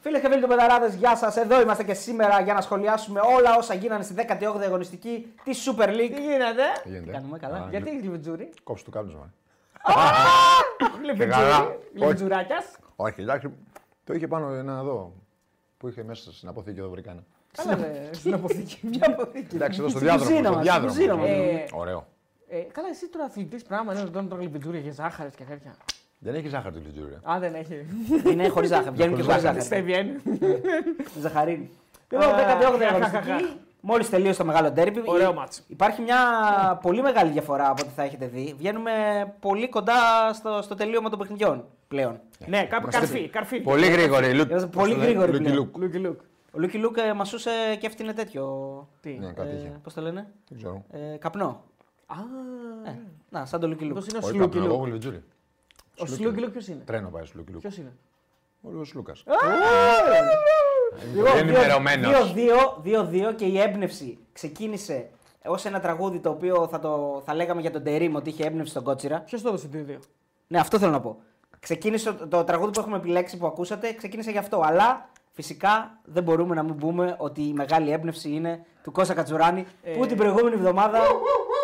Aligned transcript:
Φίλες 0.00 0.20
και 0.20 0.28
φίλοι 0.28 0.40
του 0.42 0.48
Betarades, 0.48 0.88
γεια 0.96 1.16
σας. 1.16 1.36
Εδώ 1.36 1.60
είμαστε 1.60 1.84
και 1.84 1.94
σήμερα 1.94 2.40
για 2.40 2.54
να 2.54 2.60
σχολιάσουμε 2.60 3.20
όλα 3.36 3.56
όσα 3.56 3.74
γίνανε 3.74 4.02
στη 4.02 4.14
18η 4.28 4.62
αγωνιστική 4.64 5.34
της 5.44 5.68
Super 5.70 5.88
League. 5.88 6.12
Τι 6.14 6.20
γίνεται, 6.22 6.62
Τι 6.82 6.88
γίνεται; 6.88 7.10
Κάνουμε 7.10 7.38
καλά. 7.38 7.56
Α, 7.56 7.66
γιατί 7.70 7.90
έχεις 7.90 8.02
γλειφιτζούρι. 8.02 8.50
Κόψε 8.62 8.84
το 8.84 8.90
κάπνισμα. 8.90 9.32
Γλειφιτζούρι. 11.04 11.78
Γλειφιτζουράκια. 11.94 12.64
Όχι, 12.96 13.20
εντάξει. 13.20 13.50
Το 14.04 14.12
είχε 14.14 14.26
πάνω 14.28 14.52
ένα 14.52 14.72
εδώ. 14.72 15.12
Που 15.78 15.88
είχε 15.88 16.02
μέσα 16.02 16.32
στην 16.32 16.48
αποθήκη 16.48 16.78
εδώ 16.78 16.88
βρήκανε. 16.88 17.24
Καλά, 17.52 17.74
ρε, 17.76 18.08
στην 18.12 18.34
αποθήκη. 18.34 18.78
Μια 18.82 19.06
αποθήκη. 19.06 19.54
Εντάξει, 19.56 19.80
εδώ 19.80 19.88
στο 19.88 19.98
Στην 19.98 20.10
διάδρομο. 20.10 20.30
κουζίνα 20.30 20.48
στο 20.48 20.56
μας, 20.56 20.64
διάδρομο. 20.64 20.92
στην 20.92 21.08
κουζίνα 21.10 21.28
μας. 21.28 21.60
Ε, 21.60 21.64
Ωραίο. 21.72 22.06
Ε, 22.48 22.58
καλά, 22.58 22.88
εσύ 22.88 23.08
τώρα 23.08 23.24
αθλητής 23.24 23.62
πράγμα 23.64 23.92
είναι 23.92 24.02
όταν 24.02 24.28
τρώει 24.28 24.42
γλειφιτζούρια 24.42 24.80
και 24.80 24.90
ζάχαρες 24.90 25.28
και 25.36 25.44
τέτοια. 25.44 25.74
Δεν 26.22 26.34
έχει 26.34 26.48
ζάχαρη 26.48 26.74
το 26.74 26.80
γλειφιτζούρι. 26.86 27.18
Α, 27.30 27.38
δεν 27.38 27.54
έχει. 27.54 27.86
Είναι 28.32 28.48
χωρίς 28.48 28.68
ζάχαρη. 28.68 28.90
Βγαίνουν 28.94 29.16
και 29.16 29.22
χωρίς 29.22 29.42
Χωρίς 29.44 29.64
ζάχαρη. 29.64 29.68
Δεν 29.68 29.84
βγαίνει. 29.84 30.16
Ζαχαρίνη. 31.20 31.70
Λοιπόν, 32.10 32.28
Α, 32.28 32.34
18η 32.36 32.78
χα, 32.78 32.88
χα, 32.88 32.88
χα, 32.88 33.16
αγωνιστική. 33.16 33.56
Μόλις 33.80 34.08
τελείωσε 34.10 34.38
το 34.38 34.44
μεγάλο 34.44 34.70
ντέρμπι. 34.70 35.02
Ωραίο 35.04 35.32
ματς. 35.32 35.62
Υπάρχει 35.68 36.02
μια 36.02 36.16
πολύ 36.82 37.02
μεγάλη 37.02 37.30
διαφορά 37.30 37.70
από 37.70 37.82
ό,τι 37.82 37.90
θα 37.94 38.02
έχετε 38.02 38.26
δει. 38.26 38.54
Βγαίνουμε 38.58 38.92
πολύ 39.40 39.68
κοντά 39.68 39.92
στο, 40.32 40.62
στο 40.62 40.74
τελείωμα 40.74 41.08
των 41.10 41.18
παιχνιδιών 41.18 41.64
πλέον. 41.88 42.20
Ναι, 42.46 42.64
κάπου 42.64 42.82
Είμαστε- 42.88 42.98
καρφί. 43.00 43.28
καρφί. 43.28 43.60
Πολύ 43.60 43.86
γρήγορη. 43.86 44.34
Λου- 44.34 44.50
Είμαστε 44.50 44.68
πώς 44.68 44.80
πολύ 44.82 44.92
το 44.92 44.98
λένε, 44.98 45.10
γρήγοροι 45.10 45.30
Λουκι 45.32 45.42
πλέον. 45.42 45.56
Λουκ. 45.58 45.76
Λουκι 45.76 45.98
λουκ. 45.98 46.20
Ο 46.52 46.58
Λούκι 46.58 46.78
Λούκ 46.78 46.96
ε, 46.98 47.12
μασούσε 47.12 47.50
και 47.80 47.86
έφτιανε 47.86 48.12
τέτοιο. 48.12 48.44
Τι; 49.00 49.10
Ναι, 49.20 49.32
κάτι 49.32 49.54
είχε. 49.56 49.78
Πώς 49.82 49.94
το 49.94 50.00
λένε, 50.00 50.26
Δεν 50.48 50.58
ξέρω. 50.58 50.84
ε, 50.90 51.16
καπνό. 51.18 51.62
Α, 52.06 52.14
Ε, 52.90 52.98
να, 53.30 53.44
σαν 53.46 53.60
το 53.60 53.68
Λούκι 53.68 53.84
Λούκ. 53.84 53.96
αυτός 53.96 54.08
είναι 54.12 54.18
ο 54.22 54.26
Όχι, 54.26 54.36
Σλούκι 54.36 54.58
καπνό, 54.58 54.74
εγώ 54.74 54.84
Λουκ. 54.86 55.02
Έχω 56.02 56.10
λιτζούρι. 56.10 56.28
Ο 56.28 56.30
Σλούκι 56.30 56.40
Λουκ 56.40 56.50
ποιος 56.52 56.68
είναι; 56.68 56.82
Τρένο 56.84 57.08
πάει 57.08 57.24
στο 57.24 57.38
Λουκι 57.38 57.52
Λουκ. 57.52 57.60
Ποιος 57.60 57.76
είναι; 57.76 57.92
Ο 58.62 58.68
Λούκα. 58.94 59.12
Λοιπόν, 61.14 61.30
Είναι 61.30 61.38
ενημερωμένος. 61.38 62.34
2-2 63.30 63.34
και 63.36 63.44
η 63.44 63.60
έμπνευση 63.60 64.18
ξεκίνησε 64.32 65.10
ως 65.44 65.64
ένα 65.64 65.80
τραγούδι 65.80 66.18
το 66.18 66.30
οποίο 66.30 66.68
θα, 66.70 66.78
το, 66.78 67.22
θα 67.24 67.34
λέγαμε 67.34 67.60
για 67.60 67.70
τον 67.70 67.82
Τερήμ 67.82 68.14
ότι 68.14 68.28
είχε 68.30 68.44
έμπνευση 68.44 68.70
στον 68.70 68.82
Κότσιρα. 68.82 69.20
Ποιος 69.20 69.42
το 69.42 69.48
έδωσε 69.48 69.68
το 69.68 69.78
2-2. 69.88 69.98
Ναι, 70.46 70.58
αυτό 70.58 70.78
θέλω 70.78 70.90
να 70.90 71.00
πω. 71.00 71.22
Ξεκίνησε 71.60 72.12
το, 72.12 72.28
το 72.28 72.44
τραγούδι 72.44 72.72
που 72.72 72.80
έχουμε 72.80 72.96
επιλέξει 72.96 73.36
που 73.36 73.46
ακούσατε, 73.46 73.92
ξεκίνησε 73.92 74.30
γι' 74.30 74.38
αυτό. 74.38 74.60
Αλλά 74.64 75.08
φυσικά 75.32 75.98
δεν 76.04 76.22
μπορούμε 76.22 76.54
να 76.54 76.62
μην 76.62 76.76
πούμε 76.76 77.14
ότι 77.18 77.42
η 77.42 77.52
μεγάλη 77.52 77.90
έμπνευση 77.90 78.30
είναι 78.30 78.64
του 78.82 78.92
Κώστα 78.92 79.14
Κατσουράνη 79.14 79.66
που 79.96 80.06
την 80.06 80.16
προηγούμενη 80.16 80.54
εβδομάδα 80.54 80.98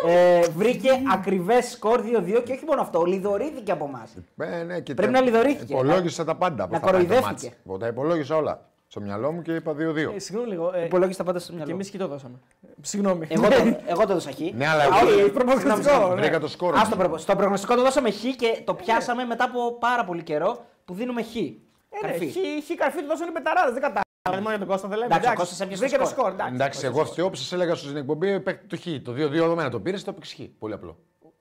ε, 0.05 0.41
βρήκε 0.55 0.89
ακριβές 1.13 1.69
σκορ 1.71 2.01
2-2 2.01 2.41
και 2.45 2.51
όχι 2.53 2.65
μόνο 2.67 2.81
αυτό, 2.81 3.03
λιδωρήθηκε 3.03 3.71
από 3.71 3.85
εμάς. 3.85 4.13
Ε, 4.37 4.63
ναι, 4.63 4.79
και 4.79 4.93
Πρέπει 4.93 5.13
τα- 5.13 5.19
να 5.19 5.25
λιδωρήθηκε. 5.25 5.73
Υπολόγισα 5.73 6.23
τα 6.23 6.35
πάντα. 6.35 6.63
Να 6.63 6.67
πώς 6.67 6.79
θα 6.79 6.85
πάει 6.85 6.91
το 6.91 6.97
κοροϊδεύτηκε. 7.05 7.45
μάτς. 7.45 7.57
Εγώ 7.67 7.77
τα 7.77 7.87
υπολόγισα 7.87 8.35
όλα. 8.35 8.65
Στο 8.89 9.01
μυαλό 9.01 9.31
μου 9.31 9.41
και 9.41 9.53
είπα 9.55 9.73
2-2. 9.73 10.11
Ε, 10.15 10.19
Συγγνώμη 10.19 10.49
λίγο. 10.51 10.71
ε, 10.75 10.85
Υπολόγισε 10.85 11.17
τα 11.17 11.23
πάντα 11.23 11.39
στο 11.39 11.49
Και 11.49 11.55
μυαλό. 11.57 11.71
εμείς 11.71 11.89
και 11.89 11.97
το 11.97 12.07
δώσαμε. 12.07 12.35
Συγγνώμη. 12.81 13.27
Εγώ 13.29 13.47
το, 13.47 13.55
εγώ 13.91 14.05
το 14.05 14.11
έδωσα 14.11 14.31
χ. 14.31 14.39
Ναι, 14.53 14.67
αλλά 14.67 14.83
Α, 14.83 14.85
εγώ- 15.01 15.21
όχι, 15.21 15.29
προπρογνωστικό, 15.31 16.07
ναι. 16.07 16.21
Βρήκα 16.21 16.39
το 16.39 16.47
σκόρ. 16.47 16.75
Α, 16.75 16.85
στο, 16.85 16.95
προ... 16.95 17.17
στο 17.17 17.35
προγνωστικό 17.35 17.75
το 17.75 17.81
δώσαμε 17.81 18.11
χ 18.11 18.21
και 18.35 18.61
το 18.63 18.73
πιάσαμε 18.73 19.23
μετά 19.23 19.43
από 19.43 19.77
πάρα 19.79 20.05
πολύ 20.05 20.23
καιρό 20.23 20.65
που 20.85 20.93
δίνουμε 20.93 21.21
χ. 21.23 21.35
Ε, 21.35 21.39
ναι, 21.39 22.01
Καρφί. 22.01 22.25
χι- 22.27 22.63
Χι 22.65 22.75
καρφί 22.75 22.99
του 23.01 23.07
δώσανε 23.07 23.29
οι 23.29 23.33
πεταράδες, 23.33 23.71
δεν 23.73 23.81
κατάλαβα. 23.81 24.05
Μόνο 24.37 24.49
για 24.49 24.59
τον 24.59 24.67
Κώστα 24.67 24.87
δεν 24.87 24.97
λέμε. 24.97 25.15
Εντάξει, 25.15 25.29
ο 25.31 25.33
Κώστας 25.39 25.59
έπιασε 25.61 25.81
βρήκε 25.83 25.97
το 25.97 26.03
το 26.03 26.09
σκορ. 26.09 26.23
σκορ. 26.23 26.33
εντάξει. 26.33 26.53
Εντάξει, 26.55 26.85
εγώ 26.85 27.05
φταίω 27.05 27.29
που 27.29 27.35
σα 27.35 27.55
έλεγα 27.55 27.75
στην 27.75 27.97
εκπομπή 27.97 28.39
παίκτη 28.39 28.67
το 28.67 28.77
χ. 28.77 28.85
Το 29.03 29.11
2-2 29.11 29.33
εδώ 29.33 29.55
μένα 29.55 29.69
το 29.69 29.79
πήρες, 29.79 30.03
το 30.03 30.13
παίξει 30.13 30.35
χ. 30.35 30.39
Πολύ 30.59 30.73
απλό. 30.73 30.97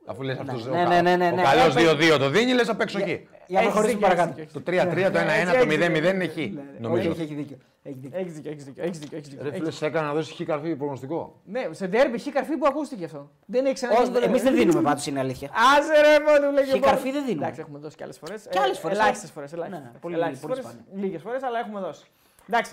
Αφού 0.09 0.23
λες 0.23 0.39
αυτό 0.39 0.71
ναι, 0.71 0.85
ναι, 0.85 1.01
ναι, 1.01 1.17
ναι, 1.17 1.31
ο 1.33 1.35
ναι. 1.35 1.43
καλός 1.43 1.77
Ε, 1.77 2.15
2-2 2.15 2.19
το 2.19 2.29
δίνει, 2.31 2.53
λες 2.53 2.67
θα 2.67 2.77
παίξω 2.77 2.99
χ. 2.99 3.05
Για 3.05 3.17
να 3.49 3.59
Έχεις 3.61 3.73
προχωρήσουμε 3.73 4.09
δίκιο, 4.09 4.17
παρακάτω. 4.17 4.41
έχεις 4.41 4.53
Το 4.53 4.61
3-3, 4.61 5.13
το 5.13 5.19
1-1, 5.19 5.29
έτσι, 5.41 5.53
το 5.53 5.73
έτσι, 5.73 5.77
0-0 6.11 6.15
είναι 6.15 6.27
χ. 6.27 6.37
Όχι, 6.37 6.59
Νομίζω. 6.79 7.11
έχει 7.11 7.35
δίκιο. 7.35 7.57
Έχει 7.83 7.97
δίκιο. 7.99 8.19
Έχεις 8.21 8.33
δίκιο, 8.35 8.51
έχεις 8.51 8.65
δίκιο, 8.65 8.85
έχεις 8.85 8.99
δίκιο, 8.99 9.17
έχεις 9.19 9.29
δίκιο. 9.29 9.45
Ρε 9.45 9.53
φίλε, 9.57 9.71
σε 9.71 9.87
έκανα 9.87 10.07
να 10.07 10.13
δώσεις 10.15 10.35
χ 10.37 10.43
καρφί 10.43 10.77
προγνωστικό. 10.77 11.41
Ναι, 11.45 11.69
σε 11.71 11.87
ντέρμπι 11.87 12.19
χι 12.19 12.31
καρφί 12.33 12.57
που 12.57 12.67
ακούστηκε 12.67 13.05
αυτό. 13.05 13.31
Δεν 13.47 13.65
έχει 13.65 13.75
ξαναγίνει. 13.75 14.09
ποτέ. 14.11 14.25
Εμείς 14.27 14.43
δεν 14.43 14.55
δίνουμε 14.55 14.81
πάντως, 14.83 15.07
είναι 15.07 15.19
αλήθεια. 15.21 15.51
Άσε 15.79 16.01
ρε 16.01 16.25
μόνο 16.41 16.53
λέγε. 16.53 16.73
Χι 16.73 16.81
καρφί 16.81 17.11
δεν 17.13 17.25
δίνουμε. 17.25 17.43
Εντάξει, 17.45 17.61
έχουμε 17.61 17.79
δώσει 17.79 17.97
και 17.97 18.03
άλλες 18.05 18.19
φορές. 18.19 18.47
Και 18.51 18.59
άλλες 18.59 18.79
φορές, 18.79 18.99
Ελάχιστες 18.99 19.33
αλλά- 19.37 19.47
φορές. 19.49 19.71
Ναι, 19.71 19.77
ναι, 19.79 19.91
πολύ- 20.01 20.15
Ελάχιστες 20.15 20.49
πολύ 20.49 20.61
φορές. 20.63 20.79
σπάνια. 20.83 21.05
Λίγες 21.05 21.23
φορές, 21.23 21.43
αλλά 21.43 21.59
έχουμε 21.59 21.81
δώσει. 21.81 22.05
Εντάξει. 22.49 22.73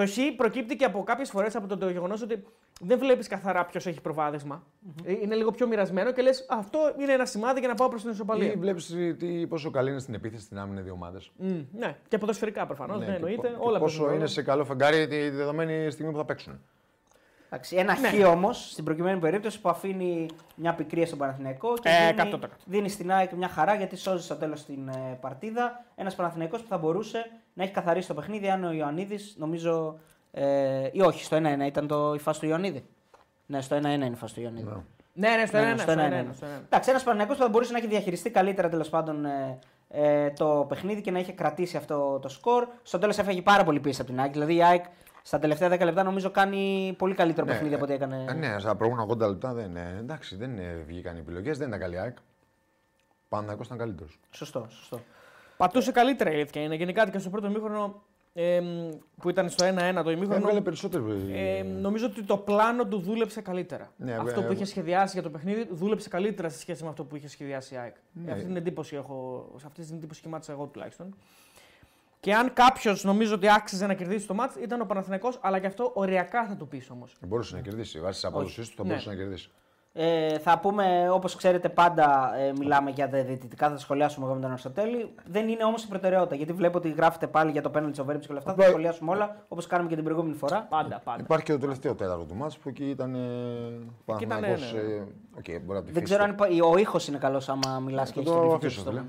Το 0.00 0.06
χ 0.06 0.16
προκύπτει 0.36 0.76
και 0.76 0.84
από 0.84 1.02
κάποιες 1.02 1.30
φορές 1.30 1.56
από 1.56 1.66
το, 1.66 1.76
το 1.78 1.88
γεγονός 1.90 2.22
ότι 2.22 2.44
δεν 2.80 2.98
βλέπεις 2.98 3.28
καθαρά 3.28 3.64
ποιος 3.64 3.86
έχει 3.86 4.00
προβάδισμα. 4.00 4.62
Ε, 5.04 5.12
Είναι 5.12 5.34
λίγο 5.34 5.50
πιο 5.50 5.66
μοιρασμένο 5.66 6.12
και 6.12 6.22
λες 6.22 6.46
αυτό 6.48 6.78
είναι 7.00 7.12
ένα 7.12 7.24
σημάδι 7.26 7.58
για 7.60 7.68
να 7.68 7.74
πάω 7.74 7.88
προς 7.88 8.02
την 8.02 8.10
ισοπαλία. 8.10 8.52
Ή 8.52 8.56
βλέπεις 8.56 8.94
πόσο 9.48 9.70
καλή 9.70 9.90
είναι 9.90 9.98
στην 10.00 10.14
επίθεση 10.14 10.42
στην 10.42 10.58
άμυνα 10.58 10.80
οι 10.80 10.82
δύο 10.82 10.92
ομάδες. 10.92 11.30
Μμ, 11.36 11.60
ναι, 11.72 11.96
και 12.08 12.18
ποδοσφαιρικά 12.18 12.66
προφανώς, 12.66 12.98
δεν 12.98 13.14
εννοείται. 13.14 13.56
Όλα 13.58 13.78
Πόσο 13.78 13.84
παίζουν 13.88 14.04
είναι 14.06 14.14
ρόλο. 14.14 14.26
σε 14.26 14.42
καλό 14.42 14.64
φεγγάρι 14.64 15.06
τη 15.06 15.28
δεδομένη 15.28 15.90
στιγμή 15.90 16.12
που 16.12 16.18
θα 16.18 16.24
παίξουν. 16.24 16.60
Εντάξει, 17.52 17.76
ένα 17.76 17.98
Ναι. 17.98 18.08
χ 18.08 18.28
όμως 18.28 18.70
στην 18.70 18.84
προκειμένη 18.84 19.18
περίπτωση 19.20 19.60
που 19.60 19.68
αφήνει 19.68 20.26
μια 20.54 20.74
πικρία 20.74 21.06
στον 21.06 21.18
Παναθηναϊκό 21.18 21.74
και 21.74 21.88
Ε, 21.88 22.12
δίνει, 22.12 22.30
100%. 22.34 22.38
δίνει 22.64 22.88
στην 22.88 23.12
ΑΕΚ 23.12 23.32
μια 23.32 23.48
χαρά 23.48 23.74
γιατί 23.74 23.96
σώζει 23.96 24.24
στο 24.24 24.34
τέλος 24.34 24.64
την 24.64 24.88
ε, 24.88 25.18
παρτίδα. 25.20 25.84
Ένας 25.94 26.14
Παναθηναϊκός 26.14 26.60
που 26.62 26.68
θα 26.68 26.78
μπορούσε 26.78 27.30
να 27.54 27.62
έχει 27.62 27.72
καθαρίσει 27.72 28.08
το 28.08 28.14
παιχνίδι 28.14 28.50
αν 28.50 28.64
ο 28.64 28.72
Ιωαννίδης 28.72 29.34
νομίζω. 29.38 29.98
Ε, 30.32 30.88
ή 30.92 31.00
όχι, 31.00 31.24
στο 31.24 31.36
1-1 31.36 31.66
ήταν 31.66 31.86
το, 31.86 32.14
η 32.14 32.18
φάση 32.18 32.40
του 32.40 32.46
Ιωαννίδη. 32.46 32.84
Ναι, 33.46 33.60
στο 33.60 33.76
1-1 33.76 33.84
είναι 33.84 34.06
η 34.06 34.14
φάση 34.14 34.34
του 34.34 34.40
Ιωαννίδη. 34.40 34.84
Ναι, 35.12 35.28
ναι, 35.36 35.46
στο 35.46 35.56
Ναι, 35.56 35.62
ένα, 35.62 35.72
ναι, 35.72 35.78
στο 35.78 35.90
στο 35.90 36.00
ένα, 36.00 36.30
1-1. 36.30 36.34
στο 36.34 36.46
ένα. 36.46 36.54
Εντάξει, 36.64 36.90
ένας 36.90 37.02
Παναθηναϊκός 37.02 37.36
που 37.36 37.42
θα 37.42 37.48
μπορούσε 37.48 37.72
να 37.72 37.78
έχει 37.78 37.86
διαχειριστεί 37.86 38.30
καλύτερα 38.30 38.68
τέλος 38.68 38.88
πάντων 38.88 39.24
ε, 39.24 39.58
ε, 39.88 40.30
το 40.30 40.66
παιχνίδι 40.68 41.00
και 41.00 41.10
να 41.10 41.18
είχε 41.18 41.32
κρατήσει 41.32 41.76
αυτό 41.76 42.18
το 42.18 42.28
σκορ. 42.28 42.66
Στο 42.82 42.98
τέλος 42.98 43.18
έφεγε 43.18 43.42
πάρα 43.42 43.64
πολύ 43.64 43.80
πίεση 43.80 44.00
από 44.00 44.10
την 44.10 44.20
ΑΕΚ. 44.20 44.32
Δηλαδή 44.32 44.54
η 44.54 44.62
ΑΕΚ 44.62 44.84
στα 45.22 45.38
τελευταία 45.38 45.68
10 45.68 45.84
λεπτά 45.84 46.02
νομίζω 46.02 46.30
κάνει 46.30 46.94
πολύ 46.98 47.14
καλύτερο 47.14 47.46
παιχνίδι 47.46 47.74
από 47.74 47.84
ό,τι 47.84 47.92
έκανε. 47.92 48.24
Ε, 48.28 48.32
ναι, 48.32 48.58
στα 48.58 48.76
προηγούμενα 48.76 49.12
80 49.12 49.18
λεπτά 49.18 49.52
δεν, 49.52 49.76
ε, 49.76 49.96
εντάξει, 49.98 50.36
δεν 50.36 50.58
ε, 50.58 50.84
βγήκαν 50.86 51.16
οι 51.16 51.18
επιλογές, 51.18 51.58
δεν 51.58 51.68
ήταν 51.68 51.80
καλή 51.80 51.98
ΑΕΚ. 51.98 52.16
Πάντα 53.28 53.56
ήταν 53.64 53.78
καλύτερος. 53.78 54.20
Σωστό, 54.30 54.66
σωστό. 54.70 55.00
Πατούσε 55.60 55.92
καλύτερα 55.92 56.30
η 56.30 56.34
αλήθεια 56.34 56.62
είναι. 56.62 56.74
Γενικά 56.74 57.10
και 57.10 57.18
στο 57.18 57.30
πρώτο 57.30 57.48
μήχρονο 57.48 58.02
ε, 58.32 58.60
που 59.16 59.30
ήταν 59.30 59.48
στο 59.48 59.66
1-1 59.66 60.00
το 60.04 60.10
ημίχρονο. 60.10 60.34
Έβγαλε 60.40 60.60
περισσότερο. 60.60 61.04
Ε, 61.32 61.62
νομίζω 61.62 62.06
ότι 62.06 62.22
το 62.22 62.36
πλάνο 62.36 62.86
του 62.86 62.98
δούλεψε 63.00 63.40
καλύτερα. 63.40 63.92
Ναι, 63.96 64.14
αυτό 64.14 64.40
ε, 64.40 64.44
που 64.44 64.52
είχε 64.52 64.64
σχεδιάσει 64.64 65.12
για 65.12 65.22
το 65.22 65.30
παιχνίδι 65.30 65.68
δούλεψε 65.70 66.08
καλύτερα 66.08 66.48
σε 66.48 66.58
σχέση 66.58 66.82
με 66.82 66.88
αυτό 66.88 67.04
που 67.04 67.16
είχε 67.16 67.28
σχεδιάσει 67.28 67.74
η 67.74 67.76
ΑΕΚ. 67.76 67.94
Ναι. 68.12 68.32
Αυτή 68.32 68.44
την 68.44 68.56
εντύπωση 68.56 68.96
έχω, 68.96 69.48
σε 69.56 69.66
αυτή 69.66 69.82
την 69.84 69.94
εντύπωση 69.96 70.20
σχημάτισα 70.20 70.52
εγώ 70.52 70.66
τουλάχιστον. 70.66 71.14
Και 72.20 72.34
αν 72.34 72.52
κάποιος 72.52 73.04
νομίζω 73.04 73.34
ότι 73.34 73.52
άξιζε 73.52 73.86
να 73.86 73.94
κερδίσει 73.94 74.26
το 74.26 74.34
μάτς 74.34 74.54
ήταν 74.54 74.80
ο 74.80 74.84
Παναθηναϊκός, 74.84 75.38
αλλά 75.42 75.58
και 75.58 75.66
αυτό 75.66 75.90
ωριακά 75.94 76.46
θα 76.46 76.56
το 76.56 76.64
πεις 76.64 76.90
όμως. 76.90 77.16
Μπορούσε 77.26 77.54
να 77.54 77.60
κερδίσει. 77.60 78.00
Βάσει 78.00 78.20
της 78.20 78.24
απόδοσή 78.24 78.60
του 78.60 78.76
θα 78.76 78.82
Ναι. 78.82 78.88
μπορούσε 78.88 79.08
να 79.08 79.14
κερδίσει. 79.14 79.50
Ε, 79.92 80.38
θα 80.38 80.58
πούμε, 80.58 81.10
όπως 81.10 81.34
ξέρετε, 81.34 81.68
πάντα 81.68 82.36
ε, 82.38 82.52
μιλάμε 82.58 82.90
για 82.90 83.08
τα 83.08 83.22
διαιτητικά, 83.22 83.66
θα 83.68 83.72
τα 83.72 83.78
σχολιάσουμε 83.80 84.26
εγώ 84.26 84.34
με 84.34 84.40
τον 84.40 84.50
Αριστοτέλη. 84.50 85.14
Δεν 85.26 85.48
είναι 85.48 85.64
όμως 85.64 85.82
η 85.84 85.88
προτεραιότητα. 85.88 86.34
Γιατί 86.34 86.52
βλέπω 86.52 86.78
ότι 86.78 86.90
γράφετε 86.90 87.26
πάλι 87.26 87.50
για 87.50 87.62
το 87.62 87.70
πέναλτι 87.70 87.90
της 87.92 88.00
Οβέρμπης 88.00 88.26
και 88.26 88.32
όλα 88.32 88.40
αυτά. 88.40 88.50
Θα 88.50 88.56
τα 88.56 88.62
Απλά- 88.62 88.74
σχολιάσουμε 88.78 89.10
όλα 89.10 89.44
όπως 89.48 89.66
κάναμε 89.66 89.88
και 89.88 89.94
την 89.94 90.04
προηγούμενη 90.04 90.34
φορά. 90.34 90.66
Πάντα, 90.70 91.00
πάντα. 91.04 91.22
Υπάρχει 91.22 91.44
και 91.44 91.52
το 91.52 91.58
τελευταίο 91.58 91.94
τέταρτο 91.94 92.24
του 92.24 92.34
μάτς 92.34 92.58
που 92.58 92.68
εκεί 92.68 92.84
ήταν. 92.90 93.14
Ε, 93.14 93.18
Παναθηναϊκός, 94.04 94.72
ναι, 94.72 94.80
ναι. 94.82 94.88
ε, 94.94 95.00
οκ, 95.38 95.62
μπορεί 95.64 95.78
να 95.78 95.82
τη 95.84 95.92
Δεν 95.92 96.04
ξέρω 96.04 96.22
αν 96.24 96.30
υπά- 96.30 96.48
ο 96.72 96.76
ήχος 96.78 97.08
είναι 97.08 97.18
καλός 97.18 97.48
άμα 97.48 97.78
μιλάς 97.80 98.08
και 98.12 98.14
Θα 98.14 98.20
έχεις 98.20 98.32
το 98.32 98.38
το 98.48 98.54
αφήσω, 98.54 98.80
αφήσω. 98.80 98.90
φίλε. 98.90 99.02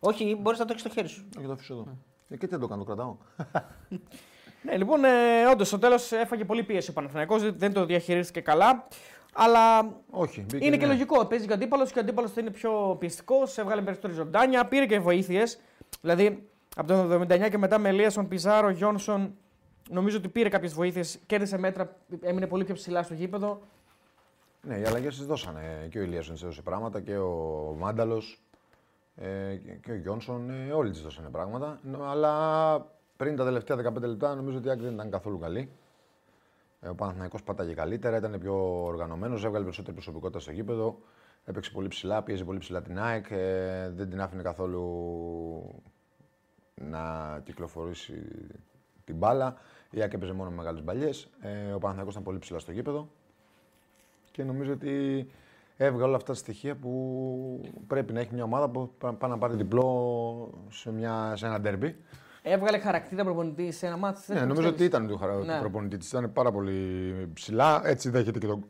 Όχι, 0.00 0.36
μπορείς 0.40 0.58
να 0.58 0.64
το 0.64 0.70
έχεις 0.72 0.82
στο 0.84 0.92
χέρι 0.94 1.08
σου. 1.08 1.28
Όχι, 1.38 1.46
το 1.46 1.52
αφήσω 1.52 1.72
εδώ. 1.74 1.84
Ε, 2.28 2.36
και 2.36 2.46
τι 2.46 2.50
δεν 2.50 2.60
το 2.60 2.66
κάνω, 2.66 2.84
το 2.84 2.94
κρατάω. 2.94 3.16
Ναι, 4.62 4.76
λοιπόν, 4.76 5.04
ε, 5.04 5.46
όντως 5.52 5.66
στο 5.68 5.78
τέλος 5.78 6.12
έφαγε 6.12 6.44
πολύ 6.44 6.62
πίεση 6.62 6.90
ο 6.90 6.92
Παναθηναϊκός, 6.92 7.52
δεν 7.52 7.72
το 7.72 7.84
διαχειρίστηκε 7.84 8.40
καλά. 8.40 8.86
Αλλά 9.38 9.92
Όχι, 10.10 10.40
μπήκε, 10.40 10.66
είναι 10.66 10.76
και 10.76 10.86
ναι. 10.86 10.92
λογικό. 10.92 11.26
Παίζει 11.26 11.46
και 11.46 11.52
ο 11.52 11.54
αντίπαλος 11.54 11.92
και 11.92 11.98
ο 11.98 12.02
αντίπαλος 12.02 12.32
θα 12.32 12.40
είναι 12.40 12.50
πιεστικός, 12.50 13.36
έβγαλε 13.56 13.82
περισσότερη 13.82 14.12
ζωντάνια, 14.12 14.66
πήρε 14.66 14.86
και 14.86 14.98
βοήθειες. 14.98 15.60
Δηλαδή 16.00 16.48
από 16.76 16.88
το 16.88 17.20
79 17.20 17.48
και 17.50 17.58
μετά 17.58 17.78
με 17.78 17.88
Ελίασον, 17.88 18.28
Πιζάρο, 18.28 18.68
Γιόνσον, 18.68 19.34
νομίζω 19.90 20.16
ότι 20.16 20.28
πήρε 20.28 20.48
κάποιες 20.48 20.72
βοήθειες, 20.74 21.18
κέρδισε 21.26 21.58
μέτρα, 21.58 21.96
έμεινε 22.20 22.46
πολύ 22.46 22.64
πιο 22.64 22.74
ψηλά 22.74 23.02
στο 23.02 23.14
γήπεδο. 23.14 23.60
Ναι, 24.62 24.78
οι 24.78 24.84
αλλαγές 24.84 25.16
τις 25.16 25.26
δώσανε. 25.26 25.86
Και 25.90 25.98
ο 25.98 26.02
Ηλίας 26.02 26.26
τη 26.26 26.32
έδωσε 26.32 26.62
πράγματα 26.62 27.00
και 27.00 27.16
ο 27.16 27.74
Μάνταλος 27.78 28.42
ε, 29.16 29.54
και 29.82 29.90
ο 29.90 29.94
Γιόνσον. 29.94 30.50
Ε, 30.50 30.72
όλοι 30.72 30.90
τη 30.90 31.00
δώσανε 31.00 31.28
πράγματα. 31.28 31.78
Νο- 31.82 32.04
Αλλά 32.04 32.86
πριν 33.16 33.36
τα 33.36 33.44
τελευταία 33.44 33.76
15 33.76 34.00
λεπτά 34.00 34.34
νομίζω 34.34 34.58
ότι 34.58 34.68
η 34.68 34.70
Άκη 34.70 34.82
δεν 34.82 34.92
ήταν 34.92 35.10
καθόλου 35.10 35.38
καλή. 35.38 35.70
Ε, 36.80 36.88
ο 36.88 36.94
Παναθηναϊκός 36.94 37.42
πάταγε 37.42 37.72
καλύτερα, 37.74 38.16
ήταν 38.16 38.38
πιο 38.38 38.84
οργανωμένος, 38.84 39.44
έβγαλε 39.44 39.64
περισσότερη 39.64 39.94
προσωπικότητα 39.94 40.38
στο 40.38 40.50
γήπεδο. 40.52 40.98
Έπαιξε 41.44 41.70
πολύ 41.70 41.88
ψηλά, 41.88 42.22
πίεζε 42.22 42.44
πολύ 42.44 42.58
ψηλά 42.58 42.82
την 42.82 42.98
ΑΕΚ. 42.98 43.26
Ε, 43.30 43.90
δεν 43.90 44.10
την 44.10 44.20
άφηνε 44.20 44.42
καθόλου 44.42 45.82
να 46.74 47.40
κυκλοφορήσει 47.44 48.22
την 49.04 49.16
μπάλα. 49.16 49.56
Η 49.90 50.00
ΑΕΚ 50.00 50.12
έπαιζε 50.12 50.32
μόνο 50.32 50.50
με 50.50 50.56
μεγάλες 50.56 50.82
μπαλιές. 50.82 51.28
Ε, 51.40 51.72
ο 51.72 51.78
Παναθηναϊκός 51.78 52.12
ήταν 52.12 52.24
πολύ 52.24 52.38
ψηλά 52.38 52.58
στο 52.58 52.72
γήπεδο 52.72 53.08
και 54.30 54.44
νομίζω 54.44 54.72
ότι 54.72 55.26
έβγαλε 55.76 56.04
όλα 56.04 56.16
αυτά 56.16 56.32
τα 56.32 56.38
στοιχεία 56.38 56.76
που 56.76 57.60
πρέπει 57.86 58.12
να 58.12 58.20
έχει 58.20 58.34
μια 58.34 58.44
ομάδα 58.44 58.68
που 58.68 58.90
πά- 58.98 59.14
πάει 59.14 59.30
να 59.30 59.38
πάρει 59.38 59.56
διπλό 59.56 60.64
σε, 60.70 60.92
μια, 60.92 61.36
σε 61.36 61.46
ένα 61.46 61.60
ντέρμπι. 61.60 61.96
Έβγαλε 62.48 62.78
χαρακτήρα 62.78 63.24
προπονητή 63.24 63.72
σε 63.72 63.86
ένα 63.86 63.96
μάτι. 63.96 64.20
Ναι, 64.26 64.40
νομίζω 64.40 64.68
ότι 64.68 64.84
ήταν 64.84 65.06
του 65.08 65.16
χαρα... 65.16 65.34
Ναι. 65.36 65.52
του 65.54 65.60
προπονητή 65.60 65.96
της. 65.96 66.08
Ήταν 66.08 66.32
πάρα 66.32 66.50
πολύ 66.52 67.14
ψηλά. 67.34 67.80
Έτσι 67.84 68.10
δέχεται 68.10 68.38
και 68.38 68.46
τον, 68.46 68.64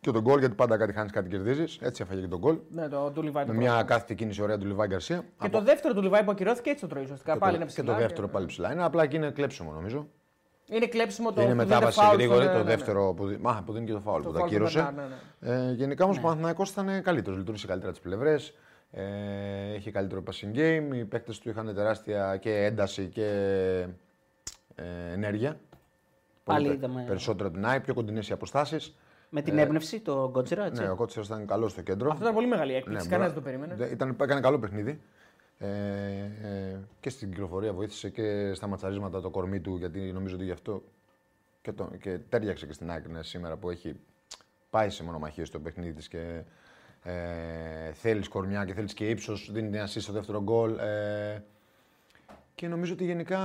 και 0.00 0.10
τον 0.10 0.22
γκολ, 0.22 0.38
γιατί 0.38 0.54
πάντα 0.54 0.76
κάτι 0.76 0.92
χάνεις, 0.92 1.12
κάτι 1.12 1.28
κερδίζεις. 1.28 1.78
Έτσι 1.80 2.02
έφαγε 2.02 2.20
και 2.20 2.26
τον 2.26 2.38
γκολ. 2.38 2.58
Ναι, 2.70 2.88
το 2.88 3.10
του 3.10 3.22
Λιβάη. 3.22 3.44
Με 3.44 3.52
το 3.52 3.58
μια 3.58 3.82
κάθετη 3.82 4.14
κίνηση 4.14 4.42
ωραία 4.42 4.58
του 4.58 4.66
Λιβάη 4.66 4.88
Γκαρσία. 4.88 5.18
Και 5.18 5.24
Από- 5.46 5.50
το 5.58 5.62
δεύτερο 5.62 5.94
του 5.94 6.02
Λιβάη 6.02 6.24
που 6.24 6.30
ακυρώθηκε 6.30 6.70
έτσι 6.70 6.80
το 6.82 6.88
τρώει 6.88 7.02
ουσιαστικά. 7.02 7.32
και 7.32 7.38
Πάλι 7.38 7.52
το, 7.52 7.56
είναι 7.56 7.66
και 7.70 7.80
ψηλά. 7.80 7.94
το 7.94 8.00
δεύτερο 8.00 8.28
πάλι 8.28 8.46
ψηλά. 8.46 8.72
Είναι 8.72 8.84
απλά 8.84 9.06
και 9.06 9.16
είναι 9.16 9.30
κλέψιμο 9.30 9.72
νομίζω. 9.72 10.06
Είναι 10.68 10.86
κλέψιμο 10.86 11.32
το 11.32 11.40
είναι 11.42 11.50
που 11.50 11.56
δίνει 11.58 11.68
μετάβαση 11.68 11.98
φάουλ 12.00 12.16
γρήγορη. 12.16 12.42
στο- 12.42 12.52
Το 12.52 12.58
ναι, 12.58 12.64
ναι. 12.64 12.68
δεύτερο 12.76 13.12
που, 13.16 13.26
δι... 13.26 13.36
Μάχα, 13.40 13.62
που 13.62 13.72
δίνει 13.72 13.86
και 13.86 13.92
το 13.92 14.00
φάουλ 14.00 14.22
Το 14.22 14.28
που 14.28 14.32
τα 14.32 14.38
φάουλ 14.38 14.50
του 14.50 14.56
κύρωσε. 14.56 14.80
Μπερνάρ, 14.82 15.08
ναι, 15.40 15.54
ναι. 15.64 15.68
Ε, 15.68 15.72
γενικά 15.72 16.04
όμως 16.04 16.18
ο 16.18 16.20
Παναθηναϊκός 16.20 16.70
ήταν 16.70 17.02
καλύτερος. 17.02 17.38
Λειτουργήσε 17.38 17.66
καλύτερα 17.66 17.92
τις 17.92 18.00
πλευρές. 18.00 18.54
Ε, 18.94 19.74
είχε 19.74 19.90
καλύτερο 19.90 20.22
passing 20.30 20.56
game. 20.56 20.94
Οι 20.94 21.04
παίκτες 21.04 21.38
του 21.38 21.48
είχαν 21.48 21.74
τεράστια 21.74 22.36
και 22.36 22.64
ένταση 22.64 23.06
και 23.08 23.26
ε, 24.74 25.12
ενέργεια. 25.12 25.60
Πάλι 26.44 26.64
Πολύ 26.66 26.78
πε- 26.78 26.88
είδαμε- 26.88 27.06
Περισσότερο 27.06 27.50
την 27.50 27.66
ΑΕΚ, 27.66 27.80
πιο 27.82 27.94
κοντινές 27.94 28.28
οι 28.28 28.32
αποστάσεις. 28.32 28.96
Με 29.30 29.42
την 29.42 29.58
έμπνευση, 29.58 30.00
το 30.00 30.28
Γκότσιρα, 30.30 30.64
έτσι. 30.64 30.82
Ναι, 30.82 30.90
ο 30.90 30.94
Κότσερα 30.96 31.26
ήταν 31.26 31.46
καλό 31.46 31.68
στο 31.68 31.82
κέντρο. 31.82 32.10
Αυτό 32.10 32.22
ήταν 32.22 32.34
πολύ 32.34 32.46
μεγάλη 32.46 32.74
έκπληξη. 32.74 33.04
Ναι, 33.08 33.10
Κανένας 33.12 33.34
μπρα- 33.34 33.42
δεν 33.42 33.52
το 33.54 33.58
περίμενε. 33.60 33.86
Δε- 33.86 33.94
Ήταν, 33.94 34.16
έκανε 34.20 34.40
καλό 34.40 34.58
παιχνίδι. 34.58 35.00
Ε, 35.58 35.66
ε, 36.42 36.78
και 37.00 37.10
στην 37.10 37.28
κυκλοφορία 37.30 37.72
βοήθησε 37.72 38.08
και 38.10 38.52
στα 38.54 38.66
ματσαρίσματα 38.66 39.20
το 39.20 39.30
κορμί 39.30 39.60
του, 39.60 39.76
γιατί 39.76 40.00
νομίζω 40.00 40.34
ότι 40.34 40.44
γι' 40.44 40.50
αυτό 40.50 40.82
και, 41.62 41.72
το, 41.72 41.90
και 42.00 42.18
τέριαξε 42.28 42.66
και 42.66 42.72
στην 42.72 42.90
άκρη 42.90 43.12
ναι, 43.12 43.22
σήμερα 43.22 43.56
που 43.56 43.70
έχει 43.70 43.94
πάει 44.70 44.90
σε 44.90 45.04
μονομαχίες 45.04 45.48
στο 45.48 45.60
παιχνίδι 45.60 45.92
της 45.92 46.08
και 46.08 46.42
ε, 47.02 47.92
θέλεις 47.92 48.28
κορμιά 48.28 48.64
και 48.64 48.74
θέλεις 48.74 48.94
και 48.94 49.08
ύψος, 49.08 49.50
δίνει 49.52 49.70
την 49.70 49.80
assist 49.80 50.00
στο 50.00 50.12
δεύτερο 50.12 50.42
γκολ. 50.42 50.78
Ε, 50.78 51.42
και 52.54 52.68
νομίζω 52.68 52.92
ότι 52.92 53.04
γενικά 53.04 53.38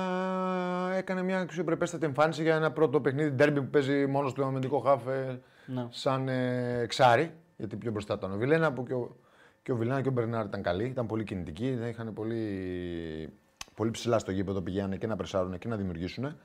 έκανε 0.95 1.23
μια 1.23 1.39
αξιοπρεπέστατη 1.39 2.05
εμφάνιση 2.05 2.41
για 2.41 2.55
ένα 2.55 2.71
πρώτο 2.71 3.01
παιχνίδι 3.01 3.29
ντέρμπι 3.29 3.61
που 3.61 3.69
παίζει 3.69 4.05
μόνος 4.05 4.31
στο 4.31 4.43
αμυντικό 4.43 4.79
χάφ 4.79 5.07
ε, 5.07 5.39
Ναι. 5.65 5.87
σαν 5.89 6.27
ε, 6.27 6.79
εξάρι. 6.79 7.31
Γιατί 7.57 7.75
πιο 7.75 7.91
μπροστά 7.91 8.13
ήταν 8.13 8.33
ο 8.33 8.37
Βιλένα 8.37 8.73
που 8.73 8.83
και 8.83 8.93
ο, 8.93 9.15
και 9.63 9.71
ο 9.71 9.75
Βιλένα 9.75 10.01
και 10.01 10.07
ο 10.07 10.11
Μπερνάρ 10.11 10.45
ήταν 10.45 10.61
καλοί, 10.61 10.85
ήταν 10.85 11.05
πολύ 11.05 11.23
κινητικοί, 11.23 11.71
δεν 11.75 11.87
είχαν 11.89 12.13
πολύ, 12.13 13.33
πολύ 13.75 13.91
ψηλά 13.91 14.19
στο 14.19 14.31
γήπεδο 14.31 14.61
πηγαίνανε 14.61 14.97
και 14.97 15.07
να 15.07 15.15
πρεσάρουν 15.15 15.57
και 15.57 15.67
να 15.67 15.75
δημιουργήσουν. 15.75 16.37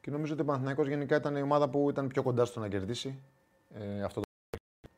Και 0.00 0.10
νομίζω 0.10 0.32
ότι 0.32 0.42
ο 0.42 0.44
Παναθηναϊκός 0.44 0.88
γενικά 0.88 1.16
ήταν 1.16 1.36
η 1.36 1.42
ομάδα 1.42 1.68
που 1.68 1.90
ήταν 1.90 2.06
πιο 2.06 2.22
κοντά 2.22 2.44
στο 2.44 2.60
να 2.60 2.68
κερδίσει 2.68 3.22
ε, 3.74 4.02
αυτό 4.02 4.20
το. 4.20 4.26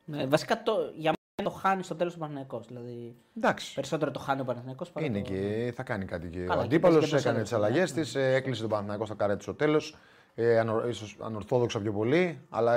Ναι, 0.05 0.25
βασικά 0.25 0.63
το, 0.63 0.73
για 0.95 1.11
μένα 1.11 1.13
το 1.13 1.22
χάνει 1.53 1.83
στο 1.83 1.95
τέλος 1.95 2.13
του 2.13 2.19
Παναθηναϊκός. 2.19 2.67
Δηλαδή 2.67 3.15
Εντάξει. 3.37 3.73
περισσότερο 3.73 4.11
το 4.11 4.19
χάνει 4.19 4.41
ο 4.41 4.43
Παναθηναϊκός 4.43 4.91
παρά 4.91 5.05
Είναι 5.05 5.21
το... 5.21 5.29
και 5.31 5.73
θα 5.75 5.83
κάνει 5.83 6.05
κάτι 6.05 6.27
και 6.29 6.39
Καλά, 6.39 6.53
ο 6.53 6.57
και 6.57 6.65
αντίπαλος. 6.65 6.95
παίζει 6.99 7.09
και 7.15 7.21
το 7.21 7.29
Έκανε 7.29 7.41
τις 7.41 7.49
σέντρο, 7.49 7.65
αλλαγές 7.65 7.95
ναι. 7.95 8.01
της, 8.01 8.15
έκλεισε 8.15 8.61
τον 8.61 8.69
Παναθηναϊκό 8.69 9.05
στο 9.05 9.15
καρέ 9.15 9.35
του 9.35 9.41
στο 9.41 9.53
τέλος. 9.53 9.95
Ε, 10.35 10.59
ανο, 10.59 10.87
ίσως 10.87 11.17
ανορθόδοξα 11.21 11.79
πιο 11.79 11.91
πολύ, 11.91 12.39
αλλά 12.49 12.75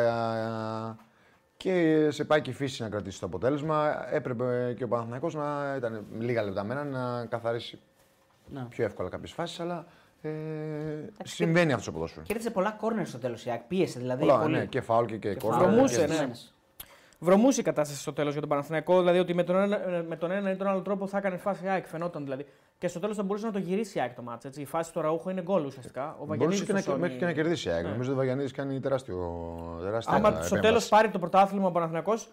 ε, 0.91 0.97
και 1.57 2.07
σε 2.11 2.25
πάει 2.25 2.41
και 2.41 2.51
η 2.51 2.53
φύση 2.53 2.83
να 2.83 2.89
κρατήσει 2.89 3.21
το 3.21 3.27
αποτέλεσμα. 3.27 4.07
Έπρεπε 4.15 4.75
και 4.77 4.85
ο 4.85 4.89
Παναθηναϊκός 4.89 5.35
να 5.35 5.75
ήταν 5.77 6.05
λίγα 6.19 6.43
λεπτά 6.43 6.65
μένα 6.65 6.85
να 6.85 7.27
καθαρίσει 7.27 7.79
Ναι. 8.53 8.67
πιο 8.69 8.85
εύκολα 8.85 9.09
κάποιες 9.09 9.33
φάσεις, 9.33 9.61
αλλά 9.61 9.87
ε, 10.23 10.31
συμβαίνει 11.25 11.71
αυτό 11.71 11.83
στο 11.83 11.93
ποδόσφαιρο. 11.93 12.25
Κέρδισε 12.27 12.51
πολλά 12.51 12.71
κόρνερ 12.71 13.07
στο 13.07 13.19
τέλος 13.19 13.45
η 13.45 13.51
ΑΕΚ. 13.51 13.61
Πίεσε 13.63 13.99
δηλαδή. 13.99 14.21
Πολλά, 14.21 14.39
πολύ. 14.41 14.57
ναι, 14.57 14.65
και 14.65 14.81
φάουλ 14.81 15.07
και, 15.07 15.17
και, 15.17 15.29
Και 15.29 15.41
κόρνερ. 15.41 15.61
φάουλ, 15.61 15.73
Βρωμούσε, 15.75 16.01
και 16.07 16.13
ναι. 16.13 16.31
Ζητημένες. 17.19 17.41
Βρωμούσε 17.41 17.61
η 17.61 17.65
κατάσταση 17.65 18.01
στο 18.01 18.13
τέλος 18.13 18.33
για 18.33 18.41
τον 18.41 18.49
Παναθηναϊκό. 18.51 18.99
Δηλαδή 18.99 19.19
ότι 19.19 19.35
με 19.35 19.43
τον, 19.43 19.57
ένα, 19.57 20.05
με 20.09 20.17
τον 20.17 20.31
ένα 20.31 20.51
ή 20.51 20.57
τον 20.57 20.67
άλλο 20.67 20.81
τρόπο 20.81 21.07
θα 21.07 21.19
έκανε 21.19 21.37
φάση 21.37 21.65
η 21.65 21.69
ΑΕΚ. 21.69 21.87
Φαινόταν 21.87 22.23
δηλαδή. 22.25 22.47
Και 22.79 22.89
στο 22.89 23.01
τέλος 23.01 23.17
θα 23.17 23.23
μπορούσε 23.23 23.47
να 23.47 23.53
το 23.53 23.59
γυρίσει 23.59 23.99
η 23.99 24.01
ΑΕΚ 24.01 24.15
το 24.15 24.23
μάτς. 24.23 24.45
Έτσι. 24.45 24.61
Η 24.61 24.65
φάση 24.65 24.93
του 24.93 25.01
Ραούχο 25.01 25.31
είναι 25.31 25.43
γκολ 25.43 25.65
ουσιαστικά. 25.65 26.05
Ο 26.05 26.25
Μπορούσε 26.25 26.27
Βαγγελίδης 26.29 26.65
και 26.67 26.73
να, 26.73 26.79
το 26.79 26.85
σώνει. 26.85 27.01
μέχρι 27.01 27.17
και 27.19 27.25
να 27.25 27.33
κερδίσει 27.33 27.69
η 27.69 27.71
ΑΕΚ. 27.73 27.85
Ναι. 27.85 27.91
Νομίζω 27.91 28.09
ότι 28.11 28.19
ο 28.19 28.21
Βαγιανίδης 28.21 28.53
κάνει 28.53 28.81
τεράστιο, 28.81 29.17
τεράστια 29.83 30.15
Άμα 30.15 30.31
στο 30.31 30.41
τέλος 30.41 30.59
επέμβαση. 30.61 30.89
πάρει 30.89 31.09
το 31.11 31.19
πρωτάθλημα 31.19 31.67
ο 31.67 31.71
Παναθηναϊκός 31.71 32.29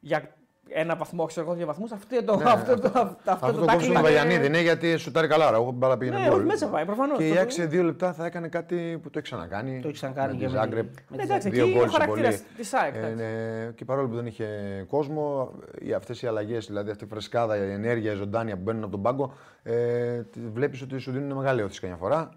για 0.00 0.34
ένα 0.68 0.96
βαθμό, 0.96 1.24
ξέρω 1.24 1.46
εγώ, 1.46 1.54
δύο 1.56 1.66
βαθμούς, 1.66 1.92
αυτό 1.92 2.24
το, 2.24 2.36
Ναι, 2.36 2.44
αυτό, 2.50 2.78
το, 2.80 2.86
αυτό, 2.94 3.16
Αυτό 3.30 3.46
το 3.46 3.52
το 3.52 3.62
tackling 3.62 3.66
κόψιμο 3.66 3.78
του 3.78 3.84
είναι- 3.92 4.00
Βαγιανίδη 4.00 4.46
είναι 4.46 4.60
γιατί 4.60 4.96
σουτάρει 4.96 5.28
καλά. 5.28 5.58
Ο 5.58 5.70
μπάλα 5.70 5.96
πήγαινε 5.98 6.18
Ναι, 6.18 6.28
γκολ. 6.28 6.36
όχι, 6.38 6.46
μέσα 6.46 6.66
πάει, 6.68 6.84
προφανώς. 6.84 7.18
Και 7.18 7.24
η 7.24 7.28
Αυτό 7.28 7.38
ΑΕΚ 7.38 7.48
το- 7.48 7.54
σε 7.54 7.66
δύο 7.66 7.82
λεπτά 7.82 8.12
θα 8.12 8.26
έκανε 8.26 8.48
κάτι 8.48 8.98
που 9.02 9.10
το 9.10 9.18
έχει 9.18 9.22
ξανακάνει. 9.28 9.80
Το 9.80 9.88
έχει 9.88 9.96
ξανακάνει 9.96 10.32
με 10.32 10.38
και 10.38 10.46
τη 10.46 10.52
με 10.52 10.58
τη- 10.58 10.64
Ζάγκρεπ. 10.64 10.84
με 10.86 11.00
Ναι, 11.10 11.16
τη 11.16 11.22
εντάξει, 11.22 11.42
Ζάγκρεπ. 11.42 11.46
εκεί 11.46 11.56
Δύο 11.56 11.64
είναι 11.66 11.74
ο 11.74 11.78
γκολ 11.78 11.88
σε 11.90 11.96
χαρακτήρας 11.98 12.34
πολύ. 12.36 12.48
της 12.56 12.72
ΑΕΚ. 12.74 12.94
Ε, 12.94 12.98
εντάξει. 12.98 13.14
ναι, 13.14 13.70
και 13.74 13.84
παρόλο 13.84 14.08
που 14.08 14.14
δεν 14.14 14.26
είχε 14.26 14.46
κόσμο, 14.88 15.52
αυτές 15.96 16.22
οι 16.22 16.26
αλλαγές, 16.26 16.66
δηλαδή 16.66 16.90
αυτή 16.90 17.04
η 17.04 17.06
φρεσκάδα, 17.06 17.56
η 17.56 17.70
ενέργεια, 17.72 18.12
η 18.12 18.14
ζωντάνια 18.14 18.56
που 18.56 18.62
μπαίνουν 18.62 18.82
από 18.82 18.92
τον 18.92 19.02
πάγκο, 19.02 19.32
ε, 19.62 20.22
βλέπεις 20.52 20.82
ότι 20.82 20.98
σου 20.98 21.10
δίνουν 21.12 21.36
μεγάλη 21.36 21.62
όθηση 21.62 21.80
καμιά 21.80 21.96
φορά. 21.96 22.30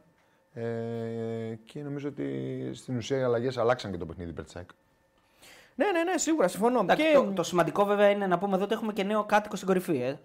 Ε, 0.53 0.61
και 1.65 1.79
νομίζω 1.83 2.07
ότι 2.07 2.25
στην 2.73 2.97
ουσία 2.97 3.17
οι 3.17 3.21
αλλαγές 3.21 3.57
αλλάξαν 3.57 3.91
και 3.91 3.97
το 3.97 4.05
παιχνίδι 4.05 4.29
υπέρ 4.29 4.43
της 4.43 4.55
ΑΕΚ. 4.55 4.69
Ναι, 5.79 5.91
ναι, 5.91 6.11
ναι, 6.11 6.17
σίγουρα 6.17 6.47
συμφωνώ. 6.47 6.79
Εντάξει, 6.79 7.03
Και 7.05 7.13
το, 7.13 7.31
το 7.35 7.43
σημαντικό 7.43 7.85
βέβαια 7.85 8.09
είναι 8.09 8.27
να 8.27 8.37
πούμε 8.37 8.55
εδώ 8.55 8.63
ότι 8.63 8.73
έχουμε 8.73 8.93
και 8.93 9.03
νέο 9.03 9.23
κάτοικο 9.23 9.55
στην 9.55 9.67
κορυφή. 9.67 9.97
Ε. 10.01 10.07
ε, 10.07 10.15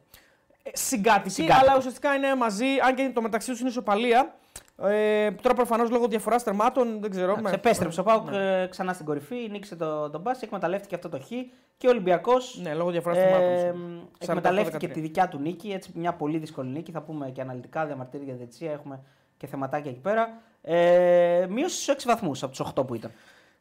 συγκάτοικοι, 0.72 1.30
Συγκάτοικοι. 1.30 1.66
αλλά 1.66 1.76
ουσιαστικά 1.78 2.14
είναι 2.14 2.34
μαζί, 2.34 2.64
αν 2.86 2.94
και 2.94 3.10
το 3.14 3.22
μεταξύ 3.22 3.50
τους 3.50 3.60
είναι 3.60 3.68
ισοπαλία. 3.68 4.34
Ε, 4.82 5.30
τώρα 5.30 5.54
προφανώς 5.54 5.90
λόγω 5.90 6.08
διαφοράς 6.08 6.42
τερμάτων 6.42 7.00
δεν 7.00 7.10
ξέρω. 7.10 7.24
Εντάξει, 7.30 7.42
με- 7.42 7.50
επέστρεψε 7.50 8.00
ο 8.00 8.02
Πάουκ 8.02 8.30
Ναι. 8.30 8.62
ε, 8.62 8.66
ξανά 8.66 8.92
στην 8.92 9.06
κορυφή, 9.06 9.48
νίκησε 9.50 9.76
το, 9.76 10.10
τον 10.10 10.20
Μπάση, 10.20 10.40
εκμεταλλεύτηκε 10.44 10.94
αυτό 10.94 11.08
το 11.08 11.18
χ 11.20 11.28
και 11.76 11.86
ο 11.86 11.90
Ολυμπιακός. 11.90 12.58
Ναι, 12.62 12.74
λόγω 12.74 12.90
διαφοράς 12.90 13.18
τερμάτων. 13.18 13.48
Ε, 13.48 13.74
48-13. 14.18 14.28
εκμεταλλεύτηκε 14.28 14.88
τη 14.88 15.00
δικιά 15.00 15.28
του 15.28 15.38
νίκη. 15.38 15.70
Έτσι, 15.72 15.90
μια 15.94 16.12
πολύ 16.14 16.38
δύσκολη 16.38 16.68
νίκη. 16.70 16.92
Θα 16.92 17.00
πούμε 17.02 17.30
και 17.30 17.40
αναλυτικά, 17.40 17.86
διαμαρτύρια 17.86 18.26
για 18.26 18.34
διετησία. 18.34 18.72
Έχουμε 18.72 19.00
και 19.36 19.46
θεματάκια 19.46 19.90
εκεί 19.90 20.00
πέρα. 20.00 20.40
Ε, 20.62 21.46
μείωσε 21.50 21.74
στους 21.74 21.88
6 21.94 22.06
βαθμούς 22.06 22.42
από 22.42 22.52
τους 22.56 22.60
8 22.74 22.86
που 22.86 22.94
ήταν. 22.94 23.10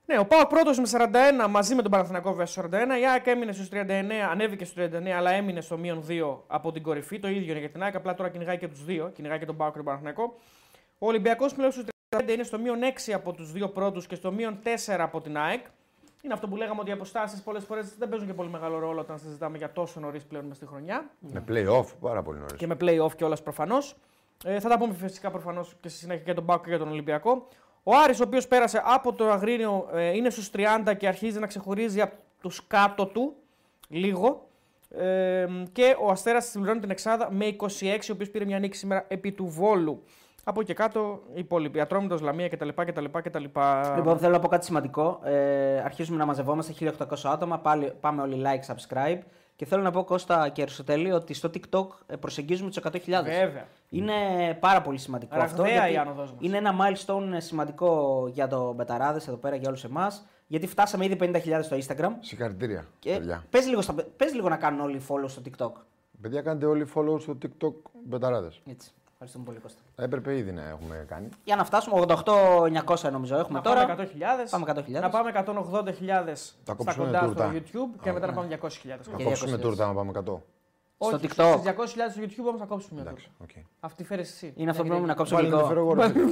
Ναι, 0.06 0.20
ο 0.20 0.26
Πάοκ 0.26 0.48
πρώτος 0.48 0.80
με 0.80 0.86
41 0.92 1.48
μαζί 1.50 1.76
με 1.76 1.82
τον 1.82 1.92
Παναθηναϊκό 1.92 2.30
βέβαια 2.30 2.46
στου 2.46 2.62
41. 2.62 2.72
Η 3.02 3.08
ΑΕΚ 3.08 3.28
έμεινε 3.28 3.52
στους 3.52 3.70
39, 3.72 3.84
ανέβηκε 4.32 4.66
στους 4.66 4.86
39, 4.86 5.08
αλλά 5.08 5.32
έμεινε 5.32 5.62
στο 5.62 5.78
μείον 5.78 6.06
2 6.08 6.38
από 6.48 6.72
την 6.72 6.84
κορυφή. 6.84 7.20
Το 7.20 7.28
ίδιο 7.28 7.52
είναι 7.52 7.60
για 7.60 7.70
την 7.70 7.84
ΑΕΚ, 7.84 7.96
απλά 7.96 8.14
τώρα 8.14 8.30
κυνηγάει 8.30 8.58
και 8.58 8.68
τους 8.68 8.86
δύο. 8.86 9.12
Κυνηγάει 9.16 9.40
και 9.40 9.46
τον 9.46 9.58
Πάοκ 9.58 9.72
και 9.72 9.78
τον 9.78 9.86
Παναθηναϊκό. 9.86 10.36
Ο 10.98 11.08
Ολυμπιακός 11.08 11.54
πλέον 11.54 11.72
στους 11.72 11.84
35 12.10 12.30
είναι 12.30 12.44
στο 12.44 12.60
μείον 12.60 12.80
6 13.08 13.12
από 13.14 13.34
τους 13.34 13.52
δύο 13.52 13.70
πρώτους 13.70 14.08
και 14.08 14.16
στο 14.16 14.32
μείον 14.32 14.60
4 14.64 15.00
από 15.00 15.22
την 15.22 15.38
ΑΕΚ. 15.38 15.66
Είναι 16.22 16.34
αυτό 16.34 16.48
που 16.48 16.56
λέγαμε 16.56 16.80
ότι 16.80 16.90
οι 16.90 16.94
αποστάσεις 16.94 17.42
πολλές 17.42 17.64
φορές 17.64 17.96
δεν 17.98 18.10
παίζουν 18.10 18.28
και 18.28 18.34
πολύ 18.34 18.50
μεγάλο 18.50 18.80
ρόλο 18.80 19.00
όταν 19.00 19.20
συζητάμε 19.20 19.58
για 19.58 19.72
τόσο 19.72 20.00
νωρίς 20.00 20.26
πλέον 20.26 20.46
μες 20.46 20.56
στη 20.56 20.66
χρονιά. 20.66 21.10
Με 21.20 21.44
play-off, 21.48 21.86
πάρα 22.00 22.22
πολύ 22.22 22.40
νωρίς. 22.40 22.56
Και 22.56 22.68
με 22.68 22.78
play-off 22.82 23.16
κιόλας 23.16 23.42
προφανώς. 23.42 23.96
Ε, 24.46 24.60
θα 24.60 24.70
τα 24.70 24.78
πούμε 24.78 24.94
φυσικά 24.94 25.32
προφανώς 25.32 25.76
και 25.82 25.90
στη 25.90 25.98
συνέχεια 25.98 26.24
για 26.24 26.34
τον 26.34 26.46
Πάοκ 26.46 26.64
και 26.64 26.70
για 26.70 26.80
τον 26.80 26.88
Ολυμπιακό. 26.88 27.48
Ο 27.84 27.96
Άρης, 27.96 28.20
ο 28.20 28.24
οποίος 28.24 28.48
πέρασε 28.48 28.82
από 28.86 29.14
το 29.14 29.30
Αγρίνιο, 29.30 29.90
ε, 29.94 30.16
είναι 30.16 30.30
στους 30.30 30.50
30 30.50 30.94
και 30.98 31.08
αρχίζει 31.08 31.40
να 31.40 31.48
ξεχωρίζει 31.48 32.02
από 32.02 32.16
τους 32.42 32.68
κάτω 32.68 33.06
του 33.06 33.36
λίγο. 33.90 34.48
Ε, 34.90 35.48
και 35.72 35.96
ο 36.00 36.12
Αστέρας 36.12 36.46
συμπληρώνει 36.46 36.80
την 36.80 36.90
Εξάδα 36.90 37.32
με 37.32 37.46
26, 37.46 38.10
ο 38.10 38.14
οποίος 38.14 38.30
πήρε 38.30 38.46
μια 38.46 38.60
νίκη 38.60 38.78
σήμερα 38.78 39.06
επί 39.08 39.32
του 39.32 39.46
Βόλου. 39.46 40.04
Από 40.44 40.60
εκεί 40.60 40.70
και 40.70 40.74
κάτω 40.74 41.22
οι 41.34 41.40
υπόλοιποι. 41.40 41.80
Ατρόμητος, 41.80 42.22
Λαμία 42.22 42.50
κτλ. 42.50 42.70
κτλ, 42.70 43.06
κτλ. 43.24 43.44
Λοιπόν, 43.96 44.18
θέλω 44.18 44.32
να 44.32 44.40
πω 44.40 44.48
κάτι 44.48 44.66
σημαντικό. 44.66 45.20
Ε, 45.24 45.80
αρχίζουμε 45.80 46.18
να 46.18 46.26
μαζευόμαστε 46.26 46.74
1800 46.80 47.32
άτομα. 47.32 47.60
Πάλι, 47.60 47.94
πάμε 48.00 48.22
όλοι 48.22 48.42
like, 48.46 48.74
subscribe. 48.74 49.20
Και 49.56 49.66
θέλω 49.66 49.82
να 49.82 49.92
πω 49.92 50.04
Κώστα 50.04 50.50
και 50.50 50.62
Αριστοτέλη 50.62 51.12
ότι 51.12 51.34
στο 51.34 51.50
TikTok 51.54 51.88
ε, 52.08 52.16
προσεγγίζουμε 52.16 52.70
τους 52.70 52.80
100.000. 52.84 53.00
Βέβαια. 53.24 53.68
Είναι 53.90 54.14
πάρα 54.60 54.82
πολύ 54.82 54.98
σημαντικό 54.98 55.36
αυτό. 55.40 55.62
Ραγδαία 55.62 55.80
γιατί 55.80 55.94
η 55.94 55.98
άνοδός 55.98 56.32
μας. 56.32 56.40
Είναι 56.42 56.58
ένα 56.58 56.74
milestone 56.80 57.36
σημαντικό 57.38 58.24
για 58.32 58.48
το 58.48 58.74
Μπεταράδες 58.74 59.28
εδώ 59.28 59.38
πέρα 59.38 59.56
για 59.56 59.68
όλους 59.70 59.84
εμάς. 59.84 60.26
Γιατί 60.48 60.68
φτάσαμε 60.68 61.06
ήδη 61.06 61.18
50.000 61.20 61.60
στο 61.64 61.78
Instagram. 61.78 62.10
Συγχαρητήρια, 62.20 62.86
Και 63.00 63.12
παιδιά. 63.18 63.44
πες 63.50 63.68
λίγο, 63.68 63.82
στα- 63.82 63.94
πες 64.18 64.34
λίγο 64.34 64.50
να 64.50 64.58
κάνουν 64.58 64.80
όλοι 64.80 65.02
follow 65.08 65.26
στο 65.30 65.42
TikTok. 65.46 65.72
Παιδιά, 66.22 66.42
κάντε 66.42 66.66
όλοι 66.66 66.88
follow 66.96 67.20
στο 67.22 67.38
TikTok 67.42 67.74
μπεταράδες. 68.06 68.62
Έτσι. 68.70 68.92
Ευχαριστούμε 69.26 69.46
πολύ 69.46 69.60
Κώστα. 69.60 69.82
Έπρεπε 70.06 70.38
ήδη 70.38 70.52
να 70.52 70.62
έχουμε 70.68 71.06
κάνει. 71.08 71.28
Για 71.44 71.56
να 71.56 71.64
φτάσουμε 71.64 72.06
88.900 72.08 73.12
νομίζω 73.12 73.36
έχουμε 73.38 73.58
Να 73.58 73.64
τώρα. 73.64 73.86
πάμε 73.86 74.10
100.000. 74.14 74.50
Πάμε 74.50 74.74
100.000. 74.76 75.02
Να 75.02 75.10
πάμε 75.10 75.32
180.000 75.34 76.32
στα 76.36 76.74
κόψουμε 76.74 77.06
κοντά 77.06 77.18
στο 77.18 77.28
τούρτα. 77.28 77.52
YouTube 77.54 78.00
και 78.02 78.12
μετά 78.12 78.28
να 78.28 78.34
πάμε 78.34 78.48
200.000. 78.62 78.68
Να 79.12 79.18
Και 79.18 79.24
κόψουμε 79.24 79.56
200.000. 79.56 79.60
τούρτα 79.62 79.88
να 79.88 79.94
πάμε 79.94 80.12
100. 80.26 80.34
Όχι, 80.98 81.16
TikTok. 81.22 81.58
Στις 81.58 81.96
200.000 81.96 82.12
στο 82.12 82.22
YouTube 82.22 82.48
όμως 82.48 82.60
θα 82.60 82.66
κόψουμε 82.66 83.02
μια 83.02 83.10
Εντάξει, 83.10 83.30
τούρτα. 83.38 83.54
οκ. 83.60 83.64
Αυτή 83.80 84.04
φέρεις 84.04 84.30
εσύ. 84.32 84.54
Είναι 84.56 84.70
αυτό 84.70 84.84
που 84.84 84.90
πρέπει 84.90 85.06
να 85.06 85.14
κόψω 85.14 85.36
Πάλι 85.36 85.48
να 85.50 85.54
γλυκό. 85.56 85.68
φέρω 85.70 85.80
εγώ 85.80 85.94
ρε 85.94 86.08
φίλε. 86.10 86.26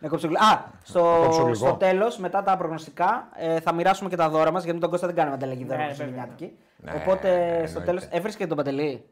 Να 0.00 0.08
κόψω 0.08 0.26
γλυκό. 0.26 0.44
Α, 0.44 0.64
στο, 0.82 1.20
κόψω 1.24 1.42
γλυκό. 1.42 1.54
στο 1.66 1.72
τέλος, 1.74 2.18
μετά 2.18 2.42
τα 2.42 2.56
προγνωστικά, 2.56 3.28
ε, 3.36 3.60
θα 3.60 3.72
μοιράσουμε 3.74 4.08
και 4.08 4.16
τα 4.16 4.28
δώρα 4.28 4.50
μας 4.50 4.62
γιατί 4.62 4.74
με 4.74 4.80
τον 4.82 4.90
Κώστα 4.90 5.06
δεν 5.06 5.16
κάνουμε 5.16 5.34
ανταλλαγή 5.36 5.64
δώρα 5.64 5.76
Ναι, 5.78 5.84
ναι, 5.86 5.92
βέβαια. 5.92 6.06
Χριστουγεννιάτικη. 6.06 6.58
Ναι, 6.76 6.92
Οπότε 7.02 7.30
εννοείται. 7.42 7.66
στο 7.66 7.80
τέλος. 7.80 8.04
Έβρισκε 8.10 8.42
και 8.42 8.48
τον 8.48 8.56
Παντελή; 8.56 9.04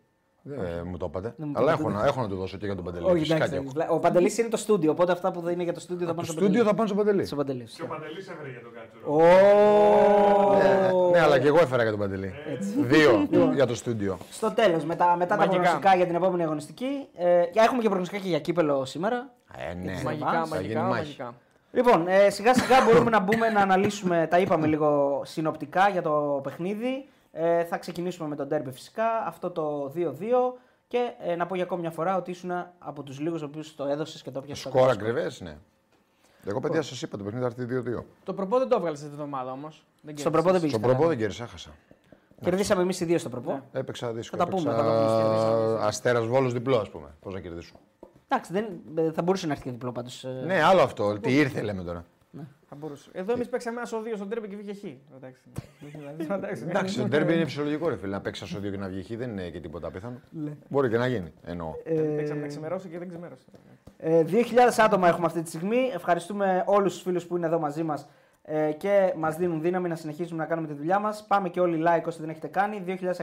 Δεν 0.57 0.87
μου 0.91 0.97
το 0.97 1.07
είπατε. 1.09 1.35
Δεν 1.37 1.47
μου 1.49 1.55
το 1.55 1.61
Αλλά 1.61 1.73
είπατε. 1.73 1.89
έχω, 1.89 1.99
να- 1.99 2.07
έχω 2.07 2.21
να 2.21 2.29
του 2.29 2.37
δώσω 2.37 2.57
και 2.57 2.67
για 2.67 2.75
τον 2.75 2.85
Παντελή. 2.85 3.05
Όχι, 3.05 3.19
Φυσικά 3.19 3.35
εντάξει. 3.35 3.53
και 3.53 3.59
έχω. 3.59 3.69
εντάξει. 3.75 3.95
Ο 3.95 3.99
Παντελής 3.99 4.39
είναι 4.39 4.49
το 4.49 4.57
στούντιο, 4.57 4.91
οπότε 4.91 5.13
αυτά 5.13 5.31
που 5.31 5.41
δεν 5.41 5.53
είναι 5.53 5.63
για 5.63 5.73
το 5.73 5.81
στούντιο 5.81 6.07
θα 6.07 6.15
πάνε 6.15 6.27
Το 6.27 6.33
στο 6.33 6.43
στούντιο 6.43 6.65
θα 6.65 6.75
πάνε 6.75 6.89
στον 6.89 6.99
Παντελή. 7.05 7.27
Στο 7.27 7.37
Παντελή. 7.37 7.65
Και 7.77 7.83
ο 7.83 7.87
Παντελής 7.87 8.29
έφερε 8.29 8.49
για 8.51 8.61
τον 8.61 8.73
Κάτσουρο. 8.73 9.15
Ω! 9.15 10.57
Ναι, 10.57 11.11
ναι, 11.11 11.21
αλλά 11.21 11.39
και 11.39 11.47
εγώ 11.47 11.59
έφερα 11.61 11.83
για 11.83 11.91
τον 11.91 12.01
Παντελή. 12.01 12.33
Δύο 12.79 13.27
για 13.55 13.67
το 13.67 13.75
στούντιο. 13.75 14.19
Στο 14.31 14.51
τέλος, 14.53 14.85
μετά, 14.85 15.17
μετά 15.17 15.37
τα 15.37 15.37
Μαγικά. 15.37 15.57
προγνωστικά 15.63 15.97
για 15.97 16.07
την 16.07 16.15
επόμενη 16.15 16.43
αγωνιστική. 16.43 17.07
Ε, 17.17 17.43
και 17.53 17.61
έχουμε 17.61 17.81
και 17.83 17.87
προγνωστικά 17.89 18.21
και 18.23 18.29
για 18.29 18.41
κύπελο 18.41 18.85
σήμερα. 18.85 19.29
Ε, 19.71 19.75
ναι. 19.75 20.01
Μαγικά, 20.05 20.31
Θα 20.31 20.47
μαγικά, 20.49 20.61
γίνει 20.61 20.75
μάχη. 20.81 20.91
μαγικά. 20.91 21.35
Λοιπόν, 21.73 22.09
ε, 22.09 22.31
σιγά 22.31 22.55
σιγά 22.55 22.77
μπορούμε 22.85 23.11
να 23.11 23.21
μπούμε 23.21 23.49
να 23.49 23.61
αναλύσουμε, 23.61 24.27
τα 24.31 24.39
είπαμε 24.39 24.67
λίγο 24.67 25.21
συνοπτικά 25.25 25.89
για 25.89 26.03
το 26.03 26.41
παιχνίδι. 26.43 27.05
Ε, 27.33 27.65
θα 27.65 27.79
ξεκινήσουμε 27.79 28.29
με 28.29 28.37
τον 28.37 28.49
τέρμπι 28.49 28.71
φυσικά, 28.71 29.05
αυτό 29.27 29.51
το 29.51 29.93
2-2 29.97 30.11
και 30.89 31.13
ε, 31.21 31.37
να 31.37 31.47
πω 31.47 31.55
για 31.55 31.65
ακόμη 31.65 31.81
μια 31.81 31.91
φορά 31.91 32.17
ότι 32.17 32.31
ήσουν 32.31 32.51
από 32.79 33.03
τους 33.03 33.19
λίγους 33.21 33.43
ο 33.43 33.45
οποίους 33.45 33.75
το 33.75 33.85
έδωσες 33.85 34.23
και 34.23 34.31
το 34.31 34.41
πιασε. 34.41 34.69
Σκορ 34.69 34.91
ακριβές, 34.91 35.41
ναι. 35.41 35.57
Εγώ 36.45 36.61
παιδιά 36.61 36.83
σας 36.83 37.03
είπα 37.03 37.17
το 37.17 37.25
παιχνίδι 37.25 37.47
θα 37.47 37.63
έρθει 37.63 37.99
2-2. 37.99 38.03
Το 38.25 38.35
προπό 38.35 38.59
δεν 38.59 38.69
το 38.69 38.77
έβγαλες 38.77 38.99
αυτή 38.99 39.11
τη 39.11 39.17
βδομάδα 39.17 39.53
όμως. 39.53 39.87
Στον 40.15 40.33
προπό 40.33 40.51
δεν 40.51 40.61
πήγες. 40.61 40.77
Στον 40.77 40.91
προπό 40.91 41.07
δεν 41.09 41.19
κέρδισα, 41.19 41.45
έχασα. 41.45 41.71
Κερδίσαμε 42.41 42.83
εμείς 42.83 43.01
οι 43.01 43.05
δύο 43.05 43.19
στο 43.19 43.29
προπό. 43.29 43.61
Έπαιξα 43.73 44.13
δύσκολα. 44.13 44.45
Θα 44.45 44.51
τα 44.51 44.57
πούμε, 44.57 44.71
Έπαιξα 44.71 44.87
θα 44.87 45.01
τα 45.01 45.57
πούμε. 45.57 45.87
Αστέρας 45.87 46.27
Βόλος 46.27 46.53
διπλό, 46.53 46.77
ας 46.77 46.91
πούμε. 46.91 47.15
Πώς 47.21 47.35
να 47.35 47.41
κερδίσω. 47.41 47.75
Εντάξει, 48.29 48.53
δεν, 48.53 48.65
ε, 48.95 49.13
θα 49.13 49.23
μπορούσε 49.23 49.47
να 49.47 49.53
έρθει 49.53 49.65
και 49.65 49.71
διπλό 49.71 49.93
πάντως. 49.93 50.25
Ναι, 50.45 50.63
άλλο 50.63 50.81
αυτό. 50.81 51.19
Τι 51.19 51.37
ήρθε, 51.37 51.63
λέμε 51.63 51.83
τώρα. 51.83 52.05
Θα 52.69 52.77
μπορούσε. 52.77 53.11
Εδώ 53.13 53.33
εμείς 53.33 53.49
παίξαμε 53.49 53.77
ένα 53.77 53.87
στο 53.87 54.03
2 54.03 54.13
στον 54.15 54.29
τρέπε 54.29 54.47
και 54.47 54.57
βγήκε 54.57 54.75
χ. 54.75 54.85
Εντάξει. 55.17 55.43
Εντάξει. 56.35 56.65
Εντάξει, 56.69 56.99
το 56.99 57.09
τέρμπι 57.09 57.35
είναι 57.35 57.45
φυσιολογικό, 57.45 57.89
ρε 57.89 57.97
φίλε. 57.97 58.13
Να 58.13 58.21
παίξεις 58.21 58.49
στο 58.49 58.59
2 58.59 58.63
και 58.63 58.77
να 58.77 58.89
βγει 58.89 59.03
χ 59.03 59.19
δεν 59.19 59.31
είναι 59.31 59.49
και 59.51 59.61
τίποτα 59.61 59.87
απίθανο. 59.87 60.21
Μπορεί 60.69 60.89
και 60.89 60.97
να 60.97 61.07
γίνει. 61.07 61.33
Εννοώ. 61.45 61.73
Παίξαμε 62.17 62.41
να 62.41 62.47
ξημερώσει 62.47 62.89
και 62.89 62.99
δεν 62.99 63.09
ξημέρωσε. 63.09 63.45
Ε, 63.97 64.25
2.000 64.27 64.35
άτομα 64.79 65.09
έχουμε 65.09 65.27
αυτή 65.27 65.43
τη 65.43 65.49
στιγμή. 65.49 65.91
Ευχαριστούμε 65.95 66.65
όλους 66.67 66.93
τους 66.93 67.03
φίλους 67.03 67.27
που 67.27 67.37
είναι 67.37 67.47
εδώ 67.47 67.59
μαζί 67.59 67.83
μας 67.83 68.09
ε, 68.43 68.73
και 68.73 69.13
μας 69.17 69.37
δίνουν 69.37 69.61
δύναμη 69.61 69.89
να 69.89 69.95
συνεχίσουμε 69.95 70.39
να 70.43 70.49
κάνουμε 70.49 70.69
τη 70.69 70.75
δουλειά 70.75 70.99
μας. 70.99 71.27
Πάμε 71.27 71.49
και 71.49 71.61
όλοι 71.61 71.85
like 71.87 72.05
όσοι 72.07 72.21
δεν 72.21 72.29
έχετε 72.29 72.47
κάνει. 72.47 72.85
2.100. 72.87 73.15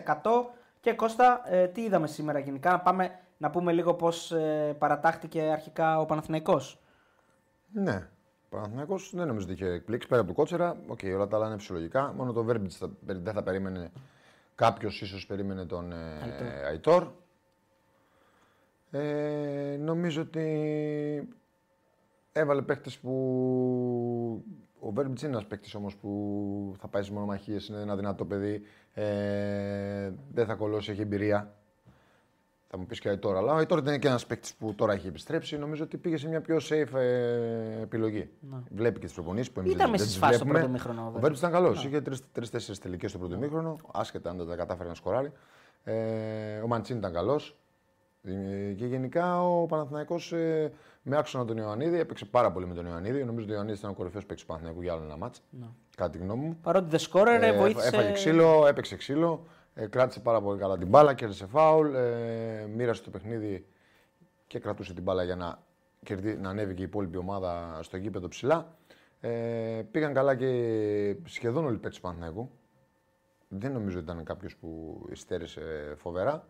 Και 0.80 0.94
Κώστα, 0.94 1.42
ε, 1.46 1.68
τι 1.68 1.82
είδαμε 1.82 2.08
σήμερα 2.08 2.40
γενικά; 2.40 2.72
Να 2.72 2.80
πάμε 2.80 3.12
να 3.38 3.50
πούμε 3.50 3.72
λίγο 3.72 3.94
πώς 3.94 4.32
ε, 4.32 4.76
παρατάχτηκε 4.78 5.42
αρχικά 5.42 6.00
ο 6.00 6.06
Παναθηναϊκός. 6.06 6.80
Ναι. 7.72 8.08
Παναθηναϊκό 8.56 9.00
δεν 9.12 9.28
νομίζω 9.28 9.46
ότι 9.46 9.54
είχε 9.54 9.66
εκπλήξεις 9.66 10.08
πέρα 10.08 10.22
από 10.22 10.30
το 10.30 10.36
Κότσιρα. 10.36 10.78
Οκ, 10.88 11.00
όλα 11.16 11.28
τα 11.28 11.36
άλλα 11.36 11.48
είναι 11.48 11.58
φυσιολογικά. 11.58 12.14
Μόνο 12.18 12.34
το 12.34 12.44
Βέρμπιτς 12.44 12.82
δεν 13.06 13.34
θα 13.34 13.44
περίμενε. 13.44 13.92
Κάποιος 14.56 15.02
ίσως 15.02 15.26
περίμενε 15.26 15.66
τον 15.66 15.92
ε, 15.92 16.66
Αϊτόρ. 16.68 17.08
Ε, 18.92 19.78
νομίζω 19.80 20.22
ότι 20.22 21.30
έβαλε 22.32 22.62
παίχτες 22.62 22.90
που. 23.02 23.12
Ο 24.80 24.92
Βέρμπιτς 24.92 25.22
είναι 25.22 25.32
ένας 25.32 25.46
παίχτης 25.46 25.78
όμως 25.78 25.96
που 25.96 26.76
θα 26.80 26.88
πάει 26.88 27.02
στις 27.02 27.16
μονομαχίες, 27.16 27.68
είναι 27.68 27.82
ένα 27.82 27.96
δυνατό 27.96 28.26
παιδί. 28.26 28.62
Ε, 28.94 30.12
δεν 30.34 30.46
θα 30.46 30.54
κολώσει, 30.54 30.92
έχει 30.92 31.02
εμπειρία. 31.02 31.56
Θα 32.76 32.82
μου 32.82 32.88
πεις 32.88 33.00
και 33.00 33.08
ο 33.08 33.12
Αϊτόρ. 33.12 33.38
Αλλά 33.38 33.54
ο 33.54 33.56
Αϊτόρ 33.56 33.80
ήταν 33.80 34.00
και 34.00 34.08
ένας 34.08 34.26
παίκτης 34.26 34.54
που 34.54 34.74
τώρα 34.76 34.94
έχει 34.94 35.08
επιστρέψει. 35.08 35.58
Νομίζω 35.58 35.84
ότι 35.84 35.98
πήγε 35.98 36.18
σε 36.18 36.28
μια 36.28 36.42
πιο 36.42 36.58
safe 36.70 36.94
ε, 37.00 37.82
επιλογή. 37.82 38.30
Βλέπει 38.70 39.00
και 39.00 39.06
τις 39.06 39.14
προπονήσεις 39.16 39.52
που 39.52 39.60
εμείς 39.60 39.72
Ήταν 39.74 39.82
δεν, 39.82 39.92
μέσα 39.92 40.04
δεν 40.04 40.12
στις 40.12 40.20
τις 40.20 40.28
φάσεις 40.28 40.36
στο 40.36 40.46
βλέπουμε. 40.46 40.78
πρώτο 40.78 40.90
ημίχρονο, 40.90 41.02
Ο 41.02 41.06
βέβαια. 41.06 41.22
Βέρμπιτ 41.22 41.38
ήταν 41.40 41.52
καλός. 41.52 41.86
Είχε 41.86 42.02
τρει-τέσσερι 42.32 42.78
τελικές 42.78 43.10
στο 43.10 43.20
πρώτο 43.20 43.36
ημίχρονο, 43.36 43.76
άσχετα 43.94 44.30
αν 44.30 44.38
δεν 44.38 44.48
τα 44.48 44.56
κατάφερε 44.56 44.90
να 44.90 44.96
σκοράρει. 44.96 45.32
Ε, 45.84 45.94
ο 46.64 46.68
Μαντσίν 46.68 46.98
ήταν 46.98 47.14
καλός. 47.14 47.58
Και 48.78 48.86
γενικά 48.86 49.42
ο 49.48 49.66
Παναθηναϊκός 49.66 50.32
ε, 50.32 50.72
με 51.02 51.18
άξονα 51.18 51.46
τον 51.46 51.58
Ιωαννίδη 51.58 52.00
έπαιξε 52.00 52.26
πάρα 52.26 52.52
πολύ 52.52 52.68
με 52.68 52.74
τον 52.74 52.86
Ιωαννίδη. 52.86 53.24
Νομίζω 53.24 53.44
ότι 53.44 53.52
ο 53.52 53.56
Ιωαννίδης 53.56 53.80
ήταν 53.80 53.92
ο 53.92 53.94
κορυφαίος 53.94 54.26
παίκτης 54.26 54.42
του 54.42 54.48
Παναθηναϊκού 54.48 54.82
για 54.82 54.94
άλλο 54.94 55.04
ένα 55.04 55.18
μάτς. 55.18 55.42
Κατά 55.98 56.10
τη 56.10 56.18
γνώμη 56.18 56.46
μου. 56.46 56.58
Παρότι 56.62 56.90
δεν 56.90 57.00
σκόρερε, 57.00 57.48
Ε, 57.48 57.58
βοήθησε. 57.58 57.88
Έφαγε 57.88 58.12
ξύλο, 58.12 58.68
έπαιξε 58.68 58.96
ξύλο, 58.96 59.44
ε, 59.78 59.88
κράτησε 59.88 60.20
πάρα 60.20 60.42
πολύ 60.42 60.60
καλά 60.60 60.78
την 60.78 60.88
μπάλα, 60.88 61.14
κέρδισε 61.14 61.46
φάουλ, 61.46 61.94
ε, 61.96 62.66
μοίρασε 62.76 63.04
το 63.04 63.10
παιχνίδι 63.10 63.66
και 64.48 64.60
κρατούσε 64.60 64.94
την 64.94 65.04
μπάλα 65.04 65.24
για 65.24 65.36
να, 65.36 65.60
κερδί, 66.04 66.38
να 66.38 66.50
ανέβει 66.50 66.74
και 66.74 66.82
η 66.82 66.86
υπόλοιπη 66.86 67.18
ομάδα 67.18 67.80
στο 67.82 67.98
γήπεδο 67.98 68.28
ψηλά. 68.28 68.78
Ε, 69.20 69.82
πήγαν 69.92 70.14
καλά 70.14 70.36
και 70.36 71.16
σχεδόν 71.24 71.66
όλοι 71.66 71.76
οι 71.76 71.78
παίκτες 71.78 71.96
του 71.96 72.02
Παναθηναϊκού. 72.02 72.50
Δεν 73.48 73.72
νομίζω 73.72 74.00
ότι 74.00 74.12
ήταν 74.12 74.24
κάποιος 74.24 74.56
που 74.56 75.02
υστέρησε 75.12 75.94
φοβερά. 75.98 76.48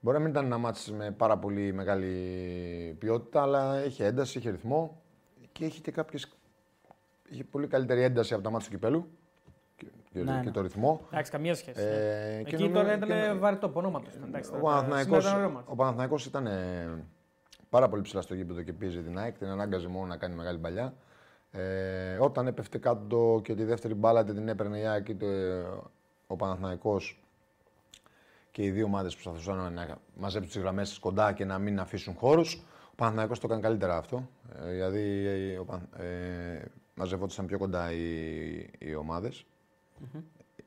Μπορεί 0.00 0.16
να 0.16 0.22
μην 0.22 0.32
ήταν 0.32 0.44
ένα 0.44 0.58
μάτς 0.58 0.90
με 0.90 1.10
πάρα 1.10 1.38
πολύ 1.38 1.72
μεγάλη 1.72 2.96
ποιότητα, 2.98 3.42
αλλά 3.42 3.84
είχε 3.84 4.04
ένταση, 4.04 4.38
είχε 4.38 4.50
ρυθμό 4.50 5.02
και 5.52 5.64
είχε 5.64 5.80
και 5.80 5.90
κάποιες... 5.90 6.32
Είχε 7.28 7.44
πολύ 7.44 7.66
καλύτερη 7.66 8.02
ένταση 8.02 8.34
από 8.34 8.42
τα 8.42 8.50
μάτια 8.50 8.66
του 8.66 8.72
κυπέλου 8.72 9.08
και, 10.18 10.24
και, 10.24 10.30
Ναι, 10.30 10.38
και 10.38 10.44
ναι. 10.46 10.50
το 10.50 10.60
ρυθμό. 10.60 11.00
Εντάξει, 11.10 11.30
καμία 11.30 11.54
σχέση. 11.54 11.80
Ε, 11.82 12.36
Εκεί 12.38 12.52
νομίζω- 12.54 12.72
τώρα 12.74 12.98
και 12.98 13.04
ήταν 13.04 13.28
νο- 13.34 13.38
βαρετό 13.40 13.66
από 13.66 13.78
ονόματο. 13.78 14.10
ο 14.56 14.60
Παναθηναϊκός, 14.60 15.34
ο 15.66 15.74
Παναθηναϊκός 15.74 16.26
ήταν 16.26 16.46
ε, 16.46 17.04
πάρα 17.70 17.88
πολύ 17.88 18.02
ψηλά 18.02 18.20
στο 18.20 18.34
γήπεδο 18.34 18.62
και 18.62 18.72
πίεζε 18.72 19.00
την 19.02 19.18
ΑΕΚ, 19.18 19.38
την 19.38 19.46
ανάγκαζε 19.46 19.88
μόνο 19.88 20.06
να 20.06 20.16
κάνει 20.16 20.34
μεγάλη 20.34 20.58
παλιά. 20.58 20.94
Ε, 21.50 22.16
όταν 22.20 22.46
έπεφτε 22.46 22.78
κάτω 22.78 23.40
και 23.44 23.54
τη 23.54 23.64
δεύτερη 23.64 23.94
μπάλα 23.94 24.20
είτε 24.20 24.32
την 24.34 24.48
έπαιρνε 24.48 24.78
η 24.78 24.86
ΑΕΚ 24.86 25.08
είτε 25.08 25.26
ο 26.26 26.36
Παναθηναϊκός 26.36 27.24
και 28.50 28.62
οι 28.62 28.70
δύο 28.70 28.84
ομάδες 28.84 29.16
που 29.16 29.22
προσπαθούσαν 29.22 29.72
να 29.72 29.98
μαζέψουν 30.16 30.52
τις 30.52 30.60
γραμμές 30.60 30.98
κοντά 30.98 31.32
και 31.32 31.44
να 31.44 31.58
μην 31.58 31.80
αφήσουν 31.80 32.14
χώρους. 32.14 32.54
Ο 32.90 32.94
Παναθηναϊκός 32.96 33.38
το 33.38 33.46
έκανε 33.46 33.60
καλύτερα 33.62 33.96
αυτό. 33.96 34.28
Ε, 34.66 34.70
δηλαδή 34.70 35.26
ε, 35.26 35.58
ο 35.58 35.64
Παναθ- 35.64 36.00
ε, 36.00 36.64
μαζευόντουσαν 36.94 37.46
πιο 37.46 37.58
κοντά 37.58 37.92
οι, 37.92 38.06
οι 38.78 38.94
ομάδες. 38.94 39.46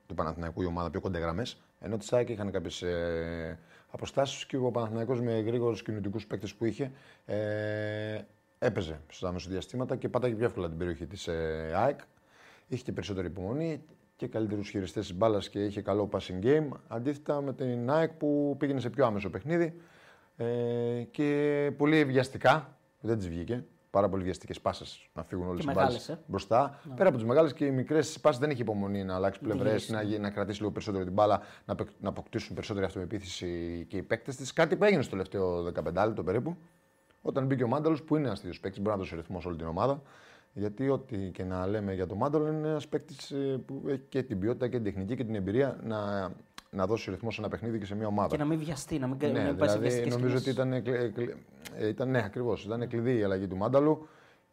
Του 0.06 0.16
Παναθηναϊκού 0.16 0.62
η 0.62 0.66
ομάδα 0.66 0.90
πιο 0.90 1.02
κοντά 1.02 1.20
γραμμές. 1.20 1.62
Ενώ 1.80 1.98
τη 1.98 2.08
ΑΕΚ 2.12 2.30
είχαν 2.30 2.52
κάποιες 2.52 2.82
ε, 2.82 3.60
αποστάσεις 3.90 4.46
και 4.46 4.58
ο 4.58 4.72
Παναθηναϊκός 4.72 5.22
με 5.22 5.40
γρήγορους 5.40 5.84
κινητικούς 5.84 6.28
παίκτες 6.28 6.56
που 6.56 6.66
είχε 6.66 6.92
ε, 7.26 8.22
έπαιζε 8.60 9.00
στα 9.10 9.32
μεσοδιαστήματα 9.32 9.96
και 9.96 10.10
πάταγε 10.10 10.34
πιο 10.36 10.46
εύκολα 10.46 10.68
την 10.70 10.78
περιοχή 10.78 11.06
της 11.06 11.28
ε, 11.28 11.72
ΑΕΚ. 11.76 12.00
Είχε 12.68 12.84
και 12.84 12.92
περισσότερη 12.92 13.28
υπομονή 13.28 13.84
και 14.16 14.28
καλύτερους 14.28 14.70
χειριστές 14.70 15.08
της 15.08 15.18
μπάλας 15.18 15.50
και 15.50 15.66
είχε 15.66 15.82
καλό 15.82 16.10
passing 16.12 16.46
game. 16.46 16.68
Αντίθετα 16.88 17.42
με 17.42 17.54
την 17.54 17.90
ΑΕΚ 17.90 18.12
που 18.12 18.56
πήγαινε 18.60 18.80
σε 18.80 18.90
πιο 18.90 19.06
άμεσο 19.06 19.30
παιχνίδι 19.30 19.82
ε, 20.38 21.04
και 21.12 21.72
πολύ 21.78 22.06
βιαστικά. 22.06 22.78
Δεν 23.02 23.18
της 23.18 23.30
βγήκε. 23.30 23.64
Πάρα 23.92 24.10
πολύ 24.10 24.24
βιαστικές 24.24 24.62
πάσες 24.62 25.10
να 25.14 25.24
φύγουν 25.24 25.48
όλες 25.48 25.66
Και 25.66 25.72
οι 25.72 25.74
μεγάλες, 25.76 26.06
μπάλε 26.08 26.20
ε. 26.20 26.24
μπροστά. 26.28 26.80
Πέρα 26.96 27.10
από 27.10 27.18
τις 27.18 27.28
μεγάλες 27.28 27.54
και 27.54 27.66
οι 27.66 27.72
μικρές 27.72 28.20
πάσες 28.20 28.40
δεν 28.40 28.50
έχει 28.50 28.62
υπομονή 28.62 29.04
να 29.04 29.16
αλλάξει 29.16 29.40
πλευρές, 29.40 29.68
γυρίσει, 29.72 29.92
να, 29.92 30.02
γι- 30.02 30.20
να 30.20 30.30
κρατήσει 30.30 30.60
λίγο 30.60 30.72
περισσότερο 30.72 31.04
την 31.04 31.14
μπάλα, 31.14 31.42
να, 31.66 31.74
απεκ- 31.74 31.90
να 32.02 32.10
αποκτήσουν 32.10 32.54
περισσότερη 32.56 32.86
αυτοεπίθεση 32.86 33.86
και 33.90 33.98
οι 33.98 34.02
παίκτες 34.04 34.36
της. 34.36 34.54
Κάτι 34.54 34.76
που 34.76 34.84
έγινε 34.84 35.02
στο 35.02 35.12
τελευταίο 35.12 35.64
15 35.64 36.06
λεπτό 36.08 36.24
περίπου. 36.24 36.56
Όταν 37.22 37.46
μπήκε 37.46 37.64
ο 37.64 37.68
Μάνταλος, 37.68 38.04
που 38.04 38.16
είναι 38.16 38.26
ένας 38.26 38.40
τέτοιος 38.40 38.60
παίκτης, 38.60 38.82
μπορεί 38.82 38.96
να 38.96 39.02
δώσει 39.02 39.16
ρυθμό 39.16 39.42
σε 39.42 39.48
όλη 39.48 39.58
την 39.58 39.68
ομάδα. 39.68 40.02
Γιατί 40.54 40.90
ό,τι 40.90 41.18
και 41.18 41.44
να 41.44 41.68
λέμε 41.68 41.94
για 41.94 42.06
τον 42.08 42.18
Μάνταλο 42.18 42.48
είναι 42.48 42.68
ένας 42.68 42.88
παίκτης 42.88 43.34
που 43.66 43.84
έχει 43.88 44.02
και 44.10 44.24
την 44.24 44.40
ποιότητα 44.40 44.68
και 44.68 44.76
την 44.76 44.84
τεχνική 44.84 45.16
και 45.16 45.24
την 45.24 45.36
εμπειρία 45.36 45.80
να, 45.84 46.32
να 46.70 46.86
δώσει 46.86 47.10
ρυθμό 47.10 47.32
σε 47.32 47.42
ένα 47.42 47.50
παιχνίδι 47.50 47.80
και 47.80 47.86
σε 47.86 47.96
μια 47.96 48.08
ομάδα. 48.08 48.28
Και 48.28 48.38
να 48.38 48.46
μην 48.46 48.60
βιαστεί, 48.60 49.00
να 49.00 49.08
μην, 49.08 49.18
Ναι, 49.22 49.28
να 49.28 49.42
μην 49.44 49.56
πάει 49.58 49.70
σε 49.70 49.78
δηλαδή 49.78 49.80
βιαστικές 49.80 50.14
νομίζω 50.16 50.40
κινήσεις. 50.40 50.58
ότι 50.58 50.70
ήταν, 50.70 50.84
κλε- 50.84 51.14
κλε- 51.14 51.36
ε, 51.78 51.88
ήταν 51.88 52.10
ναι, 52.10 52.24
ακριβώς. 52.26 52.64
Ήταν 52.66 52.88
κλειδί 52.88 53.18
η 53.18 53.24
αλλαγή 53.24 53.48
του 53.48 53.56
Μάνταλου 53.58 54.08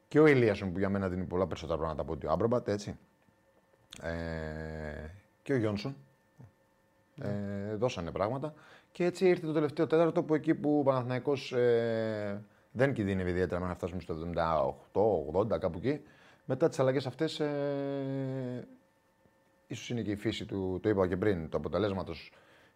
και 0.08 0.20
ο 0.20 0.26
Ηλίασον 0.26 0.72
που 0.72 0.78
για 0.78 0.88
μένα 0.88 1.08
δίνει 1.08 1.24
πολλά 1.24 1.46
περισσότερα 1.46 1.78
πράγματα 1.78 2.02
από 2.02 2.12
ότι 2.12 2.26
ο 2.26 2.30
Άμπραμπατ, 2.30 2.68
έτσι. 2.68 2.98
Ε, 4.02 4.10
και 5.42 5.52
ο 5.52 5.56
Γιόνσον. 5.56 5.96
Ε, 7.22 7.74
δώσανε 7.76 8.10
πράγματα. 8.10 8.54
Και 8.92 9.04
έτσι 9.04 9.28
ήρθε 9.28 9.46
το 9.46 9.52
τελευταίο 9.52 9.86
τέταρτο 9.86 10.22
που 10.22 10.34
εκεί 10.34 10.54
που 10.54 10.78
ο 10.78 10.82
Παναθηναϊκός 10.82 11.52
ε, 11.52 12.42
δεν 12.72 12.92
κινδύνευε 12.92 13.30
ιδιαίτερα 13.30 13.60
με 13.60 13.66
να 13.66 13.74
φτάσουμε 13.74 14.00
στο 14.00 14.16
78-80 15.54 15.58
κάπου 15.58 15.78
εκεί. 15.78 16.00
Μετά 16.44 16.68
τις 16.68 16.78
αλλαγές 16.78 17.06
αυτές 17.06 17.40
ε, 17.40 17.48
ίσως 19.66 19.90
είναι 19.90 20.02
και 20.02 20.10
η 20.10 20.16
φύση 20.16 20.44
του, 20.44 20.78
το 20.82 20.88
είπα 20.88 21.08
και 21.08 21.16
πριν, 21.16 21.48
του 21.48 21.56
αποτελέσματος 21.56 22.32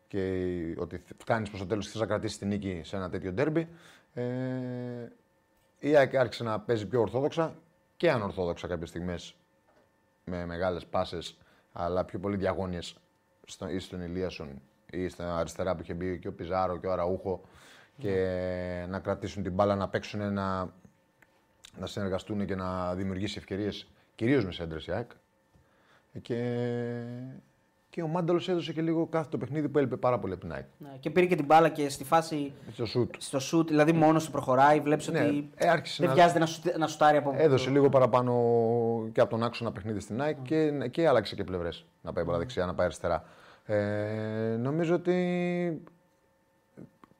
και 0.08 0.74
ότι 0.78 1.02
φτάνεις 1.16 1.48
προς 1.48 1.60
το 1.60 1.66
τέλος 1.66 1.88
θες 1.88 2.00
να 2.00 2.06
κρατήσεις 2.06 2.38
την 2.38 2.48
νίκη 2.48 2.80
σε 2.84 2.96
ένα 2.96 3.10
τέτοιο 3.10 3.32
ντέρμπι. 3.32 3.68
Ε, 4.12 4.22
η 5.78 5.96
ΑΕΚ 5.96 6.16
άρχισε 6.16 6.44
να 6.44 6.60
παίζει 6.60 6.86
πιο 6.86 7.00
ορθόδοξα 7.00 7.54
και 7.96 8.10
ανορθόδοξα 8.10 8.66
κάποιες 8.68 8.88
στιγμές 8.88 9.34
με 10.24 10.46
μεγάλες 10.46 10.86
πάσες, 10.86 11.38
αλλά 11.72 12.04
πιο 12.04 12.18
πολύ 12.18 12.36
διαγώνιες 12.36 12.96
στο, 13.44 13.68
ή 13.68 13.78
στον 13.78 14.00
Ηλίασον 14.00 14.60
ή 14.90 15.08
στα 15.08 15.36
αριστερά 15.36 15.74
που 15.74 15.82
είχε 15.82 15.94
μπει 15.94 16.18
και 16.18 16.28
ο 16.28 16.32
Πιζάρο 16.32 16.76
και 16.76 16.86
ο 16.86 16.92
Αραούχο 16.92 17.40
και 17.98 18.86
να 18.88 18.98
κρατήσουν 18.98 19.42
την 19.42 19.52
μπάλα, 19.52 19.76
να 19.76 19.88
παίξουν, 19.88 20.32
να, 20.32 20.72
να 21.78 21.86
συνεργαστούν 21.86 22.46
και 22.46 22.54
να 22.54 22.94
δημιουργήσει 22.94 23.38
ευκαιρίες 23.38 23.88
κυρίως 24.14 24.44
με 24.44 24.52
σέντρες 24.52 24.86
η 24.86 24.92
ΑΕΚ. 24.92 25.10
Και 26.22 26.36
Και 27.90 28.02
ο 28.02 28.06
Μάνταλος 28.06 28.48
έδωσε 28.48 28.72
και 28.72 28.82
λίγο 28.82 29.06
κάθε 29.06 29.28
το 29.30 29.38
παιχνίδι 29.38 29.68
που 29.68 29.78
έλειπε 29.78 29.96
πάρα 29.96 30.18
πολύ 30.18 30.32
από 30.32 30.42
την 30.42 30.52
ΑΕΚ. 30.52 30.64
Ναι, 30.78 30.88
και 31.00 31.10
πήρε 31.10 31.26
και 31.26 31.34
την 31.34 31.44
μπάλα 31.44 31.68
και 31.68 31.88
στη 31.88 32.04
φάση 32.04 32.52
Στο 32.72 32.86
σουτ. 32.86 33.14
στο 33.18 33.38
σουτ, 33.38 33.68
δηλαδή 33.68 33.92
μόνος 33.92 34.24
του 34.24 34.30
προχωράει. 34.30 34.80
Βλέπεις 34.80 35.08
Ναι, 35.08 35.20
ότι 35.24 35.50
ε, 35.54 35.68
άρχισε 35.68 35.96
δεν 35.98 36.08
να- 36.08 36.14
βιάζεται 36.14 36.38
να, 36.38 36.46
σουτ- 36.46 36.76
να 36.78 36.86
σουτάρει 36.86 37.16
από. 37.16 37.34
Έδωσε 37.36 37.70
λίγο 37.70 37.88
παραπάνω 37.88 38.32
και 39.12 39.20
από 39.20 39.30
τον 39.30 39.42
άξονα 39.42 39.72
παιχνίδι 39.72 40.00
στην 40.00 40.20
ΑΕΚ 40.22 40.36
και, 40.42 40.88
και 40.90 41.08
άλλαξε 41.08 41.34
και 41.34 41.44
πλευρές. 41.44 41.84
Να 42.02 42.12
πάει 42.12 42.24
μπάλα 42.24 42.38
δεξιά, 42.38 42.66
να 42.66 42.74
πάει 42.74 42.86
αριστερά. 42.86 43.24
Ε, 43.64 44.56
νομίζω 44.60 44.94
ότι 44.94 45.82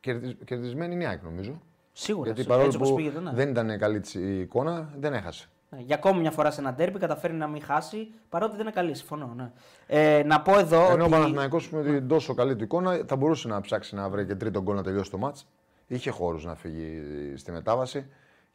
κερδισ- 0.00 0.44
κερδισμένη 0.44 0.94
είναι 0.94 1.02
η 1.02 1.06
ΑΕΚ, 1.06 1.22
νομίζω. 1.22 1.60
Σίγουρα. 1.92 2.24
Γιατί 2.24 2.40
σίγουρα, 2.40 2.58
παρόλο 2.60 2.64
έτσι 2.66 2.76
όπως 2.76 2.88
που 2.90 2.96
πήγε, 2.96 3.20
ναι. 3.30 3.30
δεν 3.34 3.48
ήταν 3.48 3.78
καλή 3.78 4.00
της 4.00 4.14
η 4.14 4.40
εικόνα, 4.40 4.90
δεν 4.98 5.12
έχασε. 5.14 5.48
Ναι, 5.70 5.80
Για 5.80 5.94
ακόμη 5.94 6.20
μια 6.20 6.30
φορά 6.30 6.50
σε 6.50 6.60
ένα 6.60 6.72
ντέρμπι 6.72 6.98
καταφέρει 6.98 7.32
να 7.32 7.46
μην 7.46 7.62
χάσει 7.62 8.12
παρότι 8.28 8.52
δεν 8.52 8.60
είναι 8.60 8.70
καλή. 8.70 8.94
Συμφωνώ. 8.94 9.32
Ναι. 9.36 9.50
Ε, 9.86 10.22
να 10.22 10.40
πω 10.40 10.58
εδώ. 10.58 10.90
Ενώ 10.90 11.02
ο 11.02 11.06
ότι... 11.06 11.10
Παναθηναϊκός 11.10 11.70
με 11.70 11.82
την 11.82 12.08
τόσο 12.08 12.34
καλή 12.34 12.56
του 12.56 12.64
εικόνα 12.64 13.00
θα 13.06 13.16
μπορούσε 13.16 13.48
να 13.48 13.60
ψάξει 13.60 13.94
να 13.94 14.08
βρει 14.08 14.26
και 14.26 14.34
τρίτο 14.34 14.62
γκολ 14.62 14.76
να 14.76 14.82
τελειώσει 14.82 15.10
το 15.10 15.18
μάτς. 15.18 15.46
Είχε 15.86 16.10
χώρους 16.10 16.44
να 16.44 16.54
φύγει 16.54 17.02
στη 17.36 17.52
μετάβαση 17.52 18.06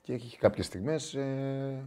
και 0.02 0.14
είχε 0.14 0.38
κάποιες 0.38 0.66
στιγμές 0.66 1.14
ε, 1.14 1.86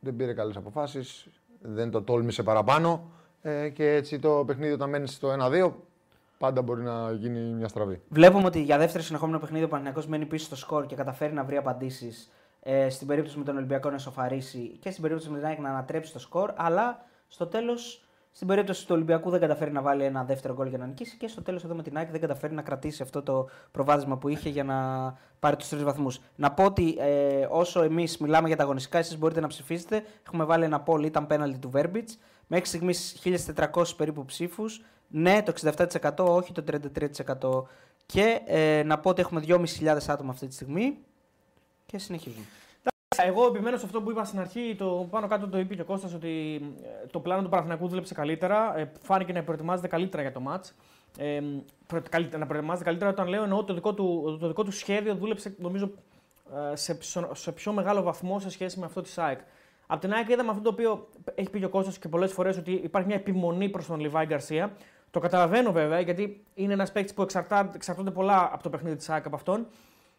δεν 0.00 0.16
πήρε 0.16 0.32
καλές 0.32 0.56
αποφάσεις, 0.56 1.26
δεν 1.60 1.90
το 1.90 2.02
τόλμησε 2.02 2.42
παραπάνω 2.42 3.10
ε, 3.42 3.68
και 3.68 3.94
έτσι 3.94 4.18
το 4.18 4.44
παιχνίδι 4.46 4.72
όταν 4.72 4.88
μένεις 4.88 5.12
στο 5.12 5.36
1-2 5.38 5.72
πάντα 6.38 6.62
μπορεί 6.62 6.82
να 6.82 7.12
γίνει 7.12 7.38
μια 7.38 7.68
στραβή. 7.68 8.00
Βλέπουμε 8.08 8.46
ότι 8.46 8.62
για 8.62 8.78
δεύτερο 8.78 9.04
συνεχόμενο 9.04 9.38
παιχνίδι 9.38 9.64
ο 9.64 9.68
Παναθηναϊκός 9.68 10.06
μένει 10.06 10.26
πίσω 10.26 10.44
στο 10.44 10.56
σκορ 10.56 10.86
και 10.86 10.94
καταφέρει 10.94 11.32
να 11.32 11.44
βρει 11.44 11.56
απαντήσεις 11.56 12.30
ε, 12.64 12.88
στην 12.88 13.06
περίπτωση 13.06 13.38
με 13.38 13.44
τον 13.44 13.56
Ολυμπιακό 13.56 13.90
να 13.90 13.98
σοφαρίσει 13.98 14.76
και 14.80 14.90
στην 14.90 15.02
περίπτωση 15.02 15.30
με 15.30 15.38
την 15.38 15.46
ΑΕΚ 15.46 15.58
να 15.58 15.68
ανατρέψει 15.68 16.12
το 16.12 16.18
σκορ. 16.18 16.52
Αλλά 16.56 17.04
στο 17.28 17.46
τέλος, 17.46 18.04
στην 18.32 18.46
περίπτωση 18.46 18.86
του 18.86 18.94
Ολυμπιακού 18.94 19.30
δεν 19.30 19.40
καταφέρει 19.40 19.72
να 19.72 19.82
βάλει 19.82 20.04
ένα 20.04 20.24
δεύτερο 20.24 20.54
γκολ 20.54 20.66
για 20.66 20.78
να 20.78 20.86
νικήσει 20.86 21.16
και 21.16 21.28
στο 21.28 21.42
τέλος 21.42 21.64
εδώ 21.64 21.74
με 21.74 21.82
την 21.82 21.96
ΑΕΚ 21.96 22.10
δεν 22.10 22.20
καταφέρει 22.20 22.54
να 22.54 22.62
κρατήσει 22.62 23.02
αυτό 23.02 23.22
το 23.22 23.48
προβάδισμα 23.70 24.18
που 24.18 24.28
είχε 24.28 24.48
για 24.48 24.64
να 24.64 24.76
πάρει 25.38 25.56
τους 25.56 25.68
τρεις 25.68 25.82
βαθμούς. 25.82 26.20
Να 26.36 26.52
πω 26.52 26.64
ότι 26.64 26.96
ε, 26.98 27.46
όσο 27.50 27.82
εμείς 27.82 28.18
μιλάμε 28.18 28.48
για 28.48 28.56
τα 28.56 28.62
αγωνιστικά, 28.62 28.98
εσείς 28.98 29.18
μπορείτε 29.18 29.40
να 29.40 29.46
ψηφίσετε. 29.46 30.02
Έχουμε 30.26 30.44
βάλει 30.44 30.64
ένα 30.64 30.82
poll, 30.86 31.04
ήταν 31.04 31.26
πέναλτι 31.26 31.58
του 31.58 31.70
Verbits. 31.74 32.16
Μέχρι 32.46 32.66
στιγμής 32.66 33.22
1400 33.54 33.82
περίπου 33.96 34.24
ψήφους. 34.24 34.82
Ναι, 35.08 35.42
το 35.42 35.52
67%, 36.00 36.12
όχι 36.16 36.52
το 36.52 36.64
33%. 36.66 37.62
Και 38.06 38.40
ε, 38.46 38.82
να 38.82 38.98
πω 38.98 39.10
ότι 39.10 39.20
έχουμε 39.20 39.42
2.500 39.46 39.96
άτομα 40.06 40.30
αυτή 40.30 40.46
τη 40.46 40.54
στιγμή. 40.54 40.98
Και 41.92 41.98
συνεχίζουμε. 41.98 42.44
Εγώ 43.22 43.46
επιμένω 43.46 43.76
σε 43.76 43.84
αυτό 43.84 44.02
που 44.02 44.10
είπα 44.10 44.24
στην 44.24 44.38
αρχή, 44.40 44.74
το 44.78 45.06
πάνω 45.10 45.26
κάτω 45.26 45.48
το 45.48 45.58
είπε 45.58 45.74
και 45.74 45.80
ο 45.80 45.84
Κώστας, 45.84 46.14
ότι 46.14 46.60
ε, 46.82 47.06
το 47.06 47.20
πλάνο 47.20 47.42
του 47.42 47.48
Παναθηναϊκού 47.48 47.88
δούλεψε 47.88 48.14
καλύτερα. 48.14 48.78
Ε, 48.78 48.92
φάνηκε 49.02 49.32
να 49.32 49.42
προετοιμάζεται 49.42 49.88
καλύτερα 49.88 50.22
για 50.22 50.32
το 50.32 50.40
μάτς. 50.40 50.74
Ε, 51.18 51.40
προ- 51.86 52.08
καλύτε- 52.08 52.38
να 52.38 52.46
προετοιμάζεται 52.46 52.84
καλύτερα 52.84 53.10
όταν 53.10 53.28
λέω 53.28 53.42
εννοώ 53.42 53.64
το 53.64 53.74
δικό 53.74 53.94
του, 53.94 54.36
το 54.40 54.46
δικό 54.46 54.64
του 54.64 54.70
σχέδιο 54.72 55.14
δούλεψε 55.14 55.54
νομίζω 55.58 55.90
ε, 56.72 56.76
σε, 56.76 56.94
ψο- 56.94 57.34
σε 57.34 57.52
πιο 57.52 57.72
μεγάλο 57.72 58.02
βαθμό 58.02 58.40
σε 58.40 58.50
σχέση 58.50 58.78
με 58.78 58.86
αυτό 58.86 59.00
της 59.00 59.18
ΑΕΚ. 59.18 59.38
Από 59.86 60.00
την 60.00 60.12
ΑΕΚ 60.12 60.28
είδαμε 60.28 60.50
αυτό 60.50 60.62
το 60.62 60.68
οποίο 60.68 61.08
έχει 61.34 61.50
πει 61.50 61.58
και 61.58 61.64
ο 61.64 61.68
Κώστας 61.68 61.98
και 61.98 62.08
πολλές 62.08 62.32
φορές 62.32 62.56
ότι 62.56 62.72
υπάρχει 62.72 63.06
μια 63.08 63.16
επιμονή 63.16 63.68
προς 63.68 63.86
τον 63.86 64.00
Λιβάη 64.00 64.26
Γκαρσία. 64.26 64.72
Το 65.10 65.20
καταλαβαίνω 65.20 65.72
βέβαια 65.72 66.00
γιατί 66.00 66.44
είναι 66.54 66.72
ένας 66.72 66.92
παίκτης 66.92 67.14
που 67.14 67.22
εξαρτά- 67.22 67.74
εξαρτώνται 67.74 68.10
πολλά 68.10 68.50
από 68.52 68.62
το 68.62 68.70
παιχνίδι 68.70 68.96
της 68.96 69.08
ΑΕΚ 69.10 69.26
από 69.26 69.36
αυτόν. 69.36 69.66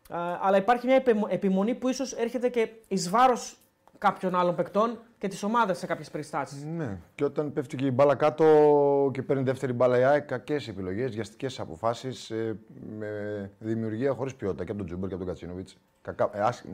Ε, 0.10 0.16
αλλά 0.42 0.58
υπάρχει 0.58 0.86
μια 0.86 0.96
επιμο- 0.96 1.28
επιμονή 1.30 1.76
που 1.76 1.90
ίσως 1.90 2.14
έρχεται 2.14 2.50
και 2.50 2.70
εις 2.88 3.10
βάρος 3.10 3.58
κάποιων 3.98 4.36
άλλων 4.36 4.56
παικτών 4.56 5.00
και 5.18 5.28
της 5.28 5.44
ομάδας 5.44 5.78
σε 5.78 5.86
κάποιες 5.86 6.10
περιστάσεις. 6.12 6.64
Ναι, 6.64 6.98
και 7.16 7.24
όταν 7.24 7.54
πέφτει 7.54 7.76
και 7.76 7.86
η 7.86 7.92
μπάλα 7.94 8.16
κάτω 8.16 8.46
και 9.14 9.22
παίρνει 9.22 9.44
δεύτερη 9.44 9.74
μπάλα 9.74 10.00
η 10.00 10.04
ΑΕΚ, 10.04 10.26
κακές 10.26 10.68
επιλογές, 10.68 11.12
βιαστικές 11.12 11.60
αποφάσεις, 11.60 12.30
ε, 12.30 12.58
με 12.98 13.52
δημιουργία 13.60 14.14
χωρίς 14.14 14.36
ποιότητα 14.36 14.64
και 14.64 14.70
από 14.70 14.80
τον 14.80 14.88
Τζούμπερ 14.88 15.08
και 15.10 15.16
από 15.16 15.24
τον 15.24 15.34
Κατσίνοβιτς. 15.34 15.78
Κακά, 16.02 16.30
ε, 16.34 16.40
άσχη- 16.40 16.72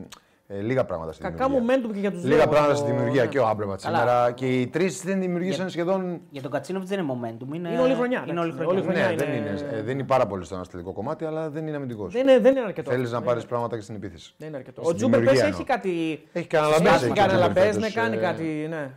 ε, 0.52 0.60
λίγα 0.60 0.84
πράγματα 0.84 1.12
στη 1.12 1.22
Κακά 1.22 1.46
δημιουργία. 1.46 1.76
momentum 1.76 1.92
και 1.92 1.98
για 1.98 2.10
τους 2.10 2.20
δύο. 2.20 2.30
Λίγα 2.30 2.46
πράγματα 2.48 2.72
το- 2.72 2.78
στη 2.78 2.90
δημιουργία 2.90 3.22
ναι. 3.22 3.28
και 3.28 3.38
ο 3.38 3.46
Άμπρεματς 3.46 3.84
Καλά. 3.84 3.98
σήμερα. 3.98 4.30
Και 4.32 4.46
οι 4.60 4.66
τρεις 4.66 5.02
δεν 5.02 5.20
δημιουργήσαν 5.20 5.60
Για- 5.60 5.68
σχεδόν. 5.68 6.20
Για 6.30 6.42
τον 6.42 6.50
Κατσίνοβιτ 6.50 6.88
δεν 6.88 6.98
είναι 6.98 7.12
momentum. 7.12 7.54
Είναι, 7.54 7.68
Είναι 7.68 7.80
όλη 7.80 7.94
χρονιά, 7.94 8.24
Είναι 8.28 8.40
όλη 8.40 8.50
εντάξει, 8.50 8.70
χρονιά. 8.72 8.72
όλη 8.72 8.82
χρονιά. 8.82 9.06
Ναι, 9.06 9.12
είναι- 9.12 9.24
δεν 9.24 9.54
είναι, 9.68 9.76
ε, 9.78 9.82
δεν 9.82 9.98
είναι 9.98 10.06
πάρα 10.06 10.26
πολύ 10.26 10.44
στο 10.44 10.54
αναστατικό 10.54 10.92
κομμάτι, 10.92 11.24
αλλά 11.24 11.50
δεν 11.50 11.66
είναι 11.66 11.76
αμυντικός. 11.76 12.12
Δεν 12.12 12.28
είναι, 12.28 12.38
δεν 12.38 12.56
είναι 12.56 12.64
αρκετός. 12.66 12.94
Θέλεις 12.94 13.10
να 13.10 13.16
Δεν 13.18 13.26
πάρεις 13.26 13.40
είναι- 13.42 13.50
πράγματα 13.50 13.76
και 13.76 13.82
στην 13.82 13.94
επίθεση. 13.94 14.34
Δεν 14.36 14.48
είναι 14.48 14.56
αρκετός. 14.56 14.84
Ο 14.84 14.86
Στην 14.86 14.96
Τζούμπερ 14.98 15.18
δημιουργία 15.18 15.44
πες, 15.44 15.52
έχει 15.52 15.62
εννοώ. 15.70 15.76
κάτι. 15.76 16.22
Έχει 16.32 16.46
κανένα 16.46 16.70
λαμπέζ. 16.72 16.92
Έχει 16.94 17.04
εκεί 17.04 17.12
κάνει 17.14 17.32
ο 17.32 17.36
Τζούμπερ 17.36 17.46
λαμπέζ, 17.48 17.64
φέτος, 17.74 17.82
ναι, 17.82 17.90
κάνει 18.02 18.16
ε, 18.16 18.20
κάτι. 18.20 18.66
Ναι. 18.68 18.90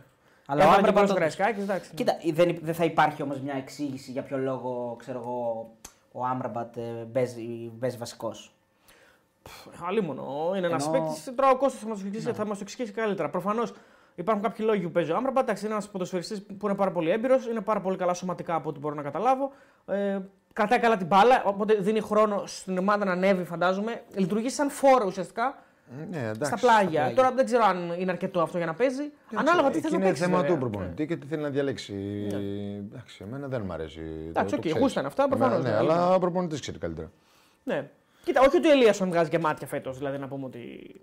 Αλλά 0.46 0.60
ο 0.60 0.66
Έβαλε 0.66 0.82
και 0.82 0.88
Άμπραμπατ 0.88 0.92
γκολ 0.92 1.00
το- 1.00 1.06
στο 1.06 1.14
Καραϊσκάκης, 1.14 1.62
εντάξει. 1.62 1.90
ναι. 1.90 1.96
Κοίτα, 1.96 2.42
δεν, 2.42 2.58
δεν 2.62 2.74
θα 2.74 2.84
υπάρχει 2.84 3.22
όμως 3.22 3.40
μια 3.40 3.54
εξήγηση 3.56 4.10
για 4.10 4.22
ποιο 4.22 4.38
λόγο 4.38 4.96
ξέρω 4.98 5.18
εγώ, 5.18 5.70
ο 6.12 6.24
Άμραμπατ 6.24 6.76
ε, 6.76 6.80
παίζει, 7.12 7.42
παίζει 7.80 7.96
βασικός. 7.96 8.52
Αλίμονο. 9.88 10.52
Είναι 10.56 10.66
ένας 10.66 10.86
Ενώ- 10.86 10.92
παίκτης. 10.98 11.32
Τώρα 11.34 11.50
ο 11.50 11.56
Κώστας 11.56 11.80
θα 11.80 11.88
μας 11.88 12.00
το 12.00 12.06
εξηγήσει, 12.06 12.32
θα 12.32 12.46
μας 12.46 12.56
το 12.58 12.62
εξηγήσει 12.62 12.92
καλύτερα. 12.92 13.28
Προφανώς 13.28 13.72
υπάρχουν 14.14 14.42
κάποιοι 14.44 14.66
λόγοι 14.68 14.82
που 14.82 14.90
παίζει 14.90 15.10
ο 15.12 15.16
Άμραμπατ. 15.16 15.42
Εντάξει, 15.42 15.64
είναι 15.64 15.74
ένας 15.74 15.88
ποδοσφαιριστής 15.88 16.42
που 16.42 16.66
είναι 16.66 16.74
πάρα 16.74 16.90
πολύ 16.90 17.10
έμπειρος, 17.10 17.46
είναι 17.46 17.60
πάρα 17.60 17.80
πολύ 17.80 17.96
καλά 17.96 18.14
σωματικά 18.14 18.54
από 18.54 18.68
ό,τι 18.68 18.78
μπορώ 18.78 18.94
να 18.94 19.02
καταλάβω. 19.02 19.52
Ε, 19.86 20.18
κρατάει 20.52 20.78
καλά 20.78 20.96
την 20.96 21.06
μπάλα, 21.06 21.42
οπότε 21.44 21.74
δίνει 21.74 22.00
χρόνο 22.00 22.42
στην 22.46 22.78
ομάδα 22.78 23.04
να 23.04 23.12
ανέβει, 23.12 23.44
φαντάζομαι. 23.44 24.02
Λειτουργεί 24.14 24.48
σαν 24.50 24.70
φορ 24.70 25.04
ουσιαστικά 25.06 25.58
Ναι, 26.10 26.18
εντάξει. 26.18 26.44
στα 26.44 26.56
πλάγια. 26.56 26.88
πλάγια. 27.00 27.14
Τώρα 27.16 27.32
δεν 27.32 27.44
ξέρω 27.44 27.64
αν 27.64 27.94
είναι 27.98 28.10
αρκετό 28.10 28.40
αυτό 28.40 28.56
για 28.56 28.66
να 28.66 28.74
παίζει. 28.74 29.02
Ανάλογα 29.34 29.70
τι 29.70 29.78
Εκεί 29.78 29.80
θες 29.80 29.90
να 29.90 29.96
είναι 29.96 30.06
παίξεις. 30.06 30.24
θέμα 30.26 30.44
του 30.44 30.58
προπονητή 30.58 31.06
και 31.06 31.16
τι 31.16 31.26
θέλει 31.26 31.42
να 31.42 31.48
διαλέξει. 31.48 31.92
Ναι. 32.30 32.36
Εντάξει, 32.76 33.24
εμένα 33.26 33.48
δεν 33.48 33.62
μου 33.66 33.72
αρέσει. 33.72 34.00
το- 34.00 34.28
Εντάξει, 34.28 34.50
το 34.50 34.56
οκ, 34.56 34.60
ξέρεις. 34.60 34.80
γούσταν 34.80 35.06
αυτά, 35.06 35.22
Εμένα, 35.22 35.38
προφανώς, 35.40 35.64
Ναι, 35.64 35.70
ναι. 35.70 35.76
αλλά 35.76 36.14
ο 36.14 36.18
προπονητής 36.18 36.60
ξέρει 36.60 36.78
καλύτερα. 36.78 37.10
Ναι. 37.64 37.90
Κοίτα, 38.24 38.40
όχι 38.40 38.56
ότι 38.56 38.68
ο 38.68 38.70
Ελίασον 38.70 39.08
βγάζει 39.08 39.30
και 39.30 39.38
μάτια 39.38 39.66
φέτος, 39.66 39.98
δηλαδή 39.98 40.18
να 40.18 40.28
πούμε 40.28 40.46
ότι. 40.46 40.94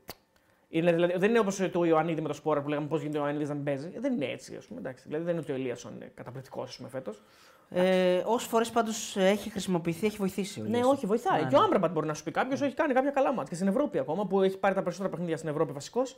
Είναι, 0.70 0.92
δηλαδή, 0.94 1.18
δεν 1.18 1.30
είναι 1.30 1.40
όπως 1.40 1.70
το 1.72 1.84
Ιωαννίδη 1.84 2.22
με 2.22 2.28
το 2.28 2.34
σπόρα 2.34 2.62
που 2.62 2.70
λέγαμε 2.70 2.88
πώς 2.88 3.02
γίνεται 3.02 3.18
ο 3.18 3.22
Ιωαννίδη 3.22 3.48
να 3.48 3.54
μην 3.54 3.64
παίζει. 3.64 3.92
Δεν 4.00 4.14
είναι 4.14 4.26
έτσι, 4.26 4.56
ας 4.56 4.66
πούμε. 4.66 4.80
Εντάξει. 4.80 5.04
Δηλαδή 5.08 5.24
δεν 5.24 5.34
είναι 5.34 5.42
ότι 5.42 5.52
ο 5.52 5.56
Ελίασον 5.56 5.96
είναι 5.96 6.12
καταπληκτικός 6.16 6.80
φέτος. 6.90 7.22
Ε, 7.70 8.22
Όσες 8.26 8.48
φορές 8.48 8.70
πάντως 8.70 9.18
έχει 9.18 9.50
χρησιμοποιηθεί, 9.50 10.06
έχει 10.06 10.18
βοηθήσει. 10.18 10.60
Ο 10.60 10.64
Ναι, 10.64 10.70
Λίασον. 10.70 10.92
όχι, 10.92 11.06
βοηθάει. 11.06 11.42
Ναι, 11.44 11.48
και 11.50 11.56
ο 11.56 11.60
ναι. 11.60 11.66
Άμπραμπατ 11.66 11.92
μπορεί 11.92 12.08
να 12.08 12.14
σου 12.14 12.24
πει 12.24 12.32
κάποιος 12.32 12.62
έχει 12.62 12.74
κάνει 12.76 12.94
κάποια 12.94 13.12
καλά 13.12 13.30
μάτια. 13.30 13.46
Και 13.50 13.56
στην 13.56 13.68
Ευρώπη 13.68 14.00
ακόμα 14.00 14.26
που 14.26 14.42
έχει 14.42 14.58
πάρει 14.58 14.76
τα 14.76 14.82
περισσότερα 14.82 15.10
παιχνίδια 15.12 15.38
στην 15.38 15.50
Ευρώπη 15.50 15.72
βασικός. 15.72 16.18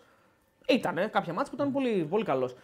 Ήταν 0.67 0.95
κάποια 0.95 1.33
μάτια 1.33 1.49
που 1.49 1.55
ήταν 1.55 1.71
πολύ, 1.71 2.05
πολύ 2.09 2.23
καλός. 2.23 2.55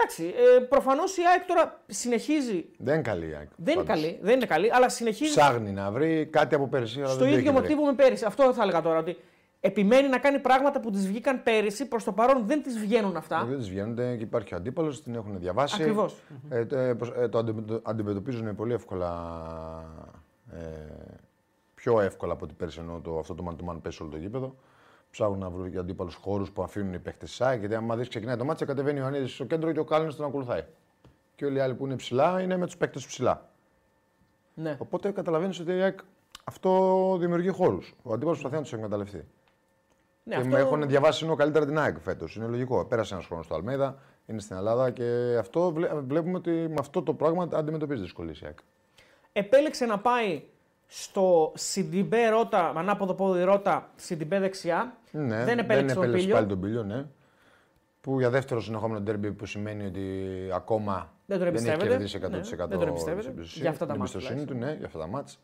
Εντάξει, 0.00 0.34
ε, 0.56 0.60
προφανώς 0.60 1.16
η 1.16 1.20
ΑΕΚ 1.32 1.44
τώρα 1.46 1.80
συνεχίζει. 1.86 2.64
Δεν 2.78 2.94
είναι 2.94 3.02
καλή 3.02 3.28
η 3.28 3.34
ΑΕΚ. 3.34 3.48
Δεν 3.56 3.74
είναι 3.74 3.84
πάντως. 3.84 4.02
καλή, 4.02 4.18
δεν 4.22 4.34
είναι 4.36 4.46
καλή, 4.46 4.72
αλλά 4.72 4.88
συνεχίζει 4.88 5.30
Ψάχνει 5.30 5.70
να 5.72 5.90
βρει 5.90 6.26
κάτι 6.26 6.54
από 6.54 6.66
πέρσι. 6.68 6.98
Αλλά 7.00 7.08
στο 7.08 7.18
δεν 7.18 7.28
το 7.32 7.36
ίδιο 7.38 7.50
έχει 7.50 7.58
βρει. 7.58 7.68
μοτίβο 7.68 7.84
με 7.90 7.94
πέρυσι. 7.94 8.24
Αυτό 8.24 8.52
θα 8.52 8.62
έλεγα 8.62 8.82
τώρα. 8.82 8.98
Ότι 8.98 9.16
επιμένει 9.60 10.08
να 10.08 10.18
κάνει 10.18 10.38
πράγματα 10.38 10.80
που 10.80 10.90
τη 10.90 10.98
βγήκαν 10.98 11.42
πέρυσι. 11.42 11.88
Προς 11.88 12.04
το 12.04 12.12
παρόν 12.12 12.46
δεν 12.46 12.62
τη 12.62 12.70
βγαίνουν 12.70 13.16
αυτά. 13.16 13.44
Δεν 13.48 13.58
τη 13.58 13.64
βγαίνουν 13.70 13.96
και 13.96 14.02
υπάρχει 14.22 14.54
ο 14.54 14.56
αντίπαλος, 14.56 15.02
την 15.02 15.14
έχουν 15.14 15.38
διαβάσει. 15.38 15.82
Ακριβώς. 15.82 16.16
Ε, 16.48 16.64
το, 16.64 16.76
ε, 16.78 16.94
προσ- 16.94 17.16
ε, 17.16 17.28
το 17.28 17.38
αντιμετω- 17.38 17.80
αντιμετωπίζουν 17.84 18.54
πολύ 18.54 18.72
εύκολα. 18.72 19.10
Ε, 20.52 20.58
πιο 21.74 22.00
εύκολα 22.00 22.32
από 22.32 22.44
ότι 22.44 22.54
πέρσι 22.54 22.80
ενώ 22.80 23.00
το, 23.04 23.18
αυτό 23.18 23.34
το 23.34 23.44
man 23.48 23.64
to 23.64 23.70
man 23.72 23.76
πέσει 23.82 24.02
όλο 24.02 24.10
το 24.10 24.16
γήπεδο. 24.16 24.54
Ψάχνουν 25.10 25.38
να 25.38 25.50
βρουν 25.50 25.70
και 25.70 25.78
αντίπαλους 25.78 26.14
χώρους 26.14 26.50
που 26.50 26.62
αφήνουν 26.62 26.92
οι 26.92 26.98
παίχτε 26.98 27.24
τη 27.24 27.30
ΣΑΕ. 27.30 27.56
Γιατί 27.56 27.74
άμα 27.74 27.96
δεις 27.96 28.08
ξεκινάει 28.08 28.36
το 28.36 28.44
μάτσα, 28.44 28.64
κατεβαίνει 28.64 28.98
ο 28.98 29.02
Ιωαννίδης 29.02 29.34
στο 29.34 29.44
κέντρο 29.44 29.72
και 29.72 29.78
ο 29.78 29.84
Κάλινο 29.84 30.12
τον 30.12 30.26
ακολουθάει. 30.26 30.64
Και 31.34 31.44
όλοι 31.44 31.56
οι 31.56 31.60
άλλοι 31.60 31.74
που 31.74 31.86
είναι 31.86 31.96
ψηλά 31.96 32.40
είναι 32.42 32.56
με 32.56 32.66
τους 32.66 32.76
παίχτε 32.76 32.98
ψηλά. 33.06 33.48
Ναι. 34.54 34.76
Οπότε 34.78 35.10
καταλαβαίνεις 35.10 35.60
ότι 35.60 35.70
η 35.70 35.80
ΑΕΚ 35.80 35.98
αυτό 36.44 37.16
δημιουργεί 37.20 37.48
χώρους. 37.48 37.94
Ο 38.02 38.12
αντίπαλος 38.12 38.38
προσπαθεί 38.38 38.54
να 38.54 38.62
τους 38.62 38.72
εκμεταλλευτεί. 38.72 39.16
ναι 39.16 40.34
και 40.34 40.40
αυτό... 40.40 40.50
με 40.52 40.58
έχουν 40.58 40.88
διαβάσει 40.88 41.24
ενώ 41.24 41.34
καλύτερα 41.34 41.66
την 41.66 41.78
ΑΕΚ 41.78 41.98
φέτος. 42.00 42.36
Είναι 42.36 42.46
λογικό. 42.46 42.84
Πέρασε 42.84 43.14
ένας 43.14 43.26
χρόνος 43.26 43.44
στο 43.44 43.54
Αλμέδα, 43.54 43.98
είναι 44.26 44.40
στην 44.40 44.56
Ελλάδα 44.56 44.90
και 44.90 45.36
αυτό 45.38 45.72
βλέ- 45.72 45.94
βλέπουμε 45.94 46.36
ότι 46.36 46.50
με 46.50 46.76
αυτό 46.78 47.02
το 47.02 47.14
πράγμα 47.14 47.48
αντιμετωπίζει 47.52 48.02
δυσκολίες 48.02 48.40
η 48.40 48.44
ΑΕΚ. 48.44 48.58
Επέλεξε 49.32 49.84
να 49.86 49.98
πάει 49.98 50.42
στο 50.90 51.52
Σιντιμπέ 51.56 52.28
Ρότα, 52.28 52.72
ανάποδο 52.76 53.14
πόδι 53.14 53.42
Ρότα, 53.42 53.90
Σιντιμπέ 53.96 54.38
δεξιά. 54.40 54.96
Ναι, 55.10 55.44
δεν 55.44 55.58
επέλεξε 55.58 55.94
τον 55.94 56.02
επέλεξε 56.04 56.16
Πίλιο. 56.24 56.34
πάλι 56.34 56.46
τον 56.46 56.60
Πίλιο, 56.60 56.82
ναι. 56.82 57.04
Που 58.00 58.18
για 58.18 58.30
δεύτερο 58.30 58.60
συνεχόμενο 58.60 59.00
ντέρμπι 59.00 59.32
που 59.32 59.46
σημαίνει 59.46 59.86
ότι 59.86 60.02
ακόμα 60.54 61.12
Δεν 61.26 61.38
τον 61.38 61.46
έχει 61.46 61.56
εμπιστεύεται. 61.56 61.88
κερδίσει 61.88 62.18
100% 62.22 62.30
Ναι, 62.30 62.66
δεν 62.66 62.78
τον 62.78 62.88
εμπιστεύεται. 62.88 63.20
την 63.20 63.30
εμπιστοσύνη- 63.30 63.60
Για 63.62 63.70
αυτά 63.70 63.86
τα 63.86 63.92
την 63.92 64.00
μάτς 64.00 64.14
εμπιστοσύνη 64.14 64.44
του, 64.44 64.52
τουλάχιστον. 64.52 64.72
ναι, 64.74 64.78
για 64.78 64.86
αυτά 64.86 64.98
τα 64.98 65.06
μάτς. 65.06 65.40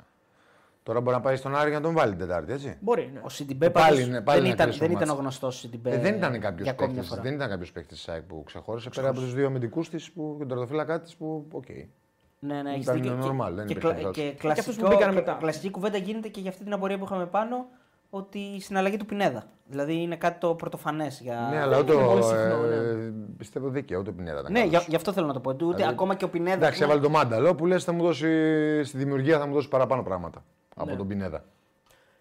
Τώρα 0.83 1.01
μπορεί 1.01 1.17
να 1.17 1.23
πάει 1.23 1.37
στον 1.37 1.57
Άρη 1.57 1.69
για 1.71 1.79
να 1.79 1.85
τον 1.85 1.95
βάλει 1.95 2.11
την 2.11 2.21
Τετάρτη, 2.27 2.53
έτσι. 2.53 2.77
Μπορεί, 2.81 3.11
ναι. 3.15 3.21
Ο 3.25 3.29
Σιντιμπέ 3.29 3.71
Πάλι 3.71 3.87
πάντως 3.89 4.07
είναι- 4.07 4.21
πάλι 4.21 4.37
δεν, 4.39 4.45
είναι 4.47 4.55
ήταν, 4.55 4.67
κρίσιμο 4.67 4.87
δεν 4.89 4.97
ήταν 4.97 5.09
ο 5.09 5.13
μάτς. 5.13 5.21
γνωστός 5.21 5.59
Σιντιμπέ. 5.59 5.91
Ε, 5.91 5.99
δεν 5.99 6.15
ήταν 6.15 6.41
κάποιος 6.41 6.63
για 6.63 6.71
ακόμη 6.71 6.89
μια 6.93 6.97
παίκτη 7.01 7.09
φορά. 7.09 7.23
δεν 7.23 7.35
ήταν 7.35 7.49
κάποιος 7.49 7.73
παίκτης 7.73 7.97
της 7.99 8.09
ΑΕΚ 8.09 8.23
που 8.23 8.43
ξεχώρισε. 8.47 8.89
Πέρα 8.95 9.09
από 9.09 9.21
τους 9.21 9.35
δύο 9.35 9.47
αμυντικούς 9.47 9.89
της 9.91 10.05
και 10.09 10.21
τον 10.39 10.49
τερματοφύλακά 10.49 11.01
της 11.01 11.15
που. 11.19 11.47
οκ. 11.53 11.65
Ναι, 12.47 12.63
ναι, 12.63 12.71
έχεις 12.71 12.83
Ήταν 12.85 12.95
δίκιο. 13.03 13.19
normal, 13.23 13.49
Και- 13.49 13.55
δεν 13.55 13.67
και, 13.67 13.73
υπήρχε 13.73 13.91
κλα- 13.91 13.93
κάποιος 13.93 14.39
και 14.41 14.49
αυτούς 14.49 14.65
κλασικό, 14.65 14.83
που 14.87 14.89
μπήκαν 14.95 15.09
και 15.09 15.15
μετά. 15.15 15.33
κλασική 15.41 15.71
κουβέντα 15.71 15.99
γίνεται 15.99 16.29
και 16.29 16.41
για 16.41 16.51
αυτή 16.51 16.65
την 16.65 16.73
απορία 16.73 16.99
που 16.99 17.05
είχαμε 17.05 17.27
πάνω 17.27 17.67
ότι 18.11 18.39
η 18.39 18.61
συναλλαγή 18.61 18.97
του 18.97 19.07
Πινέδα. 19.07 19.43
Δηλαδή 19.67 19.95
είναι 20.03 20.17
κάτι 20.17 20.39
το 20.41 20.55
πρωτοφανές 20.55 21.21
για. 21.21 21.49
Ναι, 21.51 21.61
αλλά 21.61 21.79
ούτε 21.79 21.93
είναι 21.93 22.05
πολύ 22.05 22.21
ο, 22.21 22.23
συχνό, 22.23 22.65
ε, 22.65 23.13
πιστεύω 23.37 23.69
δίκαιο, 23.69 23.99
ούτε 24.01 24.11
ο 24.11 24.13
Πινέδα. 24.13 24.39
ήταν 24.41 24.53
Ναι, 24.53 24.59
καλός. 24.59 24.71
για- 24.73 24.85
γι' 24.89 24.97
αυτό 24.97 25.13
θέλω 25.13 25.27
να 25.27 25.33
το 25.33 25.41
πω. 25.41 25.51
Ούτε 25.51 25.65
Δηλαδή, 25.65 25.83
ακόμα 25.93 26.15
και 26.15 26.25
ο 26.25 26.29
Πινέδα. 26.29 26.55
Εντάξει, 26.57 26.79
ναι. 26.79 26.85
έβαλε 26.85 27.01
το 27.01 27.09
μάνταλο 27.09 27.55
που 27.55 27.67
λες 27.67 27.85
θα 27.85 27.93
μου 27.93 28.03
δώσει 28.03 28.29
στη 28.85 28.97
δημιουργία 28.99 29.39
θα 29.39 29.47
μου 29.47 29.53
δώσει 29.55 29.69
παραπάνω 29.69 30.03
πράγματα 30.03 30.45
από 30.77 30.91
Ναι. 30.91 30.97
τον 30.97 31.07
Πινέδα. 31.09 31.45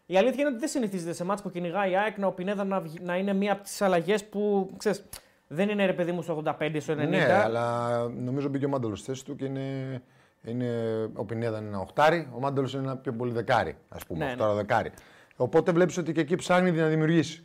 Η 0.05 0.17
αλήθεια 0.17 0.39
είναι 0.39 0.49
ότι 0.49 0.59
δεν 0.59 0.69
συνηθίζεται 0.69 1.13
σε 1.13 1.23
μάτς 1.23 1.41
που 1.41 1.49
κυνηγάει 1.49 1.91
η 1.91 1.97
ΑΕΚ 1.97 2.17
να 2.17 2.27
ο 2.27 2.31
Πινέδα 2.31 2.63
να, 2.63 2.79
βγει- 2.79 3.01
να 3.01 3.17
είναι 3.17 3.33
μία 3.33 3.51
από 3.51 3.63
τις 3.63 3.81
αλλαγές 3.81 4.25
που 4.25 4.69
ξέρεις, 4.77 5.03
δεν 5.47 5.69
είναι 5.69 5.85
ρε 5.85 5.93
παιδί 5.93 6.11
μου 6.11 6.21
στο 6.21 6.33
85, 6.33 6.79
στο 6.79 6.93
90. 6.93 7.07
Ναι, 7.09 7.33
αλλά 7.43 7.89
νομίζω 8.07 8.47
μπήκε 8.49 8.65
ο 8.65 8.69
Μάνταλος 8.69 8.99
στη 8.99 9.09
θέση 9.09 9.25
του 9.25 9.35
και 9.35 9.45
είναι, 9.45 10.01
είναι, 10.45 10.67
ο 11.15 11.25
Πινέδα 11.25 11.57
είναι 11.57 11.67
ένα 11.67 11.79
οχτάρι, 11.79 12.29
ο 12.35 12.39
Μάνταλο 12.39 12.69
είναι 12.73 12.83
ένα 12.83 12.97
πιο 12.97 13.13
πολύ 13.13 13.31
δεκάρι, 13.31 13.77
ας 13.89 14.05
πούμε. 14.05 14.25
Ναι, 14.25 14.31
οχτάρο 14.31 14.53
δεκάρι. 14.53 14.91
Οπότε 15.35 15.71
βλέπεις 15.71 15.97
ότι 15.97 16.11
και 16.11 16.21
εκεί 16.21 16.35
ψάχνει 16.35 16.71
να 16.71 16.87
δημιουργήσει. 16.87 17.43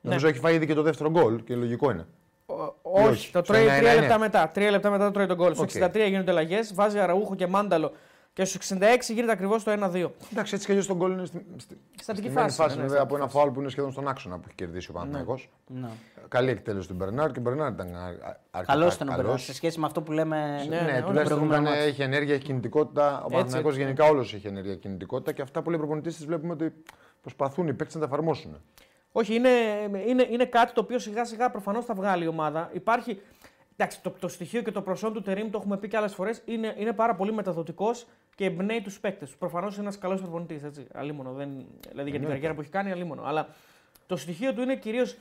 Ναι. 0.00 0.08
Νομίζω 0.10 0.28
έχει 0.28 0.38
φάει 0.38 0.54
ήδη 0.54 0.66
και 0.66 0.74
το 0.74 0.82
δεύτερο 0.82 1.10
γκολ 1.10 1.44
και 1.44 1.54
λογικό 1.54 1.90
είναι. 1.90 2.06
Ο- 2.46 2.74
όχι, 2.82 3.06
όχι, 3.08 3.32
το 3.32 3.42
στο 3.44 3.52
τρώει 3.52 3.64
1-1 3.66 3.78
τρία 3.78 3.92
είναι. 3.92 4.00
λεπτά 4.00 4.18
μετά. 4.18 4.48
Τρία 4.54 4.70
λεπτά 4.70 4.90
μετά 4.90 5.04
το 5.04 5.10
τρώει 5.10 5.26
το 5.26 5.36
γκολ. 5.36 5.54
Στο 5.54 5.62
Οκ. 5.62 5.70
63 5.70 6.06
γίνονται 6.08 6.30
αλλαγές, 6.30 6.74
βάζει 6.74 6.98
Αραούχο 6.98 7.34
και 7.34 7.46
Μάνταλο 7.46 7.92
και 8.38 8.44
στους 8.44 8.70
66 8.70 8.80
γίνεται 9.08 9.32
ακριβώς 9.32 9.64
το 9.64 9.70
1-2. 9.72 10.10
Εντάξει, 10.32 10.54
έτσι 10.54 10.64
κι 10.66 10.70
αλλιώς 10.70 10.86
το 10.86 10.96
γκολ 10.96 11.12
είναι 11.12 11.24
στη, 11.26 11.46
στη, 11.56 11.78
Στατική 12.02 12.26
στημένη 12.26 12.50
φάση, 12.50 12.76
ναι, 12.76 12.82
ναι, 12.82 12.88
βέβαια 12.88 12.88
στατική 12.88 13.02
από 13.02 13.16
ένα 13.16 13.24
φάση. 13.24 13.36
φάουλ 13.38 13.50
που 13.52 13.60
είναι 13.60 13.68
σχεδόν 13.68 13.92
στον 13.92 14.08
άξονα 14.08 14.34
που 14.36 14.42
έχει 14.46 14.54
κερδίσει 14.54 14.90
ο 14.90 14.92
Παναθηναϊκός. 14.92 15.50
Ναι. 15.66 15.88
Καλή 16.28 16.50
εκτέλεση 16.50 16.88
του 16.88 16.94
Μπερνάρ 16.94 17.30
και 17.32 17.38
ο 17.38 17.42
Μπερνάρ 17.42 17.72
ήταν 17.72 17.94
α- 17.94 17.98
α- 18.00 18.36
αρκετά 18.50 18.72
Καλός 18.72 18.94
ήταν 18.94 19.08
ο 19.08 19.10
καλός. 19.10 19.24
Μπερνάρ 19.24 19.40
σε 19.44 19.54
σχέση 19.54 19.78
με 19.80 19.86
αυτό 19.86 20.02
που 20.02 20.12
λέμε. 20.12 20.64
Ναι, 20.68 20.76
Ναι, 20.76 20.80
ναι, 20.80 20.92
όλα 20.92 21.02
τουλάχιστον 21.06 21.24
προηγούμενα 21.24 21.60
ήταν, 21.62 21.72
μάτς. 21.72 21.86
έχει 21.86 22.02
ενέργεια, 22.02 22.34
έχει 22.34 22.44
κινητικότητα. 22.44 23.22
Ο 23.24 23.28
Παναθηναϊκός 23.28 23.70
έτσι. 23.72 23.82
γενικά 23.84 24.04
όλος 24.04 24.34
έχει 24.34 24.46
ενέργεια 24.46 24.72
και 24.74 24.78
κινητικότητα 24.80 25.32
και 25.32 25.42
αυτά 25.42 25.62
που 25.62 25.70
λέει 25.70 25.78
ο 25.78 25.82
προπονητή 25.82 26.14
τη 26.14 26.24
βλέπουμε 26.24 26.52
ότι 26.52 26.72
προσπαθούν 27.20 27.68
οι 27.68 27.74
παίκτες 27.74 27.94
να 27.94 28.00
τα 28.00 28.06
εφαρμόσουν. 28.06 28.60
Όχι, 29.12 29.34
είναι, 29.34 29.48
είναι, 30.06 30.26
είναι 30.30 30.44
κάτι 30.44 30.72
το 30.72 30.80
οποίο 30.80 30.98
σιγά 30.98 31.24
σιγά 31.24 31.50
προφανώς 31.50 31.84
θα 31.84 31.94
βγάλει 31.94 32.24
η 32.24 32.28
ομάδα. 32.28 32.70
Υπάρχει. 32.72 33.20
Εντάξει, 33.80 34.02
το, 34.02 34.10
το 34.18 34.28
στοιχείο 34.28 34.62
και 34.62 34.70
το 34.70 34.82
προσόν 34.82 35.12
του 35.12 35.22
Τερήμ, 35.22 35.50
το 35.50 35.58
έχουμε 35.58 35.76
πει 35.76 35.88
και 35.88 35.96
άλλες 35.96 36.14
φορές, 36.14 36.42
είναι, 36.44 36.74
είναι 36.78 36.92
πάρα 36.92 37.14
πολύ 37.14 37.32
μεταδοτικός 37.32 38.06
και 38.38 38.44
εμπνέει 38.44 38.80
τους 38.80 39.00
παίκτες. 39.00 39.30
Προφανώς 39.30 39.74
είναι 39.74 39.82
ένας 39.82 39.98
καλός 39.98 40.20
προπονητής. 40.20 40.62
Αλίμονο. 40.92 41.32
Δεν, 41.32 41.66
δηλαδή 41.90 42.10
για 42.10 42.18
την 42.18 42.28
καριέρα 42.28 42.54
που 42.54 42.60
έχει 42.60 42.70
κάνει, 42.70 42.90
αλίμονο. 42.90 43.22
Αλλά 43.24 43.48
το 44.06 44.16
στοιχείο 44.16 44.54
του 44.54 44.60
είναι 44.60 44.76
κυρίως 44.76 45.16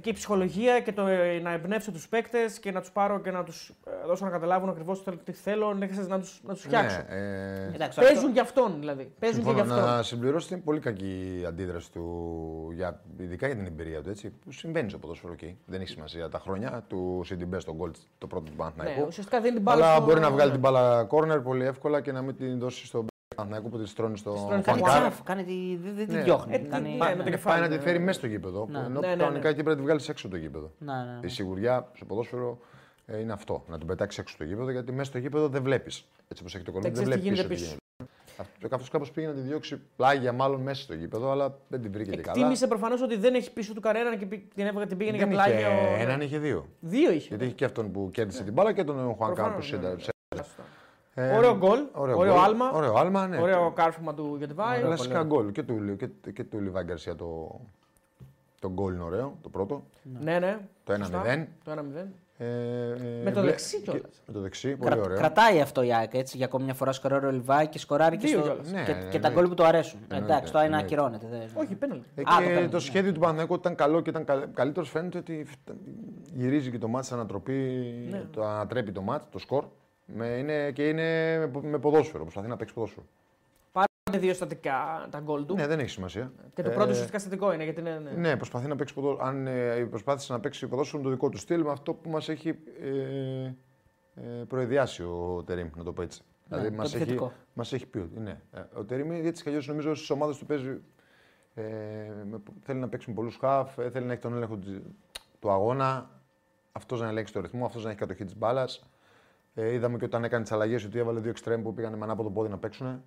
και 0.00 0.08
η 0.08 0.12
ψυχολογία 0.12 0.80
και 0.80 0.92
το 0.92 1.06
ε, 1.06 1.38
να 1.42 1.52
εμπνεύσω 1.52 1.92
τους 1.92 2.08
παίκτες 2.08 2.58
και 2.58 2.70
να 2.72 2.80
τους 2.80 2.90
πάρω 2.90 3.20
και 3.20 3.30
να 3.30 3.44
τους 3.44 3.72
δώσω 4.06 4.24
να 4.24 4.30
καταλάβουν 4.30 4.68
ακριβώς 4.68 5.02
τι 5.24 5.32
θέλω, 5.32 5.74
να 5.74 5.86
τους, 5.88 6.06
να 6.08 6.18
τους, 6.20 6.40
να 6.46 6.52
τους 6.54 6.62
φτιάξω. 6.62 6.96
Ναι, 7.08 7.14
ε, 7.16 7.70
Εντάξει, 7.74 7.98
Παίζουν 7.98 8.16
αυτό- 8.16 8.28
για 8.30 8.42
αυτόν 8.42 8.76
δηλαδή. 8.78 9.12
Παίζουν 9.18 9.38
και 9.42 9.48
συμφωνώ. 9.48 9.64
για 9.72 9.74
αυτόν. 9.82 9.96
να 9.96 10.02
συμπληρώσω 10.02 10.48
την 10.48 10.64
πολύ 10.64 10.80
κακή 10.80 11.44
αντίδραση 11.46 11.92
του, 11.92 12.70
για, 12.74 13.00
ειδικά 13.18 13.46
για 13.46 13.56
την 13.56 13.66
εμπειρία 13.66 14.02
του. 14.02 14.10
Έτσι, 14.10 14.28
που 14.44 14.52
συμβαίνει 14.52 14.88
στο 14.88 14.98
ποδόσφαιρο 14.98 15.32
εκεί. 15.32 15.58
Δεν 15.66 15.80
έχει 15.80 15.90
σημασία 15.90 16.28
τα 16.28 16.38
χρόνια 16.38 16.84
του 16.88 17.22
Σιντιμπέ 17.24 17.60
στο 17.60 17.74
γκολ 17.74 17.90
το 18.18 18.26
πρώτο 18.26 18.44
του 18.44 18.50
Ναι, 18.50 18.56
Παναθηναϊκού. 18.56 19.04
ουσιαστικά 19.06 19.40
δίνει 19.40 19.54
την 19.54 19.62
μπάλα. 19.62 19.84
Αλλά 19.84 19.94
στο- 19.96 20.04
μπορεί 20.04 20.20
να 20.20 20.30
βγάλει 20.30 20.46
ναι. 20.50 20.58
την 20.58 20.60
μπάλα 20.60 21.06
κόρνερ 21.10 21.42
πολύ 21.42 21.64
εύκολα 21.64 22.00
και 22.00 22.12
να 22.12 22.22
μην 22.22 22.36
την 22.36 22.58
δώσει 22.58 22.86
στον 22.86 23.06
Παναθηναϊκό 23.40 23.68
που 23.68 23.78
τη 23.82 23.88
στρώνει 23.88 24.16
στο 24.18 24.30
Στρώνει 24.36 24.62
Κάνει 24.62 24.80
Φανκάρ. 24.80 25.00
τσάφ, 25.00 25.22
κάνει 25.22 25.44
τη. 25.44 25.76
Δεν 25.82 25.94
δεν 25.96 26.06
τη 26.06 26.14
Ναι. 26.14 26.22
διώχνει. 26.22 26.54
Ε, 26.54 26.58
τι- 26.58 26.68
Κάνει- 26.68 26.90
ναι, 26.92 26.96
πάει- 26.98 27.10
με 27.10 27.16
το 27.16 27.24
ναι. 27.24 27.30
κεφάλι. 27.30 27.58
Πάει 27.60 27.68
να 27.68 27.74
τη 27.74 27.78
ναι, 27.78 27.82
φέρει 27.88 27.98
ναι. 27.98 28.04
μέσα 28.04 28.18
στο 28.18 28.26
γήπεδο. 28.26 28.66
Ναι. 28.70 28.78
Ενώ 28.78 29.00
Ναι, 29.00 29.08
ναι, 29.08 29.16
κανονικά 29.16 29.42
ναι. 29.44 29.48
εκεί 29.48 29.62
πρέπει 29.62 29.68
να 29.68 29.76
τη 29.76 29.82
βγάλεις 29.82 30.08
έξω 30.08 30.26
από 30.26 30.36
το 30.36 30.40
γήπεδο. 30.42 30.70
Ναι, 30.78 30.92
ναι, 30.92 30.98
ναι. 31.20 31.26
Η 31.26 31.28
σιγουριά 31.28 31.88
στο 31.94 32.04
ποδόσφαιρο 32.04 32.58
ε, 33.06 33.18
είναι 33.18 33.32
αυτό. 33.32 33.64
Να 33.68 33.78
την 33.78 33.86
πετάξεις 33.86 34.18
έξω 34.20 34.34
στο 34.34 34.44
γήπεδο 34.44 34.70
γιατί 34.70 34.92
μέσα 34.92 35.04
στο 35.10 35.18
γήπεδο 35.18 35.48
δεν 35.48 35.62
βλέπεις. 35.62 36.04
Έτσι 36.28 36.42
όπως 36.42 36.54
έχει 36.54 36.64
το 36.64 36.72
κορμί, 36.72 36.90
δεν 36.90 37.02
ξέρεις 37.02 37.14
τι 37.14 37.20
βλέπεις 37.20 37.46
πίσω. 37.48 37.54
γίνεται 37.54 37.54
τι 37.54 37.60
πίσω. 37.60 37.64
γίνεται. 37.64 38.74
Αυτό 38.74 38.90
κάπως 38.90 39.10
πήγε 39.10 39.26
να 39.26 39.32
τη 39.32 39.40
διώξει 39.40 39.80
πλάγια, 39.96 40.32
μάλλον 40.32 40.60
μέσα 40.60 40.82
στο 40.82 40.94
γήπεδο, 40.94 41.30
αλλά 41.30 41.58
δεν 41.68 41.82
την 41.82 41.92
βρήκε 41.92 42.10
και 42.10 42.16
καλά. 42.16 42.36
Εκτίμησε 42.36 42.66
προφανώς 42.66 43.02
ότι 43.02 43.16
δεν 43.16 43.34
έχει 43.34 43.52
πίσω 43.52 43.74
του 43.74 43.80
κανέναν 43.80 44.18
και 44.18 44.26
πη- 44.26 44.54
την, 44.54 44.66
έβγα- 44.66 44.86
την 44.86 44.96
πήγαινε 44.96 45.18
Δεν 45.18 45.30
για 45.32 45.44
είχε 45.46 45.50
πλάγιο. 45.58 45.68
ναι. 45.96 46.02
έναν, 46.02 46.20
είχε 46.20 46.38
δύο. 46.38 46.66
Δύο 46.80 47.12
είχε. 47.12 47.28
Γιατί 47.28 47.44
είχε 47.44 47.54
και 47.54 47.64
αυτόν 47.64 47.90
που 47.92 48.08
κέρδισε 48.12 48.42
την 48.42 48.52
μπάλα 48.52 48.72
και 48.72 48.84
τον 48.84 49.14
Χουανκάρ 49.14 49.50
που 49.50 49.58
Προφανώς, 49.70 50.08
ναι, 51.14 51.22
σέντα- 51.22 51.26
ναι. 51.26 51.32
σέντα. 51.32 51.34
Σωστά. 51.34 51.34
Ε, 51.34 51.36
Ωραίο 51.36 51.56
γκολ, 51.56 51.80
ωραίο 51.92 52.16
γκολ, 52.16 52.28
άλμα. 52.30 52.70
Ωραίο 52.70 52.94
άλμα, 52.94 53.26
ναι. 53.26 53.40
Ωραίο 53.40 53.70
κάρφωμα 53.70 54.14
του 54.14 54.36
Γετβάη. 54.38 54.80
Κλασικά 54.80 55.22
γκολ. 55.22 55.52
Και 55.52 55.62
του, 55.62 55.96
και, 55.96 56.30
και 56.30 56.44
του 56.44 56.60
Λιβάη 56.60 56.84
Γκαρσία 56.84 57.14
το, 57.16 57.60
το 58.60 58.70
γκολ 58.70 58.94
είναι 58.94 59.02
ωραίο, 59.02 59.36
το 59.42 59.48
πρώτο. 59.48 59.82
Ναι, 60.20 60.38
ναι. 60.38 60.58
Το 60.84 60.92
1-0. 60.92 60.96
Σωστά. 60.98 61.46
Το 61.64 61.72
1-0. 61.72 62.06
Ε, 62.42 62.46
ε, 62.46 62.94
Με 63.24 63.30
το 63.30 63.40
βλέ- 63.40 63.44
δεξί 63.44 63.76
και- 63.76 63.90
κιόλας. 63.90 64.22
Με 64.26 64.32
το 64.32 64.40
δεξί, 64.40 64.76
πολύ 64.76 64.90
Κρα- 64.90 65.00
ωραίο. 65.04 65.16
Κρατάει 65.16 65.60
αυτό 65.60 65.82
η 65.82 65.94
ΑΕΚ 65.94 66.14
έτσι 66.14 66.36
για 66.36 66.46
ακόμη 66.46 66.64
μια 66.64 66.74
φορά 66.74 66.92
σκοράρει 66.92 67.26
ο 67.26 67.30
Λιβάη 67.30 67.66
και 67.68 67.78
σκοράρει 67.78 68.16
και, 68.16 68.26
Δύο 68.26 68.38
στο... 68.38 68.46
κιόλας. 68.48 68.70
Ναι, 68.72 68.82
και, 68.84 68.92
ναι, 68.92 68.98
και 68.98 69.04
τα 69.04 69.04
εννοείται. 69.14 69.30
γκολ 69.32 69.48
που 69.48 69.54
του 69.54 69.64
αρέσουν. 69.64 70.00
Εννοείται, 70.08 70.32
Εντάξει, 70.32 70.52
το 70.52 70.58
ένα 70.58 70.66
εννοείται. 70.66 70.86
ακυρώνεται. 70.94 71.26
δεν- 71.30 71.48
Όχι, 71.54 71.74
πέναλτι. 71.74 72.04
Ε, 72.14 72.20
Α, 72.20 72.24
το 72.24 72.42
και 72.42 72.48
πέναλτι, 72.48 72.68
το 72.68 72.76
ναι. 72.76 72.82
σχέδιο 72.82 73.12
του 73.12 73.18
Παναθηναϊκού 73.20 73.54
ήταν 73.54 73.74
καλό 73.74 74.00
και 74.00 74.10
ήταν 74.10 74.24
καλύτερος. 74.54 74.90
Φαίνεται 74.90 75.18
ότι 75.18 75.46
γυρίζει 76.34 76.70
και 76.70 76.78
το 76.78 76.88
μάτι 76.88 77.06
σαν 77.06 77.18
ανατροπή, 77.18 77.52
Ναι. 78.10 78.22
το 78.30 78.44
ανατρέπει 78.44 78.92
το 78.92 79.02
μάτι, 79.02 79.26
το 79.30 79.38
σκορ. 79.38 79.64
Με, 80.14 80.26
είναι, 80.26 80.70
και 80.72 80.88
είναι 80.88 81.02
με, 81.46 81.60
με 81.62 81.78
ποδόσφαιρο. 81.78 82.22
Προσπαθεί 82.22 82.48
να 82.48 82.56
παίξει 82.56 82.74
ποδόσφαιρο. 82.74 83.06
Πάρε 83.72 84.18
δύο 84.18 84.34
στατικά 84.34 85.06
τα 85.10 85.20
γκολ 85.20 85.46
του. 85.46 85.54
Ναι, 85.54 85.66
δεν 85.66 85.78
έχει 85.78 85.88
σημασία. 85.88 86.32
Και 86.54 86.62
το 86.62 86.70
Ε, 86.70 86.74
πρώτο 86.74 86.90
ουσιαστικά 86.90 87.18
στατικό 87.18 87.52
είναι 87.52 87.64
γιατί 87.64 87.80
είναι. 87.80 87.98
ναι. 87.98 88.10
Ναι, 88.10 88.36
προσπαθεί 88.36 88.66
να 88.66 88.76
παίξει 88.76 88.94
ποδόσφαιρο. 88.94 89.28
Αν 89.28 89.46
ε, 89.46 89.84
προσπάθησε 89.90 90.32
να 90.32 90.40
παίξει 90.40 90.66
ποδόσφαιρο 90.66 90.98
με 91.02 91.04
το 91.08 91.14
δικό 91.14 91.28
του 91.28 91.38
στυλ, 91.38 91.62
με 91.62 91.70
αυτό 91.70 91.94
που 91.94 92.10
μας 92.10 92.28
έχει 92.28 92.48
ε, 92.48 93.44
ε, 94.14 94.44
προεδιάσει 94.48 95.02
ο 95.02 95.42
Τερήμ, 95.46 95.68
να 95.76 95.84
το 95.84 95.92
πω 95.92 96.02
έτσι. 96.02 96.22
Ναι, 96.48 96.56
δηλαδή 96.56 96.76
το 96.76 96.82
μας 96.82 96.86
έχει, 96.94 97.02
επιθετικό. 97.02 97.32
μας 97.52 97.72
έχει 97.72 97.86
πει 97.86 97.98
ότι 97.98 98.18
ναι. 98.20 98.40
Ε, 98.52 98.60
Ο 98.74 98.84
Τερήμ 98.84 99.10
έτσι 99.10 99.42
κι 99.42 99.48
αλλιώ 99.48 99.62
νομίζω 99.66 99.94
στις 99.94 100.10
ομάδες 100.10 100.36
του 100.38 100.46
παίζει. 100.46 100.80
Ε, 101.54 101.62
με- 102.30 102.40
θέλει 102.62 102.78
να 102.80 102.88
παίξει 102.88 103.08
με 103.08 103.14
πολλούς 103.14 103.36
χαφ, 103.36 103.78
ε, 103.78 103.90
θέλει 103.90 104.06
να 104.06 104.12
έχει 104.12 104.20
τον 104.22 104.34
έλεγχο 104.34 104.56
της- 104.56 104.80
του 105.40 105.50
αγώνα, 105.50 106.10
αυτός 106.72 107.00
να 107.00 107.08
ελέγξει 107.08 107.32
το 107.32 107.40
ρυθμό, 107.40 107.64
αυτός 107.66 107.84
να 107.84 107.90
έχει 107.90 107.98
κατοχή 107.98 108.24
της 108.24 108.36
μπάλας. 108.36 108.89
Ε, 109.54 109.72
είδαμε 109.72 109.98
και 109.98 110.04
όταν 110.04 110.24
έκανε 110.24 110.42
τις 110.42 110.52
αλλαγές 110.52 110.84
ότι 110.84 110.98
έβαλε 110.98 111.20
δύο 111.20 111.30
εξτρέμ 111.30 111.62
που 111.62 111.74
πήγαν 111.74 111.94
με 111.94 112.04
ανάποδο 112.04 112.30
πόδι 112.30 112.48
να 112.48 112.58
παίξουν. 112.58 113.02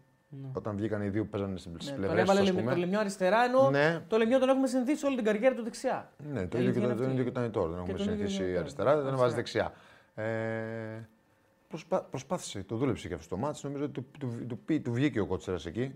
Όταν 0.53 0.75
βγήκαν 0.75 1.01
οι 1.01 1.09
δύο 1.09 1.23
που 1.23 1.29
παίζανε 1.29 1.57
στις 1.57 1.71
Ναι, 1.71 1.95
πλευρές. 1.95 2.09
τον 2.09 2.17
έβαλε 2.17 2.41
λιμ- 2.51 2.69
το 2.69 2.75
λιμιό 2.75 2.99
αριστερά, 2.99 3.43
ενώ 3.43 3.69
Ναι. 3.69 4.03
το 4.07 4.17
λιμιό 4.17 4.39
τον 4.39 4.49
έχουμε 4.49 4.67
συνηθίσει 4.67 5.05
όλη 5.05 5.15
την 5.15 5.25
καριέρα 5.25 5.55
του 5.55 5.63
δεξιά. 5.63 6.11
Ναι, 6.31 6.47
το 6.47 6.57
Η 6.57 6.61
ίδιο 6.61 6.73
και 6.73 6.79
αλήθεια 6.79 6.81
το, 6.81 6.85
είναι 6.87 6.95
το 6.95 7.01
αυτή. 7.01 7.11
ίδιο 7.11 7.23
και 7.23 7.29
ήταν 7.29 7.51
τώρα. 7.51 7.67
Δεν 7.73 7.83
Και 7.83 7.91
έχουμε 7.91 8.05
τον 8.05 8.13
ίδιο 8.13 8.27
συνηθίσει 8.27 8.49
είναι 8.49 8.59
αριστερά, 8.59 8.91
τώρα. 8.93 9.03
δεν 9.03 9.15
βάζει 9.17 9.35
δεξιά. 9.35 9.73
Ε, 10.15 10.25
προσπά, 11.67 12.03
προσπάθησε, 12.03 12.63
το 12.63 12.75
δούλεψε 12.75 13.07
και 13.07 13.13
αυτό 13.13 13.35
το 13.35 13.41
μάτς. 13.41 13.63
Νομίζω 13.63 13.83
ότι 13.83 13.93
του, 13.93 14.05
του, 14.19 14.27
του, 14.47 14.59
του, 14.65 14.81
του 14.81 14.91
βγήκε 14.93 15.19
ο 15.19 15.25
Κότσερας 15.25 15.65
εκεί. 15.65 15.95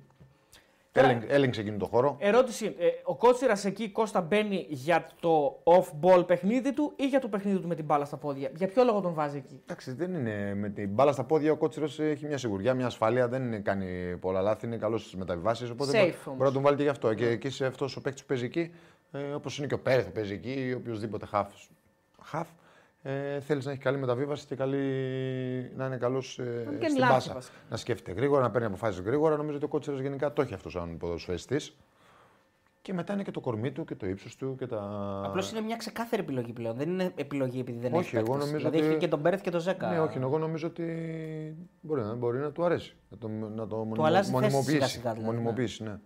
Καλά. 0.91 1.09
Έλεγ, 1.09 1.23
έλεγξε 1.27 1.61
εκείνο 1.61 1.77
το 1.77 1.85
χώρο. 1.85 2.15
Ερώτηση. 2.19 2.75
Ε, 2.77 2.87
ο 3.03 3.15
Κότσιρας 3.15 3.65
εκεί 3.65 3.89
Κώστα 3.89 4.21
μπαίνει 4.21 4.65
για 4.69 5.07
το 5.19 5.59
off-ball 5.63 6.27
παιχνίδι 6.27 6.73
του 6.73 6.93
ή 6.95 7.05
για 7.05 7.19
το 7.19 7.27
παιχνίδι 7.27 7.59
του 7.59 7.67
με 7.67 7.75
την 7.75 7.85
μπάλα 7.85 8.05
στα 8.05 8.17
πόδια; 8.17 8.51
Για 8.55 8.67
ποιο 8.67 8.83
λόγο 8.83 9.01
τον 9.01 9.13
βάζει 9.13 9.37
εκεί; 9.37 9.61
Εντάξει, 9.63 9.91
δεν 9.91 10.13
είναι 10.13 10.53
με 10.55 10.69
την 10.69 10.89
μπάλα 10.89 11.11
στα 11.11 11.23
πόδια. 11.23 11.51
Ο 11.51 11.55
Κότσερας 11.55 11.99
έχει 11.99 12.25
μια 12.25 12.37
σιγουριά, 12.37 12.73
μια 12.73 12.85
ασφάλεια. 12.85 13.27
Δεν 13.27 13.43
είναι, 13.43 13.59
κάνει 13.59 14.17
πολλά 14.17 14.41
λάθη, 14.41 14.65
είναι 14.65 14.77
καλός 14.77 15.01
στις 15.01 15.15
μεταβιβάσεις. 15.15 15.69
Οπότε 15.69 15.91
Safe 15.91 15.95
μπορεί, 15.95 16.15
όμως. 16.25 16.37
μπορεί 16.37 16.49
να 16.49 16.51
τον 16.51 16.61
βάλει 16.61 16.75
και 16.75 16.83
γι' 16.83 16.89
αυτό. 16.89 17.13
Και 17.13 17.27
εκεί 17.27 17.49
σε 17.49 17.65
αυτός 17.65 17.95
ο 17.95 18.01
παίκτης 18.01 18.21
που 18.21 18.27
παίζει 18.27 18.45
εκεί, 18.45 18.73
ε, 19.11 19.19
όπως 19.19 19.57
είναι 19.57 19.67
και 19.67 19.73
ο 19.73 19.79
Πέρεθ 19.79 20.05
που 20.05 20.11
παίζει 20.11 20.33
εκεί, 20.33 20.51
ή 20.67 20.73
οποιοδήποτε 20.73 21.25
χαφ, 21.25 21.47
χαφ 22.21 22.47
ε, 23.09 23.39
θέλεις 23.39 23.65
να 23.65 23.71
έχεις 23.71 23.83
καλή 23.83 23.97
μεταβίβαση 23.97 24.45
και 24.45 24.55
καλή, 24.55 24.77
να 25.75 25.85
είναι 25.85 25.97
καλός 25.97 26.39
ε, 26.39 26.63
κάνει 26.65 26.77
στην 26.89 26.97
λάθη, 26.99 27.13
πάσα. 27.13 27.33
βασικά. 27.33 27.55
Να 27.69 27.77
σκέφτεται 27.77 28.17
γρήγορα, 28.17 28.41
να 28.41 28.51
παίρνει 28.51 28.67
αποφάσεις 28.67 28.99
γρήγορα. 29.01 29.37
Νομίζω 29.37 29.55
ότι 29.55 29.65
ο 29.65 29.67
Κότσερας 29.67 29.99
γενικά 29.99 30.33
το 30.33 30.41
έχει 30.41 30.53
αυτό 30.53 30.69
σαν 30.69 30.97
ποδοσφαιριστή. 30.97 31.57
Και 32.81 32.93
μετά 32.93 33.13
είναι 33.13 33.23
και 33.23 33.31
το 33.31 33.39
κορμί 33.39 33.71
του 33.71 33.85
και 33.85 33.95
το 33.95 34.07
ύψος 34.07 34.35
του 34.35 34.55
και 34.59 34.67
τα. 34.67 34.81
Απλώς 35.25 35.51
είναι 35.51 35.61
μια 35.61 35.75
ξεκάθαρη 35.75 36.21
επιλογή 36.21 36.53
πλέον. 36.53 36.75
Δεν 36.75 36.89
είναι 36.89 37.11
επιλογή 37.15 37.59
επειδή 37.59 37.79
δεν 37.79 37.93
Όχι, 37.93 37.99
έχει 38.07 38.15
εγώ 38.15 38.25
παίκτες. 38.25 38.45
νομίζω 38.45 38.57
Δηλαδή 38.69 38.77
ότι- 38.77 38.87
έχει 38.87 38.97
και 38.97 39.07
τον 39.07 39.19
Μπέρεθ 39.19 39.41
και 39.41 39.49
τον 39.49 39.59
Ζέκα. 39.59 39.89
Ναι, 39.89 39.99
όχι, 39.99 40.17
εγώ 40.17 40.37
νομίζω 40.37 40.67
ότι 40.67 40.83
μπορεί 41.81 42.01
να, 42.01 42.13
μπορεί 42.13 42.37
να 42.37 42.51
του 42.51 42.63
αρέσει. 42.65 42.95
Να 43.09 43.17
το, 43.17 43.27
να 43.27 43.67
το 43.67 43.75
μονιμο- 43.75 44.05
αλλάζει 44.05 44.29
θέση 44.31 44.41
μονιμοποιήσει. 44.41 44.71
σιγά-σιγά, 44.71 45.13
δηλαδή, 45.13 45.31
μονιμοποιήσει, 45.31 45.83
ναι. 45.83 45.89
Ναι, 45.89 45.97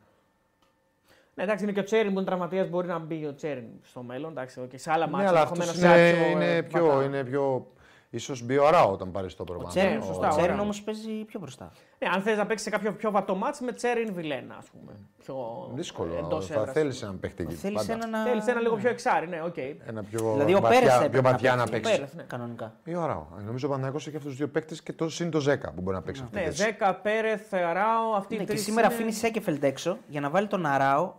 εντάξει, 1.35 1.63
είναι 1.63 1.73
και 1.73 1.79
ο 1.79 1.83
Τσέριν 1.83 2.11
που 2.13 2.17
είναι 2.17 2.25
τραυματίας, 2.27 2.69
μπορεί 2.69 2.87
να 2.87 2.99
μπει 2.99 3.25
ο 3.25 3.33
Τσέριν 3.35 3.67
στο 3.81 4.01
μέλλον. 4.03 4.31
Εντάξει, 4.31 4.61
και 4.69 4.77
σε 4.77 4.91
άλλα 4.91 5.05
Ναι, 5.05 5.11
μάτια. 5.11 5.29
αλλά 5.29 5.41
αυτός 5.41 5.59
ενδεχομένως 5.69 5.99
είναι, 5.99 6.13
Σάτσο, 6.15 6.29
είναι, 6.31 6.55
ε, 6.55 6.61
πιο, 6.61 6.85
Μπακά. 6.85 7.03
είναι 7.03 7.23
πιο. 7.23 7.67
ίσως 8.13 8.41
μπει 8.43 8.57
ο 8.57 8.67
Αράο 8.67 8.91
όταν 8.91 9.11
πάρει 9.11 9.27
το 9.27 9.35
Ο 9.37 9.43
προπάνω. 9.43 9.69
Τσέριν, 9.69 9.97
Ναι, 9.97 10.03
σωστά, 10.05 10.27
ο 10.27 10.29
Τσέριν 10.29 10.49
ωραία. 10.49 10.61
όμως 10.61 10.81
παίζει 10.81 11.23
πιο 11.25 11.39
μπροστά. 11.39 11.71
Ναι, 11.99 12.07
αν 12.13 12.21
θες 12.21 12.37
να 12.37 12.45
παίξει 12.45 12.63
σε 12.63 12.69
κάποιο 12.69 12.93
πιο 12.93 13.11
βατό 13.11 13.35
μάτς 13.35 13.59
με 13.59 13.71
Τσέριν 13.71 14.13
Βιλένα, 14.13 14.55
ας 14.57 14.65
πούμε. 14.65 14.91
Πιο 15.17 15.35
Δύσκολο. 15.73 16.13
εντός 16.17 16.45
θα 16.47 16.53
έδρας. 16.59 16.71
θέλεις 16.73 17.01
έναν 17.01 17.19
παίχτη 17.19 17.43
εκεί. 17.43 17.53
Θέλεις 17.55 17.77
πάντα. 17.77 17.93
ένα 17.93 18.07
να. 18.07 18.23
Θέλεις 18.23 18.47
ένα 18.47 18.59
λίγο 18.59 18.75
πιο 18.75 18.89
εξάρι, 18.89 19.27
ναι, 19.27 19.41
οκ. 19.45 19.57
Ένα 19.57 20.03
πιο 20.03 20.31
Δηλαδή 20.33 20.53
ο 20.53 20.59
βαθιά, 20.59 20.79
Πέρεθ 20.79 20.97
πιο 20.97 21.05
έπρεπε 21.05 21.29
βαθιά 21.29 21.55
να 21.55 21.63
παίξει. 21.63 21.79
παίξει. 21.81 21.95
Πέρεθ, 21.95 22.13
ναι. 22.13 22.23
Κανονικά. 22.23 22.73
Ή 22.83 22.95
ο 22.95 23.01
Αράο. 23.01 23.25
Νομίζω 23.45 23.67
ο 23.67 23.71
Παναγιώ 23.71 23.97
έχει 23.99 24.07
αυτούς 24.15 24.23
τους 24.29 24.35
δύο 24.37 24.47
παίκτες 24.47 24.81
και 24.83 24.93
το 24.93 25.09
συν 25.09 25.29
το 25.29 25.39
10 25.39 25.73
που 25.75 25.81
μπορεί 25.81 25.95
να 25.95 26.01
παίξει 26.01 26.21
αυτή 26.23 26.35
τη 26.37 26.41
Ναι, 26.43 26.49
θέση. 26.49 26.63
Ζέκα, 26.63 26.95
Πέρεθ, 26.95 27.53
Αράο, 27.53 28.13
αυτή 28.15 28.35
Ναι, 28.35 28.41
η 28.41 28.45
και 28.45 28.51
τρεις 28.51 28.63
σήμερα 28.63 28.85
είναι- 28.85 28.95
αφήνει 28.95 29.11
Σένκεφελντ 29.11 29.63
έξω 29.63 29.97
για 30.07 30.21
να 30.21 30.29
βάλει 30.29 30.47
τον 30.47 30.65
Αράο 30.65 31.13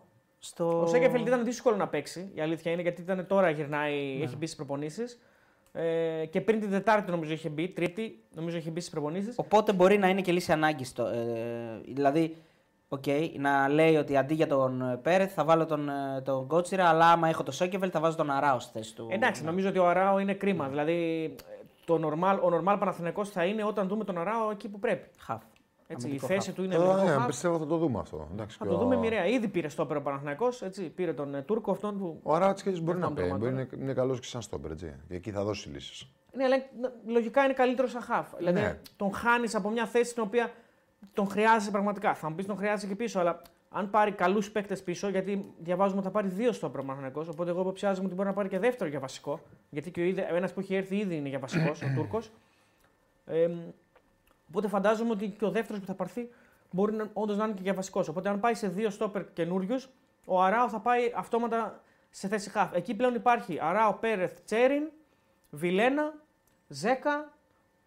στο. 0.45 0.81
Ο 0.83 0.87
Σένκεφελντ 0.87 1.27
ήταν 1.27 1.45
δύσκολο 1.45 1.77
να 1.77 1.89
παίξει, 1.89 2.31
η 2.35 2.41
αλήθεια 2.41 2.73
είναι, 2.73 2.83
γιατί 2.83 3.01
ήταν 3.01 3.27
τώρα 3.27 3.51
γυρνάει, 3.51 3.95
Ναι. 4.19 4.25
έχει 4.25 4.37
μπει 4.37 4.47
στις 4.47 4.57
προπονήσεις. 4.57 5.19
Ε, 5.73 6.27
και 6.31 6.41
πριν 6.41 6.61
την 6.61 6.71
Τετάρτη 6.71 7.11
νομίζω 7.11 7.33
είχε 7.33 7.49
μπει, 7.49 7.69
Τρίτη 7.69 8.23
νομίζω 8.35 8.57
είχε 8.57 8.71
μπει 8.71 8.81
στις 8.81 8.93
προπονήσεις. 8.93 9.35
Οπότε 9.39 9.73
μπορεί 9.73 9.99
να 9.99 10.09
είναι 10.09 10.21
και 10.21 10.33
λύση 10.33 10.53
ανάγκης. 10.53 10.93
Ε, 10.99 11.81
δηλαδή 11.95 12.37
Οκ, 12.89 13.05
να 13.39 13.69
λέει 13.69 13.97
ότι 13.97 14.17
αντί 14.17 14.35
για 14.35 14.47
τον 14.47 14.83
ε, 14.83 14.97
Πέρεθ 14.97 15.33
θα 15.35 15.45
βάλω 15.45 15.67
τον, 15.67 15.89
ε, 15.89 16.21
τον 16.25 16.47
Κότσιρα, 16.47 16.89
αλλά 16.89 17.07
άμα 17.11 17.29
έχω 17.29 17.43
το 17.43 17.53
Σένκεφελντ 17.53 17.89
θα 17.93 18.01
βάζω 18.01 18.17
τον 18.17 18.31
Αράο 18.31 18.59
στη 18.61 18.73
θέση 18.73 18.95
του. 18.95 19.09
Εντάξει, 19.11 19.45
νομίζω 19.45 19.69
ότι 19.69 19.79
ο 19.79 19.89
Αράο 19.89 20.19
είναι 20.19 20.35
κρίμα. 20.35 20.69
Δηλαδή, 20.69 21.35
το 21.85 21.95
normal, 22.09 22.39
ο 22.43 22.49
normal 22.57 22.77
Παναθηναϊκός 22.79 23.31
θα 23.31 23.45
είναι 23.45 23.65
όταν 23.65 23.89
δούμε 23.89 24.05
τον 24.05 24.19
Αράο 24.19 24.51
εκεί 24.51 24.69
που 24.69 24.79
πρέπει. 24.79 25.09
Χαφ. 25.19 25.43
Έτσι, 25.93 26.07
η 26.07 26.09
Αμυντικό 26.11 26.27
θέση 26.27 26.47
χαφ. 26.47 26.55
του 26.57 26.65
είναι 26.65 26.75
Ε, 26.75 26.79
αμυντικό 26.79 27.03
ναι, 27.05 27.11
χαφ. 27.11 27.27
πιστεύω 27.27 27.59
θα 27.59 27.67
το 27.67 27.77
δούμε 27.77 27.99
αυτό. 27.99 28.29
Εντάξει, 28.33 28.57
Θα 28.59 28.65
και 28.65 28.71
το 28.71 28.77
ο- 28.77 28.81
δούμε 28.83 28.97
μοιραία. 28.97 29.27
Ήδη 29.27 29.49
πήρε 29.49 29.69
στόπερ 29.69 29.97
ο 29.97 30.03
Παναθηναϊκός, 30.03 30.63
έτσι. 30.63 30.89
Πήρε 30.89 31.13
τον 31.13 31.35
ε, 31.35 31.43
Τούρκο 31.43 31.71
αυτόν 31.71 31.99
που. 31.99 32.21
Ο 32.23 32.35
Αράτσικη 32.35 32.71
μπορεί 32.71 32.85
Δεν 32.85 32.97
να 32.99 33.07
θα 33.09 33.13
παίζει. 33.13 33.31
τον 33.31 33.39
Μπορεί, 33.39 33.51
τρώμα 33.53 33.69
είναι, 33.73 33.83
είναι 33.83 33.93
καλός 33.93 34.21
και 34.21 34.27
σαν 34.27 34.43
στόπερ. 34.43 34.71
Έτσι. 34.71 34.95
Και 35.09 35.15
εκεί 35.15 35.31
θα 35.31 35.45
δώσει 35.45 35.69
λύσεις. 35.69 36.09
Ναι, 36.33 36.45
αλλά 36.45 36.55
είναι- 36.57 36.93
λογικά 37.07 37.45
είναι 37.45 37.53
καλύτερο 37.53 37.89
σαν 37.89 38.03
χαφ. 38.03 38.29
Δηλαδή 38.37 38.61
Ναι. 38.61 38.79
τον 38.97 39.13
χάνεις 39.15 39.55
από 39.55 39.71
μια 39.71 39.87
θέση 39.87 40.11
στην 40.11 40.23
οποία 40.23 40.51
τον 41.13 41.29
χρειάζεσαι 41.29 41.71
πραγματικά. 41.71 42.15
Θα 42.15 42.29
μου 42.29 42.35
πεις 42.35 42.47
τον 42.47 42.57
χρειάζεσαι 42.57 42.87
και 42.87 42.95
πίσω, 42.97 43.21
αλλά 43.21 43.43
αν 43.71 43.91
πάρει 43.91 44.13
καλούς 44.13 44.51
παίκτες 44.51 44.83
πίσω, 44.83 45.09
γιατί 45.09 45.53
διαβάζουμε 45.59 45.97
ότι 45.99 46.07
θα 46.07 46.13
πάρει 46.13 46.29
δύο 46.29 46.53
στο 46.53 46.69
Παναθηναϊκός, 46.71 47.29
Οπότε 47.29 47.51
εγώ 47.51 47.61
υποψιάζομαι 47.61 48.07
ότι 48.07 48.15
μπορεί 48.15 48.29
να 48.29 48.35
πάρει 48.35 48.49
και 48.49 48.59
δεύτερο 48.59 48.91
για 48.91 49.01
βασικό. 49.01 49.41
Γιατί 49.71 49.91
και 49.91 50.15
ο 50.33 50.35
ένας 50.37 50.53
που 50.53 50.61
έχει 50.61 50.75
έρθει 50.75 50.97
ήδη 50.97 51.17
είναι 51.17 51.29
για 51.29 51.39
βασικός, 51.39 51.83
ο 51.83 51.87
Τούρκος. 51.97 52.31
Ε, 53.27 53.49
οπότε 54.53 54.69
φαντάζομαι 54.69 55.11
ότι 55.11 55.29
και 55.29 55.45
ο 55.45 55.51
δεύτερος 55.51 55.81
που 55.81 55.87
θα 55.87 55.95
πάρθει 55.95 56.29
μπορεί 56.71 56.93
να, 56.93 57.09
όντως 57.13 57.37
να 57.37 57.45
είναι 57.45 57.53
και 57.55 57.63
για 57.63 57.75
βασικός. 57.75 58.09
Οπότε 58.09 58.29
αν 58.29 58.41
πάει 58.41 58.55
σε 58.55 58.69
δύο 58.69 58.91
στόπερ 58.91 59.33
καινούριους, 59.33 59.89
ο 60.25 60.43
Αράο 60.43 60.69
θα 60.69 60.79
πάει 60.81 61.13
αυτόματα 61.17 61.81
σε 62.11 62.29
θέση 62.29 62.51
χαφ. 62.51 62.73
Εκεί 62.75 62.95
πλέον 62.95 63.15
υπάρχει 63.15 63.59
Αράο, 63.63 63.93
Πέρεθ, 63.93 64.39
Τσέριν, 64.45 64.83
Βιλένα, 65.51 66.15
Ζέκα 66.69 67.33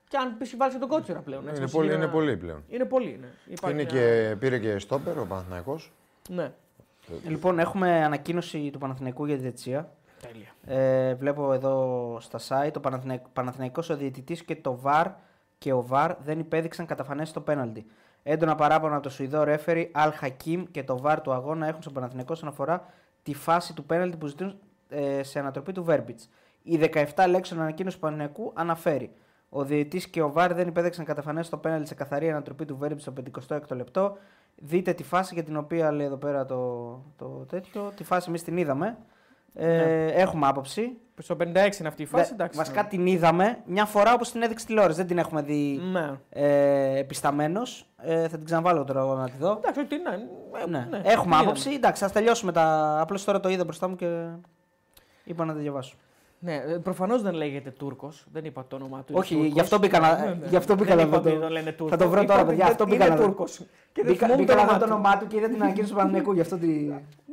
και 0.08 0.18
αν 0.18 0.38
πεις 0.38 0.56
βάλεις 0.58 0.74
και 0.74 0.80
τον 0.80 0.90
Κότσιρα 0.90 1.20
πλέον. 1.20 1.48
έτσι, 1.48 1.58
Είναι, 1.62 1.66
που 1.70 1.76
πολύ, 1.78 1.88
είναι- 1.88 1.96
είναι 2.04 2.08
πολύ 2.12 2.38
πλέον. 2.38 2.64
Είναι 2.70 2.86
πολύ, 2.86 3.18
ναι. 3.22 3.28
Και 3.46 3.54
Υπάρχει 3.54 3.82
είναι 3.82 3.92
μια- 3.94 4.02
και, 4.30 4.36
πήρε 4.36 4.60
και 4.60 4.80
στόπερ 4.80 5.18
ο 5.20 5.26
Παναθηναϊκός. 5.26 5.92
Ναι. 6.30 6.52
Λοιπόν, 7.28 7.60
έχουμε 7.60 8.04
ανακοίνωση 8.04 8.70
του 8.74 8.80
Παναθηναϊκού 8.80 9.26
για 9.26 9.36
τη 9.36 9.42
διετησία. 9.42 9.90
Τέλεια. 10.22 10.80
Ε, 10.82 11.14
βλέπω 11.16 11.54
εδώ 11.54 12.18
στα 12.22 12.40
site 12.48 12.74
ο 12.78 12.80
Παναθηναϊκ- 12.80 13.28
Παναθηναϊκός 13.34 13.90
ο 13.90 13.96
διαιτητής 13.98 14.44
και 14.44 14.56
το 14.56 14.80
VAR 14.84 15.06
και 15.66 15.74
ο 15.74 15.86
VAR 15.90 16.12
δεν 16.24 16.40
υπέδειξαν 16.40 16.86
καταφανές 16.86 17.30
στο 17.30 17.42
πέναλτι. 17.42 17.86
Έντονα 18.24 18.56
παράπονα 18.56 18.94
από 18.94 19.04
το 19.04 19.10
Σουηδό 19.10 19.44
ρέφερι 19.44 19.90
Αλ 19.94 20.12
Χακίμ 20.12 20.64
και 20.72 20.84
το 20.84 21.02
VAR 21.04 21.18
του 21.24 21.34
αγώνα 21.34 21.68
έχουν 21.68 21.82
στον 21.82 21.94
Παναθηναϊκό 21.94 22.34
όσον 22.34 22.50
αφορά 22.50 22.86
τη 23.24 23.34
φάση 23.34 23.74
του 23.74 23.84
πέναλτι 23.84 24.18
που 24.18 24.28
ζητούν 24.28 24.60
ε, 24.90 25.24
σε 25.24 25.40
ανατροπή 25.40 25.72
του 25.72 25.84
Βέρμπιτς. 25.84 26.30
Η 26.64 26.80
17 27.16 27.26
λέξεων 27.30 27.62
ανακοίνωσης 27.62 28.00
του 28.00 28.06
Παναθηναϊκού 28.06 28.52
αναφέρει. 28.56 29.12
Ο 29.50 29.64
διαιτητής 29.64 30.08
και 30.08 30.22
ο 30.22 30.34
VAR 30.36 30.50
δεν 30.54 30.68
υπέδειξαν 30.68 31.06
καταφανέ 31.06 31.44
στο 31.44 31.58
πέναλτι 31.58 31.88
σε 31.88 31.96
καθαρή 31.96 32.30
ανατροπή 32.30 32.66
του 32.66 32.78
Βέρμπιτς 32.78 33.02
στο 33.02 33.14
56ο 33.50 33.76
λεπτό. 33.76 34.18
Δείτε 34.56 34.94
τη 34.94 35.04
φάση 35.04 35.34
για 35.34 35.44
την 35.44 35.58
οποία 35.58 35.92
λέει 35.92 36.06
εδώ 36.06 36.18
πέρα 36.18 36.46
το, 36.46 37.02
το 37.18 37.26
τέτοιο. 37.26 37.92
Τη 37.96 38.04
φάση 38.04 38.30
εμείς 38.30 38.44
την 38.44 38.58
είδαμε. 38.58 38.98
Ε, 39.56 40.06
Έχουμε 40.08 40.48
άποψη. 40.48 40.98
Στο 41.22 41.36
56 41.40 41.80
είναι 41.80 41.88
αυτή 41.88 42.02
η 42.02 42.06
φάση. 42.06 42.28
Δε- 42.28 42.34
εντάξει, 42.34 42.58
βασικά 42.58 42.82
ναι. 42.82 42.88
την 42.88 43.06
είδαμε 43.06 43.58
μια 43.66 43.86
φορά 43.86 44.14
όπως 44.14 44.32
την 44.32 44.42
έδειξε 44.42 44.66
τηλεόραση. 44.66 44.98
Δεν 44.98 45.08
την 45.08 45.18
έχουμε 45.18 45.42
δει 45.42 45.80
Ναι. 45.92 46.12
ε, 46.30 46.98
επισταμένος. 47.00 47.88
Ε, 47.98 48.22
θα 48.28 48.36
την 48.38 48.46
ξαναβάλω 48.46 48.84
τώρα 48.84 49.00
εγώ 49.00 49.14
να 49.16 49.26
τη 49.26 49.38
δω. 49.40 49.52
Εντάξει, 49.58 49.80
ότι 49.80 49.96
ναι. 49.98 50.14
ε, 50.64 50.68
Ναι. 50.70 50.88
ναι, 50.90 51.02
Έχουμε 51.04 51.36
την 51.36 51.46
άποψη. 51.46 51.70
Εντάξει, 51.72 52.04
θα 52.04 52.10
τελειώσουμε 52.10 52.52
τα. 52.52 52.98
Απλώς 53.02 53.24
τώρα 53.24 53.40
το 53.40 53.50
είδα 53.50 53.64
μπροστά 53.64 53.88
μου 53.88 53.96
και 53.96 54.26
είπα 55.24 55.46
να 55.46 55.54
τα 55.54 55.60
διαβάσω. 55.60 55.96
Ναι, 56.40 56.58
προφανώς 56.84 57.22
δεν 57.22 57.34
λέγεται 57.34 57.70
Τούρκος. 57.72 58.26
Δεν 58.32 58.46
είπα 58.46 58.66
το 58.68 58.76
όνομά 58.76 58.98
του. 59.04 59.14
Όχι, 59.18 59.34
είναι 59.34 59.42
Τούρκος. 59.44 59.56
γι' 59.56 59.62
αυτό 59.64 59.78
μπήκα 59.80 60.00
να- 60.00 60.18
Ναι, 60.20 60.26
ναι. 60.26 60.48
γι' 60.48 60.56
αυτό 60.56 60.76
μπήκα 60.76 60.96
Δεν 60.96 60.98
να 60.98 61.02
είπα 61.04 61.18
δω 61.18 61.24
το- 61.24 61.30
ότι 61.30 61.40
τον 61.42 61.52
λένε 61.52 61.72
Τούρκο. 61.72 61.98
θα 61.98 62.04
το 62.04 62.10
βρω 62.10 62.22
Είπα 62.22 62.32
τώρα, 62.34 62.40
ότι 62.46 62.50
παιδιά, 62.56 62.66
αυτό 62.72 62.84
είναι 62.88 62.96
μπήκα 62.96 63.10
να 63.10 63.16
δω. 63.16 63.24
Τούρκος. 63.24 63.58
Και 63.92 64.02
δεν 64.04 64.12
Μπήκα, 64.12 64.26
θυμόμουν 64.26 64.46
μπήκα 64.46 64.58
το 64.58 64.62
να 64.62 64.68
δω 64.68 64.74
όνομά 64.74 64.80
το 64.80 64.86
του. 64.86 65.02
όνομά 65.02 65.18
του 65.18 65.28
και 65.28 65.38
είδα 65.38 65.48
την 65.48 65.62
ανακοίνωση 65.64 65.92
του 65.92 65.98
Παναγενικού. 65.98 66.34
Γι' 66.34 66.42
αυτό 66.42 66.58
τη. 66.58 66.68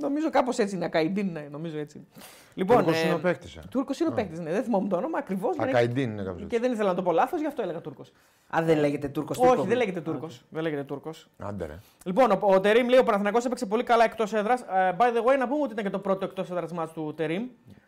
Νομίζω 0.03 0.31
κάπως 0.31 0.59
έτσι 0.59 0.75
είναι. 0.77 0.85
Ακαϊντίν, 0.85 1.33
ναι, 1.33 1.47
νομίζω 1.51 1.79
έτσι. 1.79 2.07
Λοιπόν, 2.55 2.77
Τούρκος 2.77 3.03
είναι 3.03 3.15
ο 3.15 3.19
παίκτης, 3.19 3.57
ε. 3.57 3.61
Τούρκος 3.71 4.01
είναι 4.01 4.09
ο 4.09 4.13
παίκτης, 4.13 4.39
ναι. 4.41 4.51
Δεν 4.51 4.63
θυμόμουν 4.63 4.89
το 4.89 4.97
όνομα 4.97 5.19
ακριβώς. 5.19 5.59
Ακαϊντίν 5.59 6.11
είναι 6.11 6.23
κάποιος. 6.23 6.49
Και 6.49 6.59
δεν 6.59 6.73
ήθελα 6.73 6.89
να 6.89 6.95
το 6.95 7.03
πω 7.03 7.13
λάθος, 7.13 7.41
γι' 7.41 7.47
αυτό 7.47 7.63
έλεγα 7.63 7.81
Τούρκος. 7.81 8.13
Α, 8.57 8.63
δεν 8.63 8.79
λέγεται 8.79 9.09
Τούρκος 9.09 9.39
Όχι, 9.39 9.67
δεν 9.67 9.77
λέγεται 9.77 10.01
Τούρκος. 10.01 10.45
Δεν 10.49 10.63
λέγεται 10.63 10.85
Τούρκος. 10.85 11.29
Άντε 11.39 11.67
ρε. 11.67 11.79
Λοιπόν, 12.05 12.31
ο, 12.31 12.39
ο 12.41 12.61
Τερήμ 12.61 12.89
λέει 12.89 12.99
ο 12.99 13.05
Παναθηναϊκός 13.05 13.45
έπαιξε 13.45 13.67
πολύ 13.67 13.83
καλά 13.83 14.05
εκτός 14.05 14.33
έδρας. 14.33 14.65
by 14.99 15.03
the 15.17 15.25
way, 15.25 15.39
να 15.39 15.49
πούμε 15.49 15.63
ότι 15.63 15.73
ήταν 15.73 15.85
και 15.85 15.91
το 15.91 15.99
πρώτο 15.99 16.25
εκτός 16.25 16.51
έδρας 16.51 16.73
μάτς 16.73 16.93
του 16.93 17.15
Τερήμ. 17.17 17.47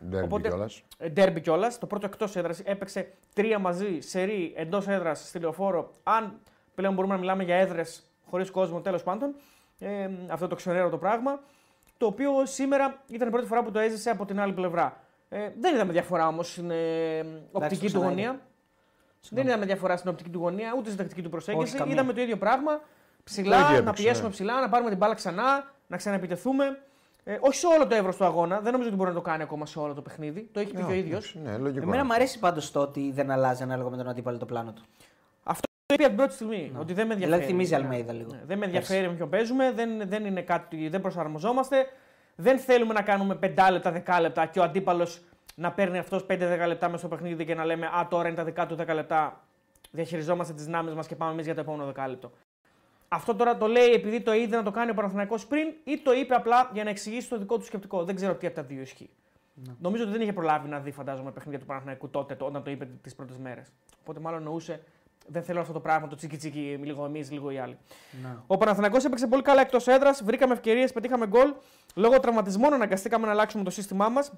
Ντέρμπι 0.09 0.25
Οπότε- 0.25 0.49
κιόλας. 0.49 0.83
Ντέρμπι 1.11 1.41
κιόλας. 1.41 1.79
Το 1.79 1.87
πρώτο 1.87 2.07
εκτός 2.07 2.37
έδρας 2.37 2.61
έπαιξε 2.61 3.13
τρία 3.35 3.59
μαζί 3.59 4.01
σε 4.01 4.23
ρί 4.23 4.53
εντός 4.57 4.89
έδρας 4.89 5.29
στη 5.29 5.39
λεωφόρο. 5.39 5.91
Αν 6.03 6.41
πλέον 6.75 6.95
μπορούμε 6.95 7.15
να 7.15 7.21
μιλάμε 7.21 7.43
για 7.45 7.57
έδρες 7.57 8.03
χωρίς 8.31 8.51
κόσμο, 8.51 8.81
τέλος 8.81 9.03
πάντων. 9.03 9.35
Ε, 9.79 10.09
αυτό 10.29 10.49
το 10.49 10.55
ξενέρο 10.55 10.89
το 10.91 10.99
πράγμα. 10.99 11.41
Το 12.05 12.11
οποίο 12.11 12.47
σήμερα 12.47 13.03
ήταν 13.09 13.29
η 13.29 13.31
πρώτη 13.31 13.47
φορά 13.47 13.63
που 13.63 13.71
το 13.71 13.79
έζησε 13.79 14.11
από 14.11 14.25
την 14.25 14.41
άλλη 14.41 14.53
πλευρά. 14.53 15.01
Ε, 15.29 15.51
δεν 15.61 15.75
είδαμε 15.75 15.93
διαφορά 15.93 16.27
όμως 16.27 16.53
στην 16.53 16.71
ε, 16.71 17.27
οπτική 17.53 17.87
το 17.87 17.93
του 17.93 17.99
ξανά 17.99 18.09
γωνία. 18.09 18.41
Δεν 19.31 19.47
είδαμε 19.47 19.65
διαφορά 19.67 19.97
στην 19.97 20.11
οπτική 20.11 20.31
του 20.31 20.39
γωνία 20.39 20.73
ούτε 20.77 20.85
στην 20.85 20.97
τακτική 20.97 21.23
του 21.23 21.29
προσέγγιση. 21.29 21.65
Όχι, 21.65 21.77
καμία. 21.77 21.93
είδαμε 21.95 22.13
το 22.13 22.21
ίδιο 22.21 22.37
πράγμα. 22.37 22.73
Το 22.73 22.81
Ψηλά, 23.25 23.57
ίδιο 23.57 23.71
να 23.71 23.77
έπαιξε, 23.77 24.03
πιέσουμε 24.03 24.27
ναι. 24.27 24.33
ψηλά, 24.33 24.61
να 24.61 24.69
πάρουμε 24.69 24.89
την 24.89 24.99
μπάλα 24.99 25.15
ξανά, 25.15 25.73
να 25.87 25.97
ξαναεπιτεθούμε. 25.97 26.79
Ε, 27.25 27.37
όχι 27.41 27.59
σε 27.59 27.67
όλο 27.67 27.87
το 27.87 27.95
εύρος 27.95 28.17
του 28.17 28.25
αγώνα. 28.25 28.61
Δεν 28.61 28.73
νομίζω 28.73 28.89
ότι 28.89 28.99
μπορεί 28.99 29.11
να 29.11 29.17
το 29.17 29.23
κάνει 29.23 29.43
ακόμα 29.43 29.67
σε 29.67 29.79
όλο 29.79 29.95
το 29.95 30.03
παιχνίδι. 30.03 30.49
Το 30.53 30.61
έχει 30.61 30.71
πει 30.71 30.77
Ναι, 30.81 30.87
και 30.87 30.93
ο 30.93 30.95
ίδιος. 30.95 31.35
εντάξει, 31.35 31.57
Ναι, 31.59 31.63
λογικό. 31.63 31.83
Εμένα 31.83 31.97
είναι. 31.97 32.07
μου 32.07 32.15
αρέσει 32.15 32.39
πάντως 32.39 32.71
το 32.71 32.81
ότι 32.81 33.11
δεν 33.15 33.31
αλλάζει 33.31 33.63
ανάλογα 33.63 33.91
με 33.91 33.97
τον 33.97 34.09
αντίπαλο 34.09 34.39
το 34.39 34.47
πλάνο 34.47 34.73
του. 34.73 34.83
Αυτό 35.95 36.03
το 36.03 36.03
είπε 36.03 36.05
από 36.05 36.07
την 36.09 36.17
πρώτη 36.17 36.33
στιγμή. 36.35 36.81
Ότι 36.81 36.93
δεν 36.93 37.07
με 37.07 37.13
ενδιαφέρει. 37.13 37.41
Δηλαδή 37.41 37.45
θυμίζει 37.53 37.71
Ναι. 37.71 37.77
Αλμέιδα 37.83 38.13
λίγο. 38.13 38.31
Ναι, 38.33 38.41
δεν 38.47 38.59
με 38.59 38.65
ενδιαφέρει 38.65 39.09
με 39.09 39.15
ποιον 39.15 39.29
παίζουμε, 39.31 39.73
δεν, 39.73 40.09
δεν 40.09 40.25
είναι 40.25 40.43
κάτι, 40.43 40.89
δεν 40.89 41.01
προσαρμοζόμαστε. 41.01 41.87
Δεν 42.37 42.59
θέλουμε 42.59 42.93
να 42.95 43.03
κάνουμε 43.03 43.35
5 43.43 43.69
λεπτά, 43.71 44.03
10 44.07 44.21
λεπτά 44.21 44.47
και 44.47 44.59
ο 44.59 44.63
αντίπαλος 44.63 45.21
να 45.55 45.73
παίρνει 45.73 45.99
αυτός 45.99 46.27
5-10 46.29 46.67
λεπτά 46.67 46.87
μέσα 46.87 46.99
στο 46.99 47.09
παιχνίδι 47.09 47.45
και 47.45 47.55
να 47.55 47.65
λέμε 47.65 47.87
Α, 47.87 48.07
τώρα 48.11 48.29
είναι 48.29 48.37
τα 48.37 48.45
δικά 48.45 48.67
του 48.67 48.77
10 48.81 48.95
λεπτά. 48.95 49.41
Διαχειριζόμαστε 49.91 50.53
τις 50.53 50.65
δυνάμεις 50.65 50.95
μας 50.95 51.07
και 51.07 51.17
πάμε 51.17 51.33
εμείς 51.33 51.45
για 51.45 51.55
το 51.55 51.61
επόμενο 51.61 51.85
δεκάλεπτο. 51.85 52.33
Αυτό 53.09 53.35
τώρα 53.35 53.57
το 53.57 53.67
λέει 53.67 53.91
επειδή 53.93 54.21
το 54.21 54.33
είδε 54.33 54.57
να 54.57 54.63
το 54.63 54.71
κάνει 54.71 54.91
ο 54.91 54.95
Παναθηναϊκός 54.95 55.47
πριν 55.47 55.67
ή 55.85 55.99
το 55.99 56.13
είπε 56.13 56.35
απλά 56.35 56.71
για 56.73 56.85
να 56.85 56.91
εξηγήσει 56.91 57.29
το 57.29 57.39
δικό 57.39 57.59
του 57.59 57.65
σκεπτικό. 57.65 58.05
Δεν 58.05 58.15
ξέρω 58.15 58.35
τι 58.35 58.47
από 58.47 58.57
τα 58.57 58.63
δύο 58.63 58.81
ισχύει. 58.81 59.11
Νομίζω 59.81 60.03
ότι 60.03 60.13
δεν 60.13 60.21
είχε 60.21 60.33
προλάβει 60.33 60.69
να 60.69 60.79
δει, 60.79 60.91
φαντάζομαι, 60.91 61.31
παιχνίδια 61.31 61.59
του 61.61 61.67
Παναθηναϊκού 61.67 62.09
τότε, 62.09 62.35
το- 62.35 62.45
όταν 62.47 62.63
το 62.63 62.71
είπε 62.71 62.89
τις 63.03 63.15
πρώτες 63.15 63.37
μέρες. 63.39 63.67
Οπότε 64.01 64.21
μάλλον 64.21 64.39
εννοούσε 64.39 64.83
δεν 65.27 65.43
θέλω 65.43 65.61
αυτό 65.61 65.73
το 65.73 65.81
πράγμα, 65.81 66.07
το 66.07 66.17
τσίκι 66.17 66.37
τσίκι, 66.37 66.79
λίγο 66.83 67.05
εμείς, 67.05 67.31
λίγο 67.31 67.51
οι 67.51 67.59
άλλοι. 67.59 67.79
Να. 68.23 68.43
Ο 68.47 68.57
Παναθηναϊκός 68.57 69.05
έπαιξε 69.05 69.27
πολύ 69.27 69.43
καλά 69.43 69.61
εκτός 69.61 69.87
έδρας. 69.87 70.23
Βρήκαμε 70.25 70.53
ευκαιρίες, 70.53 70.93
πετύχαμε 70.93 71.27
γκολ. 71.27 71.55
Λόγω 71.95 72.21
τραυματισμών 72.21 72.73
αναγκαστήκαμε 72.73 73.27
να 73.27 73.33
αλλάξουμε 73.33 73.65
το 73.65 73.71
σύστημά 73.71 74.09
μας. 74.09 74.33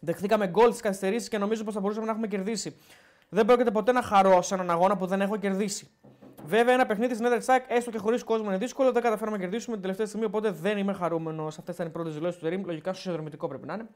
Δεχτήκαμε 0.00 0.46
γκολ 0.46 0.68
στις 0.68 0.80
καθυστερήσεις 0.80 1.28
και 1.28 1.38
νομίζω 1.38 1.64
πως 1.64 1.74
θα 1.74 1.80
μπορούσαμε 1.80 2.06
να 2.06 2.12
έχουμε 2.12 2.26
κερδίσει. 2.26 2.76
Δεν 3.28 3.44
πρόκειται 3.44 3.70
ποτέ 3.70 3.92
να 3.92 4.02
χαρώ 4.02 4.42
σε 4.42 4.54
έναν 4.54 4.70
αγώνα 4.70 4.96
που 4.96 5.06
δεν 5.06 5.20
έχω 5.20 5.36
κερδίσει. 5.36 5.88
Βέβαια, 6.46 6.74
ένα 6.74 6.86
παιχνίδι 6.86 7.14
στην 7.14 7.26
έδρα 7.26 7.38
τη 7.38 7.44
ΑΕΚ, 7.48 7.64
έστω 7.68 7.90
και 7.90 7.98
χωρίς 7.98 8.24
κόσμο, 8.24 8.48
είναι 8.48 8.58
δύσκολο. 8.58 8.92
Δεν 8.92 9.02
καταφέραμε 9.02 9.36
να 9.36 9.42
κερδίσουμε 9.42 9.72
την 9.72 9.82
τελευταία 9.82 10.06
στιγμή, 10.06 10.24
οπότε 10.26 10.50
δεν 10.50 10.78
είμαι 10.78 10.92
χαρούμενος. 10.92 11.58
Αυτές 11.58 11.74
ήταν 11.74 11.86
οι 11.86 11.90
πρώτες 11.90 12.14
δηλώσεις 12.14 12.36
του 12.38 12.44
Τερήμ. 12.44 12.62
Λογικά 12.64 12.92
στο 12.92 13.02
συνδρομητικό 13.02 13.48
πρέπει 13.48 13.66
να 13.66 13.74
είναι. 13.74 13.86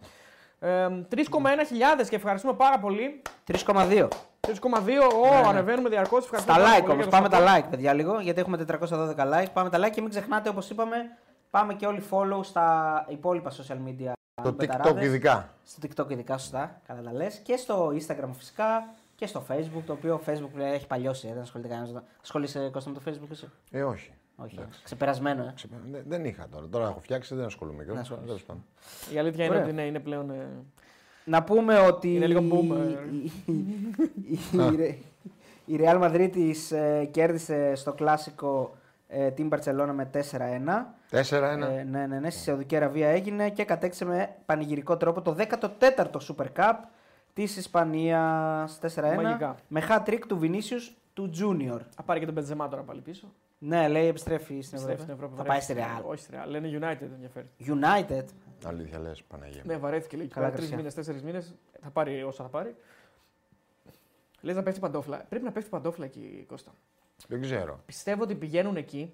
Ε, 0.61 0.88
3,1 1.09 1.21
χιλιάδες 1.66 2.09
και 2.09 2.16
ευχαριστούμε 2.16 2.53
πάρα 2.55 2.79
πολύ. 2.79 3.23
3,2. 3.44 4.09
3,2. 4.40 5.09
Ω, 5.14 5.49
ανεβαίνουμε 5.49 5.88
διαρκώς. 5.88 6.25
Στα 6.25 6.57
like 6.59 6.88
όμως. 6.90 7.07
Πάμε 7.09 7.29
τα 7.29 7.38
like, 7.47 7.64
παιδιά, 7.71 7.92
λίγο. 7.92 8.21
Γιατί 8.21 8.40
έχουμε 8.40 8.64
412 8.81 9.14
like. 9.16 9.47
Πάμε 9.53 9.71
τα 9.71 9.79
like 9.79 9.90
και 9.90 10.01
μην 10.01 10.11
ξεχνάτε, 10.11 10.49
όπως 10.49 10.71
είπαμε, 10.71 10.97
πάμε 11.51 11.75
και 11.75 11.87
όλοι 11.87 12.03
follow 12.11 12.40
στα 12.42 13.05
υπόλοιπα 13.09 13.51
social 13.51 13.88
media. 13.88 14.12
Το 14.42 14.53
μπεταράδες. 14.53 14.92
TikTok 14.92 15.05
ειδικά. 15.05 15.55
Στο 15.64 15.88
TikTok 15.88 16.11
ειδικά, 16.11 16.38
σωστά. 16.38 16.81
Καλά 16.87 17.01
τα 17.03 17.12
λες. 17.12 17.38
Και 17.38 17.57
στο 17.57 17.88
Instagram 17.88 18.31
φυσικά. 18.37 18.88
Και 19.14 19.27
στο 19.27 19.44
Facebook, 19.51 19.83
το 19.87 19.92
οποίο 19.92 20.21
Facebook 20.27 20.59
έχει 20.59 20.87
παλιώσει. 20.87 21.29
ε, 21.29 21.33
Δεν 21.33 21.42
ασχολείται 21.42 21.68
κανένας. 21.68 22.03
Ασχολείσαι 22.23 22.68
Κώστα 22.73 22.90
με 22.90 22.97
το 22.97 23.03
Facebook, 23.11 23.31
εσύ; 23.31 23.49
Ε, 23.71 23.83
όχι. 23.83 24.12
Όχι. 24.42 24.59
Ξεπερασμένο, 24.85 25.42
ε. 25.42 25.53
Ξεπε- 25.55 25.79
Δεν- 25.90 26.03
Δεν 26.07 26.24
είχα 26.24 26.48
τώρα. 26.51 26.66
Τώρα 26.68 26.88
έχω 26.88 27.01
φτιάξει, 27.01 27.35
δεν 27.35 27.44
ασχολούμαι. 27.44 27.85
Και 27.85 27.92
Να 27.92 28.03
τέλος 28.03 28.11
ασχολείσαι. 28.20 28.44
πάντων. 28.46 28.64
Η 29.14 29.18
αλήθεια 29.18 29.44
είναι 29.44 29.55
Ωραία. 29.55 29.66
ότι 29.66 29.74
ναι, 29.74 29.83
είναι 29.83 30.01
πλέον. 30.01 30.31
ε, 30.31 30.46
Να 31.24 31.42
πούμε 31.42 31.79
ότι. 31.79 32.14
Είναι 32.14 32.27
λίγο 32.27 32.40
boomer. 32.40 33.12
η- 33.12 33.33
η- 33.53 34.38
η 34.72 34.77
Ρε- 34.77 34.96
Η 35.64 35.79
Real 35.81 36.03
Madrid 36.03 36.29
της, 36.33 36.72
ε, 36.72 37.09
κέρδισε 37.11 37.74
στο 37.74 37.92
κλασικό 37.92 38.77
ε, 39.09 39.31
την 39.31 39.48
Barcelona 39.53 39.90
με 39.94 40.05
4-1. 40.05 40.94
4-1. 41.11 41.66
Ε, 41.70 41.83
ναι, 41.83 42.07
ναι, 42.07 42.18
ναι, 42.18 42.31
στη 42.31 42.40
Σαουδική 42.42 42.77
Αραβία 42.77 43.09
έγινε 43.09 43.51
και 43.51 43.64
κατέξε 43.64 44.05
με 44.05 44.35
πανηγυρικό 44.46 44.96
τρόπο 44.96 45.22
το 45.22 45.37
14ο 45.38 46.20
Super 46.29 46.46
Cup 46.57 46.74
της 47.33 47.57
Ισπανίας 47.57 48.79
4-1. 48.79 49.22
Μαγικά. 49.22 49.55
Με 49.68 49.83
hat 49.88 50.09
trick 50.09 50.20
του 50.29 50.38
Vinicius 50.42 50.94
του 51.14 51.31
Junior. 51.40 51.81
Θα 51.90 52.03
πάρει 52.03 52.18
και 52.20 52.24
τον 52.24 52.35
Μπεντζεμά 52.35 52.68
τώρα 52.68 52.83
πάλι 52.83 53.01
πίσω. 53.01 53.27
Ναι, 53.59 53.88
λέει 53.88 54.07
επιστρέφει 54.07 54.44
στην 54.44 54.57
Επιστρέφει 54.79 54.83
Ευρώπη. 54.92 55.03
στην 55.03 55.14
Ευρώπη. 55.14 55.35
Θα 55.37 55.42
βαρέθηκε. 55.44 55.75
πάει 55.75 55.87
στη 55.87 56.03
Real. 56.03 56.11
Όχι 56.11 56.23
στη 56.23 56.33
Real. 56.35 56.49
Λένε 56.49 56.68
United 56.68 56.99
δεν 57.01 57.11
ενδιαφέρει. 57.12 57.49
United. 57.66 58.25
Αλήθεια 58.64 58.99
λες, 58.99 59.23
Παναγία. 59.23 59.62
μου. 59.64 59.71
Ναι, 59.73 59.77
βαρέθηκε 59.79 60.16
λέει. 60.16 60.27
Καλά, 60.27 60.47
Τρεις 60.47 60.59
Κρυσιά. 60.59 60.77
μήνες, 60.77 60.94
τέσσερις 60.94 61.23
μήνες. 61.23 61.55
Θα 61.83 61.90
πάρει 61.90 62.23
όσα 62.23 62.42
θα 62.42 62.49
πάρει. 62.49 62.75
Λες 64.40 64.57
να 64.57 64.62
πέφτει 64.62 64.81
παντόφλα. 64.81 65.25
Πρέπει 65.29 65.44
να 65.44 65.53
πέφτει 65.53 65.71
παντόφλα 65.71 66.05
εκεί, 66.05 66.44
Κώστα. 66.49 66.73
Δεν 67.29 67.40
ξέρω. 67.40 67.81
Πιστεύω 67.87 68.23
ότι 68.23 68.35
πηγαίνουν 68.35 68.77
εκεί 68.77 69.12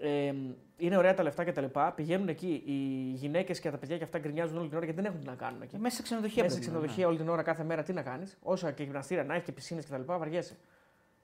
ε, 0.00 0.32
είναι 0.76 0.96
ωραία 0.96 1.14
τα 1.14 1.22
λεφτά 1.22 1.44
κτλ. 1.44 1.64
Πηγαίνουν 1.94 2.28
εκεί 2.28 2.62
οι 2.66 2.72
γυναίκες 3.14 3.60
και 3.60 3.70
τα 3.70 3.76
παιδιά 3.78 3.98
και 3.98 4.04
αυτά 4.04 4.18
γκρινιάζουν 4.18 4.58
όλη 4.58 4.68
την 4.68 4.76
ώρα 4.76 4.84
γιατί 4.84 5.00
δεν 5.00 5.10
έχουν 5.10 5.20
τι 5.24 5.26
να 5.30 5.34
κάνουν 5.34 5.62
εκεί. 5.62 5.78
Μέσα 5.78 5.96
σε 5.96 6.02
ξενοδοχεία. 6.02 6.42
Μέσα 6.42 6.54
σε 6.54 6.60
παιδί 6.60 6.70
μου, 6.70 6.76
ξενοδοχεία 6.78 7.06
όλη 7.08 7.16
την 7.16 7.28
ώρα 7.28 7.42
κάθε 7.42 7.64
μέρα 7.64 7.82
τι 7.82 7.92
να 7.92 8.02
κάνεις. 8.02 8.36
Όσα 8.42 8.72
και 8.72 8.82
γυμναστήρια 8.82 9.24
να 9.24 9.32
έχεις 9.34 9.44
και 9.44 9.52
πισίνες 9.52 9.84
κτλ. 9.86 10.02
Βαριέσαι. 10.04 10.56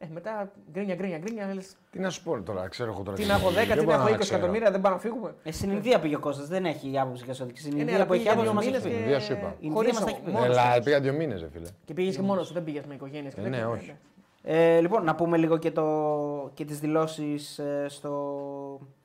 Ε, 0.02 0.06
μετά 0.12 0.52
γκρίνια, 0.72 0.94
γκρίνια, 0.94 1.18
γκρίνια. 1.18 1.54
Λες, 1.54 1.76
Τι 1.90 1.98
να 1.98 2.10
σου 2.10 2.22
πω 2.22 2.42
τώρα, 2.42 2.68
ξέρω 2.68 2.90
εγώ 2.92 3.02
τώρα. 3.02 3.16
τι 3.16 3.24
να 3.24 3.34
έχω 3.34 3.48
10, 3.48 3.52
δεν 3.52 3.64
τι 3.68 3.74
να 3.76 3.82
μπορώ 3.82 3.96
έχω 3.98 4.14
20 4.14 4.18
ξέρω. 4.18 4.36
εκατομμύρια, 4.36 4.70
δεν 4.70 4.80
πάμε 4.80 4.94
να 4.94 5.00
φύγουμε. 5.00 5.34
Ε, 5.42 5.52
στην 5.52 5.70
Ινδία 5.70 6.00
πήγε 6.00 6.14
ο 6.16 6.18
Κώστας, 6.18 6.48
δεν 6.48 6.64
έχει 6.64 6.98
άποψη 6.98 7.24
για 7.24 7.34
σώδικη. 7.34 7.58
Στην 7.60 7.72
Ε, 7.72 7.74
ναι, 7.74 7.80
Ινδία 7.80 7.94
αλλά 7.96 8.06
που 8.06 8.12
έχει 8.12 8.22
πήγε 8.22 8.34
για 8.34 8.42
άποψη 8.50 8.68
δύο 8.68 8.72
μας 8.72 8.80
έχει 8.82 8.88
μήνες 8.88 8.98
πει. 8.98 9.02
Ινδία 9.04 9.20
σου 9.20 9.32
είπα. 9.32 9.46
Η 9.48 9.56
Ινδία 9.60 9.76
Χωρίς 9.76 9.92
μας 9.92 10.00
τα 10.04 10.06
ο- 10.10 10.14
έχει 10.14 10.20
πει. 10.24 10.30
μόνος 10.30 10.46
Έλα, 10.56 10.74
τους. 10.74 10.84
πήγα 10.84 11.00
δύο 11.00 11.12
μήνες, 11.12 11.40
ρε 11.40 11.48
φίλε. 11.52 11.68
Και 11.84 11.94
πήγες 11.94 12.16
και 12.16 12.22
μόνος 12.22 12.46
σου, 12.46 12.52
δεν 12.52 12.64
πήγες 12.64 12.84
με 12.84 12.94
οικογένειες. 12.94 13.34
Ε, 13.34 13.40
ναι, 13.48 13.64
όχι. 13.64 13.94
Ε, 14.42 14.80
λοιπόν, 14.80 15.04
να 15.04 15.14
πούμε 15.14 15.36
λίγο 15.36 15.56
και, 15.58 15.70
το, 15.70 16.50
και 16.54 16.64
τις 16.64 16.78
δηλώσεις 16.80 17.58
ε, 17.58 17.84
στο, 17.88 18.10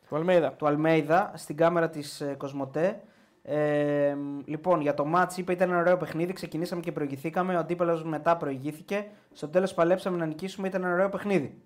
Του 0.08 0.16
Αλμέιδα. 0.16 0.52
του 0.52 0.68
Αλμέιδα 0.68 1.32
στην 1.36 1.56
κάμερα 1.58 1.90
της 1.90 2.22
ε, 2.22 2.36
Κοσμοτέ. 2.38 3.00
Ε, 3.48 4.16
λοιπόν, 4.46 4.82
για 4.82 4.94
το 4.94 5.06
μάτς 5.06 5.38
είπε 5.38 5.52
ήταν 5.52 5.70
ένα 5.70 5.80
ωραίο 5.80 5.98
παιχνίδι. 5.98 6.34
Ξεκινήσαμε 6.34 6.82
και 6.82 6.92
προηγηθήκαμε. 6.92 7.56
Ο 7.56 7.60
αντίπαλος 7.60 8.04
μετά 8.04 8.38
προηγήθηκε. 8.38 9.06
Στο 9.36 9.48
τέλος 9.48 9.74
παλέψαμε 9.74 10.18
να 10.18 10.26
νικήσουμε. 10.26 10.68
Ήταν 10.68 10.84
ένα 10.84 10.94
ωραίο 10.94 11.10
παιχνίδι. 11.10 11.62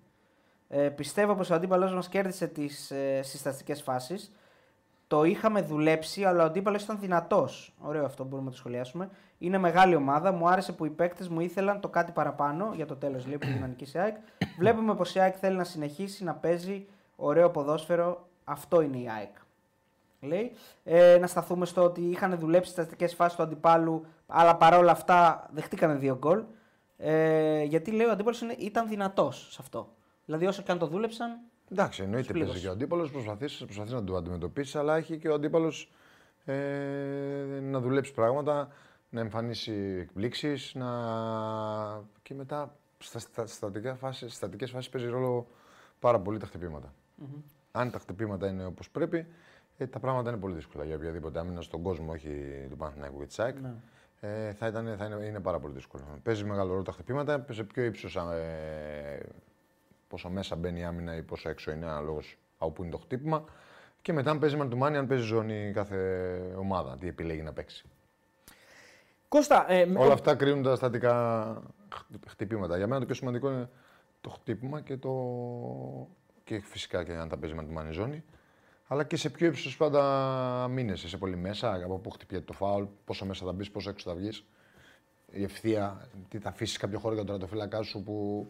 Ε, 0.68 0.88
πιστεύω 0.88 1.34
πως 1.34 1.50
ο 1.50 1.54
αντίπαλος 1.54 1.94
μας 1.94 2.08
κέρδισε 2.08 2.46
τις 2.46 2.90
ε, 2.90 3.22
συστατικές 3.22 3.82
φάσεις. 3.82 4.32
Το 5.06 5.24
είχαμε 5.24 5.62
δουλέψει, 5.62 6.24
αλλά 6.24 6.42
ο 6.42 6.46
αντίπαλος 6.46 6.82
ήταν 6.82 6.98
δυνατός. 7.00 7.74
Ωραίο 7.78 8.04
αυτό, 8.04 8.24
μπορούμε 8.24 8.44
να 8.44 8.50
το 8.50 8.56
σχολιάσουμε. 8.56 9.10
Είναι 9.38 9.58
μεγάλη 9.58 9.94
ομάδα. 9.94 10.32
Μου 10.32 10.48
άρεσε 10.48 10.72
που 10.72 10.84
οι 10.84 10.90
παίκτες 10.90 11.28
μου 11.28 11.40
ήθελαν 11.40 11.80
το 11.80 11.88
κάτι 11.88 12.12
παραπάνω 12.12 12.72
για 12.74 12.86
το 12.86 12.96
τέλος 12.96 13.26
λέει 13.26 13.38
που 13.38 13.46
είναι 13.46 13.58
να 13.60 13.66
νικήσει 13.66 13.96
η 13.96 14.00
ΑΕΚ. 14.00 14.16
Βλέπουμε 14.58 14.94
πως 14.94 15.14
η 15.14 15.20
ΑΕΚ 15.20 15.34
θέλει 15.40 15.56
να 15.56 15.64
συνεχίσει 15.64 16.24
να 16.24 16.34
παίζει 16.34 16.86
ωραίο 17.16 17.50
ποδόσφαιρο. 17.50 18.28
Αυτό 18.44 18.80
είναι 18.80 18.96
η 18.96 19.08
ΑΕΚ. 19.10 19.36
Λέει. 20.20 20.52
Ε, 20.84 21.18
να 21.20 21.26
σταθούμε 21.26 21.66
στο 21.66 21.82
ότι 21.82 22.00
είχαν 22.00 22.38
δουλέψει 22.38 22.74
τις 22.74 22.84
αστικέ 22.84 23.06
φάσεις 23.06 23.36
του 23.36 23.42
αντιπάλου, 23.42 24.06
αλλά 24.26 24.56
παρόλα 24.56 24.90
αυτά 24.90 25.48
δεχτήκανε 25.52 25.94
δύο 25.94 26.16
γκολ. 26.16 26.42
Ε, 27.02 27.62
γιατί 27.62 27.90
λέει 27.90 28.06
ο 28.06 28.10
αντίπαλος 28.10 28.40
ήταν 28.58 28.88
δυνατός 28.88 29.48
σε 29.50 29.58
αυτό. 29.60 29.88
Δηλαδή 30.24 30.46
όσο 30.46 30.62
και 30.62 30.72
αν 30.72 30.78
το 30.78 30.86
δούλεψαν, 30.86 31.38
Εντάξει, 31.72 32.02
εννοείται 32.02 32.22
Τους 32.22 32.32
πλήρωσε. 32.32 32.50
παίζει 32.52 32.64
και 32.66 32.70
ο 32.70 32.74
αντίπαλος, 32.74 33.10
προσπαθείς 33.10 33.56
προσπαθείς 33.56 33.92
να 33.92 34.04
το 34.04 34.16
αντιμετωπίσεις, 34.16 34.76
αλλά 34.76 34.96
έχει 34.96 35.18
και 35.18 35.28
ο 35.28 35.34
αντίπαλος 35.34 35.92
ε, 36.44 36.54
να 37.62 37.80
δουλέψει 37.80 38.12
πράγματα, 38.12 38.68
να 39.10 39.20
εμφανίσει 39.20 39.98
εκπλήξεις, 40.00 40.74
να... 40.74 40.88
και 42.22 42.34
μετά 42.34 42.76
στα, 42.98 43.18
στα, 43.18 43.46
στατικές 43.46 43.96
φάσεις, 43.98 44.34
στατικές 44.34 44.70
φάσεις 44.70 44.90
παίζει 44.90 45.08
ρόλο 45.08 45.46
πάρα 45.98 46.20
πολύ 46.20 46.38
τα 46.38 46.46
χτυπηματα 46.46 46.94
Αν 47.72 47.90
τα 47.90 47.98
χτυπήματα 47.98 48.48
είναι 48.48 48.64
όπως 48.64 48.90
πρέπει, 48.90 49.26
ε, 49.78 49.86
τα 49.86 49.98
πράγματα 49.98 50.30
είναι 50.30 50.38
πολύ 50.38 50.54
δύσκολα 50.54 50.84
για 50.84 50.96
οποιαδήποτε 50.96 51.38
άμυνα 51.38 51.60
στον 51.60 51.82
κόσμο, 51.82 52.12
όχι 52.12 52.30
του 52.70 52.76
Παναθηναϊκού 52.76 53.18
και 53.18 53.26
της 53.26 53.38
ΑΕΚ. 53.38 53.60
Ναι. 53.60 53.74
Ε, 54.20 54.52
θα, 54.52 54.66
ήταν, 54.66 54.94
θα 54.98 55.04
είναι, 55.04 55.26
είναι 55.26 55.40
πάρα 55.40 55.58
πολύ 55.60 55.74
δύσκολο. 55.74 56.04
Παίζει 56.22 56.44
μεγάλο 56.44 56.70
ρόλο 56.70 56.82
τα 56.82 56.92
χτυπήματα, 56.92 57.46
σε 57.50 57.64
πιο 57.64 57.84
ύψος 57.84 58.16
ε, 58.16 59.20
πόσο 60.08 60.28
μέσα 60.28 60.56
μπαίνει 60.56 60.80
η 60.80 60.84
άμυνα 60.84 61.16
ή 61.16 61.22
πόσο 61.22 61.48
έξω 61.48 61.70
είναι 61.70 61.86
αναλόγως 61.86 62.38
από 62.58 62.70
πού 62.70 62.82
είναι 62.82 62.90
το 62.92 62.98
χτύπημα. 62.98 63.44
Και 64.02 64.12
μετά, 64.12 64.30
αν 64.30 64.38
παίζει 64.38 64.56
man 64.60 64.70
to 64.70 64.78
man, 64.78 64.92
αν 64.94 65.06
παίζει 65.06 65.24
ζώνη 65.24 65.70
κάθε 65.74 66.38
ομάδα, 66.56 66.96
τι 66.98 67.08
επιλέγει 67.08 67.42
να 67.42 67.52
παίξει. 67.52 67.84
Κώστα, 69.28 69.70
ε, 69.72 69.84
με- 69.86 69.98
Όλα 69.98 70.12
αυτά 70.12 70.34
κρίνουν 70.34 70.62
τα 70.62 70.76
στατικά 70.76 71.52
χτυ- 71.94 72.28
χτυπήματα. 72.28 72.76
Για 72.76 72.86
μένα 72.86 73.00
το 73.00 73.06
πιο 73.06 73.14
σημαντικό 73.14 73.50
είναι 73.50 73.68
το 74.20 74.30
χτύπημα 74.30 74.80
και, 74.80 74.96
το... 74.96 75.10
και 76.44 76.60
φυσικά 76.60 77.04
και 77.04 77.12
αν 77.12 77.28
τα 77.28 77.36
παίζει 77.38 77.56
man 77.58 77.62
to 77.62 77.80
man 77.80 77.88
η 77.88 77.92
ζώνη. 77.92 78.24
Αλλά 78.92 79.04
και 79.04 79.16
σε 79.16 79.30
πιο 79.30 79.46
ύψος 79.46 79.76
πάντα 79.76 80.68
μήνεσαι, 80.68 81.08
σε 81.08 81.16
πολύ 81.16 81.36
μέσα, 81.36 81.74
από 81.84 81.98
πού 81.98 82.10
χτυπιέται 82.10 82.44
το 82.44 82.52
φάουλ, 82.52 82.84
πόσο 83.04 83.24
μέσα 83.24 83.44
θα 83.44 83.52
μπεις, 83.52 83.70
πόσο 83.70 83.90
έξω 83.90 84.10
θα 84.10 84.16
βγεις. 84.16 84.44
Η 85.30 85.42
ευθεία, 85.42 86.08
τι 86.28 86.38
θα 86.38 86.48
αφήσεις 86.48 86.76
κάποιο 86.76 86.98
χώρο 86.98 87.14
για 87.14 87.24
τον 87.24 87.32
τερματοφύλακά 87.32 87.82
σου 87.82 88.02
που 88.02 88.46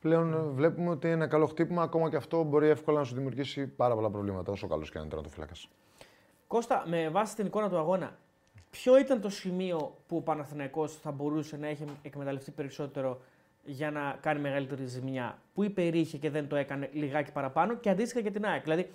πλέον 0.00 0.32
ε, 0.32 0.36
βλέπουμε 0.36 0.90
ότι 0.90 1.08
ένα 1.08 1.26
καλό 1.26 1.46
χτύπημα, 1.46 1.82
ακόμα 1.82 2.10
και 2.10 2.16
αυτό 2.16 2.42
μπορεί 2.42 2.68
εύκολα 2.68 2.98
να 2.98 3.04
σου 3.04 3.14
δημιουργήσει 3.14 3.66
πάρα 3.66 3.94
πολλά 3.94 4.10
προβλήματα, 4.10 4.52
όσο 4.52 4.66
καλός 4.66 4.90
και 4.90 4.98
αν 4.98 5.02
είναι 5.04 5.12
τερματοφύλακα. 5.12 5.52
Κώστα, 6.46 6.84
με 6.86 7.08
βάση 7.08 7.36
την 7.36 7.46
εικόνα 7.46 7.68
του 7.68 7.78
αγώνα, 7.78 8.18
ποιο 8.70 8.98
ήταν 8.98 9.20
το 9.20 9.28
σημείο 9.28 9.96
που 10.06 10.16
ο 10.16 10.20
Παναθηναϊκός 10.20 10.96
θα 10.96 11.10
μπορούσε 11.10 11.56
να 11.56 11.66
έχει 11.66 11.84
εκμεταλλευτεί 12.02 12.50
περισσότερο 12.50 13.20
για 13.64 13.90
να 13.90 14.18
κάνει 14.20 14.40
μεγαλύτερη 14.40 14.86
ζημιά. 14.86 15.38
Πού 15.54 15.62
υπερήχε 15.62 16.18
και 16.18 16.30
δεν 16.30 16.48
το 16.48 16.56
έκανε 16.56 16.90
λιγάκι 16.92 17.32
παραπάνω 17.32 17.74
και 17.74 17.90
αντίστοιχα 17.90 18.20
για 18.20 18.30
την 18.30 18.44
ΑΕΚ; 18.44 18.62
Δηλαδή, 18.62 18.90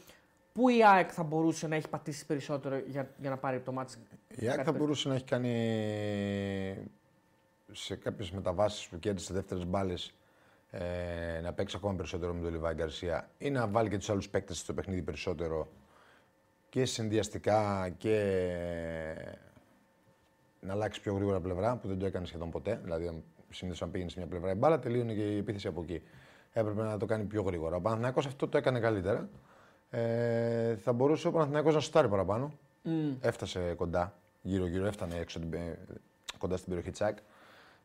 πού 0.59 0.69
η 0.69 0.83
ΑΕΚ 0.85 1.09
θα 1.13 1.23
μπορούσε 1.23 1.67
να 1.67 1.75
έχει 1.75 1.89
πατήσει 1.89 2.25
περισσότερο 2.25 2.77
για, 2.77 3.09
για 3.17 3.29
να 3.29 3.37
πάρει 3.37 3.59
το 3.59 3.71
μάτι. 3.71 3.93
Η 4.35 4.49
ΑΕΚ 4.49 4.61
θα 4.63 4.71
μπορούσε 4.71 5.07
να 5.07 5.15
έχει 5.15 5.23
κάνει 5.23 6.87
σε 7.71 7.95
κάποιες 7.95 8.31
μεταβάσεις 8.31 8.87
που 8.87 8.99
κέρδισε 8.99 9.33
δεύτερες 9.33 9.65
μπάλες 9.65 10.13
ε, 10.71 11.39
να 11.43 11.53
παίξει 11.53 11.75
ακόμα 11.77 11.95
περισσότερο 11.95 12.33
με 12.33 12.41
τον 12.41 12.51
Λιβάη 12.51 12.73
Γκαρσία 12.73 13.29
ή 13.37 13.49
να 13.49 13.67
βάλει 13.67 13.89
και 13.89 13.97
τους 13.97 14.09
άλλους 14.09 14.29
παίκτες 14.29 14.57
στο 14.57 14.73
παιχνίδι 14.73 15.01
περισσότερο 15.01 15.67
και 16.69 16.85
συνδυαστικά 16.85 17.89
και 17.97 18.15
να 20.59 20.73
αλλάξει 20.73 21.01
πιο 21.01 21.13
γρήγορα 21.13 21.39
πλευρά 21.39 21.75
που 21.75 21.87
δεν 21.87 21.99
το 21.99 22.05
έκανε 22.05 22.25
σχεδόν 22.25 22.49
ποτέ. 22.49 22.79
Δηλαδή, 22.83 23.23
συνήθως 23.49 23.81
αν 23.81 23.91
πήγαινε 23.91 24.09
σε 24.09 24.19
μια 24.19 24.27
πλευρά 24.27 24.51
η 24.51 24.55
μπάλα, 24.55 24.79
τελείωνε 24.79 25.13
και 25.13 25.33
η 25.33 25.37
επίθεση 25.37 25.67
από 25.67 25.81
εκεί. 25.81 26.01
Έπρεπε 26.51 26.81
να 26.81 26.97
το 26.97 27.05
κάνει 27.05 27.23
πιο 27.23 27.41
γρήγορα. 27.41 27.75
Ο 27.75 27.81
Παναθηναϊκός 27.81 28.25
αυτό 28.25 28.47
το 28.47 28.57
έκανε 28.57 28.79
καλύτερα. 28.79 29.29
Ε, 29.89 30.75
θα 30.75 30.93
μπορούσε 30.93 31.27
ο 31.27 31.31
Παναθηναϊκός 31.31 31.73
να 31.73 31.79
σουτάρει 31.79 32.07
παραπάνω. 32.07 32.51
Έφτασε 33.21 33.73
κοντά, 33.73 34.13
γύρω-γύρω, 34.41 34.85
έφτανε 34.85 35.15
έξω 35.15 35.39
την, 35.39 35.49
πε- 35.49 35.77
κοντά 36.37 36.55
στην 36.57 36.69
περιοχή 36.69 36.91
Τσάκ. 36.91 37.17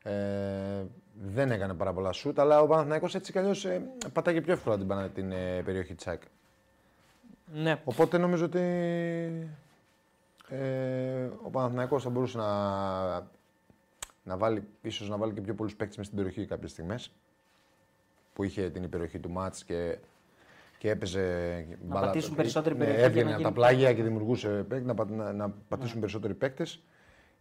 Ε, 0.02 0.84
δεν 1.22 1.50
έκανε 1.50 1.74
πάρα 1.74 1.92
πολλά 1.92 2.12
σουτ, 2.12 2.38
αλλά 2.38 2.60
ο 2.60 2.66
Παναθηναϊκός 2.66 3.14
έτσι 3.14 3.32
κι 3.32 3.38
αλλιώς 3.38 3.64
ε, 3.64 3.90
πατάγε 4.12 4.40
πιο 4.40 4.52
εύκολα 4.52 4.76
την, 4.78 4.86
πανα- 4.86 5.08
την 5.08 5.32
ε, 5.32 5.62
περιοχή 5.64 5.94
Τσάκ. 5.94 6.22
Ναι. 7.52 7.80
Οπότε 7.84 8.18
νομίζω 8.18 8.44
ότι 8.44 8.58
ε, 10.48 11.28
ο 11.42 11.50
Παναθηναϊκός 11.50 12.02
θα 12.02 12.10
μπορούσε 12.10 12.38
να, 12.38 13.14
να 14.24 14.36
βάλει, 14.36 14.64
ίσως 14.82 15.08
να 15.08 15.16
βάλει 15.16 15.32
και 15.32 15.40
πιο 15.40 15.54
πολλούς 15.54 15.76
παίκτες 15.76 15.96
μες 15.96 16.06
στην 16.06 16.18
περιοχή 16.18 16.46
κάποιες 16.46 16.70
στιγμές 16.70 17.10
που 18.32 18.42
είχε 18.44 18.70
την 18.70 18.82
υπεροχή 18.82 19.18
του 19.18 19.30
μάτς 19.30 19.64
και, 19.64 19.98
και 20.84 20.90
έπαιζε 20.90 21.66
Να 21.88 22.00
πατήσουν 22.00 22.34
περισσότερη 22.34 22.74
ναι, 22.74 22.84
περιοχή 22.84 23.00
για 23.00 23.08
έβγαινε 23.08 23.30
να 23.30 23.34
από 23.34 23.42
τα 23.42 23.48
γίνει 23.48 23.60
πλάγια 23.60 23.94
και 23.94 24.02
δημιουργούσε 24.02 24.48
παίκτη, 24.48 24.86
να, 24.86 24.94
πα- 24.94 25.10
να, 25.10 25.32
να 25.32 25.50
πατήσουν 25.68 26.00
περισσότεροι 26.00 26.34
παίκτες 26.34 26.82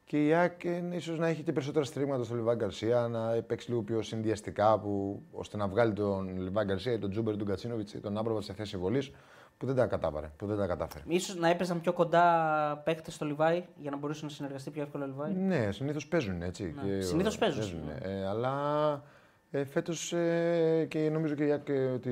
και 0.06 0.28
η 0.28 0.34
ΑΕΚ 0.34 0.64
ε, 0.64 0.84
ίσως 0.92 1.18
να 1.18 1.28
έχει 1.28 1.44
και 1.44 1.52
περισσότερα 1.52 1.86
στηρίγματα 1.86 2.24
στο 2.24 2.36
Λιβάι 2.36 2.56
Γκαρσία, 2.56 3.08
να 3.08 3.42
παίξει 3.42 3.70
λίγο 3.70 3.82
πιο 3.82 4.02
συνδυαστικά 4.02 4.80
που, 4.80 5.22
ώστε 5.32 5.58
να 5.58 5.68
βγάλει 5.68 5.94
τον 5.94 6.42
Λιβάι 6.42 6.66
Γκαρσία 6.66 6.92
ή 6.92 6.98
τον 6.98 7.10
Τζούμπερ, 7.10 7.38
τον 7.38 7.48
Γκατσίνοβιτς 7.48 7.94
ή 7.94 8.00
τον 8.00 8.18
Άμραμπατ 8.18 8.42
σε 8.42 8.54
θέση 8.54 8.78
βολής 8.78 9.12
που 9.58 9.66
δεν 9.66 9.76
τα 9.76 9.86
κατάφερε. 9.86 10.32
Που 10.38 10.46
δεν 10.46 10.58
τα 10.58 10.68
κατάφερε. 10.68 11.04
Ίσως 11.08 11.36
να 11.36 11.50
έπαιζαν 11.50 11.82
πιο 11.82 11.94
κοντά 11.94 12.82
παίχτες 12.86 13.12
στο 13.12 13.26
Λιβάι 13.26 13.64
για 13.78 13.92
να 13.92 13.98
μπορούσε 13.98 14.26
να 14.26 14.32
συνεργαστεί 14.32 14.70
πιο 14.70 14.82
εύκολα 14.82 15.04
ο 15.04 15.08
Λιβάι; 15.08 15.34
Ναι, 15.34 15.72
συνήθως 15.72 16.08
παίζουν 16.08 16.42
έτσι. 16.42 16.76
Ναι, 16.84 16.96
Και, 16.96 17.02
συνήθως 17.02 17.38
παίζουν. 17.38 17.60
παίζουν, 17.60 17.82
ε, 18.02 18.28
αλλά 18.28 18.54
ε, 19.52 19.66
φέτος 19.66 20.14
ε, 20.14 20.86
και 20.90 21.10
νομίζω 21.10 21.36
και 21.36 21.46
η 21.46 21.52
ΑΕΚ 21.52 21.70
ε, 21.70 21.86
ότι 21.86 22.12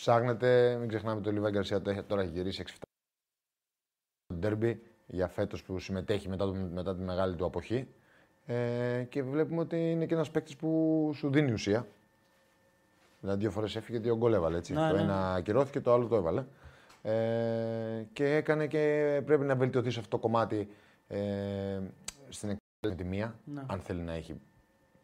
ψάχνεται. 0.00 0.76
Μην 0.80 0.88
ξεχνάμε 0.88 1.18
ότι 1.18 1.28
ο 1.28 1.32
Λιβάη 1.32 1.50
Γκαρσία 1.50 1.82
το 1.82 1.90
έχει- 1.90 2.02
τώρα 2.02 2.22
έχει 2.22 2.30
γυρίσει 2.30 2.60
6-7 2.60 2.82
ντέρμπι 4.34 4.82
για 5.06 5.28
φέτος 5.28 5.62
που 5.62 5.78
συμμετέχει 5.78 6.28
μετά, 6.28 6.44
το, 6.44 6.54
μετά 6.54 6.94
τη 6.96 7.02
μεγάλη 7.02 7.36
του 7.36 7.44
αποχή. 7.44 7.88
Ε, 8.46 9.04
και 9.08 9.22
βλέπουμε 9.22 9.60
ότι 9.60 9.90
είναι 9.90 10.06
και 10.06 10.14
ένας 10.14 10.30
παίκτης 10.30 10.56
που 10.56 11.10
σου 11.14 11.30
δίνει 11.30 11.52
ουσία. 11.52 11.86
Δηλαδή 13.20 13.40
δύο 13.40 13.50
φορές 13.50 13.76
έφυγε, 13.76 13.98
δύο 13.98 14.16
γκολ 14.16 14.32
έβαλε. 14.32 14.56
Έτσι. 14.56 14.72
Ναι, 14.72 14.88
το 14.90 14.96
ναι, 14.96 15.02
ένα 15.02 15.34
ακυρώθηκε, 15.34 15.80
το 15.80 15.92
άλλο 15.92 16.06
το 16.06 16.16
έβαλε. 16.16 16.44
Ε, 17.02 18.04
και 18.12 18.34
έκανε 18.34 18.66
και 18.66 19.22
πρέπει 19.24 19.44
να 19.44 19.56
βελτιωθεί 19.56 19.90
σε 19.90 19.98
αυτό 19.98 20.16
το 20.16 20.22
κομμάτι 20.22 20.68
ε, 21.08 21.80
στην 22.28 22.48
εκ- 22.48 22.58
με 22.86 22.94
τη 22.94 23.04
μία, 23.04 23.38
Ναι. 23.44 23.62
αν 23.66 23.80
θέλει 23.80 24.00
να 24.00 24.12
έχει 24.12 24.40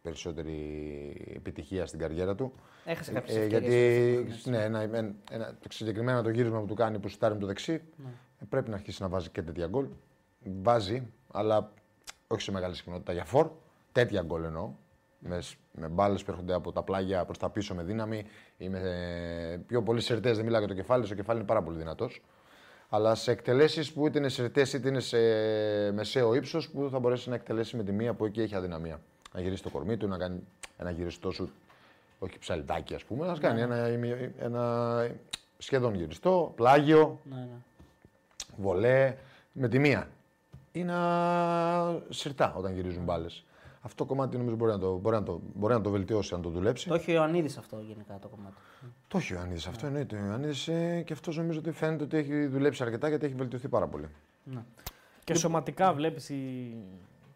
περισσότερη 0.05 1.33
επιτυχία 1.37 1.87
στην 1.87 1.99
καριέρα 1.99 2.35
του. 2.35 2.53
Έχασε 2.85 3.13
κάποιες 3.13 3.37
Ε, 3.37 3.41
ευκαιρίες. 3.41 4.25
γιατί 4.27 4.51
ναι, 4.51 4.63
ένα, 4.65 4.81
ένα, 4.81 5.15
ένα, 5.31 5.55
το 5.61 5.69
συγκεκριμένα 5.71 6.23
το 6.23 6.31
γύρισμα 6.31 6.61
που 6.61 6.67
του 6.67 6.75
κάνει 6.75 6.99
που 6.99 7.09
σουτάρει 7.09 7.35
με 7.35 7.41
το 7.41 7.47
δεξί, 7.47 7.73
Ναι. 7.73 8.09
ε, 8.41 8.45
πρέπει 8.49 8.69
να 8.71 8.75
αρχίσει 8.77 9.03
να 9.03 9.09
βάζει 9.09 9.29
και 9.29 9.43
τέτοια 9.43 9.67
γκολ. 9.67 9.87
Βάζει, 10.63 11.07
αλλά 11.33 11.73
όχι 12.27 12.43
σε 12.43 12.53
μεγάλη 12.53 12.75
συχνότητα 12.75 13.13
για 13.13 13.25
φορ. 13.25 13.51
Τέτοια 13.93 14.23
γκολ 14.23 14.45
εννοώ. 14.45 14.71
Με, 15.19 15.41
σ- 15.41 15.57
με 15.73 15.89
μπάλες 15.89 16.25
που 16.25 16.31
έρχονται 16.31 16.55
από 16.55 16.73
τα 16.73 16.83
πλάγια 16.83 17.25
προς 17.25 17.39
τα 17.39 17.51
πίσω 17.51 17.75
με 17.75 17.83
δύναμη 17.83 18.25
ή 18.57 18.69
με 18.69 18.79
ε, 18.79 19.57
πιο 19.67 19.83
πολύ 19.83 20.01
σερτέ. 20.01 20.33
Δεν 20.33 20.45
μιλάω 20.45 20.59
για 20.59 20.69
το 20.69 20.75
κεφάλι, 20.75 21.07
στο 21.07 21.15
κεφάλι 21.15 21.39
είναι 21.39 21.49
πάρα 21.49 21.63
πολύ 21.63 21.79
δυνατός. 21.79 22.23
Αλλά 22.89 23.15
σε 23.15 23.31
εκτελέσεις 23.31 23.93
που 23.93 24.07
είτε 24.07 24.19
είναι 24.19 24.29
σερτέ 24.29 24.61
είτε 24.75 24.89
είναι 24.89 25.01
σε 25.01 25.17
μεσαίο 25.93 26.35
ύψος 26.35 26.71
που 26.71 26.89
θα 26.91 26.99
μπορέσει 26.99 27.29
να 27.29 27.35
εκτελέσει 27.35 27.77
με 27.77 27.83
τη 27.85 27.93
μία 27.93 28.15
που 28.15 28.25
εκεί 28.25 28.41
έχει 28.41 28.55
αδυναμία. 28.55 29.01
Να 29.35 29.41
γυρίσει 29.41 29.63
το 29.63 29.71
κορμί 29.71 29.97
του, 29.97 30.09
να 30.09 30.19
κάνει 30.19 30.41
ένα 30.79 30.91
γυριστό 30.91 31.31
σου, 31.31 31.51
όχι 32.19 32.39
ψαλιδάκι 32.39 32.95
ας 32.95 33.05
πούμε, 33.05 33.27
να 33.27 33.39
κάνει 33.39 33.61
ένα, 33.61 33.77
ένα 34.39 35.11
σχεδόν 35.59 35.95
γυριστό, 35.95 36.53
πλάγιο, 36.57 37.21
Ναι, 37.31 37.37
ναι. 37.37 37.47
βολέ, 38.57 39.17
με 39.53 39.69
τη 39.69 39.79
μία. 39.79 40.09
Είναι 40.73 40.93
α, 40.93 42.01
σιρτά 42.09 42.55
όταν 42.55 42.75
γυρίζουν 42.75 43.05
μπάλες. 43.05 43.45
Αυτό 43.81 44.05
το 44.05 44.05
κομμάτι 44.05 44.37
νομίζω 44.37 44.57
μπορεί 44.57 44.71
να 44.73 44.79
το, 44.79 44.97
μπορεί 44.97 45.17
να 45.17 45.23
το, 45.23 45.41
μπορεί 45.55 45.75
να 45.75 45.81
το 45.81 45.91
βελτιώσει 45.91 46.35
αν 46.35 46.43
το 46.43 46.49
δουλέψει. 46.49 46.89
Το 46.89 46.95
έχει 46.95 47.11
ο 47.11 47.15
Ιωαννίδης 47.15 47.57
αυτό 47.57 47.81
γενικά 47.87 48.19
το 48.19 48.29
κομμάτι. 48.29 48.55
Το 49.09 49.19
έχει 49.19 49.33
ο 49.33 49.37
Ιωαννίδης, 49.37 49.67
αυτό 49.67 49.87
εννοείται. 49.87 50.17
Ο 50.17 50.27
Ιωαννίδης 50.27 50.69
ε, 50.69 51.03
και 51.07 51.13
αυτός 51.13 51.37
νομίζω 51.37 51.59
ότι 51.59 51.71
φαίνεται 51.71 52.05
ότι 52.05 52.17
έχει 52.17 52.47
δουλέψει 52.47 52.83
αρκετά 52.83 53.09
γιατί 53.09 53.27
έχει 53.27 53.35
βελτιωθεί 53.35 53.69
πάρα 53.69 53.87
πολύ. 53.87 54.09
Ναι. 54.45 54.63
Και 55.25 55.35
σωματικά 55.35 55.93
βλέπεις 55.93 56.29
η... 56.29 56.75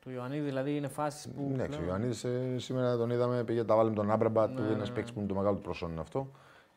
του 0.08 0.14
Ιωαννίδη, 0.14 0.44
δηλαδή 0.44 0.76
είναι 0.76 0.88
φάσεις 0.88 1.28
που. 1.28 1.52
Ναι, 1.56 1.64
πλέον- 1.64 1.82
ο 1.82 1.86
Ιωαννίδης 1.86 2.24
ε, 2.24 2.54
σήμερα 2.56 2.96
τον 2.96 3.10
είδαμε, 3.10 3.44
πήγε 3.44 3.64
τα 3.64 3.76
βάλει 3.76 3.88
με 3.88 3.94
τον 3.94 4.10
Άμπραμπατ, 4.10 4.54
Ναι, 4.54 4.60
ναι, 4.60 4.66
ναι, 4.66 4.72
ένας 4.74 4.88
ναι. 4.88 4.94
παίκτης 4.94 5.12
που 5.12 5.18
είναι 5.18 5.28
το 5.28 5.34
μεγάλο 5.34 5.56
του 5.56 5.62
προσόν 5.62 5.90
είναι 5.90 6.00
αυτό. 6.00 6.30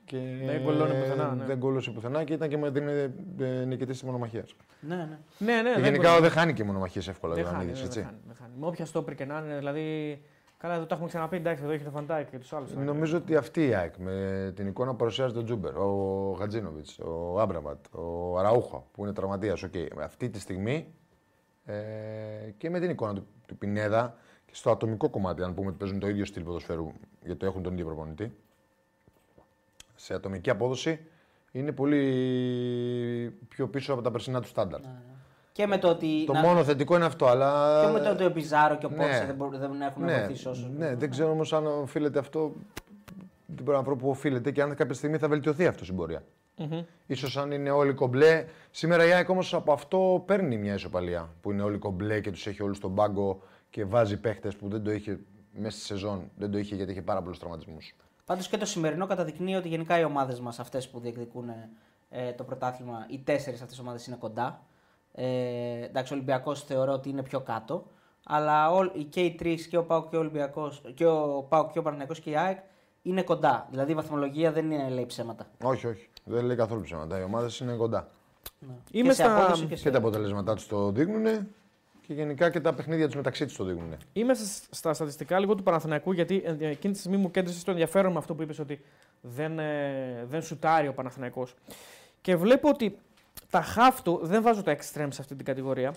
Και 0.05 0.17
Δεν 0.45 0.61
γκολώνει 0.61 0.93
πουθενά, 0.99 1.35
ναι. 1.35 1.45
Δεν 1.45 1.57
γκολώσε 1.57 1.91
πουθενά 1.91 2.23
και 2.23 2.33
ήταν 2.33 2.49
και 2.49 2.57
με 2.57 2.71
την 2.71 2.87
ε, 2.87 3.13
ε, 3.39 3.45
νικητής 3.65 3.87
της 3.97 4.03
μονομαχίας. 4.03 4.55
ναι, 4.79 4.95
ναι. 4.95 5.17
Ναι, 5.37 5.61
ναι, 5.61 5.69
και 5.69 5.73
δεν 5.75 5.83
γενικά 5.83 6.09
μπορεί. 6.09 6.21
δεν 6.21 6.31
χάνει 6.31 6.53
και 6.53 6.63
μονομαχίες 6.63 7.01
εύκολα 7.07 7.33
ο 7.33 7.35
δεν 7.35 7.45
χάνει, 7.45 7.55
Ιωαννίδη. 7.57 7.77
δεν, 7.79 7.87
έτσι. 7.87 8.01
χάνει, 8.03 8.17
δεν 8.27 8.35
χάνει. 8.41 8.53
Με 8.59 8.65
όποια 8.67 8.85
στόπερ 8.85 9.15
και 9.15 9.25
να 9.25 9.43
είναι, 9.45 9.57
δηλαδή. 9.57 10.21
Καλά, 10.57 10.73
εδώ 10.73 10.85
το 10.85 10.93
έχουμε 10.93 11.07
ξαναπεί. 11.09 11.35
Εντάξει, 11.35 11.63
εδώ 11.63 11.71
έχετε 11.71 11.89
Βαν 11.89 12.04
Ντάικ 12.04 12.29
και 12.29 12.37
τους 12.39 12.53
άλλους. 12.53 12.73
Νομίζω 12.73 13.17
ότι 13.17 13.35
αυτή 13.35 13.67
η 13.67 13.73
ΑΕΚ 13.73 13.93
με 13.97 14.51
την 14.55 14.67
εικόνα 14.67 14.91
που 14.91 14.95
παρουσιάζει 14.97 15.33
τον 15.33 15.45
Τζούμπερ, 15.45 15.77
ο 15.77 16.35
Γκατσίνοβιτς, 16.39 16.87
ο 17.03 17.39
Άμπραμπατ, 17.39 17.77
ο 17.91 18.37
Αραούχο 18.39 18.87
που 18.91 19.03
είναι 19.03 19.13
τραυματίας. 19.13 19.63
Okay. 19.65 19.87
Αυτή 20.03 20.29
τη 20.29 20.39
στιγμή 20.39 20.93
ε, 21.65 21.73
και 22.57 22.69
με 22.69 22.79
την 22.79 22.89
εικόνα 22.89 23.13
του, 23.13 23.27
του 23.45 23.57
Πινέδα 23.57 24.15
και 24.45 24.55
στο 24.55 24.71
ατομικό 24.71 25.09
κομμάτι, 25.09 25.43
αν 25.43 25.53
πούμε 25.53 25.67
ότι 25.67 25.77
παίζουν 25.77 25.99
το 25.99 26.07
ίδιο 26.07 26.25
στυλ 26.25 26.43
ποδοσφαίρου 26.43 26.91
γιατί 27.23 27.39
το 27.39 27.45
έχουν 27.45 27.63
τον 27.63 27.73
ίδιο 27.73 27.85
προπονητή, 27.85 28.35
σε 29.95 30.13
ατομική 30.13 30.49
απόδοση 30.49 30.99
είναι 31.51 31.71
πολύ 31.71 32.01
πιο 33.47 33.67
πίσω 33.67 33.93
από 33.93 34.01
τα 34.01 34.11
περσινά 34.11 34.41
του 34.41 34.47
στάνταρ. 34.47 34.79
Και 35.51 35.67
με 35.67 35.77
το 35.77 35.89
ότι. 35.89 36.25
Το 36.25 36.33
να- 36.33 36.41
μόνο 36.41 36.63
θετικό 36.63 36.95
είναι 36.95 37.05
αυτό, 37.05 37.27
αλλά. 37.27 37.81
Και 37.85 37.91
με 37.91 37.99
το 37.99 38.09
ότι 38.09 38.23
ο 38.25 38.31
Πιζάρο 38.31 38.75
και 38.77 38.85
ο 38.85 38.89
Ναι. 38.89 38.95
Πόρσε 38.95 39.25
δεν, 39.25 39.35
μπορούν- 39.35 39.59
δεν 39.59 39.81
έχουν 39.81 40.03
ναι, 40.03 40.17
βοηθήσει 40.17 40.47
όσο. 40.47 40.67
ναι, 40.77 40.95
δεν 40.95 41.09
ξέρω 41.09 41.31
όμως 41.31 41.53
αν 41.53 41.65
οφείλεται 41.67 42.19
αυτό. 42.19 42.53
Δεν 43.45 43.63
μπορώ 43.63 43.77
να 43.77 43.83
βρω 43.83 43.95
που 43.95 44.09
οφείλεται 44.09 44.51
και 44.51 44.61
αν 44.61 44.75
κάποια 44.75 44.93
στιγμή 44.95 45.17
θα 45.17 45.27
βελτιωθεί 45.27 45.67
αυτό 45.67 45.83
στην 45.83 45.95
πορεία. 45.95 46.23
Ίσως 47.05 47.37
αν 47.37 47.51
είναι 47.51 47.69
όλοι 47.69 47.93
κομπλέ. 47.93 48.45
Σήμερα 48.71 49.05
η 49.05 49.11
ΑΕΚ 49.11 49.29
όμως 49.29 49.53
από 49.53 49.71
αυτό 49.71 50.23
παίρνει 50.25 50.57
μια 50.57 50.73
ισοπαλία. 50.73 51.29
Που 51.41 51.51
είναι 51.51 51.61
όλοι 51.61 51.77
κομπλέ 51.77 52.19
και 52.21 52.31
τους 52.31 52.47
έχει 52.47 52.63
όλους 52.63 52.77
στον 52.77 52.95
πάγκο 52.95 53.41
και 53.69 53.85
βάζει 53.85 54.19
παίχτες 54.19 54.55
που 54.55 54.69
δεν 54.69 54.83
το 54.83 54.91
είχε 54.91 55.19
μέσα 55.53 55.77
στη 55.77 55.85
σεζόν. 55.85 56.31
Δεν 56.35 56.51
το 56.51 56.57
είχε 56.57 56.75
γιατί 56.75 56.91
είχε 56.91 57.01
πάρα 57.01 57.21
πολλούς 57.21 57.39
τραυματισμούς. 57.39 57.95
Πάντως 58.25 58.47
και 58.47 58.57
το 58.57 58.65
σημερινό 58.65 59.07
καταδεικνύει 59.07 59.55
ότι 59.55 59.67
γενικά 59.67 59.99
οι 59.99 60.03
ομάδες 60.03 60.39
μας, 60.39 60.59
αυτές 60.59 60.89
που 60.89 60.99
διεκδικούν 60.99 61.49
ε, 62.09 62.31
το 62.31 62.43
πρωτάθλημα, 62.43 63.05
οι 63.09 63.19
τέσσερις 63.19 63.61
αυτές 63.61 63.79
ομάδες 63.79 64.07
είναι 64.07 64.15
κοντά. 64.15 64.63
Ε, 65.11 65.83
εντάξει, 65.83 66.13
ο 66.13 66.15
Ολυμπιακός 66.15 66.63
θεωρώ 66.63 66.93
ότι 66.93 67.09
είναι 67.09 67.23
πιο 67.23 67.39
κάτω. 67.39 67.87
Αλλά 68.23 68.71
όλ, 68.71 68.91
και 69.09 69.21
οι 69.21 69.31
τρεις, 69.31 69.67
και 69.67 69.77
ο 69.77 69.83
Πάουκ 69.83 70.09
και 70.09 70.15
ο 70.15 70.19
Ολυμπιακός, 70.19 70.81
και 70.93 71.05
ο 71.05 71.45
Πάουκ 71.49 71.71
και 71.71 71.79
ο 71.79 71.81
Παναγιακός 71.81 72.19
και 72.19 72.29
η 72.29 72.37
ΑΕΚ 72.37 72.57
είναι 73.01 73.23
κοντά. 73.23 73.67
Δηλαδή 73.69 73.91
η 73.91 73.95
βαθμολογία 73.95 74.51
δεν 74.51 74.71
είναι, 74.71 74.89
λέει 74.89 75.05
ψέματα. 75.05 75.47
Όχι, 75.63 75.87
όχι. 75.87 76.09
Δεν 76.23 76.45
λέει 76.45 76.55
καθόλου 76.55 76.81
ψέματα. 76.81 77.19
Οι 77.19 77.23
ομάδες 77.23 77.59
είναι 77.59 77.73
κοντά. 77.73 78.07
Είμαι 78.91 79.07
και 79.07 79.13
σε 79.13 79.21
στα, 79.23 79.37
απόδοση 79.37 79.65
και 79.65 79.75
σε... 79.75 79.83
Και 79.83 79.91
τα 79.91 79.97
αποτελέσματά 79.97 80.55
τους 80.55 80.67
το 80.67 80.91
δείχνουν 80.91 81.23
και 82.07 82.13
γενικά 82.13 82.49
και 82.49 82.59
τα 82.59 82.73
παιχνίδια 82.73 83.05
τους 83.05 83.15
μεταξύ 83.15 83.45
τους 83.45 83.55
το 83.55 83.63
δείχνουν. 83.63 83.95
είμαι 84.13 84.33
στα- 84.33 84.67
στα 84.75 84.93
στατιστικά 84.93 85.39
λίγο 85.39 85.55
του 85.55 85.63
Παναθηναϊκού 85.63 86.11
γιατί 86.11 86.41
ε, 86.45 86.67
εκείνη 86.67 86.93
τη 86.93 86.99
στιγμή 86.99 87.17
μου 87.17 87.31
κέντρισε 87.31 87.59
στο 87.59 87.71
ενδιαφέρον 87.71 88.11
με 88.11 88.17
αυτό 88.17 88.35
που 88.35 88.41
είπες 88.41 88.59
ότι 88.59 88.81
δεν, 89.21 89.59
ε, 89.59 90.25
δεν 90.29 90.41
σουτάρει 90.41 90.87
ο 90.87 90.93
Παναθηναϊκός. 90.93 91.55
Και 92.21 92.35
βλέπω 92.35 92.69
ότι 92.69 92.97
τα 93.49 93.61
χαφ 93.61 94.01
του, 94.01 94.19
δεν 94.23 94.41
βάζω 94.41 94.63
τα 94.63 94.75
extreme 94.75 95.07
σε 95.09 95.21
αυτή 95.21 95.35
την 95.35 95.45
κατηγορία. 95.45 95.93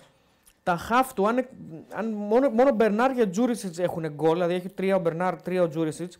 Τα 0.63 0.77
χαφ 0.77 1.13
του, 1.13 1.27
αν, 1.27 1.47
αν 1.93 2.11
μόνο, 2.11 2.49
μόνο 2.49 2.71
Μπερνάρ 2.71 3.13
και 3.13 3.25
Τζούρισιτς 3.27 3.79
έχουν 3.79 4.07
γκολ, 4.13 4.33
δηλαδή 4.33 4.53
έχει 4.53 4.69
τρία 4.69 4.95
ο 4.95 4.99
Μπερνάρ, 4.99 5.41
τρία 5.41 5.61
ο 5.63 5.67
Τζούρισιτς. 5.67 6.17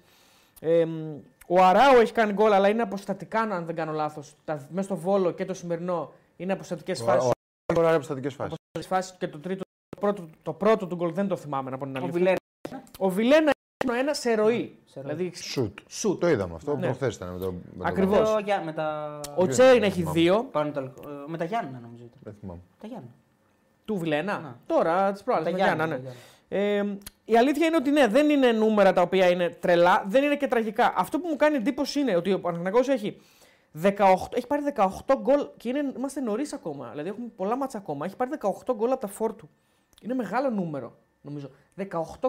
Ε, 0.62 0.86
μ, 0.86 1.18
ο 1.47 1.64
Αράο 1.64 1.99
έχει 1.99 2.12
κάνει 2.12 2.34
γκολ, 2.34 2.53
αλλά 2.53 2.68
είναι 2.70 2.82
αποστατικά, 2.82 3.39
αν 3.41 3.66
δεν 3.66 3.76
κάνω 3.76 3.91
λάθος. 3.91 4.36
Μέσα 4.45 4.82
στο 4.82 4.95
βόλο 4.95 5.32
και 5.32 5.45
το 5.45 5.53
σημερινό 5.53 6.12
είναι 6.36 6.53
αποστατικές 6.53 7.01
φάσεις. 7.01 7.32
Ωραία 7.78 7.93
από 7.95 8.03
στατικέ 8.03 8.30
φάσεις. 8.30 8.56
Φάσεις 8.88 9.16
και 9.18 9.28
το, 9.28 9.39
τρίτο, 9.39 9.64
το, 9.89 9.99
πρώτο, 9.99 10.30
το 10.43 10.53
πρώτο 10.53 10.88
του 10.88 10.95
γκολ 10.95 11.14
δεν 11.14 11.28
το 11.28 11.36
θυμάμαι 11.36 11.70
να 11.70 11.78
πω 11.78 11.86
την 11.86 11.95
Ο 11.95 11.97
αλήθεια. 11.97 12.14
Βιλέρα. 12.20 12.36
Ο 12.99 13.10
Βιλένα 13.10 13.51
είναι 13.86 13.99
ένα 13.99 14.14
σε 14.14 14.34
ροή. 14.36 14.78
Σε 14.86 15.01
ροή. 15.01 15.14
Δηλαδή, 15.16 15.36
Σουτ. 15.36 15.80
σουτ. 15.88 16.20
Το 16.22 16.28
είδαμε 16.30 16.56
αυτό. 16.56 16.76
Ναι. 16.76 16.82
Προχθές 16.86 17.16
ήταν 17.16 17.30
με 17.34 17.39
το. 17.39 17.51
με 17.51 17.60
το- 17.78 17.84
Ακριβώς. 17.88 18.34
Ο 18.34 18.39
Γιά- 18.39 18.64
με 18.64 18.74
τα... 18.74 19.20
Ο 19.36 19.41
Δεν- 19.41 19.49
Τσέριν 19.49 19.74
δεν 19.74 19.84
έχει 19.84 19.99
θυμάμαι. 19.99 20.20
δύο. 20.20 20.43
Πανετολικό- 20.51 21.06
ε, 21.08 21.12
Με 21.28 21.38
τα 21.38 21.43
Γιάννα 21.43 21.80
νομίζω 21.82 22.03
ήταν. 22.03 22.20
Δεν 22.24 22.36
θυμάμαι. 22.39 22.60
Τα 22.82 22.88
Γιάννα. 22.88 23.08
Του 23.86 23.97
Βιλένα. 23.97 24.39
Ναι. 24.39 24.49
Τώρα, 24.66 25.12
τις 25.12 25.24
προάλλες. 25.24 25.45
Τα 25.45 25.51
Ναι. 25.51 25.58
Γιάννα. 25.64 25.86
ναι. 25.86 25.99
Τα 26.50 26.58
Γιάννα. 26.58 26.91
Ε, 26.91 26.98
η 27.26 27.38
αλήθεια 27.38 27.66
είναι 27.66 27.76
ότι 27.76 27.91
ναι, 27.91 28.08
δεν 28.08 28.30
είναι 28.30 28.52
νούμερα 28.52 28.93
τα 28.93 29.02
οποία 29.02 29.30
είναι 29.30 29.50
τρελά, 29.50 30.04
δεν 30.08 30.24
είναι 30.24 30.36
και 30.36 30.48
τραγικά. 30.48 30.93
Αυτό 30.98 31.20
που 31.20 31.28
μου 31.28 31.36
κάνει 31.36 31.56
εντύπωση 31.56 32.00
είναι 32.00 32.16
ότι 32.16 32.34
ο 32.34 32.39
Παναθηναϊκός 32.39 32.88
έχει 32.88 33.22
18, 33.84 33.89
έχει 34.32 34.48
πάρει 34.48 34.64
18 34.76 34.88
γκολ 35.22 35.48
και 35.58 35.70
είναι, 35.70 35.93
είμαστε 35.98 36.22
νωρίς 36.22 36.54
ακόμα. 36.54 36.89
Δηλαδή 36.89 37.10
έχουμε 37.10 37.28
πολλά 37.36 37.58
μάτσα 37.58 37.78
ακόμα. 37.78 38.06
Έχει 38.06 38.16
πάρει 38.16 38.32
18 38.39 38.76
γκολ 38.76 38.91
από 38.91 39.02
τα 39.02 39.08
φόρ 39.08 39.34
του. 39.36 39.50
Είναι 40.02 40.14
μεγάλο 40.14 40.50
νούμερο, 40.50 40.98
νομίζω. 41.26 41.49
18 41.80 41.84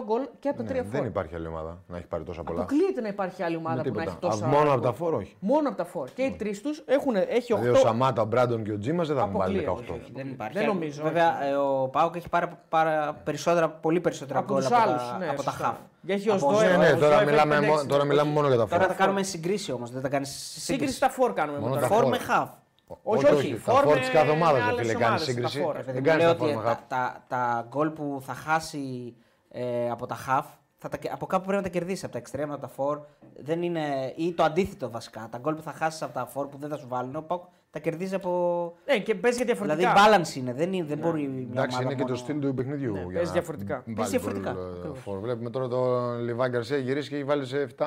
γκολ 0.05 0.21
και 0.39 0.47
από 0.49 0.57
τα 0.57 0.63
Ναι, 0.63 0.69
τρία 0.69 0.83
δεν 0.83 0.99
φόρ. 0.99 1.05
υπάρχει 1.05 1.35
άλλη 1.35 1.47
ομάδα 1.47 1.77
να 1.87 1.97
έχει 1.97 2.05
πάρει 2.07 2.23
τόσα 2.23 2.43
πολλά. 2.43 2.61
Αποκλείεται 2.61 3.01
να 3.01 3.07
υπάρχει 3.07 3.43
άλλη 3.43 3.55
ομάδα 3.55 3.75
Με 3.75 3.81
που 3.81 3.95
να 3.97 4.03
τίποτα. 4.03 4.09
έχει 4.11 4.19
τόσα. 4.19 4.45
Α, 4.45 4.47
Μόνο 4.47 4.69
από 4.71 4.79
γκολ. 4.79 4.89
τα 4.89 4.93
φόρ, 4.93 5.13
όχι. 5.13 5.35
Μόνο 5.39 5.67
από 5.67 5.77
τα 5.77 5.85
φόρ. 5.85 6.07
Και 6.13 6.21
οι 6.23 6.31
τρεις 6.31 6.61
τους 6.61 6.83
έχουν 6.85 7.15
έχει 7.15 7.53
8. 7.53 7.59
Δηλαδή 7.59 7.77
ο 7.77 7.81
Σαμάτα, 7.87 8.21
ο 8.21 8.25
Μπράντον 8.25 8.63
και 8.63 8.71
ο 8.71 8.77
Τζίμας 8.77 9.07
δεν 9.07 9.15
θα 9.17 9.21
έχουν 9.21 9.37
βάλει 9.37 9.65
Αποκλείεται, 9.67 9.93
18. 9.95 9.99
όχι. 10.01 10.11
Δεν 10.15 10.27
υπάρχει. 10.27 10.57
Δεν 10.57 10.65
νομίζω, 10.67 11.03
Βέβαια, 11.03 11.43
ε, 11.45 11.55
ο 11.55 11.87
Πάουκ 11.91 12.15
έχει 12.15 12.29
πάρα, 12.29 12.59
πάρα 12.69 13.13
περισσότερα, 13.23 13.69
πολύ 13.69 13.99
περισσότερα 13.99 14.39
από 14.39 14.53
γκολ 14.53 14.61
τους 14.61 14.71
από, 14.71 14.89
άλλους. 14.89 15.09
τα, 15.09 15.17
Ναι, 15.17 15.27
από 15.29 15.43
τα 15.43 15.51
σωστά. 15.51 15.65
χαφ. 15.65 15.75
Και 16.05 16.13
έχει 16.13 16.29
ο 16.29 16.33
Από 16.33 16.51
Σδόε, 16.51 16.65
Ζόε, 16.67 16.77
Ναι, 16.77 16.87
ο 16.87 16.93
ναι, 16.93 16.99
τώρα 16.99 17.13
Σδόε 17.15 17.25
μιλάμε, 17.25 17.49
παίρνει 17.53 17.65
μόνο- 17.65 17.77
έξι. 17.79 17.87
τώρα 17.87 18.03
μιλάμε 18.03 18.31
μόνο 18.31 18.47
για 18.47 18.57
τα 18.57 18.67
Τώρα 18.67 18.81
φόρ. 18.83 18.91
θα 18.91 18.97
κάνουμε 18.97 19.23
συγκρίση 19.23 19.71
όμως. 19.71 19.91
Δεν 19.91 20.01
θα 20.01 20.09
κάνεις 20.09 20.29
Σύγκριση 20.29 20.59
σύγκριση. 20.61 20.93
στα 20.95 21.09
φόρ 21.09 21.33
κάνουμε 21.33 21.57
Μόνο 21.59 21.69
μόνο. 21.69 21.81
τα 21.81 21.87
Φόρ 21.87 22.01
φόρ. 22.03 22.09
με 22.09 22.17
χαφ. 22.17 22.49
Όχι, 22.87 23.25
Όχι, 23.25 23.33
όχι. 23.33 23.45
όχι, 23.45 23.55
φόρ 23.55 23.73
τα 23.73 23.81
φόρ 23.81 23.93
με- 23.93 23.99
της 23.99 24.09
κάθε 24.09 24.29
ομάδας, 24.31 24.53
με 24.53 24.65
ρε 24.65 24.71
άλλες 24.71 24.79
φίλε, 24.87 24.93
κάνεις 24.93 25.05
ομάδες, 25.07 25.23
σύγκριση. 25.25 25.57
τα 25.59 25.63
φόρ. 25.65 25.75
Ε, 25.75 25.83
Δεν 25.83 25.93
Δεν 25.93 26.03
κάνεις 26.03 26.23
λέω 26.23 26.31
τα 26.33 26.37
φόρ 26.37 26.47
ότι 26.47 26.55
με 26.57 26.63
τα, 26.63 26.69
χαφ. 26.69 26.79
τα, 26.87 27.23
τα 27.27 27.65
γκολ 27.69 27.89
που 27.89 28.17
θα 28.21 28.33
χάσει 28.33 29.15
ε, 29.49 29.89
από 29.89 30.05
τα 30.05 30.15
χαφ, 30.15 30.45
θα 30.77 30.89
τα, 30.89 30.97
από 31.11 31.25
κάπου 31.25 31.45
πρέπει 31.45 31.57
να 31.63 31.69
τα 31.69 31.69
κερδίσει. 31.79 32.03
Από 32.05 32.13
τα 32.13 32.19
εξτρέμα, 32.19 32.53
από 32.53 32.61
τα 32.61 32.67
φορ. 32.67 32.99
Δεν 33.43 33.61
είναι, 33.63 34.13
ή 34.15 34.33
το 34.33 34.43
αντίθετο 34.43 34.89
βασικά. 34.91 35.27
Τα 35.31 35.37
γκολ 35.37 35.53
που 35.55 35.61
θα 35.61 35.71
χάσεις 35.71 36.01
από 36.01 36.13
τα 36.13 36.25
φορ 36.25 36.47
που 36.47 36.57
δεν 36.57 36.69
θα 36.69 36.77
σου 36.77 36.87
βάλουν, 36.87 37.15
ο 37.15 37.21
Πάουκ 37.21 37.43
τα 37.71 37.79
κερδίζει 37.79 38.15
από. 38.15 38.73
Ναι, 38.85 38.99
και 38.99 39.15
παίζει 39.15 39.43
για 39.43 39.53
Δηλαδή 39.55 39.79
διαφορετικά. 39.81 40.17
balance 40.33 40.35
είναι. 40.35 40.53
Δεν, 40.53 40.73
είναι, 40.73 40.85
δεν 40.85 40.97
μπορεί 40.97 41.27
μια 41.27 41.47
Εντάξει, 41.51 41.75
ομάδα 41.77 41.81
είναι 41.83 41.89
και 41.93 42.01
το 42.01 42.03
μόνο- 42.03 42.15
στυλ 42.15 42.39
του 42.39 42.53
παιχνιδιού. 42.53 42.91
Ναι, 42.93 42.99
για 42.99 43.07
παίζει 43.11 43.25
να 43.27 43.31
διαφορετικά. 43.31 43.81
βάλει 43.85 43.95
Παίζει 43.95 44.11
διαφορετικά, 44.11 44.51
γκολ, 44.51 44.63
ε, 44.63 44.77
ακριβώς. 44.77 44.99
φόρ. 44.99 45.19
Βλέπουμε 45.19 45.49
τώρα 45.49 45.67
ο 45.67 46.11
Λιβάι 46.19 46.49
Γκαρσία 46.49 46.77
γυρίσει 46.77 47.09
και 47.09 47.15
έχει 47.15 47.23
βάλει 47.23 47.45
σε 47.45 47.61
7 47.61 47.85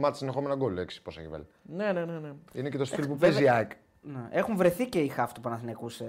ματς 0.00 0.18
συνεχόμενα 0.18 0.54
γκολ. 0.54 0.78
6 0.78 1.00
πόσα 1.02 1.20
έχει 1.20 1.28
βάλει. 1.28 1.46
Ναι, 1.62 1.92
ναι, 1.92 2.04
ναι. 2.04 2.18
ναι. 2.18 2.30
Είναι 2.52 2.68
και 2.68 2.78
το 2.78 2.84
στυλ 2.84 3.06
που 3.06 3.16
βέβαια- 3.16 3.30
παίζει 3.30 3.44
η 3.44 3.48
ΑΕΚ. 3.50 3.70
Ναι. 4.00 4.28
Έχουν 4.30 4.56
βρεθεί 4.56 4.86
και 4.88 4.98
οι 4.98 5.08
χαφ 5.08 5.32
του 5.32 5.40
Παναθηναϊκού 5.40 5.88
σε, 5.88 6.06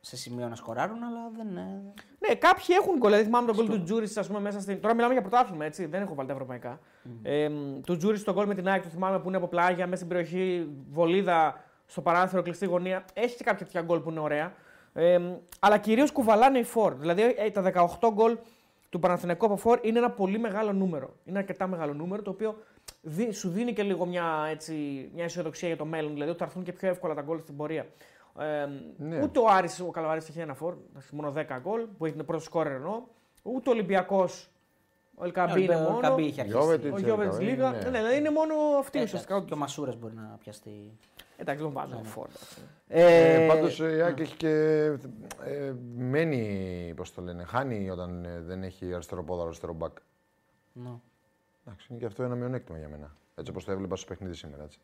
σε 0.00 0.16
σημείο 0.16 0.48
να 0.48 0.54
σκοράρουν, 0.54 1.02
αλλά 1.02 1.30
δεν 1.36 1.48
είναι. 1.48 1.92
Ναι, 2.18 2.34
κάποιοι 2.34 2.66
έχουν 2.80 2.98
γκολ. 2.98 3.08
Δηλαδή 3.08 3.24
θυμάμαι 3.24 3.46
το 3.46 3.56
γκολ 3.56 3.68
του 3.68 3.82
Τζούριτσιτς, 3.82 4.12
ας 4.16 4.26
πούμε, 4.26 4.40
μέσα 4.40 4.60
στην. 4.60 4.80
Τώρα 4.80 4.94
μιλάμε 4.94 5.12
για 5.12 5.22
πρωτάθλημα, 5.22 5.64
έτσι. 5.64 5.86
Δεν 5.86 6.02
έχω 6.02 6.14
βάλει 6.14 6.28
τα 6.28 6.34
ευρωπαϊκά. 6.34 6.78
Ε, 7.22 7.48
μ, 7.48 7.80
του 7.80 7.96
Τζούριτσιτς 7.96 8.20
το 8.20 8.32
γκολ 8.32 8.46
με 8.46 8.54
την 8.54 8.68
ΑΕΚ, 8.68 8.82
το 8.82 8.88
θυμάμαι 8.88 9.18
που 9.18 9.28
είναι 9.28 9.36
από 9.36 9.48
πλάγια, 9.48 9.84
μέσα 9.86 9.96
στην 9.96 10.08
περιοχή, 10.08 10.68
βολίδα, 10.90 11.64
στο 11.86 12.00
παράθυρο, 12.00 12.42
κλειστή 12.42 12.66
γωνία. 12.66 13.04
Έχει 13.12 13.36
και 13.36 13.44
κάποια 13.44 13.66
τέτοια 13.66 13.82
γκολ 13.82 14.00
που 14.00 14.10
είναι 14.10 14.20
ωραία. 14.20 14.52
Ε, 14.92 15.18
μ, 15.18 15.34
αλλά 15.60 15.78
κυρίως 15.78 16.12
κουβαλάνε 16.12 16.58
οι 16.58 16.64
φόρ. 16.64 16.94
Δηλαδή 16.94 17.22
ε, 17.36 17.50
τα 17.50 17.88
18 18.00 18.08
γκολ 18.12 18.38
του 18.90 18.98
Παναθηναϊκού 18.98 19.46
από 19.46 19.56
φόρ 19.56 19.78
είναι 19.82 19.98
ένα 19.98 20.10
πολύ 20.10 20.38
μεγάλο 20.38 20.72
νούμερο. 20.72 21.16
Είναι 21.24 21.38
αρκετά 21.38 21.66
μεγάλο 21.66 21.94
νούμερο 21.94 22.22
το 22.22 22.30
οποίο 22.30 22.56
δι- 23.02 23.32
σου 23.34 23.48
δίνει 23.50 23.72
και 23.72 23.82
λίγο 23.82 24.06
μια, 24.06 24.46
έτσι, 24.50 24.74
μια 25.14 25.24
αισιοδοξία 25.24 25.68
για 25.68 25.76
το 25.76 25.84
μέλλον. 25.84 26.12
Δηλαδή 26.12 26.30
ότι 26.30 26.38
θα 26.38 26.44
έρθουν 26.44 26.62
και 26.62 26.72
πιο 26.72 26.88
εύκολα 26.88 27.14
τα 27.14 27.22
γκολ 27.22 27.40
στην 27.40 27.56
πορεία. 27.56 27.86
Ε, 28.38 28.66
Ναι. 28.96 29.22
Ούτε 29.22 29.38
ο 29.38 29.46
Άρης, 29.48 29.80
ο 29.80 29.84
Καλαβάρης 29.90 30.28
έχει 30.28 30.38
ένα 30.40 30.54
φόρ, 30.54 30.74
εντάξει, 30.90 31.14
μόνο 31.14 31.32
10 31.32 31.58
γκολ, 31.60 31.86
που 31.98 32.06
έχει 32.06 32.14
την 32.16 32.24
πρώτο 32.24 32.42
σκόρερ 32.42 32.72
εννοώ. 32.72 33.02
Ούτε 33.42 33.68
ο 33.68 33.72
Ολυμπιακός, 33.72 34.50
ο 35.14 35.24
Ελκαμπή 35.24 35.62
είναι 35.62 35.74
Ο 35.76 35.78
μόνο. 35.78 35.98
Καμπή 36.00 36.22
έχει 36.26 36.40
αρχίσει. 36.40 36.58
Γιώβετιτς. 36.58 36.90
Ο 36.92 36.94
Έτσι, 36.94 37.04
Γιώβετ 37.04 37.26
Ελκαμπή, 37.26 37.44
Λίγα. 37.44 37.70
ναι. 37.70 37.78
Ναι, 37.78 37.84
ναι, 37.90 37.98
δηλαδή 37.98 38.16
είναι 38.16 38.30
μόνο 38.30 38.54
αυτοί 38.78 38.98
Ε, 38.98 39.02
ουσιαστικά. 39.02 39.32
εντάξει, 39.34 39.48
Και 39.52 39.54
ο 39.54 39.60
Μασούρας 39.60 39.96
μπορεί 39.96 40.14
να 40.14 40.36
πιαστεί. 40.40 40.98
Εντάξει, 41.36 41.62
δεν 41.62 41.72
βάζω 41.72 42.00
φόρ. 42.04 42.26
εντάξει. 42.28 42.60
Ε, 42.88 43.44
Ε, 43.44 43.46
Πάντως 43.46 43.78
η 43.78 43.82
ΑΕΚ 43.84 44.20
έχει 44.20 44.36
και. 44.36 44.48
Ε, 45.44 45.72
μένει, 45.96 46.92
πώς 46.96 47.14
το 47.14 47.22
λένε, 47.22 47.44
χάνει 47.44 47.90
όταν 47.90 48.24
ε, 48.24 48.40
δεν 48.40 48.62
έχει 48.62 48.94
αριστερό 48.94 49.24
πόδαρο, 49.24 49.46
αριστερό 49.46 49.72
μπακ. 49.72 49.92
ναι. 50.72 50.90
Εντάξει, 51.66 51.86
είναι 51.90 51.98
και 51.98 52.06
αυτό 52.06 52.22
ένα 52.22 52.34
μειονέκτημα 52.34 52.78
για 52.78 52.88
μένα. 52.88 53.16
Έτσι 53.34 53.50
όπως 53.50 53.64
το 53.64 53.72
έβλεπα 53.72 53.96
στο 53.96 54.06
παιχνίδι 54.06 54.34
σήμερα. 54.34 54.62
Έτσι. 54.62 54.78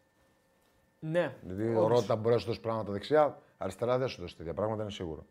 Ναι. 1.00 1.34
Δηλαδή 1.42 1.74
ο 1.74 1.86
Ρότα 1.86 2.16
μπορεί 2.16 2.34
να 2.34 2.40
σου 2.40 2.46
δώσει 2.46 2.60
πράγματα 2.60 2.92
δεξιά, 2.92 3.38
αριστερά 3.58 3.98
δεν 3.98 4.08
σου 4.08 4.20
δώσει 4.20 4.36
τέτοια 4.36 4.54
πράγματα, 4.54 4.82
είναι 4.82 4.90
σίγουρο. 4.90 5.26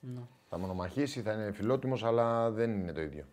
Ναι. 0.00 0.20
Θα 0.48 0.58
μονομαχήσει, 0.58 1.22
θα 1.22 1.32
είναι 1.32 1.52
φιλότιμος, 1.52 2.04
αλλά 2.04 2.50
δεν 2.50 2.70
είναι 2.80 2.92
το 2.92 3.00
ίδιο. 3.00 3.24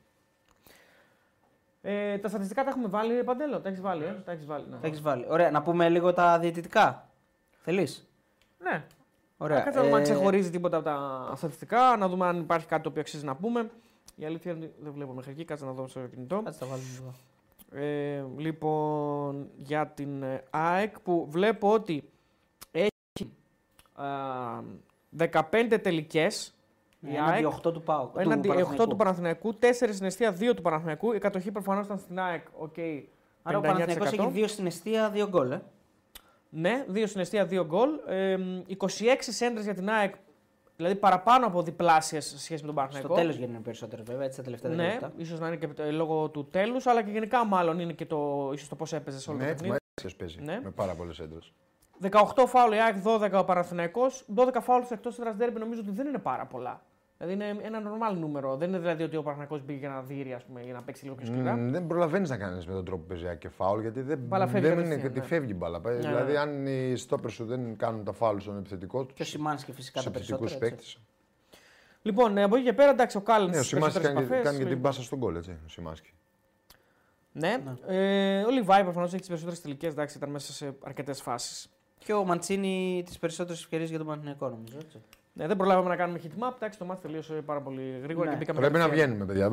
Ε, 1.81 2.17
τα 2.17 2.27
στατιστικά 2.27 2.63
τα 2.63 2.69
έχουμε 2.69 2.87
βάλει, 2.87 3.23
Παντέλο. 3.23 3.59
Τα 3.61 3.69
έχεις 3.69 3.81
βάλει, 3.81 4.03
ε; 4.03 4.21
Τα 4.25 4.31
έχεις 4.31 4.45
βάλει, 4.45 4.65
ναι. 4.69 4.77
Τα 4.77 4.87
έχεις 4.87 5.01
βάλει. 5.01 5.25
Ωραία, 5.29 5.51
να 5.51 5.61
πούμε 5.61 5.89
λίγο 5.89 6.13
τα 6.13 6.39
διαιτητικά. 6.39 7.09
Θέλει. 7.61 7.87
Ναι. 8.59 8.85
Ωραία. 9.37 9.61
Κάτσε 9.61 9.79
να 9.79 9.83
δούμε 9.85 9.95
αν 9.95 10.01
Ε, 10.01 10.03
ξεχωρίζει 10.03 10.49
τίποτα 10.49 10.77
από 10.77 10.85
τα 10.85 11.33
στατιστικά, 11.35 11.97
να 11.97 12.07
δούμε 12.07 12.27
αν 12.27 12.39
υπάρχει 12.39 12.67
κάτι 12.67 12.83
το 12.83 12.89
οποίο 12.89 13.01
αξίζει 13.01 13.25
να 13.25 13.35
πούμε. 13.35 13.69
Η 14.19 14.25
αλήθεια 14.25 14.51
είναι 14.51 14.65
ότι 14.65 14.73
δεν 14.79 14.93
βλέπω 14.93 15.13
μέχρι 15.13 15.31
εκεί, 15.31 15.45
κάτσε 15.45 15.65
να 15.65 15.71
δω 15.71 15.87
στο 15.87 15.99
κινητό. 15.99 16.41
Κάτσε 16.43 16.59
τα 16.59 16.65
βάλουμε 16.65 16.87
εδώ. 16.95 17.13
Ε, 17.71 18.23
λοιπόν, 18.37 19.49
για 19.55 19.87
την 19.87 20.23
ε, 20.23 20.43
ΑΕΚ 20.49 20.99
που 20.99 21.27
βλέπω 21.29 21.73
ότι 21.73 22.09
έχει 22.71 23.31
α, 23.93 24.05
15 25.51 25.79
τελικές 25.81 26.53
η 26.99 27.15
Έναντι 27.15 27.31
ΑΕΚ, 27.31 27.45
8 27.65 27.73
του 27.73 27.81
Πάου. 27.81 28.11
έναντι 28.15 28.49
8 28.79 28.89
του 28.89 28.95
Παναθηναϊκού, 28.95 29.53
4 29.59 29.71
στην 29.71 30.05
εστία, 30.05 30.35
2 30.39 30.53
του 30.55 30.61
Παναθηναϊκού. 30.61 31.13
Η 31.13 31.19
κατοχή 31.19 31.51
προφανώς 31.51 31.85
ήταν 31.85 31.97
στην 31.97 32.19
ΑΕΚ, 32.19 32.45
οκ, 32.57 32.77
Άρα 33.41 33.57
ο 33.57 33.61
59%. 33.61 33.63
Παναθηναϊκός 33.63 34.11
έχει 34.11 34.31
2 34.35 34.47
στην 34.47 34.65
εστία, 34.65 35.11
2 35.15 35.27
γκολ. 35.27 35.51
Ε. 35.51 35.61
Ναι, 36.49 36.85
2 36.93 37.03
στην 37.07 37.21
εστία, 37.21 37.45
2 37.45 37.65
γκολ. 37.65 37.89
Ε, 38.07 38.37
26 38.67 39.31
σέντρες 39.31 39.63
για 39.63 39.73
την 39.73 39.89
ΑΕΚ, 39.89 40.13
δηλαδή 40.79 40.95
παραπάνω 40.99 41.45
από 41.47 41.61
διπλάσιες 41.63 42.25
σε 42.25 42.39
σχέση 42.39 42.65
με 42.65 42.73
τον 42.73 42.75
Στο 42.75 42.81
Παναθηναϊκό. 42.81 43.15
τέλος 43.15 43.35
γίνανε 43.35 43.59
περισσότερο 43.63 44.03
βέβαια, 44.05 44.25
έτσι 44.25 44.37
τα 44.37 44.43
τελευταία 44.43 44.71
10 44.71 44.75
Ναι, 44.75 44.87
λεπτά. 44.87 45.11
ίσως 45.17 45.39
να 45.39 45.47
είναι 45.47 45.55
και 45.55 45.67
ε, 45.77 45.91
λόγω 45.91 46.29
του 46.29 46.47
τέλους, 46.51 46.87
αλλά 46.87 47.03
και 47.03 47.11
γενικά 47.11 47.45
μάλλον 47.45 47.79
είναι 47.79 47.93
και 47.93 48.05
το, 48.05 48.49
ίσως 48.53 48.67
το 48.67 48.75
πώς 48.75 48.93
έπαιζε 48.93 49.19
σε 49.19 49.29
όλο 49.29 49.39
Ναι, 49.39 49.45
το 49.45 49.51
έτσι 49.51 49.63
παιχνίδι. 49.63 49.79
μα 50.03 50.09
παίζει. 50.17 50.41
Ναι. 50.41 50.59
Με 50.63 50.71
πάρα 50.71 50.95
πολλές 50.95 51.19
σέντρες. 51.19 51.53
18 52.01 52.45
φάουλ 52.47 52.73
η 52.73 52.81
ΑΕΚ, 52.81 52.95
12 53.03 53.31
ο 53.39 53.43
Παναθηναϊκός, 53.43 54.25
12 54.35 54.61
φάουλ 54.61 54.83
εκτός 54.89 55.19
έδρας 55.19 55.35
ντέρμπι 55.35 55.59
νομίζω 55.59 55.79
ότι 55.81 55.91
δεν 55.91 56.07
είναι 56.07 56.17
πάρα 56.17 56.45
πολλά. 56.45 56.81
Δηλαδή 57.21 57.33
είναι 57.33 57.63
ένα 57.63 57.81
normal 57.85 58.17
νούμερο. 58.17 58.55
Δεν 58.57 58.69
είναι 58.69 58.79
δηλαδή 58.79 59.03
ότι 59.03 59.15
ο 59.15 59.21
Παναθηναϊκός 59.21 59.63
μπήκε 59.63 59.79
για 59.79 59.89
να 59.89 60.01
δει, 60.01 60.33
ας 60.33 60.43
πούμε, 60.43 60.61
για 60.61 60.73
να 60.73 60.81
παίξει 60.81 61.03
λίγο 61.03 61.15
πιο 61.15 61.25
σκληρά. 61.25 61.55
δεν 61.55 61.87
προλαβαίνεις 61.87 62.29
να 62.29 62.37
κάνεις 62.37 62.65
με 62.65 62.73
τον 62.73 62.85
τρόπο 62.85 63.01
που 63.01 63.07
παίζει 63.07 63.37
και 63.37 63.49
φάουλ 63.49 63.81
γιατί 63.81 64.01
δεν, 64.01 64.19
Μπάλα 64.19 64.47
φεύγει 64.47 64.67
δεν 64.67 64.71
είναι 64.71 64.81
κατευθείαν, 64.81 65.13
και 65.13 65.19
ναι. 65.19 65.25
τη 65.25 65.27
φεύγει 65.27 65.51
η 65.51 65.55
μπάλα. 65.55 65.79
δηλαδή, 65.79 66.37
αν 66.37 66.65
οι 66.65 66.95
στόπερ 66.95 67.29
σου 67.31 67.45
δεν 67.45 67.77
κάνουν 67.77 68.03
τα 68.03 68.11
φάουλ 68.11 68.37
στον 68.39 68.57
επιθετικό 68.57 69.03
τους, 69.05 69.15
Και 69.15 69.21
ο 69.21 69.25
Σιμάνσκι 69.25 69.71
φυσικά 69.71 70.01
σε 70.01 70.09
τα 70.09 70.17
επιθετικούς 70.17 70.51
περισσότερα. 70.51 70.75
έτσι. 70.75 70.97
παίκτε. 70.97 71.07
Λοιπόν, 72.01 72.37
ε, 72.37 72.43
από 72.43 72.55
εκεί 72.55 72.65
και 72.65 72.73
πέρα, 72.73 72.89
εντάξει, 72.89 73.17
ο 73.17 73.21
Κάλλεν. 73.21 73.49
Ναι, 73.49 73.59
ο 73.59 73.63
Σιμάσκι 73.63 73.99
κάνει, 73.99 74.25
κάνει 74.25 74.57
και 74.57 74.65
την 74.65 74.81
πάσα 74.81 75.03
στον 75.03 75.19
κόλ, 75.19 75.35
έτσι. 75.35 75.51
Ο 75.65 75.69
Σιμάσκι. 75.69 76.13
Ναι. 77.31 77.63
Ε, 77.87 78.43
ο 78.43 78.49
Λιβάη 78.49 78.83
προφανώς 78.83 79.09
έχει 79.09 79.19
τις 79.19 79.27
περισσότερες 79.27 79.61
τελικές, 79.61 79.91
εντάξει, 79.91 80.17
ήταν 80.17 80.29
μέσα 80.29 80.53
σε 80.53 80.75
αρκετές 80.83 81.21
φάσεις. 81.21 81.69
Και 81.97 82.13
ο 82.13 82.23
Μαντσίνη 82.23 83.03
τις 83.05 83.19
περισσότερες 83.19 83.61
ευκαιρίες 83.61 83.89
για 83.89 83.97
τον 83.97 84.07
Παναθηναϊκό 84.07 84.49
νομίζω. 84.49 84.77
Έτσι. 84.81 85.01
Ναι, 85.39 85.47
δεν 85.47 85.57
προλάβαμε 85.57 85.89
να 85.89 85.95
κάνουμε 85.95 86.19
hit 86.23 86.43
map, 86.43 86.53
εντάξει, 86.55 86.79
το 86.79 86.85
μάτι 86.85 87.01
τελείωσε 87.01 87.33
πάρα 87.33 87.61
πολύ 87.61 87.99
γρήγορα 88.03 88.25
Ναι. 88.25 88.31
και 88.31 88.37
μπήκαμε. 88.37 88.59
Πρέπει 88.59 88.73
να 88.73 88.79
κατευθείαν. 88.79 89.07
βγαίνουμε, 89.09 89.25
παιδιά. 89.25 89.47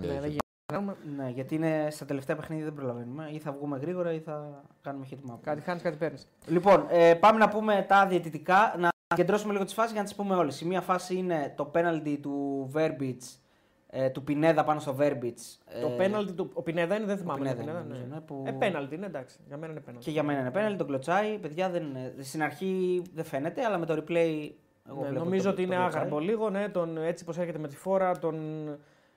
Ναι, 0.00 0.06
δεν 0.20 0.28
γίνεται. 0.30 0.96
Ναι, 1.16 1.28
γιατί 1.30 1.54
είναι 1.54 1.88
στα 1.90 2.04
τελευταία 2.04 2.36
παιχνίδια 2.36 2.64
δεν 2.64 2.74
προλαβαίνουμε. 2.74 3.28
Ή 3.32 3.38
θα 3.38 3.52
βγούμε 3.52 3.78
γρήγορα 3.78 4.12
ή 4.12 4.18
θα 4.18 4.64
κάνουμε 4.82 5.06
hit 5.10 5.30
map. 5.32 5.38
Κάτι 5.42 5.60
χάνεις, 5.60 5.82
κάτι 5.82 5.96
παίρνεις. 5.96 6.28
Λοιπόν, 6.46 6.86
ε, 6.88 7.14
πάμε 7.14 7.38
να 7.38 7.48
πούμε 7.48 7.84
τα 7.88 8.06
διαιτητικά. 8.06 8.74
Να 8.78 8.88
κεντρώσουμε 9.16 9.52
λίγο 9.52 9.64
τις 9.64 9.74
φάσεις 9.74 9.92
για 9.92 10.00
να 10.00 10.06
τις 10.06 10.16
πούμε 10.16 10.34
όλες. 10.34 10.60
Η 10.60 10.66
μία 10.66 10.80
φάση 10.80 11.14
είναι 11.16 11.52
το 11.56 11.70
penalty 11.74 12.18
του 12.22 12.70
Verbitz, 12.74 13.38
ε, 13.86 14.10
του 14.10 14.24
Πινέδα 14.24 14.64
πάνω 14.64 14.80
στο 14.80 14.96
Verbitz. 15.00 15.56
Το 15.80 15.88
ε, 15.88 15.96
πέναλτι 15.96 16.32
του. 16.32 16.50
Ο 16.54 16.62
Πινέδα 16.62 16.96
είναι, 16.96 17.06
δεν 17.06 17.18
θυμάμαι. 17.18 17.38
Πινέδα 17.38 17.56
το 17.56 17.62
είναι, 17.62 17.70
Πινέδα, 17.70 17.88
νομίζω, 17.88 18.06
ναι. 18.08 18.14
ναι, 18.14 18.20
που- 18.20 18.44
Ε, 18.46 18.50
πέναλτι 18.50 18.94
είναι 18.94 19.06
εντάξει. 19.06 19.38
Για 19.46 19.56
μένα 19.56 19.72
είναι 19.72 19.80
πέναλτι. 19.80 20.04
Και 20.04 20.10
για 20.10 20.22
μένα 20.22 20.40
είναι 20.40 20.50
penalty, 20.54 20.76
τον 20.78 20.86
κλωτσάει. 20.86 21.38
Παιδιά 21.38 21.70
δεν 21.70 21.82
είναι. 21.82 22.14
Στην 22.20 22.42
αρχή 22.42 23.02
δεν 23.14 23.24
φαίνεται, 23.24 23.64
αλλά 23.64 23.78
με 23.78 23.86
το 23.86 24.04
replay. 24.04 24.50
Εγώ 24.88 25.00
Ναι, 25.02 25.08
βλέπω 25.08 25.24
νομίζω 25.24 25.42
το- 25.42 25.48
ότι 25.48 25.56
το 25.56 25.62
είναι 25.62 25.74
κλωτσάει. 25.76 26.00
άγαρμπο 26.00 26.18
λίγο, 26.18 26.50
ναι, 26.50 26.68
τον, 26.68 26.96
έτσι 26.98 27.24
πως 27.24 27.38
έρχεται 27.38 27.58
με 27.58 27.68
τη 27.68 27.76
φόρα, 27.76 28.18
τον... 28.18 28.34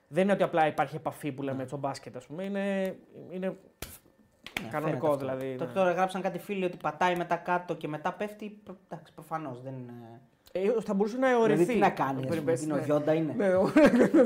δεν 0.07 0.24
είναι 0.24 0.32
ότι 0.34 0.43
απλά 0.43 0.67
υπάρχει 0.67 0.95
επαφή 0.95 1.32
που 1.32 1.41
λέμε 1.43 1.61
Ναι. 1.61 1.67
στο 1.67 1.78
μπάσκετ, 1.78 2.15
ας 2.15 2.26
πούμε, 2.26 2.43
είναι, 2.43 2.95
είναι 3.32 3.57
Ναι, 4.61 4.67
κανονικό 4.69 5.05
φαίνεται 5.07 5.07
αυτό. 5.07 5.17
δηλαδή. 5.17 5.55
Το- 5.57 5.65
ναι. 5.65 5.72
Τώρα 5.72 5.91
γράψαν 5.91 6.22
κάτι 6.22 6.39
φίλοι 6.39 6.65
ότι 6.65 6.78
πατάει 6.78 7.15
μετά 7.15 7.36
κάτω 7.36 7.76
και 7.76 7.88
μετά 7.88 8.13
πέφτει. 8.13 8.49
προ- 8.63 8.78
Εντάξει, 8.89 9.13
προφανώς 9.13 9.61
δεν 9.61 9.74
είναι. 9.74 10.22
Ε, 10.54 10.60
θα 10.86 10.93
μπορούσε 10.93 11.18
να 11.18 11.30
αιωρηθεί. 11.30 11.58
Δηλαδή 11.58 11.74
τι 11.74 11.80
να 11.80 11.89
κάνει, 11.89 12.10
ας 12.10 12.16
πούμε, 12.16 12.28
Περιπέτειες, 12.28 12.62
είναι 12.64 12.74
ο 12.74 12.76
ναι. 12.76 12.84
Γιόντα 12.86 13.14
είναι; 13.14 13.34
Ναι, 13.38 13.54
ο- 13.56 13.72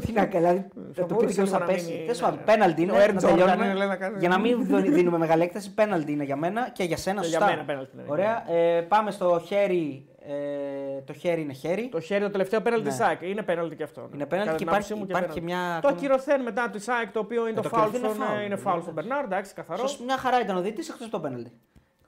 τι 0.06 0.12
να 0.12 0.26
κάνει, 0.26 0.46
δηλαδή 0.46 0.58
Θα 0.58 0.82
θα 0.94 1.02
το 1.02 1.06
πει 1.06 1.14
μπορούσε 1.14 1.34
και 1.36 1.42
λίγο 1.42 1.54
θα 1.54 1.60
να 1.60 1.66
πέσει. 1.66 1.86
μείνει, 1.92 2.06
Τέλο 2.06 2.18
ναι. 2.18 2.22
πάντων, 2.26 2.40
πέναλτι 2.46 2.82
είναι. 2.82 2.92
Ο 2.92 2.96
Air 2.96 3.14
να 3.14 3.20
Jordan 3.20 3.26
τελειώνουμε. 3.30 3.66
είναι, 3.66 3.74
λέει, 3.74 3.88
να 3.88 3.96
κάνει- 3.96 4.20
Για 4.20 4.30
να 4.30 4.40
μην 4.40 4.66
δω- 4.68 4.80
δίνουμε 4.80 5.18
μεγάλη 5.26 5.44
έκταση, 5.44 5.74
πέναλτι 5.74 6.12
είναι 6.12 6.24
για 6.24 6.36
μένα 6.36 6.70
και 6.70 6.84
για 6.84 6.98
σένα. 6.98 7.22
Και 7.22 7.28
για 7.28 7.38
Σωστά. 7.40 7.54
μένα 7.54 7.66
πέναλτι 7.68 7.92
είναι. 7.94 8.04
Ωραία. 8.08 8.52
Ε, 8.52 8.82
πάμε 8.82 9.12
στο 9.12 9.42
χέρι. 9.46 10.06
Ε, 10.28 11.02
το 11.06 11.14
χέρι 11.14 11.42
είναι 11.42 11.54
χέρι. 11.54 11.88
Το 11.92 12.00
χέρι, 12.00 12.24
το 12.24 12.30
τελευταίο 12.30 12.62
πέναλτι 12.62 12.86
Ναι. 12.86 12.90
της 12.92 13.00
ΑΕΚ. 13.00 13.22
Είναι 13.22 13.42
πέναλτι 13.42 13.76
και 13.76 13.84
αυτό. 13.84 14.10
Είναι 14.14 14.26
πέναλτι 14.26 14.52
Κατά 14.52 14.52
και 14.52 14.58
την 14.58 14.68
υπάρχει, 14.68 14.94
άποψή 14.94 14.94
μου 14.94 15.04
υπάρχει 15.10 15.34
και 15.40 15.42
πέναλτι. 15.42 15.72
μια. 15.72 15.80
Το 15.82 15.88
ακυρωθέν 15.88 16.42
μετά 16.42 16.70
τη 16.70 16.84
ΑΕΚ, 16.88 17.12
το 17.12 17.20
οποίο 17.20 17.42
είναι 17.42 17.50
Ε, 17.60 17.62
το 17.62 17.62
το 17.62 17.70
φάουλ 17.70 17.84
ακυρωθέν 17.88 18.10
είναι 18.10 18.24
στον, 18.26 18.36
foul, 18.38 18.46
είναι 18.46 18.56
ναι, 18.56 18.62
φάουλ 18.62 18.80
στον 18.82 18.92
εντάξει. 18.92 19.08
Μπερνάρ, 19.10 19.24
εντάξει, 19.24 19.54
καθαρός. 19.54 19.90
Σωστ- 19.92 20.04
μια 20.06 20.18
χαρά 20.18 20.42
ήταν 20.42 20.56
ο 20.58 20.62
δίτης 20.62 20.90
εκτός 20.90 21.10
το 21.10 21.20
πέναλτι. 21.20 21.52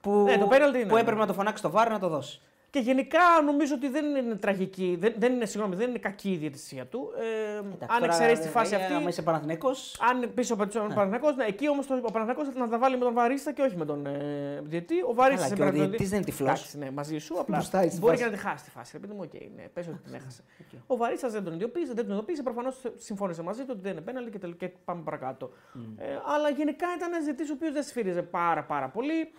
Που, 0.00 0.10
Ναι, 0.10 0.38
το 0.38 0.46
πέναλτι 0.46 0.78
είναι, 0.78 0.88
που 0.88 0.94
ναι. 0.94 1.00
έπρεπε 1.00 1.20
να 1.20 1.26
το 1.26 1.32
φωνάξει 1.32 1.62
το 1.62 1.70
βάρ 1.70 1.90
να 1.90 1.98
το 1.98 2.08
δώσει. 2.08 2.40
Και 2.70 2.78
γενικά 2.78 3.18
νομίζω 3.44 3.74
ότι 3.74 3.88
δεν 3.88 4.04
είναι 4.16 4.34
τραγική, 4.34 4.96
δεν, 5.00 5.14
δεν, 5.18 5.32
είναι, 5.32 5.44
συγγνώμη, 5.46 5.76
δεν 5.76 5.88
είναι 5.88 5.98
κακή 5.98 6.30
η 6.32 6.36
διαιτησία 6.36 6.86
του. 6.86 7.12
Ε, 7.18 7.58
Εντάξει, 7.58 7.76
αν 7.80 7.88
τώρα, 7.88 8.04
εξαιρέσει 8.04 8.40
τη 8.42 8.46
ε, 8.46 8.50
φάση 8.50 8.74
ε, 8.74 8.76
αυτή, 8.76 8.92
Άμα 8.92 9.08
είσαι 9.08 9.22
Παναθυνέκο. 9.22 9.68
αν 10.10 10.30
πίσω 10.34 10.54
από 10.54 10.66
τον 10.66 10.88
Παναθηναϊκός, 10.88 11.36
ναι, 11.36 11.44
εκεί 11.44 11.68
όμως 11.68 11.90
ο 11.90 12.00
Παναθηναϊκός 12.00 12.48
θα 12.48 12.58
να 12.60 12.68
τα 12.68 12.78
βάλει 12.78 12.96
με 12.98 13.04
τον 13.04 13.14
Βαρίστα 13.14 13.52
και 13.52 13.62
όχι 13.62 13.76
με 13.76 13.84
τον 13.84 14.06
ε, 14.06 14.60
διαιτή. 14.64 14.94
Ο 15.08 15.14
Βαρίστας 15.14 15.46
Αλλά 15.46 15.56
και 15.56 15.62
ο 15.62 15.70
διαιτητή 15.70 16.04
δεν 16.04 16.16
είναι 16.16 16.24
τυφλός. 16.24 16.48
Εντάξει, 16.50 16.78
ναι, 16.78 16.90
μαζί 16.90 17.18
σου. 17.18 17.38
Απλά 17.40 17.56
Μπροστά 17.56 17.82
στη 17.88 17.98
μπορεί 17.98 18.12
φάση. 18.16 18.24
και 18.24 18.30
να 18.30 18.36
τη 18.36 18.42
χάσει 18.48 18.64
τη 18.64 18.70
φάση. 18.70 18.92
Επειδή 18.96 19.12
μου, 19.12 19.20
οκ, 19.22 19.32
ναι, 19.56 19.62
πες 19.74 19.86
ότι 19.88 19.98
την 19.98 20.14
έχασε. 20.14 20.42
Ο 20.92 20.96
Βαρίστας 20.96 21.32
δεν 21.32 21.44
τον 21.44 21.54
ειδοποίησε, 21.54 21.92
δεν 21.92 22.04
τον 22.04 22.12
ειδοποίησε. 22.14 22.42
Προφανώς 22.42 22.80
συμφώνησε 22.96 23.42
μαζί 23.42 23.60
του 23.60 23.68
ότι 23.70 23.80
δεν 23.80 23.92
είναι 23.92 24.00
πέναλτι 24.00 24.30
και, 24.30 24.38
τελ- 24.38 24.56
και 24.56 24.68
πάμε 24.84 25.02
παρακάτω. 25.04 25.50
Ε, 25.96 26.04
αλλά 26.34 26.48
γενικά 26.50 26.86
ήταν 26.96 27.12
ένας 27.12 27.24
διαιτής 27.24 27.50
ο 27.50 27.52
οποίος 27.52 27.72
δεν 27.72 27.82
σφύριζε 27.82 28.22
πάρα, 28.22 28.62
πάρα 28.64 28.88
πολύ. 28.88 29.30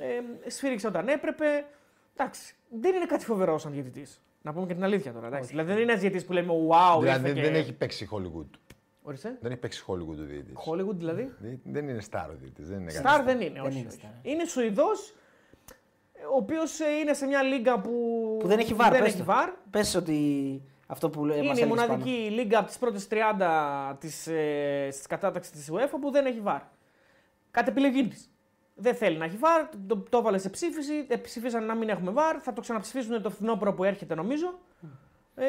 Ε, 0.00 0.50
σφύριξε 0.50 0.86
όταν 0.86 1.08
έπρεπε. 1.08 1.64
Εντάξει, 2.18 2.54
δεν 2.68 2.94
είναι 2.94 3.06
κάτι 3.06 3.24
φοβερό 3.24 3.58
σαν 3.58 3.72
διαιτητής. 3.72 4.20
Να 4.42 4.52
πούμε 4.52 4.66
και 4.66 4.74
την 4.74 4.84
αλήθεια 4.84 5.12
τώρα. 5.12 5.26
Εντάξει. 5.26 5.48
Δηλαδή 5.48 5.68
δεν 5.72 5.76
είναι 5.82 5.90
ένας 5.90 6.00
διαιτητής 6.00 6.26
που 6.26 6.32
λέμε 6.32 6.52
Wow, 6.68 6.98
Δηλαδή 7.00 7.28
ήρθε 7.28 7.40
δεν 7.42 7.52
και... 7.52 7.58
έχει 7.58 7.72
παίξει 7.72 8.08
Hollywood. 8.12 8.46
Ορίστε. 9.02 9.38
Δεν 9.40 9.50
έχει 9.50 9.60
παίξει 9.60 9.84
Hollywood 9.88 10.18
ο 10.18 10.22
διαιτητής. 10.22 10.54
Hollywood 10.66 10.94
δηλαδή; 10.96 11.34
Δεν 11.64 11.88
είναι 11.88 12.02
star 12.10 12.26
ο 12.30 12.34
διαιτητής. 12.38 12.68
Δεν 12.68 12.80
είναι 12.80 12.90
Σταρ 12.90 13.22
δεν 13.22 13.40
είναι, 13.40 13.50
Δεν 13.52 13.62
όχι. 13.66 13.78
είναι 13.78 13.88
όχι. 13.88 14.00
star. 14.02 14.26
Είναι 14.26 14.44
Σουηδός, 14.44 15.14
ο 16.32 16.36
οποίος 16.36 16.78
είναι 17.00 17.12
σε 17.14 17.26
μια 17.26 17.42
λίγα 17.42 17.80
που, 17.80 17.90
Που 18.40 18.46
δεν 18.46 18.58
έχει 18.58 18.74
βάρ. 18.74 18.90
Δεν 18.90 19.00
πες 19.02 19.08
έχει 19.08 19.18
το. 19.18 19.24
βάρ. 19.24 19.50
Πες 19.70 19.94
ότι 19.94 20.62
αυτό 20.86 21.10
που 21.10 21.24
λέει. 21.24 21.38
Είναι 21.38 21.60
η 21.60 21.64
μοναδική 21.64 22.28
λίγα 22.30 22.58
από 22.58 22.66
τις 22.68 22.78
πρώτες 22.78 23.08
30 23.10 23.96
της, 23.98 24.26
ε, 24.26 24.86
της 24.90 25.06
κατάταξης 25.06 25.52
της 25.52 25.70
UEFA 25.72 25.96
που 26.00 26.10
δεν 26.10 26.26
έχει 26.26 26.40
βάρ. 26.40 26.60
Κατ' 27.50 27.68
επιλογή 27.68 28.08
τη. 28.08 28.16
Δεν 28.78 28.94
θέλει 28.94 29.16
να 29.16 29.24
έχει 29.24 29.36
βάρ, 29.36 29.62
το, 29.86 29.96
το 30.08 30.18
έβαλε 30.18 30.38
σε 30.38 30.48
ψήφιση, 30.48 30.92
ε, 31.08 31.16
ψήφισαν 31.16 31.64
να 31.66 31.74
μην 31.74 31.88
έχουμε 31.88 32.10
βάρ, 32.10 32.36
θα 32.42 32.52
το 32.52 32.60
ξαναψηφίσουν 32.60 33.22
το 33.22 33.30
φθινόπωρο 33.30 33.72
που 33.72 33.84
έρχεται 33.84 34.14
νομίζω. 34.14 34.58
Ε, 35.34 35.44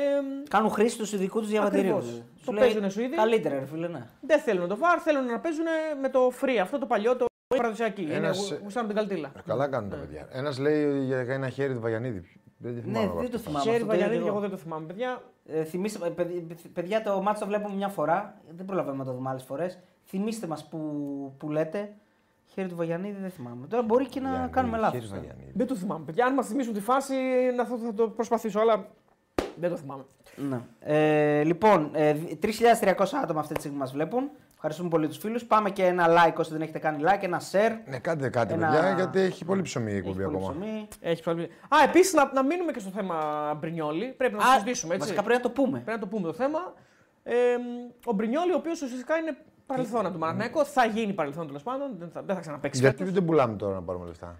Κάνουν 0.50 0.70
χρήση 0.70 0.98
τους 0.98 1.14
ειδικού 1.14 1.40
τους 1.40 1.50
διαβατηρίου. 1.50 1.96
Ακριβώς. 1.96 2.06
δηλαδή. 2.06 2.24
Το 2.36 2.44
Σου 2.44 2.52
λέει, 2.52 2.64
παίζουνε 2.64 2.90
Σουηδοί. 2.90 3.16
Καλύτερα, 3.16 3.60
ρε 3.60 3.66
φίλε, 3.66 3.88
ναι. 3.88 4.08
δεν 4.22 4.40
θέλουν 4.40 4.68
το 4.68 4.78
βάρ, 4.78 5.00
θέλουν 5.04 5.26
να 5.26 5.40
παίζουν 5.40 5.66
με 6.02 6.10
το 6.10 6.32
free, 6.42 6.58
αυτό 6.62 6.78
το 6.80 6.86
παλιό, 6.86 7.16
το 7.16 7.26
παραδοσιακή. 7.56 8.08
Ένας- 8.12 8.50
Είναι 8.50 8.60
γουστάρουν 8.64 8.88
την 8.90 8.98
καλτήλα. 8.98 9.32
Καλά 9.46 9.68
κάνουν 9.68 9.90
τα 9.90 9.96
παιδιά. 9.96 10.28
Ένας 10.32 10.58
λέει 10.60 11.04
για 11.06 11.18
ένα 11.20 11.50
χέρι 11.50 11.74
του 11.74 11.80
Βαγιανίδη. 11.80 12.40
Δεν 12.58 12.74
τη 12.76 12.82
θυμάμαι 12.82 13.00
Ναι, 13.00 13.06
από 13.12 13.20
δεν 13.20 13.30
το 13.30 13.36
αυτό. 13.38 13.50
θυμάμαι. 13.50 13.64
Χέρι 13.64 13.76
αυτό, 13.76 13.88
το 13.88 13.94
είδα 13.94 14.04
Βαγιανίδη, 14.04 14.18
και 14.24 14.28
εγώ 14.30 14.38
εγώ. 14.38 14.40
δεν 14.40 14.50
το 14.50 14.58
θυμάμαι, 14.58 14.86
παιδιά. 14.86 15.22
Ε, 15.46 15.64
θυμίστε, 15.64 16.08
ε, 16.08 16.10
παιδι- 16.10 16.68
παιδιά, 16.74 17.02
το 17.04 17.22
μάτσο 17.22 17.42
το 17.44 17.48
βλέπουμε 17.50 17.76
μια 17.76 17.88
φορά. 17.88 18.42
Δεν 18.56 18.66
προλαβαίνουμε 18.66 19.04
να 19.04 19.10
το 19.10 19.16
δούμε 19.16 19.30
άλλες 19.30 19.44
φορές. 19.44 19.80
Θυμήστε 20.06 20.48
μας 20.48 20.68
που, 20.68 20.78
που 21.38 21.50
λέτε. 21.50 21.94
Χέρι 22.60 22.70
του 22.70 22.76
Βαγιανίδη 22.76 23.22
δεν 23.22 23.30
θυμάμαι. 23.30 23.68
Τώρα 23.68 23.84
μπορεί 23.84 24.06
και 24.06 24.20
να 24.20 24.26
Βαγιανίδη, 24.30 24.54
κάνουμε 24.54 24.78
λάθος. 24.78 24.94
χέρι 25.00 25.06
του 25.12 25.16
Βαγιανίδη. 25.16 25.52
Δεν 25.56 25.68
το 25.68 25.76
θυμάμαι. 25.76 26.06
Παιδιά, 26.06 26.26
αν 26.26 26.34
μας 26.34 26.48
θυμίσουν 26.48 26.74
τη 26.74 26.80
φάση, 26.80 27.14
να 27.56 27.66
θα, 27.66 27.78
θα 27.86 27.94
το 27.94 28.10
προσπαθήσω, 28.10 28.60
αλλά 28.60 28.88
δεν 29.56 29.70
το 29.70 29.76
θυμάμαι. 29.78 30.06
Ναι. 30.36 30.60
Ε, 30.80 31.44
λοιπόν, 31.44 31.90
ε, 31.94 32.16
3.300 32.42 33.06
άτομα 33.24 33.40
αυτή 33.40 33.54
τη 33.54 33.60
στιγμή 33.60 33.78
μας 33.78 33.92
βλέπουν. 33.92 34.30
Ευχαριστούμε 34.54 34.90
πολύ 34.90 35.08
τους 35.08 35.18
φίλους. 35.18 35.46
Πάμε 35.46 35.70
και 35.70 35.86
ένα 35.86 36.08
like 36.10 36.34
όσοι 36.36 36.52
δεν 36.52 36.62
έχετε 36.62 36.80
κάνει 36.80 37.04
like, 37.06 37.24
ένα 37.24 37.42
share. 37.52 37.78
Ναι, 37.86 38.00
κάντε 38.00 38.30
κάτι, 38.30 38.54
Ένα- 38.54 38.70
παιδιά, 38.72 38.94
γιατί 38.96 39.20
έχει 39.20 39.46
πολύ 39.46 39.62
ψωμί 39.62 39.86
η 39.92 39.96
Έχει 39.96 39.98
εκπομπή 39.98 40.24
πολύ 40.24 40.36
ακόμα. 40.36 40.52
ψωμί. 40.52 40.88
Έχει 41.02 41.22
ψωμί. 41.22 41.44
Α, 41.44 41.78
επίσης 41.86 42.14
να, 42.14 42.32
να 42.34 42.44
μείνουμε 42.44 42.72
και 42.72 42.80
στο 42.80 42.90
θέμα 42.90 43.18
Μπρινιόλη. 43.60 44.14
Πρέπει 44.18 44.34
να 44.34 44.40
το 44.40 44.46
Α, 44.46 44.52
συζητήσουμε 44.54 44.94
έτσι. 44.94 45.06
Βασικά 45.08 45.24
πρέπει 45.24 45.42
να 45.44 45.50
το 45.50 45.62
πούμε. 45.62 45.80
Πρέπει 45.80 46.00
να 46.00 46.08
το 46.08 46.08
πούμε 46.08 46.28
το 46.28 46.34
θέμα. 46.34 46.74
Ε, 47.24 47.34
ο 48.06 48.14
Μπρινιόλη, 48.14 48.52
ο 48.54 48.56
οποίος 48.58 48.82
ουσιαστικά 48.82 49.16
είναι 49.18 49.38
παρελθόν 49.68 50.12
του 50.12 50.20
Παναθηναϊκού, 50.20 50.66
θα 50.66 50.86
γίνει 50.86 51.14
παρελθόν 51.14 51.48
τέλος 51.48 51.64
πάντων. 51.64 51.92
Δεν 51.98 52.10
θα, 52.10 52.22
δεν 52.22 52.36
θα 52.36 52.42
ξαναπέξει. 52.42 52.80
Γιατί 52.80 52.98
φέτος. 52.98 53.14
δεν 53.14 53.26
πουλάμε 53.26 53.56
τώρα 53.56 53.74
να 53.74 53.82
πάρουμε 53.82 54.06
λεφτά; 54.06 54.36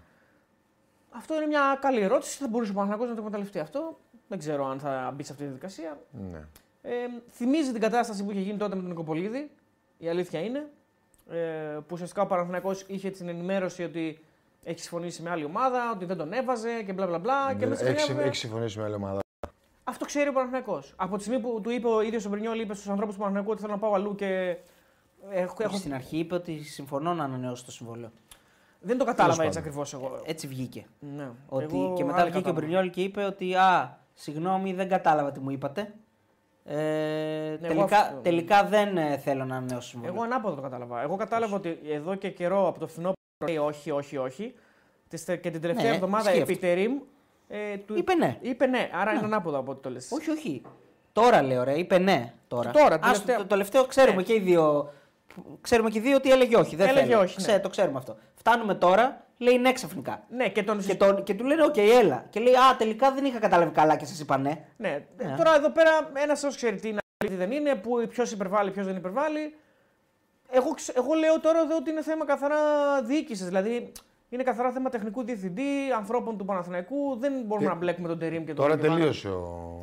Αυτό 1.10 1.34
είναι 1.34 1.46
μια 1.46 1.78
καλή 1.80 2.00
ερώτηση. 2.00 2.38
Θα 2.38 2.48
μπορούσε 2.48 2.70
ο 2.70 2.74
Παναθηναϊκός 2.74 3.08
να 3.08 3.14
το 3.14 3.20
εκμεταλλευτεί 3.20 3.58
αυτό. 3.58 3.98
Δεν 4.28 4.38
ξέρω 4.38 4.66
αν 4.66 4.78
θα 4.78 5.12
μπει 5.14 5.22
σε 5.22 5.32
αυτή 5.32 5.44
τη 5.44 5.48
διαδικασία. 5.48 5.98
Ναι. 6.32 6.38
Ε, 6.82 6.92
θυμίζει 7.30 7.72
την 7.72 7.80
κατάσταση 7.80 8.24
που 8.24 8.30
είχε 8.30 8.40
γίνει 8.40 8.58
τότε 8.58 8.74
με 8.74 8.80
τον 8.80 8.90
Νικοπολίδη. 8.90 9.50
Η 9.98 10.08
αλήθεια 10.08 10.40
είναι. 10.40 10.66
Ε, 11.30 11.36
που 11.72 11.92
ουσιαστικά 11.92 12.22
ο 12.22 12.26
Παναθηναϊκός 12.26 12.84
είχε 12.86 13.10
την 13.10 13.28
ενημέρωση 13.28 13.82
ότι 13.82 14.18
έχει 14.64 14.80
συμφωνήσει 14.80 15.22
με 15.22 15.30
άλλη 15.30 15.44
ομάδα, 15.44 15.90
ότι 15.94 16.04
δεν 16.04 16.16
τον 16.16 16.32
έβαζε 16.32 16.82
και 16.82 16.92
μπλα 16.92 17.06
μπλα 17.06 17.18
μπλα. 17.18 17.54
Και 17.54 17.66
μέσα 17.66 17.80
στη 17.80 17.90
Έχει 17.90 17.96
χρονιά, 17.96 18.14
βέβαια, 18.14 18.26
έχει 18.26 18.36
συμφωνήσει 18.36 18.78
με 18.78 18.84
άλλη 18.84 18.94
ομάδα. 18.94 19.20
Αυτό 19.84 20.04
ξέρει 20.04 20.28
ο 20.28 20.32
Παναθηναϊκός. 20.32 20.92
Από 20.96 21.16
τη 21.16 21.22
στιγμή 21.22 21.40
που 21.42 21.60
του 21.62 21.70
είπε 21.70 21.88
ο 21.88 22.00
ίδιος 22.00 22.24
ο 22.24 22.28
Μπρινιόλ, 22.28 22.60
είπε 22.60 22.74
στους 22.74 22.88
ανθρώπους 22.88 23.14
του 23.14 23.20
Παναθηναϊκού 23.20 23.50
ότι 23.52 23.60
θέλω 23.60 23.72
να 23.72 23.78
πάω 23.78 23.94
αλλού 23.94 24.14
και. 24.14 24.56
Έχω, 25.30 25.54
έχω... 25.62 25.76
Στην 25.76 25.94
αρχή 25.94 26.18
είπε 26.18 26.34
ότι 26.34 26.62
συμφωνώ 26.62 27.14
να 27.14 27.24
ανανεώσει 27.24 27.64
το 27.64 27.70
συμβόλαιο. 27.70 28.10
Δεν 28.80 28.98
το 28.98 29.04
κατάλαβα 29.04 29.32
Τέλος 29.36 29.46
έτσι 29.48 29.58
ακριβώς 29.58 29.92
εγώ. 29.92 30.20
Έτσι 30.24 30.46
βγήκε. 30.46 30.86
Ναι. 31.16 31.28
Ότι 31.48 31.64
Εγώ 31.64 31.92
και 31.96 32.04
μετά 32.04 32.16
άλλα 32.16 32.24
βγήκε 32.24 32.38
ο 32.38 32.40
κατάλαβα. 32.40 32.60
Μπρινιόλ 32.60 32.90
και 32.90 33.02
είπε 33.02 33.24
ότι 33.24 33.54
Α, 33.54 33.98
συγγνώμη, 34.14 34.72
δεν 34.72 34.88
κατάλαβα 34.88 35.32
τι 35.32 35.40
μου 35.40 35.50
είπατε. 35.50 35.94
Ε, 36.64 37.56
τελικά, 37.56 37.74
Ναι, 37.74 37.82
αυτό- 37.96 38.20
τελικά 38.22 38.64
δεν 38.64 38.96
ε, 38.96 39.16
θέλω 39.18 39.44
να 39.44 39.56
ανανεώσω 39.56 39.88
συμβόλαιο. 39.88 40.14
Εγώ 40.14 40.24
ανάποδα 40.24 40.54
το 40.56 40.62
κατάλαβα. 40.62 41.02
Εγώ 41.02 41.16
κατάλαβα 41.16 41.56
ότι 41.56 41.78
εδώ 41.88 42.14
και 42.14 42.30
καιρό 42.30 42.68
από 42.68 42.78
το 42.78 42.86
φθινόπωρο 42.86 43.14
λέει 43.46 43.56
όχι, 43.56 43.90
όχι, 43.90 44.16
όχι. 44.16 44.54
Τις 45.08 45.24
τε- 45.24 45.40
Και 45.40 45.50
την 45.50 45.60
τελευταία 45.60 45.88
Ναι, 45.88 45.94
εβδομάδα 45.94 46.30
ισχύει 46.30 46.42
επί 46.42 46.52
αυτό. 46.52 46.66
Τερίμ, 46.66 46.92
ε, 47.48 47.76
του 47.76 47.96
Είπε 47.96 48.14
ναι. 48.14 48.38
Είπε 48.40 48.66
ναι, 48.66 48.90
άρα 48.92 49.10
είναι 49.12 49.24
ανάποδα 49.24 49.58
από 49.58 49.70
ό,τι 49.70 49.80
το 49.82 49.90
λες. 49.90 50.08
Όχι, 50.12 50.30
όχι. 50.30 50.62
Τώρα 51.12 51.42
λέω, 51.42 51.62
ρε, 51.64 51.78
είπε 51.78 51.98
ναι. 51.98 52.32
Τώρα, 52.48 52.70
Τώρα, 52.70 52.94
Άστο, 52.94 53.00
τελευταία- 53.06 53.36
το, 53.36 53.42
το 53.42 53.48
τελευταίο 53.48 53.84
ξέρουμε 53.86 54.16
Ναι. 54.16 54.22
και 54.22 54.34
οι 54.34 54.40
δύο. 54.40 54.92
Ξέρουμε 55.60 55.90
και 55.90 55.98
οι 55.98 56.00
δύο 56.00 56.16
ότι 56.16 56.30
έλεγε 56.30 56.56
όχι. 56.56 56.76
Δεν 56.76 56.88
Έλεγε 56.88 57.06
θέλω. 57.06 57.20
όχι, 57.20 57.34
ναι. 57.40 57.46
Ξέ- 57.46 57.62
το 57.62 57.68
ξέρουμε 57.68 57.98
αυτό. 57.98 58.16
Φτάνουμε 58.34 58.74
τώρα, 58.74 59.24
λέει 59.38 59.58
ναι 59.58 59.72
ξαφνικά. 59.72 60.24
Ναι, 60.28 60.48
και 60.48 60.62
τον 60.62 60.78
Και, 60.86 60.94
τον, 60.94 61.22
και 61.22 61.34
του 61.34 61.44
λένε, 61.44 61.64
οκ, 61.64 61.76
έλα. 61.76 62.24
Και 62.30 62.40
λέει, 62.40 62.54
Α, 62.54 62.76
τελικά 62.78 63.12
δεν 63.12 63.24
είχα 63.24 63.38
καταλάβει 63.38 63.70
καλά 63.70 63.96
και 63.96 64.04
σας 64.04 64.20
είπα 64.20 64.38
ναι. 64.38 64.64
Ναι. 64.76 65.04
Ναι. 65.16 65.34
Τώρα 65.36 65.54
εδώ 65.56 65.70
πέρα 65.70 65.90
ένας 66.14 66.42
όσο 66.44 66.56
ξέρει 66.56 66.76
τι 66.80 66.88
είναι, 66.88 66.98
τι 67.16 67.34
δεν 67.34 67.50
είναι, 67.50 67.82
ποιος 68.08 68.32
υπερβάλλει, 68.32 68.70
ποιος 68.70 68.86
δεν 68.86 68.96
υπερβάλλει. 68.96 69.54
Εγώ, 70.50 70.70
ξε- 70.74 70.96
εγώ 70.96 71.14
λέω 71.14 71.40
τώρα 71.40 71.60
εδώ 71.60 71.76
ότι 71.76 71.90
είναι 71.90 72.02
θέμα 72.02 72.24
καθαρά 72.24 72.56
διοίκησης. 73.02 73.46
Δηλαδή 73.46 73.92
είναι 74.28 74.42
καθαρά 74.42 74.70
θέμα 74.70 74.90
τεχνικού 74.90 75.22
διευθυντή, 75.24 75.62
ανθρώπων 75.96 76.38
του 76.38 76.44
Παναθηναϊκού. 76.44 77.16
Δεν 77.18 77.32
μπορούμε 77.46 77.66
Και- 77.66 77.72
να 77.72 77.78
μπλέκουμε 77.78 78.08
τον 78.08 78.18
Τερήμ 78.18 78.40
και 78.44 78.54
τον 78.54 78.64
Τώρα 78.64 78.74
Γιωβάνο. 78.74 78.94
τελείωσε 78.98 79.28
ο, 79.28 79.80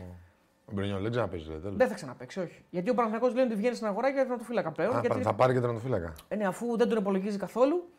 ο 0.66 0.72
Μπρινιόλ, 0.72 1.01
δεν 1.01 1.11
ξαναπέζει. 1.11 1.49
λέει, 1.49 1.57
τέλος. 1.59 1.78
Δεν 1.78 1.88
θα 1.88 1.93
ξαναπέξει, 1.93 2.39
όχι. 2.39 2.63
Γιατί 2.70 2.89
ο 2.89 2.93
Παναθηναϊκός 2.93 3.34
λέει 3.36 3.45
ότι 3.45 3.55
βγαίνει 3.55 3.76
στην 3.76 3.88
αγορά 3.88 4.09
για 4.09 4.22
τερματοφύλακα 4.22 4.72
πλέον. 4.72 4.95
Α, 4.95 4.99
γιατί... 4.99 5.22
Θα 5.22 5.34
πάρει 5.34 5.53
και 5.53 5.59
τερματοφύλακα. 5.59 6.13
Ε, 6.28 6.36
ναι, 6.36 6.45
αφού 6.47 6.78
δεν 6.78 6.89
τον 6.89 6.97
υπολογίζει 6.97 7.38
καθόλου. 7.38 7.89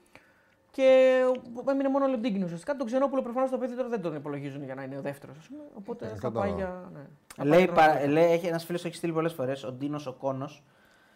Και 0.71 1.21
έμεινε 1.69 1.89
μόνο 1.89 2.05
ο 2.05 2.09
Λεντίγκιν 2.09 2.43
ουσιαστικά. 2.43 2.77
Τον 2.77 2.87
Ξενόπουλο 2.87 3.23
προφανώς 3.23 3.51
το 3.51 3.59
παιδί 3.59 3.75
τώρα 3.77 3.89
δεν 3.89 4.01
τον 4.01 4.14
υπολογίζουν 4.14 4.64
για 4.64 4.75
να 4.75 4.83
είναι 4.83 4.97
ο 4.97 5.01
δεύτερος. 5.01 5.51
Οπότε 5.75 6.05
Ε, 6.05 6.09
θα 6.09 6.14
κατάλαβα. 6.14 6.41
πάει 6.41 6.55
για. 6.57 6.91
Ναι. 6.95 6.99
Θα 7.37 7.43
πάει 7.43 7.47
Λέει, 7.49 7.62
για 7.64 7.73
παρα, 7.73 8.01
τον- 8.01 8.11
λέει, 8.11 8.33
έχει, 8.33 8.47
ένας 8.47 8.64
φίλος 8.64 8.81
το 8.83 8.89
έχει 8.89 8.97
στείλει 8.97 9.12
πολλές 9.12 9.33
φορές, 9.33 9.64
ο 9.64 9.73
Ντίνος 9.73 10.07
ο 10.07 10.12
Κόνος. 10.12 10.62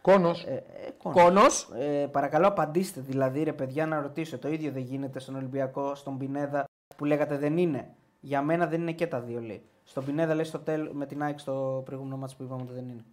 Κόνος. 0.01 0.45
Ε, 0.45 0.53
ε, 0.55 0.91
Κόνος. 1.03 1.23
Κόνος. 1.23 1.71
Ε, 1.79 2.07
παρακαλώ 2.11 2.47
απαντήστε 2.47 3.01
δηλαδή 3.01 3.43
ρε 3.43 3.53
παιδιά 3.53 3.87
να 3.87 4.01
ρωτήσω. 4.01 4.39
Το 4.39 4.49
ίδιο 4.49 4.71
δεν 4.73 4.83
γίνεται 4.83 5.19
στον 5.19 5.37
Ολυμπιακό, 5.37 5.95
στον 5.95 6.19
Πινέδα 6.19 6.65
που 6.97 7.05
λέγατε 7.05 7.39
δεν 7.39 7.57
είναι. 7.57 7.89
Για 8.21 8.43
μένα 8.43 8.67
δεν 8.67 8.81
είναι 8.81 8.93
και 8.93 9.07
τα 9.07 9.21
δύο 9.21 9.41
λέει. 9.41 9.63
Στον 9.91 10.05
Πινέδα 10.05 10.35
λέει 10.35 10.45
στο 10.45 10.59
τέλ, 10.59 10.91
με 10.93 11.07
την 11.07 11.23
ΑΕΚ 11.23 11.39
στο 11.39 11.83
προηγούμενο 11.85 12.17
μάτς 12.17 12.37
που 12.37 12.43
είπαμε 12.43 12.63
ότι 12.63 12.73
δεν 12.73 12.89
είναι. 12.89 13.05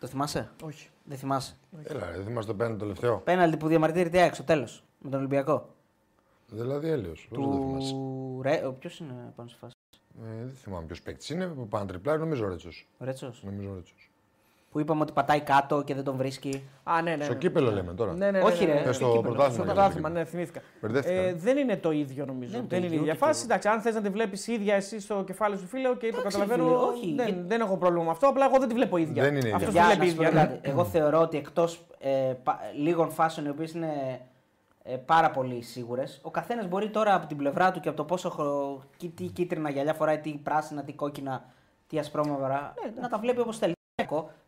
Το 0.00 0.06
θυμάσαι; 0.06 0.50
Όχι. 0.62 0.88
Δεν 1.04 1.18
θυμάσαι. 1.18 1.56
Έλα, 1.82 2.06
ρε, 2.10 2.16
δεν 2.16 2.24
θυμάστε 2.24 2.50
το 2.52 2.56
πέντε 2.58 2.72
το 2.72 2.78
τελευταίο. 2.78 3.16
Πέναλτι 3.18 3.56
που 3.56 3.68
διαμαρτύρεται 3.68 4.16
η 4.18 4.20
ΑΕΚ 4.20 4.34
στο 4.34 4.42
τέλος 4.44 4.84
με 4.98 5.10
τον 5.10 5.18
Ολυμπιακό. 5.18 5.74
Δηλαδή 6.46 6.88
έλεος. 6.88 7.28
Πώς 7.30 7.38
δεν 7.48 7.56
το 7.56 7.66
θυμάσαι; 7.66 7.92
Του... 7.92 8.40
Ρε... 8.42 8.66
ο- 8.66 8.72
Ποιος 8.72 8.98
είναι 8.98 9.32
πάνω 9.36 9.48
στη 9.48 9.58
φάση; 9.58 9.74
Ε, 10.22 10.36
δεν 10.44 10.54
θυμάμαι 10.54 10.86
ποιος 10.86 11.02
παίκτης 11.02 11.28
είναι. 11.30 11.46
Που 11.46 11.68
πάνε 11.68 11.86
τριπλάρι, 11.86 12.18
νομίζω 12.18 12.44
ο 12.44 12.48
Ρέτσος. 12.48 12.88
Ο 12.98 13.04
Ρέτσος. 13.04 13.42
Νομίζω 13.44 13.70
ο 13.70 13.74
Ρέτσος. 13.74 14.09
Που 14.70 14.80
είπαμε 14.80 15.00
ότι 15.02 15.12
πατάει 15.12 15.40
κάτω 15.40 15.82
και 15.82 15.94
δεν 15.94 16.04
τον 16.04 16.16
βρίσκει. 16.16 16.62
Α, 16.82 17.02
ναι, 17.02 17.16
ναι. 17.16 17.24
Στο 17.24 17.32
ναι. 17.32 17.38
κύπελο 17.38 17.70
λέμε 17.70 17.92
τώρα. 17.94 18.12
Ναι, 18.12 18.30
ναι, 18.30 18.38
ναι, 18.38 18.44
Όχι, 18.44 18.66
ναι, 18.66 18.72
ρε. 18.72 18.80
ναι. 18.80 18.88
Ε, 18.88 18.92
στο 18.92 19.04
κύπελο. 19.06 19.20
πρωτάθλημα. 19.22 19.52
Στο 19.54 19.62
για 19.64 19.72
πρωτάθλημα, 19.72 20.08
το 20.08 20.14
ναι, 20.14 20.24
θυμήθηκα. 20.24 20.60
Μπερδεύτηκα. 20.80 21.14
Ε, 21.20 21.32
δεν 21.34 21.56
είναι 21.56 21.76
το 21.76 21.90
ίδιο 21.90 22.24
νομίζω. 22.24 22.50
Δεν 22.50 22.60
είναι 22.60 22.68
Δεν, 22.68 22.68
το 22.68 22.76
είναι 22.76 22.84
η 22.84 22.88
ίδιο, 22.88 23.00
ίδια 23.00 23.12
ούτε 23.14 23.24
φάση. 23.26 23.40
το- 23.40 23.46
Εντάξει, 23.50 23.68
αν 23.68 23.80
θες 23.80 23.94
να 23.94 24.00
τη 24.02 24.08
βλέπεις 24.08 24.46
ίδια 24.46 24.74
εσύ 24.74 25.00
στο 25.00 25.22
κεφάλι 25.26 25.56
σου, 25.58 25.66
φίλε, 25.66 25.88
και 25.88 25.94
το 26.10 26.18
Εντάξει, 26.18 26.22
καταλαβαίνω. 26.38 26.64
φίλε, 26.64 26.76
όχι. 26.76 27.14
δεν, 27.14 27.26
Γιατί- 27.26 27.44
δεν 27.46 27.60
έχω 27.60 27.76
πρόβλημα 27.76 28.04
με 28.04 28.10
αυτό. 28.10 28.26
Απλά 28.28 28.44
εγώ 28.44 28.58
δεν 28.58 28.68
τη 28.68 28.74
βλέπω 28.74 28.96
ίδια. 28.96 29.22
Δεν 29.22 29.30
είναι 29.36 29.38
ίδια. 29.46 29.56
Αυτός 29.56 29.72
Για 29.72 29.82
τη 29.82 29.88
να 29.88 29.94
βλέπει 29.94 30.10
σου 30.10 30.16
πω 30.16 30.22
ίδια. 30.22 30.40
κάτι, 30.46 30.58
Εγώ 30.70 30.84
θεωρώ 30.84 31.20
ότι 31.20 31.36
εκτός 31.36 31.86
ε, 31.98 32.08
πα- 32.42 32.58
λίγων 32.76 33.10
φάσεων 33.10 33.46
οι 33.46 33.50
οποίες 33.50 33.72
είναι 33.72 34.20
ε, 34.82 34.96
πάρα 34.96 35.30
πολύ 35.30 35.62
σίγουρες, 35.62 36.20
ο 36.22 36.30
καθένας 36.30 36.68
μπορεί 36.68 36.88
τώρα 36.90 37.14
από 37.14 37.26
την 37.26 37.36
πλευρά 37.36 37.70
του 37.70 37.80
και 37.80 37.88
από 37.88 37.96
το 37.96 38.04
πόσο 38.04 38.30
χρο... 38.30 38.80
τι, 38.98 39.08
τι 39.08 39.24
κίτρινα 39.24 39.70
γυαλιά 39.70 39.94
φοράει, 39.94 40.18
τι 40.18 40.30
πράσινα, 40.42 40.82
τι 40.84 40.92
κόκκινα, 40.92 41.44
τι 41.86 41.98
ασπρόμαυρα, 41.98 42.74
να 43.00 43.08
τα 43.08 43.18
βλέπει 43.18 43.40
όπως 43.40 43.58
θέλει. 43.58 43.72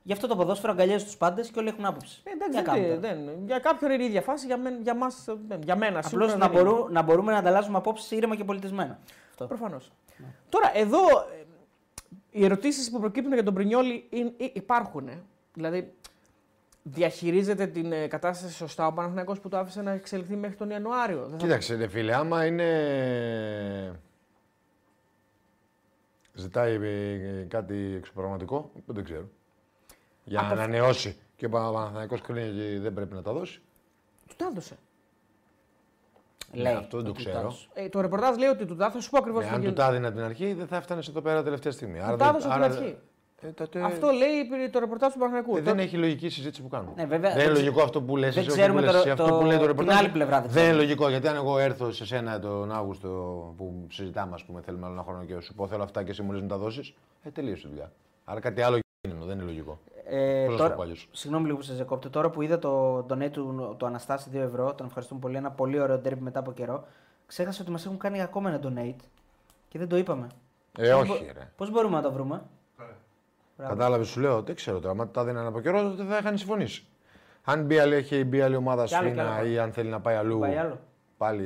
Γι' 0.03 0.13
αυτό 0.13 0.27
το 0.27 0.37
ποδόσφαιρο 0.37 0.73
αγκαλιάζει 0.73 1.05
τους 1.05 1.17
πάντες 1.17 1.49
και 1.51 1.59
όλοι 1.59 1.69
έχουν 1.69 1.85
άποψη. 1.85 2.21
Ε, 2.25 2.31
εντάξει, 2.31 2.53
Για 2.53 2.63
δεν- 2.63 2.73
κάντε 2.75 3.09
τώρα. 3.09 3.15
δεν, 3.25 3.45
για 3.47 3.59
κάποιον 3.59 3.91
είναι 3.91 4.03
η 4.03 4.07
ίδια 4.07 4.23
φάση, 4.23 4.47
για, 4.47 4.57
μεν, 4.59 4.81
για, 4.83 4.95
μας, 4.95 5.25
δεν, 5.49 5.61
για 5.65 5.77
μένα 5.77 5.99
Απλώς 5.99 6.11
σίγουρα 6.31 6.37
να, 6.37 6.49
δεν 6.49 6.61
είναι. 6.61 6.71
μπορού, 6.71 6.93
να 6.93 7.03
μπορούμε 7.03 7.33
να 7.33 7.39
ανταλλάσσουμε 7.39 7.77
απόψεις 7.79 8.11
ήρεμα 8.11 8.37
και 8.37 8.45
πολιτισμένα. 8.45 8.99
Αυτό. 9.31 9.47
Προφανώς. 9.47 9.93
Τώρα, 10.49 10.77
εδώ 10.79 10.99
ε, 10.99 11.45
οι 12.31 12.45
ερωτήσεις 12.45 12.91
που 12.91 13.01
προκύπτουν 13.01 13.33
για 13.33 13.43
τον 13.43 13.55
Πρινιόλη 13.55 14.07
είναι- 14.11 14.33
ε, 14.39 14.47
υπάρχουν. 14.53 15.09
ε. 15.09 15.23
Δηλαδή, 15.55 15.95
διαχειρίζεται 16.83 17.67
την 17.67 17.93
ε, 17.93 18.07
κατάσταση 18.07 18.55
σωστά 18.55 18.87
ο 18.87 18.93
Παναθηναϊκός 18.93 19.41
που 19.41 19.49
το 19.49 19.59
άφησε 19.59 19.83
να 19.83 19.91
εξελιχθεί 19.91 20.37
μέχρι 20.37 20.57
τον 20.57 20.71
Ιανουάριο; 20.71 21.21
Δεν 21.21 21.31
θα- 21.31 21.37
Κοίταξε, 21.37 21.75
ρε 21.75 21.87
φίλε, 21.89 22.15
άμα 22.15 22.47
είναι. 22.47 24.01
Ζητάει 26.35 26.75
ε, 26.75 27.47
κάτι 27.49 27.95
εξωπραγματικό, 27.97 28.71
δεν 28.87 28.95
το 28.95 29.03
ξέρω. 29.03 29.29
Για 30.25 30.41
να 30.41 30.47
Από- 30.47 30.55
ανανεώσει 30.57 31.17
και 31.37 31.47
ο 31.47 31.49
Παναθηναϊκός 31.49 32.21
κρίνει 32.21 32.49
ότι 32.49 32.79
δεν 32.79 32.95
πρέπει 32.95 33.15
να 33.15 33.23
τα 33.23 33.33
δώσει. 33.33 33.61
Του 34.29 34.35
τα 34.37 34.47
έδωσε. 34.51 34.77
Λέει. 36.53 36.73
Ναι, 36.73 36.79
αυτό 36.79 36.97
δεν 36.97 37.05
το 37.07 37.11
ότι 37.11 37.19
ξέρω. 37.25 37.39
έδωσε. 37.39 37.67
Ε, 37.73 37.89
το 37.89 38.01
ρεπορτάζ 38.01 38.37
λέει 38.37 38.49
ότι 38.49 38.65
του 38.67 38.77
τα 38.77 38.91
θα 38.91 39.01
σου 39.01 39.11
πω 39.11 39.19
ακριβώς 39.19 39.45
Ναι, 39.45 39.51
αν 39.51 39.63
του 39.63 39.73
τα 39.73 39.87
έδινα 39.89 40.13
την 40.13 40.21
αρχή, 40.23 40.53
δεν 40.53 40.67
θα 40.67 40.77
έφτανε 40.77 41.03
εδώ 41.09 41.21
πέρα 41.21 41.43
τελευταία 41.43 41.73
στιγμή. 41.73 41.99
Του 41.99 42.05
Άρα 42.05 42.17
τα 42.17 42.25
δεν- 42.25 42.29
έδωσε 42.29 42.49
την 42.49 42.63
άρα- 42.63 42.65
αρχή. 42.65 42.97
Ε, 43.45 43.49
τότε- 43.49 43.83
Αυτό 43.83 44.07
λέει 44.11 44.69
το 44.71 44.79
ρεπορτάζ 44.79 45.13
του 45.13 45.19
Παναθηναϊκού. 45.19 45.57
ε, 45.57 45.61
δεν 45.61 45.73
Τότε- 45.73 45.83
έχει 45.85 45.97
λογική 45.97 46.27
η 46.27 46.31
συζήτηση 46.31 46.63
που 46.63 46.69
κάνουμε. 46.69 46.93
Ναι, 46.97 47.05
βέβαια, 47.07 47.31
δεν 47.31 47.41
είναι 47.45 47.53
δεν 47.53 47.63
λογικό 47.63 47.83
αυτό 47.83 48.03
που 48.03 48.17
λες 48.17 48.35
δεν 48.35 48.43
εσύ, 48.43 48.51
όχι 48.51 48.59
ξέρουμε 48.61 48.79
που 48.81 48.85
λες 48.85 48.95
το- 48.95 48.99
εσύ, 49.01 49.11
αυτό 49.11 49.25
το- 49.27 49.35
που 49.39 49.43
λέει 49.45 49.53
το 49.53 49.59
την 49.59 49.67
ρεπορτάζ. 49.67 49.97
άλλη 49.99 50.09
πλευρά 50.09 50.41
δεν 50.41 50.51
Δεν 50.51 50.63
είναι 50.63 50.63
ξέρουμε. 50.71 50.83
λογικό 50.83 51.09
γιατί 51.09 51.29
αν 51.29 51.35
εγώ 51.37 51.59
έρθω 51.59 51.93
σε 51.93 52.07
σένα 52.07 52.39
τον 52.41 52.73
Αύγουστο 52.73 53.09
που 53.57 53.87
συζητάμε, 53.91 54.35
ας 54.35 54.45
πούμε, 54.45 54.61
θέλουμε 54.61 54.85
άλλο 54.87 54.95
ένα 54.95 55.03
χρόνο 55.03 55.25
και 55.25 55.41
σου 55.41 55.55
πω 55.55 55.67
θέλω 55.67 55.83
αυτά 55.83 56.03
και 56.03 56.11
εσύ 56.11 56.23
μου 56.23 56.33
λες 56.33 56.43
να 56.43 56.49
τα 56.49 56.57
δώσεις, 56.57 56.95
ε, 57.23 57.31
τελείωσε 57.31 57.63
η 57.67 57.71
δουλειά. 57.71 57.93
Άρα 58.25 58.41
κάτι 58.41 58.63
άλλο 58.63 58.79
γίνεται, 59.01 59.25
δεν 59.27 59.37
είναι 59.37 59.45
λογικό. 59.47 59.79
Ε, 60.15 60.45
Πώς 60.45 60.51
να 60.53 60.57
τώρα, 60.57 60.69
στο 60.69 60.77
πω 60.77 60.83
αλλιώς; 60.83 61.09
συγγνώμη 61.13 61.45
λίγο 61.47 61.57
που 61.57 61.63
σα 61.63 61.75
διακόπτω. 61.75 62.11
Τώρα 62.11 62.31
που 62.31 62.43
είδα 62.43 62.59
το 62.59 62.99
donate 62.99 63.31
του, 63.31 63.75
του 63.79 63.87
Αναστάση 63.87 64.31
2 64.33 64.37
ευρώ, 64.37 64.75
τον 64.75 64.87
ευχαριστούμε 64.87 65.21
πολύ. 65.21 65.37
Ένα 65.37 65.51
πολύ 65.51 65.81
ωραίο 65.81 65.99
ντέρμπι 65.99 66.23
μετά 66.23 66.39
από 66.39 66.53
καιρό. 66.53 66.85
Ξέχασα 67.27 67.63
ότι 67.63 67.71
μας 67.71 67.85
έχουν 67.87 67.99
κάνει 67.99 68.23
ακόμα 68.23 68.49
ένα 68.51 68.61
donate 68.63 69.05
και 69.69 69.79
δεν 69.79 69.89
το 69.89 69.97
είπαμε. 69.97 70.27
Ε, 70.79 70.93
όχι, 70.93 71.31
ρε. 71.35 71.51
Πώς 71.57 71.71
μπορούμε 71.71 71.97
να 71.97 72.03
το 72.03 72.13
βρούμε, 72.13 72.43
Μπράβο. 73.57 73.75
Κατάλαβες, 73.75 74.09
σου 74.09 74.21
λέω, 74.21 74.43
δεν 74.43 74.55
ξέρω 74.55 74.81
τώρα. 74.81 75.01
Αν 75.03 75.11
τα 75.11 75.25
δίνανε 75.25 75.49
από 75.49 75.61
καιρό, 75.61 75.83
τότε 75.83 76.05
θα 76.05 76.19
είχαν 76.19 76.39
συμφωνήσει. 76.39 76.85
Αν 77.45 77.65
μπει 77.65 77.79
άλλη, 77.79 77.95
έχει 77.95 78.25
μπει 78.25 78.41
άλλη 78.41 78.57
ομάδα 78.57 78.85
Κι 78.85 78.95
άλλο, 78.95 79.09
κι 79.09 79.15
σφίνα 79.15 79.35
άλλο. 79.35 79.49
ή 79.49 79.59
αν 79.59 79.73
θέλει 79.73 79.89
να 79.89 80.01
πάει 80.01 80.15
αλλού, 80.15 80.39
Πάει 80.39 80.57
άλλο. 80.57 80.79
πάλι 81.17 81.45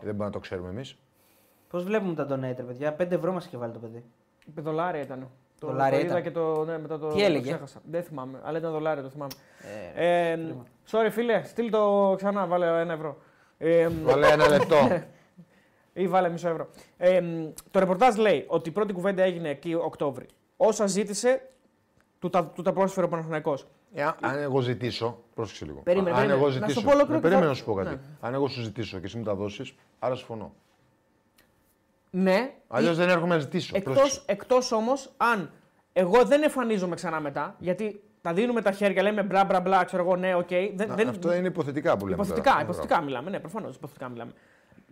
δεν 0.00 0.14
μπορούμε 0.14 0.24
να 0.24 0.30
το 0.30 0.38
ξέρουμε 0.38 0.68
εμείς. 0.68 0.96
Πώς 1.68 1.84
βλέπουμε 1.84 2.14
τα 2.14 2.24
donate, 2.24 2.56
ρε 2.56 2.62
παιδιά; 2.62 2.96
5 2.98 3.10
ευρώ 3.12 3.32
μας 3.32 3.46
είχε 3.46 3.56
βάλει 3.56 3.72
το 3.72 3.78
παιδί. 3.78 4.04
Δολάρια 4.54 5.02
ήταν. 5.02 5.28
Το, 5.66 5.72
Δολάρια 5.72 5.98
το 5.98 6.04
είδα 6.04 6.18
ήταν. 6.18 6.22
και 6.22 6.30
το. 6.30 6.64
Ναι, 6.64 6.78
μετά 6.78 6.98
το, 6.98 7.08
Τι 7.08 7.18
το 7.18 7.24
έλεγε; 7.24 7.50
ξέχασα. 7.50 7.80
Δεν 7.90 8.02
θυμάμαι, 8.02 8.40
αλλά 8.42 8.58
ήταν 8.58 8.72
δολάρια, 8.72 9.02
το 9.02 9.08
θυμάμαι. 9.08 9.32
Ε, 9.94 10.30
Ε, 10.32 10.54
sorry, 10.90 11.08
φίλε, 11.10 11.42
στείλ 11.44 11.70
το 11.70 12.14
ξανά, 12.16 12.46
βάλε 12.46 12.80
ένα 12.80 12.92
ευρώ. 12.92 13.16
Ε, 13.58 13.88
Βάλε 13.88 14.26
ένα 14.28 14.48
λεπτό. 14.48 14.76
ή 15.92 16.08
βάλε 16.08 16.28
μισό 16.28 16.48
ευρώ. 16.48 16.68
Ε, 16.96 17.20
μ, 17.20 17.48
το 17.70 17.78
ρεπορτάζ 17.78 18.16
λέει 18.16 18.44
ότι 18.48 18.68
η 18.68 18.72
πρώτη 18.72 18.92
κουβέντα 18.92 19.22
έγινε 19.22 19.48
εκεί 19.48 19.74
Οκτώβρη. 19.74 20.26
Όσα 20.56 20.86
ζήτησε, 20.86 21.48
του 22.18 22.30
τα, 22.30 22.44
του 22.46 22.62
τα 22.62 22.72
πρόσφερε 22.72 23.06
ο 23.06 23.08
Παναθηναϊκός. 23.08 23.66
Ε, 23.94 24.02
αν- 24.02 24.14
αν 24.20 24.38
εγώ 24.38 24.60
ζητήσω. 24.60 25.18
Πρόσεξε 25.34 25.64
λίγο. 25.64 25.80
Περίμενε, 25.82 26.10
αν 26.10 26.16
περίμενε. 26.16 26.38
εγώ 26.40 26.48
Να 26.48 26.52
σου 26.54 26.58
ζητήσω. 26.58 26.82
πω 26.82 26.90
ολόκληρο 26.90 27.12
Ναι, 27.12 27.20
και 27.20 27.22
θα- 27.22 27.28
περίμενε 27.28 27.46
να 27.48 27.54
σου 27.54 27.64
πω 27.64 27.72
κάτι. 27.74 27.88
Ναι. 27.88 28.00
Αν 28.20 28.34
εγώ 28.34 28.48
σου 28.48 28.60
ζητήσω 28.60 28.98
και 28.98 29.04
εσύ 29.06 29.16
μου 29.18 29.24
τα 29.24 29.34
δώσεις, 29.34 29.74
άρα 29.98 30.14
συμφωνώ. 30.14 30.52
Ναι, 32.14 32.50
Αλλιώς 32.68 32.96
δεν 32.96 33.08
έρχομαι 33.08 33.34
να 33.34 33.40
ζητήσω. 33.40 33.72
Εκτός, 33.76 33.94
Πρόσεξε. 33.94 34.22
εκτός 34.26 34.72
όμως 34.72 35.12
αν 35.16 35.50
εγώ 35.92 36.24
δεν 36.24 36.42
εμφανίζομαι 36.42 36.94
ξανά 36.94 37.20
μετά, 37.20 37.54
γιατί 37.58 38.02
τα 38.20 38.32
δίνουμε 38.32 38.62
τα 38.62 38.70
χέρια, 38.72 39.02
λέμε 39.02 39.22
μπλα 39.22 39.44
μπλα 39.44 39.60
μπλα, 39.60 39.84
ξέρω 39.84 40.02
εγώ, 40.02 40.16
ναι, 40.16 40.34
οκ. 40.34 40.48
δεν, 40.48 40.88
Να- 40.88 40.94
δεν, 40.94 41.08
Αυτό 41.08 41.34
είναι 41.34 41.46
υποθετικά 41.46 41.96
που 41.96 42.04
λέμε. 42.06 42.14
Υποθετικά, 42.22 42.50
τώρα. 42.50 42.62
υποθετικά 42.62 43.00
μιλάμε. 43.00 43.30
Ναι, 43.30 43.38
προφανώς 43.40 43.76
υποθετικά 43.76 44.08
μιλάμε. 44.08 44.32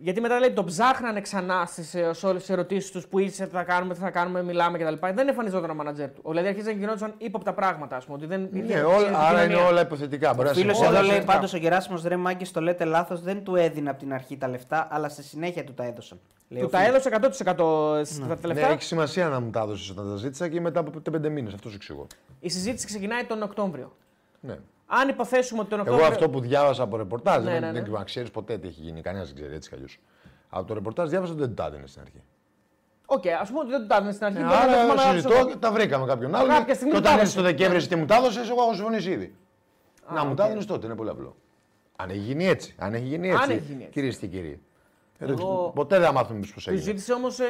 Γιατί 0.03 0.21
μετά 0.21 0.39
λέει 0.39 0.51
τον 0.51 0.65
ψάχνανε 0.65 1.21
ξανά 1.21 1.65
στις 1.65 1.89
σε 2.11 2.25
όλες 2.25 2.41
τις 2.41 2.49
ερωτήσεις 2.49 2.91
τους 2.91 3.07
που 3.07 3.19
είσαι, 3.19 3.45
τι 3.45 3.51
θα 3.51 3.63
κάνουμε, 3.63 3.93
τι 3.93 3.99
θα 3.99 4.09
κάνουμε, 4.09 4.43
μιλάμε 4.43 4.77
κτλ. 4.77 4.93
Δεν 5.13 5.27
εμφανιζόταν 5.27 5.69
ο 5.69 5.73
μάνατζερ 5.73 6.09
του. 6.11 6.21
Δηλαδή 6.29 6.47
αρχίζει 6.47 6.65
να 6.67 6.71
γινόταν 6.79 7.13
ύποπτα 7.17 7.53
πράγματα, 7.53 7.95
ας 7.95 8.05
πούμε. 8.05 8.17
Ότι 8.17 8.25
δεν 8.25 8.43
υπήρχε 8.43 8.75
Ναι, 8.75 8.81
όλα, 8.81 8.95
άρα 9.19 9.29
είναι 9.31 9.39
επικοινωνία. 9.41 9.67
όλα 9.69 9.81
υποθετικά. 9.81 10.33
Μπορεί 10.33 10.47
να 10.47 10.53
Φίλος 10.53 10.75
συμφωνώ. 10.77 10.89
εδώ 10.89 10.97
όλα 10.97 11.07
λέει 11.07 11.15
συμφωνώ. 11.15 11.35
πάντως 11.37 11.53
ο 11.53 11.57
Γεράσιμος 11.57 12.03
ρε 12.03 12.15
Μάγκης, 12.17 12.51
το 12.51 12.61
λέτε 12.61 12.83
λάθος, 12.85 13.21
δεν 13.21 13.43
του 13.43 13.55
έδινε 13.55 13.89
από 13.89 13.99
την 13.99 14.13
αρχή 14.13 14.37
τα 14.37 14.47
λεφτά, 14.47 14.87
αλλά 14.91 15.09
στη 15.09 15.23
συνέχεια 15.23 15.63
του 15.63 15.73
τα 15.73 15.83
έδωσαν. 15.83 16.19
Λέει 16.47 16.61
Του 16.61 16.67
ο 16.67 16.71
τα 16.71 16.77
φίλος. 16.79 16.93
έδωσε 17.05 17.09
100% 17.09 18.05
στα 18.05 18.25
Ναι, 18.25 18.35
τελευταία. 18.35 18.69
έχει 18.69 18.83
σημασία 18.83 19.27
να 19.27 19.39
μου 19.39 19.49
τα 19.49 19.65
δώσει 19.65 19.91
όταν 19.91 20.09
τα 20.09 20.15
ζήτησα 20.15 20.47
και 20.47 20.61
μετά 20.61 20.79
από 20.79 20.99
πέντε 21.11 21.29
μήνες. 21.29 21.53
Αυτό 21.53 21.69
σου 21.69 21.75
εξηγώ. 21.75 22.07
Η 22.39 22.49
συζήτηση 22.49 22.85
ξεκινάει 22.85 23.23
τον 23.23 23.41
Οκτώβριο. 23.41 23.95
Ναι. 24.39 24.57
Αν 24.93 25.09
υποθέσουμε 25.09 25.59
ότι 25.61 25.69
τον 25.69 25.79
Εγώ 25.79 25.87
Οκτώβριο. 25.93 26.15
αυτό 26.15 26.29
που 26.29 26.39
διάβασα 26.39 26.83
από 26.83 26.97
ρεπορτάζ, 26.97 27.43
Ναι, 27.43 27.51
δεν, 27.51 27.61
ναι, 27.61 27.71
ναι. 27.71 27.81
δεν 27.89 28.03
ξέρεις 28.03 28.31
ποτέ 28.31 28.57
τι 28.57 28.67
έχει 28.67 28.81
γίνει. 28.81 29.01
Κανένας 29.01 29.27
δεν 29.27 29.35
ξέρει 29.35 29.53
έτσι 29.55 29.69
κι 29.69 29.75
αλλιώς. 29.75 29.99
Από 30.49 30.65
το 30.67 30.73
ρεπορτάζ 30.73 31.09
διάβασα 31.09 31.31
ότι 31.31 31.41
δεν 31.41 31.55
τα 31.55 31.65
έδινε 31.65 31.87
στην 31.87 32.01
αρχή. 32.01 32.21
Οκ, 33.05 33.23
ας 33.41 33.47
πούμε 33.49 33.59
ότι 33.59 33.69
δεν 33.69 33.81
του 33.81 33.87
τα 33.87 33.95
έδινε 33.95 34.11
στην 34.11 34.25
αρχή. 34.25 34.37
Ε, 34.37 34.41
μπορεί 34.41 34.53
να 34.55 34.61
το 34.65 34.69
άρα 34.71 34.81
θυμάμαι 34.81 34.93
να 35.03 35.11
συζητώ 35.11 35.39
το- 35.39 35.45
και 35.47 35.55
τα 35.55 35.71
βρήκαμε 35.71 36.05
κάποιον 36.05 36.35
άλλο. 36.35 36.47
Κάποια 36.47 36.73
στιγμή 36.75 36.93
Και 36.93 36.99
τα 37.01 37.09
όταν 37.09 37.19
έδωσε. 37.19 37.39
έρθει 37.39 37.49
το 37.51 37.55
Δεκέμβρη 37.57 37.87
και 37.87 37.95
μου 37.95 38.05
τα 38.05 38.15
έδωσες, 38.15 38.49
εγώ 38.49 38.61
έχω 38.61 38.73
συμφωνήσει 38.73 39.09
ήδη. 39.11 39.35
να 40.13 40.25
μου 40.25 40.33
τα 40.33 40.45
έδινες 40.45 40.65
τότε, 40.65 40.85
είναι 40.85 40.95
πολύ 40.95 41.09
απλό. 41.09 41.35
Αν 41.95 42.09
έχει 42.09 42.19
γίνει 42.19 42.47
έτσι. 42.47 42.75
Αν 42.79 42.93
έχει 42.93 43.05
γίνει 43.05 43.29
έτσι. 43.29 43.43
Αν 43.43 43.49
έχει 43.49 43.59
γίνει 43.67 43.79
έτσι. 43.79 43.91
Κυρίες 43.93 44.17
και 44.17 44.27
κύριοι. 44.27 44.61
Ε, 45.21 45.25
δεν 45.25 45.35
Εγώ- 45.39 45.47
ξέρω, 45.47 45.71
Ποτέ 45.75 45.97
δεν 45.97 46.05
θα 46.05 46.11
μάθουμε 46.13 46.35
εμείς 46.37 46.53
πώς 46.53 46.63
Του 46.63 46.69
έγινε. 46.69 46.85
ζήτησε 46.85 47.13
όμως 47.13 47.39
ε, 47.39 47.45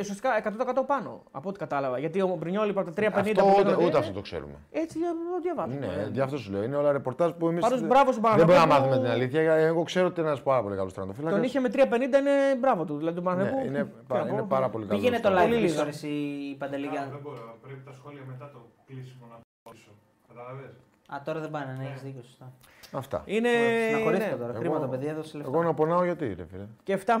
ουσιαστικά 0.00 0.30
100% 0.36 0.82
πάνω 0.86 1.22
από 1.30 1.48
ό,τι 1.48 1.58
κατάλαβα. 1.58 1.98
Γιατί 1.98 2.20
ο 2.20 2.36
Μπρινιόλ 2.38 2.68
είπε 2.68 2.80
από 2.80 2.90
τα 2.90 2.94
350 3.02 3.20
Αυτό 3.20 3.42
που 3.42 3.48
ούτε, 3.58 3.62
λέγανε, 3.68 3.84
ούτε 3.86 3.96
ε, 3.96 4.00
αυτό 4.00 4.12
το 4.12 4.20
ξέρουμε. 4.20 4.54
Έτσι 4.70 4.98
για 4.98 5.08
το 5.08 5.40
διαβάζω. 5.42 5.78
Ναι, 5.78 6.08
γι' 6.12 6.20
αυτό 6.20 6.36
σου 6.38 6.50
λέω. 6.52 6.62
Είναι 6.62 6.76
όλα 6.76 6.92
ρεπορτάζ 6.92 7.30
που 7.38 7.48
εμείς. 7.48 7.60
Πάντως, 7.62 7.80
μπράβο 7.86 8.12
στον 8.12 8.22
Δεν 8.22 8.32
μπορούμε 8.32 8.54
να 8.54 8.60
Παναθηναϊκό 8.60 8.74
μάθουμε 8.74 8.96
που- 8.96 9.02
την 9.02 9.10
αλήθεια. 9.10 9.42
γιατί 9.42 9.62
Εγώ 9.62 9.82
ξέρω 9.82 10.06
ότι 10.06 10.20
είναι 10.20 10.28
ένας 10.28 10.42
πάρα 10.42 10.62
πολύ 10.62 10.76
καλός 10.76 10.92
τερματοφύλακα. 10.92 11.34
Τον 11.36 11.44
είχε 11.44 11.60
με 11.60 11.68
350 11.68 12.18
είναι 12.22 12.34
μπράβο 12.60 12.84
του. 12.84 12.96
Δηλαδή 12.96 13.14
τον 13.20 13.24
Ναι, 13.24 13.30
Παναγενικό. 13.30 13.66
είναι, 13.66 13.82
πα- 14.06 14.28
είναι 14.32 14.42
πάρα 14.42 14.68
πολύ 14.68 14.84
καλός. 14.86 15.00
Πήγαινε 15.02 15.20
το 15.20 15.28
live 15.36 15.40
Πολύ 15.48 15.60
πίσω, 15.60 15.72
λίγο. 15.72 15.82
ρε, 15.82 15.88
εσύ, 15.88 16.08
η 16.52 16.54
Παντελή. 16.62 16.86
για- 16.86 17.08
Δεν 17.10 17.20
μπορώ. 17.22 17.56
Πρέπει 17.62 17.82
τα 17.88 17.92
σχόλια 17.98 18.22
μετά 18.32 18.50
το 18.54 18.58
κλείσιμο 18.86 19.24
να 19.32 19.36
πίσω. 19.72 19.90
Κατάλαβες; 20.28 20.72
Α, 21.14 21.16
τώρα 21.26 21.38
δεν 21.40 21.50
πάνε, 21.50 21.74
ναι, 21.78 21.84
έχεις 21.90 22.02
δίκιο. 22.02 22.22
Σωστά. 22.22 22.46
Αυτά. 22.92 23.22
Είναι. 23.26 23.48
Συναχωρήθηκα 23.88 24.30
ναι. 24.30 24.36
τώρα. 24.36 24.50
Εγώ- 24.50 24.60
Κρίμα 24.60 24.80
το 24.80 24.86
παιδί, 24.88 25.06
έδωσε 25.06 25.36
λεφτά. 25.36 25.52
Εγώ 25.54 25.62
να 25.62 25.74
πονάω 25.74 26.04
γιατί, 26.04 26.34
ρε 26.34 26.44
φίλε. 26.50 26.64
Και 26.82 26.98
7. 27.06 27.12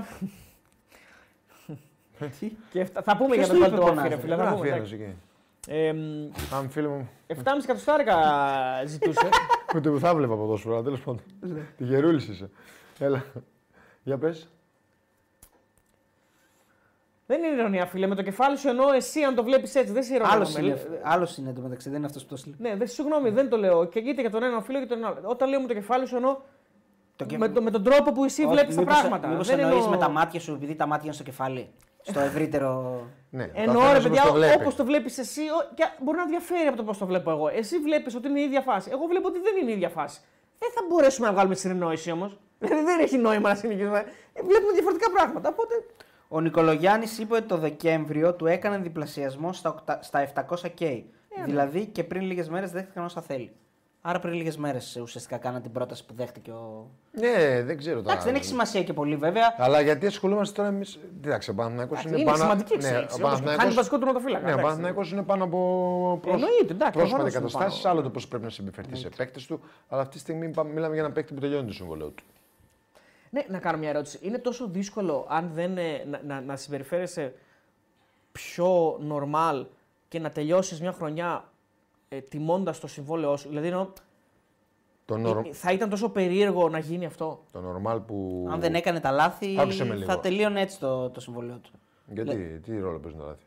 και 2.72 2.86
7. 2.94 3.00
Θα 3.04 3.16
πούμε 3.16 3.34
Ποιος 3.34 3.46
για 3.46 3.54
του 3.54 3.60
το 3.60 3.66
είπε 3.66 3.76
Βαλτό, 3.76 3.86
πονάς, 3.86 4.02
ρε 4.08 4.14
ρε. 4.14 4.20
φίλε. 4.20 4.36
Θα 4.36 4.42
Γράφει 4.42 4.56
πούμε. 4.56 4.68
ένας 4.68 4.92
εντάξει. 4.92 4.94
εκεί. 5.04 5.14
Ε, 5.68 5.92
μ, 5.92 6.30
Αν 6.54 6.70
φίλε 6.70 6.88
μου. 6.88 7.08
7,5 7.26 7.36
εκατοστάρικα 7.62 8.16
ζητούσε. 8.86 9.28
Ούτε 9.76 9.90
που 9.90 9.98
θα 9.98 10.14
βλέπα 10.14 10.32
από 10.32 10.42
εδώ 10.42 10.56
σου, 10.56 10.80
τέλος 10.84 11.00
πάντων. 11.00 11.20
Τη 11.76 11.84
γερούλης 11.84 12.28
είσαι. 12.28 12.50
Έλα. 12.98 13.24
Για 14.02 14.18
πες. 14.18 14.48
Δεν 17.26 17.42
είναι 17.42 17.56
ηρωνία, 17.56 17.86
φίλε. 17.86 18.06
Με 18.06 18.14
το 18.14 18.22
κεφάλι 18.22 18.56
σου 18.56 18.68
εννοώ 18.68 18.92
εσύ 18.92 19.22
αν 19.22 19.34
το 19.34 19.42
βλέπεις 19.44 19.74
έτσι. 19.74 19.92
Δεν 19.92 20.02
σε 20.02 20.14
ηρωνία. 20.14 20.32
Άλλος 20.34 20.52
με- 20.54 20.60
είναι, 20.62 21.00
άλλος 21.02 21.36
είναι 21.36 21.52
το 21.52 21.60
μεταξύ, 21.60 21.88
δεν 21.88 21.98
είναι 21.98 22.06
αυτός 22.06 22.22
που 22.22 22.28
το 22.28 22.36
στείλει. 22.36 22.54
Ναι, 22.58 22.76
δεν, 22.76 22.86
συγγνώμη, 22.88 23.30
δεν 23.30 23.48
το 23.48 23.56
λέω. 23.56 23.84
Και 23.84 23.98
είτε 23.98 24.20
για 24.20 24.30
τον 24.30 24.42
ένα 24.42 24.60
φίλο 24.62 24.78
και 24.78 24.86
τον 24.86 25.04
άλλο. 25.04 25.16
Όταν 25.22 25.48
λέω 25.48 25.60
με 25.60 25.66
το 25.66 25.74
κεφάλι 25.74 26.06
σου 26.06 26.16
εννοώ 26.16 26.36
Το 27.16 27.24
και- 27.24 27.38
με, 27.38 27.48
το, 27.48 27.62
με 27.62 27.70
τον 27.70 27.82
τρόπο 27.82 28.12
που 28.12 28.24
εσύ 28.24 28.42
Όχι, 28.42 28.52
βλέπεις 28.52 28.74
τα 28.74 28.80
μήπως- 28.80 28.98
πράγματα. 29.00 29.28
Μήπως 29.28 29.46
δεν 29.48 29.58
εννοείς 29.58 29.76
εννοώ... 29.84 29.90
με 29.90 29.96
τα 29.96 30.08
μάτια 30.08 30.40
σου, 30.40 30.52
επειδή 30.52 30.74
τα 30.74 30.86
μάτια 30.86 31.04
είναι 31.04 31.14
στο 31.14 31.22
κεφάλι. 31.22 31.68
Στο 32.02 32.20
ευρύτερο. 32.20 33.00
Ναι, 33.30 33.50
Εννοώ 33.54 33.92
ρε 33.92 34.00
παιδιά, 34.00 34.22
όπως 34.60 34.74
το 34.76 34.84
βλέπεις 34.84 35.18
εσύ, 35.18 35.40
ο- 35.40 35.74
και 35.74 35.84
μπορεί 36.02 36.16
να 36.18 36.26
διαφέρει 36.26 36.66
από 36.68 36.76
το 36.76 36.82
πώς 36.84 36.98
το 36.98 37.06
βλέπω 37.06 37.30
εγώ. 37.30 37.48
Εσύ 37.48 37.78
βλέπεις 37.78 38.14
ότι 38.14 38.28
είναι 38.28 38.40
η 38.40 38.42
ίδια 38.42 38.60
φάση. 38.60 38.90
Εγώ 38.92 39.06
βλέπω 39.06 39.28
ότι 39.28 39.38
δεν 39.40 39.56
είναι 39.62 39.70
η 39.70 39.74
ίδια 39.74 39.88
φάση. 39.88 40.20
Δεν 40.58 40.70
θα 40.74 40.80
μπορέσουμε 40.88 41.26
να 41.26 41.32
βγάλουμε 41.32 41.54
συνεννόηση 41.54 42.10
όμως. 42.10 42.38
δεν 42.88 42.98
έχει 43.00 43.16
νόημα 43.16 43.48
να 43.48 43.54
συνεχίσουμε. 43.54 43.98
Ε, 44.32 44.42
Βλέπουμε 44.42 44.72
διαφορετικά 44.72 45.10
πράγματα. 45.10 45.48
Οπότε. 45.48 45.74
Ο 46.28 46.40
Νικολογιάννης 46.40 47.18
είπε 47.18 47.34
ότι 47.34 47.46
το 47.46 47.56
Δεκέμβριο 47.58 48.34
του 48.34 48.46
έκανε 48.46 48.78
διπλασιασμό 48.78 49.52
στα, 49.52 49.70
οκτα- 49.70 49.98
στα 50.02 50.20
700K. 50.34 50.80
Ε, 50.80 51.40
ναι. 51.40 51.44
δηλαδή 51.44 51.86
και 51.86 52.04
πριν 52.04 52.22
λίγες 52.22 52.48
μέρες 52.48 52.70
δέχτηκαν 52.70 53.04
όσα 53.04 53.20
θέλει. 53.20 53.50
Άρα 54.08 54.18
πριν 54.18 54.34
λίγες 54.34 54.56
μέρες 54.56 54.96
ουσιαστικά 55.02 55.36
κάναν 55.36 55.62
την 55.62 55.72
πρόταση 55.72 56.04
που 56.06 56.14
δέχτηκε 56.14 56.50
ο. 56.50 56.90
Ναι, 57.12 57.62
δεν 57.62 57.78
ξέρω 57.78 57.96
τώρα. 57.96 58.08
Εντάξει, 58.10 58.26
δεν 58.26 58.34
έχει 58.36 58.44
σημασία 58.44 58.82
και 58.82 58.92
πολύ 58.92 59.16
βέβαια. 59.16 59.54
Αλλά 59.58 59.80
γιατί 59.80 60.06
ασχολούμαστε 60.06 60.54
τώρα 60.62 60.68
εμείς; 60.74 60.98
Κοιτάξτε, 61.22 61.50
ο 61.50 61.54
Παναθηναϊκός 61.54 61.98
Εντάξει, 61.98 62.08
είναι, 62.08 62.20
είναι 62.20 62.30
πάνω. 62.30 62.42
σημαντική 62.42 62.76
ναι, 62.76 62.86
εξέλιξη. 62.88 63.14
ο 63.14 63.16
όπως 63.18 63.28
Χάνεις 63.28 63.40
Παναθηναϊκός- 63.44 63.74
βασικό 63.76 63.98
τερματοφύλακα. 63.98 64.38
Ναι, 64.44 64.46
ο 64.46 64.48
εντάξει. 64.50 64.64
Παναθηναϊκός 64.66 65.12
είναι 65.12 65.22
πάνω 65.22 65.44
από 65.44 65.58
Εννοείται, 66.26 66.46
εντάξει, 66.72 66.98
πρόσφατες 66.98 67.10
προφανώς 67.10 67.32
είναι 67.34 67.42
καταστάσεις. 67.42 67.80
πάνω. 67.82 67.94
Άλλο 67.94 68.02
το 68.02 68.10
πώς 68.10 68.28
πρέπει 68.28 68.44
να 68.44 68.50
συμπεριφερθεί 68.50 68.96
σε 68.96 69.08
παίκτες 69.16 69.46
του. 69.46 69.60
Αλλά 69.88 70.00
αυτή 70.02 70.14
τη 70.14 70.20
στιγμή 70.20 70.48
πάμε- 70.48 70.72
μιλάμε 70.72 70.94
για 70.94 71.02
ένα 71.04 71.12
παίκτη 71.12 71.34
που 71.34 71.40
τελειώνει 71.40 71.66
το 71.66 71.72
συμβολέο 71.72 72.08
του. 72.08 72.24
Ναι, 73.30 73.44
να 73.48 73.58
κάνω 73.58 73.78
μια 73.78 73.88
ερώτηση. 73.88 74.18
Είναι 74.22 74.38
τόσο 74.38 74.68
δύσκολο 74.68 75.26
αν 75.28 75.50
δεν, 75.54 75.78
ε, 75.78 76.04
να, 76.10 76.20
να, 76.26 76.40
να 76.40 76.56
συμπεριφέρεσαι 76.56 77.34
πιο 78.32 78.98
normal 79.10 79.66
και 80.08 80.18
να 80.18 80.30
τελειώσεις 80.30 80.80
μια 80.80 80.92
χρονιά 80.92 81.44
ε, 82.08 82.20
τιμώντας 82.20 82.80
το 82.80 82.86
συμβόλαιό 82.86 83.36
σου. 83.36 83.48
Δηλαδή, 83.48 83.66
εννοώ, 83.66 83.88
Το, 85.04 85.16
νορ... 85.16 85.46
ε, 85.46 85.52
θα 85.52 85.72
ήταν 85.72 85.88
τόσο 85.88 86.08
περίεργο 86.08 86.68
να 86.68 86.78
γίνει 86.78 87.04
αυτό. 87.06 87.42
το 87.52 87.60
normal 87.60 88.00
που. 88.06 88.46
Αν 88.50 88.60
δεν 88.60 88.74
έκανε 88.74 89.00
τα 89.00 89.10
λάθη, 89.10 89.60
Άκουσε 89.60 89.84
με 89.84 89.94
λίγο. 89.94 90.06
θα 90.06 90.20
τελείωνε 90.20 90.60
έτσι 90.60 90.78
το, 90.78 91.10
το 91.10 91.20
συμβολίο 91.20 91.60
του. 91.62 91.70
Γιατί, 92.06 92.60
τι 92.62 92.78
ρόλο 92.78 92.98
παίζουν 92.98 93.20
τα 93.20 93.26
λάθη; 93.26 93.44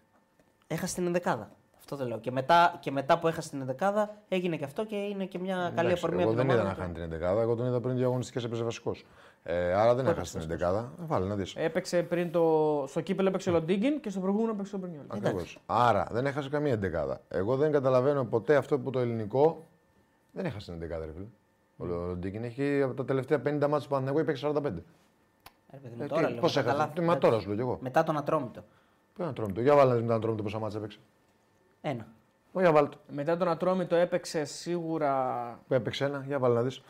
Έχασε 0.67 0.95
την 0.95 1.05
ενδεκάδα. 1.05 1.51
Αυτό 1.91 2.03
δεν 2.03 2.07
λέω. 2.13 2.19
Και 2.19 2.31
μετά, 2.31 2.77
και 2.79 2.91
μετά 2.91 3.19
που 3.19 3.27
έχασε 3.27 3.49
την 3.49 3.59
ενδεκάδα 3.61 4.15
έγινε 4.29 4.55
και 4.57 4.63
αυτό 4.63 4.85
και 4.85 4.95
είναι 4.95 5.25
και 5.25 5.39
μια 5.39 5.55
καλή 5.55 5.71
Εντάξει, 5.71 5.93
αφορμή 5.93 6.21
εγώ 6.21 6.31
από 6.31 6.39
την 6.39 6.47
δεν 6.47 6.55
είδα 6.57 6.63
ομάδα 6.63 6.79
να 6.81 6.85
του. 6.87 6.97
χάνει 6.99 7.09
την 7.17 7.27
11 7.37 7.41
εγώ 7.41 7.55
τον 7.55 7.65
είδα 7.65 7.79
πριν 7.79 7.95
δύο 7.95 8.05
αγωνιστικέ 8.05 8.45
έπαιζε 8.45 8.63
βασικός. 8.63 9.05
Ε, 9.43 9.73
άρα 9.73 9.95
δεν 9.95 10.07
έχασε 10.07 10.37
την 10.39 10.57
11 10.59 10.85
Βάλε 10.97 11.25
να 11.25 11.35
δεις. 11.35 11.55
Έπαιξε 11.55 12.03
πριν 12.03 12.31
το. 12.31 12.83
Στο 12.87 13.01
κύπελο 13.01 13.27
έπαιξε 13.27 13.49
ο 13.49 13.53
Λοντίγκιν 13.53 13.99
και 13.99 14.09
στο 14.09 14.19
προηγούμενο 14.19 14.51
έπαιξε 14.51 14.75
ο 14.75 14.77
Μπρινιόλ. 14.79 15.03
Ακριβώς. 15.07 15.59
Άρα 15.65 16.07
δεν 16.11 16.25
έχασε 16.25 16.49
καμία 16.49 16.71
εντεκάδα. 16.73 17.21
Εγώ 17.29 17.55
δεν 17.55 17.71
καταλαβαίνω 17.71 18.25
ποτέ 18.25 18.55
αυτό 18.55 18.79
που 18.79 18.89
το 18.89 18.99
ελληνικό 18.99 19.65
δεν 20.31 20.45
έχασε 20.45 20.65
την 20.65 20.73
εντεκάδα, 20.81 21.05
ρε 21.05 21.11
φίλε. 21.11 21.25
Ο 21.77 21.85
Λοντίκιν 21.85 22.43
έχει 22.43 22.81
από 22.81 22.93
τα 22.93 23.05
τελευταία 23.05 23.37
50 23.37 23.41
μάτια 23.43 23.67
του 23.79 23.87
Παναθηναϊκού 23.87 24.19
έπαιξε 24.19 24.47
45. 24.47 24.55
Ε, 24.55 25.77
παιδί 25.77 25.95
μου, 25.97 26.03
Ε, 26.03 26.07
τώρα 26.07 26.25
τι- 26.25 26.31
λέω, 26.31 26.41
πώς 26.41 26.55
μετά 26.55 26.67
τα 26.67 26.71
έχασε; 26.73 26.87
λάθη. 26.87 26.99
Τι, 26.99 27.05
Μα 27.05 27.17
τώρα 27.17 27.39
σου 27.39 27.47
λέω 27.47 27.55
κι 27.55 27.61
εγώ. 27.61 27.77
Μετά 27.81 28.03
τον 28.03 28.17
Ατρόμητο. 28.17 28.63
Πού 29.13 29.23
να 29.23 29.33
τρώμε 29.33 29.51
το. 29.53 29.61
Για 29.61 29.75
βάλε 29.75 30.01
να 30.01 30.19
τρώμε 30.19 30.37
το 30.37 30.43
πόσα 30.43 30.59
μάτια 30.59 30.77
έπαιξε. 30.79 30.99
Ένα. 31.81 32.07
Όχι, 32.51 32.65
για 32.65 32.71
βάλε 32.73 32.87
το. 32.87 32.97
Μετά 33.11 33.37
τον 33.37 33.47
Ατρόμητο 33.47 33.95
έπαιξε 33.95 34.45
σίγουρα. 34.45 35.59
Που 35.67 35.73
έπαιξε 35.73 36.05
ένα, 36.05 36.23
για 36.27 36.39
βάλε 36.39 36.53
να 36.53 36.61
δεις. 36.61 36.81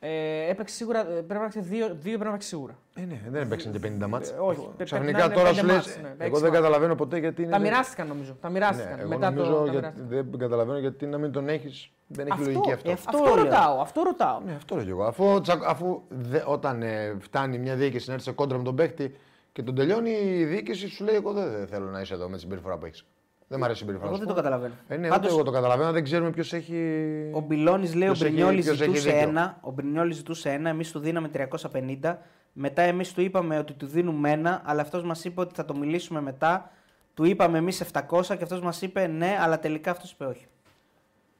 Ε, 0.00 0.48
έπαιξε 0.50 0.74
σίγουρα. 0.74 1.00
ε, 1.00 1.04
Πρέπει 1.04 1.32
να 1.34 1.40
παίξει 1.40 1.60
δύο, 1.60 1.86
δύο 1.86 1.96
πρέπει 2.12 2.24
να 2.24 2.30
παίξει 2.30 2.48
σίγουρα. 2.48 2.78
Ε, 2.94 3.00
ναι, 3.00 3.20
δεν 3.28 3.42
έπαιξαν 3.42 3.72
και 3.72 3.78
50 4.02 4.06
μάτια. 4.08 4.34
Ε, 4.34 4.38
όχι, 4.38 4.56
πρέπει 4.60 4.74
να 4.78 4.84
Ξαφνικά 4.84 5.24
είναι 5.24 5.34
τώρα 5.34 5.48
πέντε 5.48 5.60
σου 5.60 5.66
λε. 5.66 5.72
μάτς, 5.72 5.86
ναι, 5.86 6.08
Εγώ 6.08 6.08
έξι 6.18 6.30
δεν 6.30 6.42
μάτς. 6.42 6.54
καταλαβαίνω 6.54 6.94
ποτέ 6.94 7.18
γιατί 7.18 7.42
είναι. 7.42 7.50
Τα 7.50 7.58
μοιράστηκαν 7.58 8.06
νομίζω. 8.06 8.36
Τα 8.40 8.48
μοιράστηκαν. 8.48 8.94
Ναι, 8.96 9.00
εγώ 9.00 9.08
Μετά 9.08 9.30
νομίζω 9.30 9.50
το. 9.52 9.56
τα 9.64 9.70
γιατί 9.70 9.76
μοιράστηκαν. 10.00 10.26
δεν 10.30 10.38
καταλαβαίνω 10.38 10.78
γιατί 10.78 11.06
να 11.06 11.18
μην 11.18 11.32
τον 11.32 11.48
έχεις. 11.48 11.90
Δεν 12.06 12.26
έχει 12.26 12.40
λογική 12.44 12.72
αυτό. 12.72 12.90
ε, 12.90 12.92
Αυτό, 12.92 13.16
Αυτό 13.18 13.34
λέω. 13.34 13.44
ρωτάω. 13.44 13.80
Αυτό 13.80 14.02
ρωτάω. 14.02 14.40
Ναι, 14.46 14.52
αυτό 14.54 14.74
λέω 14.74 14.84
και 14.84 14.90
εγώ. 14.90 15.04
Αφού, 15.04 15.40
τσα- 15.40 15.60
αφού 15.66 16.02
δε- 16.08 16.42
όταν 16.46 16.82
ε, 16.82 17.16
φτάνει 17.20 17.58
μια 17.58 17.74
διοίκηση 17.76 18.08
να 18.08 18.12
έρθει 18.14 18.24
σε 18.26 18.32
κόντρα 18.32 18.58
με 18.58 18.64
τον 18.64 18.74
παίχτη 18.76 19.14
και 19.52 19.62
τον 19.62 19.74
τελειώνει, 19.74 20.10
η 20.10 20.44
διοίκηση 20.44 20.88
σου 20.88 21.04
λέει: 21.04 21.14
Εγώ 21.14 21.32
δεν 21.32 21.50
δεν 21.50 21.66
θέλω 21.66 21.86
να 21.90 22.00
είσαι 22.00 22.14
εδώ 22.14 22.28
με 22.28 22.34
τη 22.34 22.40
συμπεριφορά 22.40 22.78
που 22.78 22.86
έχεις. 22.86 23.04
Δεν 23.48 23.58
μου 23.58 23.64
αρέσει 23.64 23.78
η 23.78 23.86
συμπεριφορά 23.86 24.08
Εγώ 24.10 24.18
σου. 24.18 24.24
δεν 24.26 24.34
το 24.34 24.40
καταλαβαίνω. 24.42 24.74
Ε, 24.88 24.96
ναι, 24.96 25.08
Πάντως, 25.08 25.24
ούτε 25.26 25.34
εγώ 25.34 25.42
το 25.42 25.50
καταλαβαίνω. 25.50 25.92
Δεν 25.92 26.04
ξέρουμε 26.04 26.30
ποιος 26.30 26.52
έχει. 26.52 26.76
Ο 27.32 27.40
Μπιλόνι 27.40 27.92
λέει: 27.92 28.08
Ο 28.08 28.12
Ποιος 28.12 28.22
έχει- 28.22 28.32
Μπρινιόλης 28.32 28.64
ποιος 28.64 28.80
έχει 28.80 28.90
ζητούσε 28.90 29.10
δίκιο. 29.10 29.28
ένα. 29.28 29.58
Ο 29.60 29.70
Μπρινιόλης 29.70 30.16
ζητούσε 30.16 30.50
ένα. 30.50 30.68
Εμείς 30.68 30.92
του 30.92 30.98
δίναμε 30.98 31.28
350. 31.28 32.18
Μετά 32.52 32.82
εμείς 32.82 33.12
του 33.12 33.20
είπαμε 33.20 33.58
ότι 33.58 33.72
του 33.72 33.86
δίνουμε 33.86 34.30
ένα, 34.30 34.62
αλλά 34.64 34.80
αυτός 34.82 35.02
μας 35.02 35.24
είπε 35.24 35.40
ότι 35.40 35.54
θα 35.54 35.64
το 35.64 35.76
μιλήσουμε 35.76 36.20
μετά. 36.20 36.70
Του 37.14 37.24
είπαμε 37.24 37.58
εμείς 37.58 37.80
700 37.80 38.36
και 38.36 38.42
αυτός 38.42 38.60
μας 38.60 38.82
είπε 38.82 39.06
ναι, 39.06 39.36
αλλά 39.40 39.58
τελικά 39.58 39.90
αυτός 39.90 40.10
είπε 40.12 40.24
όχι. 40.24 40.46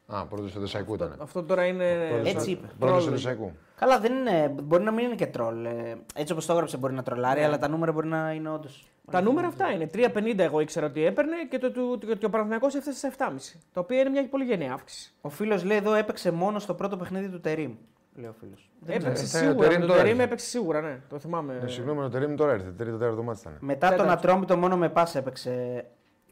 Α, 0.07 0.25
πρώτος 0.27 0.53
του 0.53 0.61
Δεσσαϊκού 0.61 0.95
ήταν. 0.95 1.17
Αυτό 1.23 1.43
τώρα 1.43 1.65
είναι. 1.65 2.07
Πρώτος- 2.11 2.33
Έτσι 2.35 2.51
είπε. 2.51 2.67
Πρώτος 2.79 3.03
του 3.05 3.09
Troll. 3.09 3.13
Δεσσαϊκού. 3.13 3.53
Καλά, 3.77 3.99
δεν 4.01 4.13
είναι, 4.15 4.55
μπορεί 4.63 4.83
να 4.83 4.91
μην 4.91 5.05
είναι 5.05 5.15
και 5.15 5.27
τρόλ. 5.27 5.65
Ε, 5.65 5.97
Έτσι 6.15 6.33
όπως 6.33 6.47
το 6.47 6.53
έγραψε 6.53 6.77
μπορεί 6.77 6.95
να 6.95 7.03
τρολάρει, 7.03 7.41
Ναι. 7.41 7.47
αλλά 7.47 7.59
τα 7.59 7.69
νούμερα 7.69 7.93
μπορεί 7.93 8.07
να 8.09 8.33
είναι 8.33 8.49
όντως. 8.51 8.89
Τα 9.11 9.21
νούμερα 9.21 9.47
αυτά 9.47 9.71
είναι. 9.71 9.91
3,50 9.95 10.39
εγώ 10.39 10.61
ήξερα 10.61 10.87
ότι 10.87 11.05
έπαιρνε 11.05 11.37
και 11.51 11.59
το, 11.59 11.73
το, 11.73 11.99
το, 11.99 12.15
και 12.15 12.27
ο 12.27 12.31
Παναθηναϊκός 12.31 12.75
έφτασε 12.75 12.99
σε 12.99 13.13
7,5. 13.19 13.25
Το 13.73 13.81
οποίο 13.81 14.01
είναι 14.01 14.09
μια 14.11 14.29
πολύ 14.29 14.45
γενναία 14.45 14.73
αύξηση. 14.73 15.13
Ο 15.21 15.29
φίλος 15.29 15.65
λέει 15.65 15.77
εδώ 15.77 15.95
έπαιξε 15.95 16.31
μόνο 16.31 16.59
στο 16.59 16.75
πρώτο 16.75 16.97
παιχνίδι 16.97 17.29
του 17.29 17.41
Τερήμ. 17.41 17.75
Λέει 18.15 18.27
ο 18.31 18.35
φίλος. 18.41 18.71
Έπαιξε 18.87 19.23
Ε, 19.23 19.27
σίγουρα. 19.27 19.69
Τερίμ 19.69 19.81
Το 19.81 19.87
τώρα 19.87 19.99
Τερίμ 19.99 20.13
έρθει. 20.13 20.23
έπαιξε 20.25 20.47
σίγουρα, 20.47 20.81
ναι. 20.81 21.01
Το 21.09 21.19
θυμάμαι. 21.19 21.61
Ε, 21.65 21.67
Συγγνώμη, 21.67 22.01
ο 22.05 22.09
Τερήμ 22.09 22.35
τώρα 22.35 22.55
ήρθε. 22.55 22.71
Τρίτη 22.71 22.91
τέταρτο 22.99 23.23
μάτι 23.23 23.41
ήταν. 23.41 23.57
Μετά 23.61 23.89
τον 23.89 23.97
Τέταρτο. 23.99 24.19
Ατρόμητο 24.19 24.57
μόνο 24.57 24.77
με 24.77 24.89
πα 24.89 25.09
έπαιξε. 25.15 25.85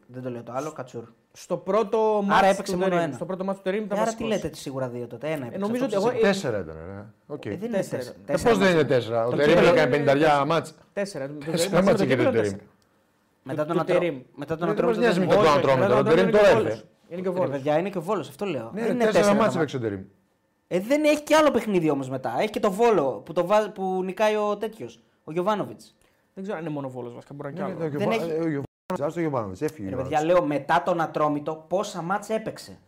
Δεν 0.06 0.22
το 0.22 0.30
λέω 0.30 0.42
το 0.42 0.52
άλλο, 0.54 0.72
Κατσούρ. 0.72 1.04
Στο 1.32 1.56
πρώτο 1.56 2.22
μάτι 2.24 2.46
έπαιξε 2.46 2.72
του 2.72 2.78
μόνο 2.78 2.90
Τερίμ. 2.90 3.04
ένα. 3.04 3.14
Στο 3.14 3.24
πρώτο 3.24 3.44
μάτι 3.44 3.56
του 3.58 3.64
Τερίμ 3.64 3.84
ήταν 3.84 3.98
Ε, 3.98 4.00
Άρα 4.00 4.10
τι 4.10 4.16
βασικός. 4.16 4.36
λέτε 4.42 4.48
τη 4.54 4.58
σίγουρα 4.58 4.88
δύο 4.88 5.06
τότε. 5.06 5.26
Ένα 5.26 5.36
έπαιξε. 5.46 5.58
νομίζω 5.58 5.84
Αυτό 5.84 5.96
ότι 5.96 6.06
εγώ- 6.06 6.14
ψήσα. 6.16 6.26
Τέσσερα 6.32 6.58
ήταν. 6.58 6.76
ρε. 6.86 7.04
Οκ. 7.26 7.44
Ε, 7.44 7.48
δεν 7.56 7.68
είναι 7.68 7.76
Τέσσερα. 7.76 8.02
τέσσερα. 8.02 8.16
Ε, 8.26 8.32
Ε, 8.32 8.42
Πώς 8.50 8.58
δεν 8.58 8.72
είναι 8.72 8.84
τέσσερα; 8.84 9.26
Ο 9.26 9.30
Το 9.30 9.36
Τερήμ 9.36 9.54
κύπελο- 9.54 9.72
έκανε 9.76 9.90
50 9.96 10.44
μάτς. 10.46 10.74
Τέσσερα. 10.92 11.26
Το 11.26 11.32
Τέσσερα 11.32 11.70
Τερίμ 11.70 11.84
μάτς 11.86 11.98
το 11.98 12.04
είχε 12.04 12.12
κύπελο 12.12 12.28
το 12.30 12.34
Τερίμ. 12.36 12.50
τέσσερα. 12.52 12.70
Μετά 13.42 13.60
Του- 13.62 13.66
τον 13.68 13.76
του 13.76 13.82
Ατρό- 13.82 13.98
Τερίμ. 13.98 14.20
Μετά 14.34 14.56
τον 14.56 14.66
Δεν 14.66 14.74
Ατρόμητο. 14.76 14.86
μας 14.86 14.96
νοιάζει 15.06 15.18
δεν 15.18 15.28
με 15.28 15.34
είναι. 15.34 15.42
το 15.42 15.48
Όχι, 15.50 15.58
Ατρόμητο, 15.58 15.82
μετά 15.88 15.94
ο 15.94 16.02
τον 16.02 16.06
Τερίμ 16.14 16.28
είναι 16.28 16.30
τώρα 16.38 16.48
και 16.48 16.54
ο 16.54 16.58
ήρθε. 16.58 16.68
Βόλος. 16.68 16.84
Είναι 17.08 17.20
και 17.20 17.28
ο 17.28 17.32
Ρε 17.32 17.38
Βόλος. 17.38 17.50
παιδιά, 17.52 17.78
είναι 17.78 17.90
και 17.90 17.98
ο 17.98 18.02
Βόλος, 18.02 18.28
αυτό 18.28 18.44
λέω. 18.46 18.70
Ναι, 18.74 18.80
δεν 18.80 18.90
είναι 18.90 19.04
τέσσερα 19.04 19.12
τέσσερα 19.12 19.34
μάτς 19.34 19.52
τα 19.54 19.58
έπαιξε 19.58 19.76
μάτς. 19.78 19.86
ο 19.86 19.88
Τερήμ. 19.88 20.04
Ε, 20.68 20.80
δεν 20.80 21.04
έχει 21.04 21.22
και 21.22 21.34
άλλο 21.36 21.50
παιχνίδι 21.50 21.90
όμως 21.90 22.08
μετά. 22.08 22.34
Έχει 22.38 22.50
και 22.50 22.60
το 22.60 22.70
Βόλο 22.70 23.22
που, 23.24 23.32
το 23.32 23.46
βά... 23.46 23.70
που 23.70 24.00
νικάει 24.04 24.36
ο 24.36 24.56
τέτοιος, 24.56 25.00
ο 25.24 25.32
Γιωβάνοβιτς. 25.32 25.94
Δεν 26.34 26.42
ξέρω 26.44 26.58
αν 26.58 26.64
είναι 26.64 26.74
μόνο 26.74 26.88
Βόλος 26.88 27.14
βασικά. 27.14 27.34
Μπορεί 27.34 27.52
να 27.54 27.60
είναι 27.68 27.74
κι 27.74 27.82
άλλο. 27.82 27.98
Δεν 27.98 28.10
έχει- 28.10 28.60
Άστο 28.94 29.20
Γιωβάνοβιτς, 29.20 29.60
έφυγε. 29.62 29.86
ο 29.86 29.90
Ρε 29.90 29.94
Γιωβάνοβιτς. 29.96 30.20
παιδιά, 30.20 30.34
λέω 30.34 30.46
μετά 30.46 30.82
τον 30.84 31.00
Ατρόμητο 31.00 31.64
πόσα 31.68 32.02
μάτς 32.02 32.28
έπαιξε. 32.28 32.78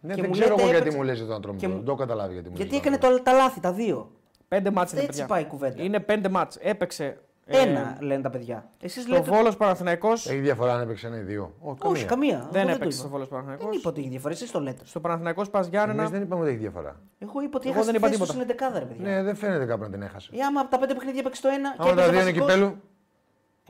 Ναι, 0.00 0.14
και 0.14 0.20
δεν 0.20 0.30
μου 0.30 0.36
ξέρω 0.36 0.48
λέτε 0.50 0.60
εγώ 0.62 0.70
γιατί 0.70 0.80
έπαιξε- 0.80 0.98
μου 1.00 1.04
λες 1.06 1.16
για 1.18 1.26
τον 1.26 1.36
Ατρόμητο. 1.36 1.64
και 1.64 1.68
μου- 1.70 1.76
Δεν 1.76 1.84
το 1.84 1.90
έχω 1.90 2.00
καταλάβει 2.00 2.32
γιατί 2.32 2.48
μου 2.48 2.54
Γιατί 2.56 2.72
λες 2.72 2.80
για 2.82 2.90
έκανε 2.92 3.14
τον 3.14 3.16
το, 3.24 3.30
τα 3.30 3.32
λάθη, 3.36 3.60
τα 3.60 3.72
δύο. 3.72 4.10
Πέντε 4.48 4.70
μάτς 4.70 4.92
είναι 4.92 5.00
Έτσι 5.00 5.10
παιδιά. 5.12 5.26
πάει 5.26 5.42
η 5.42 5.46
κουβέντα. 5.46 5.82
Είναι 5.82 6.00
πέντε 6.00 6.28
μάτς. 6.28 6.56
Έπαιξε. 6.60 7.18
ε, 7.46 7.58
Ένα 7.60 7.96
λένε 8.00 8.22
τα 8.22 8.30
παιδιά. 8.30 8.68
Εσείς 8.80 9.02
Στο 9.02 9.12
λέτε. 9.14 9.30
Βόλος 9.30 9.56
Παναθηναϊκός. 9.56 10.28
Έχει 10.30 10.38
διαφορά 10.40 10.74
αν 10.74 10.80
έπαιξε 10.80 11.06
ένα 11.06 11.16
ή 11.16 11.20
δύο. 11.20 11.52
Ω, 11.60 11.74
Όχι, 11.82 12.04
καμία. 12.04 12.36
Εγώ 12.36 12.48
Δεν 12.50 12.62
το 12.62 12.68
έπαιξε 12.68 12.84
είπα. 12.84 12.90
στο 12.90 13.08
Βόλος 13.08 13.28
Δεν 13.28 13.38
Παναθηναϊκός. 13.38 13.76
είπα 13.78 13.88
ότι 13.90 14.00
έχει 14.00 14.08
διαφορά. 14.08 14.32
Εσείς 14.34 14.50
το 14.50 14.60
λέτε. 14.60 14.82
Στο 14.84 15.00
Παναθηναϊκός 15.00 15.50
Πας 15.50 15.66
Γιάννενα. 15.66 15.98
Εμείς 16.00 16.12
δεν 16.12 16.22
είπαμε 16.22 16.40
ότι 16.42 16.50
έχει 16.50 16.58
διαφορά. 16.58 17.00
Εγώ 17.18 17.40
είπα 17.42 17.56
ότι 17.56 17.68
Εγώ 17.68 17.74
έχασε 17.78 17.90
δεν 17.90 18.00
τη 18.00 18.06
είπα 18.06 18.06
θέση 18.08 18.18
του 18.20 18.26
τίποτα. 18.26 18.32
στην 18.32 18.40
εντεκάδα, 18.40 18.78
ρε 18.78 18.84
παιδιά. 18.84 19.14
Ναι, 19.16 19.22
δεν 19.22 19.34
φαίνεται 19.36 19.64
κάπου 19.64 19.82
να 19.82 19.90
την 19.90 20.02
έχασε. 20.02 20.30
Ε, 20.34 20.40
άμα 20.42 20.60
από 20.60 20.70
τα 20.70 20.78
πέντε 20.78 20.94
παιχνίδια 20.94 21.20
έπαιξε 21.20 21.42
το 21.42 21.48
ένα 21.48 21.70
και 21.70 21.76
Άμα 21.78 21.94
τα 21.94 22.02
έπαιζε 22.02 22.10
δύο 22.10 22.20
είναι 22.20 22.30
βασικός- 22.30 22.52
κυπέλλου. 22.52 22.76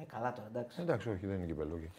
Ε, 0.00 0.02
καλά 0.12 0.32
τώρα, 0.32 0.48
εντάξει. 0.54 0.78
Εντάξει, 0.80 1.08
όχι, 1.08 1.26
δεν 1.26 1.36
είναι 1.36 1.46
κυπέλου. 1.46 1.70
οκ. 1.74 1.90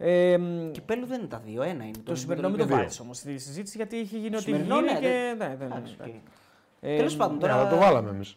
Ε, 0.00 0.38
μ, 0.38 0.70
Κυπέλλου 0.70 1.06
δεν 1.06 1.18
είναι 1.18 1.28
τα 1.28 1.40
δύο, 1.44 1.62
ένα 1.62 1.84
είναι. 1.84 1.90
το 2.04 2.14
σημερινό 2.14 2.48
μην 2.48 2.58
το 2.58 2.64
δύο. 2.64 2.76
βάλει 2.76 2.88
όμως 3.02 3.16
στη 3.16 3.38
συζήτηση 3.38 3.76
γιατί 3.76 3.96
είχε 3.96 4.16
γίνει 4.18 4.34
ό,τι 4.34 4.44
Σημερινό, 4.44 4.74
γίνει 4.74 4.92
ναι, 4.92 4.98
και. 4.98 5.08
δεν- 5.08 5.36
Ναι, 5.48 5.56
δεν. 5.58 5.66
Εντάξει, 5.70 5.92
οκ. 6.00 6.06
εντάξει. 6.06 6.20
Ε, 6.80 6.96
Τέλο 6.96 7.14
πάντων, 7.16 7.34
Ναι, 7.34 7.40
τώρα. 7.40 7.54
αλλά 7.54 7.68
το 7.68 7.76
βάλαμε 7.76 8.10
εμείς. 8.10 8.36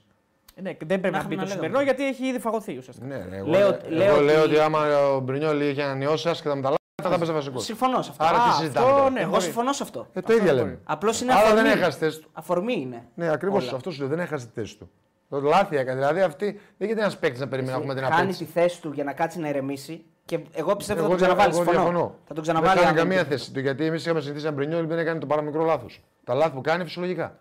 Ναι, 0.61 0.75
δεν 0.85 0.99
πρέπει 0.99 1.09
να, 1.11 1.17
έχουμε 1.17 1.27
μπει 1.27 1.35
το 1.35 1.41
να 1.41 1.47
λέγαμε. 1.47 1.53
σημερινό 1.53 1.81
γιατί 1.81 2.05
έχει 2.07 2.25
ήδη 2.27 2.39
φαγωθεί 2.39 2.77
ουσιαστικά. 2.77 3.07
Ναι, 3.07 3.17
ναι, 3.17 3.37
εγώ, 3.37 3.47
Λέω- 3.49 3.69
λέω, 3.69 3.79
λέω 3.89 4.03
εγώ 4.07 4.15
ότι- 4.15 4.25
λέω 4.25 4.43
ότι 4.43 4.59
άμα 4.59 4.97
ο 5.07 5.19
Μπρινιόλ 5.19 5.61
είχε 5.61 5.83
ανανεώσει 5.83 6.29
άσχετα 6.29 6.55
με 6.55 6.61
τα 6.61 6.69
λάθη, 6.69 7.09
θα 7.09 7.15
έπαιζε 7.15 7.31
βασικός. 7.31 7.63
Συμφωνώ 7.63 8.01
σε 8.01 8.09
αυτό. 8.11 8.23
Άρα 8.23 8.37
Α, 8.43 8.47
τι 8.49 8.55
συζητάμε. 8.55 8.85
αυτό, 8.85 8.97
τώρα. 8.97 9.09
ναι. 9.09 9.19
Εγώ 9.19 9.29
μπορεί. 9.29 9.41
συμφωνώ 9.43 9.73
σε 9.73 9.83
αυτό. 9.83 10.07
Ε, 10.13 10.21
το 10.21 10.33
ίδιο 10.33 10.53
λέμε. 10.53 10.79
Απλώς 10.83 11.21
είναι 11.21 11.31
Άρα 11.33 11.41
αφορμή. 11.41 11.61
δεν 11.61 11.71
έχασες 11.71 11.93
τη 11.97 11.99
θέση 12.05 12.19
του. 12.19 12.29
Αφορμή 12.33 12.73
είναι. 12.73 13.03
Ναι, 13.15 13.29
ακριβώς 13.31 13.67
Όλα. 13.67 13.75
αυτό 13.75 13.91
σου 13.91 13.99
λέω. 13.99 14.07
Δεν 14.09 14.19
έχασες 14.19 14.47
τη 14.47 14.51
θέση 14.53 14.77
του. 14.77 14.91
Το 15.39 15.39
λάθη 15.41 15.77
έκανε. 15.77 15.99
Δηλαδή 15.99 16.21
αυτή 16.21 16.45
δεν 16.51 16.87
γίνεται 16.87 16.99
ένας 17.01 17.17
παίκτης 17.17 17.39
να 17.39 17.47
περιμένει 17.47 17.73
να 17.73 17.79
έχουμε 17.81 17.93
την 17.95 18.03
Χάνει 18.03 18.15
απέτηση. 18.21 18.45
τη 18.45 18.51
θέση 18.51 18.81
του 18.81 18.91
για 18.93 19.03
να 19.03 19.13
κάτσει 19.13 19.39
να 19.39 19.49
ηρεμήσει 19.49 20.05
και 20.25 20.39
εγώ 20.51 20.75
πιστεύω 20.75 20.99
Εγώ 20.99 21.07
θα 21.09 21.15
τον 21.17 21.17
δια- 21.17 21.27
ξαναβάλεις. 21.27 21.55
εγώ 21.55 21.63
Συμφωνώ. 21.65 21.89
διαφωνώ. 21.91 22.15
Θα 22.27 22.33
τον 22.33 22.43
ξαναβάλει. 22.43 22.73
Δεν 22.79 22.87
αν 22.87 22.95
κάνει 22.95 22.97
καμία 23.09 23.17
δεν- 23.23 23.37
θέση 23.37 23.51
του 23.51 23.59
γιατί 23.59 23.85
εμείς 23.85 24.01
είχαμε 24.05 24.21
συνηθίσει 24.21 24.45
ένα 24.45 24.55
Μπρινιόλ 24.55 24.87
δεν 24.87 24.97
έκανε 24.99 25.19
το 25.19 25.25
παραμικρό 25.25 25.63
λάθος. 25.63 26.01
Τα 26.23 26.33
λάθη 26.33 26.51
που 26.51 26.61
κάνει 26.61 26.83
φυσιολογικά. 26.83 27.37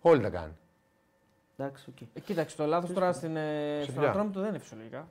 Όλοι 0.00 0.20
τα 0.20 0.28
κάνει. 0.28 0.52
Εντάξει, 1.56 1.84
οκ. 1.88 2.00
Ε, 2.14 2.20
Κοίταξε, 2.20 2.56
το 2.56 2.66
λάθος 2.66 2.92
τώρα 2.92 3.12
στην, 3.12 3.36
ε, 3.36 3.80
στον 3.82 3.94
ποια; 3.94 4.08
Ατρόμητο 4.08 4.40
δεν 4.40 4.48
είναι 4.48 4.58
φυσιολογικά. 4.58 5.08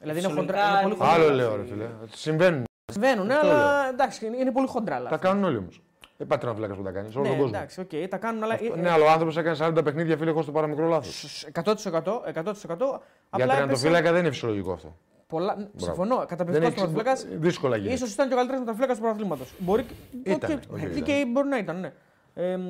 Δηλαδή 0.00 0.18
είναι, 0.18 0.28
Φυσιολογικά 0.28 0.62
χοντρά, 0.62 0.80
είναι 0.80 0.82
πολύ 0.82 0.94
είναι- 0.94 1.04
χοντρά. 1.10 1.24
Άλλο 1.26 1.34
λέω, 1.34 1.56
ρε 1.56 1.64
φίλε. 1.64 1.86
Συμβαίνουν. 2.14 2.64
Συμβαίνουν, 2.92 3.26
ναι, 3.26 3.34
Αυτό 3.34 3.46
αλλά 3.48 3.88
εντάξει, 3.88 4.26
είναι, 4.26 4.36
είναι 4.36 4.52
πολύ 4.52 4.66
χοντρά. 4.66 4.94
Τα 4.96 5.00
λάθη. 5.02 5.18
κάνουν 5.18 5.44
όλοι 5.44 5.56
όμως. 5.56 5.82
Δεν 6.22 6.30
υπάρχει 6.30 6.38
τερματοφύλακας 6.44 6.74
που 6.74 6.78
δεν 6.78 6.82
τα 6.82 6.90
κάνει. 6.90 7.12
Σε 7.12 7.18
όλο 7.18 7.26
τον 7.26 7.36
Ναι, 7.36 7.42
κόσμο. 7.42 7.56
εντάξει, 7.58 7.80
οκ, 7.80 8.08
τα 8.08 8.16
κάνουν, 8.16 8.42
αλλά. 8.42 8.58
Ναι, 8.76 8.90
αλλά 8.90 9.04
ο 9.04 9.08
άνθρωπος 9.10 9.36
έκανε 9.36 9.56
40 9.60 9.84
παιχνίδια 9.84 10.16
φίλε 10.16 10.30
χωρίς 10.30 10.46
το 10.46 10.52
παραμικρό 10.52 10.88
λάθος. 10.88 11.46
100%. 11.52 12.22
100% 12.34 13.00
Για 13.36 13.44
απλά 13.44 13.54
τερματοφύλακα 13.56 14.12
δεν 14.12 14.20
είναι 14.20 14.30
φυσιολογικό 14.30 14.72
αυτό. 14.72 14.96
Πολλά... 15.26 15.68
Συμφωνώ. 15.76 16.16
Δεν 16.16 16.26
Καταπληκτικός 16.26 16.72
έχει- 16.72 16.92
τερματοφύλακας. 16.94 17.38
Δύσκολα 17.40 17.76
γίνεται. 17.76 17.96
Ίσως 17.96 18.06
ήταν 18.12 18.28
και 18.28 18.34
ο 18.34 18.36
καλύτερος 18.36 18.64
τερματοφύλακας 18.64 18.94
του 18.94 19.00
πρωταθλήματος. 19.00 19.44
Μπορεί. 19.58 19.86
Ήτανε, 20.24 20.54
και- 20.54 20.72
όχι, 20.74 20.82
και- 20.86 20.90
ήταν. 20.90 21.02
και 21.02 21.24
μπορεί 21.32 21.48
να 21.48 21.58
ήταν, 21.58 21.80
ναι. 21.80 21.92
Ε, 22.34 22.56
μ, 22.56 22.62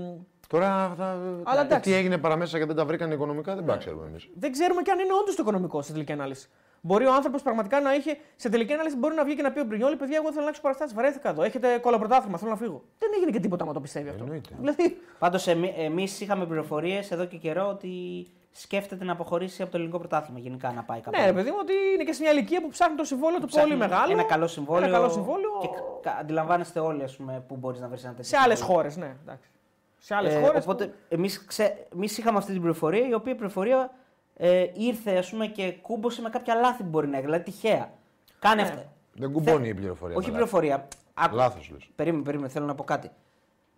Τώρα 0.52 0.94
θα... 0.96 1.04
Αλλά 1.42 1.60
ε, 1.60 1.64
εντάξει. 1.64 1.90
τι 1.90 1.96
έγινε 1.96 2.18
παραμέσα 2.18 2.58
και 2.58 2.64
δεν 2.64 2.76
τα 2.76 2.84
βρήκαν 2.84 3.10
οικονομικά 3.10 3.54
δεν 3.54 3.78
ξέρουμε 3.78 4.06
εμείς. 4.06 4.28
δεν 4.34 4.52
ξέρουμε 4.52 4.82
και 4.82 4.90
αν 4.90 4.98
είναι 4.98 5.12
όντως 5.20 5.34
το 5.34 5.42
οικονομικό 5.42 5.82
σε 5.82 5.92
τελική 5.92 6.12
ανάλυση. 6.12 6.48
Μπορεί 6.80 7.06
ο 7.06 7.14
άνθρωπος 7.14 7.42
πραγματικά 7.42 7.80
να 7.80 7.94
είχε 7.94 8.18
σε 8.36 8.48
τελική 8.48 8.72
ανάλυση 8.72 8.96
μπορεί 8.96 9.14
να 9.14 9.24
βγει 9.24 9.36
και 9.36 9.42
να 9.42 9.52
πει 9.52 9.60
ο 9.60 9.64
Μπρινιόλη: 9.64 9.96
Παιδιά, 9.96 10.16
εγώ 10.16 10.24
θέλω 10.26 10.36
να 10.36 10.42
αλλάξω 10.42 10.60
παραστάσεις. 10.62 10.94
Βαρέθηκα 10.94 11.28
εδώ. 11.28 11.42
Έχετε 11.42 11.78
κόλλα 11.78 11.98
θέλω 11.98 12.50
να 12.50 12.56
φύγω. 12.56 12.82
Δεν 12.98 13.10
έγινε 13.16 13.30
και 13.30 13.40
τίποτα 13.40 13.62
άμα 13.64 13.72
το 13.72 13.80
πιστεύει 13.80 14.08
αυτό. 14.08 14.22
Εννοείται. 14.22 14.54
Δηλαδή, 14.58 14.96
Πάντως, 15.18 15.46
εμεί 15.76 16.06
είχαμε 16.18 16.46
πληροφορίες 16.46 17.10
εδώ 17.10 17.24
και 17.24 17.36
καιρό 17.36 17.68
ότι 17.68 17.90
σκέφτεται 18.52 19.04
να 19.04 19.12
αποχωρήσει 19.12 19.62
από 19.62 19.70
το 19.70 19.76
ελληνικό 19.76 19.98
πρωτάθλημα 19.98 20.38
γενικά 20.38 20.72
να 20.72 20.82
πάει 20.82 21.00
κάπου. 21.00 21.18
ναι, 21.18 21.26
ρε 21.26 21.32
παιδί 21.32 21.50
μου, 21.50 21.56
ότι 21.60 21.72
είναι 21.94 22.04
και 22.04 22.12
σε 22.12 22.22
μια 22.22 22.30
ηλικία 22.32 22.60
που 22.60 22.68
ψάχνει 22.68 22.96
το 22.96 23.04
συμβόλαιο 23.04 23.40
του 23.40 23.46
Ψάχνει 23.46 23.68
πολύ 23.68 23.80
μεγάλο. 23.80 24.12
Ένα 24.12 24.22
καλό 24.24 24.46
συμβόλαιο. 24.46 24.84
Ένα 24.88 24.92
καλό 24.98 25.08
συμβόλαιο 25.10 25.50
Και 25.60 25.68
κα- 26.02 26.16
αντιλαμβάνεστε 26.20 26.80
όλοι 26.80 27.02
ας 27.02 27.16
πούμε, 27.16 27.44
που 27.48 27.56
μπορείς 27.56 27.80
να 27.80 27.88
βρεις 27.88 28.04
ένα 28.04 28.14
τέτοιο. 28.14 28.28
σε 28.30 28.36
άλλες 28.44 28.58
συμβόλαιο. 28.58 28.82
χώρες, 28.82 28.96
ναι. 28.96 29.16
Εντάξει. 29.22 29.50
Σε 30.04 30.14
άλλες 30.14 30.34
Ε, 30.34 30.40
χώρες. 30.40 30.62
Οπότε 30.64 30.94
εμείς 31.08 31.46
εμείς 31.94 32.18
είχαμε 32.18 32.38
αυτή 32.38 32.52
την 32.52 32.60
πληροφορία 32.60 33.08
η 33.08 33.14
οποία 33.14 33.34
πληροφορία 33.34 33.90
ε, 34.36 34.66
ήρθε 34.74 35.16
ας 35.16 35.30
πούμε, 35.30 35.46
και 35.46 35.72
κούμποσε 35.82 36.20
με 36.22 36.28
κάποια 36.30 36.54
λάθη 36.54 36.82
που 36.82 36.88
μπορεί 36.88 37.06
να 37.08 37.16
έχει. 37.16 37.24
Δηλαδή 37.24 37.44
τυχαία. 37.44 37.92
Κάνε 38.38 38.62
Ναι. 38.62 38.68
αυτά. 38.68 38.92
Δεν 39.14 39.32
κουμπώνει 39.32 39.68
η 39.68 39.74
πληροφορία. 39.74 40.16
Όχι 40.16 40.26
με 40.26 40.32
πληροφορία. 40.32 40.88
Άκου. 41.14 41.34
Λάθος 41.36 41.70
λες. 41.72 41.88
Περίμενε, 41.96 42.22
περίμενε, 42.24 42.48
θέλω 42.48 42.66
να 42.66 42.74
πω 42.74 42.84
κάτι. 42.84 43.10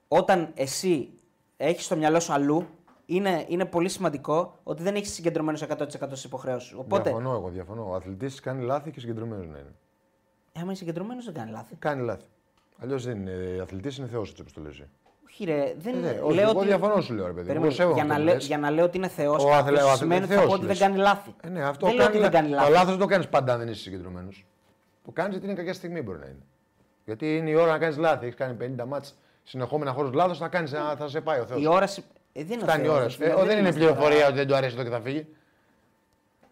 Όταν 0.09 0.51
εσύ 0.55 1.11
έχεις 1.57 1.89
το 1.89 1.97
μυαλό 1.97 2.21
σου 2.21 2.33
αλλού, 2.33 2.67
είναι, 3.07 3.45
είναι 3.49 3.65
πολύ 3.65 3.89
σημαντικό 3.89 4.59
ότι 4.63 4.83
δεν 4.83 4.95
έχεις 4.95 5.13
συγκεντρωμένο 5.13 5.59
100% 5.59 5.87
στις 5.89 6.25
υποχρεώσεις 6.25 6.69
σου. 6.69 6.77
Οπότε, 6.81 7.03
Διαφωνώ 7.03 7.33
εγώ, 7.33 7.49
διαφωνώ. 7.49 7.91
Ο 7.91 7.95
αθλητής 7.95 8.41
κάνει 8.41 8.65
λάθη 8.65 8.91
και 8.91 9.01
συγκεντρωμένος 9.01 9.47
να 9.49 9.59
είναι. 9.59 9.75
άμα 10.55 10.73
είσαι 10.73 10.75
συγκεντρωμένος, 10.81 11.25
δεν 11.25 11.35
κάνει 11.35 11.51
λάθη. 11.51 11.75
Κάνει 11.77 12.03
λάθη. 12.05 12.25
Αλλιώς 12.79 13.05
δεν 13.05 13.17
είναι. 13.17 13.59
Αθλητής 13.63 13.97
είναι 13.99 14.07
θεός 14.07 14.31
έτσι 14.31 14.41
όπως 14.41 14.53
το 14.53 14.61
λες. 14.61 14.83
Εσύ. 15.41 15.43
Όχι, 15.43 15.45
ρε, 15.45 15.75
δεν 15.79 15.95
Ε, 15.95 15.97
ναι, 15.97 16.13
λέω 16.13 16.27
όχι, 16.27 16.39
εγώ 16.39 16.51
ότι... 16.59 16.67
διαφωνώ 16.67 17.01
σου 17.01 17.15
λέω, 17.15 17.27
ρε 17.27 17.33
παιδί. 17.33 17.47
Περίμενε, 17.47 17.67
Εγώ 17.67 17.75
σέβομαι 17.75 17.95
για, 17.95 18.03
αυτό 18.05 18.15
να 18.15 18.21
που 18.21 18.27
λέ, 18.27 18.35
λες. 18.35 18.47
για 18.47 18.59
να 18.59 18.71
λέω 18.71 18.85
ότι 18.85 18.97
είναι 18.97 19.09
Θεός, 19.09 19.45
Ο 19.45 19.53
αθλε- 19.53 19.77
ο 19.77 19.79
αθλητής 19.81 19.99
σημαίνει 19.99 20.23
ότι 20.25 20.33
θα 20.33 20.39
θεός 20.39 20.47
πω 20.49 20.53
ότι 20.55 20.61
δεν 20.61 20.71
λες. 20.71 20.79
κάνει 20.79 20.97
λάθη. 20.97 21.35
Ε, 21.43 21.49
ναι, 21.49 21.63
αυτό 21.65 21.87
δεν 21.87 21.95
λέω 21.95 22.05
κάνει, 22.05 22.17
ότι 22.19 22.25
δεν 22.25 22.33
κάνει 22.33 22.49
Το 22.49 22.55
λάθη. 22.55 22.71
λάθος 22.71 22.91
δεν 22.91 22.99
το 22.99 23.07
κάνεις 23.07 23.29
πάντα 23.29 23.53
αν 23.53 23.59
δεν 23.59 23.69
είσαι 23.69 23.81
συγκεντρωμένος. 23.81 24.47
Το 25.05 25.11
κάνεις 25.11 25.31
γιατί 25.33 25.47
είναι 25.47 25.55
κακιά 25.55 25.75
στιγμή 25.75 26.03
μπορεί 26.03 26.19
να 26.19 26.27
είναι. 26.27 26.43
Γιατί 27.05 27.37
είναι 27.37 27.51
η 27.51 27.55
ώρα 27.55 27.71
να 27.73 27.79
κάνεις 27.79 27.97
λάθη. 27.97 28.25
Έχεις 28.25 28.37
κάνει 28.37 28.57
50 28.81 28.85
μάτς 28.87 29.15
συνεχόμενα 29.43 29.93
χωρί 29.93 30.15
λάθος, 30.15 30.39
θα, 30.39 30.49
κάνεις, 30.49 30.73
ένα- 30.73 30.95
θα 30.99 31.09
σε 31.09 31.21
πάει 31.21 31.41
ο 31.41 31.47
Θεός. 31.47 31.63
Η 31.63 31.67
ώρα. 31.67 31.87
συ- 31.87 32.05
Ε, 32.33 32.45
δεν 32.45 32.53
είναι 32.53 32.63
ο 32.63 32.67
Φτάνει 32.67 32.83
η 32.83 32.85
Θεός, 32.85 32.95
ώρα. 32.97 33.05
ρε 33.05 33.11
σου. 33.11 33.17
φίλε, 33.17 33.31
Ε, 33.31 33.35
δεν 33.35 33.45
είναι 33.45 33.53
είμαστε 33.53 33.81
πληροφορία 33.81 34.15
τώρα- 34.15 34.27
ότι 34.27 34.37
δεν 34.37 34.47
του 34.47 34.55
αρέσει 34.55 34.75
εδώ 34.75 34.85
και 34.85 34.91
θα 34.91 35.01
φύγει. 35.01 35.27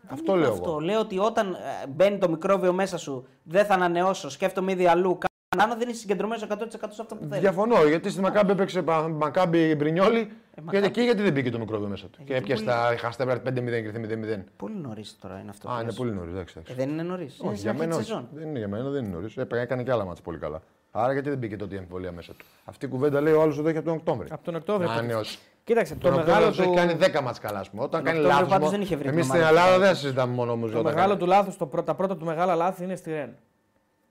Αυτό 0.08 0.32
Δεν 0.32 0.40
λέω 0.40 0.46
είπα 0.48 0.56
Αυτό. 0.56 0.70
εγώ. 0.70 0.80
Λέω 0.80 1.00
ότι 1.00 1.18
όταν 1.18 1.52
ε, 1.54 1.86
μπαίνει 1.88 2.18
το 2.18 2.28
μικρόβιο 2.28 2.72
μέσα 2.72 2.98
σου, 2.98 3.26
δεν 3.42 3.64
θα 3.64 3.74
ανανεώσω, 3.74 4.30
σκέφτομαι 4.30 4.72
ήδη 4.72 4.86
αλλού. 4.86 5.18
Κάνω, 5.56 5.76
δεν 5.78 5.88
είσαι 5.88 5.98
συγκεντρωμένος 6.00 6.42
100% 6.48 6.66
σε 6.68 7.00
αυτό 7.00 7.14
που 7.14 7.26
θέλει. 7.28 7.40
Διαφωνώ, 7.40 7.84
γιατί 7.88 8.10
στη 8.10 8.20
Μακάμπη 8.20 8.50
έπαιξε 8.52 8.82
πα- 8.82 9.08
Μακάμπη 9.08 9.74
Μπρινιόλη. 9.74 10.16
γιατί 10.18 10.62
Μακάμπη. 10.64 10.86
εκεί 10.86 11.02
γιατί 11.02 11.22
δεν 11.22 11.32
μπήκε 11.32 11.50
το 11.50 11.58
μικρόβιο 11.58 11.88
μέσα 11.88 12.06
του. 12.06 12.18
και 12.18 12.22
γιατί 12.32 12.42
έπιασε 12.42 12.64
πολύ- 12.64 12.76
τα 12.76 12.94
χαστέμπρα 12.98 13.40
5-0 13.40 13.80
και 13.80 13.86
ήρθε 13.86 13.98
0-0. 13.98 14.44
Πολύ 14.56 14.74
νωρίς 14.82 15.16
τώρα 15.20 15.38
είναι 15.40 15.50
αυτό. 15.50 15.68
Α, 15.68 15.72
που 15.72 15.76
είναι 15.78 15.86
λες. 15.86 15.94
πολύ 15.96 16.12
νωρίς. 16.12 16.32
Εντάξει, 16.32 16.54
εντάξει. 16.56 16.72
Ε, 16.72 16.84
δεν 16.84 16.88
είναι 16.92 17.02
νωρίς. 17.02 17.40
όχι, 17.42 17.54
για 17.60 17.74
μένα 17.74 17.96
όχι. 17.96 18.26
Δεν 18.32 18.48
είναι 18.48 18.58
για 18.58 18.68
μένα, 18.68 18.88
δεν 18.88 19.04
είναι 19.04 19.14
νωρίς. 19.14 19.36
Έκανε 19.36 19.82
και 19.82 19.90
άλλα 19.92 20.04
μάτια 20.04 20.22
πολύ 20.22 20.38
καλά. 20.38 20.62
Άρα 20.90 21.12
γιατί 21.12 21.28
δεν 21.28 21.38
μπήκε 21.38 21.56
τότε 21.56 21.74
η 21.74 21.78
εμφιβολία 21.78 22.12
μέσα 22.12 22.32
του. 22.32 22.44
Αυτή 22.64 22.86
η 22.86 22.88
κουβέντα 22.88 23.20
λέει 23.20 23.32
ο 23.32 23.42
άλλος 23.42 23.58
εδώ 23.58 23.68
έχει 23.68 23.76
από 23.78 23.86
τον 23.86 23.96
Οκτώβρη. 23.96 24.28
Από 24.30 24.44
τον 24.44 24.54
Οκτώβριο. 24.54 24.88
Να 24.90 25.02
νιώσει. 25.02 25.38
Κοίταξε, 25.64 25.94
το 25.94 26.00
Τον 26.00 26.10
Οκτώβριο 26.12 26.34
μεγάλο 26.34 26.52
του 26.54 26.60
έχει 26.62 26.70
του. 26.70 26.76
κάνει 26.76 26.94
10 27.18 27.22
μάτς 27.22 27.38
καλά, 27.38 27.58
ας 27.58 27.70
πούμε. 27.70 27.82
Όταν 27.82 28.04
Τον 28.04 28.12
κάνει 28.12 28.18
Οκτώβριο 28.18 28.40
λάθος. 28.40 28.52
πάντως 28.58 28.70
δεν 28.70 28.80
είχε 28.80 28.94
βρει 28.96 29.04
την 29.04 29.12
Εμεί 29.12 29.22
στην 29.22 29.34
ομάδα 29.34 29.48
Ελλάδα 29.50 29.74
του. 29.74 29.80
δεν 29.80 29.94
συζητάμε 29.96 30.34
μόνο 30.34 30.52
όμως 30.52 30.70
Το 30.72 30.82
μεγάλο 30.82 31.16
του 31.16 31.26
λάθος, 31.26 31.56
το 31.56 31.66
πρώτα, 31.66 31.84
τα 31.86 31.94
πρώτα 31.94 32.16
του 32.16 32.24
μεγάλα 32.24 32.54
λάθη 32.54 32.84
είναι 32.84 32.96
στη 32.96 33.10
Ρεν. 33.10 33.34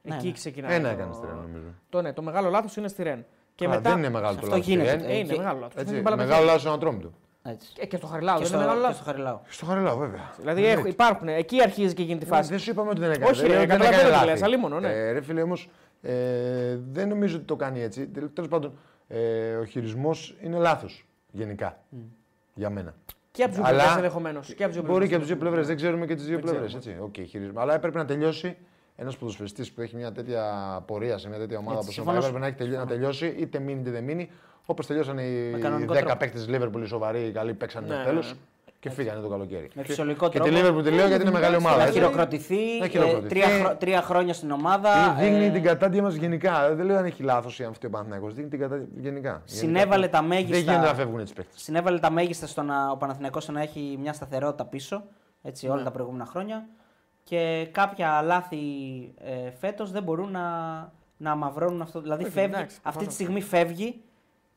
Ναι, 0.04 0.16
Εκεί 0.16 0.26
ναι. 0.28 0.32
ξεκινάει. 0.34 0.76
Ένα 0.76 0.88
το- 0.88 0.94
έκανε 0.96 1.14
στη 1.14 1.26
Ρεν, 1.26 1.36
νομίζω. 1.36 1.74
Το, 1.90 2.02
ναι, 2.02 2.14
το 2.14 2.22
μεγάλο 2.22 2.50
λάθος 2.50 2.76
είναι 2.76 2.88
στη 2.88 3.04
Ρεν. 3.04 3.26
Και 3.56 3.66
Α, 3.66 3.70
μετά. 3.70 3.90
Δεν 3.90 3.98
είναι 3.98 4.10
μεγάλο 4.10 4.34
το 4.34 4.40
Αυτό 4.44 4.56
λάθο. 4.56 4.70
γίνεται. 4.72 4.92
Ε, 4.92 5.18
είναι 5.18 5.28
Και- 5.32 5.38
μεγάλο 5.38 5.60
λάθος. 5.60 5.82
Έτσι, 5.82 5.94
Την 5.94 6.02
μπάλα 6.02 6.16
με 6.16 6.22
Μεγάλο 6.22 6.36
χέρι. 6.38 6.46
λάθος 6.48 6.62
στον 6.62 6.74
ατρόμητο. 6.74 7.12
Έτσι. 7.44 7.74
Ε, 7.80 7.86
Και 7.86 7.98
στο 7.98 8.08
Χαριλάου 8.08 8.34
Και 8.36 8.40
δεν 8.40 8.48
στο, 8.48 8.58
είναι 8.58 8.66
μεγάλο 8.66 8.82
και 8.82 8.88
λάθος. 8.88 9.02
στο 9.02 9.12
Χαριλάου. 9.12 9.42
Στο 9.48 9.66
Χαριλάου, 9.66 9.98
βέβαια. 9.98 10.32
Δηλαδή 10.38 10.66
έχουν- 10.66 10.86
υπάρχουν, 10.86 11.28
εκεί 11.28 11.62
αρχίζει 11.62 11.94
και 11.94 12.04
γίνεται 12.04 12.26
η 12.26 12.28
φάση. 12.28 12.50
Δεν 12.50 12.60
σου 12.60 12.70
είπαμε 12.72 12.90
ότι 12.90 13.00
δεν 13.00 13.12
έκανε. 13.12 13.26
Όχι, 13.26 13.40
Δεν 13.42 13.48
ρε, 13.50 13.54
λέω 13.54 13.60
ότι 13.64 13.68
δεν 13.72 13.78
καταλαβαίνω 13.80 14.08
έκανε 14.10 14.20
τι 14.22 14.26
λάθη. 14.28 14.40
λες, 14.40 14.48
αλλήμωνο, 14.48 14.80
ναι. 14.80 14.90
Ε, 14.90 15.12
ρε 15.12 15.22
φίλε, 15.22 15.42
όμως 15.42 15.70
ε, 16.02 16.78
δεν 16.92 17.08
νομίζω 17.08 17.36
ότι 17.36 17.46
το 17.46 17.56
κάνει 17.56 17.82
έτσι. 17.82 18.08
Τέλος 18.08 18.50
πάντων, 18.50 18.74
ε, 19.08 19.56
ο 19.56 19.66
χειρισμός 19.66 20.36
είναι 20.42 20.58
λάθος 20.58 21.06
γενικά. 21.32 21.80
Για 22.54 22.70
μένα. 22.70 22.94
Και 23.32 23.44
από 23.44 23.52
του 23.52 23.58
δύο 23.58 23.66
Αλλά 23.68 23.78
πλευρές 23.78 23.96
ενδεχομένως. 23.96 24.54
Μπορεί 24.86 25.08
και 25.08 25.14
από 25.14 25.24
τις 25.24 25.32
δύο 25.32 25.38
πλευρές, 25.42 25.68
δεν 25.68 25.76
ξέρουμε 25.76 26.06
και 26.06 26.16
τις 26.16 26.26
δύο 26.26 26.36
Δεν 26.40 26.44
πλευρές. 26.50 26.76
ξέρουμε. 26.80 27.06
Okay, 27.16 27.26
χειρισμός. 27.28 27.62
Αλλά 27.64 27.74
έπρεπε 27.74 27.98
να 27.98 28.06
τελειώσει 28.06 28.58
ένας 29.02 29.18
ποδοσφαιριστής 29.18 29.72
που 29.72 29.82
έχει 29.82 29.96
μια 29.96 30.12
τέτοια 30.12 30.44
πορεία 30.88 31.18
σε 31.18 31.30
μια 31.30 31.38
τέτοια 31.38 31.58
ομάδα 31.58 31.78
Έτσι, 31.78 31.84
όπως 31.84 31.94
συμφωνώ. 31.94 32.18
έπρεπε 32.18 32.40
να, 32.40 32.46
έχει 32.48 32.56
τελειώσει, 32.56 32.80
να 32.80 32.86
τελειώσει, 32.86 33.36
είτε 33.40 33.60
μείνει 33.60 33.80
είτε 33.80 33.90
δεν 33.90 34.04
μείνει. 34.04 34.30
Όπως 34.66 34.88
τελειώσαν 34.88 35.18
οι 35.18 35.58
κανονικό 35.62 35.94
10 35.94 35.98
τρόπο. 35.98 36.16
παίκτες 36.18 36.40
της 36.42 36.50
Λίβερπουλ, 36.50 36.82
οι 36.84 36.86
σοβαροί, 36.88 37.26
οι 37.26 37.32
καλοί, 37.32 37.54
παίξαν 37.54 37.84
Ναι, 37.84 37.90
το 37.90 37.96
ναι, 37.98 38.04
τέλος 38.04 38.32
ναι. 38.32 38.38
και 38.80 38.90
φύγανε 38.90 39.22
το 39.22 39.28
καλοκαίρι. 39.28 39.70
Με 39.74 39.84
φυσιολογικό 39.84 40.30
και 40.30 40.38
τρόπο. 40.38 40.50
τη 40.50 40.56
Λίβερπουλ 40.58 40.84
τη 40.84 40.92
λέω 40.92 41.08
γιατί 41.08 41.22
είναι 41.22 41.32
μεγάλη 41.32 41.56
ομάδα. 41.56 41.78
Να 41.78 41.84
έτσι. 41.84 41.94
χειροκροτηθεί. 42.00 42.78
Να 42.80 42.86
ε, 42.86 42.88
χειροκροτηθεί. 42.88 43.28
τρία, 43.28 43.48
χρο- 43.48 43.76
τρία 43.78 44.02
χρόνια 44.02 44.34
στην 44.34 44.52
ομάδα. 44.52 44.90
Ε, 45.20 45.24
Δείχνει 45.30 45.46
ε, 45.46 45.50
την 45.50 45.64
κατάντια 45.64 46.02
μας 46.02 46.14
γενικά. 46.16 46.76
Δεν 46.76 46.86
λέω 46.86 46.98
αν 46.98 47.06
έχει 47.06 47.24
λάθος 47.24 47.60
ή 47.60 47.64
αν 47.64 47.74
φταίει 47.74 47.90
ο 47.90 47.94
Παναθηναϊκός. 47.94 48.34
Δείχνει 48.34 48.50
την 48.50 48.60
κατάντια 48.60 48.88
γενικά. 48.98 49.42
Συνέβαλε 49.46 50.08
τα 50.08 50.22
μέγιστα. 50.22 50.54
Δεν 50.56 50.64
γίνεται 50.64 50.86
να 50.88 50.94
φεύγουν 50.94 51.20
έτσι 51.20 51.34
παίκτες. 51.34 51.62
συνέβαλε 51.62 52.00
τα 52.00 52.10
μέγιστα 52.12 52.48
στο 52.48 52.62
να 52.62 52.92
ο 52.92 52.98
Παναθηναϊκός 52.98 53.48
να 53.50 53.62
έχει 53.62 53.98
μια 54.02 54.14
σταθερότητα 54.14 54.66
πίσω 54.66 55.04
έτσι, 55.42 55.68
Ναι. 55.68 55.74
όλα 55.74 55.84
τα 55.84 55.92
προηγούμενα 55.92 56.26
χρόνια. 56.26 56.66
Και 57.32 57.68
κάποια 57.72 58.22
λάθη 58.22 58.58
ε, 59.20 59.52
φέτος 59.52 59.92
δεν 59.92 60.04
μπορούν 60.04 60.32
να, 60.32 60.42
να 61.18 61.32
αμαυρώνουν 61.32 61.82
αυτό. 61.82 62.02
Δηλαδή 62.02 62.24
Όχι, 62.24 62.32
φεύγει, 62.32 62.54
εντάξει, 62.56 62.66
αυτή 62.66 62.82
τη 62.82 62.82
προφανώς. 62.82 63.14
στιγμή 63.14 63.42
φεύγει 63.42 64.02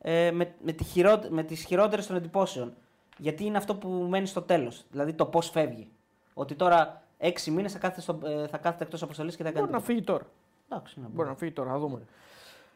ε, 0.01 0.31
με, 0.31 0.55
με, 0.63 0.73
τη 0.73 0.85
χειρό, 0.85 1.21
με 1.29 1.43
τις 1.43 1.65
χειρότερες 1.65 2.07
των 2.07 2.17
εντυπώσεων. 2.17 2.75
Γιατί 3.19 3.45
είναι 3.45 3.57
αυτό 3.57 3.75
που 3.75 3.89
μένει 3.89 4.27
στο 4.27 4.43
τέλος. 4.43 4.85
Δηλαδή 4.91 5.13
το 5.13 5.27
πώς 5.27 5.51
φεύγει. 5.51 5.89
Ότι 6.35 6.55
τώρα 6.55 7.03
έξι 7.19 7.51
μήνες 7.51 7.73
θα 7.73 7.79
κάθεται, 7.79 8.01
στο, 8.01 8.19
ε, 8.25 8.47
θα 8.47 8.59
κάθεται 8.59 8.85
εκτός 8.85 9.03
αποστολής 9.03 9.37
και 9.37 9.43
δεν 9.43 9.53
θα 9.53 9.59
κάνει 9.59 9.71
Μπορεί 9.71 9.83
να 9.83 9.87
τίποτα. 9.87 10.03
φύγει 10.03 10.19
τώρα. 10.19 10.25
Εντάξει, 10.69 11.01
να 11.01 11.09
Μπορεί 11.13 11.29
να 11.29 11.35
φύγει 11.35 11.53
τώρα, 11.53 11.71
θα 11.71 11.79
δούμε. 11.79 12.01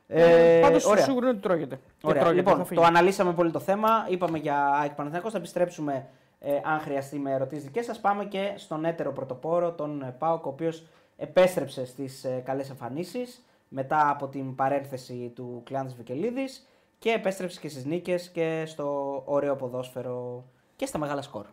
Ε, 0.06 0.60
Πάντως 0.62 0.84
ωραία. 0.84 1.04
σίγουρα 1.04 1.26
είναι 1.26 1.36
ότι 1.38 1.46
τρώγεται. 1.48 1.76
Και 1.76 2.06
Ωραία. 2.06 2.22
τρώγεται, 2.22 2.40
λοιπόν, 2.40 2.58
θα 2.58 2.64
φύγει. 2.64 2.80
το 2.80 2.86
αναλύσαμε 2.86 3.32
πολύ 3.32 3.50
το 3.50 3.58
θέμα. 3.58 4.06
Είπαμε 4.08 4.38
για 4.38 4.70
ΑΕΚ 4.70 4.90
Παναθηναϊκός. 4.90 5.32
Θα 5.32 5.38
επιστρέψουμε 5.38 6.06
ε, 6.40 6.60
αν 6.64 6.80
χρειαστεί 6.80 7.18
με 7.18 7.32
ερωτήσεις 7.32 7.64
δικές 7.64 7.84
σας. 7.84 8.00
Πάμε 8.00 8.24
και 8.24 8.52
στον 8.56 8.84
έτερο 8.84 9.12
πρωτοπόρο, 9.12 9.72
τον 9.72 10.02
ε, 10.02 10.14
ΠΑΟΚ, 10.18 10.46
ο 10.46 10.48
οποίος 10.48 10.86
επέστρεψε 11.16 11.84
στις 11.86 12.24
ε, 12.24 12.42
καλές 12.44 12.70
εμφανίσεις 12.70 13.42
μετά 13.68 14.10
από 14.10 14.28
την 14.28 14.54
παρένθεση 14.54 15.32
του 15.34 15.62
Κλάντη 15.64 15.94
Βικελίδης 15.96 16.66
και 16.98 17.10
επέστρεψε 17.10 17.60
και 17.60 17.68
στις 17.68 17.84
νίκες 17.84 18.28
και 18.28 18.64
στο 18.66 19.22
ωραίο 19.26 19.56
ποδόσφαιρο 19.56 20.44
και 20.76 20.86
στα 20.86 20.98
μεγάλα 20.98 21.22
σκορ. 21.22 21.46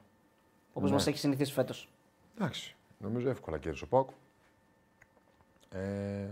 Όπως 0.73 0.89
Ναι. 0.89 0.95
μας 0.95 1.07
έχει 1.07 1.17
συνηθίσει 1.17 1.51
φέτος. 1.53 1.89
Εντάξει. 2.37 2.75
Νομίζω 2.97 3.29
εύκολα 3.29 3.57
κέρδισε 3.57 3.83
ο 3.83 3.87
Πάουκ. 3.87 4.09
Ε, 5.69 6.27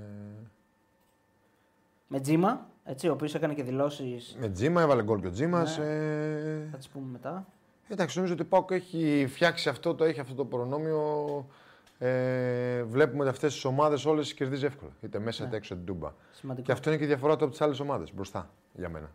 Με 2.08 2.20
Τζίμα, 2.20 2.68
έτσι, 2.84 3.08
ο 3.10 3.12
οποίος 3.14 3.36
έκανε 3.36 3.54
και 3.54 3.64
δηλώσεις. 3.64 4.36
με 4.40 4.50
Τζίμα, 4.50 4.82
έβαλε 4.82 5.04
γκολ 5.04 5.20
και 5.22 5.28
ο 5.28 5.32
Τζίμας. 5.32 5.78
Ναι. 5.78 5.86
Ε, 5.86 6.68
Θα 6.72 6.78
τις 6.78 6.90
πούμε 6.90 7.12
μετά. 7.12 7.46
Εντάξει, 7.88 8.16
νομίζω 8.18 8.34
ότι 8.34 8.44
ο 8.44 8.46
Πάουκ 8.46 8.72
έχει 8.72 9.26
φτιάξει 9.30 9.70
αυτό, 9.70 9.96
το 9.96 10.04
έχει 10.04 10.20
αυτό 10.20 10.34
το 10.36 10.46
προνόμιο. 10.46 11.48
Ε, 11.98 12.84
βλέπουμε 12.84 13.22
ότι 13.22 13.30
αυτές 13.30 13.54
τις 13.54 13.66
ομάδες 13.66 14.06
όλες 14.06 14.34
κερδίζει 14.34 14.66
εύκολα. 14.66 14.92
Είτε 15.02 15.20
μέσα 15.20 15.46
είτε 15.46 15.56
έξω 15.56 15.74
από 15.74 15.84
την 15.84 15.94
Τούμπα. 15.94 16.14
Σημαντικό. 16.32 16.66
Και 16.66 16.72
αυτό 16.72 16.90
είναι 16.90 16.98
και 16.98 17.04
η 17.04 17.08
διαφορά 17.08 17.36
του 17.36 17.44
από 17.44 17.52
τις 17.52 17.62
άλλες 17.62 17.80
ομάδες 17.80 18.14
μπροστά 18.14 18.50
για 18.74 18.90
μένα. 18.90 19.12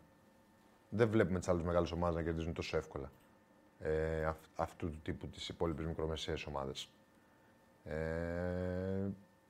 Δεν 0.88 1.08
βλέπουμε 1.08 1.38
τις 1.38 1.48
άλλες 1.48 1.62
μεγάλες 1.62 1.92
ομάδες 1.92 2.14
να 2.16 2.22
κερδίζουν 2.22 2.52
τόσο 2.52 2.76
εύκολα 2.76 3.10
ε, 3.80 4.24
αυ- 4.24 4.46
αυτού 4.56 4.90
του 4.90 4.98
τύπου 5.02 5.28
τις 5.28 5.48
υπόλοιπες 5.48 5.86
μικρομεσαίες 5.86 6.46
ομάδες. 6.46 6.88
Ε, 7.84 9.06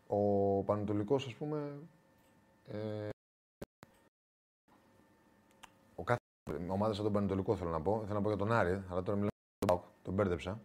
ο 0.06 0.18
Πανατολικός, 0.62 1.26
ας 1.26 1.34
πούμε, 1.34 1.72
ε, 2.72 3.08
ο 5.94 6.02
κάθε 6.02 6.20
ομάδα 6.68 6.92
σαν 6.94 7.04
τον 7.04 7.12
Πανατολικό 7.12 7.56
θέλω 7.56 7.70
να 7.70 7.80
πω, 7.80 8.02
θέλω 8.02 8.14
να 8.14 8.20
πω 8.22 8.28
για 8.28 8.38
τον 8.38 8.52
Άρη, 8.52 8.82
αλλά 8.90 9.02
τώρα 9.02 9.16
μιλάω 9.18 9.28
για 9.32 9.66
τον 9.66 9.68
Πάουκ, 9.68 9.82
τον 10.02 10.14
μπέρδεψα. 10.14 10.60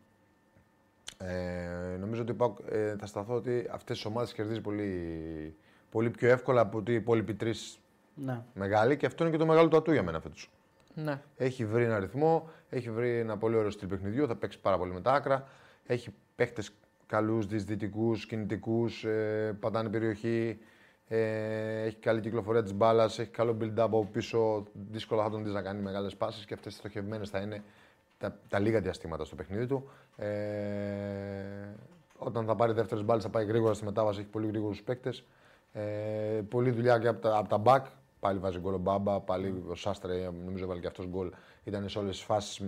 Ε, 1.17 1.97
νομίζω 1.99 2.21
ότι 2.21 2.31
ο 2.31 2.35
Πάουκ, 2.35 2.57
ε, 2.69 2.95
θα 2.99 3.05
σταθώ 3.05 3.33
ότι 3.35 3.67
αυτές 3.71 3.95
τις 3.95 4.05
ομάδες 4.05 4.33
κερδίζει 4.33 4.61
πολύ, 4.61 5.55
πολύ 5.89 6.09
πιο 6.09 6.29
εύκολα 6.29 6.61
από 6.61 6.77
ότι 6.77 6.91
οι 6.91 6.95
υπόλοιποι 6.95 7.33
τρεις 7.33 7.79
Ναι. 8.15 8.41
μεγάλοι 8.53 8.97
και 8.97 9.05
αυτό 9.05 9.23
είναι 9.23 9.31
και 9.31 9.39
το 9.39 9.45
μεγάλο 9.45 9.67
του 9.67 9.77
ατού 9.77 9.91
για 9.91 10.03
μένα 10.03 10.19
φέτος. 10.19 10.51
Ναι. 10.95 11.21
Έχει 11.37 11.65
βρει 11.65 11.83
ένα 11.83 11.99
ρυθμό, 11.99 12.49
έχει 12.69 12.91
βρει 12.91 13.17
ένα 13.19 13.37
πολύ 13.37 13.55
ωραίο 13.55 13.69
στυλ 13.69 13.87
παιχνιδιού, 13.87 14.27
θα 14.27 14.35
παίξει 14.35 14.59
πάρα 14.59 14.77
πολύ 14.77 14.91
με 14.91 15.01
τα 15.01 15.13
άκρα. 15.13 15.47
Έχει 15.85 16.13
παίχτε 16.35 16.63
καλούς, 17.05 17.45
διαισθητικού, 17.45 18.13
κινητικούς, 18.13 19.03
ε, 19.03 19.57
πατάνε 19.59 19.89
περιοχή. 19.89 20.59
Ε, 21.07 21.81
έχει 21.83 21.95
καλή 21.95 22.21
κυκλοφορία 22.21 22.63
της 22.63 22.73
μπάλας, 22.73 23.19
έχει 23.19 23.29
καλό 23.29 23.57
build-up 23.61 23.73
από 23.77 24.05
πίσω. 24.11 24.63
Δύσκολα 24.91 25.23
θα 25.23 25.29
τον 25.29 25.43
δεις 25.43 25.53
να 25.53 25.61
κάνει 25.61 25.81
μεγάλες 25.81 26.15
πάσει 26.15 26.45
και 26.45 26.53
αυτές 26.53 26.73
τι 26.73 26.79
στοχευμένες 26.79 27.29
θα 27.29 27.39
είναι 27.39 27.63
τα, 28.17 28.39
τα 28.49 28.59
λίγα 28.59 28.81
διαστήματα 28.81 29.25
στο 29.25 29.35
παιχνίδι 29.35 29.67
του. 29.67 29.89
Ε, 30.17 30.27
όταν 32.17 32.45
θα 32.45 32.55
πάρει 32.55 32.73
δεύτερες 32.73 33.03
μπάλες 33.03 33.23
θα 33.23 33.29
πάει 33.29 33.45
γρήγορα 33.45 33.73
στη 33.73 33.85
μετάβαση, 33.85 34.19
έχει 34.19 34.29
πολύ 34.29 34.47
γρήγορους 34.47 34.81
παίκτες. 34.81 35.23
Ε, 35.73 35.81
πολλή 36.49 36.71
δουλειά 36.71 36.99
και 36.99 37.07
από 37.07 37.21
τα, 37.21 37.37
από 37.37 37.49
τα 37.49 37.61
back. 37.65 37.85
Πάλι 38.19 38.39
βάζει 38.39 38.59
γκολ 38.59 38.73
ο 38.73 38.77
Μπάμπα, 38.77 39.19
πάλι 39.19 39.63
ο 39.67 39.75
Σάστρε, 39.75 40.29
νομίζω 40.45 40.63
έβαλε 40.63 40.79
και 40.79 40.87
αυτός 40.87 41.07
γκολ. 41.07 41.31
Ήταν 41.63 41.89
σε 41.89 41.99
όλες 41.99 42.15
τις 42.15 42.25
φάσεις 42.25 42.61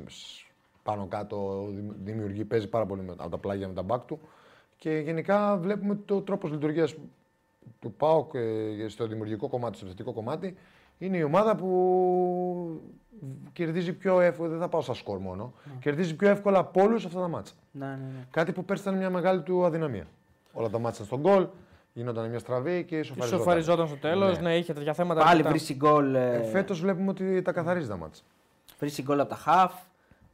πάνω 0.84 1.08
κάτω, 1.08 1.68
δημ- 1.76 1.96
δημιουργεί, 2.04 2.46
παίζει 2.46 2.68
πάρα 2.68 2.86
πολύ 2.86 3.02
με, 3.02 3.12
από 3.18 3.30
τα 3.30 3.38
πλάγια 3.38 3.68
με 3.68 3.74
τα 3.74 3.86
back 3.88 4.02
του. 4.08 4.20
Και 4.78 4.98
γενικά 4.98 5.58
βλέπουμε 5.58 6.00
το 6.06 6.22
τρόπος 6.22 6.52
λειτουργίας 6.52 6.96
του 7.80 7.94
ΠΑΟΚ 7.94 8.34
ε, 8.34 8.88
στο 8.88 9.08
δημιουργικό 9.08 9.48
κομμάτι, 9.48 9.78
στο 9.78 9.86
θετικό 9.86 10.14
κομμάτι. 10.14 10.56
Είναι 10.98 11.18
η 11.18 11.24
ομάδα 11.24 11.56
που 11.56 12.82
κερδίζει 13.54 13.94
πιο 13.94 14.20
εύκολα, 14.22 14.50
δεν 14.50 14.60
θα 14.60 14.70
πάω 14.70 14.82
στα 14.82 14.94
σκορ 14.94 15.20
μόνο, 15.20 15.54
κερδίζει 15.80 16.16
πιο 16.16 16.30
εύκολα 16.30 16.60
από 16.60 16.82
όλους 16.82 17.06
αυτά 17.06 17.20
τα 17.20 17.28
μάτσα. 17.28 17.54
Ναι, 17.72 17.86
ναι, 17.86 17.92
ναι. 17.92 18.26
Κάτι 18.32 18.52
που 18.52 18.66
πέρσι 18.66 18.84
ήταν 18.84 18.98
μια 18.98 19.10
μεγάλη 19.10 19.42
του 19.42 19.66
αδυναμία. 19.66 20.06
Όλα 20.54 20.70
τα 20.70 20.80
μάτια 20.80 21.06
στον 21.06 21.20
γκολ, 21.20 21.48
γινόταν 21.94 22.30
μια 22.30 22.40
στραβή 22.40 22.84
και 22.84 22.98
ισοφαριζόταν. 22.98 23.40
Ισοφαριζόταν 23.40 23.88
στο 23.88 23.96
τέλος, 23.98 24.36
Ναι. 24.38 24.50
ναι. 24.50 24.58
είχε 24.58 24.74
τέτοια 24.74 24.94
θέματα. 24.94 25.20
Πάλι 25.20 25.30
αρκετά. 25.32 25.50
βρίσκει 25.50 25.74
γκολ. 25.76 26.16
Ε, 26.16 26.36
Ε, 26.36 26.44
Φέτος 26.44 26.80
βλέπουμε 26.82 27.10
ότι 27.10 27.42
τα 27.42 27.52
καθαρίζει 27.52 27.88
τα 27.88 27.98
μάτσα. 27.98 28.24
βρίσκει 28.80 29.02
γκολ 29.02 29.20
από 29.20 29.30
τα 29.30 29.38
half. 29.46 29.72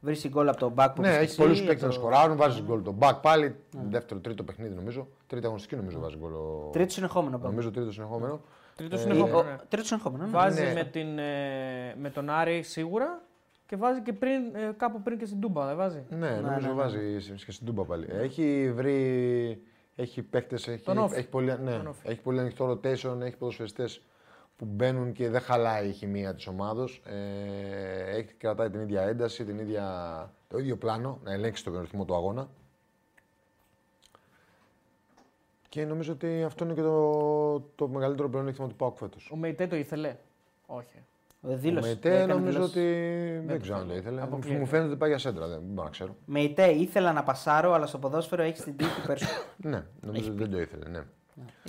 Βρίσκει 0.04 0.28
γκολ 0.28 0.48
από 0.48 0.56
το 0.58 0.72
back 0.76 0.88
που 0.94 1.00
Ναι, 1.00 1.06
είπες 1.08 1.16
έχει 1.20 1.24
εσύ, 1.24 1.36
πολλούς 1.36 1.58
από 1.58 1.66
παίκτες 1.68 1.82
να 1.82 1.88
το- 1.88 1.94
σκοράρουν, 2.00 2.36
βάζει 2.36 2.62
γκολ 2.62 2.82
το 2.82 2.94
back 2.98 3.18
πάλι. 3.22 3.54
Δεύτερο, 3.88 4.20
τρίτο 4.20 4.42
παιχνίδι 4.42 4.74
νομίζω. 4.74 5.08
Τρίτη 5.26 5.44
αγωνιστική 5.46 5.76
νομίζω 5.76 5.98
βάζει 6.00 6.16
γκολ. 6.16 6.32
ο- 6.32 6.68
Τρίτο 6.72 6.92
συνεχόμενο. 6.92 7.36
back. 7.38 7.42
Νομίζω 7.42 7.70
τρίτο 7.70 7.92
συνεχόμενο. 7.92 8.40
Τρίτο 8.76 8.94
Ε, 8.94 8.98
συνεχόμενο. 8.98 9.38
Ο- 9.38 9.42
ναι. 9.42 9.56
Τρίτο 9.68 9.86
συνεχόμενο. 9.86 10.24
ναι. 10.24 10.30
Βάζει 10.30 10.62
Ναι. 10.62 10.72
με, 10.72 10.84
την, 10.84 11.18
ε, 11.18 11.94
με 12.00 12.10
τον 12.10 12.30
Άρη 12.30 12.62
σίγουρα 12.62 13.22
και 13.66 13.76
βάζει 13.76 14.00
και 14.02 14.12
πριν, 14.12 14.54
ε, 14.54 14.72
κάπου 14.76 15.02
πριν 15.02 15.18
και 15.18 15.24
στην 15.26 15.40
Τούμπα, 15.40 15.66
δεν 15.66 15.76
βάζει; 15.76 16.04
Ναι, 16.10 16.30
νομίζω 16.30 16.66
ναι, 16.66 16.72
ναι. 16.74 16.80
βάζει 16.80 17.16
και 17.44 17.52
στην 17.52 17.66
Τούμπα 17.66 17.84
πάλι. 17.84 18.06
Έχει 18.10 18.72
βρει. 18.74 19.62
Έχει 19.96 20.22
παίκτες, 20.22 20.68
έχει, 20.68 20.84
Τον 20.84 21.04
off. 21.04 21.12
έχει, 21.12 21.28
πολύ, 21.28 21.56
ναι, 21.62 21.70
Τον 21.76 21.88
off. 21.88 22.10
έχει 22.10 22.20
πολύ 22.20 22.40
ανοιχτό 22.40 22.70
rotation, 22.70 23.20
έχει 23.20 23.36
ποδοσφαιριστές 23.36 24.02
που 24.62 24.68
μπαίνουν 24.70 25.12
και 25.12 25.28
δεν 25.28 25.40
χαλάει 25.40 25.88
η 25.88 25.92
χημεία 25.92 26.34
της 26.34 26.46
ομάδος. 26.46 27.02
Ε, 27.04 28.16
έχει 28.16 28.32
κρατάει 28.34 28.70
την 28.70 28.80
ίδια 28.80 29.02
ένταση, 29.02 29.44
την 29.44 29.58
ίδια, 29.58 29.84
το 30.48 30.58
ίδιο 30.58 30.76
πλάνο, 30.76 31.18
να 31.24 31.32
ελέγξει 31.32 31.64
τον 31.64 31.80
ρυθμό 31.80 32.04
του 32.04 32.14
αγώνα. 32.14 32.48
Και 35.68 35.84
νομίζω 35.84 36.12
ότι 36.12 36.42
αυτό 36.42 36.64
είναι 36.64 36.74
και 36.74 36.80
το, 36.82 37.60
το 37.60 37.88
μεγαλύτερο 37.88 38.28
πλεονέκτημα 38.28 38.68
του 38.68 38.76
ΠΑΟΚ 38.76 38.96
φέτος. 38.96 39.30
Ο 39.32 39.36
Μεϊτέ 39.36 39.66
το 39.66 39.76
ήθελε; 39.76 40.16
Όχι. 40.66 41.04
Ο 41.40 41.52
Ο 41.52 41.56
Δήλωσε. 41.56 41.88
Μετέ 41.88 42.14
έκανε 42.16 42.32
νομίζω 42.34 42.52
δηλώσεις. 42.52 42.76
ότι 42.76 43.46
δεν 43.46 43.56
το 43.56 43.62
ξέρω 43.62 43.78
αν 43.78 43.88
το 43.88 43.94
ήθελε. 43.94 44.22
Αποκλείεται. 44.22 44.58
Μου 44.58 44.66
φαίνεται 44.66 44.88
ότι 44.88 44.96
πάει 44.98 45.08
για 45.08 45.18
σέντρα, 45.18 45.46
δεν 45.48 45.60
μπορώ 45.62 45.84
να 45.84 45.90
ξέρω. 45.90 46.16
Μεϊτέ, 46.24 46.66
ήθελα 46.70 47.12
να 47.12 47.22
πασάρω, 47.22 47.72
αλλά 47.72 47.86
στο 47.86 47.98
ποδόσφαιρο 47.98 48.42
έχεις 48.42 48.62
την 48.62 48.76
τύχη 48.76 49.00
περισσότερο. 49.06 49.42
Ναι, 49.56 49.84
νομίζω 50.00 50.30
ότι 50.30 50.38
δεν 50.38 50.50
το 50.50 50.60
ήθελε. 50.60 50.88
Ναι, 50.88 51.02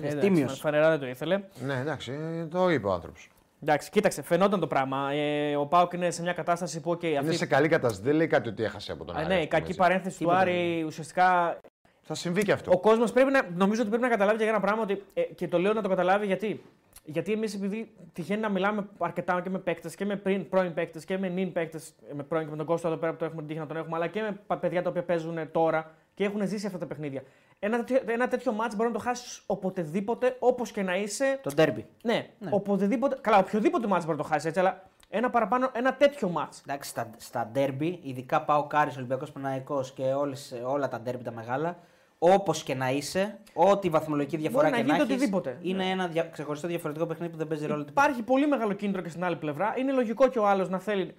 Ε, 0.02 0.14
Τίμιο. 0.14 0.42
εντάξει, 0.42 0.60
Φανερά 0.62 0.90
δεν 0.90 1.00
το 1.00 1.08
ήθελε. 1.08 1.42
ναι 1.66 1.74
εντάξει, 1.80 2.12
ε, 2.42 2.46
το 2.46 2.70
είπε 2.70 2.88
ο 2.88 2.92
άνθρωπος. 2.92 3.28
Εντάξει, 3.64 3.90
κοίταξε, 3.90 4.22
φαινόταν 4.22 4.60
το 4.60 4.68
πράγμα. 4.68 5.12
Ε, 5.14 5.56
ο 5.56 5.66
Πάουκ 5.66 5.94
είναι 5.94 6.12
σε 6.12 6.22
μια 6.22 6.34
κατάσταση 6.34 6.80
που 6.82 6.92
okay, 6.92 7.04
Είναι 7.04 7.18
αυτή. 7.18 7.36
σε 7.36 7.46
καλή 7.46 7.68
κατάσταση. 7.68 8.02
Δεν 8.04 8.16
λέει 8.16 8.28
κάτι 8.28 8.50
ότι 8.50 8.64
έχασε 8.64 8.92
από 8.92 9.04
τον 9.06 9.16
Α, 9.16 9.20
Άρη. 9.20 9.28
ναι, 9.28 9.34
ας 9.34 9.40
η 9.44 9.48
πούμε, 9.48 9.50
κακή 9.60 9.66
έτσι. 9.68 9.80
παρένθεση 9.80 10.18
του 10.18 10.24
Τίποτα 10.24 10.40
Άρη 10.40 10.84
ουσιαστικά 10.88 11.60
Θα 12.02 12.14
συμβεί 12.16 12.44
και 12.44 12.52
αυτό. 12.52 12.72
Ο 12.72 12.80
κόσμος 12.80 13.12
πρέπει 13.12 13.32
να. 13.32 13.42
Νομίζω 13.56 13.80
ότι 13.82 13.90
πρέπει 13.90 14.04
να 14.04 14.10
καταλάβει 14.10 14.38
για 14.38 14.48
ένα 14.48 14.60
πράγμα 14.60 14.82
ότι. 14.82 15.04
ε, 15.14 15.22
και 15.22 15.48
το 15.48 15.58
λέω 15.60 15.74
να 15.74 15.82
το 15.82 15.90
καταλάβει 15.90 16.26
γιατί. 16.26 16.64
Γιατί 17.06 17.32
εμείς 17.32 17.54
επειδή 17.56 17.94
τυχαίνει 18.14 18.42
να 18.42 18.50
μιλάμε 18.50 18.88
αρκετά 18.98 19.42
και 19.42 19.50
με 19.50 19.60
παίκτες 19.60 19.96
και 19.96 20.06
με 20.06 20.16
πριν, 20.16 20.50
πρώην 20.50 20.74
παίκτες 20.74 21.06
και 21.06 21.18
με 21.18 21.28
νυν 21.30 21.52
παίκτες, 21.52 21.94
με 22.14 22.24
πρώην 22.24 22.44
και 22.46 22.52
με 22.52 22.58
τον 22.58 22.66
Κώστα 22.66 22.88
εδώ 22.88 22.98
πέρα 22.98 23.12
που 23.12 23.18
το 23.18 23.26
έχουμε 23.26 23.40
την 23.40 23.48
τύχη 23.48 23.60
να 23.60 23.66
τον 23.68 23.78
έχουμε, 23.78 23.96
αλλά 23.96 24.08
και 24.08 24.22
με 24.22 24.40
πα- 24.48 24.58
παιδιά 24.58 24.82
τα 24.82 24.90
οποία 24.90 25.04
παίζουν 25.04 25.52
τώρα 25.52 25.92
και 26.14 26.24
έχουν 26.24 26.48
ζήσει 26.48 26.66
αυτά 26.66 26.78
τα 26.78 26.86
παιχνίδια. 26.86 27.24
Ένα, 27.66 27.84
τέτοιο- 27.84 28.10
ένα 28.12 28.28
τέτοιο 28.28 28.52
μάτς 28.52 28.76
μπορεί 28.76 28.90
να 28.90 28.96
το 28.96 29.02
χάσεις 29.02 29.44
οποτεδήποτε, 29.46 30.36
όπως 30.40 30.72
και 30.72 30.82
να 30.82 30.96
είσαι. 30.96 31.40
Το 31.44 31.52
ντέρμπι. 31.56 31.86
Ναι, 32.04 32.28
οποτεδήποτε. 32.50 33.18
Καλά, 33.22 33.38
οποιοδήποτε 33.38 33.88
μάτς 33.88 34.06
μπορεί 34.06 34.18
να 34.18 34.24
το 34.24 34.30
χάσεις 34.30 34.46
έτσι, 34.46 34.60
αλλά 34.60 34.84
ένα 35.10 35.30
παραπάνω, 35.30 35.70
ένα 35.74 35.94
τέτοιο 35.96 36.30
μάτς. 36.30 36.62
Εντάξει, 36.68 36.90
στα, 36.90 37.10
στα 37.18 37.50
ντέρμπι, 37.52 38.00
ειδικά 38.04 38.42
πάω 38.42 38.68
Κάρις, 38.68 38.96
Ολυμπιακός 38.98 39.32
Παναϊκός 39.32 39.92
και 39.92 40.04
όλες, 40.04 40.54
όλα 40.66 40.88
τα 40.88 41.00
ντέρμπι 41.00 41.24
τα 41.24 41.32
μεγάλα, 41.32 41.78
όπως 42.20 42.64
και 42.64 42.76
να 42.76 42.90
είσαι, 42.92 43.40
ό,τι 43.54 43.90
βαθμολογική 43.90 44.38
διαφορά 44.38 44.70
να 44.70 44.76
και 44.76 44.82
να 44.82 44.88
γίνεται 44.88 45.04
έχεις, 45.04 45.16
οτιδήποτε. 45.16 45.58
είναι 45.62 45.90
ένα 45.90 46.08
δια, 46.08 46.24
ξεχωριστό 46.24 46.68
διαφορετικό 46.68 47.06
παιχνίδι 47.06 47.32
που 47.32 47.38
δεν 47.38 47.48
παίζει 47.48 47.66
ρόλο. 47.66 47.84
τίποτα. 47.84 48.06
Υπάρχει 48.08 48.24
πολύ 48.24 48.48
μεγάλο 48.48 48.74
κίνητρο 48.74 49.02
και 49.02 49.10
στην 49.10 49.24
άλλη 49.24 49.36
πλευρά. 49.36 49.74
Είναι 49.78 49.92
λογικό 49.92 50.28
και 50.28 50.40
ο 50.40 50.48
άλλος 50.48 50.70
να 50.70 50.80
θέλει 50.80 51.16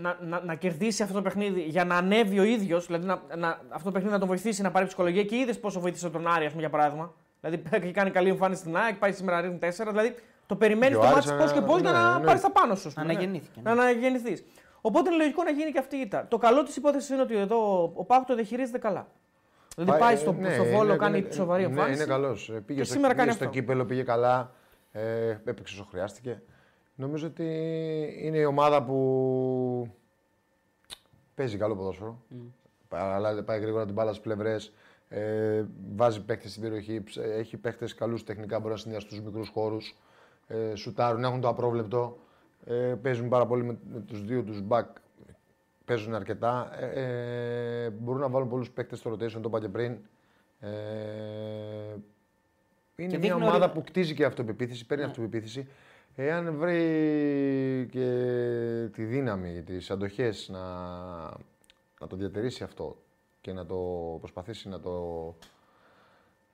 να, 0.00 0.18
να, 0.20 0.40
να 0.44 0.54
κερδίσει 0.54 1.02
αυτό 1.02 1.14
το 1.14 1.22
παιχνίδι 1.22 1.60
για 1.60 1.84
να 1.84 1.96
ανέβει 1.96 2.38
ο 2.38 2.42
ίδιος. 2.42 2.86
Δηλαδή 2.86 3.06
να, 3.06 3.22
να, 3.36 3.48
αυτό 3.68 3.84
το 3.84 3.90
παιχνίδι 3.90 4.12
να 4.12 4.18
τον 4.18 4.28
βοηθήσει 4.28 4.62
να 4.62 4.70
πάρει 4.70 4.86
ψυχολογία 4.86 5.24
και 5.24 5.36
είδες 5.36 5.58
πόσο 5.60 5.80
βοήθησε 5.80 6.10
τον 6.10 6.26
Άρη, 6.26 6.44
ας 6.44 6.50
πούμε, 6.50 6.60
για 6.62 6.70
παράδειγμα. 6.70 7.12
Δηλαδή 7.40 7.62
έχει 7.84 7.92
κάνει 7.92 8.10
καλή 8.10 8.28
εμφάνιση 8.28 8.60
στην 8.60 8.76
ΑΕΚ, 8.76 8.94
πάει 8.96 9.12
σήμερα 9.12 9.40
ρίχνει 9.40 9.58
4. 9.62 9.70
Δηλαδή 9.88 10.14
το 10.46 10.56
περιμένεις 10.56 10.98
Και 10.98 11.04
ο 11.04 11.08
το 11.08 11.14
Άρης 11.14 11.26
μάτι 11.26 11.42
πώς 11.42 11.52
και 11.52 11.60
πώς 11.60 11.78
ανα- 11.78 11.90
για 11.90 11.98
ναι, 11.98 12.04
να 12.04 12.18
ναι. 12.18 12.24
πάρεις 12.24 12.40
τα 12.40 12.50
πάνω 12.50 12.74
σου. 12.74 12.88
ας 12.88 12.94
πούμε, 12.94 13.06
ναι. 13.06 13.12
Αναγεννήθηκε, 13.12 13.60
Να 13.62 13.70
αναγεννηθείς. 13.70 14.44
Οπότε 14.80 15.08
είναι 15.08 15.18
λογικό 15.18 15.42
να 15.42 15.50
γίνει 15.50 15.70
και 15.72 15.78
αυτή 15.78 15.96
η 15.96 16.00
ήττα. 16.00 16.26
Το 16.28 16.38
καλό 16.38 16.62
της 16.62 16.76
υπόθεσης 16.76 17.08
είναι 17.10 17.22
ότι 17.22 17.36
εδώ 17.36 17.82
ο 17.94 18.04
Πάκου 18.04 18.24
το 18.24 18.34
διαχειρίζεται 18.34 18.78
καλά. 18.78 19.06
Δηλαδή 19.76 19.98
πάει 20.00 20.16
στο, 20.16 20.32
ναι, 20.32 20.52
στο 20.54 20.64
βόλο, 20.64 20.88
είναι- 20.88 20.96
κάνει 20.96 21.18
είναι- 21.18 21.32
σοβαρή 21.32 21.62
Ναι, 21.62 21.68
εμφάνιση. 21.68 22.02
είναι 22.02 22.10
καλό. 22.12 22.36
Πήγε, 22.66 22.78
Και 22.78 22.84
στο, 22.84 22.94
σήμερα 22.94 23.12
πήγε 23.14 23.24
κάνει 23.24 23.32
στο 23.36 23.44
αυτό. 23.44 23.56
κύπελο, 23.58 23.84
πήγε 23.84 24.02
καλά. 24.02 24.50
Ε, 24.92 25.30
έπαιξε 25.44 25.74
όσο 25.74 25.86
χρειάστηκε. 25.90 26.42
Νομίζω 27.00 27.26
ότι 27.26 27.44
είναι 28.22 28.38
η 28.38 28.44
ομάδα 28.44 28.84
που 28.84 29.88
παίζει 31.34 31.56
καλό 31.56 31.76
ποδόσφαιρο. 31.76 32.22
Αλλά 32.88 33.42
πάει 33.44 33.60
γρήγορα 33.60 33.84
την 33.84 33.94
μπάλα 33.94 34.10
στις 34.10 34.22
πλευρές. 34.24 34.72
Ε, 35.08 35.64
βάζει 35.94 36.24
παίχτε 36.24 36.48
στην 36.48 36.62
περιοχή. 36.62 37.02
ψ- 37.02 37.16
Έχει 37.18 37.56
παίχτε 37.56 37.86
καλούς 37.96 38.24
τεχνικά. 38.24 38.58
Μπορεί 38.60 38.72
να 38.72 38.78
συνδυαστούν 38.78 39.10
στους 39.12 39.24
μικρούς 39.26 39.48
χώρους. 39.48 39.96
Ε, 40.46 40.74
σουτάρουν, 40.74 41.24
έχουν 41.24 41.40
το 41.40 41.48
απρόβλεπτο. 41.48 42.18
Ε, 42.64 42.94
παίζουν 43.02 43.28
πάρα 43.28 43.46
πολύ 43.46 43.64
με, 43.64 43.78
με 43.92 44.00
τους 44.00 44.24
δύο 44.24 44.42
τους 44.42 44.62
back. 44.68 44.84
Παίζουν 45.84 46.14
αρκετά. 46.14 46.70
Ε, 46.80 47.84
ε, 47.84 47.90
μπορούν 47.90 48.20
να 48.20 48.28
βάλουν 48.28 48.48
πολλούς 48.48 48.70
παίκτες 48.70 48.98
στο 48.98 49.10
rotation, 49.12 49.30
το 49.32 49.42
είπα 49.44 49.60
και 49.60 49.68
πριν. 49.68 49.98
Ε, 50.60 50.68
είναι 52.96 53.10
Και 53.10 53.18
μια 53.18 53.18
δείχνει 53.18 53.32
ομάδα 53.48 53.64
ότι- 53.64 53.74
που 53.74 53.82
κτίζει 53.84 54.14
και 54.14 54.24
αυτοπεποίθηση, 54.24 54.86
παίρνει 54.86 55.04
αυτοπεποίθηση. 55.04 55.68
Εάν 56.16 56.56
βρει 56.56 57.88
και 57.90 58.08
τη 58.92 59.04
δύναμη, 59.04 59.62
τις 59.62 59.90
αντοχές 59.90 60.48
να, 60.48 60.60
να 62.00 62.06
το 62.08 62.16
διατηρήσει 62.16 62.62
αυτό 62.64 63.02
και 63.40 63.52
να 63.52 63.66
το 63.66 63.76
προσπαθήσει 64.18 64.68
να 64.68 64.80
το 64.80 65.34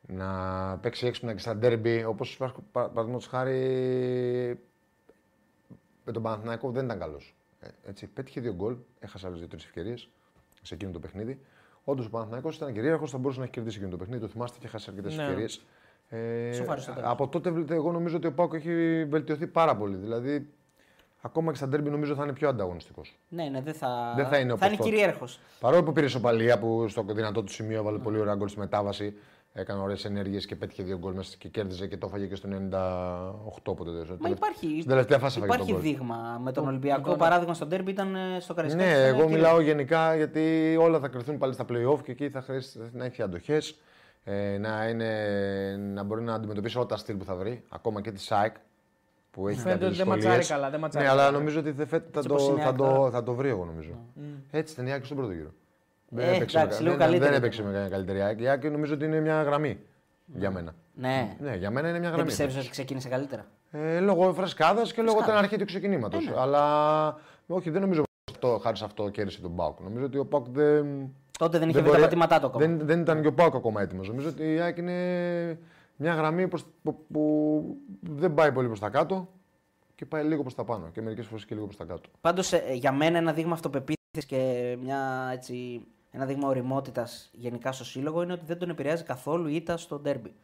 να 0.08 0.78
παίξει 0.78 1.06
έξυπνα 1.06 1.32
και 1.32 1.38
στα 1.38 1.56
ντέρμπι, 1.56 2.04
όπως 2.04 2.36
πα- 2.36 2.54
πα- 2.72 2.88
παραδείγματος 2.88 3.26
χάρη 3.26 3.60
με 6.04 6.12
τον 6.12 6.22
Παναθηναϊκό 6.22 6.70
δεν 6.70 6.84
ήταν 6.84 6.98
καλός. 6.98 7.36
Ε, 7.60 7.68
έτσι, 7.86 8.06
πέτυχε 8.06 8.40
δύο 8.40 8.52
γκολ, 8.54 8.76
έχασε 8.98 9.26
άλλες 9.26 9.38
δύο-τρεις 9.38 9.64
ευκαιρίες 9.64 10.08
σε 10.62 10.74
εκείνο 10.74 10.90
το 10.92 10.98
παιχνίδι. 10.98 11.40
Όντως 11.84 12.06
ο 12.06 12.10
Παναθηναϊκός 12.10 12.56
ήταν 12.56 12.72
κυρίαρχος, 12.72 13.10
θα 13.10 13.18
μπορούσε 13.18 13.38
να 13.38 13.44
έχει 13.44 13.52
κερδίσει 13.54 13.76
εκείνο 13.76 13.90
το 13.90 13.96
παιχνίδι. 13.96 14.20
Το 14.20 14.28
θυμάστε 14.28 14.58
και 14.60 14.66
έχασε 14.66 14.90
αρκετές 14.90 15.16
Ναι. 15.16 15.22
ευκαιρίες. 15.22 15.64
Ε, 16.08 16.52
Σοφάρι 16.52 16.80
στο 16.80 16.92
τέλος. 16.92 17.10
από 17.10 17.28
τότε 17.28 17.50
βλέ- 17.50 17.70
εγώ 17.70 17.92
νομίζω 17.92 18.16
ότι 18.16 18.26
ο 18.26 18.32
Πάκο 18.32 18.56
έχει 18.56 19.04
βελτιωθεί 19.04 19.46
πάρα 19.46 19.76
πολύ. 19.76 19.96
Δηλαδή, 19.96 20.48
ακόμα 21.20 21.50
και 21.50 21.56
στα 21.56 21.68
ντέρμπι 21.68 21.90
νομίζω 21.90 22.14
θα 22.14 22.22
είναι 22.22 22.32
πιο 22.32 22.48
ανταγωνιστικός. 22.48 23.18
Ναι, 23.28 23.44
ναι, 23.44 23.60
δεν 23.60 23.74
θα, 23.74 24.12
Δεν 24.16 24.26
θα 24.26 24.38
είναι 24.38 24.48
θα 24.48 24.54
όπως 24.54 24.66
είναι 24.66 24.76
τότε. 24.76 24.88
κυρίαρχος. 24.90 25.40
Παρόλο 25.60 25.82
που 25.82 25.92
πήρε 25.92 26.08
σοπαλία 26.08 26.58
που 26.58 26.88
στο 26.88 27.04
δυνατό 27.08 27.42
του 27.42 27.52
σημείο 27.52 27.78
έβαλε 27.78 27.98
πολύ 27.98 28.18
ωραία 28.18 28.34
γκολ 28.34 28.48
στη 28.48 28.58
μετάβαση. 28.58 29.14
Έκανε 29.58 29.80
ωραίες 29.80 30.04
ενέργειες 30.04 30.46
και 30.46 30.56
πέτυχε 30.56 30.82
δύο 30.82 30.98
γκολ 30.98 31.14
μέσα 31.14 31.34
και 31.38 31.48
κέρδιζε 31.48 31.86
και 31.86 31.96
το 31.96 32.06
έφαγε 32.06 32.26
και 32.26 32.34
στο 32.34 32.48
98 32.48 33.74
πότε. 33.74 33.90
Μα 34.18 34.28
υπάρχει, 34.28 34.66
Στην 34.66 34.88
τελευταία 34.88 35.18
φάση 35.18 35.38
έφαγε 35.38 35.52
υπάρχει 35.54 35.72
τον 35.72 35.80
γκολ. 35.82 35.90
δείγμα 35.92 36.40
με 36.44 36.52
τον 36.52 36.62
Το- 36.64 36.68
Ολυμπιακό. 36.70 37.10
το- 37.10 37.16
παράδειγμα 37.16 37.54
στον 37.54 37.68
Τέρμπι 37.68 37.90
ήταν 37.90 38.14
ε, 38.14 38.40
στο 38.40 38.54
Καραϊσκάκι. 38.54 38.84
Ναι, 38.84 38.90
ήταν 38.90 39.04
εγώ 39.06 39.16
κύριε- 39.20 39.30
μιλάω 39.36 39.60
γενικά 39.60 40.16
γιατί 40.16 40.76
όλα 40.80 40.98
θα 40.98 41.08
κρυθούν 41.08 41.38
πάλι 41.38 41.52
στα 41.52 41.64
playoff 41.68 42.02
και 42.02 42.10
εκεί 42.12 42.28
θα 42.30 42.40
χρειάζεται 42.42 42.90
να 42.92 43.04
έχει 43.04 43.22
αντοχές. 43.22 43.78
Ε, 44.28 44.58
να, 44.58 44.88
είναι, 44.88 45.10
να 45.94 46.02
μπορεί 46.02 46.22
να 46.22 46.34
αντιμετωπίσει 46.34 46.76
όλα 46.76 46.86
τα 46.86 46.96
στυλ 46.96 47.16
που 47.16 47.24
θα 47.24 47.34
βρει, 47.34 47.62
ακόμα 47.68 48.00
και 48.00 48.12
τη 48.12 48.20
ΣΑΕΚ 48.20 48.54
που 49.30 49.48
έχει 49.48 49.58
Φαίνεται 49.58 49.78
κάτι 49.78 49.84
ότι 49.86 49.96
δεν 49.96 50.04
δυσκολίες. 50.06 50.24
ματσάρει 50.36 50.46
καλά, 50.60 50.70
δεν 50.70 50.80
ματσάρει 50.80 51.04
Ναι, 51.04 51.10
αλλά 51.10 51.24
καλά. 51.24 51.38
νομίζω 51.38 51.58
ότι 51.60 51.70
δεν 51.70 51.86
φέτο- 51.86 52.08
θα, 52.12 52.18
Έτσι 52.18 52.28
το, 52.28 52.34
όπως 52.34 52.48
είναι 52.48 52.62
θα, 52.62 52.68
η 52.68 52.74
το, 52.74 53.02
ΑΕΚ 53.02 53.10
θα 53.12 53.22
το 53.22 53.34
βρει 53.34 53.48
εγώ 53.48 53.64
νομίζω. 53.64 53.92
Έτσι 54.50 54.72
ήταν 54.72 54.86
η 54.86 54.92
ΑΕΚ 54.92 55.04
στον 55.04 55.16
πρώτο 55.16 55.32
γύρο. 55.32 55.50
Δεν 56.08 56.28
Ε, 56.28 56.36
έπαιξε, 56.36 56.58
εντάξει, 56.58 56.82
με, 56.82 56.88
λίγο 56.88 56.96
δεν, 56.98 57.08
δεν 57.08 57.18
καλύτερη 57.18 57.36
έπαιξε 57.36 57.62
με 57.62 57.70
κανένα 57.72 57.88
καλύτερη 57.90 58.20
ΑΕΚ. 58.22 58.40
Η 58.40 58.48
ΑΕΚ 58.48 58.64
νομίζω 58.70 58.94
ότι 58.94 59.04
είναι 59.04 59.20
μια 59.20 59.42
γραμμή 59.42 59.78
για 60.26 60.50
μένα. 60.50 60.74
Ναι. 60.94 61.36
Ναι, 61.40 61.54
για 61.56 61.70
μένα 61.70 61.88
είναι 61.88 61.98
μια 61.98 62.06
Δεν 62.08 62.12
γραμμή. 62.16 62.28
πιστεύεις 62.28 62.56
ότι 62.56 62.68
ξεκίνησε 62.70 63.08
καλύτερα; 63.08 63.46
Ε, 63.70 64.00
λόγω 64.00 64.32
φρεσκάδας 64.32 64.92
και 64.92 65.02
λόγω 65.02 65.16
Φρεσκάδας. 65.16 65.40
την 65.40 65.44
αρχή 65.50 65.58
του 65.58 65.64
ξεκινήματος. 65.64 66.26
Ε, 66.26 66.30
ναι. 66.30 66.36
Αλλά 66.40 67.18
όχι, 67.46 67.70
δεν 67.70 67.80
νομίζω 67.80 68.00
ότι 68.00 68.10
αυτό, 68.32 68.58
χάρη 68.62 68.76
σε 68.76 68.84
αυτό 68.84 69.08
κέρδισε 69.08 69.40
τον 69.40 69.56
Πάουκ. 69.56 69.80
Νομίζω 69.80 70.04
ότι 70.04 70.18
ο 70.18 70.24
Πάουκ 70.26 70.46
δεν. 70.48 71.14
Τότε 71.38 71.58
δεν 71.58 71.68
είχε 71.68 71.80
δεν 71.80 71.90
βρει 71.90 72.00
τα 72.00 72.06
μπορεί- 72.06 72.18
πατήματά 72.18 72.40
του 72.40 72.46
ακόμα. 72.46 72.66
Δεν, 72.66 72.86
δεν 72.86 73.00
ήταν 73.00 73.20
και 73.22 73.26
ο 73.28 73.32
Πάουκ 73.32 73.54
ακόμα 73.54 73.82
έτοιμος. 73.82 74.08
Νομίζω 74.08 74.28
ότι 74.28 74.52
η 74.54 74.60
ΑΕΚ 74.60 74.76
είναι 74.78 75.58
μια 75.96 76.14
γραμμή 76.14 76.48
προς, 76.48 76.64
που, 76.82 77.04
που 77.12 77.64
δεν 78.00 78.34
πάει 78.34 78.52
πολύ 78.52 78.66
προς 78.66 78.80
τα 78.80 78.88
κάτω 78.88 79.28
και 79.94 80.06
πάει 80.06 80.24
λίγο 80.24 80.42
προς 80.42 80.54
τα 80.54 80.64
πάνω. 80.64 80.88
Και 80.92 81.02
μερικές 81.02 81.26
φορές 81.26 81.44
και 81.44 81.54
λίγο 81.54 81.66
προς 81.66 81.76
τα 81.76 81.84
κάτω. 81.84 82.08
Πάντως 82.20 82.52
για 82.72 82.92
μένα 82.92 83.18
ένα 83.18 83.32
δείγμα 83.32 83.52
αυτοπεποίθησης 83.52 84.24
και 84.26 84.76
μια, 84.82 85.30
έτσι, 85.32 85.80
ένα 86.10 86.24
δείγμα 86.26 86.48
οριμότητας 86.48 87.30
γενικά 87.32 87.72
στο 87.72 87.84
σύλλογο 87.84 88.22
είναι 88.22 88.32
ότι 88.32 88.44
δεν 88.46 88.58
τον 88.58 88.70
επηρεάζει 88.70 89.02
καθόλου 89.04 89.48
η 89.48 89.54
ήττα 89.54 89.76
στο 89.76 89.98
ντέρμπι. 89.98 90.34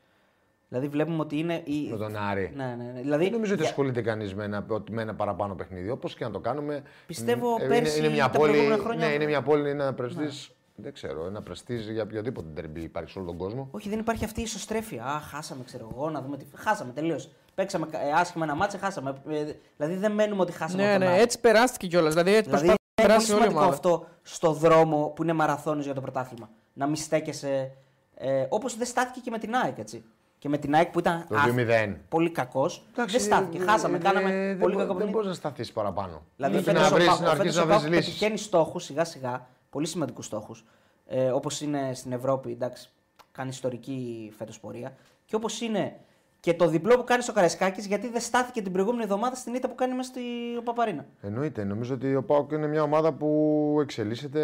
Δηλαδή 0.68 0.88
βλέπουμε 0.88 1.20
ότι 1.20 1.38
είναι. 1.38 1.62
Η... 1.64 1.88
Με 1.90 1.96
τον 1.96 2.16
Άρη. 2.16 2.52
Ναι, 2.56 2.64
ναι, 2.78 2.92
ναι. 2.94 3.00
Δηλαδή, 3.00 3.22
Δεν 3.24 3.32
νομίζω 3.32 3.52
ότι 3.52 3.60
για- 3.62 3.70
ασχολείται 3.70 4.02
κανείς 4.02 4.34
με, 4.34 4.44
ένα- 4.44 4.66
με 4.90 5.02
ένα 5.02 5.14
παραπάνω 5.14 5.54
παιχνίδι. 5.54 5.90
Όπως 5.90 6.14
και 6.14 6.24
να 6.24 6.30
το 6.30 6.38
κάνουμε. 6.40 6.82
Πιστεύω 7.06 7.56
ε, 7.60 7.66
πέρσι 7.66 7.98
είναι, 7.98 8.06
είναι 8.06 8.14
μια 8.14 8.30
τα 8.30 8.38
πόλη. 8.38 8.50
προηγούμενα 8.52 8.82
χρόνια- 8.82 9.06
Ναι, 9.08 9.12
είναι 9.14 9.24
μια 9.24 9.42
πόλη, 9.42 9.60
είναι 9.70 9.82
ένα 9.82 9.94
πρεστής. 9.94 10.52
Δεν 10.74 10.92
ξέρω, 10.92 11.26
ένα 11.26 11.42
πρεστή 11.42 11.76
για 11.76 12.02
οποιοδήποτε 12.02 12.48
τερμπι 12.54 12.80
υπάρχει 12.80 13.10
σε 13.10 13.18
όλο 13.18 13.26
τον 13.28 13.36
κόσμο. 13.36 13.68
Όχι, 13.70 13.88
δεν 13.88 13.98
υπάρχει 13.98 14.24
αυτή 14.24 14.40
η 14.40 14.42
ισοστρέφεια. 14.42 15.04
Α, 15.04 15.18
χάσαμε, 15.20 15.64
ξέρω 15.64 15.88
εγώ, 15.92 16.10
να 16.10 16.22
δούμε 16.22 16.36
τι. 16.36 16.44
Χάσαμε 16.54 16.92
τελείως. 16.92 17.30
Παίξαμε 17.54 17.86
ε, 17.90 18.12
άσχημα 18.12 18.44
ένα 18.44 18.54
μάτσε, 18.54 18.78
χάσαμε. 18.78 19.10
Ε, 19.28 19.44
δηλαδή 19.76 19.94
δεν 19.96 20.12
μένουμε 20.12 20.40
ότι 20.42 20.52
χάσαμε. 20.52 20.82
Ναι, 20.82 20.88
από 20.90 20.98
τον 20.98 21.08
ναι, 21.08 21.14
Άρη. 21.14 21.22
έτσι 21.22 21.40
περάστηκε 21.40 21.86
κιόλας. 21.86 22.12
Δηλαδή 22.14 22.34
έτσι 22.34 22.50
Δηλαδή 22.50 22.66
προσπάθησε 22.66 22.84
να 22.96 23.02
είναι 23.02 23.18
πολύ 23.18 23.18
περάσει 23.18 23.32
όλη 23.32 23.40
η 23.40 23.48
σημαντικό 23.48 23.60
ομάδα. 23.60 23.74
αυτό 23.74 24.06
στο 24.22 24.52
δρόμο 24.52 25.12
που 25.16 25.22
είναι 25.22 25.32
μαραθώνιος 25.32 25.84
για 25.84 25.94
το 25.94 26.00
πρωτάθλημα. 26.00 26.50
Να 26.72 26.86
μην 26.86 26.96
στέκεσαι. 26.96 27.70
Ε, 28.14 28.46
Όπως 28.48 28.76
δεν 28.76 28.86
στάθηκε 28.86 29.20
και 29.20 29.30
με 29.30 29.38
την 29.38 29.54
ΑΕΚ, 29.54 29.78
έτσι. 29.78 30.04
Και 30.38 30.48
με 30.48 30.58
την 30.58 30.74
ΑΕΚ 30.74 30.90
που 30.90 30.98
ήταν 30.98 31.24
Το 31.28 31.36
άθ- 31.36 31.46
2-0. 31.48 31.96
πολύ 32.08 32.30
κακός. 32.30 32.86
Δεν 32.94 33.20
στάθηκε. 33.20 33.58
ε, 33.62 33.64
Χάσαμε, 33.64 33.96
ε, 33.96 34.00
κάναμε 34.00 34.30
δεν 34.30 34.58
πολύ 34.58 34.72
μπο- 34.74 34.78
κακό 34.80 34.86
Δεν 34.86 34.86
παιχνίδι. 34.96 35.10
μπορείς 35.12 35.28
να 35.28 35.34
σταθείς 35.34 35.72
παραπάνω. 35.72 36.22
Δηλαδή 36.36 36.54
Πρέπει 36.62 36.68
φέτος 36.78 36.90
να 36.90 36.96
ο 36.96 36.98
βρει 36.98 37.06
Πα- 37.06 37.20
να 37.20 37.28
ο 37.28 37.30
αρχίσεις 37.30 37.54
φέτος 37.54 37.56
να 37.56 37.62
ο 37.62 37.66
βρεις 37.66 37.76
Πάοκ 37.82 37.92
λύσεις. 37.94 38.04
πετυχαίνει 38.06 38.36
στόχους 38.38 38.84
σιγά 38.84 39.04
σιγά, 39.04 39.46
πολύ 39.72 39.86
σημαντικούς 39.86 40.26
στόχους. 40.26 40.64
Ε, 41.06 41.30
όπως 41.30 41.60
είναι 41.60 41.94
στην 41.94 42.12
Ευρώπη, 42.12 42.50
εντάξει, 42.50 42.88
κάνει 43.32 43.48
ιστορική 43.48 44.32
φέτος 44.36 44.60
πορεία. 44.60 44.96
Και 45.24 45.34
όπως 45.34 45.60
είναι 45.60 45.96
και 46.40 46.54
το 46.54 46.68
διπλό 46.68 46.96
που 46.96 47.04
κάνει 47.04 47.22
στο 47.22 47.32
Καραϊσκάκης, 47.32 47.86
γιατί 47.86 48.08
δεν 48.08 48.20
στάθηκε 48.20 48.62
την 48.62 48.72
προηγούμενη 48.72 49.02
εβδομάδα 49.02 49.34
στην 49.34 49.54
ήττα 49.54 49.68
που 49.68 49.74
κάνει 49.74 49.94
μέσα 49.94 50.10
στη 50.10 50.20
Παπαρίνα. 50.64 51.06
Εννοείται. 51.20 51.64
Νομίζω 51.64 51.94
ότι 51.94 52.14
ο 52.14 52.22
Πάοκ 52.22 52.50
είναι 52.50 52.66
μια 52.66 52.82
ομάδα 52.82 53.12
που 53.12 53.78
εξελίσσεται, 53.80 54.40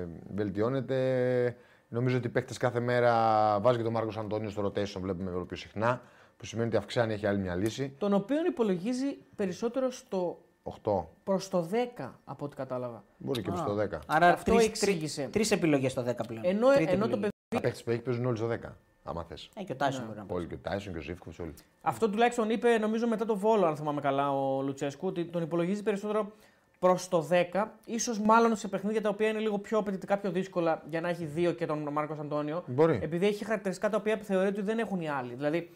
ε, 0.00 0.08
βελτιώνεται. 0.34 1.56
Νομίζω 1.88 2.16
ότι 2.16 2.26
οι 2.26 2.30
παίκτες 2.30 2.56
κάθε 2.56 2.80
μέρα 2.80 3.12
βάζει 3.60 3.76
και 3.76 3.82
τον 3.82 3.92
Μάρκος 3.92 4.16
Αντώνιος 4.16 4.52
στο 4.52 4.66
rotation, 4.66 5.00
βλέπουμε 5.00 5.30
όλο 5.30 5.44
πιο 5.44 5.56
συχνά. 5.56 6.02
Που 6.36 6.44
σημαίνει 6.46 6.68
ότι 6.68 6.76
αυξάνει, 6.76 7.12
έχει 7.12 7.26
άλλη 7.26 7.38
μια 7.38 7.54
λύση. 7.54 7.94
Τον 7.98 8.14
οποίο 8.14 8.44
υπολογίζει 8.46 9.18
περισσότερο 9.36 9.90
στο 9.90 10.38
8. 10.62 11.04
προς 11.24 11.48
το 11.48 11.68
10 11.98 12.10
από 12.24 12.44
ό,τι 12.44 12.56
κατάλαβα. 12.56 13.04
Μπορεί 13.16 13.42
και 13.42 13.50
Α, 13.50 13.52
προς 13.52 13.64
το 13.64 13.74
10. 13.74 13.98
Άρα 14.06 14.28
Αυτό 14.28 14.52
τρεις, 14.54 14.66
εξήγησε. 14.66 15.28
Τρεις 15.32 15.50
επιλογές 15.50 15.92
στο 15.92 16.02
10 16.02 16.14
πλέον. 16.26 16.44
Ενώ, 16.44 16.72
Τρίτη 16.74 16.92
ενώ 16.92 17.06
το 17.08 17.16
επιλογή. 17.16 17.20
παιδί. 17.20 17.30
Τα 17.48 17.60
παίκτε 17.60 17.80
που 17.84 17.90
έχεις 17.90 18.02
παίζουν 18.02 18.26
όλοι 18.26 18.36
στο 18.36 18.46
10. 18.46 18.76
Άμα 19.04 19.24
θες. 19.24 19.50
Ε, 19.54 19.62
και 19.62 19.72
ο 19.72 19.76
Τάισον 19.76 20.04
μπορεί 20.06 20.18
να 20.18 20.24
πει. 20.24 20.32
Όλοι 20.34 20.46
και 20.46 20.54
ο 20.54 20.58
Τάισον 20.62 20.92
και 20.92 20.98
ο 20.98 21.02
Ζήφκοβιτς 21.02 21.38
όλοι. 21.38 21.54
Αυτό 21.82 22.10
τουλάχιστον 22.10 22.50
είπε, 22.50 22.78
νομίζω, 22.78 23.06
μετά 23.08 23.24
το 23.24 23.36
βόλο, 23.36 23.66
αν 23.66 23.76
θυμάμαι 23.76 24.00
καλά, 24.00 24.32
ο 24.32 24.62
Λουτσέσκου, 24.62 25.06
ότι 25.06 25.24
τον 25.24 25.42
υπολογίζει 25.42 25.82
περισσότερο 25.82 26.32
προς 26.78 27.08
το 27.08 27.26
10, 27.52 27.66
ίσως 27.84 28.18
μάλλον 28.20 28.56
σε 28.56 28.68
παιχνίδια 28.68 29.00
τα 29.00 29.08
οποία 29.08 29.28
είναι 29.28 29.38
λίγο 29.38 29.58
πιο 29.58 29.78
απαιτητικά, 29.78 30.18
πιο 30.18 30.30
δύσκολα 30.30 30.82
για 30.88 31.00
να 31.00 31.08
έχει 31.08 31.24
δύο 31.24 31.52
και 31.52 31.66
τον 31.66 31.88
Μάρκος 31.92 32.18
Αντώνιο. 32.18 32.62
Μπορεί. 32.66 32.98
Επειδή 33.02 33.26
έχει 33.26 33.44
χαρακτηριστικά 33.44 33.90
τα 33.90 33.96
οποία 33.96 34.16
θεωρεί 34.16 34.48
ότι 34.48 34.62
δεν 34.62 34.78
έχουν 34.78 35.00
οι 35.00 35.08
άλλοι. 35.08 35.34
Δηλαδή 35.34 35.70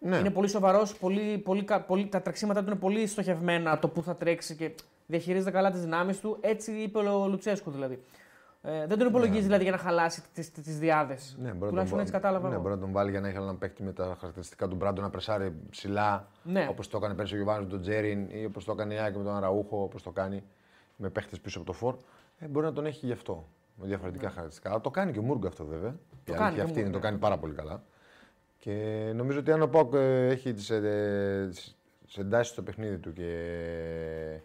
Ναι. 0.00 0.16
είναι 0.16 0.30
πολύ 0.30 0.48
σοβαρός, 0.48 0.96
πολύ, 0.98 1.38
πολύ, 1.38 1.64
κα- 1.64 1.80
πολύ, 1.82 2.06
τα 2.06 2.22
τρεξίματά 2.22 2.60
του 2.64 2.70
είναι 2.70 2.78
πολύ 2.78 3.06
στοχευμένα 3.06 3.78
το 3.78 3.88
που 3.88 4.02
θα 4.02 4.16
τρέξει 4.16 4.54
και 4.56 4.70
διαχειρίζεται 5.06 5.50
καλά 5.50 5.70
τις 5.70 5.80
δυνάμεις 5.80 6.20
του. 6.20 6.38
Έτσι 6.40 6.72
είπε 6.72 6.98
ο 6.98 7.26
Λουτσέσκου 7.28 7.70
δηλαδή. 7.70 8.02
Ε, 8.62 8.86
δεν 8.86 8.98
τον 8.98 9.08
υπολογίζει 9.08 9.42
δηλαδή 9.44 9.62
για 9.62 9.72
να 9.72 9.78
χαλάσει 9.78 10.22
τις 10.34 10.52
τις 10.52 10.78
διάδες. 10.78 11.36
Ναι, 11.38 11.48
μπορεί, 11.48 11.58
να 11.60 11.66
Τουλάχιστον 11.68 11.98
τον, 11.98 12.00
έτσι 12.06 12.12
κατάλαβα. 12.12 12.48
ναι, 12.48 12.54
εγώ. 12.54 12.62
μπορεί 12.62 12.74
να 12.74 12.80
τον 12.80 12.92
βάλει 12.92 13.10
για 13.10 13.20
να 13.20 13.28
έχει 13.28 13.36
έναν 13.36 13.58
παίκτη 13.58 13.82
με 13.82 13.92
τα 13.92 14.16
χαρακτηριστικά 14.18 14.68
του 14.68 14.76
Μπράντο 14.76 15.02
να 15.02 15.10
πρεσάρει 15.10 15.54
ψηλά. 15.70 16.28
Ναι. 16.42 16.66
Όπως 16.70 16.88
το 16.88 16.96
έκανε 16.96 17.14
πέρσι 17.14 17.34
ο 17.34 17.36
Γιωβάνη 17.36 17.64
με 17.64 17.70
τον 17.70 17.80
Τζέριν 17.80 18.26
ή 18.30 18.44
όπως 18.44 18.64
το 18.64 18.72
έκανε 18.72 18.94
η 18.94 18.98
Άκη 18.98 19.18
με 19.18 19.24
τον 19.24 19.34
Αραούχο, 19.36 19.82
όπως 19.82 20.02
το 20.02 20.10
κάνει 20.10 20.42
με 20.96 21.08
παίκτε 21.08 21.36
πίσω 21.42 21.58
από 21.58 21.66
το 21.66 21.72
φόρ. 21.72 21.96
Ε, 22.38 22.46
μπορεί 22.46 22.66
να 22.66 22.72
τον 22.72 22.86
έχει 22.86 23.06
γι' 23.06 23.12
αυτό. 23.12 23.48
Με 23.76 23.86
διαφορετικά 23.86 24.26
χαρακτηριστικά. 24.26 24.70
Αλλά 24.70 24.80
το 24.80 24.90
κάνει 24.90 25.12
και 25.12 25.18
ο 25.18 25.22
Μούργκο 25.22 25.46
αυτό 25.48 25.64
βέβαια. 25.64 25.90
Το 26.24 26.32
η 26.32 26.36
κάνει 26.36 26.40
αλήθεια 26.42 26.54
και 26.54 26.60
ο 26.60 26.64
αυτή 26.64 26.78
είναι, 26.78 26.82
Μούργκο, 26.88 26.98
το 27.00 27.06
κάνει 27.06 27.18
πάρα 27.18 27.38
πολύ 27.38 27.52
καλά. 27.54 27.82
Και 28.66 29.12
νομίζω 29.14 29.38
ότι 29.38 29.52
αν 29.52 29.62
ο 29.62 29.68
Πάουκ 29.68 29.94
ε, 29.94 30.26
έχει 30.26 30.52
τις 30.52 30.70
εντάσεις 32.16 32.52
στο 32.52 32.62
παιχνίδι 32.62 32.98
του 32.98 33.12
και 33.12 34.40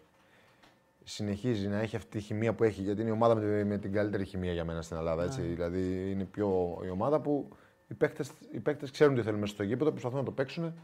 συνεχίζει 1.04 1.68
να 1.68 1.78
έχει 1.78 1.96
αυτή 1.96 2.18
τη 2.18 2.20
χημεία 2.20 2.54
που 2.54 2.64
έχει, 2.64 2.82
γιατί 2.82 3.00
είναι 3.00 3.10
η 3.10 3.12
ομάδα 3.12 3.34
με, 3.34 3.64
με 3.64 3.78
την 3.78 3.92
καλύτερη 3.92 4.24
χημεία 4.24 4.52
για 4.52 4.64
μένα 4.64 4.82
στην 4.82 4.96
Ελλάδα. 4.96 5.24
Έτσι. 5.24 5.40
Δηλαδή 5.40 6.10
είναι 6.10 6.24
πιο 6.24 6.78
η 6.84 6.90
ομάδα 6.90 7.20
που 7.20 7.48
οι 7.88 7.94
παίκτες, 7.94 8.30
οι 8.52 8.58
παίκτες 8.58 8.90
ξέρουν 8.90 9.14
τι 9.14 9.22
θέλουν 9.22 9.40
μέσα 9.40 9.52
στο 9.52 9.62
γήπεδο, 9.62 9.90
προσπαθούν 9.90 10.18
να 10.18 10.24
το 10.24 10.32
παίξουν. 10.32 10.74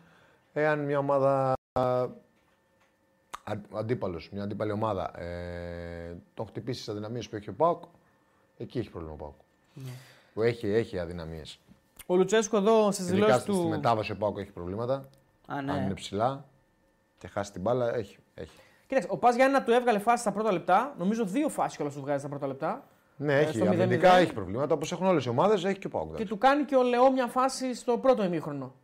Εάν 0.53 0.79
μια 0.85 0.99
ομάδα 0.99 1.55
αντίπαλος, 3.73 4.31
μια 4.31 4.43
αντίπαλη 4.43 4.73
ομάδα 4.73 5.21
ε, 5.21 6.17
τον 6.35 6.47
χτυπήσει 6.47 6.85
τι 6.85 6.91
αδυναμίες 6.91 7.29
που 7.29 7.37
έχει 7.37 7.49
ο 7.49 7.55
Πάουκ, 7.55 7.83
εκεί 8.57 8.79
έχει 8.79 8.91
πρόβλημα 8.91 9.15
ο 9.15 9.17
Πάουκ. 9.17 9.35
Που 10.35 10.43
έχει, 10.43 10.67
έχει 10.67 10.99
αδυναμίες. 10.99 11.61
Ο 12.11 12.17
Λουτσέσκου 12.17 12.57
εδώ 12.57 12.91
στις 12.93 13.05
Ειδικά 13.05 13.25
δηλώσεις 13.25 13.43
στη 13.43 13.51
του. 13.51 13.69
μετάβαση 13.69 14.13
ο 14.13 14.17
Πάουκ 14.17 14.39
έχει 14.39 14.51
προβλήματα. 14.53 15.09
Α, 15.47 15.63
ναι. 15.63 15.73
Αν 15.73 15.83
είναι 15.85 15.95
ψηλά 15.95 16.45
και 17.19 17.29
χάσει 17.29 17.53
την 17.53 17.61
μπάλα, 17.61 17.95
έχει. 17.95 18.17
έχει. 18.35 18.59
Κοίταξε, 18.87 19.09
ο 19.13 19.17
Πας 19.17 19.35
Γιάννη 19.35 19.61
του 19.61 19.71
έβγαλε 19.71 19.99
φάση 19.99 20.23
στα 20.23 20.33
πρώτα 20.33 20.53
λεπτά. 20.53 20.95
Νομίζω 20.99 21.25
δύο 21.25 21.49
φάσεις 21.49 21.77
κιόλας 21.77 21.95
του 21.95 22.01
βγάζει 22.01 22.19
στα 22.19 22.29
πρώτα 22.29 22.47
λεπτά. 22.47 22.85
Ναι, 23.17 23.35
Ε, 23.35 23.39
έχει. 23.41 23.57
στο 23.57 23.65
0-0. 23.65 23.69
Αμυντικά 23.69 24.17
έχει 24.17 24.33
προβλήματα 24.33 24.75
όπως 24.75 24.93
έχουν 24.93 25.07
όλες 25.07 25.25
οι 25.25 25.29
ομάδες, 25.29 25.65
έχει 25.65 25.79
και 25.79 25.87
ο 25.87 25.91
Πάουκ. 25.91 26.15
Και 26.17 26.25
του 26.27 26.39
κάνει 26.39 26.65
και 26.65 26.77
ο 26.77 26.83
Λεό 26.83 27.13
μια 27.13 27.27
φάση 27.27 27.75
στο 27.75 27.99
πρώτο 27.99 28.25
ημίχρονο. 28.25 28.75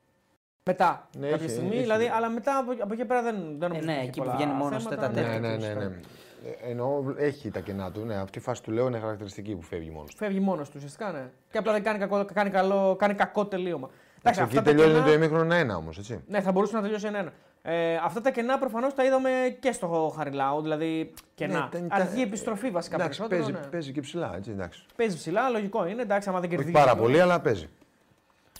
Μετά. 0.64 1.08
Ναι, 1.18 1.28
κάποια 1.28 1.44
έχει, 1.44 1.54
στιγμή. 1.54 1.70
έχει. 1.74 1.80
δηλαδή, 1.82 2.06
αλλά 2.08 2.28
μετά 2.28 2.56
από, 2.58 2.72
από 2.82 2.92
εκεί 2.92 3.04
πέρα 3.04 3.22
δεν, 3.22 3.34
δεν 3.58 3.68
νομίζω 3.68 3.86
ναι, 3.86 3.92
ότι 3.92 4.00
έχει 4.00 4.08
εκεί 4.08 4.18
που 4.18 4.24
πολλά 4.24 4.36
βγαίνει 4.36 4.52
μόνος 4.52 4.82
θέματα. 4.82 5.08
τέτα 5.08 5.20
Ναι, 5.22 5.28
τέτα. 5.28 5.38
ναι, 5.38 5.56
ναι, 5.56 5.74
ναι. 5.84 6.00
Ε, 6.44 6.70
Εννοώ 6.70 7.02
έχει 7.18 7.50
τα 7.50 7.60
κενά 7.60 7.90
του. 7.90 8.00
Ναι, 8.04 8.14
αυτή 8.14 8.38
η 8.38 8.40
φάση 8.42 8.62
του 8.62 8.70
λέω 8.70 8.86
είναι 8.86 8.98
χαρακτηριστική 8.98 9.54
που 9.54 9.62
φεύγει 9.62 9.90
μόνος 9.90 10.10
του. 10.10 10.16
Φεύγει 10.16 10.40
μόνος 10.40 10.66
του 10.68 10.74
ουσιαστικά, 10.76 11.12
ναι. 11.12 11.30
Και 11.50 11.58
απλά 11.58 11.72
δεν 11.72 11.82
κάνει 11.82 11.98
κακό, 11.98 12.24
κάνει 12.34 12.50
καλό, 12.50 12.96
κάνει 12.98 13.14
κακό 13.14 13.46
τελείωμα. 13.46 13.90
Εντάξει, 14.18 14.40
Εκεί 14.42 14.48
αυτά 14.58 14.62
τα 14.62 14.70
τελειώνει 14.70 14.92
κενά- 14.92 15.06
το 15.06 15.12
ημίχρονο 15.12 15.54
ένα 15.54 15.76
όμως, 15.76 15.98
έτσι. 15.98 16.20
Ναι, 16.26 16.40
θα 16.40 16.52
μπορούσε 16.52 16.76
να 16.76 16.82
τελειώσει 16.82 17.06
ένα. 17.06 17.32
Ε, 17.62 17.96
αυτά 18.04 18.20
τα 18.20 18.30
κενά 18.30 18.58
προφανώς 18.58 18.94
τα 18.94 19.04
είδαμε 19.04 19.30
και 19.60 19.72
στο 19.72 20.12
Χαριλάου. 20.16 20.62
Δηλαδή 20.62 21.12
κενά. 21.34 21.68
Ναι, 21.72 21.80
τα- 21.88 21.94
Αργή 21.96 22.14
τα- 22.16 22.22
επιστροφή 22.22 22.70
βασικά 22.70 22.94
Εντάξει, 22.96 23.18
περισσότερο. 23.18 23.50
παίζει, 23.52 23.64
ναι. 23.66 23.70
παίζει 23.70 23.92
και 23.92 24.00
ψηλά, 24.00 24.32
έτσι. 24.36 24.50
Εντάξει. 24.50 24.84
Παίζει 24.96 25.16
ψηλά, 25.16 25.48
λογικό 25.48 25.86
είναι. 25.86 26.02
Εντάξει, 26.02 26.28
άμα 26.28 26.40
δεν 26.40 26.48
Όχι 26.48 26.56
κερδίζει. 26.58 26.84
πάρα 26.84 26.96
πολύ, 26.96 27.20
αλλά 27.20 27.40
παίζει. 27.40 27.68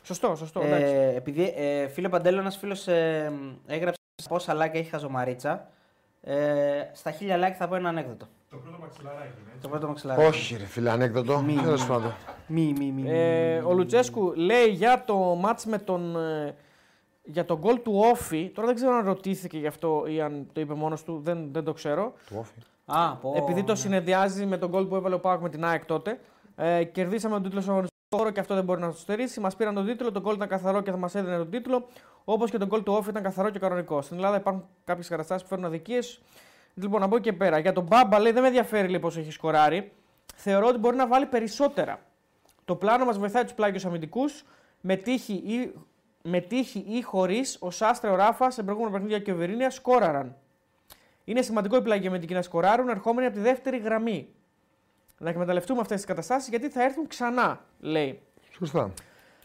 Σωστό, 0.02 0.35
σωστό. 0.35 0.61
εντάξει. 0.61 0.93
Ε, 0.94 1.15
επειδή, 1.16 1.52
ε, 1.56 1.86
φίλε 1.89 2.09
Παντέλο, 2.09 2.40
ένας 2.40 2.56
φίλος 2.56 2.89
ε, 2.89 3.32
έγραψε 3.66 3.98
πόσα 4.28 4.55
like 4.56 4.74
έχει 4.74 4.90
χαζομαρίτσα. 4.90 5.69
Ε, 6.26 6.90
στα 6.92 7.10
χίλια 7.10 7.36
like 7.38 7.55
θα 7.59 7.68
πω 7.68 7.74
ένα 7.74 7.88
ανέκδοτο. 7.88 8.26
Το 8.51 8.56
πρώτο 8.56 8.78
μαξιλαράκι 8.80 9.22
είναι 9.40 9.48
έτσι. 9.48 9.60
Το 9.60 9.68
πρώτο 9.68 9.86
μαξιλάρι. 9.86 10.24
Όχι, 10.24 10.56
ρε 10.56 10.64
φίλε, 10.64 10.90
ανέκδοτο. 10.90 11.40
Μη. 11.42 11.55
Τέλος 11.55 11.86
πάντων. 11.86 12.12
Μη, 12.46 12.74
μη, 12.78 12.92
μη. 12.92 13.10
Ε, 13.10 13.59
ο 13.59 13.72
Λουτσέσκου 13.72 14.32
λέει 14.36 14.66
για 14.66 15.05
το 15.06 15.16
μάτς 15.16 15.66
με 15.66 15.78
τον. 15.78 16.16
ε, 16.16 16.55
για 17.22 17.44
τον 17.44 17.59
γκολ 17.59 17.82
του 17.82 17.92
Όφη. 18.12 18.51
Τώρα 18.55 18.66
δεν 18.66 18.76
ξέρω 18.76 18.92
αν 18.92 19.05
ρωτήθηκε 19.05 19.59
γι' 19.59 19.66
αυτό 19.66 20.05
ή 20.06 20.20
αν 20.20 20.46
το 20.52 20.60
είπε 20.60 20.74
μόνος 20.74 21.05
του, 21.05 21.20
δεν, 21.24 21.48
δεν 21.52 21.64
το 21.64 21.72
ξέρω. 21.72 22.12
Του 22.26 22.36
όφη. 22.38 22.59
Α, 22.86 23.16
πω, 23.16 23.32
Επειδή 23.36 23.62
το 23.64 23.72
ναι. 23.72 23.78
συνεδριάζει 23.78 24.46
με 24.46 24.56
τον 24.59 24.70
γκολ 24.70 24.84
που 24.84 24.96
έβαλε 24.96 25.14
ο 25.14 25.20
Πάοκ 25.20 25.40
με 25.40 25.48
την 25.48 25.64
ΑΕΚ 25.64 25.84
τότε. 25.84 26.20
Ε, 26.56 26.84
κερδίσαμε 26.84 27.34
τον 27.34 27.42
τίτλο 27.42 27.60
στον 27.60 27.72
αγωνιστικό 27.72 27.94
χώρο 28.16 28.31
και 28.31 28.41
αυτό 28.41 28.55
δεν 28.55 28.65
μπορεί 28.65 28.81
να 28.81 28.91
το 28.91 28.97
στερήσει. 28.97 29.41
Μας 29.41 29.57
πήραν 29.57 29.74
τον 29.74 29.86
τίτλο, 29.86 30.12
τον 30.12 30.23
γκολ 30.23 30.35
ήταν 30.35 30.49
καθαρό 30.49 30.81
και 30.81 30.91
θα 30.91 30.97
μας 30.97 31.15
έδινε 31.15 31.36
τον 31.36 31.51
τίτλο. 31.51 31.86
Όπως 32.24 32.51
και 32.51 32.59
τον 32.59 32.69
γκολ 32.69 32.82
του 32.82 32.93
Όφη 32.93 33.11
ήταν 33.11 33.23
καθαρό 33.23 33.51
και 33.51 33.59
κανονικό. 33.59 34.03
Στην 34.03 34.16
Ελλάδα 34.16 34.36
υπάρχουν 34.36 34.65
κάποιες 34.85 35.09
καταστάσεις 35.09 35.43
που 35.43 35.49
φέρνουν 35.49 35.66
αδικίες. 35.66 36.20
Λοιπόν, 36.74 37.03
από 37.03 37.16
εκεί 37.16 37.24
και 37.24 37.32
πέρα. 37.32 37.59
Για 37.59 37.73
τον 37.73 37.85
Μπάμπα 37.85 38.19
λέει 38.19 38.32
δεν 38.32 38.43
με 38.43 38.49
ενδιαφέρει 38.49 38.89
λέει, 38.89 39.01
πώς 39.01 39.16
έχει 39.16 39.31
σκοράρει. 39.31 39.93
Θεωρώ 40.35 40.66
ότι 40.66 40.78
μπορεί 40.78 40.97
να 40.97 41.07
βάλει 41.07 41.27
περισσότερα. 41.27 42.01
Το 42.65 42.77
πλάνο 42.77 43.05
μας 43.05 43.19
βοηθάει 43.19 43.43
τους 43.43 43.55
πλάγιους 43.55 43.85
αμυντικούς. 43.85 44.45
με 44.81 44.97
τύχη 44.97 45.32
ή, 45.32 45.73
με 46.23 46.41
τύχη 46.41 46.85
ή 46.89 47.03
χωρίς 47.03 47.57
ο 47.61 47.70
Σάστρε, 47.70 48.11
ο 48.11 48.15
Ράφα 48.15 48.51
σε 48.51 48.62
προηγούμενα 48.62 48.93
παιχνίδια 48.93 49.19
και 49.19 49.32
ο 49.32 49.36
Βερίνια 49.36 49.70
σκόραραν. 49.70 50.36
Είναι 51.24 51.43
σημαντικό 51.43 51.77
οι 51.77 51.82
πλαγιομετικοί 51.82 52.35
να 52.35 52.43
σκοράρουν 52.43 52.89
ερχόμενοι 52.89 53.27
από 53.27 53.36
τη 53.36 53.43
δεύτερη 53.43 53.78
γραμμή. 53.78 54.28
Να 55.19 55.31
εκμεταλλευτούμε 55.31 55.81
αυτές 55.81 55.97
τις 55.97 56.07
καταστάσεις 56.07 56.49
γιατί 56.49 56.69
θα 56.69 56.82
έρθουν 56.82 57.07
ξανά, 57.07 57.61
λέει. 57.81 58.20
Σωστά. 58.59 58.93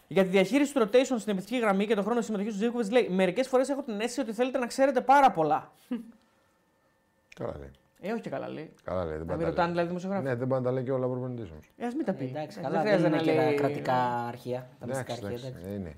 Για 0.08 0.22
τη 0.22 0.28
διαχείριση 0.28 0.74
του 0.74 0.80
rotation 0.80 1.04
στην 1.18 1.32
επιθετική 1.32 1.58
γραμμή 1.58 1.86
και 1.86 1.94
τον 1.94 2.04
χρόνο 2.04 2.20
συμμετοχής 2.20 2.52
του 2.52 2.58
Ζήκοβιτ 2.58 2.90
λέει: 2.92 3.08
Μερικές 3.10 3.48
φορές 3.48 3.68
έχω 3.68 3.82
την 3.82 3.94
αίσθηση 4.00 4.20
ότι 4.20 4.32
θέλετε 4.32 4.58
να 4.58 4.66
ξέρετε 4.66 5.00
πάρα 5.00 5.30
πολλά. 5.30 5.72
Καλά 7.38 7.54
λέει. 7.58 7.70
Ε, 8.00 8.12
όχι 8.12 8.20
και 8.20 8.30
καλά 8.30 8.48
λέει. 8.48 8.72
Καλά 8.84 9.04
λέει. 9.04 9.16
Δεν 9.16 9.20
Να 9.20 9.26
πάει 9.26 9.36
μην 9.36 9.46
να 9.46 9.52
τα 9.54 9.62
ρωτάνε 9.62 9.66
λέει. 9.66 9.72
δηλαδή 9.72 9.88
δημοσιογράφοι. 9.88 10.24
Ναι, 10.24 10.34
δεν 10.34 10.46
πάει 10.48 10.58
να 10.60 10.64
τα 10.64 10.72
λέει 10.72 10.84
και 10.84 10.92
όλα 10.92 11.06
προπονητή 11.06 11.42
όμω. 11.50 11.60
Ε, 11.76 11.86
ας 11.86 11.94
μην 11.94 12.04
τα 12.04 12.12
πει. 12.12 12.24
Εντάξει, 12.24 12.58
Ε, 12.58 12.62
καλά, 12.62 12.74
δεν 12.74 12.80
χρειάζεται 12.86 13.08
είναι 13.08 13.16
να 13.16 13.22
και 13.22 13.34
τα 13.34 13.44
λέει- 13.44 13.54
κρατικά 13.54 13.94
αρχεία. 14.28 14.68
Τα 14.80 14.86
μυστικά 14.86 15.12
Εντάξει, 15.12 15.26
αρχεία. 15.26 15.48
εντάξει. 15.48 15.62
εντάξει. 15.64 15.76
Είναι. 15.80 15.96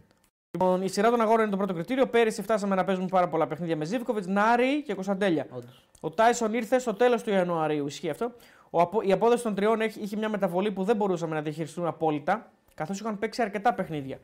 Λοιπόν, 0.51 0.83
η 0.83 0.89
σειρά 0.89 1.11
των 1.11 1.21
αγώνων 1.21 1.41
είναι 1.41 1.51
το 1.51 1.57
πρώτο 1.57 1.75
κριτήριο. 1.75 2.07
Πέρυσι 2.07 2.43
φτάσαμε 2.43 2.75
να 2.75 2.85
παίζουμε 2.85 3.07
πάρα 3.11 3.29
πολλά 3.29 3.47
παιχνίδια 3.47 3.77
με 3.77 3.85
Ζήβκοβιτ, 3.85 4.27
Νάρη 4.27 4.83
και 4.83 4.95
Κωνσταντέλια. 4.95 5.47
Όντως. 5.51 5.89
Ο 6.01 6.11
Τάισον 6.11 6.55
ήρθε 6.55 6.79
στο 6.79 6.95
τέλος 6.95 7.23
του 7.23 7.31
Ιανουαρίου. 7.31 7.87
Ισχύει 7.87 8.11
αυτό. 8.11 8.33
Ο, 8.75 8.81
απο- 8.81 9.03
η 9.03 9.13
απόδοση 9.13 9.43
των 9.43 9.55
τριών 9.55 9.81
έχει, 9.81 10.01
είχε 10.01 10.17
μια 10.17 10.29
μεταβολή 10.29 10.73
που 10.73 10.85
δεν 10.85 10.97
μπορούσαμε 10.97 11.35
να 11.35 11.43
διαχειριστούμε 11.43 11.89
απόλυτα, 11.89 12.51
καθώς 12.75 13.01
είχαν 13.01 13.19
παίξει 13.19 13.43
αρκετά 13.43 13.75
παιχνίδια. 13.75 14.19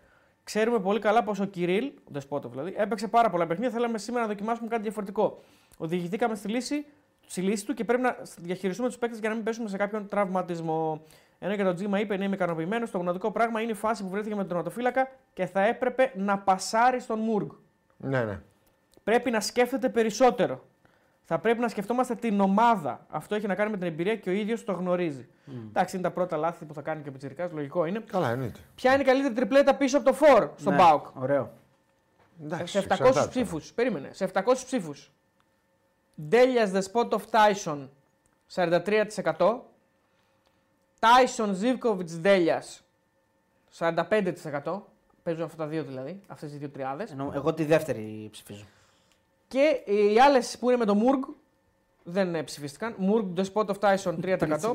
Ξέρουμε 0.44 0.78
πολύ 0.78 0.98
καλά 0.98 1.22
πως 1.22 1.40
ο 1.40 1.44
Κυρίλ, 1.44 1.86
ο 1.86 2.10
Δεσπότοβ 2.10 2.50
δηλαδή, 2.50 2.74
έπαιξε 2.76 3.08
πάρα 3.08 3.30
πολλά 3.30 3.46
παιχνίδια. 3.46 3.72
Θέλαμε 3.74 3.98
σήμερα 3.98 4.22
να 4.22 4.28
δοκιμάσουμε 4.28 4.68
κάτι 4.68 4.82
διαφορετικό. 4.82 5.40
Οδηγηθήκαμε 5.78 6.34
στη 6.34 6.48
λύση, 6.48 6.86
στη 7.26 7.40
λύση 7.40 7.66
του 7.66 7.74
και 7.74 7.84
πρέπει 7.84 8.02
να 8.02 8.16
διαχειριστούμε 8.36 8.88
τους 8.88 8.98
παίκτες 8.98 9.18
για 9.18 9.28
να 9.28 9.34
μην 9.34 9.44
πέσουμε 9.44 9.68
σε 9.68 9.76
κάποιον 9.76 10.08
τραυματισμό. 10.08 11.02
Ενώ 11.38 11.56
και 11.56 11.62
το 11.64 11.74
Τζίμα 11.74 12.00
είπε: 12.00 12.16
Ναι, 12.16 12.24
είμαι 12.24 12.34
ικανοποιημένος. 12.34 12.90
Το 12.90 12.98
γνωτικό 12.98 13.30
πράγμα 13.30 13.60
είναι 13.60 13.70
η 13.70 13.74
φάση 13.74 14.02
που 14.02 14.08
βρέθηκε 14.08 14.34
με 14.34 14.40
τον 14.40 14.48
τερματοφύλακα 14.48 15.08
και 15.32 15.46
θα 15.46 15.60
έπρεπε 15.60 16.12
να 16.14 16.38
πασάρει 16.38 17.00
στον 17.00 17.18
Μούργκ. 17.18 17.50
Ναι, 17.96 18.24
ναι. 18.24 18.40
Πρέπει 19.04 19.30
να 19.30 19.40
σκέφτεται 19.40 19.88
περισσότερο. 19.88 20.64
Θα 21.30 21.38
πρέπει 21.38 21.60
να 21.60 21.68
σκεφτόμαστε 21.68 22.14
την 22.14 22.40
ομάδα. 22.40 23.06
Αυτό 23.08 23.34
έχει 23.34 23.46
να 23.46 23.54
κάνει 23.54 23.70
με 23.70 23.76
την 23.76 23.86
εμπειρία 23.86 24.16
και 24.16 24.30
ο 24.30 24.32
ίδιος 24.32 24.64
το 24.64 24.72
γνωρίζει. 24.72 25.28
Εντάξει, 25.68 25.96
είναι 25.96 26.04
τα 26.04 26.10
πρώτα 26.12 26.36
λάθη 26.36 26.64
που 26.64 26.74
θα 26.74 26.82
κάνει 26.82 27.02
και 27.02 27.08
ο 27.08 27.12
Πιτσυρικά, 27.12 27.48
λογικό 27.52 27.84
είναι. 27.84 28.00
Καλά, 28.00 28.30
εννοείται. 28.30 28.60
Ποια 28.74 28.92
είναι 28.92 29.02
η 29.02 29.04
καλύτερη 29.04 29.34
τριπλέτα 29.34 29.74
πίσω 29.76 29.98
από 29.98 30.10
το 30.10 30.16
4 30.20 30.50
στον 30.56 30.72
Ναι, 30.74 30.78
Μπάουκ; 30.82 31.06
Ωραίο. 31.16 31.50
Εντάξει, 32.44 32.72
Σε 32.72 32.78
700 32.78 32.90
εξαρτάται. 32.90 33.28
ψήφους. 33.28 33.72
Περίμενε. 33.72 34.08
Σε 34.12 34.24
700 34.24 34.64
ψήφους. 34.64 35.12
Ντέλιας 36.28 36.70
The 36.74 36.82
Spot 36.92 37.08
of 37.08 37.20
Tyson 37.30 37.88
43%. 38.54 39.60
Tyson 41.00 41.54
Zivkovic 41.62 42.10
Ντέλιας 42.20 42.84
45%. 43.78 44.86
Παίζουν 45.22 45.44
αυτά 45.44 45.56
τα 45.56 45.66
δύο 45.66 45.82
δηλαδή, 45.84 46.20
αυτές 46.26 46.52
οι 46.52 46.56
δύο 46.56 46.68
τριάδες. 46.70 47.10
Ενώ 47.12 47.32
εγώ 47.34 47.54
τη 47.54 47.64
δεύτερη 47.64 48.28
ψηφίζω. 48.32 48.64
Και 49.48 49.80
οι 49.92 50.20
άλλες 50.20 50.56
που 50.58 50.68
είναι 50.68 50.78
με 50.78 50.84
το 50.84 50.94
Μουργκ 50.94 51.22
δεν 52.02 52.34
ε, 52.34 52.42
ψηφίστηκαν. 52.42 52.94
Μουργκ 52.96 53.26
The 53.40 53.44
Spot 53.52 53.66
of 53.66 53.74
Tyson 53.80 54.14
3%. 54.38 54.72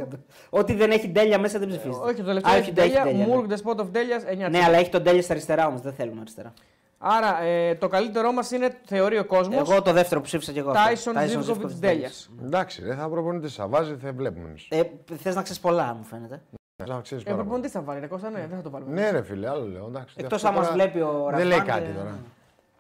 Ό,τι 0.50 0.74
δεν 0.74 0.92
έχει 0.92 1.10
τέλεια 1.10 1.40
μέσα 1.40 1.60
δεν 1.60 1.68
ψηφίζει. 1.68 2.00
Όχι, 2.04 2.16
το 2.16 2.24
τελευταίο 2.24 2.54
Α, 2.54 2.56
έχει 2.58 2.72
το 2.74 2.82
έχει 2.82 2.92
τέλεια. 2.92 3.04
τέλεια, 3.04 3.26
ναι. 3.26 3.34
Μουργκ 3.34 3.52
The 3.52 3.58
Spot 3.72 3.80
of 3.84 3.88
Τέλεια 3.92 4.48
9%. 4.48 4.52
Ναι, 4.52 4.64
αλλά 4.64 4.78
έχει 4.78 4.90
τον 4.90 5.04
τέλεια 5.04 5.22
στα 5.22 5.34
αριστερά 5.34 5.68
όμως. 5.68 5.82
Δεν 5.82 5.94
θέλουμε 5.94 6.20
αριστερά. 6.22 6.54
Άρα 6.98 7.42
ε, 7.42 7.76
το 7.76 7.88
καλύτερό 7.88 8.32
μας 8.32 8.52
είναι, 8.52 8.78
θεωρεί 8.86 9.18
ο 9.18 9.26
κόσμος, 9.26 9.70
Εγώ 9.70 9.82
το 9.82 9.92
δεύτερο 9.94 10.20
που 10.20 10.26
ψήφισα 10.26 10.52
και 10.52 10.60
εγώ. 10.60 10.72
Tyson 10.72 11.12
αυτό. 11.16 11.42
Zivkovic 11.42 11.66
Zivkovic 11.66 11.72
Τέλεια. 11.80 12.10
Εντάξει, 12.44 12.84
δεν 12.84 12.98
θα 12.98 13.10
προπονητή. 13.10 13.48
Θα 13.48 13.68
βάζει, 13.68 13.96
θα 13.96 14.12
βλέπουμε 14.14 14.48
εμείς. 14.48 14.68
Ε, 14.70 14.82
Θες 15.18 15.36
να 15.36 15.42
ξέρεις 15.42 15.62
πολλά, 15.62 15.94
μου 15.94 16.04
φαίνεται. 16.04 16.42
Θα 16.76 17.00
ξέρεις 17.04 17.24
Ε, 17.24 17.26
πάρα 17.26 17.36
πολύ. 17.38 17.48
προπονητή 17.48 17.70
θα 17.74 17.82
βάλει, 17.82 18.00
ρε 18.00 18.08
Κώστα, 18.08 18.30
ναι, 18.30 18.40
δεν 18.50 18.58
θα 18.58 18.62
το 18.64 18.70
βάλουμε. 18.70 18.94
Ναι, 19.02 19.10
ρε 19.12 19.24
φίλε, 19.24 19.50
άλλο 19.50 19.68
λέω. 19.68 19.86
εντάξει, 19.88 20.16
Εκτός 20.18 20.44
αυτό 20.44 20.48
αν 20.48 20.54
μα 20.54 20.62
τώρα 20.62 20.74
βλέπει 20.74 21.00
ο 21.00 21.30
Δεν 21.36 21.46
λέει 21.48 21.58
Ραφάν, 21.58 21.66
κάτι 21.76 21.90
ε, 21.90 21.94
τώρα. 21.98 22.20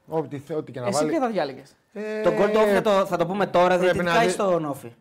Ό,τι, 0.07 0.39
θε- 0.39 0.57
ό,τι 0.57 0.71
και 0.71 0.79
να 0.79 0.87
Εσύ 0.87 0.97
βάλει. 0.97 1.09
ποια 1.09 1.19
θα 1.19 1.27
διάλεγες; 1.29 1.75
Ε, 1.93 2.21
Το 2.21 2.31
γκολ 2.31 2.49
του 2.51 2.59
Όφη 2.63 2.73
θα 2.73 2.81
το, 2.81 3.05
θα 3.05 3.17
το 3.17 3.25
πούμε 3.25 3.45
τώρα, 3.45 3.67
Πρέπει 3.67 3.83
διότι 3.83 4.03
να 4.03 4.13
πάει 4.13 4.25
δει- 4.25 4.33
στον 4.33 4.65
Όφη. 4.65 4.93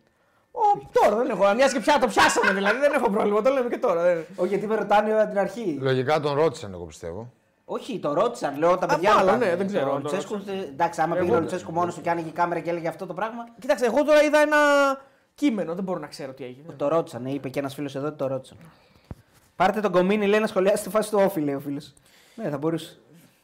Ω, 0.55 0.61
τώρα 0.93 1.17
δεν 1.17 1.31
έχω. 1.31 1.55
Μια 1.55 1.69
και 1.69 1.81
πια 1.81 1.99
το 1.99 2.07
πιάσαμε 2.07 2.53
δηλαδή, 2.53 2.79
δεν 2.79 2.93
έχω 2.93 3.11
πρόβλημα. 3.11 3.43
Το 3.43 3.51
λέμε 3.51 3.69
και 3.69 3.79
τώρα. 3.79 4.03
Δεν... 4.03 4.25
Όχι, 4.37 4.49
γιατί 4.49 4.67
με 4.67 4.75
ρωτάνε 4.75 5.21
από 5.21 5.29
την 5.29 5.39
αρχή. 5.39 5.79
Λογικά 5.81 6.21
τον 6.21 6.35
ρώτησαν, 6.35 6.73
εγώ 6.73 6.85
πιστεύω. 6.85 7.33
Όχι, 7.65 7.99
το 7.99 8.13
ρώτησαν. 8.13 8.59
Λέω 8.59 8.77
τα 8.79 8.87
Α, 8.87 8.89
παιδιά. 8.89 9.15
μάλλον, 9.15 9.27
ρωτάνε. 9.33 9.51
ναι, 9.51 9.57
δεν 9.57 9.67
ξέρω 9.67 9.85
Το 9.89 9.95
αν 9.95 10.03
το 10.03 10.09
Λουτσέσκου, 10.11 10.43
εντάξει, 10.69 11.01
άμα 11.01 11.15
Εγώ 11.17 11.21
πήγε 11.21 11.31
ο 11.31 11.35
δεν- 11.35 11.43
Λουτσέσκου 11.43 11.73
μόνος 11.73 11.95
του 11.95 12.01
και 12.01 12.11
άνοιγε 12.11 12.29
η 12.29 12.33
κάμερα 12.33 12.61
και 12.61 12.71
έλεγε 12.71 12.89
αυτό 12.89 13.07
το 13.07 13.15
πράγμα. 13.15 13.47
Κοίταξε, 13.59 13.85
εγώ 13.87 14.05
τώρα 14.05 14.23
είδα 14.23 14.39
ένα 14.39 14.57
κείμενο, 15.35 15.75
δεν 15.75 15.85
μπορώ 15.85 15.99
να 15.99 16.07
ξέρω 16.07 16.33
τι 16.33 16.45
έγινε. 16.45 16.73
Το 16.77 16.89
ρώτησαν, 16.89 17.23
ναι, 17.23 17.31
είπε 17.31 17.49
και 17.49 17.59
ένας 17.59 17.75
φίλος 17.75 17.95
εδώ 17.95 18.07
ότι 18.07 18.17
το 18.17 18.27
ρώτησαν. 18.27 18.57
Πάρτε 19.57 19.81
τον 19.81 19.93
Κομίνη, 19.93 20.27
λέει 20.27 20.41
να 20.41 20.47
σχολιάσει 20.47 20.83
τη 20.83 20.91
φάση 20.91 21.11
του 21.11 21.21
Όφη, 21.25 21.41
λέει 21.41 21.55
ο 21.55 21.61
φίλος. 21.61 21.93
Ναι, 22.35 22.49
θα 22.49 22.59
μπορούσε. 22.59 22.99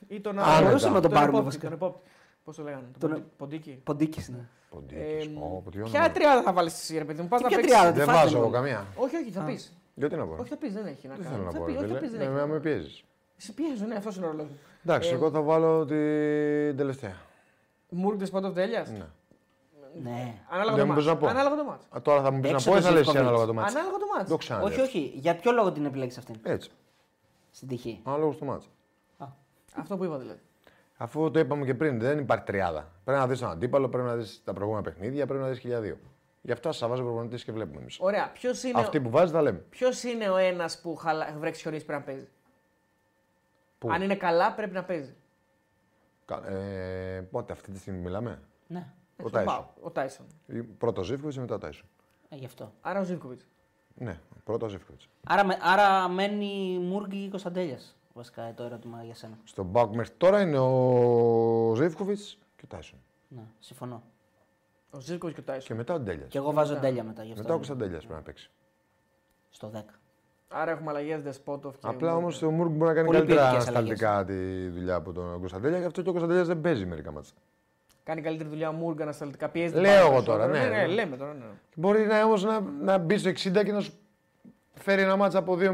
Ή 0.09 0.20
τον 0.20 0.39
Άνετα. 0.39 0.62
Μπορούσαμε 0.66 0.94
να 0.94 1.01
τον 1.01 1.10
πάρουμε, 1.10 1.28
επόπτη, 1.28 1.44
βασικά. 1.44 1.64
Τον 1.64 1.72
επόπτη. 1.72 2.09
Πώς 2.44 2.56
το 2.56 2.62
λέγανε, 2.62 2.82
Τον- 2.98 3.10
τον 3.10 3.24
Ποντίκι. 3.36 3.80
Ποντίκη, 3.85 4.24
ναι. 4.30 4.48
Ποντίκης, 4.70 5.24
Ε, 5.26 5.28
πω, 5.28 5.60
πω, 5.64 5.70
τι 5.70 5.76
όνομα. 5.78 5.90
Ποια 5.93 6.10
τριάδα 6.12 6.43
θα 6.43 6.52
βάλεις 6.52 6.72
εσύ, 6.74 6.98
ρε 6.98 7.05
παιδί 7.05 7.22
μου, 7.22 7.28
πας 7.28 7.39
Τι 7.39 7.44
να 7.44 7.48
ποια 7.48 7.59
παίξεις. 7.59 7.76
τριάδα, 7.78 7.97
Δεν 7.97 8.06
φάτε 8.06 8.18
βάζω 8.18 8.30
λίγο. 8.35 8.43
εγώ 8.43 8.52
καμία. 8.52 8.86
Όχι, 8.97 9.16
όχι, 9.16 9.30
θα 9.30 9.43
πεις. 9.43 9.76
Γιατί 9.94 10.16
να 10.16 10.26
πω. 10.26 10.36
Όχι, 10.40 10.48
θα 10.48 10.56
πεις, 10.56 10.72
δεν 10.72 10.86
έχει 10.86 11.09
να 11.09 11.14
Δεν 11.14 11.22
κάνει. 11.24 11.35
θέλω 11.35 11.44
να 11.47 11.51
Θα 11.52 11.59
πω. 11.59 11.64
πεις, 11.64 11.74
ρε 11.74 11.80
όχι, 11.80 11.89
θα 11.93 11.94
φίλε. 11.98 12.01
πεις, 12.01 12.10
δεν 12.10 12.18
Ναι, 12.18 12.24
έχει. 12.24 12.32
με- 12.35 12.40
να 12.40 12.47
Με 12.47 12.51
κάνει. 12.52 12.62
πιέζεις. 12.62 13.05
Σε 13.36 13.52
πιέζω, 13.52 13.86
ναι, 13.86 13.94
αυτό 13.94 14.10
είναι 14.16 14.26
ο 14.26 14.30
ρόλος. 14.30 14.47
Εντάξει, 14.85 15.10
Ε, 15.10 15.12
εγώ 15.12 15.30
θα 15.30 15.40
βάλω 15.40 15.85
την 15.85 16.76
τελευταία. 16.76 17.16
Μούργκ 17.89 18.24
Σπότο 18.24 18.51
Τέλεια. 18.52 18.86
Ναι. 18.90 19.06
Ναι. 20.02 20.35
Ανάλογα 20.51 20.76
Δεν 20.76 20.85
το 20.86 20.90
μου 20.90 20.94
πες 20.97 21.05
να 21.05 21.10
μάτς. 21.12 21.24
πω. 21.24 21.30
Ανάλογα 21.30 21.56
το 21.56 21.64
μάτς. 21.64 21.85
Α, 21.97 22.02
Τώρα 22.02 22.22
θα 22.22 22.30
μου 22.30 22.40
πεις 22.40 22.51
να 22.51 22.56
Έξω 22.56 22.70
πω 22.70 22.76
ή 22.76 22.80
το 22.80 22.86
θα 22.86 22.90
λες 22.93 23.06
Ζivkovic. 23.09 23.16
ανάλογα 23.16 23.44
το 23.47 23.55
μάτι. 23.55 23.70
Ανάλογα 23.70 23.97
το 23.98 24.06
μάτς. 24.16 24.30
Το 24.30 24.36
ξανά. 24.36 24.62
Όχι, 24.62 24.80
όχι. 24.80 25.12
Για 25.14 25.36
ποιο 25.36 25.52
λόγο 25.52 25.72
την 25.72 25.85
επιλέξεις 25.85 26.18
αυτήν; 26.18 26.35
Έτσι. 26.43 26.70
στην 27.51 27.68
τυχή. 27.68 28.01
Ανάλογα 28.05 28.32
στο 28.32 28.44
μάτι. 28.44 28.66
Αυτό 29.79 29.97
που 29.97 30.05
είπα 30.05 30.19
δηλαδή. 30.19 30.41
Αφού 30.97 31.31
το 31.31 31.39
είπαμε 31.39 31.65
και 31.65 31.75
πριν, 31.75 31.99
δεν 31.99 32.19
υπάρχει 32.19 32.45
τριάδα. 32.45 32.89
Πρέπει 33.05 33.19
να 33.21 33.27
δεις 33.27 33.39
τον 33.39 33.51
αντίπαλο, 33.51 33.89
πρέπει 33.89 34.07
να 34.09 34.17
δεις 34.17 34.41
τα 34.45 34.53
προηγούμενα 34.53 34.85
παιχνίδια, 34.85 35.27
πρέπει 35.27 35.43
να 35.43 35.49
δεις 35.49 35.59
χιλιάδιο. 35.59 35.99
Γι' 36.43 36.53
αυτό 36.53 36.73
σας 36.73 36.89
βάζει 36.89 37.03
προπονητής 37.03 37.45
και 37.45 37.53
βλέπουμε 37.53 37.81
εμείς. 37.81 37.97
Ωραία. 38.01 38.31
Ποιος 38.33 38.63
είναι, 38.63 38.81
Αυτοί 38.81 39.01
που 39.01 39.11
βάζεις 39.11 39.31
τα 39.33 39.43
λέμε. 39.43 39.59
ποιος 39.59 40.03
είναι 40.03 40.29
ο 40.29 40.37
ένας 40.37 40.81
που 40.81 40.97
χαλα... 40.97 41.35
βρέξει 41.39 41.63
χωρί 41.65 41.77
πρέπει 41.77 41.93
να 42.01 42.05
παίζει; 42.13 42.29
Πού; 43.79 43.91
Αν 43.93 44.03
είναι 44.03 44.15
καλά, 44.17 44.53
πρέπει 44.53 44.75
να 44.75 44.85
παίζει. 44.85 45.15
Κα- 46.25 46.47
Ε, 46.49 47.21
πότε 47.31 47.53
αυτή 47.53 47.71
τη 47.73 47.79
στιγμή 47.79 47.99
μιλάμε; 48.01 48.41
Ναι, 48.67 48.87
Ο 49.17 49.29
Στον 49.29 49.31
Τάισον. 49.33 49.55
Πάο, 49.55 49.65
Ο 49.81 49.91
Τάισον. 49.91 50.27
Πρώτος 50.79 51.07
Ζήφκοβιτς 51.07 51.39
μετά 51.39 51.55
ο 51.55 51.59
Τάισον; 51.59 51.87
ε, 52.29 52.37
γι' 52.37 52.45
αυτό. 52.47 52.73
Άρα 52.81 53.01
ο 53.01 53.05
Ζήβκοβιτ. 53.05 53.41
Ναι, 53.95 54.19
πρώτος 54.45 54.71
Ζήφκοβιτς. 54.71 55.09
Άρα, 55.27 55.45
με- 55.45 55.59
άρα 55.61 56.09
μένει 56.09 56.79
Μούργη 56.79 57.25
ή 57.25 57.29
Κωνσταντέλιας. 57.29 57.97
Βασικά 58.19 58.43
ε, 58.43 58.53
το 58.57 58.62
ερώτημα 58.62 59.03
για 59.05 59.15
σένα. 59.15 59.39
Στον 59.45 59.66
Μπάουκ 59.66 59.95
μέχρι 59.95 60.12
τώρα 60.16 60.40
είναι 60.40 60.59
ο 60.59 61.74
Ζήφκοβιτς 61.77 62.39
και 62.57 62.62
ο 62.65 62.66
Τάισον. 62.69 62.99
Ναι, 63.28 63.43
συμφωνώ. 63.59 64.03
Ο 64.90 65.01
Ζήβκοβιτ 65.01 65.35
και 65.35 65.40
ο 65.40 65.45
Τάισον. 65.45 65.66
Και 65.66 65.74
μετά 65.74 65.95
ο 65.95 66.01
Ντέλιας. 66.01 66.28
Και 66.28 66.39
εγώ 66.39 66.53
βάζω 66.53 66.77
τέλεια 66.77 67.05
μετά 67.05 67.23
γι' 67.23 67.31
αυτό. 67.31 67.43
Μετά 67.43 67.53
ο 67.53 67.57
Κωνσταντέλιας 67.57 68.01
πρέπει 68.05 68.19
να 68.19 68.23
παίξει. 68.23 68.51
Στο 69.51 69.70
10. 69.74 69.81
Άρα 70.49 70.70
έχουμε 70.70 70.90
αλλαγές 70.90 71.23
Δεσπότοφ 71.23 71.78
και. 71.78 71.86
Απλά 71.86 72.15
όμως 72.15 72.43
ο 72.43 72.51
Μούργκ 72.51 72.70
μπορεί 72.70 72.89
να 72.90 72.95
κάνει 72.95 73.07
Πολύ 73.07 73.19
καλύτερα 73.19 73.49
ποιοτικές 73.49 73.69
ανασταλτικά 73.69 74.24
τη 74.24 74.69
δουλειά 74.69 74.95
από 74.95 75.12
τον 75.12 75.39
Κωνσταντέλια, 75.39 75.78
γι' 75.78 75.86
αυτό 75.86 76.03
και 76.03 76.09
ο 76.09 76.12
Κωνσταντέλιας 76.12 76.47
δεν 76.47 76.61
παίζει 76.61 76.86
μερικά 76.86 77.12
μάτσα. 77.12 77.32
Κάνει 78.05 78.20
καλύτερη 78.20 78.49
δουλειά 78.49 78.69
ο 78.69 78.73
Μούργα 78.73 79.03
ανασταλτικά. 79.03 79.49
Πιέζει 79.49 79.73
την 79.73 79.81
Λέω 79.81 79.90
μπάλα 79.90 80.05
εγώ 80.05 80.11
περισσότερο. 80.11 80.39
τώρα, 80.39 80.59
ναι, 80.59 80.77
ναι. 80.77 80.86
ναι. 80.86 80.86
λέμε 80.86 81.16
τώρα. 81.16 81.35
Ναι. 81.35 81.45
Μπορεί 81.74 82.07
να 82.07 82.24
όμως 82.24 82.45
να, 82.45 82.61
να 82.61 82.99
μπει 82.99 83.19
στο 83.19 83.31
60 83.31 83.35
και 83.65 83.73
να 83.73 83.81
σου 83.81 83.93
φέρει 84.81 85.03
ένα 85.03 85.17
μάτσα 85.17 85.39
από 85.39 85.57
2-0 85.61 85.65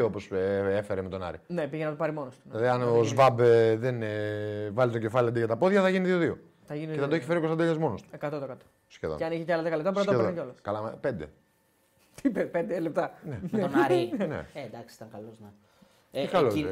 2-2 0.00 0.04
όπως 0.04 0.30
έφερε 0.70 1.02
με 1.02 1.08
τον 1.08 1.22
Άρη. 1.22 1.38
ναι, 1.46 1.66
πήγε 1.66 1.84
να 1.84 1.90
το 1.90 1.96
πάρει 1.96 2.12
μόνος 2.12 2.34
του. 2.34 2.42
Δηλαδή, 2.50 2.66
αν 2.66 2.82
ο 2.82 3.02
Σβάμπ 3.02 3.40
ε, 3.40 3.76
δεν 3.76 4.02
ε, 4.02 4.70
βάλει 4.72 4.92
το 4.92 4.98
κεφάλι 4.98 5.28
αντί 5.28 5.38
για 5.38 5.48
τα 5.48 5.56
πόδια, 5.56 5.82
θα 5.82 5.88
γίνει 5.88 6.08
2-2. 6.32 6.34
Θα 6.66 6.74
γίνει 6.74 6.92
Και 6.94 7.00
θα 7.00 7.08
το 7.08 7.14
έχει 7.14 7.24
φέρει 7.24 7.38
ο 7.38 7.40
Κωνσταντέλιας 7.40 7.78
μόνος 7.78 8.02
του. 8.02 8.08
100%. 8.20 8.56
Σχεδόν. 8.86 9.16
Και 9.16 9.24
αν 9.24 9.32
είχε 9.32 9.44
και 9.44 9.52
άλλα 9.52 9.62
10 9.62 9.64
λεπτά, 9.76 9.92
πρέπει 9.92 10.06
να 10.06 10.12
το 10.12 10.18
παίρνει 10.18 10.34
κιόλας. 10.34 10.54
Καλά, 10.62 10.82
με- 10.82 10.96
πέντε. 11.00 11.24
Τι 12.22 12.28
είπε, 12.28 12.50
5 12.54 12.80
λεπτά. 12.80 13.12
Με 13.50 13.58
τον 13.58 13.74
Άρη. 13.84 14.12
Ναι. 14.28 14.46
ε, 14.54 14.60
εντάξει, 14.64 14.94
ήταν 14.94 15.08
καλός. 15.12 15.38
Ναι. 15.40 16.22
Τι 16.22 16.28
καλός. 16.28 16.54
εκεί- 16.54 16.66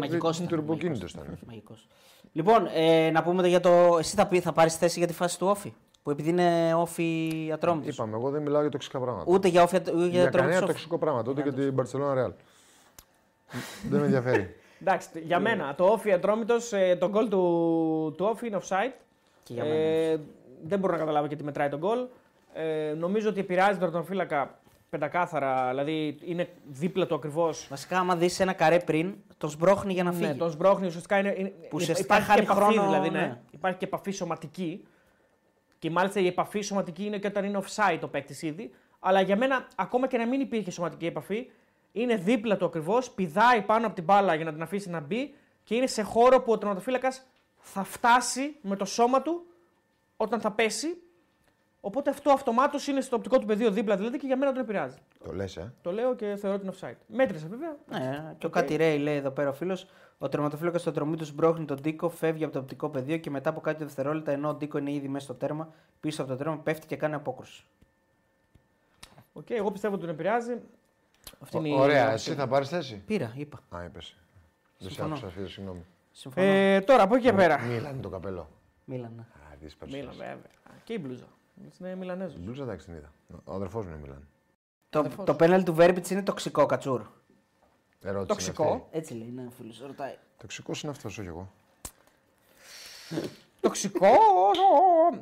Μαγικός 0.00 0.36
ήταν, 0.36 0.48
Τουρμποκίνητο 0.48 0.88
μαγικός 1.06 1.12
ήταν. 1.12 1.38
Μαγικός. 1.46 1.86
Λοιπόν, 2.32 2.68
ε, 2.74 3.10
να 3.10 3.22
πούμε 3.22 3.48
για 3.48 3.60
το. 3.60 3.96
Εσύ 3.98 4.16
θα, 4.16 4.26
πει- 4.26 4.40
θα 4.40 4.52
πάρεις 4.52 4.76
θέση 4.76 4.98
για 4.98 5.08
τη 5.08 5.12
φάση 5.14 5.38
του 5.38 5.46
Όφη; 5.46 5.72
Που 6.02 6.10
επειδή 6.10 6.28
είναι 6.28 6.74
Όφη 6.74 7.30
ατρόμητος. 7.52 7.94
Είπαμε, 7.94 8.16
εγώ 8.16 8.30
δεν 8.30 8.42
μιλάω 8.42 8.60
για 8.60 8.70
τοξικά 8.70 8.98
πράγματα. 8.98 9.24
Ούτε 9.28 9.48
για 9.48 9.62
Όφη 9.62 9.76
ούτε 9.76 9.90
για, 9.90 10.06
για 10.06 10.08
κανένα 10.08 10.28
ατρόμητος 10.28 10.56
Όφη. 10.56 10.66
τοξικό 10.66 10.98
πράγμα. 10.98 11.22
Ούτε 11.28 11.42
για 11.42 11.52
την 11.52 11.74
Barcelona 11.76 12.24
Real. 12.24 12.32
δεν 13.88 14.00
με 14.00 14.04
ενδιαφέρει. 14.04 14.56
Εντάξει, 14.82 15.08
για 15.14 15.40
μένα 15.40 15.74
το 15.74 15.84
όφι 15.84 16.12
ατρόμητος, 16.12 16.72
το 16.98 17.08
γκολ 17.08 17.28
του, 17.28 18.14
του 18.16 18.24
όφι 18.30 18.46
είναι 18.46 18.58
offside. 18.62 18.92
Και 19.42 19.52
για 19.52 19.64
μένα. 19.64 19.76
Ε, 19.76 20.20
δεν 20.62 20.78
μπορώ 20.78 20.92
να 20.92 20.98
καταλάβω 20.98 21.26
γιατί 21.26 21.44
μετράει 21.44 21.68
τον 21.68 21.78
γκολ. 21.78 21.98
Ε, 22.52 22.94
νομίζω 22.98 23.28
ότι 23.28 23.40
επηρεάζει 23.40 23.78
τον 23.78 23.80
τερματοφύλακα 23.80 24.58
πεντακάθαρα, 24.90 25.68
δηλαδή 25.68 26.18
είναι 26.24 26.48
δίπλα 26.66 27.06
του 27.06 27.14
ακριβώς. 27.14 27.66
Βασικά, 27.70 27.98
άμα 27.98 28.16
δεις 28.16 28.40
ένα 28.40 28.52
καρέ 28.52 28.78
πριν, 28.78 29.14
τον 29.38 29.50
σμπρώχνει 29.50 29.92
για 29.92 30.02
να 30.02 30.12
φύγει. 30.12 30.26
Ναι, 30.26 30.34
τον 30.34 30.50
σμπρώχνει 30.50 30.86
ουσιαστικά 30.86 31.18
είναι. 31.18 31.34
είναι 31.38 31.52
ουσιαστικά 31.72 32.16
υπάρχει 32.16 32.26
και 32.26 32.32
χάνει 32.32 32.60
επαφή, 32.60 32.74
χρόνο, 32.74 32.88
δηλαδή, 32.88 33.10
ναι. 33.10 33.18
ναι. 33.18 33.40
Υπάρχει 33.50 33.78
και 33.78 33.84
επαφή 33.84 34.10
σωματική. 34.10 34.84
Και 35.80 35.90
μάλιστα 35.90 36.20
η 36.20 36.26
επαφή 36.26 36.60
σωματική 36.60 37.04
είναι 37.04 37.18
και 37.18 37.26
όταν 37.26 37.44
είναι 37.44 37.62
offside 37.64 37.98
ο 38.00 38.08
παίκτης 38.08 38.42
ήδη. 38.42 38.70
Αλλά 39.00 39.20
για 39.20 39.36
μένα, 39.36 39.68
ακόμα 39.76 40.06
και 40.06 40.18
να 40.18 40.26
μην 40.26 40.40
υπήρχε 40.40 40.70
σωματική 40.70 41.06
επαφή, 41.06 41.50
είναι 41.92 42.16
δίπλα 42.16 42.56
του 42.56 42.64
ακριβώς, 42.64 43.10
πηδάει 43.10 43.62
πάνω 43.62 43.86
από 43.86 43.94
την 43.94 44.04
μπάλα 44.04 44.34
για 44.34 44.44
να 44.44 44.52
την 44.52 44.62
αφήσει 44.62 44.90
να 44.90 45.00
μπει 45.00 45.34
και 45.64 45.74
είναι 45.74 45.86
σε 45.86 46.02
χώρο 46.02 46.40
που 46.40 46.52
ο 46.52 46.58
τερματοφύλακας 46.58 47.26
θα 47.56 47.84
φτάσει 47.84 48.56
με 48.60 48.76
το 48.76 48.84
σώμα 48.84 49.22
του 49.22 49.46
όταν 50.16 50.40
θα 50.40 50.50
πέσει. 50.50 51.02
Οπότε 51.80 52.10
αυτό 52.10 52.30
αυτομάτως 52.30 52.86
είναι 52.86 53.00
στο 53.00 53.16
οπτικό 53.16 53.38
του 53.38 53.46
πεδίο 53.46 53.70
δίπλα 53.70 53.96
δηλαδή 53.96 54.18
και 54.18 54.26
για 54.26 54.36
μένα 54.36 54.52
τον 54.52 54.62
επηρεάζει. 54.62 54.96
Το 55.24 55.32
λες, 55.32 55.56
ε; 55.56 55.72
Το 55.82 55.92
λέω 55.92 56.14
και 56.14 56.36
θεωρώ 56.36 56.58
την 56.58 56.70
offside. 56.72 56.94
Μέτρησα 57.06 57.46
βέβαια. 57.48 57.76
Ναι, 57.90 58.34
και 58.38 58.46
ο 58.46 58.48
Οκ. 58.48 58.52
Κάτι 58.54 58.76
Ρέι 58.76 58.98
λέει 58.98 59.16
εδώ 59.16 59.30
πέρα 59.30 59.48
ο 59.48 59.52
φίλος. 59.52 59.86
Ο 60.18 60.28
τερματοφύλακας 60.28 60.80
στο 60.80 60.92
τρομή 60.92 61.16
του 61.16 61.24
σπρώχνει 61.24 61.64
τον 61.64 61.80
Ντίκο, 61.80 62.08
φεύγει 62.08 62.44
από 62.44 62.52
το 62.52 62.58
οπτικό 62.58 62.88
πεδίο 62.88 63.16
και 63.16 63.30
μετά 63.30 63.50
από 63.50 63.60
κάτι 63.60 63.84
δευτερόλεπτα 63.84 64.32
ενώ 64.32 64.48
ο 64.48 64.54
Ντίκο 64.54 64.78
είναι 64.78 64.92
ήδη 64.92 65.08
μέσα 65.08 65.24
στο 65.24 65.34
τέρμα, 65.34 65.72
πίσω 66.00 66.22
από 66.22 66.30
το 66.30 66.36
τέρμα 66.36 66.56
πέφτει 66.58 66.86
και 66.86 66.96
κάνει 66.96 67.14
απόκρουση. 67.14 67.64
Οκ, 69.32 69.50
εγώ 69.50 69.70
πιστεύω 69.70 69.94
ότι 69.94 70.02
τον 70.04 70.14
επηρεάζει. 70.14 70.56
Αυτή 71.42 71.56
είναι 71.56 71.68
η- 71.68 71.72
Ωραία, 71.78 72.12
εσύ 72.12 72.34
θα 72.34 72.46
πάρεις 72.48 72.68
θέση; 72.68 73.02
Πήρα, 73.06 73.32
είπα. 73.36 73.58
Α, 73.76 73.84
είπες. 73.84 74.16
Δεν 74.78 74.88
σε 74.88 74.94
Συμφωνώ. 74.94 75.14
άκουσα, 75.14 75.28
φίλε, 75.32 75.48
συγγνώμη. 75.48 75.84
Συμφωνώ. 76.12 76.46
Ε, 76.46 76.80
τώρα 76.80 77.02
από 77.02 77.14
εκεί 77.14 77.24
και 77.24 77.32
πέρα. 77.32 77.60
Μίλαν 77.60 77.92
είναι 77.92 78.02
το 78.02 78.08
καπέλο. 78.08 78.48
Μίλαν. 78.84 79.12
ναι. 79.16 79.22
Α, 79.22 79.56
τι 79.86 79.96
Μίλαν, 79.96 80.12
βέβαια. 80.16 80.34
Α, 80.34 80.70
Και 80.84 80.92
η 80.92 80.98
μπλούζα. 81.00 81.24
Είναι 81.80 81.94
Μιλανέζος. 81.94 82.34
Την 82.34 82.42
μπλούζα 82.42 82.62
εντάξει 82.62 82.86
την 82.86 82.94
είδα. 82.94 83.12
Ο 83.44 83.54
αδερφός 83.54 83.84
μου 83.84 83.90
είναι 83.90 84.00
Μίλαν. 84.02 84.28
Το, 84.90 84.98
Αδερφός. 84.98 85.24
το 85.24 85.34
πέναλτι 85.34 85.62
του 85.62 85.74
Βέρμπιτς 85.74 86.10
είναι 86.10 86.22
τοξικό 86.22 86.66
κατσούρ. 86.66 87.02
Ερώτηση. 88.02 88.26
Τοξικό. 88.26 88.62
είναι 88.64 88.72
αυτή. 88.72 88.98
Έτσι 88.98 89.14
λέει, 89.14 89.32
ναι, 89.34 89.48
φίλος. 89.56 89.82
Ρωτάει. 89.86 90.14
Τοξικός 90.38 90.82
είναι 90.82 90.92
αυτός, 90.92 91.18
όχι 91.18 91.28
εγώ. 91.28 91.50
Τοξικό. 93.60 94.06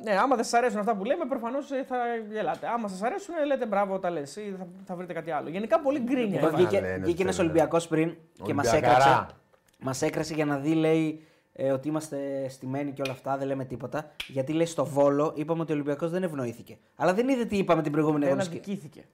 Ναι, 0.03 0.17
άμα 0.19 0.35
δεν 0.35 0.43
σας 0.43 0.53
αρέσουν 0.53 0.79
αυτά 0.79 0.95
που 0.95 1.03
λέμε, 1.03 1.25
προφανώς 1.25 1.67
θα 1.67 1.97
γελάτε. 2.31 2.67
Άμα 2.67 2.87
σας 2.87 3.01
αρέσουν, 3.01 3.33
λέτε 3.45 3.65
μπράβο, 3.65 3.99
τα 3.99 4.09
λες 4.09 4.35
ή 4.35 4.55
θα, 4.57 4.67
θα 4.85 4.95
βρείτε 4.95 5.13
κάτι 5.13 5.31
άλλο. 5.31 5.49
Γενικά 5.49 5.79
πολύ 5.79 5.99
γκρίνια. 5.99 6.25
Λοιπόν, 6.25 6.47
Έβαλε, 6.47 6.57
βγήκε, 6.67 6.79
ναι, 6.81 6.97
βγήκε 6.97 7.21
ένας 7.21 7.37
ναι, 7.37 7.43
ναι. 7.43 7.49
Ολυμπιακός 7.49 7.87
πριν 7.87 8.15
και 8.43 8.53
μας 8.53 8.71
Ολυμπιακάρα. 8.71 9.03
έκραξε. 9.03 9.35
Μας 9.79 10.01
έκρασε 10.01 10.33
για 10.33 10.45
να 10.45 10.57
δει, 10.57 10.73
λέει, 10.73 11.27
ε, 11.61 11.71
ότι 11.71 11.87
είμαστε 11.87 12.47
στημένοι 12.49 12.91
και 12.91 13.01
όλα 13.01 13.11
αυτά, 13.11 13.37
δεν 13.37 13.47
λέμε 13.47 13.65
τίποτα. 13.65 14.11
Γιατί 14.27 14.53
λέει 14.53 14.65
στο 14.65 14.85
βόλο, 14.85 15.33
είπαμε 15.35 15.61
ότι 15.61 15.71
ο 15.71 15.75
Ολυμπιακός 15.75 16.11
δεν 16.11 16.23
ευνοήθηκε. 16.23 16.77
Αλλά 16.95 17.13
δεν 17.13 17.29
είδε 17.29 17.45
τι 17.45 17.57
είπαμε 17.57 17.81
την 17.81 17.91
προηγούμενη 17.91 18.23
Δεν 18.23 18.33
αγωνιστική. 18.33 18.71
αδικήθηκε. 18.71 19.05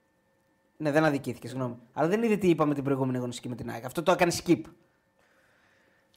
Ναι, 0.78 0.92
δεν 0.92 1.04
αδικήθηκε, 1.06 1.48
συγγνώμη. 1.48 1.76
Αλλά 1.94 2.08
δεν 2.08 2.24
είδε 2.24 2.36
τι 2.38 2.50
είπαμε 2.50 2.74
την 2.74 2.84
προηγούμενη 2.84 3.18
αγωνιστική 3.18 3.50
με 3.50 3.56
την 3.56 3.70
ΑΕΚ. 3.70 3.86
Αυτό 3.86 4.04
το 4.04 4.12
έκανε 4.12 4.32
skip. 4.44 4.62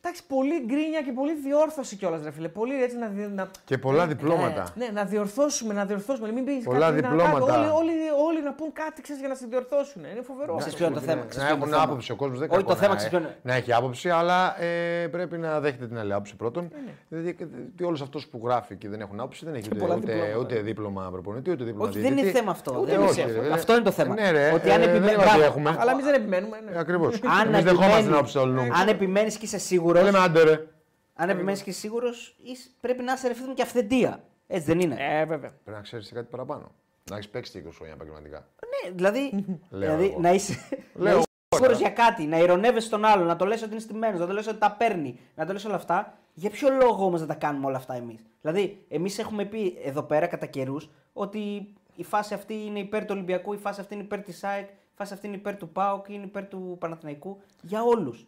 Εντάξει, 0.03 0.23
πολύ 0.27 0.57
γκρίνια 0.67 1.01
και 1.07 1.13
πολύ 1.13 1.35
διόρθωση 1.45 1.97
κιόλας, 1.97 2.21
ρε 2.25 2.31
φίλε. 2.31 2.49
Πολύ 2.49 2.83
έτσι 2.83 2.97
να. 2.97 3.07
δι- 3.07 3.35
να... 3.35 3.51
Και 3.65 3.79
πολλά 3.79 4.07
διπλώματα. 4.07 4.65
Ναι, 4.75 4.89
να 4.93 5.05
διορθώσουμε, 5.05 5.75
να 5.75 5.85
διορθώσουμε. 5.85 6.33
Μην 6.33 6.45
πεις 6.45 6.65
Πολλά 6.65 6.79
κάτι, 6.91 7.01
να 7.03 7.09
διπλώματα. 7.09 7.47
κάνουν- 7.53 7.71
όλοι, 7.71 7.91
όλοι, 7.91 7.93
όλοι 8.29 8.43
να 8.43 8.53
πούν 8.53 8.73
κάτι 8.73 9.03
ξέρεις, 9.03 9.21
για 9.21 9.29
να 9.29 9.35
σε 9.35 9.47
διορθώσουν. 9.49 10.05
Είναι 10.13 10.23
φοβερό. 10.23 10.55
Ξέρεις 10.57 10.75
ποιο 10.77 10.87
είναι 10.87 10.95
το 10.95 11.01
θέμα. 11.01 11.21
Να 11.21 11.27
ξέρεις 11.27 11.47
ποιο 11.47 11.55
είναι 11.55 11.59
έχουν 11.65 11.71
το 11.71 11.79
θέμα. 11.79 11.83
άποψη 11.91 12.13
ο 12.13 12.17
κόσμος. 12.17 12.39
Δεν 12.39 12.49
Όχι, 12.51 12.59
κακό 12.59 12.73
το 12.73 12.79
θέμα 12.81 12.91
να, 12.93 12.97
ξέρεις 12.97 13.17
ποιο 13.19 13.27
είναι. 13.27 13.37
να 13.43 13.55
έχει 13.55 13.73
άποψη, 13.73 14.09
αλλά 14.11 14.63
ε, 14.63 15.07
πρέπει 15.07 15.39
να 15.39 15.61
δέχεται 15.61 15.87
την 15.87 15.99
άλλη 15.99 16.13
άποψη 16.13 16.37
πρώτον. 16.37 16.65
Ε, 16.65 16.77
ναι. 16.85 16.93
Δηλαδή, 17.09 17.37
γιατί 17.39 17.85
όλος 17.85 18.01
αυτός 18.03 18.27
που 18.27 18.41
γράφει 18.45 18.77
και 18.77 18.89
δεν 18.89 19.01
έχουν 19.01 19.21
άποψη 19.21 19.45
δεν 19.45 19.55
έχει 19.55 19.69
ούτε, 19.73 19.79
πολλά 19.79 19.95
ούτε, 19.95 20.13
διπλώματα. 20.13 20.39
ούτε 20.39 20.55
δίπλωμα 20.61 21.09
προπονητή, 21.13 21.51
ούτε 21.51 21.65
δίπλωμα 21.65 21.89
Όχι, 21.89 21.99
δεν 21.99 22.07
είναι 22.13 22.15
διαιτητή. 22.21 22.39
θέμα 22.39 22.51
αυτό. 22.51 22.79
Ούτε 22.81 22.91
Δεν 22.91 23.03
όχι, 23.03 23.21
είναι- 23.21 23.33
ρε, 23.33 23.41
ρε. 23.41 23.53
Αυτό 23.53 23.73
είναι 23.75 23.83
το 23.83 23.91
θέμα. 23.91 24.15
Ναι, 24.15 24.31
ρε, 24.31 24.53
Ότι 24.55 24.71
αν 24.71 24.81
ε, 24.81 24.85
επιμένει- 24.85 25.05
δεν 25.05 25.13
είναι 25.15 25.23
ότι 25.23 25.29
μπράβο. 25.39 25.43
έχουμε. 25.45 25.77
Αλλά 25.81 25.91
εμείς 25.93 26.05
δεν 26.05 26.15
επιμένουμε. 26.15 26.57
Ναι. 26.73 26.79
Ακριβώς. 26.79 27.15
Αν 27.15 27.47
Εμείς 27.47 27.65
δεχόμαστε 27.65 27.71
επιμένει- 27.85 28.05
την 28.05 28.15
άποψη 28.15 28.39
όλων. 28.39 28.73
Αν 28.73 28.89
επιμένεις 28.89 29.37
και 29.37 29.45
είσαι 29.45 29.59
σίγουρος. 29.59 29.87
Λέμε 29.93 30.19
άντε 30.19 30.43
ρε. 30.43 30.67
Αν 31.15 31.29
επιμένεις 31.29 31.63
και 31.63 31.73
σίγουρος, 31.73 32.37
πρέπει 32.81 33.03
να 33.03 33.13
είσαι 33.13 33.29
ρε 33.29 33.35
φίλε 33.35 33.47
μου 33.47 33.55
και 33.55 33.63
αυθεντία. 33.63 34.25
Έτσι 34.47 34.67
δεν 34.67 34.81
είναι. 34.81 34.97
Ε, 34.99 35.25
βέβαια. 35.25 35.51
Πρέπει 35.51 35.77
να 35.77 35.81
ξέρεις 35.81 36.13
κάτι 36.13 36.27
παραπάνω. 36.31 36.73
Να 37.11 37.17
έχεις 37.17 37.29
παίξει 37.29 37.53
και 37.53 37.69
20 37.69 37.73
χρόνια 37.77 37.95
επαγγελματικά. 37.95 38.49
Ναι, 38.85 38.91
δηλαδή, 38.95 39.45
Λέω 39.71 39.91
δηλαδή 39.91 40.05
εγώ. 40.05 40.21
να 40.21 40.33
είσαι, 40.33 40.69
να 40.95 41.03
Λέω 41.03 41.17
είσαι 41.17 41.27
σίγουρος 41.55 41.79
για 41.79 41.91
κάτι, 41.91 42.25
να 42.25 42.39
ηρωνεύεσαι 42.39 42.89
τον 42.91 43.05
άλλον, 43.05 43.27
να 43.27 43.37
το 43.37 43.45
λες 43.45 43.63
ότι 43.63 43.71
είναι 43.71 43.81
στημένος, 43.81 44.21
να 44.21 44.27
το 44.27 44.33
λες 44.33 44.47
ότι 44.47 44.59
τα 44.59 44.73
παίρνει, 44.73 45.19
να 45.35 45.47
το 45.47 45.53
λες 45.53 45.65
όλα 45.65 45.75
αυτά. 45.75 46.19
Για 46.35 46.51
ποιο 46.51 46.69
λόγο 46.71 47.05
όμως 47.05 47.21
να 47.21 47.27
τα 47.27 47.35
κάνουμε 47.35 47.67
όλα 47.67 47.77
αυτά 47.77 47.95
εμείς; 47.95 48.21
Δηλαδή, 48.41 48.85
εμείς 48.89 49.19
έχουμε 49.19 49.45
πει 49.45 49.79
εδώ 49.85 50.03
πέρα 50.03 50.27
κατά 50.27 50.47
καιρούς 50.47 50.91
ότι 51.13 51.73
η 51.95 52.05
φάση 52.05 52.35
αυτή 52.35 52.55
είναι 52.55 52.79
υπέρ 52.79 53.01
του 53.01 53.11
Ολυμπιακού, 53.11 53.53
η 53.53 53.57
φάση 53.59 53.81
αυτή 53.81 53.95
είναι 53.95 54.03
υπέρ 54.03 54.21
της 54.23 54.45
ΑΕΚ, 54.45 54.69
η 54.69 54.95
φάση 54.95 55.13
αυτή 55.15 55.27
είναι 55.27 55.37
υπέρ 55.37 55.57
του 55.57 55.69
ΠΑΟΚ, 55.69 56.09
είναι 56.09 56.25
υπέρ 56.25 56.47
του 56.47 56.77
Παναθηναϊκού. 56.81 57.41
Για 57.63 57.83
όλους. 57.83 58.27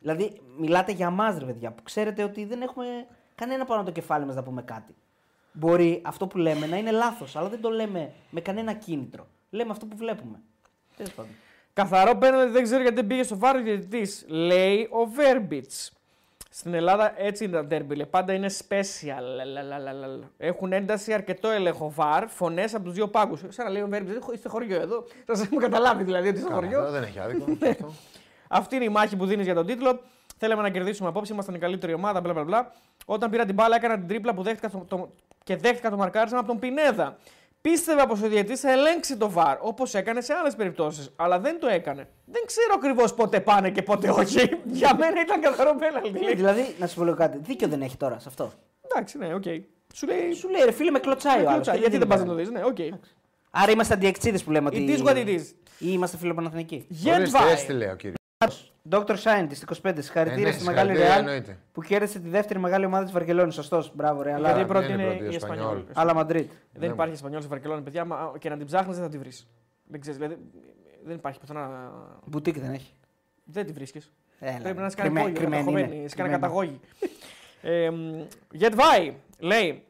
Δηλαδή, 0.00 0.40
μιλάτε 0.58 0.92
για 0.92 1.06
εμά, 1.06 1.38
ρε 1.38 1.44
παιδιά, 1.44 1.70
που 1.70 1.82
ξέρετε 1.82 2.22
ότι 2.22 2.44
δεν 2.44 2.62
έχουμε 2.62 2.84
κανένα 3.34 3.64
πάνω 3.64 3.80
από 3.80 3.88
το 3.88 3.94
κεφάλι 4.00 4.24
μας 4.26 4.34
να 4.34 4.42
πούμε 4.42 4.62
κάτι. 4.62 4.94
Μπορεί 5.52 6.02
αυτό 6.04 6.26
που 6.26 6.38
λέμε 6.38 6.66
να 6.66 6.76
είναι 6.76 6.90
λάθος, 6.90 7.36
αλλά 7.36 7.48
δεν 7.48 7.60
το 7.60 7.70
λέμε 7.70 8.12
με 8.30 8.40
κανένα 8.40 8.72
κίνητρο. 8.72 9.26
Λέμε 9.50 9.70
αυτό 9.70 9.86
που 9.86 9.96
βλέπουμε. 9.96 10.40
Τέλος 10.96 11.12
πάντων. 11.12 11.30
Καθαρό 11.72 12.16
πέναλτι 12.16 12.52
δεν 12.52 12.62
ξέρω 12.62 12.82
γιατί 12.82 13.04
πήγε 13.04 13.22
στο 13.22 13.38
βάρος 13.38 13.60
ο 13.60 13.64
διαιτητής. 13.64 14.24
Λέει 14.28 14.88
ο 14.90 15.04
Βέρμπιτς. 15.06 15.92
Στην 16.50 16.74
Ελλάδα 16.74 17.12
έτσι 17.22 17.44
είναι 17.44 17.52
τα 17.52 17.64
ντέρμπι. 17.64 17.94
λέει, 17.94 18.06
Πάντα 18.06 18.32
είναι 18.32 18.50
special. 18.68 19.22
Λαλαλαλαλα. 19.36 20.30
Έχουν 20.36 20.72
ένταση 20.72 21.12
αρκετό 21.12 21.48
έλεγχο 21.48 21.90
βαρ, 21.90 22.28
φωνές 22.28 22.74
από 22.74 22.84
τους 22.84 22.92
δύο 22.92 23.08
πάγκους. 23.08 23.42
Σαν 23.48 23.64
να 23.64 23.70
λέει 23.70 23.82
ο 23.82 23.86
Βέρμπιτς, 23.88 24.26
είστε 24.34 24.48
χωριό 24.48 24.80
εδώ. 24.80 25.04
Σας 25.26 25.40
έχουμε 25.42 25.60
καταλάβει 25.60 26.04
δηλαδή 26.04 26.28
ότι 26.28 26.36
είστε 26.38 26.48
Καλά, 26.48 26.60
χωριό. 26.60 26.78
τώρα 26.78 26.90
δεν 26.90 27.02
έχει 27.02 27.18
άδικο. 27.18 27.44
αυτό. 28.50 28.62
Αυτή 28.62 28.74
είναι 28.76 28.84
η 28.84 28.88
μάχη 28.88 29.16
που 29.16 29.26
δίνεις 29.26 29.44
για 29.44 29.54
τον 29.54 29.66
τίτλο. 29.66 30.00
Θέλαμε 30.38 30.62
να 30.62 30.70
κερδίσουμε 30.70 31.08
απόψε, 31.08 31.32
ήμασταν 31.32 31.54
η 31.54 31.58
καλύτερη 31.58 31.94
ομάδα. 31.94 32.20
Μπλα, 32.20 32.32
μπλα, 32.32 32.44
μπλα. 32.44 32.72
Όταν 33.04 33.30
πήρα 33.30 33.44
την 33.44 33.54
μπάλα, 33.54 33.76
έκανα 33.76 33.94
την 33.98 34.06
τρίπλα 34.08 34.34
που 34.34 34.42
δέχτηκα 34.42 34.70
το, 34.70 34.84
το- 34.88 35.10
και 35.44 35.56
δέχτηκα 35.56 35.90
το 35.90 35.96
μαρκάρισμα 35.96 36.38
από 36.38 36.46
τον 36.48 36.58
Πινέδα. 36.58 37.16
Πίστευα 37.60 38.06
πως 38.06 38.22
ο 38.22 38.28
διαιτητής 38.28 38.60
θα 38.60 38.70
ελέγξει 38.72 39.16
το 39.16 39.30
VAR 39.30 39.56
όπως 39.60 39.94
έκανε 39.94 40.20
σε 40.20 40.32
άλλες 40.32 40.54
περιπτώσεις. 40.54 41.12
Αλλά 41.16 41.38
δεν 41.40 41.60
το 41.60 41.66
έκανε. 41.66 42.08
Δεν 42.24 42.42
ξέρω 42.46 42.72
ακριβώς 42.76 43.14
πότε 43.14 43.40
πάνε 43.40 43.70
και 43.70 43.82
πότε 43.82 44.10
όχι. 44.10 44.38
για 44.80 44.96
μένα 44.98 45.20
ήταν 45.20 45.40
καθαρό 45.40 45.74
πέναλτι. 45.78 46.10
Ναι, 46.24 46.32
δηλαδή, 46.34 46.74
να 46.78 46.86
σου 46.86 46.94
πω 46.96 47.04
λίγο 47.04 47.16
κάτι. 47.16 47.38
Δίκιο 47.42 47.68
δεν 47.68 47.82
έχει 47.82 47.96
τώρα 47.96 48.18
σε 48.18 48.28
αυτό. 48.28 48.52
Εντάξει, 48.84 49.18
ναι, 49.18 49.34
οκ. 49.34 49.42
Σου 49.94 50.06
λέει. 50.06 50.32
Σου 50.32 50.48
λέει 50.48 50.62
ρε 50.64 50.72
φίλε, 50.72 50.90
με 50.90 50.98
κλωτσάει 50.98 51.36
ο 51.36 51.38
άλλος. 51.40 51.52
κλωτσάει, 51.52 51.78
γιατί 51.78 51.98
δεν 51.98 52.06
πας 52.06 52.20
να 52.20 52.26
το 52.26 52.34
δεις, 52.34 52.50
ναι, 52.50 52.64
οκ. 52.64 52.76
Άρα 53.50 53.70
είμαστε 53.72 53.94
αντιαεκτζήδες 53.94 54.44
που 54.44 54.50
λέμε 54.50 54.68
ότι. 54.68 54.86
It 54.88 54.98
is 55.00 55.06
what 55.06 55.14
it 55.16 55.26
is. 55.28 55.42
Ή 55.78 55.86
είμαστε 55.88 56.16
φιλοπαναθηνικοί. 56.16 56.86
Get 57.04 57.14
Ορίστε, 57.14 58.18
by. 58.44 58.46
έστειλε 58.46 58.96
ο 58.96 59.02
κύριο. 59.04 59.04
Dr. 59.06 59.16
Scientist 59.22 59.90
25. 59.90 59.94
Συγχαρητήρια 59.98 60.46
Ε, 60.46 60.50
ναι, 60.50 60.52
στη 60.52 60.64
μεγάλη 60.64 60.88
συγχαρητήρια, 60.90 61.06
Ρεάλ 61.06 61.18
εννοείται. 61.18 61.58
που 61.72 61.82
κέρδισε 61.82 62.18
τη 62.18 62.28
δεύτερη 62.28 62.58
μεγάλη 62.58 62.84
ομάδα 62.84 63.02
της 63.04 63.12
Βαρκελόνης. 63.12 63.54
Σωστός. 63.54 63.92
Μπράβο, 63.94 64.22
Ρεάλ. 64.22 64.40
Γιατί 64.40 64.54
η 64.54 64.58
δεν 64.58 64.66
πρώτη 64.66 64.92
είναι 64.92 65.02
είναι 65.02 65.10
πρώτη, 65.10 65.24
η 65.24 65.28
η 65.30 65.34
Εσπανιόλ. 65.34 65.66
Εσπανιόλ. 65.66 65.84
Αλλά 65.94 66.14
Μαντρίτ. 66.14 66.50
Δεν 66.72 66.80
Ναι. 66.88 66.94
υπάρχει 66.94 67.12
Εσπανιόλ 67.14 67.40
στη 67.40 67.50
Βαρκελόνη, 67.50 67.82
παιδιά, 67.82 68.04
μα- 68.04 68.32
και 68.38 68.48
να 68.48 68.56
την 68.56 68.66
ψάχνεις 68.66 68.96
δεν 68.96 69.04
θα 69.04 69.10
τη 69.10 69.18
βρεις. 69.18 69.46
Δεν 69.86 70.00
ξέρεις, 70.00 70.18
δηλαδή. 70.18 70.38
Δεν 71.04 71.16
υπάρχει 71.16 71.40
πουθενά. 71.40 71.92
Μπουτίκ 72.24 72.58
δεν 72.58 72.72
έχει. 72.72 72.92
Δεν 73.44 73.66
τη 73.66 73.72
βρίσκεις. 73.72 74.12
Έλα, 74.40 74.58
Πρέπει 74.58 74.78
να 74.78 74.88
σε 74.90 74.96
κρυμμέ- 74.96 75.22
κάνει 75.24 75.30
υπόγειο, 75.30 75.48
κρυμμένη 75.50 75.64
καταχωμένη, 75.64 75.98
είναι. 76.00 76.08
σε 76.08 76.16
κάνει 76.16 76.28
Κρυμμένη. 76.30 76.42
καταγόγη. 76.42 76.80
ε, 77.62 77.90
Γετβάη 78.52 79.14
λέει, 79.38 79.82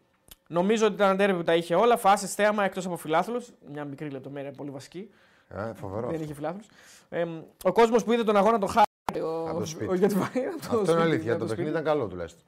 νομίζω 0.48 0.85
ότι 0.86 0.94
ήταν 0.94 1.16
ντέρμπι 1.16 1.36
που 1.36 1.43
τα 1.44 1.55
είχε 1.55 1.74
όλα, 1.74 1.97
φάσεις 1.97 2.35
θέαμα 2.35 2.64
εκτός 2.64 2.86
από 2.86 2.97
φιλάθλους. 2.97 3.48
Μια 3.72 3.85
μικρή 3.85 4.09
λεπτομέρεια, 4.10 4.51
πολύ 4.52 4.70
βασική. 4.70 5.10
Ε, 5.48 5.72
φοβερό. 5.74 6.09
Δεν 6.10 6.20
είχε 6.22 6.35
φιλάθλους. 6.35 6.66
Ε, 7.12 7.24
ο 7.62 7.73
κόσμος 7.73 8.05
που 8.05 8.12
είδε 8.12 8.24
τον 8.24 8.37
αγώνα 8.37 8.59
τον 8.59 8.69
χάρη. 8.69 9.20
Ο, 9.27 9.49
Από 9.49 9.59
το 9.59 9.66
σπίτι. 9.66 9.91
ο 9.91 9.95
Γετβάη. 9.95 10.23
από 10.24 10.35
το 10.35 10.57
Αυτό 10.61 10.77
είναι 10.77 10.85
σπίτι, 10.87 11.01
αλήθεια. 11.03 11.32
από 11.32 11.41
Το 11.41 11.47
το 11.47 11.55
παιχνίδι 11.55 11.70
σπίτι. 11.70 11.70
ήταν 11.70 11.85
καλό 11.85 12.07
τουλάχιστον. 12.07 12.43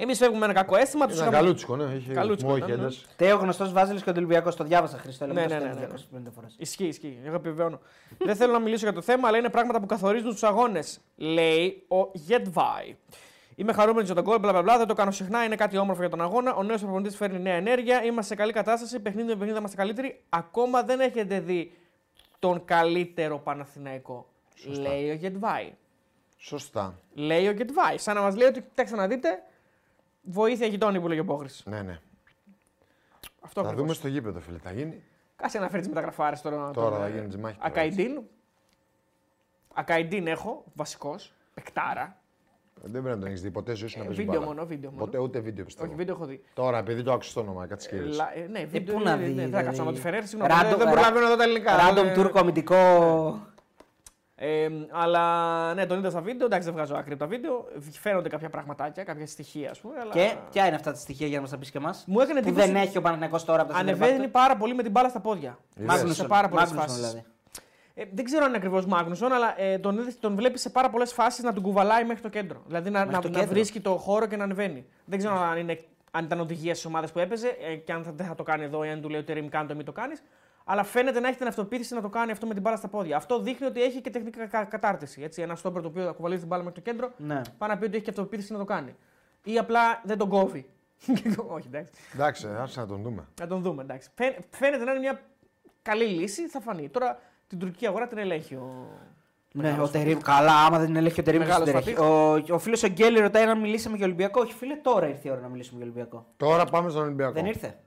Εμείς 0.00 0.18
φεύγουμε 0.18 0.38
με 0.38 0.44
ένα 0.44 0.54
κακό 0.54 0.76
αίσθημα. 0.76 1.06
Τους 1.06 1.14
Ήταν 1.16 1.26
είχαμε- 1.28 1.42
καλούτσικο, 1.42 1.76
ναι. 1.76 1.84
Είχε 1.94 2.12
Καλούτσικο 2.12 2.54
ρυθμό, 2.54 2.66
είχε 2.66 2.66
ήταν, 2.66 2.76
ναι. 2.80 2.82
ένταση. 2.82 3.06
Τέο 3.16 3.36
γνωστός 3.36 3.72
Βάζελο 3.72 3.98
και 3.98 4.10
ο 4.10 4.12
Ολυμπιακός. 4.16 4.56
Το 4.56 4.64
διάβασα 4.64 4.98
Χριστό. 4.98 5.26
Ναι, 5.26 5.32
ναι, 5.32 5.46
ναι, 5.46 5.58
ναι. 5.58 5.86
250 5.86 6.30
φορές. 6.34 6.54
Ισχύει, 6.58 6.84
ισχύει. 6.86 7.18
Εγώ 7.24 7.34
επιβεβαιώνω. 7.34 7.80
Δεν 8.18 8.36
θέλω 8.36 8.52
να 8.52 8.58
μιλήσω 8.58 8.84
για 8.84 8.92
το 8.92 9.00
θέμα, 9.00 9.28
αλλά 9.28 9.38
είναι 9.38 9.48
πράγματα 9.48 9.80
που 9.80 9.86
καθορίζουν 9.86 10.30
τους 10.30 10.42
αγώνες. 10.42 11.00
Λέει 11.16 11.84
ο 11.88 12.10
Γετβάη. 12.12 12.96
Είμαι 13.54 13.72
χαρούμενος 13.72 14.06
για 14.06 14.14
τον 14.14 14.24
κόλ, 14.24 14.38
μπλα 14.38 14.52
μπλα 14.52 14.62
μπλα. 14.62 14.78
Δεν 14.78 14.86
το 14.86 14.94
κάνω 14.94 15.10
συχνά. 15.10 15.44
Είναι 15.44 15.56
κάτι 15.56 15.76
όμορφο 15.78 16.00
για 16.00 16.10
τον 16.10 16.20
αγώνα. 16.20 16.54
Ο 16.54 16.62
νέος 16.62 16.80
προπονητής 16.80 17.16
φέρνει 17.16 17.38
νέα 17.40 17.54
ενέργεια. 17.54 18.04
Είμαστε 18.04 18.34
σε 18.34 18.34
καλή 18.40 18.52
κατάσταση. 18.52 19.00
Παιχνίδι 19.00 19.26
με 19.26 19.32
παιχνίδι 19.32 19.52
θα 19.52 19.58
είμαστε 19.58 19.76
καλύτεροι. 19.76 20.20
Ακόμα 20.28 20.82
δεν 20.82 21.00
έχετε 21.00 21.40
δει 21.40 21.72
τον 22.38 22.64
καλύτερο 22.64 23.38
Παναθηναϊκό. 23.38 24.28
Λέει 24.66 25.10
ο 25.10 25.14
Γετβάη. 25.14 25.72
Σωστά. 26.36 26.98
Λέει 27.14 27.46
ο 27.48 27.50
Γετβάη. 27.52 27.98
Σαν 27.98 28.14
να 28.14 28.20
μας 28.20 28.36
λέει 28.36 28.48
ότι 28.48 28.60
κοιτάξτε 28.62 28.96
να 28.96 29.06
δείτε. 29.08 29.42
Βοήθεια 30.22 30.66
γειτόνι 30.66 31.00
που 31.00 31.08
λέγει 31.08 31.20
ο 31.20 31.24
Μπόχρη. 31.24 31.48
Ναι, 31.64 31.82
ναι. 31.82 32.00
Αυτό 33.40 33.60
Θα 33.62 33.66
ακριβώς. 33.68 33.74
δούμε 33.82 33.92
στο 33.94 34.08
γήπεδο, 34.08 34.40
φίλε. 34.40 34.58
Θα 34.58 34.72
γίνει. 34.72 35.02
Κάτσε 35.36 35.58
να 35.58 35.68
φέρεις 35.68 35.84
τι 35.84 35.88
μεταγραφάρες 35.92 36.40
τώρα. 36.40 36.70
Τώρα 36.70 36.90
τον, 36.90 36.98
θα 36.98 37.06
ε, 37.06 37.10
γίνει 37.10 37.28
τη 37.28 37.38
μάχη. 37.38 37.56
τώρα, 37.56 37.68
Ακαϊντίν. 37.68 38.20
Ακαϊντίν 39.74 40.26
έχω, 40.26 40.64
βασικός. 40.74 41.32
Πεκτάρα. 41.54 42.20
Δεν 42.82 42.90
πρέπει 43.02 43.06
να 43.08 43.18
τον 43.18 43.26
έχεις 43.28 43.40
δει 43.42 43.50
ποτέ 43.50 43.74
ζωή 43.74 43.88
σου 43.88 43.98
να 43.98 44.04
Ε, 44.04 44.06
παίζει 44.06 44.20
βίντεο 44.22 44.40
μπάλα. 44.40 44.52
μόνο, 44.54 44.66
βίντεο 44.66 44.90
μόνο. 44.90 45.04
Ποτέ 45.04 45.18
ούτε 45.18 45.38
βίντεο 45.38 45.64
πιστεύω. 45.64 45.86
Όχι, 45.88 45.96
βίντεο 45.96 46.14
έχω 46.14 46.24
δει. 46.24 46.42
Τώρα, 46.54 46.78
επειδή 46.78 47.02
το 47.02 47.12
άκουσα 47.12 47.32
το 47.34 47.40
όνομα, 47.40 47.66
κάτσε 47.66 47.88
και 47.88 47.96
Ε, 47.96 47.98
είδες. 47.98 48.16
λα- 48.16 48.32
ε, 48.38 48.46
ναι, 48.50 48.64
βίντεο. 48.64 48.94
πού 48.94 49.02
να 49.02 49.16
ναι, 49.16 49.24
δεις, 49.24 49.34
ναι, 49.34 49.42
Δεν 49.42 49.42
θα 49.42 49.46
δηλαδή. 49.48 49.64
κάτσω 49.66 49.84
να 49.84 49.92
τη 49.92 50.00
φέρει. 50.00 50.26
Συγγνώμη, 50.26 50.52
Random- 50.54 50.68
δεν- 50.68 50.78
δεν 50.78 50.90
προλαβαίνω 50.90 51.26
εδώ 51.26 51.36
τα 51.36 51.42
ελληνικά. 51.42 51.76
Ράντομ 51.76 52.06
Ε, 52.06 52.12
τουρκο 52.12 52.38
αμυντικό. 52.38 52.76
ε, 54.40 54.68
αλλά 54.90 55.74
ναι, 55.74 55.86
τον 55.86 55.98
είδα 55.98 56.10
στα 56.10 56.20
βίντεο. 56.20 56.46
Εντάξει, 56.46 56.64
δεν 56.64 56.74
βγάζω 56.76 56.94
άκρη 56.94 57.10
από 57.12 57.20
τα 57.22 57.26
βίντεο. 57.26 57.64
Φαίνονται 58.00 58.28
κάποια 58.28 58.48
πραγματάκια, 58.50 59.04
κάποια 59.04 59.26
στοιχεία, 59.26 59.70
ας 59.70 59.80
πούμε. 59.80 59.94
Αλλά... 60.00 60.12
Και 60.12 60.34
ποια 60.50 60.66
είναι 60.66 60.74
αυτά 60.76 60.90
τα 60.92 60.98
στοιχεία 60.98 61.26
για 61.26 61.36
να 61.36 61.42
μας 61.42 61.50
τα 61.50 61.58
πεις 61.58 61.70
και 61.70 61.78
εμάς. 61.78 62.04
Μου 62.06 62.20
έκανε 62.20 62.40
Που 62.42 62.48
εντύπωση. 62.48 62.72
δεν 62.72 62.82
έχει 62.82 62.98
ο 62.98 63.00
Παναθηναϊκός 63.00 63.44
τώρα 63.44 63.62
από 63.62 63.72
τα 63.72 63.78
Ανεβαίνει 63.78 64.18
center 64.20 64.26
back 64.26 64.30
πάρα 64.30 64.56
πολύ 64.56 64.74
με 64.74 64.82
την 64.82 64.90
μπάλα 64.90 65.08
στα 65.08 65.20
πόδια. 65.20 65.58
Είδες. 65.76 65.88
Μάγνουσον, 65.88 66.14
σε 66.14 66.24
πάρα 66.26 66.48
πολλές 66.48 66.64
Μάγνουσον, 66.72 66.88
φάσεις. 66.96 67.08
δηλαδή. 67.10 67.26
Ε, 68.00 68.04
δεν 68.12 68.24
ξέρω 68.24 68.42
αν 68.42 68.48
είναι 68.48 68.56
ακριβώς 68.56 68.86
Μάγνουσον, 68.86 69.32
αλλά 69.32 69.60
ε, 69.60 69.78
τον, 69.78 69.98
είδες- 69.98 70.18
τον 70.18 70.34
βλέπεις 70.34 70.60
σε 70.60 70.70
πάρα 70.70 70.90
πολλές 70.90 71.12
φάσεις 71.12 71.44
να 71.44 71.52
τον 71.52 71.62
κουβαλάει 71.62 72.04
μέχρι 72.04 72.22
το 72.22 72.28
κέντρο. 72.28 72.62
Δηλαδή 72.66 72.90
να, 72.90 72.98
Μέχρι 72.98 73.14
να, 73.14 73.20
το 73.20 73.28
να 73.28 73.34
κέντρο. 73.38 73.52
βρίσκει 73.54 73.80
το 73.80 73.96
χώρο 73.96 74.26
και 74.26 74.36
να 74.36 74.44
ανεβαίνει. 74.44 74.86
Δεν 75.04 75.18
ξέρω 75.18 75.34
αν, 75.40 75.58
είναι, 75.58 75.78
αν 76.10 76.24
ήταν 76.24 76.40
οδηγία 76.40 76.72
στις 76.74 76.86
ομάδες 76.86 77.12
που 77.12 77.18
έπαιζε 77.18 77.48
ε, 77.60 77.74
και 77.76 77.92
αν 77.92 78.02
θα, 78.04 78.12
δεν 78.12 78.26
θα 78.26 78.34
το 78.34 78.42
κάνει 78.42 78.64
εδώ 78.64 78.84
ή 78.84 78.88
αν 78.88 79.00
του 79.00 79.08
λέει 79.08 79.20
ότι 79.20 79.32
Ρήμ 79.32 79.48
κάνει 79.48 79.68
το 79.68 79.74
μην 79.74 79.84
το 79.84 79.92
κάνεις. 79.92 80.22
Αλλά 80.64 80.82
φαίνεται 80.84 81.20
να 81.20 81.28
έχει 81.28 81.38
την 81.38 81.46
αυτοποίθηση 81.46 81.94
να 81.94 82.00
το 82.00 82.08
κάνει 82.08 82.30
αυτό 82.30 82.46
με 82.46 82.52
την 82.54 82.62
μπάλα 82.62 82.76
στα 82.76 82.88
πόδια. 82.88 83.16
Αυτό 83.16 83.40
δείχνει 83.40 83.66
ότι 83.66 83.82
έχει 83.82 84.00
και 84.00 84.10
τεχνική 84.10 84.38
κα- 84.46 84.64
κατάρτιση. 84.64 85.22
Έτσι. 85.22 85.42
Ένα 85.42 85.54
στόπερ 85.56 85.82
το 85.82 85.88
οποίο 85.88 86.04
θα 86.04 86.10
κουβαλήσει 86.12 86.38
την 86.40 86.48
μπάλα 86.48 86.62
μέχρι 86.62 86.82
το 86.82 86.90
κέντρο, 86.90 87.10
Ναι. 87.16 87.40
πάει 87.58 87.68
να 87.68 87.78
πει 87.78 87.84
ότι 87.84 87.94
έχει 87.94 88.04
και 88.04 88.10
αυτοποίθηση 88.10 88.52
να 88.52 88.58
το 88.58 88.64
κάνει. 88.64 88.94
Ή 89.44 89.58
απλά 89.58 90.00
δεν 90.04 90.18
τον 90.18 90.28
κόβει. 90.28 90.68
Όχι, 91.56 91.66
εντάξει. 91.66 91.92
Εντάξει, 92.14 92.48
άσε 92.58 92.80
να 92.80 92.86
τον 92.86 93.02
δούμε. 93.02 93.28
Να 93.40 93.46
τον 93.46 93.62
δούμε. 93.62 93.82
Εντάξει. 93.82 94.08
Φαίν- 94.14 94.36
Φαίνεται 94.50 94.84
να 94.84 94.90
είναι 94.90 95.00
μια 95.00 95.20
καλή 95.82 96.04
λύση, 96.04 96.48
θα 96.48 96.60
φανεί. 96.60 96.88
Τώρα 96.88 97.18
την 97.48 97.58
τουρκική 97.58 97.86
αγορά 97.86 98.06
την 98.06 98.18
ελέγχει 98.18 98.54
ο. 98.54 98.86
Ναι, 99.52 99.78
ο 99.82 99.88
Τερίμ. 99.88 100.18
Καλά, 100.18 100.52
άμα 100.66 100.78
δεν 100.78 100.86
την 100.86 100.96
ελέγχει 100.96 101.20
ο 101.20 101.22
Τερίμ, 101.22 101.38
δεν 101.40 101.48
Μεγάλος 101.48 101.68
την 101.68 101.76
ελέγχει. 101.78 102.00
Ο, 102.50 102.54
ο 102.54 102.58
φίλος 102.58 102.82
ο 102.82 102.88
Γκέλη 102.88 103.20
ρωτάει 103.20 103.44
αν 103.44 103.60
μιλήσαμε 103.60 103.96
για 103.96 104.04
Ολυμπιακό. 104.06 104.40
Όχι, 104.40 104.52
φίλε, 104.52 104.76
τώρα 104.76 105.08
ήρθε 105.08 105.28
η 105.28 105.30
ώρα 105.30 105.40
να 105.40 105.48
μιλήσουμε 105.48 105.76
για 105.82 105.86
Ολυμπιακό. 105.90 106.26
Τώρα 106.36 106.64
πάμε 106.64 106.90
στον 106.90 107.02
Ολυμπιακό. 107.02 107.32
Δεν 107.32 107.46
ήρθε. 107.46 107.78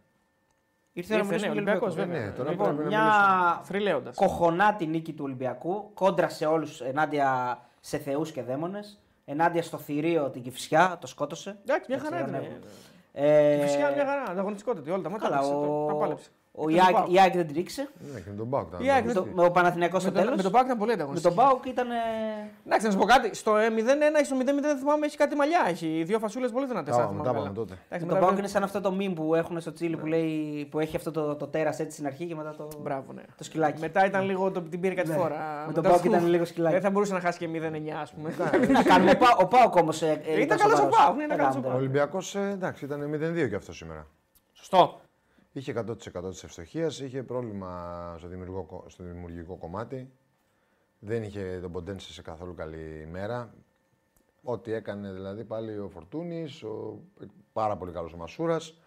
Ήρθε 0.94 1.14
η 1.14 1.18
ώρα 1.18 1.26
να 1.28 1.34
Ήρθε, 1.34 1.48
ναι, 1.48 1.54
μιλήσουμε 1.54 1.72
για 1.72 1.82
Ολυμπιακός, 1.82 1.96
Ολυμπιακό. 1.96 2.12
βέβαια. 2.12 2.30
Ναι, 2.32 2.38
τώρα 2.38 2.50
Λοιπόν, 2.52 2.76
πρέπει 2.76 2.94
να 2.94 3.02
μια 3.04 3.62
Θρυλέοντα. 3.64 4.12
κοχονάτη 4.16 4.86
νίκη 4.88 5.14
του 5.14 5.24
Ολυμπιακού, 5.24 5.92
κόντρα 5.94 6.30
σε 6.30 6.46
όλους 6.46 6.82
ενάντια 6.82 7.60
σε 7.80 7.98
θεούς 7.98 8.32
και 8.32 8.42
δαίμονες, 8.42 9.00
ενάντια 9.26 9.64
στο 9.64 9.78
θηρίο 9.78 10.30
την 10.30 10.42
Κυφσιά, 10.42 10.98
το 11.02 11.08
σκότωσε. 11.08 11.58
Εντάξει, 11.62 11.86
μια 11.92 12.00
χαρά 12.00 12.18
Έτσι, 12.18 12.30
ήταν. 12.30 12.42
ειρωνεύω. 12.42 12.66
Ε, 13.14 13.60
Φυσικά 13.66 13.92
μια 13.92 14.06
χαρά. 14.06 14.24
Ανταγωνιστικότητα. 14.30 14.94
Όλα 14.94 15.02
τα 15.04 15.10
μάτια. 15.10 15.30
Καλά, 15.30 15.42
τα 15.42 15.48
ο, 15.48 15.86
τα 15.86 15.94
πάλεψε. 15.96 16.30
Ο 16.54 16.68
Και 16.68 16.74
Ιάκ- 16.76 16.86
τον 16.86 16.94
Πάοκ. 16.96 17.12
η 17.14 17.20
Άκη 17.22 17.38
δεν 17.38 17.48
την 17.48 17.56
ρίξε. 17.56 17.90
Ναι, 18.14 18.20
και 18.20 18.30
με 18.30 18.36
τον 18.36 18.48
Μπάουκ. 18.48 18.68
ήταν 18.68 18.80
Η 18.86 18.90
ΑΕΚ 18.92 19.04
Με 19.06 19.12
ανταγωνιστική. 19.12 19.30
το- 19.36 19.42
Με 19.42 19.48
ο 19.48 19.52
Παναθηναϊκός 19.52 20.04
Με 20.04 20.10
στο 20.10 20.12
τον- 20.18 20.24
τέλο. 20.26 20.36
Με 20.36 20.42
τον 20.44 20.52
Πάοκ 20.52 20.66
ήταν 20.66 20.78
πολύ 20.78 20.90
Με 20.90 20.96
ανταγωνιστική. 20.98 21.36
τον 21.36 21.46
Πάουκ 21.46 21.66
ήταν. 21.66 21.88
Εντάξει, 22.66 22.86
να 22.86 22.92
σου 22.92 22.98
πω 22.98 23.06
κάτι. 23.06 23.36
Στο 23.36 23.58
ε, 23.58 23.70
0-1 23.70 24.20
ή 24.22 24.24
στο 24.26 24.36
0-0 24.36 24.68
δεν 24.68 24.78
θυμάμαι, 24.78 25.06
έχει 25.06 25.18
κάτι 25.18 25.36
μαλλιά. 25.36 25.62
Έχει 25.68 26.04
δύο 26.06 26.20
φασούλες 26.20 26.52
πολύ 26.52 26.66
δυνατές. 26.66 26.96
Τα 26.96 27.02
είπαμε, 27.04 27.24
τα 27.24 27.30
είπαμε 27.30 27.50
τότε. 27.54 27.74
Εντάξει, 27.74 27.88
Με 27.90 27.98
μετά 28.00 28.08
τον 28.14 28.20
Πάουκ 28.20 28.30
δεν- 28.30 28.38
είναι 28.40 28.48
σαν 28.48 28.64
αυτό 28.64 28.82
το 28.82 28.96
meme 29.00 29.14
που 29.16 29.36
έχουν 29.36 29.60
στο 29.62 29.74
Τσίλι 29.74 29.98
που, 29.98 30.06
λέει, 30.06 30.68
που 30.72 30.80
έχει 30.80 30.96
αυτό 30.96 31.12
το, 31.12 31.36
το 31.36 31.48
τέρας 31.48 31.80
έτσι 31.80 31.92
στην 31.94 32.06
αρχή 32.06 32.26
και 32.26 32.36
μετά 32.36 32.56
το, 32.58 32.68
Μπράβο, 32.82 33.14
ναι. 33.14 33.22
το 33.38 33.44
σκυλάκι. 33.44 33.80
Μετά 33.80 34.06
ήταν 34.06 34.26
λίγο 34.26 34.52
το, 34.52 34.62
την 34.62 34.80
πήρε 34.80 34.94
κάτι 34.94 35.08
Ναι. 35.10 35.16
φορά. 35.16 35.36
Με 35.60 35.68
Μετά 35.68 35.82
τον 35.82 35.84
Πάουκ 35.92 36.02
του- 36.02 36.08
ήταν 36.08 36.28
λίγο 36.28 36.46
σκυλάκι. 36.46 36.74
Δεν 36.74 36.84
θα 36.84 36.90
μπορούσε 36.90 37.14
να 37.14 37.20
χάσει 37.20 37.38
και 37.38 37.48
0-9, 37.48 37.98
ας 38.02 38.12
πούμε. 38.14 38.30
Τι 38.66 38.72
να 38.72 38.84
κάνουμε, 38.84 39.12
ο 39.12 39.18
Πα- 39.18 39.38
ο 39.40 39.46
Πάουκ 39.48 39.76
όμως. 39.76 40.02
Ήταν 40.02 40.58
καλός 40.58 40.80
ο 40.80 40.88
Πάουκ, 40.88 41.16
ναι, 41.18 41.24
ήταν 41.24 41.38
καλός 41.38 41.56
ο 41.56 41.60
Ο 41.60 41.62
Πάουκ. 41.62 41.76
Ολυμπιακό 41.76 42.18
εντάξει 42.52 42.86
ήταν 42.86 43.10
0-2 43.10 43.48
και 43.50 43.56
αυτό 43.56 43.74
σήμερα. 43.74 44.08
Σωστό. 44.54 45.01
Είχε 45.54 45.74
100% 45.88 46.30
της 46.30 46.44
ευστοχίας, 46.44 47.00
είχε 47.00 47.24
πρόβλημα 47.24 48.16
στο 48.18 48.28
δημιουργικό, 48.28 48.86
στο 48.88 49.04
δημιουργικό 49.04 49.56
κομμάτι. 49.56 50.12
Δεν 51.00 51.24
είχε 51.24 51.60
τον 51.62 51.72
Ποντένσε 51.72 52.14
σε 52.14 52.22
καθόλου 52.22 52.54
καλή 52.54 53.08
μέρα. 53.12 53.54
Ό,τι 54.44 54.74
έκανε 54.74 55.12
δηλαδή 55.12 55.44
πάλι 55.44 55.78
ο 55.78 55.90
Φορτούνης, 55.90 56.64
ο 56.64 57.00
πάρα 57.54 57.78
πολύ 57.78 57.92
καλός 57.92 58.14
ο 58.14 58.18
Μασούρας. 58.18 58.78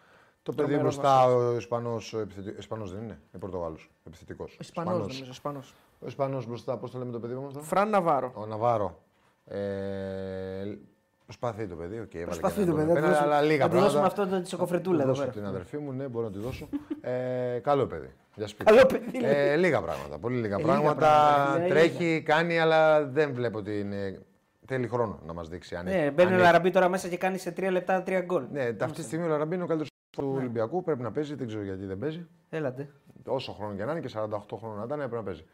Το 0.43 0.53
παιδί 0.53 0.69
Τρομερός 0.69 0.95
μπροστά 0.97 1.25
ο 1.25 1.57
Ισπανός. 1.57 2.13
Ισπανός 2.59 2.93
δεν 2.93 3.03
είναι, 3.03 3.21
είναι 3.31 3.41
Πορτογάλος. 3.41 3.91
Επιθετικός. 4.05 4.57
Ισπανός 4.61 4.99
νομίζω. 4.99 5.25
Ισπανός. 5.31 5.75
Ο 6.01 6.07
Ισπανός 6.07 6.47
μπροστά, 6.47 6.77
πώς 6.77 6.91
το 6.91 6.99
λέμε 6.99 7.13
το 7.13 7.21
παιδί 7.21 7.35
μας. 7.35 7.55
Φραν 7.61 7.91
Ναβάρο. 7.91 8.33
Ο 8.35 8.47
Ναβάρο. 8.47 9.03
Ε, 9.45 10.79
προσπαθεί 11.25 11.67
το 11.67 11.75
παιδί, 11.77 11.97
okay, 12.03 12.15
έβαλε 12.15 12.25
Προσπαθεί 12.27 12.59
και 12.59 12.65
το 12.65 12.71
ένα 12.71 12.75
παιδί. 12.77 12.87
γκολ 12.87 12.95
θα 12.95 13.01
πέναλτι, 13.01 13.17
δώσουμε- 13.17 13.33
αλλά 13.37 13.43
λίγα 13.47 13.63
Θα 13.65 13.69
του 13.69 13.75
δώσουμε 13.79 14.01
πράγματα. 14.01 14.23
αυτό 14.23 14.37
το 14.37 14.43
τσοκοφρετούλα 14.43 14.97
Να 14.97 15.03
εδώ 15.03 15.11
δώσω 15.13 15.21
πέρα. 15.23 15.33
την 15.33 15.47
αδερφή 15.47 15.77
μου, 15.79 15.93
ναι, 15.93 16.09
μπορώ 16.09 16.27
να 16.27 16.33
τη 16.33 16.39
δώσω. 16.39 16.69
Ε, 17.01 17.59
καλό 17.63 17.87
παιδί. 17.87 18.11
Για 18.37 18.47
σπίτι. 18.47 18.73
Καλό 18.73 18.87
παιδί. 18.87 19.21
λέει. 19.21 19.31
Ε, 19.35 19.57
λίγα 19.57 19.83
πράγματα. 19.83 20.19
Πολύ 20.19 20.37
λίγα 20.37 20.55
Ε, 20.55 20.59
λίγα 20.59 20.69
πράγματα. 20.73 20.95
πράγματα, 20.95 21.59
είναι 21.59 21.69
Τρέχει, 21.69 22.23
κάνει, 22.25 22.59
αλλά 22.61 23.05
δεν 23.07 23.33
βλέπω 23.35 23.59
ότι 23.59 23.79
είναι. 23.81 24.21
Θέλει 24.67 24.89
χρόνο 24.89 25.19
να 25.27 25.33
μας 25.33 25.49
δείξει 25.49 25.75
αν 25.77 25.85
Ναι, 25.85 25.91
έχει- 25.91 26.11
μπαίνει 26.11 26.29
αν 26.29 26.35
ο 26.35 26.37
έχει. 26.37 26.45
Λαραμπή 26.45 26.71
τώρα 26.71 26.89
μέσα 26.89 27.09
και 27.09 27.17
κάνει 27.17 27.39
σε 27.39 27.51
τρία 27.51 27.71
λεπτά 27.71 28.03
τρία 28.03 28.21
γκολ. 28.21 28.45
Ναι, 28.53 28.63
αυτή 28.81 29.01
τη 29.01 29.03
στιγμή 29.03 29.25
ο 29.25 29.29
Λαραμπή 29.29 29.55
είναι 29.55 29.65
ο 29.65 29.67
καλύτερος 29.67 29.91
του 30.11 30.33
Ναι. 30.33 30.39
Ολυμπιακού. 30.39 30.83
Πρέπει 30.83 31.03
να 31.03 31.13
παίζει, 31.13 31.35
δεν 31.35 31.47
ξέρω 31.47 31.63
γιατί 31.63 31.85
δεν 31.87 31.99
παίζει. 31.99 32.27
Έλατε. 32.51 32.89
Όσο 33.27 33.53
χρόνο 33.53 33.75
και 33.75 33.85
να 33.85 33.91
είναι 33.93 34.01
και 34.01 34.09
48 34.09 34.57
χρόνια 34.59 34.79
να 34.79 34.85
ήταν, 34.85 34.99
έπρεπε 35.01 35.17
να 35.17 35.23
παίζει. 35.23 35.45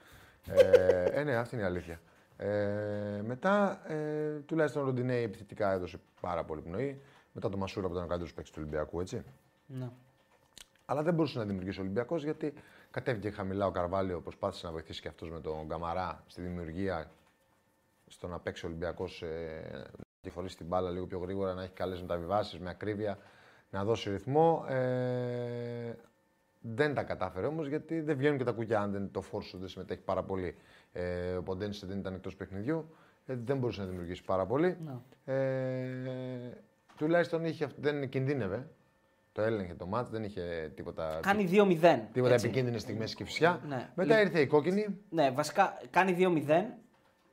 ε, 0.49 1.21
ε, 1.21 1.25
ναι, 1.25 1.35
αυτή 1.37 1.55
είναι 1.55 1.65
η 1.65 1.67
αλήθεια. 1.67 2.01
Ε, 2.43 3.23
μετά, 3.25 3.81
ε, 3.93 4.39
τουλάχιστον 4.47 4.83
ο 4.83 4.85
Ροντινέη 4.85 5.23
επιθετικά 5.23 5.73
έδωσε 5.73 6.01
πάρα 6.21 6.45
πολύ 6.45 6.61
πνοή. 6.61 7.01
Μετά 7.33 7.49
το 7.49 7.57
Μασούρα 7.57 7.87
που 7.87 7.93
ήταν 7.93 8.05
ο 8.05 8.07
καλύτερος 8.07 8.35
παίκτης 8.35 8.53
του 8.53 8.59
Ολυμπιακού, 8.63 9.01
έτσι. 9.01 9.23
Ναι. 9.67 9.91
Αλλά 10.85 11.03
δεν 11.03 11.15
μπορούσε 11.15 11.39
να 11.39 11.45
δημιουργήσει 11.45 11.79
ο 11.79 11.83
Ολυμπιακός 11.83 12.25
γιατί 12.25 12.53
κατέβηκε 12.91 13.31
χαμηλά 13.31 13.67
ο 13.67 13.71
Καρβάλιο. 13.71 14.21
Προσπάθησε 14.21 14.67
να 14.67 14.73
βοηθήσει 14.73 15.01
και 15.01 15.09
αυτός 15.09 15.31
με 15.31 15.41
τον 15.41 15.69
Καμαρά 15.69 16.25
στη 16.27 16.43
δημιουργία 16.43 17.11
στο 18.07 18.29
να 18.29 18.39
παίξει 18.39 18.65
ο 18.65 18.69
Ολυμπιακός 18.69 19.23
ε, 19.23 19.83
να 19.97 20.05
κυφορήσει 20.21 20.57
την 20.57 20.67
μπάλα 20.67 20.91
λίγο 20.91 21.07
πιο 21.07 21.19
γρήγορα, 21.19 21.55
να 21.55 21.63
έχει 21.63 21.73
καλές 21.73 22.01
μεταβιβάσεις 22.01 22.59
με 22.59 22.71
ακρίβεια, 22.71 23.19
να 23.71 23.85
δώσει 23.85 24.11
ρυθμό. 24.11 24.65
Ε, 24.69 25.93
δεν 26.61 26.95
τα 26.95 27.03
κατάφερε 27.03 27.47
όμως 27.47 27.69
γιατί 27.69 28.01
δεν 28.01 28.17
βγαίνουν 28.17 28.39
και 28.39 28.45
τα 28.45 28.53
κουκιά 28.53 28.81
αν 28.81 28.93
δεν 28.93 29.11
το 29.11 29.21
φόρσο 29.21 29.59
δεν 29.59 29.69
συμμετέχει 29.69 30.01
πάρα 30.01 30.23
πολύ. 30.23 30.57
Ε, 30.93 31.33
ο 31.37 31.43
Ποντένσε 31.43 31.87
δεν 31.87 31.99
ήταν 31.99 32.15
εκτός 32.15 32.37
παιχνιδιού. 32.37 32.95
Ε, 33.27 33.35
δεν 33.45 33.59
μπορούσε 33.59 33.81
να 33.81 33.87
δημιουργήσει 33.87 34.25
πάρα 34.25 34.47
πολύ. 34.47 34.77
Ναι. 34.85 35.35
Ε, 35.35 36.53
τουλάχιστον 36.97 37.45
είχε, 37.45 37.65
αυ- 37.65 37.79
δεν 37.81 38.09
κινδύνευε. 38.09 38.69
Το 39.33 39.43
έλεγχε 39.43 39.75
το 39.75 39.87
μάτς, 39.87 40.11
δεν 40.11 40.25
είχε 40.25 40.73
τίποτα, 40.75 41.19
Κάνει 41.23 41.45
2-0. 41.53 42.09
τίποτα 42.13 42.33
έτσι. 42.35 42.47
επικίνδυνες 42.47 42.83
στιγμές 42.83 43.15
και 43.15 43.25
φυσιά. 43.25 43.61
Ναι. 43.69 43.89
Μετά 43.95 44.21
ήρθε 44.21 44.41
η 44.41 44.47
κόκκινη. 44.47 44.99
Ναι, 45.11 45.31
βασικά 45.31 45.79
κάνει 45.91 46.13
2-0 46.19 46.65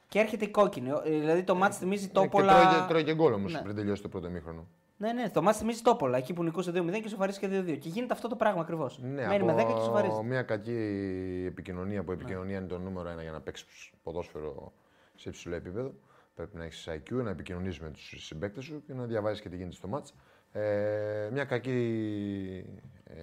και 0.08 0.20
έρχεται 0.20 0.46
η 0.46 0.50
κόκκινη. 0.50 0.92
Ο- 0.92 1.02
Δηλαδή 1.06 1.44
το 1.44 1.56
μάτς 1.56 1.78
θυμίζει 1.78 2.04
ε, 2.04 2.08
και 2.08 2.14
τόπολα. 2.14 2.54
τρώει, 2.62 2.74
και- 2.82 2.88
τρώει 2.88 3.04
και 3.04 3.14
γκολ 3.16 3.34
όμως 3.34 3.54
Ναι. 3.54 3.62
πριν 3.62 3.76
τελειώσει 3.76 4.02
το 4.02 4.10
πρώτο 4.10 4.30
μήχρονο. 4.30 4.68
Ναι, 4.98 5.14
ναι, 5.14 5.30
το 5.30 5.42
μάτς 5.42 5.58
θυμίζει 5.58 5.82
τόπολα. 5.82 6.18
Εκεί 6.18 6.34
που 6.34 6.44
νικούσε 6.44 6.72
2-0 6.76 7.02
και 7.02 7.10
σοφαρίζει 7.10 7.40
και 7.40 7.48
2-2. 7.48 7.78
Και 7.80 7.90
γίνεται 7.90 8.14
αυτό 8.14 8.28
το 8.28 8.36
πράγμα 8.36 8.62
ακριβώς. 8.62 9.00
Ναι, 9.02 9.28
Μένει 9.28 9.44
με 9.44 9.54
10 9.54 9.56
και 9.58 9.62
από 9.64 9.82
σοφαρίζει. 9.82 10.24
μια 10.24 10.42
κακή 10.44 11.44
επικοινωνία 11.48 12.04
που 12.04 12.12
η 12.12 12.14
επικοινωνία 12.14 12.58
είναι 12.58 12.68
το 12.68 12.80
νούμερο 12.80 13.10
ένα 13.10 13.22
για 13.22 13.32
να 13.32 13.42
παίξεις 13.42 13.92
ποδόσφαιρο 14.04 14.74
σε 15.16 15.30
υψηλό 15.30 15.56
επίπεδο. 15.56 15.94
Πρέπει 16.36 16.58
να 16.58 16.64
έχεις 16.64 16.88
IQ, 16.90 17.12
να 17.12 17.30
επικοινωνείς 17.30 17.80
με 17.80 17.90
τους 17.90 18.26
συμπαίκτες 18.26 18.64
σου 18.64 18.84
και 18.86 18.94
να 18.94 19.06
διαβάζεις 19.06 19.42
και 19.42 19.50
τι 19.50 19.56
γίνεται 19.56 19.76
στο 19.76 19.88
μάτς. 19.88 20.14
Ε, 20.52 21.30
μια 21.32 21.46
κακή 21.46 22.66
ε, 23.04 23.16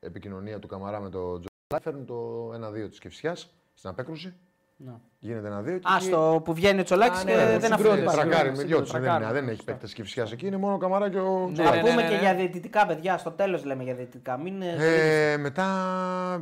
επικοινωνία 0.00 0.58
του 0.58 0.66
Καμαρά 0.66 1.00
με 1.00 1.10
τον 1.10 1.40
Τζο 1.40 1.48
φέρνει 1.82 2.04
το 2.04 2.50
1-2 2.52 2.88
της 2.88 2.98
Κυφσιά 2.98 3.34
στην 3.74 3.90
απέκρουση. 3.90 4.34
Ναι. 4.78 4.92
Γίνεται 5.18 5.48
1-2. 5.48 5.64
και 5.64 5.70
Α, 5.92 5.94
εκεί- 5.96 6.04
στο 6.04 6.40
που 6.44 6.54
βγαίνει 6.54 6.80
ο 6.80 6.82
Τσολάκης 6.82 7.20
Α, 7.20 7.24
και 7.24 7.34
ναι, 7.34 7.44
ναι, 7.44 7.58
δεν 7.58 7.60
συγκρούεται, 7.60 7.74
αφήνει. 7.74 7.98
συγκρούεται. 7.98 8.28
Τρακάρι 8.28 8.48
με 8.50 8.56
συγκρούεται, 8.56 8.66
δυο 8.66 8.80
τους. 8.80 8.90
τρακάρι, 8.90 9.24
Δεν, 9.24 9.32
δεν 9.32 9.42
ναι, 9.44 9.48
έχει 9.50 9.56
σωστά. 9.56 9.72
παίκτες 9.72 9.92
Κυφσιάς 9.94 10.32
εκεί, 10.32 10.46
είναι 10.46 10.56
μόνο 10.56 10.74
ο 10.74 10.78
Καμαρά 10.78 11.10
και 11.10 11.18
ο 11.18 11.38
Ναι, 11.38 11.46
Να 11.46 11.52
Τζολάκης. 11.52 11.82
ναι, 11.82 11.88
πούμε 11.90 12.02
ναι, 12.02 12.08
και 12.08 12.14
ναι. 12.14 12.20
για 12.20 12.34
διαιτητικά, 12.34 12.86
παιδιά. 12.86 13.18
Στο 13.18 13.30
τέλος 13.30 13.64
λέμε 13.64 13.82
για 13.82 13.94
διαιτητικά. 13.94 14.38
Μην. 14.38 14.62
ε, 14.62 15.32
Ε, 15.32 15.36
μετά 15.36 15.66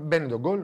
μπαίνει 0.02 0.28
το 0.28 0.39
γκολ. 0.39 0.62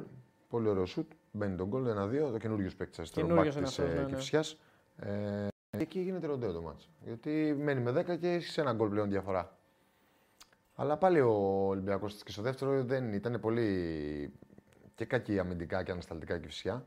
Πολύ 0.49 0.69
ωραίο 0.69 0.87
σουτ. 0.87 1.11
Μπαίνει 1.31 1.57
το 1.57 1.67
γκολ 1.67 1.87
1-2. 1.87 2.31
Το 2.31 2.39
καινούριο 2.39 2.71
παίκτη 2.77 2.95
αριστερό 2.99 3.27
μπακ 3.27 3.35
Καινούριος 3.37 3.57
είναι 3.57 3.65
της 3.67 3.79
αυτός, 3.79 3.95
ναι, 3.95 4.01
ναι. 4.01 4.07
Κηφισιάς. 4.07 4.59
Ε, 4.97 5.09
και 5.71 5.83
εκεί 5.83 6.01
γίνεται 6.01 6.27
ροντέο 6.27 6.53
το 6.53 6.61
ματς. 6.63 6.89
Γιατί 7.05 7.57
μένει 7.61 7.81
με 7.81 7.91
10 7.91 8.17
και 8.17 8.29
έχει 8.29 8.61
ένα 8.61 8.73
γκολ 8.73 8.89
πλέον 8.89 9.09
διαφορά. 9.11 9.57
Αλλά 10.75 10.97
πάλι 10.97 11.21
ο 11.21 11.33
Ολυμπιακός 11.69 12.23
και 12.25 12.31
στο 12.33 12.43
δεύτερο 12.43 12.85
δεν 12.85 13.13
ήταν 13.13 13.41
πολύ 13.41 14.33
και 14.95 15.05
κακή 15.05 15.39
αμυντικά 15.39 15.83
και 15.83 15.93
ανασταλτικά 15.93 16.35
η 16.37 16.41
Κηφισιά. 16.41 16.85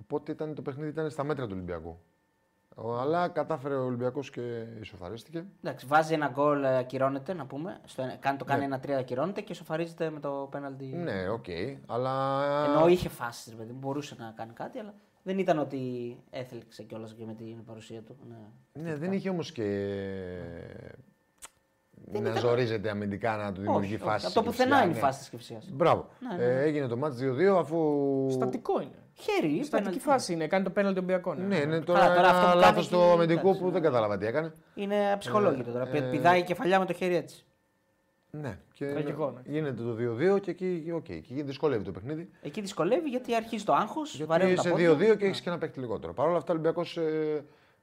Οπότε 0.00 0.32
ήταν, 0.32 0.54
το 0.54 0.62
παιχνίδι 0.62 0.88
ήταν 0.90 1.10
στα 1.10 1.24
μέτρα 1.24 1.44
του 1.46 1.50
Ολυμπιακού. 1.54 1.98
Ο- 2.74 2.98
Αλλά 2.98 3.28
κατάφερε 3.28 3.74
ο 3.74 3.84
Ολυμπιακός 3.84 4.30
και 4.30 4.64
ισοφαρίστηκε. 4.80 5.44
Εντάξει, 5.62 5.86
βάζει 5.86 6.14
ένα 6.14 6.28
γκολ, 6.28 6.64
ε, 6.64 6.78
ακυρώνεται 6.78 7.32
να 7.34 7.46
πούμε. 7.46 7.80
Στο, 7.84 8.02
ένα- 8.02 8.16
κάνει, 8.16 8.38
το 8.38 8.44
κάνει 8.44 8.60
Ναι. 8.60 8.66
ένα 8.66 8.80
3 8.80 8.90
ακυρώνεται 8.98 9.40
ισοφαρίζεται 9.40 10.10
με 10.10 10.20
το 10.20 10.48
πέναλτι. 10.50 10.84
Ναι, 10.84 11.28
οκ. 11.28 11.44
αλλά. 11.86 12.44
Ενώ 12.64 12.86
είχε 12.88 13.08
φάσεις, 13.08 13.54
παιδί, 13.54 13.72
μου, 13.72 13.78
μπορούσε 13.78 14.14
να 14.18 14.32
κάνει 14.36 14.52
κάτι, 14.52 14.78
αλλά 14.78 14.94
δεν 15.22 15.38
ήταν 15.38 15.58
ότι 15.58 16.16
έθελξε 16.30 16.82
κιόλας 16.82 17.14
και 17.14 17.24
με 17.24 17.34
την 17.34 17.64
παρουσία 17.64 18.02
του. 18.02 18.16
Ναι, 18.28 18.82
Ναι, 18.82 18.94
δεν 18.96 19.12
είχε 19.12 19.28
όμως 19.30 19.52
και. 19.52 19.64
να 22.12 22.34
ζορίζεται 22.34 22.90
αμυντικά 22.90 23.36
να 23.36 23.52
του 23.52 23.60
δημιουργεί 23.60 23.94
όχι, 23.94 24.02
φάση. 24.02 24.26
όχι. 24.26 24.26
Από 24.26 24.34
το 24.34 24.40
και 24.40 24.46
πουθενά 24.48 24.68
φυσικά, 24.76 24.84
είναι 24.88 24.92
η 24.92 25.00
ναι. 25.00 25.06
φάση 25.06 25.18
της 25.18 25.28
Κυψία. 25.28 25.60
Μπράβο. 25.72 26.08
Ναι, 26.20 26.36
ναι, 26.36 26.44
Ε, 26.44 26.62
έγινε 26.62 26.86
το 26.86 26.96
μάτς 26.96 27.16
2-2 27.16 27.56
αφού. 27.58 28.26
Στατικό 28.30 28.80
είναι. 28.80 28.98
Χέρι, 29.20 29.64
Στατική 29.64 29.68
πέναλτι. 29.70 29.98
φάση 29.98 30.32
είναι. 30.32 30.46
Κάνει 30.46 30.64
το 30.64 30.70
πέναλτι 30.70 30.98
Ολυμπιακό. 30.98 31.34
Ναι, 31.34 31.56
είναι 31.56 31.64
Καλά, 31.64 31.84
τώρα, 31.84 32.14
τώρα 32.14 32.28
αυτό 32.28 32.32
που 32.32 32.36
ένα 32.36 32.48
κάνει 32.50 32.60
λάθος 32.60 32.86
εκεί, 32.86 32.94
του 32.94 33.02
αμυντικού 33.02 33.40
εντάξει, 33.40 33.60
που 33.60 33.66
ναι. 33.66 33.72
δεν 33.72 33.82
κατάλαβα 33.82 34.18
τι 34.18 34.26
έκανε. 34.26 34.52
Είναι 34.74 35.12
αψυχολόγητο 35.12 35.70
τώρα. 35.70 35.88
Ε, 35.96 36.00
Πηδάει 36.00 36.38
η 36.38 36.42
κεφαλιά 36.42 36.78
με 36.78 36.86
το 36.86 36.92
χέρι 36.92 37.14
έτσι. 37.16 37.42
Ναι, 38.30 38.58
και 38.72 38.86
Τραγικό, 38.86 39.30
ναι. 39.30 39.40
γίνεται 39.52 39.82
το 39.82 39.96
2-2 40.36 40.40
και 40.40 40.50
εκεί, 40.50 40.92
οκ, 40.94 41.08
εκεί 41.08 41.42
δυσκολεύει 41.42 41.84
το 41.84 41.90
παιχνίδι. 41.90 42.30
Εκεί 42.42 42.60
δυσκολεύει 42.60 43.08
γιατί 43.08 43.34
αρχίζει 43.34 43.64
το 43.64 43.72
άγχος. 43.72 44.14
Γιατί 44.14 44.46
είσαι 44.46 44.72
2-2 44.76 45.16
και 45.18 45.24
έχεις 45.26 45.40
και 45.40 45.48
ένα 45.48 45.58
παίκτη 45.58 45.80
λιγότερο. 45.80 46.12
Παρ' 46.12 46.28
όλα 46.28 46.36
αυτά 46.36 46.50
ο 46.50 46.54
Ολυμπιακός 46.54 46.98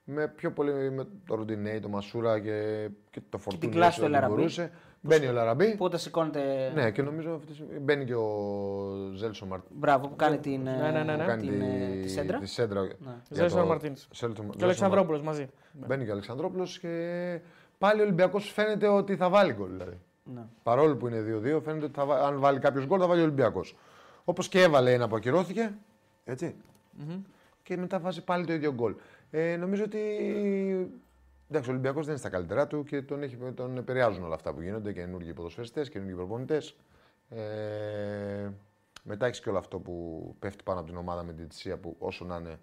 με 0.04 0.28
πιο 0.28 0.52
πολύ 0.52 0.92
με 0.92 1.08
το 1.28 1.36
Ροντινέι, 1.36 1.80
το 1.80 1.88
Μασούρα 1.90 2.40
και, 2.40 2.88
και 3.10 3.22
το 3.30 3.38
Φορτούνι. 3.38 3.72
κλάση 3.72 3.98
του 4.00 4.04
όσο 4.06 4.06
Ελαραμπή. 4.14 4.34
μπορούσε. 4.36 4.72
Μπαίνει 5.06 5.28
ο 5.28 5.32
Λαραμπή. 5.32 5.76
Που 5.76 5.86
όταν 5.86 6.00
σηκώνεται. 6.00 6.72
Ναι, 6.76 6.92
και 6.92 7.02
νομίζω 7.02 7.34
αυτή 7.34 7.46
τη 7.48 7.54
στιγμή 7.54 7.80
μπαίνει 7.80 8.06
και 8.06 8.16
ο 8.16 9.12
Ζέλσον 9.16 9.48
Μαρτίν. 9.48 9.72
Μπράβο, 9.80 10.08
που 10.08 10.16
κάνει 10.16 10.38
την, 10.38 10.62
Ναι, 10.62 10.72
ναι, 10.92 11.04
ναι, 11.04 11.16
ναι. 11.16 11.24
ε, 11.24 11.26
Κάνει 11.26 11.42
την, 11.48 11.62
ε, 11.62 12.00
τη 12.02 12.08
σέντρα. 12.10 12.38
Τη 12.38 12.46
σέντρα. 12.46 12.82
Ναι. 12.82 12.88
για 13.00 13.18
Ζέλσον 13.30 13.60
το- 13.60 13.66
Μαρτίνς. 13.66 14.08
Σέλσον- 14.12 14.36
Και 14.36 14.42
ο 14.42 14.46
Ζέλσον 14.52 14.64
Αλεξανδρόπουλος 14.64 15.22
μαζί. 15.22 15.48
Μπαίνει 15.72 16.04
και 16.04 16.10
ο 16.10 16.14
Αλεξανδρόπουλος 16.14 16.80
και 16.80 17.40
πάλι 17.78 18.00
ο 18.00 18.04
Ολυμπιακός 18.04 18.52
φαίνεται 18.52 18.88
ότι 18.88 19.16
θα 19.16 19.30
βάλει 19.30 19.54
γκολ. 19.54 19.72
Δηλαδή. 19.72 19.98
Ναι. 20.24 20.42
Παρόλο 20.64 20.96
που 20.96 21.08
είναι 21.08 21.22
2-2, 21.22 21.62
φαίνεται 21.62 21.86
ότι 21.86 21.94
θα, 21.94 22.06
βά- 22.06 22.22
αν 22.22 22.40
βάλει 22.40 22.60
κάποιος 22.60 22.86
γκολ 22.86 22.98
θα 23.02 23.08
βάλει 23.08 23.20
ο 23.20 23.24
Ολυμπιακός. 23.24 23.76
Όπως 24.24 24.48
και 24.48 24.62
έβαλε 24.62 24.94
ένα 24.94 25.08
που 25.08 25.16
ακυρώθηκε. 25.16 25.74
Έτσι. 26.24 26.56
Και 27.64 27.78
μετά 27.78 28.00
βάζει 28.00 28.24
πάλι 28.24 28.46
το 28.46 28.54
ίδιο 28.54 28.74
γκολ. 28.74 28.96
Ε, 29.32 29.56
νομίζω 29.56 29.84
ότι. 29.84 30.00
Εντάξει, 31.50 31.70
ο 31.70 31.72
Ολυμπιακός 31.72 32.02
δεν 32.02 32.10
είναι 32.10 32.20
στα 32.20 32.30
καλύτερά 32.30 32.68
του 32.68 32.84
και 32.84 33.02
τον, 33.02 33.24
έχει, 33.24 33.38
τον 33.56 33.78
επηρεάζουν 33.78 34.24
όλα 34.24 34.36
αυτά 34.36 34.54
που 34.54 34.62
γίνονται. 34.62 34.94
Καινούργιοι 34.94 35.34
ποδοσφαιριστές, 35.34 35.90
καινούργιοι 35.90 36.16
προπονητές. 36.16 36.76
Ε, 37.30 38.50
μετά 39.04 39.26
έχεις 39.26 39.40
και 39.40 39.50
όλο 39.50 39.58
αυτό 39.58 39.80
που 39.80 40.36
πέφτει 40.40 40.64
πάνω 40.64 40.80
από 40.80 40.90
την 40.90 40.98
ομάδα 40.98 41.24
με 41.24 41.34
την 41.34 41.50
θυσία 41.50 41.78
που 41.78 41.96
όσο 42.00 42.26
να 42.26 42.36
είναι 42.36 42.60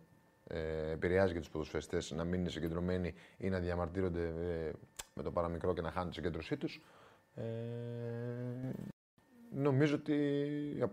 ε, 0.46 0.90
επηρεάζει 0.90 1.32
και 1.32 1.38
τους 1.38 1.50
ποδοσφαιριστές 1.50 2.10
να 2.10 2.24
μην 2.24 2.40
είναι 2.40 2.48
συγκεντρωμένοι 2.48 3.14
ή 3.36 3.48
να 3.48 3.58
διαμαρτύρονται 3.58 4.24
ε, 4.24 4.72
με 5.14 5.22
το 5.22 5.30
παραμικρό 5.30 5.74
και 5.74 5.80
να 5.80 5.90
χάνουν 5.90 6.08
τη 6.08 6.14
συγκέντρωσή 6.14 6.56
τους. 6.56 6.82
Ε, 7.34 7.42
νομίζω 9.50 9.94
ότι 9.94 10.14
α, 10.82 10.90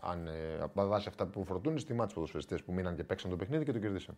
αν 0.00 0.26
ε, 0.26 0.58
από 0.60 0.86
βάση 0.86 1.08
αυτά 1.08 1.26
που 1.26 1.44
φορτούν, 1.44 1.78
στιμά 1.78 2.04
τους 2.04 2.14
ποδοσφαιριστές 2.14 2.62
που 2.62 2.72
μείναν 2.72 2.96
και 2.96 3.04
παίξαν 3.04 3.30
το 3.30 3.36
παιχνίδι 3.36 3.64
και 3.64 3.72
το 3.72 3.78
κερδίσαν. 3.78 4.16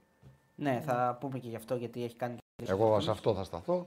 ναι, 0.54 0.80
θα 0.84 1.16
πούμε 1.20 1.38
και 1.38 1.48
γι' 1.48 1.56
αυτό 1.56 1.74
γιατί 1.74 2.04
έχει 2.04 2.16
κάνει. 2.16 2.39
Και 2.64 2.70
Εγώ 2.70 3.00
σε 3.00 3.10
αυτό 3.10 3.34
θα 3.34 3.44
σταθώ. 3.44 3.86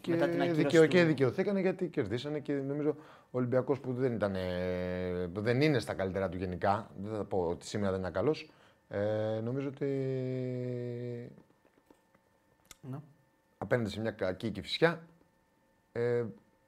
Και, 0.00 0.10
Μετά 0.10 0.28
την 0.28 0.40
ακύρωση 0.40 0.62
δικαιο, 0.62 0.82
του- 0.82 0.88
και 0.88 1.04
δικαιωθήκανε 1.04 1.60
γιατί 1.60 1.88
κερδίσανε 1.88 2.38
και 2.38 2.52
νομίζω 2.52 2.88
ο 3.30 3.38
Ολυμπιακός 3.38 3.80
που 3.80 3.92
δεν, 3.92 4.12
ήταν, 4.12 4.34
ε, 4.34 5.28
που 5.32 5.40
δεν 5.40 5.60
είναι 5.60 5.78
στα 5.78 5.94
καλύτερα 5.94 6.28
του 6.28 6.36
γενικά, 6.36 6.90
δεν 7.02 7.16
θα 7.16 7.24
πω 7.24 7.38
ότι 7.38 7.66
σήμερα 7.66 7.90
δεν 7.92 8.00
είναι 8.00 8.10
καλός. 8.10 8.50
Ε, 8.88 9.40
νομίζω 9.42 9.68
ότι 9.68 9.86
Ναι. 12.80 12.96
απέναντι 13.58 13.90
σε 13.90 14.00
μια 14.00 14.10
κακή 14.10 14.50
κυφισιά 14.50 15.00
ε, 15.92 16.24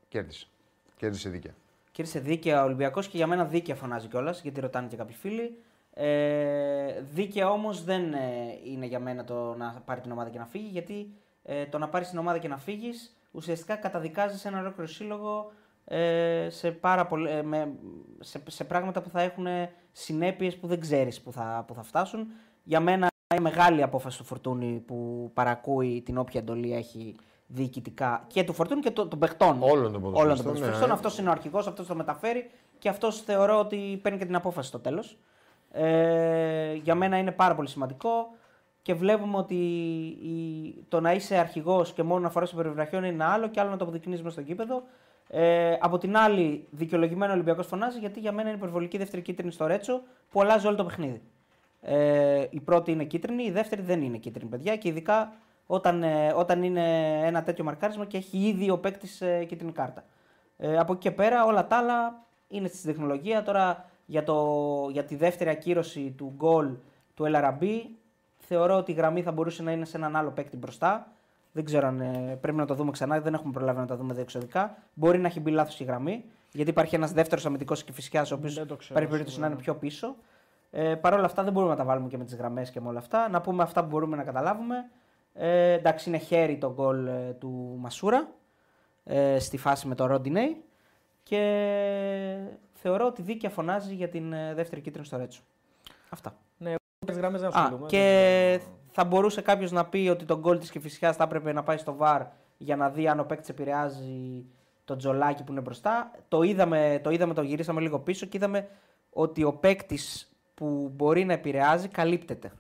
κέρδισε. 0.09 0.47
Κέρδισε 0.97 1.29
δίκαια. 1.29 1.55
Κέρδισε 1.93 2.19
δίκαια 2.21 2.63
ο 2.63 2.65
Ολυμπιακός 2.65 3.09
και 3.09 3.17
για 3.17 3.27
μένα 3.27 3.45
δίκαια 3.45 3.75
φωνάζει 3.75 4.07
κιόλας, 4.09 4.43
γιατί 4.43 4.61
ρωτάνε 4.61 4.89
και 4.89 4.97
κάποιοι 4.97 5.15
φίλοι. 5.15 5.59
Ε, 5.95 7.01
δίκαια 7.15 7.51
όμως 7.51 7.85
δεν 7.85 8.13
ε, 8.13 8.19
είναι 8.65 8.87
για 8.87 9.01
μένα 9.01 9.25
το 9.25 9.55
να 9.59 9.83
πάρει 9.85 10.01
την 10.01 10.11
ομάδα 10.13 10.31
και 10.31 10.39
να 10.39 10.47
φύγει, 10.47 10.69
γιατί 10.69 11.11
ε, 11.49 11.67
το 11.67 11.79
να 11.79 11.89
πάρεις 11.89 12.09
την 12.11 12.19
ομάδα 12.19 12.39
και 12.39 12.49
να 12.49 12.59
φύγεις 12.59 13.17
ουσιαστικά 13.31 13.75
καταδικάζεις 13.77 14.45
ένα 14.45 14.59
ολόκληρο 14.61 14.89
σύλλογο 14.89 15.53
ε, 15.85 16.47
σε, 16.51 16.71
πάρα 16.71 17.07
πολλ- 17.07 17.29
ε, 17.29 17.43
με, 17.43 17.73
σε, 18.21 18.43
σε 18.47 18.65
πράγματα 18.65 19.03
που 19.03 19.09
θα 19.11 19.21
έχουν 19.21 19.47
συνέπειες 19.93 20.57
που 20.57 20.67
δεν 20.67 20.81
ξέρεις 20.81 21.21
που 21.21 21.33
θα, 21.33 21.65
που 21.67 21.75
θα 21.75 21.83
φτάσουν. 21.83 22.27
Για 22.63 22.81
μένα 22.81 23.09
είναι 23.35 23.43
μεγάλη 23.43 23.83
απόφαση 23.83 24.19
του 24.19 24.25
Φορτούνη 24.25 24.83
που 24.87 25.31
παρακούει 25.35 26.03
την 26.05 26.19
όποια 26.19 26.41
εντολή 26.41 26.75
έχει 26.75 27.17
διοικητικά 27.47 28.25
και 28.27 28.45
του 28.45 28.53
Φορτούνη 28.53 28.81
και 28.81 28.91
των 28.91 29.09
των 29.09 29.19
παιχτών. 29.19 29.63
Όλων 29.63 29.63
των 29.63 29.75
Όλων 29.83 29.93
των 29.93 30.01
ποδοσφαιριστών, 30.03 30.45
ποδοσφαιριστών. 30.45 30.89
ναι. 30.89 30.95
Αυτός 30.95 31.19
είναι 31.19 31.29
ο 31.29 31.33
αρχηγός, 31.33 31.67
αυτός 31.67 31.87
το 31.87 31.95
μεταφέρει 31.95 32.51
και 32.79 32.89
αυτός 32.89 33.21
θεωρώ 33.23 33.59
ότι 33.59 33.99
παίρνει 34.03 34.19
και 34.19 34.25
την 34.25 34.35
απόφαση 34.35 34.69
στο 34.69 34.79
τέλος. 34.79 35.19
Ε, 35.73 36.73
για 36.73 36.95
μένα 36.95 37.19
είναι 37.19 37.33
πάρα 37.33 37.55
πολύ 37.55 37.69
σημαντικό 37.69 38.29
και 38.87 38.95
βλέπουμε 38.95 39.37
ότι 39.37 39.55
η, 40.23 40.75
το 40.89 41.01
να 41.01 41.13
είσαι 41.13 41.37
αρχηγός 41.37 41.93
και 41.93 42.03
μόνο 42.03 42.21
να 42.21 42.31
φοράς 42.31 42.51
το 42.51 42.57
περιβραχιόν 42.57 43.05
είναι 43.05 43.13
ένα 43.13 43.27
άλλο 43.33 43.49
και 43.49 43.61
άλλο 43.61 43.71
να 43.71 43.77
το 43.77 43.85
αποδεικνύεις 43.85 44.23
μέσα 44.23 44.33
στο 44.33 44.41
γήπεδο. 44.41 44.83
Ε, 45.29 45.77
από 45.81 45.99
την 45.99 46.17
άλλη, 46.17 46.67
δικαιολογημένο 46.71 47.33
ο 47.33 47.35
Ολυμπιακός 47.35 47.67
φωνάζει 47.67 47.99
γιατί 47.99 48.21
για 48.21 48.33
μένα 48.33 48.49
είναι 48.49 48.57
υπερβολική 48.57 48.99
δεύτερη 48.99 49.23
κίτρινη 49.23 49.53
στο 49.53 49.67
Ρέτσο 49.67 50.03
που 50.31 50.41
αλλάζει 50.41 50.67
όλο 50.67 50.77
το 50.77 50.85
παιχνίδι. 50.85 51.23
Ε, 51.81 52.47
η 52.51 52.61
πρώτη 52.61 52.91
είναι 52.91 53.05
κίτρινη, 53.05 53.43
η 53.43 53.51
δεύτερη 53.51 53.83
δεν 53.83 54.03
είναι 54.03 54.17
κίτρινη, 54.17 54.51
παιδιά. 54.51 54.77
Και 54.77 54.89
ειδικά 54.89 55.33
όταν, 55.67 56.03
ε, 56.03 56.33
όταν 56.37 56.63
είναι 56.63 57.17
ένα 57.27 57.43
τέτοιο 57.43 57.65
μαρκάρισμα 57.65 58.05
και 58.05 58.17
έχει 58.17 58.39
ήδη 58.39 58.71
ο 58.71 58.79
παίκτης 58.79 59.21
ε, 59.21 59.45
κίτρινη 59.45 59.73
κάρτα. 59.73 60.05
Ε, 60.57 60.79
από 60.79 60.93
εκεί 60.93 61.03
και 61.03 61.11
πέρα 61.11 61.45
όλα 61.45 61.67
τα 61.67 61.77
άλλα 61.77 62.25
είναι 62.49 62.69
στη 62.69 62.87
τεχνολογία. 62.87 63.43
Τώρα 63.43 63.91
για, 64.07 64.23
το, 64.23 64.89
για 64.93 65.05
τη 65.05 65.17
δεύτερη 65.17 65.51
ακύρωση 65.51 66.15
του 66.17 66.33
γκολ 66.37 66.77
του 67.15 67.25
LRB 67.35 67.65
θεωρώ 68.47 68.77
ότι 68.77 68.91
η 68.91 68.95
γραμμή 68.95 69.23
θα 69.23 69.33
μπορούσε 69.33 69.63
να 69.63 69.73
είναι 69.73 69.85
σε 69.85 69.97
έναν 69.97 70.17
άλλο 70.17 70.31
παίκτη 70.31 70.57
μπροστά. 70.57 71.07
Δεν 71.53 71.65
ξέρω 71.65 71.87
αν 71.87 72.01
ε, 72.01 72.39
πρέπει 72.41 72.57
να 72.57 72.67
το 72.67 72.75
δούμε 72.75 72.91
ξανά, 72.91 73.21
δεν 73.21 73.35
έχουμε 73.35 73.53
προλάβει 73.53 73.79
να 73.79 73.87
τα 73.87 73.97
δούμε 73.97 74.15
διεξοδικά. 74.15 74.77
Μπορεί 74.95 75.19
να 75.19 75.27
έχει 75.27 75.41
μπει 75.41 75.51
λάθος 75.51 75.81
η 75.81 75.85
γραμμή, 75.85 76.25
γιατί 76.53 76.71
υπάρχει 76.71 76.95
ένας 76.95 77.13
δεύτερος 77.13 77.47
αμυντικός 77.47 77.85
και 77.85 77.93
φυσικά, 77.93 78.21
ο 78.21 78.35
οποίος 78.35 78.55
Δεν 78.55 78.67
το 78.67 78.77
ξέρω, 78.77 78.93
υπάρχει 78.95 79.11
περίπτωση 79.13 79.41
να 79.41 79.47
είναι 79.47 79.57
σίγουρα. 79.57 79.79
πιο 79.79 79.89
πίσω. 79.89 80.17
Ε, 80.71 80.95
Παρ' 80.95 81.13
όλα 81.15 81.25
αυτά 81.25 81.43
δεν 81.43 81.53
μπορούμε 81.53 81.73
να 81.73 81.79
τα 81.79 81.85
βάλουμε 81.85 82.09
και 82.09 82.19
με 82.19 82.25
τις 82.25 82.37
γραμμές 82.37 82.71
και 82.71 82.81
με 82.81 82.89
όλα 82.89 82.99
αυτά. 82.99 83.29
Να 83.29 83.41
πούμε 83.41 83.63
αυτά 83.63 83.83
που 83.83 83.89
μπορούμε 83.89 84.17
να 84.17 84.23
καταλάβουμε. 84.23 84.91
Ε, 85.35 85.73
εντάξει, 85.73 86.09
είναι 86.09 86.19
χέρι 86.19 86.59
το 86.59 86.73
γκολ 86.73 87.07
ε, 87.07 87.37
του 87.39 87.77
Μασούρα 87.81 88.29
ε, 89.05 89.39
στη 89.39 89.57
φάση 89.57 89.87
με 89.89 89.95
το 89.95 90.07
Ρόντινεϊ 90.07 90.65
και 91.23 91.41
θεωρώ 92.73 93.07
ότι 93.07 93.23
δίκαια 93.23 93.51
φωνάζει 93.51 93.95
για 93.95 94.09
την 94.09 94.33
ε, 94.33 94.55
δεύτερη 94.55 94.81
κίτρινη 94.81 95.07
στο 95.07 95.17
Ρέτσο. 95.17 95.41
Αυτά. 96.09 96.37
Τι 97.07 97.13
γραμμέ 97.19 97.39
δεν 97.39 97.47
Α, 97.55 97.59
ασχολούμαι. 97.59 97.87
και 97.87 98.61
θα 98.91 99.05
μπορούσε 99.05 99.41
κάποιος 99.41 99.71
να 99.73 99.85
πει 99.87 100.09
ότι 100.13 100.25
το 100.25 100.39
γκολ 100.39 100.59
τη 100.59 100.71
Κεφυσιά 100.71 101.13
θα 101.13 101.25
έπρεπε 101.25 101.53
να 101.53 101.63
πάει 101.63 101.77
στο 101.77 101.95
βαρ 101.97 102.23
για 102.59 102.77
να 102.77 102.89
δει 102.91 103.09
αν 103.09 103.21
ο 103.21 103.25
παίκτης 103.25 103.49
επηρεάζει 103.49 104.45
το 104.85 104.97
τζολάκι 104.97 105.45
που 105.45 105.53
είναι 105.53 105.61
μπροστά. 105.61 106.11
Το 106.29 106.43
είδαμε, 106.43 107.01
το 107.03 107.11
είδαμε, 107.11 107.35
το 107.35 107.43
γυρίσαμε 107.43 107.81
λίγο 107.81 107.99
πίσω 107.99 108.27
και 108.27 108.37
είδαμε 108.37 108.69
ότι 109.11 109.45
ο 109.45 109.53
παίκτης 109.53 110.31
που 110.55 110.91
μπορεί 110.97 111.25
να 111.25 111.33
επηρεάζει 111.33 111.89
καλύπτεται. 111.89 112.53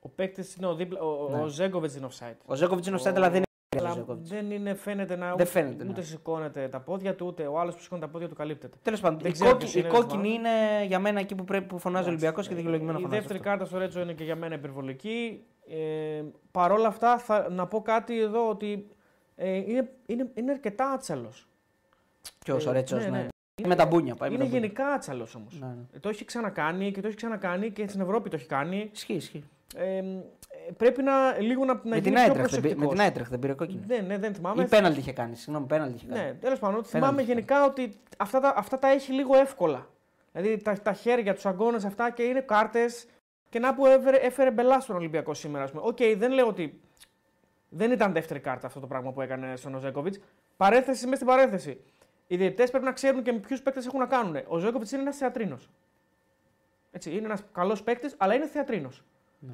Ο 0.00 0.08
παίκτης 0.08 0.54
είναι 0.54 0.66
ο 0.66 0.74
δίπλα. 0.74 1.00
Ο, 1.00 1.28
Ναι. 1.30 1.42
ο 1.42 1.46
Ζέγκοβιτς 1.46 1.96
είναι 1.96 2.08
offside. 2.10 2.36
Ο 2.46 2.54
Ζέκοβιτ 2.54 2.86
είναι 2.86 2.96
ο 2.96 2.98
Σέντ, 2.98 3.16
αλλά 3.16 3.26
δεν 3.30 3.36
είναι 3.36 3.44
ο 3.48 3.51
Αλλά 3.78 3.90
Ζέκοβιτς. 3.92 4.28
δεν 4.28 4.50
είναι, 4.50 4.74
φαίνεται 4.74 5.16
να. 5.16 5.34
Δεν 5.34 5.46
φαίνεται, 5.46 5.84
Ούτε 5.84 6.00
ναι. 6.00 6.06
σηκώνεται 6.06 6.68
τα 6.68 6.80
πόδια 6.80 7.14
του, 7.14 7.26
ούτε 7.26 7.46
ο 7.46 7.58
άλλος 7.60 7.74
που 7.74 7.82
σηκώνει 7.82 8.00
τα 8.00 8.08
πόδια 8.08 8.28
του 8.28 8.34
καλύπτεται. 8.34 8.76
Τέλος 8.82 9.00
πάντων, 9.00 9.18
Δεν 9.18 9.30
η, 9.30 9.32
ξέρω 9.32 9.50
κόκκι- 9.50 9.62
ποιος 9.70 9.74
η 9.84 9.86
είναι, 9.88 9.98
κόκκινη 9.98 10.22
δεν 10.22 10.32
είναι 10.32 10.84
για 10.86 10.98
μένα 10.98 11.20
εκεί 11.20 11.34
που, 11.34 11.44
πρέπει, 11.44 11.66
που 11.66 11.78
φωνάζει 11.78 12.06
ο 12.06 12.08
Ολυμπιακός 12.10 12.48
και 12.48 12.54
δικαιολογημένο 12.54 12.98
Η 12.98 13.02
φωνάζει. 13.02 13.18
δεύτερη 13.20 13.38
αυτό. 13.38 13.50
κάρτα 13.50 13.64
στο 13.64 13.78
Ρέτσο 13.78 14.00
είναι 14.00 14.12
και 14.12 14.24
για 14.24 14.36
μένα 14.36 14.54
υπερβολική. 14.54 15.42
Ε, 15.68 16.22
Παρ' 16.50 16.72
όλα 16.72 16.86
αυτά, 16.88 17.18
θα, 17.18 17.50
να 17.50 17.66
πω 17.66 17.82
κάτι 17.82 18.20
εδώ 18.20 18.48
ότι 18.48 18.86
ε, 19.36 19.56
είναι, 19.56 19.90
είναι, 20.06 20.30
είναι 20.34 20.50
αρκετά 20.52 20.92
άτσαλος. 20.92 21.46
Ποιος 22.38 22.66
ο 22.66 22.72
Ρέτσος, 22.72 23.04
ναι, 23.04 23.10
ναι. 23.10 23.18
ναι. 23.62 23.68
Με 23.68 23.74
τα 23.74 23.86
μπούνια. 23.86 24.14
Πάει 24.14 24.28
με 24.28 24.34
Είναι 24.34 24.44
τα 24.44 24.50
μπούνια. 24.50 24.66
γενικά 24.66 24.86
άτσαλος 24.92 25.34
όμως. 25.34 25.58
Ναι, 25.60 25.66
ναι. 25.92 25.98
Το 26.00 26.08
έχει 26.08 26.24
ξανακάνει 26.24 26.92
και 26.92 27.00
το 27.00 27.06
έχει 27.06 27.16
ξανακάνει 27.16 27.70
και 27.70 27.88
στην 27.88 28.00
Ευρώπη 28.00 28.30
το 28.30 28.36
έχει 28.36 28.46
κάνει. 28.46 28.90
Ισχύει, 28.92 29.14
ισχύει. 29.14 29.44
Ε, 29.76 29.96
ε, 29.96 30.02
πρέπει 30.76 31.02
να, 31.02 31.38
λίγο 31.38 31.64
να, 31.64 31.74
να 31.74 31.80
Με 31.84 31.94
την 32.00 32.02
γίνει 32.02 32.14
πιο 32.14 32.22
Άιτρεχτ 32.22 32.50
δεν 32.50 32.60
πήρε- 32.60 32.76
με 32.76 32.84
προσεκτικός. 32.84 32.90
την 32.92 33.00
Άιτρεχτ 33.00 33.30
δεν 33.30 33.38
πήρε 33.38 33.52
κόκκινη. 33.52 33.84
Ναι, 33.86 33.96
ναι, 33.98 34.18
δεν 34.18 34.34
θυμάμαι. 34.34 34.62
Ή 34.62 34.66
πέναλτι 34.66 34.98
είχε 34.98 35.12
κάνει. 35.12 35.36
Συγγνώμη, 35.36 35.66
πέναλτι 35.66 35.94
είχε 35.94 36.06
κάνει. 36.06 36.20
Ναι, 36.20 36.32
τέλος 36.34 36.58
πάντων. 36.58 36.84
Θυμάμαι 36.84 37.22
είχε 37.22 37.32
γενικά 37.32 37.64
ότι 37.64 37.92
αυτά 38.18 38.40
τα, 38.40 38.52
αυτά 38.56 38.78
τα 38.78 38.88
έχει 38.88 39.12
λίγο 39.12 39.36
εύκολα. 39.36 39.88
Δηλαδή 40.32 40.62
τα, 40.62 40.72
τα 40.82 40.92
χέρια, 40.92 41.34
τους 41.34 41.46
αγκώνες 41.46 41.76
αυτά 41.76 42.10
και 42.10 42.22
είναι 42.22 42.40
κάρτες. 42.40 43.06
Και 43.48 43.58
να 43.58 43.74
που 43.74 43.86
έφερε, 43.86 44.16
έφερε 44.16 44.50
μπελά 44.50 44.80
στον 44.80 44.96
Ολυμπιακό 44.96 45.34
σήμερα. 45.34 45.64
ας 45.64 45.70
πούμε. 45.70 45.82
Οκ, 45.86 45.96
δεν 46.16 46.32
λέω 46.32 46.46
ότι 46.46 46.80
δεν 47.68 47.90
ήταν 47.90 48.12
δεύτερη 48.12 48.40
κάρτα 48.40 48.66
αυτό 48.66 48.80
το 48.80 48.86
πράγμα 48.86 49.12
που 49.12 49.20
έκανε 49.20 49.56
στον 49.56 49.78
Ζίβκοβιτς. 49.80 50.14
Παρένθεση 50.56 51.06
μες 51.06 51.16
στην 51.16 51.28
παρένθεση. 51.28 51.80
Οι 52.26 52.36
διαιτητές 52.36 52.70
πρέπει 52.70 52.84
να 52.84 52.92
ξέρουν 52.92 53.22
και 53.22 53.32
με 53.32 53.38
ποιους 53.38 53.62
παίκτες 53.62 53.86
έχουν 53.86 53.98
να 54.00 54.06
κάνουν. 54.06 54.36
Ο 54.46 54.58
Ζίβκοβιτς 54.58 54.90
είναι 54.90 55.02
ένας 55.02 55.16
θεατρίνος. 55.16 55.70
Έτσι, 56.90 57.10
είναι 57.10 57.24
ένας 57.24 57.42
καλός 57.52 57.82
παίκτης, 57.82 58.14
αλλά 58.18 58.34
είναι 58.34 58.46
θεατρίνος. 58.46 59.04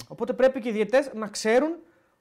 Οπότε 0.09 0.33
πρέπει 0.33 0.61
και 0.61 0.69
οι 0.69 0.73
διαιτητές 0.73 1.11
να 1.15 1.27
ξέρουν 1.29 1.77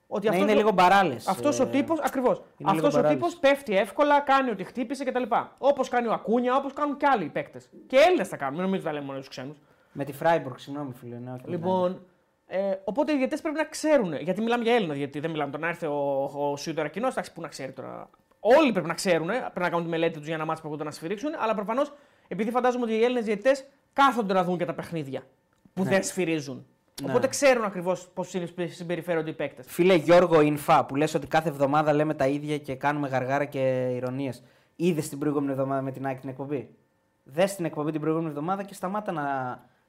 ότι 0.06 0.24
Ναι. 0.24 0.30
Να 0.30 0.36
αυτός 0.36 0.50
είναι 0.50 0.60
λίγο 0.60 0.70
μπαράλες. 0.72 1.26
αυτός 1.28 1.60
ο 1.60 1.66
τύπος, 1.66 1.94
ακριβώς. 2.02 2.36
είναι 2.38 2.70
λίγο 2.72 2.86
Αυτός 2.86 2.94
ο 2.94 2.96
μπαράδες. 2.96 3.16
τύπος 3.18 3.36
πέφτει 3.36 3.76
εύκολα, 3.76 4.20
κάνει 4.20 4.50
ότι 4.50 4.64
χτύπησε 4.64 5.04
κτλ. 5.04 5.22
Όπως 5.58 5.88
κάνει 5.88 6.06
ο 6.06 6.12
Ακούνια, 6.12 6.56
όπως 6.56 6.72
κάνουν 6.72 6.96
και 6.96 7.06
άλλοι 7.06 7.24
παίκτες. 7.28 7.68
Και 7.86 7.96
Έλληνες 8.06 8.28
τα 8.28 8.36
κάνουν, 8.36 8.54
μην 8.54 8.64
νομίζω 8.64 8.82
τα 8.82 8.92
λέμε 8.92 9.04
μόνο 9.04 9.18
τους 9.18 9.28
ξένους. 9.28 9.56
Με 9.92 10.04
τη 10.04 10.12
Φράιμπουργκ, 10.12 10.56
συγγνώμη 10.58 10.92
φίλε. 10.92 11.14
Ναι, 11.18 11.30
όχι 11.30 11.30
με 11.32 11.38
την 11.42 11.50
Λοιπόν, 11.50 12.02
ε, 12.46 12.74
οπότε 12.84 13.12
οι 13.12 13.16
διαιτές 13.16 13.40
πρέπει 13.40 13.56
να 13.56 13.64
ξέρουν. 13.64 14.14
Γιατί 14.16 14.40
μιλάμε 14.40 14.62
για 14.62 14.74
Έλληνα 14.74 14.94
διαιτητή, 14.94 15.20
δεν 15.20 15.30
μιλάμε 15.30 15.50
τώρα 15.50 15.62
να 15.64 15.68
έρθει 15.70 15.86
ο, 15.86 16.30
ο 16.50 16.56
Σιούτο 16.56 16.88
κοινό, 16.88 17.06
εντάξει, 17.06 17.32
πού 17.32 17.40
να 17.40 17.48
ξέρει 17.48 17.72
τώρα. 17.72 18.10
Όλοι 18.40 18.72
πρέπει 18.72 18.86
να 18.86 18.94
ξέρουν, 18.94 19.26
πρέπει 19.26 19.60
να 19.60 19.68
κάνουν 19.68 19.84
τη 19.84 19.90
μελέτη 19.90 20.18
τους 20.18 20.26
για 20.26 20.36
να 20.36 20.44
μάθουν 20.44 20.60
που 20.62 20.66
έρχονται 20.68 20.84
να 20.84 20.90
σφυρίξουν, 20.90 21.30
αλλά 21.38 21.54
προφανώς 21.54 21.92
επειδή 22.28 22.50
φαντάζομαι 22.50 22.84
ότι 22.84 22.92
οι 22.94 23.02
Έλληνες 23.04 23.24
διαιτητέ 23.24 23.50
κάθονται 23.92 24.32
να 24.32 24.44
δουν 24.44 24.58
και 24.58 24.64
τα 24.64 24.74
παιχνίδια 24.74 25.22
που 25.74 25.82
Ναι. 25.82 25.88
δεν 25.90 26.02
σφυρίζουν. 26.02 26.66
Ναι. 27.02 27.10
Οπότε 27.10 27.26
ξέρουν 27.26 27.64
ακριβώς 27.64 28.08
πώ 28.14 28.24
συμπεριφέρονται 28.68 29.30
οι 29.30 29.32
παίκτες. 29.32 29.66
Φίλε 29.68 29.94
Γιώργο 29.94 30.40
Ινφά, 30.40 30.84
που 30.84 30.96
λες 30.96 31.14
ότι 31.14 31.26
κάθε 31.26 31.48
εβδομάδα 31.48 31.92
λέμε 31.92 32.14
τα 32.14 32.26
ίδια 32.26 32.58
και 32.58 32.74
κάνουμε 32.74 33.08
γαργάρα 33.08 33.44
και 33.44 33.90
ηρωνίες. 33.94 34.42
Είδες 34.76 35.08
την 35.08 35.18
προηγούμενη 35.18 35.52
εβδομάδα 35.52 35.82
με 35.82 35.90
την 35.90 36.06
ΑΕΚ 36.06 36.20
την 36.20 36.28
εκπομπή; 36.28 36.68
Δες 37.24 37.54
την 37.54 37.64
εκπομπή 37.64 37.90
την 37.90 38.00
προηγούμενη 38.00 38.30
εβδομάδα 38.30 38.62
και 38.62 38.74
σταμάτα 38.74 39.12
να, 39.12 39.24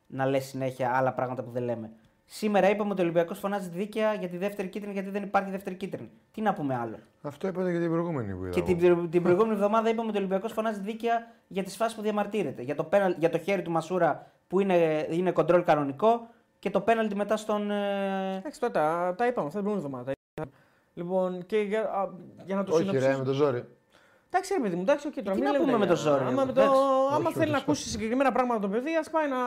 να 0.07 0.25
λες 0.25 0.45
συνέχεια 0.45 0.91
άλλα 0.93 1.13
πράγματα 1.13 1.43
που 1.43 1.51
δεν 1.51 1.63
λέμε. 1.63 1.91
Σήμερα 2.25 2.69
είπαμε 2.69 2.91
ότι 2.91 3.01
ο 3.01 3.03
Ολυμπιακός 3.03 3.39
φωνάζει 3.39 3.69
δίκαια 3.69 4.13
για 4.13 4.29
τη 4.29 4.37
δεύτερη 4.37 4.67
κίτρινη 4.67 4.93
γιατί 4.93 5.09
δεν 5.09 5.23
υπάρχει 5.23 5.51
δεύτερη 5.51 5.75
κίτρινη. 5.75 6.09
Τι 6.31 6.41
να 6.41 6.53
πούμε 6.53 6.75
άλλο; 6.75 6.95
Αυτό 7.21 7.47
είπατε 7.47 7.71
και 7.71 7.79
την 7.79 7.89
προηγούμενη 7.89 8.33
που 8.33 8.43
είδα. 8.43 8.49
Και 8.49 8.59
εγώ. 8.59 8.95
την, 8.95 9.09
την 9.09 9.23
προηγούμενη 9.23 9.53
εβδομάδα 9.53 9.89
είπαμε 9.89 10.07
ότι 10.07 10.17
ο 10.17 10.19
Ολυμπιακός 10.19 10.51
φωνάζει 10.51 10.79
δίκαια 10.79 11.27
για 11.47 11.63
τις 11.63 11.75
φάσεις 11.75 11.95
που 11.95 12.01
διαμαρτύρεται. 12.01 12.61
Για 12.61 12.75
το, 12.75 12.83
πέναλ, 12.83 13.15
για 13.17 13.29
το 13.29 13.37
χέρι 13.37 13.61
του 13.61 13.71
Μασούρα 13.71 14.31
που 14.47 14.59
είναι, 14.59 15.07
είναι 15.09 15.31
κοντρόλ 15.31 15.63
κανονικό 15.63 16.27
και 16.59 16.69
το 16.69 16.81
πέναλτι 16.81 17.15
μετά 17.15 17.37
στον. 17.37 17.71
ε, 17.71 18.35
Εντάξει, 18.37 18.59
τώρα 18.59 18.73
τα, 18.73 19.15
τα 19.17 19.27
είπαμε 19.27 19.47
αυτά 19.47 19.59
την 19.59 19.67
προηγούμενη 19.67 19.77
εβδομάδα. 19.85 20.03
τα 20.03 20.11
είπαμε. 20.33 20.55
Λοιπόν, 20.93 21.45
και 21.45 21.57
για, 21.57 21.81
α, 21.81 22.09
για 22.45 22.55
να 22.55 22.63
το 22.63 22.71
Όχι, 22.73 22.81
συνοψίσω. 22.81 23.07
ρε, 23.11 23.17
με 23.17 23.23
το 23.23 23.33
ζόρι. 23.33 23.65
Εντάξει, 24.31 24.53
ρε 24.53 24.59
παιδί 24.61 24.75
μου, 24.75 24.81
εντάξει, 24.81 25.07
okay, 25.11 25.19
τώρα 25.23 25.35
τι 25.35 25.41
μην 25.41 25.51
να 25.51 25.51
λέμε 25.51 25.65
πούμε 25.65 25.71
τα 25.71 25.77
με 25.77 25.85
το 25.85 25.91
ίδια. 25.93 26.11
ζόρι, 26.11 26.21
Άμα, 26.23 26.31
εγώ, 26.31 26.45
με 26.45 26.53
το, 26.53 26.61
εντάξει. 26.61 26.79
άμα 27.13 27.27
Όχι, 27.29 27.37
θέλει 27.37 27.51
να 27.51 27.57
όχι, 27.57 27.65
ακούσει 27.65 27.89
συγκεκριμένα 27.89 28.31
πράγματα 28.31 28.59
το 28.61 28.69
παιδί, 28.69 28.95
ας 28.95 29.09
πάει 29.09 29.27
να. 29.29 29.37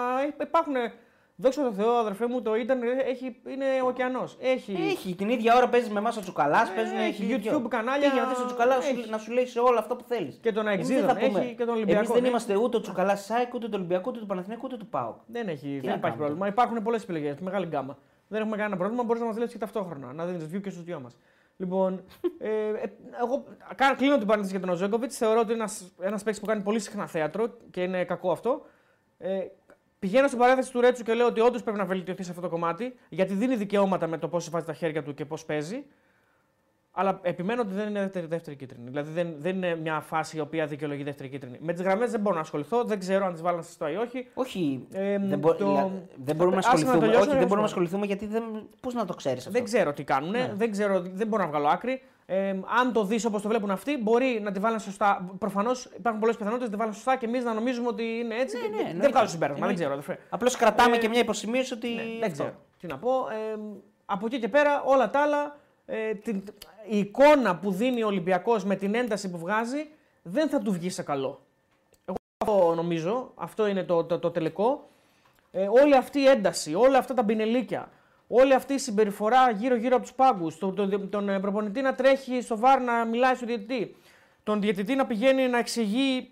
Υπάρχουν. 0.44 0.74
Δόξα 1.42 1.62
τω 1.62 1.72
Θεώ, 1.72 1.92
αδερφέ 1.92 2.26
μου, 2.26 2.42
το 2.42 2.54
ίντερνετ 2.56 3.00
έχει, 3.06 3.36
είναι 3.48 3.64
ωκεανός. 3.86 4.36
Έχει, 4.40 4.72
Έχει 4.90 5.14
την 5.14 5.28
ίδια 5.28 5.56
ώρα 5.56 5.68
παίζεις 5.68 5.90
με 5.90 5.98
εμάς 5.98 6.16
ο 6.16 6.20
Τσουκαλάς, 6.20 6.68
Ε, 6.68 6.72
παίζουν 6.74 6.96
έχει 6.98 7.12
χίλιοι 7.12 7.36
δυο. 7.36 7.58
YouTube 7.64 7.68
κανάλια, 7.68 8.08
Και 8.08 8.12
για 8.14 8.22
να 8.22 8.28
δεις 8.28 8.38
ο 8.38 8.46
Τσουκαλάς 8.46 8.88
έχει. 8.90 9.10
να 9.10 9.18
σου 9.18 9.32
λέει 9.32 9.46
σε 9.46 9.58
όλα 9.60 9.78
αυτά 9.78 9.96
που 9.96 10.04
θέλεις. 10.04 10.38
Και 10.42 10.52
τον 10.52 10.66
Αεξίδων 10.66 11.16
έχει 11.16 11.54
και 11.56 11.64
τον 11.64 11.74
Ολυμπιακό. 11.74 11.98
Εμείς 11.98 12.08
δεν 12.08 12.18
έχει. 12.18 12.28
είμαστε 12.28 12.56
ούτε 12.56 12.76
ο 12.76 12.80
Τσουκαλάς 12.80 13.24
Σάικ, 13.24 13.54
ούτε 13.54 13.66
του 13.66 13.72
Ολυμπιακού, 13.74 14.08
ούτε 14.10 14.18
του 14.20 14.26
Παναθηναϊκού, 14.26 14.62
ούτε 14.66 14.76
του 14.76 14.86
Πάουκ. 14.86 15.16
Δεν, 15.26 15.48
έχει, 15.48 15.66
να 15.66 15.72
δεν 15.72 15.80
υπάρχει 15.80 16.00
κάνουμε 16.00 16.16
πρόβλημα. 16.16 16.46
Υπάρχουν 16.46 16.82
πολλές 16.82 17.02
επιλογές, 17.02 17.38
μεγάλη 17.38 17.66
γκάμα. 17.66 17.98
Δεν 18.28 18.40
έχουμε 18.40 18.56
κανένα 18.56 18.76
πρόβλημα, 18.76 19.02
μπορείς 19.02 19.20
να 19.20 19.26
μας 19.26 19.34
δουλέψει 19.34 19.58
και 19.58 19.64
ταυτόχρονα. 19.64 20.12
Να 20.12 20.24
δίνεις 20.26 20.44
view 20.52 20.60
και 20.62 20.70
στους 20.70 20.84
δυο 20.84 21.00
μας. 21.00 21.16
Λοιπόν, 21.56 22.04
ε, 22.38 22.48
ε, 22.48 22.92
εγώ 23.22 23.44
κάνω- 23.74 23.96
κλείνω 23.96 24.18
την 24.18 24.26
παρένθεση 24.26 24.56
για 24.56 24.66
τον 24.66 24.74
Οζέκοβιτ. 24.74 25.10
Θεωρώ 25.14 25.40
ότι 25.40 25.52
είναι 25.52 25.64
ένας 26.00 26.22
παίκτης 26.22 26.40
που 26.40 26.46
κάνει 26.46 26.62
πολύ 26.62 26.78
συχνά 26.80 27.06
θέατρο 27.06 27.46
και 27.70 27.82
είναι 27.82 28.04
κακό 28.04 28.30
αυτό. 28.30 28.62
Ε, 29.18 29.38
πηγαίνω 30.02 30.26
στην 30.26 30.38
παρένθεση 30.38 30.72
του 30.72 30.80
Ρέτσου 30.80 31.02
και 31.04 31.14
λέω 31.14 31.26
ότι 31.26 31.40
όντως 31.40 31.62
πρέπει 31.62 31.78
να 31.78 31.84
βελτιωθεί 31.84 32.22
σε 32.22 32.30
αυτό 32.30 32.42
το 32.42 32.48
κομμάτι, 32.48 32.94
γιατί 33.08 33.34
δίνει 33.34 33.56
δικαιώματα 33.56 34.06
με 34.06 34.18
το 34.18 34.28
πώς 34.28 34.50
βάζει 34.50 34.64
τα 34.66 34.72
χέρια 34.72 35.02
του 35.02 35.14
και 35.14 35.24
πώς 35.24 35.44
παίζει. 35.44 35.84
Αλλά 36.94 37.18
επιμένω 37.22 37.62
ότι 37.62 37.74
δεν 37.74 37.88
είναι 37.88 38.00
δεύτερη, 38.00 38.26
δεύτερη 38.26 38.56
κίτρινη. 38.56 38.88
Δηλαδή 38.88 39.10
δεν, 39.12 39.34
δεν 39.38 39.56
είναι 39.56 39.76
μια 39.76 40.00
φάση 40.00 40.36
η 40.36 40.40
οποία 40.40 40.66
δικαιολογεί 40.66 41.02
δεύτερη 41.02 41.28
κίτρινη. 41.28 41.58
Με 41.60 41.72
τις 41.72 41.82
γραμμές 41.82 42.10
δεν 42.10 42.20
μπορώ 42.20 42.34
να 42.34 42.40
ασχοληθώ, 42.40 42.84
δεν 42.84 42.98
ξέρω 42.98 43.24
αν 43.26 43.32
τις 43.32 43.42
βάλαν 43.42 43.62
σωστά 43.62 43.90
ή 43.90 43.96
όχι. 43.96 44.26
Όχι, 44.34 44.86
Ε, 44.92 45.18
δεν, 45.18 45.38
μπο- 45.38 45.54
το- 45.54 45.66
δηλα- 45.66 45.90
δεν 46.24 46.36
μπορούμε 46.36 46.56
να 46.56 46.60
Άσε 46.60 46.68
να 46.68 46.74
ασχοληθούμε. 46.74 46.98
τελειώσω, 47.00 47.20
Όχι, 47.20 47.28
δεν 47.30 47.38
να 47.40 47.46
μπορούμε 47.46 47.60
να 47.62 47.66
σου 47.68 47.72
ασχοληθούμε 47.72 48.06
γιατί 48.06 48.26
δεν. 48.26 48.42
Πώς 48.80 48.94
να 48.94 49.04
το 49.04 49.14
ξέρεις 49.14 49.38
αυτό; 49.38 49.52
Δεν 49.52 49.64
ξέρω 49.64 49.92
τι 49.92 50.04
κάνουν, 50.04 50.30
Ναι. 50.30 50.52
δεν, 50.54 50.70
ξέρω, 50.70 51.00
δεν 51.00 51.26
μπορώ 51.26 51.42
να 51.42 51.48
βγάλω 51.48 51.68
άκρη. 51.68 52.02
Ε, 52.26 52.48
αν 52.78 52.92
το 52.92 53.04
δεις 53.04 53.24
όπως 53.24 53.42
το 53.42 53.48
βλέπουν 53.48 53.70
αυτοί, 53.70 53.96
μπορεί 53.98 54.40
να 54.42 54.52
τη 54.52 54.58
βάλουν 54.60 54.80
σωστά. 54.80 55.30
Προφανώς 55.38 55.84
υπάρχουν 55.96 56.20
πολλές 56.20 56.36
πιθανότητες 56.36 56.68
να 56.68 56.74
τη 56.74 56.80
βάλουν 56.80 56.94
σωστά 56.94 57.16
και 57.16 57.26
εμείς 57.26 57.44
να 57.44 57.52
νομίζουμε 57.54 57.88
ότι 57.88 58.02
είναι 58.02 58.34
έτσι. 58.34 58.56
Ναι, 58.56 58.62
και 58.62 58.68
ναι, 58.68 58.76
δεν- 58.76 58.80
εννοείται. 58.86 59.02
δεν 59.02 59.10
βγάζω 59.10 59.28
συμπέρασμα, 59.30 59.66
δεν 59.66 59.76
Εννοείται. 59.76 59.94
ξέρω. 59.98 60.14
αδερφέ. 60.14 60.34
Απλώς 60.34 60.56
κρατάμε 60.56 60.96
Ε, 60.96 60.98
και 60.98 61.08
μια 61.08 61.20
υποσημείωση 61.20 61.72
ότι. 61.72 61.88
Ναι, 61.88 62.02
δεν 62.02 62.22
αυτό. 62.22 62.32
ξέρω 62.32 62.54
τι 62.80 62.86
να 62.86 62.98
πω. 62.98 63.10
Ε, 63.28 63.58
από 64.06 64.26
εκεί 64.26 64.38
και 64.38 64.48
πέρα, 64.48 64.82
όλα 64.82 65.10
τα 65.10 65.20
άλλα, 65.20 65.56
ε, 65.86 66.14
την, 66.14 66.42
η 66.88 66.98
εικόνα 66.98 67.56
που 67.56 67.72
δίνει 67.72 68.02
ο 68.02 68.06
Ολυμπιακός 68.06 68.64
με 68.64 68.76
την 68.76 68.94
ένταση 68.94 69.30
που 69.30 69.38
βγάζει 69.38 69.88
δεν 70.22 70.48
θα 70.48 70.58
του 70.58 70.72
βγει 70.72 70.90
σε 70.90 71.02
καλό. 71.02 71.40
Εγώ 72.04 72.16
αυτό 72.38 72.74
νομίζω, 72.74 73.32
αυτό 73.34 73.66
είναι 73.66 73.82
το, 73.82 74.04
το, 74.04 74.18
το 74.18 74.30
τελικό. 74.30 74.88
Ε, 75.52 75.68
όλη 75.82 75.96
αυτή 75.96 76.18
η 76.20 76.26
ένταση, 76.26 76.74
όλα 76.74 76.98
αυτά 76.98 77.14
τα 77.14 77.22
μπινελίκια, 77.22 77.88
όλη 78.34 78.54
αυτή 78.54 78.74
η 78.74 78.78
συμπεριφορά 78.78 79.50
γύρω-γύρω 79.50 79.96
από 79.96 80.04
τους 80.04 80.14
πάγκους, 80.14 80.58
το, 80.58 80.72
το, 80.72 80.98
τον 80.98 81.28
ε, 81.28 81.40
προπονητή 81.40 81.80
να 81.80 81.94
τρέχει 81.94 82.40
στο 82.40 82.58
βάρ 82.58 82.80
να 82.80 83.04
μιλάει 83.04 83.34
στον 83.34 83.48
διαιτητή, 83.48 83.96
τον 84.42 84.60
διαιτητή 84.60 84.94
να 84.94 85.06
πηγαίνει 85.06 85.48
να 85.48 85.58
εξηγεί 85.58 86.30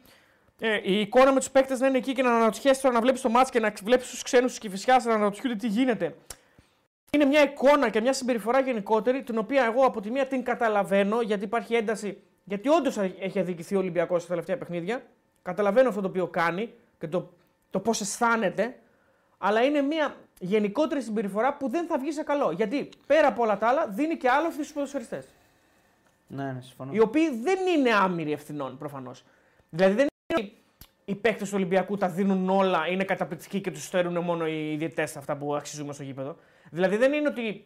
ε, 0.61 0.81
η 0.83 1.01
εικόνα 1.01 1.33
με 1.33 1.39
τους 1.39 1.51
παίκτες 1.51 1.81
να 1.81 1.87
είναι 1.87 1.99
εκεί 1.99 2.13
και 2.13 2.23
να 2.23 2.35
αναρωτιέσαι 2.35 2.81
τώρα 2.83 2.95
να 2.95 3.01
βλέπεις 3.01 3.21
το 3.21 3.29
μάτς 3.29 3.51
και 3.51 3.61
να 3.61 3.73
βλέπεις 3.83 4.11
τους 4.11 4.23
ξένους 4.23 4.51
της 4.51 4.61
Κυφυσιάς 4.61 5.05
να 5.05 5.15
αναρωτιούνται 5.15 5.57
τι 5.57 5.67
γίνεται. 5.67 6.17
Είναι 7.13 7.25
μια 7.25 7.43
εικόνα 7.43 7.89
και 7.89 8.01
μια 8.01 8.13
συμπεριφορά 8.13 8.61
γενικότερη, 8.61 9.23
την 9.23 9.39
οποία 9.39 9.65
εγώ 9.65 9.85
από 9.85 10.01
τη 10.01 10.11
μία 10.11 10.27
την 10.27 10.43
καταλαβαίνω, 10.43 11.21
γιατί 11.21 11.45
υπάρχει 11.45 11.75
ένταση, 11.75 12.23
γιατί 12.45 12.69
όντως 12.69 12.99
έχει 13.21 13.39
αδικηθεί 13.39 13.75
ο 13.75 13.79
Ολυμπιακός 13.79 14.21
στα 14.21 14.31
τελευταία 14.31 14.59
παιχνίδια. 14.59 15.03
Καταλαβαίνω 15.43 15.89
αυτό 15.89 16.01
το 16.01 16.09
οποίο 16.09 16.27
κάνει 16.27 16.73
και 16.99 17.09
το, 17.09 17.33
το 17.71 17.81
πώς 17.81 18.01
αισθάνεται, 18.01 18.79
αλλά 19.39 19.63
είναι 19.63 19.81
μια 19.81 20.17
γενικότερη 20.43 21.03
συμπεριφορά 21.03 21.55
που 21.57 21.69
δεν 21.69 21.87
θα 21.87 21.99
βγει 21.99 22.13
σε 22.13 22.23
καλό. 22.23 22.51
Γιατί 22.51 22.89
πέρα 23.07 23.29
από 23.29 23.43
όλα 23.43 23.59
τα 23.59 23.69
άλλα 23.69 23.87
δίνει 23.87 24.17
και 24.17 24.29
άλλο 24.29 24.51
στους 24.51 24.73
ποδοσφαιριστές 24.73 25.27
Ναι, 26.27 26.45
ναι, 26.45 26.61
συμφωνώ. 26.61 26.93
οι 26.93 27.01
οποίοι 27.01 27.37
δεν 27.43 27.59
είναι 27.77 27.91
άμυροι 27.95 28.33
ευθυνών 28.33 28.79
προφανώς. 28.79 29.25
Δηλαδή 29.71 29.95
δεν 29.95 30.07
είναι 30.07 30.41
ότι 30.41 30.55
οι 31.05 31.15
παίκτες 31.15 31.49
του 31.49 31.55
Ολυμπιακού 31.57 31.97
τα 31.97 32.09
δίνουν 32.09 32.49
όλα, 32.51 32.87
είναι 32.89 33.05
καταπληκτικοί 33.05 33.61
και 33.61 33.71
τους 33.71 33.85
στερούν 33.85 34.19
μόνο 34.19 34.47
οι 34.47 34.77
διαιτητέ 34.79 35.03
αυτά 35.03 35.37
που 35.37 35.55
αξίζουμε 35.57 35.93
στο 35.93 36.03
γήπεδο. 36.03 36.37
Δηλαδή 36.71 36.97
δεν 36.97 37.13
είναι 37.13 37.29
ότι 37.29 37.63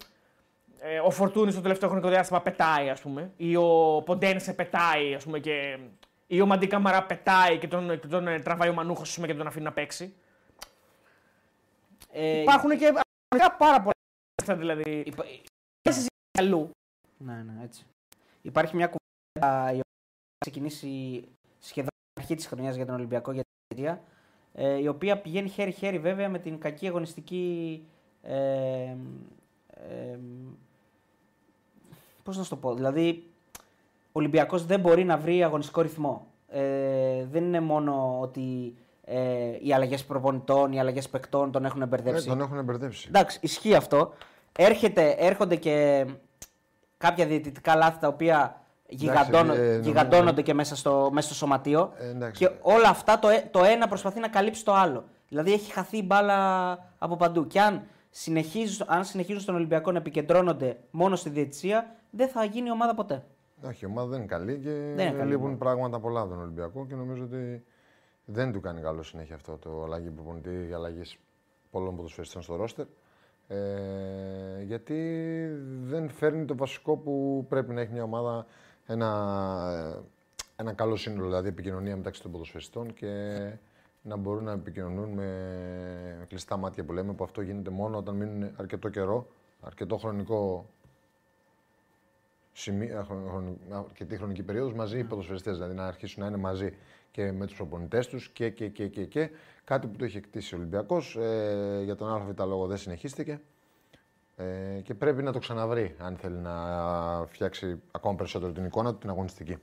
ε, 0.81 0.99
ο 0.99 1.11
Φορτούνης 1.11 1.53
στο 1.53 1.63
τελευταίο 1.63 1.89
χρονικό 1.89 2.11
διάστημα 2.11 2.41
πετάει, 2.41 2.91
ας 2.91 3.01
πούμε, 3.01 3.31
ή 3.37 3.57
ο 3.57 4.03
Ποντένσε 4.05 4.53
πετάει, 4.53 5.15
ας 5.15 5.25
πούμε, 5.25 5.39
και, 5.39 5.79
ή 6.27 6.41
ο 6.41 6.47
Μαντί 6.47 6.67
Καμαρά 6.67 7.03
πετάει 7.03 7.59
και 7.59 7.69
τον, 7.69 8.01
και 8.01 8.07
τον 8.07 8.29
ε, 8.29 8.39
τραβάει 8.39 8.69
ο 8.69 8.73
Μανούχος 8.73 9.19
και 9.27 9.35
τον 9.35 9.47
αφήνει 9.47 9.65
να 9.65 9.73
παίξει. 9.73 10.15
Ε, 12.17 12.41
Υπάρχουν 12.41 12.71
και 12.71 12.77
πραγματικά 12.77 13.57
πάρα 13.59 13.79
πολλά 13.79 13.93
αυτά 14.43 14.57
δηλαδή. 14.57 15.03
υπα- 15.07 15.25
Αλλού. 16.39 16.71
Ναι, 17.19 17.33
ναι, 17.43 17.63
έτσι. 17.63 17.85
Υπάρχει 18.43 18.77
μια 18.77 18.87
κουβέντα 18.87 19.63
η 19.67 19.75
οποία 19.75 19.83
θα 20.39 20.39
ξεκινήσει 20.51 21.25
σχεδόν 21.59 21.89
αρχή 22.21 22.35
της 22.35 22.47
χρονιάς 22.47 22.77
για 22.77 22.87
τον 22.87 22.95
Ολυμπιακό 22.95 23.33
για 23.33 23.43
την 23.43 23.53
εταιρεία, 23.69 24.03
ε, 24.55 24.79
η 24.79 24.87
οποία 24.89 25.19
πηγαίνει 25.21 25.49
χέρι-χέρι 25.49 25.99
βέβαια 25.99 26.29
με 26.29 26.39
την 26.39 26.59
κακή 26.59 26.87
αγωνιστική. 26.89 27.85
Ε, 28.23 28.97
ε, 29.71 30.19
Πώς 32.23 32.37
να 32.37 32.43
σου 32.43 32.49
το 32.51 32.57
πω, 32.57 32.75
δηλαδή 32.75 33.27
ο 34.07 34.11
Ολυμπιακός 34.13 34.67
δεν 34.67 34.81
μπορεί 34.81 35.05
να 35.05 35.19
βρει 35.19 35.43
αγωνιστικό 35.45 35.81
ρυθμό. 35.81 36.27
Ε, 36.49 37.25
δεν 37.25 37.45
είναι 37.45 37.61
μόνο 37.61 38.21
ότι 38.21 38.75
ε, 39.05 39.19
οι 39.61 39.73
αλλαγές 39.75 40.05
προπονητών, 40.05 40.73
οι 40.73 40.81
αλλαγές 40.81 41.09
παικτών 41.09 41.53
τον 41.53 41.65
έχουν 41.65 41.83
Ε, 41.83 41.87
μπερδέψει. 41.87 42.27
τον 42.27 42.41
έχουν 42.41 42.65
μπερδέψει. 42.65 43.07
Εντάξει, 43.09 43.39
ισχύει 43.43 43.75
αυτό. 43.75 44.13
Έρχεται, 44.59 45.15
έρχονται 45.19 45.57
και 45.57 46.07
κάποια 46.97 47.27
διαιτητικά 47.27 47.75
λάθη 47.77 47.99
τα 47.99 48.09
οποία 48.09 48.63
γιγαντώνω- 48.89 49.55
ε, 49.57 49.59
νομίζω- 49.61 49.81
γιγαντώνονται 49.81 50.43
και 50.43 50.55
μέσα 50.55 50.77
στο, 50.77 51.09
μέσα 51.13 51.27
στο 51.27 51.35
σωματείο. 51.37 51.93
Ε, 51.99 52.09
εντάξει. 52.09 52.45
και 52.45 52.53
όλα 52.63 52.89
αυτά 52.89 53.19
το, 53.19 53.29
ε- 53.29 53.49
το 53.51 53.65
ένα 53.65 53.89
προσπαθεί 53.89 54.21
να 54.21 54.29
καλύψει 54.29 54.65
το 54.65 54.75
άλλο. 54.75 55.05
Δηλαδή 55.29 55.53
έχει 55.53 55.73
χαθεί 55.73 55.97
η 55.97 56.03
μπάλα 56.07 56.39
από 56.99 57.17
παντού. 57.17 57.47
Και 57.47 57.61
αν 57.61 57.83
συνεχίζουν, 58.11 58.87
αν 58.91 59.05
συνεχίζουν 59.05 59.41
στον 59.41 59.55
Ολυμπιακό 59.55 59.93
να 59.93 59.99
επικεντρώνονται 59.99 60.77
μόνο 60.91 61.17
στη 61.17 61.31
διαιτησία, 61.31 61.95
δεν 62.11 62.29
θα 62.29 62.45
γίνει 62.45 62.71
ομάδα 62.71 62.95
ποτέ. 62.95 63.23
Όχι, 63.67 63.85
η 63.85 63.89
ομάδα 63.89 64.09
δεν 64.09 64.19
είναι 64.19 64.27
καλή 64.27 64.59
και 64.63 64.69
είναι 64.71 65.11
καλή 65.11 65.31
λείπουν 65.31 65.45
ομάδα. 65.45 65.57
πράγματα 65.59 66.01
πολλά 66.01 66.21
από 66.21 66.29
τον 66.29 66.41
Ολυμπιακό 66.41 66.87
και 66.87 66.95
νομίζω 66.95 67.23
ότι 67.25 67.65
δεν 68.25 68.53
του 68.53 68.61
κάνει 68.61 68.81
καλό 68.81 69.03
συνέχεια 69.03 69.35
αυτό 69.35 69.57
το 69.57 69.83
αλλαγή 69.83 70.11
προπονητή, 70.11 70.67
οι 70.69 70.73
αλλαγές 70.73 71.19
πολλών 71.71 71.97
ποδοσφαιριστών 71.97 72.43
στο 72.43 72.57
ρόστερ. 72.57 72.87
Ε, 73.49 74.63
γιατί 74.63 74.97
δεν 75.83 76.09
φέρνει 76.11 76.45
το 76.45 76.57
βασικό 76.57 76.97
που 76.97 77.47
πρέπει 77.49 77.73
να 77.73 77.81
έχει 77.81 77.93
μια 77.93 78.03
ομάδα 78.03 78.47
ένα, 78.87 79.11
ένα 80.57 80.73
καλό 80.73 80.97
σύνολο, 80.97 81.25
δηλαδή 81.27 81.49
επικοινωνία 81.49 81.97
μεταξύ 81.97 82.23
των 82.23 82.31
ποδοσφαιριστών 82.31 82.95
και 82.95 83.35
να 84.03 84.17
μπορούν 84.17 84.45
να 84.45 84.53
επικοινωνούν 84.53 85.09
με 85.09 86.27
κλειστά 86.29 86.57
μάτια 86.57 86.85
που 86.85 86.93
λέμε, 86.93 87.13
που 87.13 87.25
αυτό 87.25 87.41
γίνεται 87.41 87.71
μόνο 87.71 87.97
όταν 87.99 88.15
μείνουν 88.15 88.51
αρκετό 88.57 88.89
καιρό, 88.89 89.27
αρκετό 89.61 89.97
χρονικό 89.97 90.67
σημεία, 92.53 93.05
χρονο- 93.05 93.29
χρονο- 93.31 93.57
αρκετή 93.71 94.17
χρονική 94.17 94.43
περίοδος 94.43 94.75
μαζί 94.75 94.99
οι 94.99 95.05
ποδοσφαιριστές. 95.05 95.55
Δηλαδή 95.57 95.75
να 95.75 95.87
αρχίσουν 95.87 96.23
να 96.23 96.29
είναι 96.29 96.37
μαζί 96.37 96.77
και 97.15 97.33
με 97.33 97.47
τους 97.47 97.57
προπονητές 97.57 98.07
τους 98.07 98.29
και, 98.29 98.51
και, 98.51 98.69
και, 98.69 98.89
και, 98.89 99.05
και. 99.05 99.31
Κάτι 99.65 99.87
που 99.87 99.97
το 99.97 100.05
είχε 100.05 100.21
κτίσει 100.21 100.55
ο 100.55 100.59
Ολυμπιακός. 100.59 101.17
Ε, 101.17 101.81
για 101.85 101.97
τον 101.97 102.09
ΑΒ 102.09 102.39
λόγο 102.39 102.67
δεν 102.67 102.77
συνεχίστηκε. 102.77 103.41
Ε, 104.37 104.81
και 104.83 104.95
πρέπει 104.95 105.23
να 105.23 105.33
το 105.33 105.39
ξαναβρει 105.39 105.95
αν 105.99 106.17
θέλει 106.17 106.37
να 106.37 106.55
φτιάξει 107.27 107.81
ακόμα 107.91 108.17
περισσότερο 108.17 108.53
την 108.53 108.65
εικόνα 108.65 108.93
του, 108.93 108.99
την 108.99 109.11
αγωνιστική. 109.11 109.57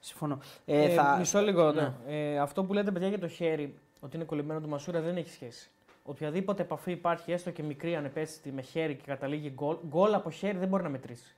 Συμφωνώ. 0.00 0.38
Ε, 0.64 0.82
Ε, 0.84 0.88
θα... 0.88 1.16
Μισό 1.18 1.40
λίγο. 1.40 1.72
Ναι. 1.72 1.82
Ναι. 1.82 2.32
Ε, 2.32 2.38
αυτό 2.38 2.64
που 2.64 2.72
λέτε, 2.72 2.90
παιδιά, 2.90 3.08
για 3.08 3.18
το 3.18 3.28
χέρι, 3.28 3.74
ότι 4.00 4.16
είναι 4.16 4.24
κολλημένο 4.24 4.60
του 4.60 4.68
Μασούρα, 4.68 5.00
δεν 5.00 5.16
έχει 5.16 5.30
σχέση. 5.30 5.70
Οποιαδήποτε 6.02 6.62
επαφή 6.62 6.90
υπάρχει, 6.92 7.32
έστω 7.32 7.50
και 7.50 7.62
μικρή 7.62 7.96
ανεπαίσθητη 7.96 8.52
με 8.52 8.62
χέρι 8.62 8.94
και 8.94 9.02
καταλήγει 9.06 9.50
γκολ, 9.50 9.76
γκολ 9.88 10.14
από 10.14 10.30
χέρι 10.30 10.58
δεν 10.58 10.68
μπορεί 10.68 10.82
να 10.82 10.88
μετρήσει. 10.88 11.34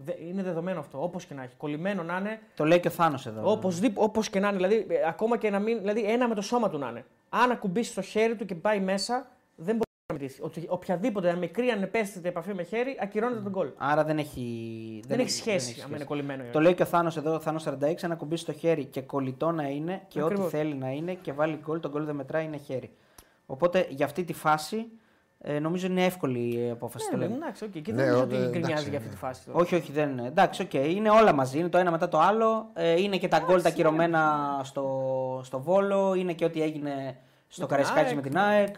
Δε, 0.00 0.12
είναι 0.28 0.42
δεδομένο 0.42 0.80
αυτό, 0.80 1.02
όπως 1.02 1.24
και 1.24 1.34
να 1.34 1.42
έχει. 1.42 1.54
Κολλημένο 1.56 2.02
να 2.02 2.16
είναι, 2.16 2.40
Το 2.56 2.64
λέει 2.64 2.80
και 2.80 2.88
ο 2.88 2.90
Θάνος 2.90 3.26
εδώ. 3.26 3.50
οπωσδήποτε, 3.52 4.06
όπως 4.06 4.30
και 4.30 4.40
να 4.40 4.48
είναι. 4.48 4.56
Δηλαδή, 4.56 4.86
ε, 4.88 5.08
ακόμα 5.08 5.36
και 5.36 5.50
να 5.50 5.58
μην. 5.58 5.78
Δηλαδή, 5.78 6.02
ένα 6.02 6.28
με 6.28 6.34
το 6.34 6.42
σώμα 6.42 6.68
του 6.70 6.78
να 6.78 6.88
είναι. 6.88 7.04
Αν 7.28 7.50
ακουμπήσει 7.50 7.94
το 7.94 8.02
χέρι 8.02 8.36
του 8.36 8.44
και 8.44 8.54
πάει 8.54 8.80
μέσα, 8.80 9.26
δεν 9.56 9.74
μπορεί 9.76 9.90
να 10.06 10.12
μετρήσει. 10.14 10.40
Ότι, 10.42 10.64
οποιαδήποτε 10.68 11.34
μικρή 11.36 11.68
ανεπαίσθητη 11.70 12.28
επαφή 12.28 12.54
με 12.54 12.62
χέρι, 12.62 12.98
ακυρώνεται 13.02 13.40
τον 13.40 13.52
γκολ. 13.52 13.68
Άρα 13.76 14.04
δεν 14.04 14.18
έχει, 14.18 14.44
Δεν, 15.06 15.18
έχει 15.20 15.30
σχέση 15.30 15.54
αν 15.54 15.60
σχέση. 15.76 15.86
είναι 15.94 16.04
κολλημένο. 16.04 16.42
ή 16.42 16.46
Το 16.46 16.58
όχι. 16.58 16.66
λέει 16.66 16.74
και 16.74 16.82
ο 16.82 16.86
Θάνος 16.86 17.16
εδώ, 17.16 17.34
ο 17.34 17.40
Θάνος 17.40 17.62
46, 17.64 18.04
αν 18.04 18.12
ακουμπήσει 18.12 18.44
το 18.44 18.52
χέρι 18.52 18.84
και 18.84 19.00
κολλητό 19.00 19.50
να 19.50 19.68
είναι 19.68 20.02
και 20.08 20.20
Ακριβώς. 20.20 20.44
ό,τι 20.44 20.56
θέλει 20.56 20.74
να 20.74 20.90
είναι 20.90 21.14
και 21.14 21.32
βάλει 21.32 21.58
γκολ, 21.62 21.80
το 21.80 21.88
γκολ 21.90 22.04
δεν 22.04 22.14
μετράει, 22.14 22.44
είναι 22.44 22.56
χέρι. 22.56 22.90
Οπότε 23.46 23.86
για 23.90 24.06
αυτή 24.06 24.24
τη 24.24 24.32
φάση 24.32 24.86
Ε, 25.40 25.58
νομίζω 25.58 25.86
είναι 25.86 26.04
εύκολη 26.04 26.38
η 26.66 26.70
απόφαση. 26.70 27.10
το 27.10 27.16
Ναι, 27.16 27.22
λέμε. 27.22 27.34
εντάξει, 27.36 27.64
οκ. 27.64 27.70
Και 27.70 27.92
Ναι, 27.92 27.96
δεν 28.02 28.12
νομίζω 28.12 28.20
ο- 28.20 28.22
ότι 28.24 28.34
ε, 28.34 28.38
γκρινιάζει 28.38 28.60
εντάξει, 28.72 28.88
για 28.88 28.98
αυτή 28.98 29.08
ναι. 29.08 29.14
τη 29.14 29.20
φάση. 29.20 29.44
τώρα. 29.46 29.58
Όχι, 29.58 29.74
όχι, 29.74 29.92
δεν 29.92 30.10
είναι. 30.10 30.26
Εντάξει, 30.26 30.62
οκ. 30.62 30.72
Είναι 30.74 31.10
όλα 31.10 31.32
μαζί. 31.32 31.58
Είναι 31.58 31.68
το 31.68 31.78
ένα 31.78 31.90
μετά 31.90 32.08
το 32.08 32.18
άλλο. 32.20 32.70
Ε, 32.74 33.00
είναι 33.00 33.16
και 33.16 33.28
τα 33.28 33.38
γκολ 33.38 33.62
τα 33.62 33.70
ακυρωμένα 33.70 34.20
στο, 34.64 34.84
στο 35.44 35.60
Βόλο. 35.60 36.14
Είναι 36.14 36.32
και 36.32 36.44
ό,τι 36.44 36.62
έγινε 36.62 37.16
στο 37.48 37.60
την 37.60 37.68
Καραϊσκάκη 37.68 38.06
ΑΕΚ. 38.06 38.14
με 38.14 38.22
την 38.22 38.38
ΑΕΚ. 38.38 38.74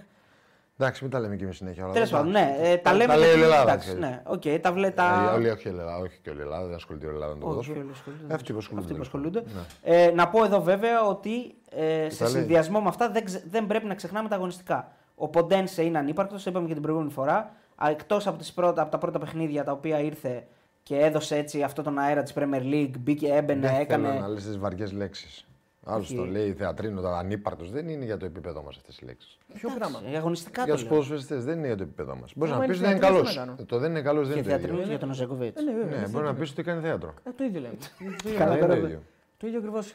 Εντάξει, 0.78 1.02
μην 1.02 1.12
τα 1.12 1.18
λέμε 1.20 1.36
και 1.36 1.44
εμείς 1.44 1.56
συνέχεια. 1.56 1.84
όλα 1.84 1.92
Τέλος 1.92 2.12
αυτά. 2.12 2.16
πάντων, 2.24 2.32
ναι. 2.32 2.56
Ε, 2.60 2.76
τα 2.76 2.82
Τα- 2.90 2.92
λέμε. 2.96 3.12
τα 3.12 3.18
λέει 3.18 3.24
γιατί- 3.28 3.40
όλη 3.42 3.50
η 3.50 3.52
Ελλάδα, 3.52 3.70
εντάξει, 3.70 3.88
ξέρεις. 3.96 4.00
ναι, 4.08 4.22
οκ, 4.26 4.60
τα 4.60 4.72
βλέ, 4.72 4.86
Ε, 4.86 4.90
τα... 4.90 5.32
Όλοι, 5.34 5.50
όχι, 5.50 5.66
η 5.66 5.70
Ελλάδα, 5.70 5.96
όχι 5.96 6.18
και 6.22 6.30
όλη 6.30 6.38
η 6.38 6.42
Ελλάδα, 6.42 6.66
δεν 6.66 6.74
ασχολείται 6.74 7.06
όλη 7.06 7.14
η 7.14 7.18
Ελλάδα 7.18 7.34
με 7.34 7.40
το 7.40 7.46
Όχι, 7.46 7.54
ποδόσφαιρο. 7.56 7.80
όλοι 7.80 7.90
ασχολούνται. 7.92 8.34
Αυτοί 8.34 8.52
που 8.52 8.58
ασχολούνται. 8.58 8.92
Αυτοί 8.92 9.00
που 9.10 9.10
τέλος 9.10 9.34
ασχολούνται. 9.34 9.40
πάντων. 9.40 9.66
Ναι. 9.84 10.02
Ε, 10.04 10.10
να 10.10 10.28
πω 10.28 10.44
εδώ 10.44 10.60
βέβαια 10.62 11.06
ότι 11.06 11.54
ε, 11.70 12.10
σε 12.10 12.24
λέει. 12.24 12.32
συνδυασμό 12.32 12.80
με 12.80 12.88
αυτά 12.88 13.10
δεν, 13.10 13.24
ξε- 13.24 13.44
δεν 13.50 13.66
πρέπει 13.66 13.86
να 13.86 13.94
ξεχνάμε 13.94 14.28
τα 14.28 14.34
αγωνιστικά. 14.36 14.92
Ο 15.22 15.28
Ποντένσε 15.28 15.82
είναι 15.82 15.98
ανύπαρκτος, 15.98 16.46
είπαμε 16.46 16.66
και 16.66 16.72
την 16.72 16.82
προηγούμενη 16.82 17.12
φορά. 17.12 17.52
Εκτός 17.90 18.26
από, 18.26 18.38
τις 18.38 18.52
πρώτα, 18.52 18.82
από 18.82 18.90
τα 18.90 18.98
πρώτα 18.98 19.18
παιχνίδια 19.18 19.64
τα 19.64 19.72
οποία 19.72 20.00
ήρθε 20.00 20.46
και 20.82 20.98
έδωσε 20.98 21.36
έτσι 21.36 21.62
αυτό 21.62 21.82
τον 21.82 21.98
αέρα 21.98 22.22
της 22.22 22.32
Premier 22.36 22.62
League, 22.62 22.90
μπήκε, 22.98 23.28
έμπαινε, 23.32 23.66
Δεν 23.68 23.80
έκανε. 23.80 24.08
θέλω 24.08 24.20
να 24.20 24.28
λες 24.28 24.44
τις 24.44 24.58
βαριές 24.58 24.92
λέξεις. 24.92 25.44
Άλλος 25.84 26.06
Όχι. 26.06 26.16
το 26.16 26.24
λέει 26.24 26.52
θεατρίνο, 26.52 27.00
τα 27.00 27.16
ανύπαρτο. 27.18 27.64
Δεν 27.64 27.88
είναι 27.88 28.04
για 28.04 28.16
το 28.16 28.24
επίπεδο 28.24 28.62
μας 28.62 28.76
αυτές 28.76 28.98
οι 28.98 29.04
λέξεις. 29.04 29.38
Ποιο 29.54 29.68
πράγμα. 29.78 30.00
Ε, 30.12 30.16
αγωνιστικά 30.16 30.64
Για 30.64 30.72
το 30.72 30.78
τους 30.78 30.82
λέω. 30.82 30.90
ποδοσφαιριστές 30.92 31.44
δεν 31.44 31.58
είναι 31.58 31.66
για 31.66 31.76
το 31.76 31.82
επίπεδο 31.82 32.16
μας. 32.20 32.32
Μπορείς 32.36 32.54
Άμα 32.54 32.62
να 32.62 32.68
πεις 32.68 32.78
είναι 32.78 32.88
ότι 32.88 32.98
δεν 32.98 33.08
είναι 33.08 33.16
θεατρίνος, 33.16 33.34
καλός. 33.34 33.46
τι 33.46 33.50
να 33.50 33.54
κάνω. 33.56 33.66
Το 33.68 33.78
δεν 33.78 33.90
είναι 33.90 34.02
καλός 34.02 34.28
δεν 34.28 34.34
Και 34.36 34.40
είναι 34.40 34.48
το 34.48 34.54
ίδιος. 34.54 34.68
θεατρίνο 34.70 34.90
για 34.90 34.98
τον 34.98 35.10
Οζέκοβιτ. 35.10 35.58
Ε, 35.58 35.62
ναι, 35.62 35.72
βέβαια. 35.72 36.00
Ναι, 36.00 36.08
μπορεί 36.08 36.24
να 36.24 36.34
πεις 36.34 36.50
ότι 36.50 36.62
κάνει 36.62 36.80
θέατρο. 36.80 37.14
Ε, 37.24 37.30
το 37.36 37.44
ίδιο 37.44 37.60
λέμε. 37.60 37.74
Το 37.74 38.04
ίδιο 38.28 38.38
Καλά, 38.38 38.50
Δεν 38.50 38.60
λέμε. 38.60 38.74
είναι 38.74 38.74
το 38.74 38.74
πέρα, 38.74 38.86
ίδιο. 38.86 39.02
Το 39.36 39.46
ίδιο 39.46 39.58
ακριβώς 39.58 39.94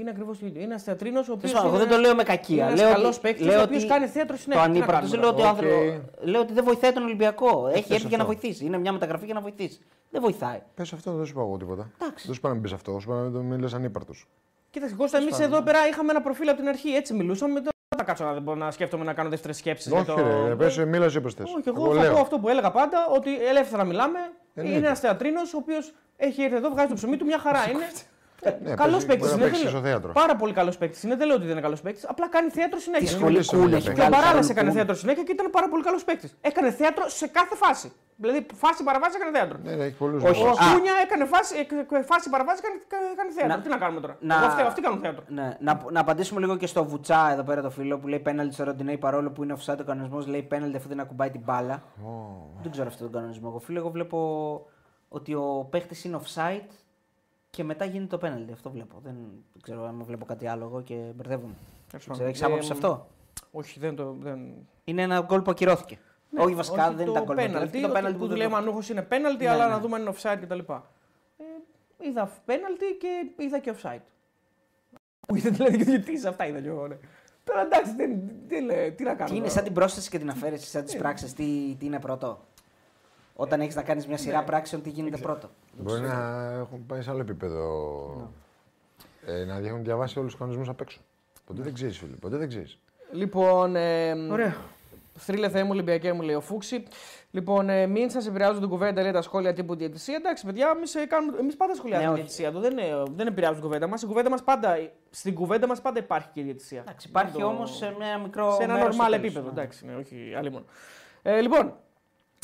είναι. 0.00 0.10
Οκ. 0.10 0.10
Είναι 0.10 0.10
ακριβώς 0.10 0.38
το 0.38 0.46
ίδιο. 0.46 0.60
Είναι 0.60 0.70
ένας 0.70 0.82
θεατρίνος 0.82 1.28
ο 1.28 1.32
οποίος. 1.32 1.50
Τέλος 1.50 1.66
πάντων, 1.66 1.78
Εγώ 1.80 1.86
δεν 1.88 1.96
το 1.96 2.00
λέω 2.04 2.14
με 2.14 2.22
κακία. 2.22 2.64
Είναι 2.66 2.74
Λέω 2.74 2.86
ένα 2.86 2.94
καλός 2.96 3.16
ότι, 3.16 3.20
παίκτης 3.26 3.46
λέω 3.46 3.60
ο 3.60 3.62
οποίος 3.62 3.82
ότι 3.82 3.92
κάνει 3.92 4.06
θέατρο 4.06 4.34
το 4.36 4.42
συνέχεια. 4.42 4.64
Τι 4.64 4.68
να 4.70 4.74
ανύπαρκτο. 4.76 4.92
κάνουμε 4.92 5.10
Δεν 5.10 5.20
λέω 5.20 5.28
ότι, 5.30 5.42
ο 5.42 5.44
Οκ. 5.44 5.50
άνθρωπο- 5.50 6.26
λέω 6.30 6.40
ότι 6.40 6.52
δεν 6.52 6.64
βοηθάει 6.64 6.92
τον 6.92 7.02
Ολυμπιακό. 7.02 7.68
Έχει 7.72 7.82
θες 7.82 7.90
έρθει 7.96 8.06
για 8.08 8.16
να 8.16 8.22
αυτό. 8.22 8.34
βοηθήσει. 8.36 8.64
Είναι 8.64 8.78
μια 8.78 8.92
μεταγραφή 8.92 9.24
για 9.24 9.34
να 9.34 9.40
βοηθήσει. 9.40 9.80
Δεν 10.10 10.20
βοηθάει. 10.20 10.60
Πες 10.74 10.92
αυτό, 10.92 11.12
δεν 11.12 11.26
σου 11.26 11.32
είπα 11.32 11.40
εγώ 11.40 11.56
τίποτα. 11.56 11.90
Εντάξει. 12.00 12.24
Δεν 12.26 12.34
σου 12.34 12.40
είπα 12.40 12.48
να 12.48 12.54
μην 12.54 12.62
πεις 12.62 12.72
αυτό. 12.72 12.98
Σου 13.00 13.10
είπα 13.10 13.20
να 13.20 13.40
μην 13.40 13.60
λες 13.60 13.74
ανύπαρτος. 13.74 14.26
Κοίταξε, 14.70 14.94
Κώστα, 14.94 15.18
εμείς 15.18 15.38
εδώ 15.38 15.62
πέρα 15.62 15.78
είχαμε 15.88 16.10
ένα 16.10 16.20
προφίλ 16.20 16.48
από 16.48 16.58
την 16.58 16.68
αρχή. 16.68 16.90
Έτσι 16.90 17.14
μιλούσαμε. 17.14 17.60
Δεν 17.60 17.72
θα 17.98 18.04
κάτσω 18.04 18.24
να, 18.24 18.40
μπορώ 18.40 18.58
να 18.58 18.70
σκέφτομαι 18.70 19.04
να 19.04 19.12
κάνω 19.12 19.28
δεύτερες 19.28 19.56
σκέψεις. 19.56 19.92
Όχι, 19.92 20.12
ρε, 20.48 20.54
πες, 20.54 20.76
μίλα 20.76 21.10
όπως 21.18 21.34
θες. 21.34 21.46
Όχι, 21.56 21.68
εγώ 21.68 21.94
θα 21.94 22.10
πω 22.12 22.20
αυτό 22.20 22.38
που 22.38 22.48
έλεγα 22.48 22.70
πάντα, 22.70 23.06
ότι 23.14 23.44
ελεύθερα 23.44 23.84
μιλάμε. 23.84 24.18
Εννοείται. 24.54 24.78
Είναι 24.78 24.86
ένας 24.86 25.00
θεατρίνος 25.00 25.54
ο 25.54 25.56
οποίος 25.56 25.92
έχει 26.16 26.42
έρθει 26.42 26.56
εδώ, 26.56 26.70
βγάζει 26.70 26.88
το 26.88 26.94
ψωμί 26.94 27.16
του, 27.16 27.24
μια 27.24 27.38
χαρά 27.38 27.70
είναι. 27.70 27.84
Ναι, 28.44 28.74
καλό 28.74 28.90
παίζει- 28.90 29.06
παίκτη 29.06 29.22
μπορεί 29.22 29.30
να 29.30 29.36
είναι. 29.40 29.44
παίξει 29.44 29.60
δεν 29.62 29.70
στο 29.70 29.80
λέω. 29.80 29.88
θέατρος. 29.90 30.12
Πάρα 30.14 30.36
πολύ 30.36 30.52
καλός 30.52 30.78
παίκτης 30.78 31.02
είναι. 31.02 31.16
Δεν 31.16 31.26
λέω 31.26 31.36
ότι 31.36 31.44
δεν 31.44 31.52
είναι 31.52 31.60
καλός 31.68 31.80
παίκτης. 31.80 32.04
Απλά 32.08 32.28
κάνει 32.28 32.50
θέατρο 32.50 32.76
Τη 32.76 32.82
συνέχεια. 32.82 33.08
σχολή 33.08 33.42
σχολή 33.42 33.44
σου 33.44 33.50
κούλε. 33.56 33.68
για 33.68 33.76
έχει 33.76 33.86
παίκτη. 33.86 34.00
Και 34.00 34.06
ο 34.06 34.08
βγάλει 34.10 34.22
Μπαράλα 34.24 34.42
σαν 34.42 34.50
έκανε 34.54 34.68
κούλ. 34.68 34.76
θέατρο 34.78 34.94
συνέχεια 35.02 35.22
και 35.22 35.32
ήταν 35.32 35.46
πάρα 35.56 35.68
πολύ 35.68 35.82
καλός 35.82 36.04
παίκτης. 36.04 36.30
Έκανε 36.40 36.70
θέατρο 36.70 37.04
σε 37.08 37.26
κάθε 37.26 37.54
φάση. 37.62 37.92
Δηλαδή, 38.22 38.46
φάση 38.54 38.82
παραβάση 38.84 39.14
έκανε 39.20 39.32
θέατρο. 39.38 39.56
Ναι, 39.64 39.72
ναι, 39.74 39.84
έχει 39.84 39.96
πολλούς 39.96 40.22
Όχι. 40.22 40.42
Ο 40.42 40.48
Α. 40.48 40.52
Κούνια 40.74 40.92
έκανε 41.04 41.24
φάση, 41.24 41.52
εκ- 41.62 42.04
φάση 42.10 42.30
παραβάση 42.30 42.60
έκανε, 42.64 43.04
έκανε 43.14 43.30
θέατρο. 43.36 43.56
Να- 43.56 43.62
Τι 43.62 43.68
να 43.68 43.76
κάνουμε 43.76 44.00
τώρα; 44.00 44.16
να- 44.20 44.34
Εγώ 44.34 44.48
φταίω, 44.50 44.66
αυτοί 44.66 44.80
κάνουν 44.80 45.00
θέατρο. 45.00 45.22
Ναι, 45.28 45.56
να, 45.60 45.80
να 45.90 46.00
απαντήσουμε 46.00 46.40
λίγο 46.40 46.56
και 46.56 46.66
στο 46.66 46.84
Βουτσά 46.84 47.30
εδώ 47.32 47.42
πέρα 47.42 47.60
το 47.62 47.70
φίλο 47.70 47.98
που 47.98 48.06
λέει 48.08 48.18
πέναλτι 48.18 48.54
στο 48.54 48.64
Ροντινέι 48.64 48.98
παρόλο 48.98 49.30
που 49.30 49.42
είναι 49.42 49.56
offside 49.58 49.78
ο 49.80 49.84
κανονισμός. 49.84 50.26
Λέει 50.26 50.42
πέναλτι 50.42 50.76
αφού 50.76 50.88
δεν 50.88 51.00
ακουμπάει 51.00 51.30
την 51.30 51.40
μπάλα. 51.44 51.82
Δεν 52.62 52.70
ξέρω 52.70 52.86
αυτό 52.86 53.02
τον 53.04 53.12
κανονισμό. 53.12 53.46
Εγώ 53.50 53.58
φίλο, 53.58 53.78
εγώ 53.78 53.90
βλέπω 53.90 54.18
ότι 55.08 55.34
ο 55.34 55.66
παίχτη 55.70 56.08
είναι 56.08 56.20
offside 56.24 56.70
και 57.50 57.64
μετά 57.64 57.84
γίνεται 57.84 58.06
το 58.06 58.18
πέναλτι. 58.18 58.52
Αυτό 58.52 58.70
βλέπω. 58.70 59.00
Δεν, 59.02 59.14
δεν 59.52 59.62
ξέρω 59.62 59.84
αν 59.86 60.02
βλέπω 60.04 60.24
κάτι 60.24 60.46
άλλο 60.46 60.64
εγώ 60.64 60.82
και 60.82 60.94
μπερδεύομαι. 61.14 61.54
Έχεις 62.20 62.42
άποψη 62.42 62.66
σε 62.66 62.72
αυτό; 62.72 63.06
Όχι, 63.50 63.78
δεν 63.80 63.96
το. 63.96 64.16
Δεν... 64.20 64.38
Είναι 64.84 65.02
ένα 65.02 65.20
γκολ 65.20 65.40
που 65.42 65.50
ακυρώθηκε. 65.50 65.98
όχι 66.38 66.54
βασικά 66.54 66.86
Όχι, 66.86 66.94
δεν 66.94 67.04
το 67.04 67.10
ήταν 67.10 67.24
γκολ. 67.24 67.36
που 67.36 67.42
πέναλτι, 67.42 67.56
ακυρώθηκε, 67.56 67.86
Το 67.86 67.92
πέναλτι 67.92 68.12
που 68.12 68.18
που 68.18 68.24
του 68.24 68.28
δεν 68.30 68.38
λέμε 68.38 68.50
το- 68.50 68.56
Ανούχο 68.56 68.80
είναι 68.90 69.02
πέναλτι, 69.02 69.44
Ναι, 69.44 69.50
αλλά 69.50 69.66
ναι. 69.66 69.72
να 69.72 69.80
δούμε 69.80 69.96
αν 69.96 70.02
είναι 70.02 70.12
offside 70.20 70.38
κτλ. 70.40 70.58
Ε, 70.58 72.08
είδα 72.08 72.30
πέναλτι 72.44 72.84
και 73.00 73.42
είδα 73.44 73.58
και 73.58 73.74
offside. 73.76 74.00
Που 75.26 75.36
είδα 75.36 75.50
δηλαδή 75.50 75.76
και 75.76 75.84
διαιτητής, 75.84 76.24
αυτά 76.24 76.46
είδα 76.46 76.60
κι 76.60 76.66
εγώ. 76.66 76.86
Ναι. 76.86 76.96
Τώρα 77.44 77.60
εντάξει, 77.60 77.94
δεν, 77.94 78.20
δεν, 78.46 78.64
λέει, 78.64 78.92
τι 78.92 79.04
να 79.04 79.14
κάνω. 79.14 79.24
Τι 79.24 79.30
είναι 79.30 79.40
τώρα. 79.40 79.54
σαν 79.54 79.64
την 79.64 79.72
πρόσθεση 79.72 80.10
και 80.10 80.18
την 80.18 80.30
αφαίρεση, 80.30 80.66
σαν 80.66 80.84
τις 80.84 80.96
πράξεις, 80.96 81.32
τι, 81.34 81.76
τι 81.78 81.86
είναι 81.86 82.00
πρώτο; 82.00 82.40
Όταν 83.34 83.60
έχεις 83.60 83.74
να 83.74 83.82
κάνεις 83.82 84.06
μια 84.06 84.16
σειρά 84.16 84.44
πράξεων, 84.44 84.82
τι 84.82 84.90
γίνεται 84.90 85.16
πρώτο; 85.16 85.50
Μπορεί 85.78 86.00
να 86.00 86.50
έχουν 86.58 86.86
πάει 86.86 87.02
σε 87.02 87.10
άλλο 87.10 87.20
επίπεδο. 87.20 88.30
Ε, 89.26 89.44
να 89.44 89.54
έχουν 89.56 89.84
διαβάσει 89.84 90.18
όλους 90.18 90.30
τους 90.30 90.38
κανονισμούς 90.40 90.68
απ' 90.68 90.80
έξω. 90.80 91.00
Ποτέ 91.44 91.62
δεν 91.62 91.74
ξέρεις, 91.74 91.98
φίλε. 91.98 92.14
Ποτέ 92.16 92.36
δεν 92.36 92.48
ξέρεις. 92.48 92.78
Λοιπόν, 93.12 93.76
ε, 93.76 94.12
Ωραία. 94.30 94.56
Θρύλε 95.14 95.48
Θεέ 95.48 95.62
μου, 95.62 95.68
Ολυμπιακέ 95.72 96.12
μου, 96.12 96.22
λέει 96.22 96.34
ο 96.34 96.40
Φούξη. 96.40 96.84
Λοιπόν, 97.30 97.68
ε, 97.68 97.86
μην 97.86 98.10
σας 98.10 98.26
επηρεάζουν 98.26 98.60
την 98.60 98.68
κουβέντα, 98.68 99.02
λέει 99.02 99.10
τα 99.12 99.22
σχόλια 99.22 99.52
τύπου 99.52 99.74
διαιτησία. 99.76 100.16
Εντάξει, 100.16 100.46
παιδιά, 100.46 100.72
εμείς 100.76 100.94
εμείς 101.38 101.56
πάντα 101.56 101.74
σχολιάζουμε 101.74 102.10
Ναι, 102.10 102.14
τη 102.16 102.20
όχι. 102.20 102.30
διαιτησία 102.40 102.48
εδώ. 102.48 102.60
Δεν, 102.60 102.78
είναι- 102.78 103.02
δεν 103.16 103.26
επηρεάζουν 103.26 103.56
την 103.56 103.64
κουβέντα 103.64 103.86
μας. 103.86 104.04
κουβέντα 104.04 104.30
μας 104.30 104.42
πάντα, 104.42 104.76
στην 105.10 105.34
κουβέντα 105.34 105.66
μας 105.66 105.80
πάντα 105.80 105.98
υπάρχει 105.98 106.28
και 106.32 106.40
η 106.40 106.42
διαιτησία. 106.42 106.80
Εντάξει, 106.80 107.08
υπάρχει 107.08 107.32
Δεν 107.32 107.40
το- 107.40 107.46
όμως 107.46 107.76
σε 107.76 107.86
ένα 107.86 108.18
μικρό. 108.18 108.54
σε 108.54 108.62
ένα 108.62 108.72
μέρος 108.74 108.88
normal 108.96 109.00
στο 109.00 109.04
τέλος. 109.10 109.18
επίπεδο. 109.24 109.46
Ναι. 109.46 109.50
Εντάξει, 109.60 109.86
ναι, 109.86 109.94
όχι 109.94 110.34
άλλη 110.38 110.50
μόνο. 110.50 110.64
Ε, 111.22 111.40
λοιπόν, 111.40 111.74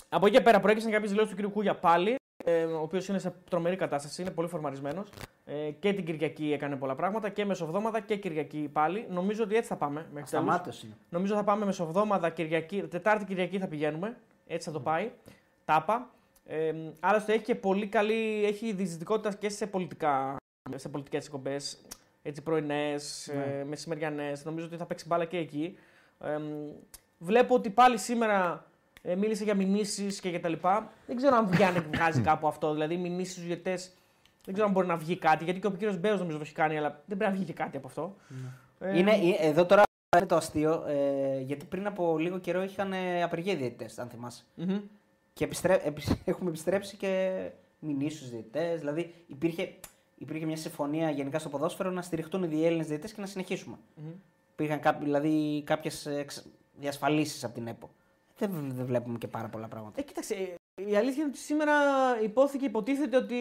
από 0.08 0.26
εκεί 0.26 0.36
και 0.36 0.42
πέρα 0.42 0.60
προέκυψαν 0.60 0.90
κάποιες 0.92 1.10
δηλώσεις 1.10 1.34
του 1.34 1.42
κ. 1.48 1.52
Κούγια 1.52 1.74
πάλι, 1.74 2.14
ε, 2.44 2.64
ο 2.64 2.80
οποίος 2.80 3.08
είναι 3.08 3.18
σε 3.18 3.34
τρομερή 3.50 3.76
κατάσταση, 3.76 4.22
είναι 4.22 4.30
πολύ 4.30 4.48
φορμαρισμένος. 4.48 5.08
Ε, 5.44 5.70
και 5.70 5.92
την 5.92 6.04
Κυριακή 6.04 6.52
έκανε 6.52 6.76
πολλά 6.76 6.94
πράγματα 6.94 7.28
και 7.28 7.44
μεσοβδόμαδα 7.44 8.00
και 8.00 8.16
Κυριακή 8.16 8.68
πάλι. 8.72 9.06
Νομίζω 9.10 9.42
ότι 9.42 9.56
έτσι 9.56 9.68
θα 9.68 9.76
πάμε. 9.76 10.06
Μέχρι 10.12 10.12
τέλους. 10.12 10.46
Ασταμάτως 10.48 10.82
είναι. 10.82 10.94
Νομίζω 11.08 11.34
θα 11.34 11.44
πάμε 11.44 11.64
μεσοβδόμαδα, 11.64 12.30
Κυριακή, 12.30 12.82
Τετάρτη 12.82 13.24
Κυριακή 13.24 13.58
θα 13.58 13.66
πηγαίνουμε. 13.66 14.16
Έτσι 14.46 14.66
θα 14.68 14.74
το 14.74 14.80
πάει. 14.80 15.10
Τάπα. 15.64 16.10
Ε, 16.44 16.72
άλλωστε 17.00 17.32
έχει 17.32 17.42
και 17.42 17.54
πολύ 17.54 17.86
καλή, 17.86 18.44
έχει 18.44 18.72
διζητικότητα 18.72 19.34
και 19.36 19.48
σε 19.48 19.66
πολιτικά, 19.66 20.36
σε 20.74 20.88
πολιτικές 20.88 21.24
εκπομπές, 21.26 21.78
έτσι 22.22 22.42
πρωινές, 22.42 23.30
Ναι. 23.34 23.42
ε, 23.60 23.64
μεσημεριανές. 23.64 24.44
Νομίζω 24.44 24.66
ότι 24.66 24.76
θα 24.76 24.86
παίξει 24.86 25.06
μπάλα 25.06 25.24
και 25.24 25.36
εκεί. 25.38 25.78
Ε, 26.20 26.38
βλέπω 27.18 27.54
ότι 27.54 27.70
πάλι 27.70 27.98
σήμερα 27.98 28.52
ε, 28.52 28.75
μίλησε 29.16 29.44
για 29.44 29.54
μηνύσεις 29.54 30.20
και 30.20 30.28
για 30.28 30.40
τα 30.40 30.48
λοιπά. 30.48 30.90
Δεν 31.06 31.16
ξέρω 31.16 31.36
αν 31.36 31.46
βγαίνει, 31.46 31.78
βγάζει 31.92 32.20
κάπου 32.30 32.46
αυτό. 32.46 32.72
Δηλαδή, 32.72 32.96
μηνύσεις 32.96 33.32
στους 33.32 33.44
ηγετές, 33.44 33.92
δεν 34.44 34.54
ξέρω 34.54 34.66
αν 34.68 34.74
μπορεί 34.74 34.86
να 34.86 34.96
βγει 34.96 35.16
κάτι. 35.16 35.44
Γιατί 35.44 35.60
και 35.60 35.66
ο 35.66 35.70
κύριος 35.70 35.98
Μπέος 35.98 36.18
νομίζω 36.18 36.36
το 36.36 36.42
έχει 36.44 36.54
κάνει, 36.54 36.76
αλλά 36.78 37.02
δεν 37.06 37.16
πρέπει 37.16 37.32
να 37.32 37.36
βγει 37.36 37.44
και 37.44 37.52
κάτι 37.52 37.76
από 37.76 37.86
αυτό. 37.86 38.16
Ε, 38.80 38.98
Είναι, 38.98 39.10
ε, 39.12 39.46
εδώ 39.48 39.66
τώρα 39.66 39.82
είναι 40.16 40.26
το 40.26 40.36
αστείο, 40.36 40.84
ε, 40.88 41.40
γιατί 41.40 41.64
πριν 41.64 41.86
από 41.86 42.18
λίγο 42.18 42.38
καιρό 42.38 42.62
είχαν 42.62 42.92
ε, 42.92 43.22
απεργία 43.22 43.52
οι 43.52 43.56
διαιτητές, 43.56 43.98
αν 43.98 44.08
θυμάσαι. 44.08 44.44
μμμ. 44.54 44.80
Και 45.32 45.44
επιστρέ... 45.44 45.80
επισ- 45.84 46.18
έχουμε 46.28 46.48
επιστρέψει 46.50 46.96
και 46.96 47.40
μηνύσεις 47.78 48.18
στους 48.18 48.30
διαιτητές. 48.30 48.78
Δηλαδή 48.78 49.14
υπήρχε, 49.26 49.74
υπήρχε 50.18 50.44
μια 50.46 50.56
συμφωνία 50.56 51.10
γενικά 51.10 51.38
στο 51.38 51.48
ποδόσφαιρο 51.48 51.90
να 51.90 52.02
στηριχτούν 52.02 52.42
οι 52.42 52.64
Έλληνε 52.66 52.82
διαιτητές 52.84 53.12
και 53.12 53.20
να 53.20 53.26
συνεχίσουμε. 53.26 53.76
Μμμ. 53.94 54.10
Υπήρχαν 54.52 54.80
κάποιοι, 54.80 55.04
δηλαδή 55.04 55.62
κάποιες 55.66 56.08
διασφαλίσεις 56.80 57.44
από 57.44 57.54
την 57.54 57.66
ΕΠΟ. 57.66 57.90
Δεν, 58.38 58.50
δεν 58.76 58.86
βλέπουμε 58.86 59.18
και 59.18 59.28
πάρα 59.28 59.48
πολλά 59.48 59.66
πράγματα. 59.68 60.00
Ε, 60.00 60.02
κοίταξε, 60.02 60.34
ε, 60.34 60.90
η 60.90 60.96
αλήθεια 60.96 61.22
είναι 61.22 61.30
ότι 61.32 61.38
σήμερα 61.38 61.72
υπόθηκε, 62.22 62.64
υποτίθεται 62.64 63.16
ότι. 63.16 63.36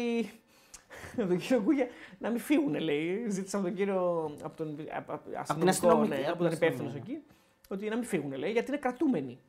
από 1.20 1.28
τον 1.28 1.38
κύριο 1.38 1.62
Κούγια 1.62 1.88
να 2.20 2.30
μην 2.30 2.40
φύγουν, 2.40 2.76
λέει. 2.76 3.26
Ζήτησα 3.30 3.58
από 3.58 3.66
τον 3.66 3.76
κύριο. 3.76 4.32
από 4.44 4.58
τον 4.58 4.76
απ- 4.96 5.12
απ- 5.12 5.36
αστυνομικό, 5.38 5.70
αστυνομική, 5.70 6.10
ναι, 6.10 6.16
από 6.28 6.38
που 6.38 6.44
την 6.44 6.46
ήταν 6.46 6.52
υπεύθυνο 6.54 6.88
αστυνομία. 6.88 7.14
εκεί. 7.16 7.24
Ότι 7.70 7.90
να 7.90 7.96
μην 7.96 8.06
φύγουν, 8.06 8.34
λέει, 8.34 8.52
γιατί 8.52 8.70
είναι 8.72 8.80
κρατούμενοι. 8.80 9.40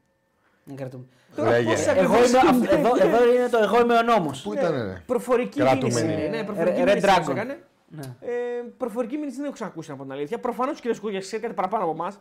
Δεν 0.64 0.76
κρατούμε. 0.76 1.04
Τώρα 1.36 1.50
Λέγε. 1.50 1.70
πώς 1.70 1.86
Ε, 1.86 1.90
Εγώ 1.90 2.14
ακριβώς 2.14 2.28
είμαι, 2.28 2.38
είναι, 2.38 2.48
αυ- 2.48 2.72
εδώ, 2.72 3.06
εδώ 3.06 3.32
είναι 3.34 3.48
το 3.48 3.58
εγώ 3.58 3.80
είμαι 3.80 3.96
ο 3.98 4.02
νόμος. 4.02 4.42
Πού 4.42 4.52
ήταν, 4.52 4.72
ρε; 4.72 5.02
Προφορική 5.06 5.58
Κρατούμενοι. 5.60 6.06
μήνυση. 6.06 6.26
είναι, 6.26 6.36
Ναι, 6.36 6.44
προφορική 6.44 6.80
Red 6.80 6.84
μήνυση 6.86 7.06
μας 7.06 7.16
Dragon. 7.26 7.30
έκανε. 7.30 7.58
Ναι. 7.88 8.02
Ε, 8.20 8.32
προφορική 8.76 9.16
μήνυση 9.16 9.36
δεν 9.36 9.44
έχω 9.44 9.54
ξανακούσει 9.54 9.90
από 9.90 10.02
την 10.02 10.12
αλήθεια. 10.12 10.38
Προφανώς 10.38 10.78
ο 10.78 10.82
κ. 10.90 10.96
Κούγια 11.00 11.20
ξέρει 11.20 11.42
κάτι 11.42 11.54
παραπάνω 11.54 11.84
από 11.84 11.92
εμάς. 11.92 12.18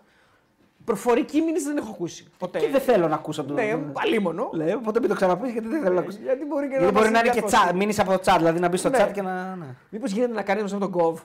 Προφορική 0.85 1.41
μήνυση 1.41 1.65
δεν 1.65 1.77
έχω 1.77 1.89
ακούσει. 1.91 2.27
Ποτέ. 2.37 2.59
Και 2.59 2.67
δεν 2.67 2.81
θέλω 2.81 3.07
να 3.07 3.15
ακούσω 3.15 3.41
από 3.41 3.53
τον. 3.53 3.65
Ναι, 3.65 3.79
αλίμονο. 3.93 4.49
Λέω, 4.53 4.77
οπότε 4.77 4.99
μην 4.99 5.09
το 5.09 5.15
ξαναπείς 5.15 5.51
γιατί 5.51 5.67
δεν 5.67 5.81
θέλω 5.81 5.93
να 5.93 5.99
ακούσω. 5.99 6.17
Γιατί 6.23 6.45
μπορεί 6.45 6.67
και 6.69 6.75
Γιατί 6.79 6.91
μπορεί 6.93 7.09
να 7.09 7.19
είναι 7.19 7.29
και 7.29 7.41
διάφορα. 7.41 7.71
chat, 7.71 7.75
μείνει 7.75 7.95
από 7.97 8.11
το 8.11 8.19
chat, 8.25 8.35
δηλαδή 8.37 8.59
να 8.59 8.67
μπει 8.67 8.77
στο 8.77 8.89
Ναι. 8.89 8.97
chat 9.07 9.11
και 9.13 9.21
να. 9.21 9.55
Ναι. 9.55 9.65
Μήπως 9.89 10.11
γίνεται 10.11 10.33
να 10.33 10.41
κάνει 10.41 10.61
από 10.61 10.77
τον 10.79 10.91
κοβ. 10.91 11.19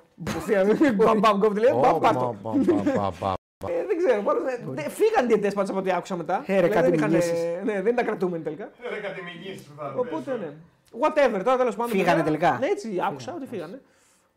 Μπαμ, 0.95 1.19
μπαμ, 1.19 1.39
κοβ, 1.39 1.57
λέει. 1.57 1.73
Μπαμ, 1.81 1.95
Ω, 1.95 1.99
πάρτο. 1.99 2.35
πα, 2.43 2.51
πα, 2.51 2.93
πα, 2.95 3.13
πα, 3.21 3.35
πα. 3.59 3.69
Ε, 3.69 3.85
Δεν 3.87 3.97
ξέρω. 3.97 4.23
πάντως, 4.23 4.43
ε, 4.53 4.61
δεν- 4.71 4.91
Φύγαν 4.91 5.27
διαιτέ 5.27 5.51
πάντως 5.51 5.71
από 5.71 5.79
ό,τι 5.79 5.91
άκουσα 5.93 6.17
μετά. 6.17 6.35
Ε, 6.47 6.53
ρε, 6.53 6.55
Δηλαδή, 6.55 6.75
κάτι 6.75 6.85
δεν 6.91 6.95
είχαν, 6.99 7.11
μηνύσεις. 7.11 7.31
ε, 7.41 7.61
Ναι, 7.65 7.83
δεν 7.83 7.93
ήταν 7.93 8.05
κρατούμενοι 8.07 8.43
τελικά. 8.43 8.71
Ρε 8.91 8.97
κάτι 9.01 9.21
μηνύσεις 9.23 9.63
που 9.67 9.73
θα 9.79 9.95
Οπότε 9.97 10.31
πες. 10.31 10.41
ναι. 10.41 10.51
Whatever, 11.01 11.41
τώρα 11.45 11.57
τέλος 11.57 11.77
πάντων. 11.77 11.91
Φύγανε 11.91 12.09
παιδιά, 12.23 12.25
τελικά; 12.25 12.57
Ναι, 12.61 12.67
έτσι 12.67 12.89
άκουσα 13.09 13.35
ότι 13.37 13.47
φύγανε. 13.47 13.81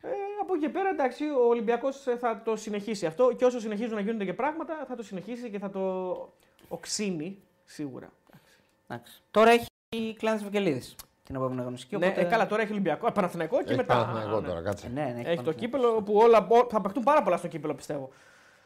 Ε, 0.06 0.10
από 0.42 0.54
εκεί 0.54 0.64
και 0.64 0.70
πέρα 0.70 0.90
εντάξει, 0.90 1.24
ο 1.24 1.48
Ολυμπιακός 1.48 2.04
θα 2.20 2.42
το 2.46 2.56
συνεχίσει 2.56 3.06
αυτό 3.06 3.34
και 3.38 3.46
όσο 3.46 3.60
συνεχίζουν 3.60 3.96
να 3.96 4.02
γίνονται 4.02 4.26
και 4.26 4.34
πράγματα 4.34 4.86
θα 4.88 4.96
το 4.96 5.04
συνεχίσει 5.04 5.50
και 5.50 5.60
θα 5.60 5.70
το 5.70 6.14
οξύνει 6.68 7.42
σίγουρα. 7.66 8.10
Εντάξει. 8.88 9.22
Τώρα 9.32 9.50
έχει 9.52 10.16
κλάνη 10.18 10.44
Βικελίδη 10.44 10.82
την 11.24 11.36
επόμενη 11.36 11.60
αγωνιστική. 11.62 11.98
Ναι, 11.98 12.06
Οπότε... 12.06 12.22
ε, 12.22 12.24
καλά, 12.24 12.48
τώρα 12.48 12.62
έχει 12.62 12.72
Ολυμπιακό, 12.72 13.08
ε, 13.08 13.12
Παναθηναϊκό 13.14 13.58
και 13.58 13.64
Έχει 13.68 13.76
μετά. 13.76 13.94
Παναθηναϊκό 13.94 14.40
ναι. 14.42 14.48
τώρα, 14.48 14.62
κάτσε. 14.62 14.88
Ναι, 14.94 15.02
ναι, 15.02 15.08
Έχει 15.08 15.14
το 15.16 15.24
Παναθηναϊκό. 15.24 15.52
κύπελο 15.60 16.02
που 16.02 16.14
όλα, 16.16 16.48
ό- 16.50 16.68
θα 16.70 16.82
παιχτούν 16.82 17.04
πάρα 17.04 17.24
πολλά 17.24 17.38
στο 17.38 17.48
κύπελο 17.48 17.74
πιστεύω. 17.74 18.10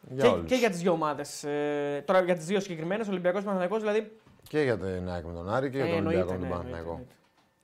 Για 0.10 0.24
και, 0.24 0.30
όλους. 0.30 0.48
και 0.48 0.56
για 0.56 0.70
τις 0.70 0.80
δύο 0.80 0.92
ομάδες. 0.92 1.44
Ε, 1.44 2.04
τώρα 2.06 2.22
για 2.22 2.36
τις 2.36 2.46
δύο 2.46 2.60
συγκεκριμένες, 2.60 3.08
Ολυμπιακός 3.08 3.42
Παναθηναϊκός 3.44 3.80
δηλαδή. 3.80 4.12
Και 4.48 4.62
για 4.62 4.78
την 4.78 5.10
ΑΕΚ 5.10 5.26
με 5.26 5.34
τον 5.34 5.50
Άρη 5.50 5.70
και 5.70 5.78
για 5.78 5.86
ε, 5.86 5.90
τον 5.90 5.98
εννοείται, 5.98 6.20
Ολυμπιακό 6.22 6.40
με 6.42 6.48
τον 6.48 6.48
ναι, 6.48 6.54
Παναθηναϊκό. 6.72 7.06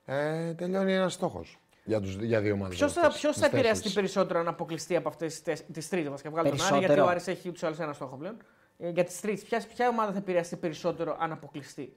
εννοείται. 0.06 0.48
Ε, 0.48 0.54
τελειώνει 0.54 0.94
ένας 0.94 1.12
στόχος. 1.12 1.58
Για, 1.84 2.00
τους, 2.00 2.14
για 2.14 2.40
δύο 2.40 2.52
ομάδες. 2.52 2.76
Ποιος 2.76 2.92
θα, 2.92 3.08
ποιος 3.08 3.36
θα 3.36 3.46
επηρεαστεί 3.46 3.90
περισσότερο 3.90 4.38
αν 4.40 4.48
αποκλειστεί 4.48 4.96
από 4.96 5.08
αυτές 5.08 5.42
τις 5.72 5.88
τρίτες; 5.88 6.10
Βασικά. 6.10 6.30
Βγάλω 6.30 6.48
τον 6.48 6.60
Άρη, 6.60 6.68
Περισσότερο. 6.68 6.86
γιατί 6.92 7.00
ο 7.00 7.06
Άρης 7.10 7.26
έχει 7.26 7.48
ούτως 7.48 7.62
ή 7.62 7.66
άλλως 7.66 7.78
ένα 7.78 7.92
στόχο 7.92 8.16
πλέον. 8.16 8.36
Ε, 8.78 8.88
για 8.90 9.04
τις 9.04 9.20
τρίτες, 9.20 9.42
ποια, 9.44 9.64
ποια 9.74 9.88
ομάδα 9.88 10.12
θα 10.12 10.18
επηρεαστεί 10.18 10.56
περισσότερο 10.56 11.16
αν 11.20 11.32
αποκλειστεί; 11.32 11.96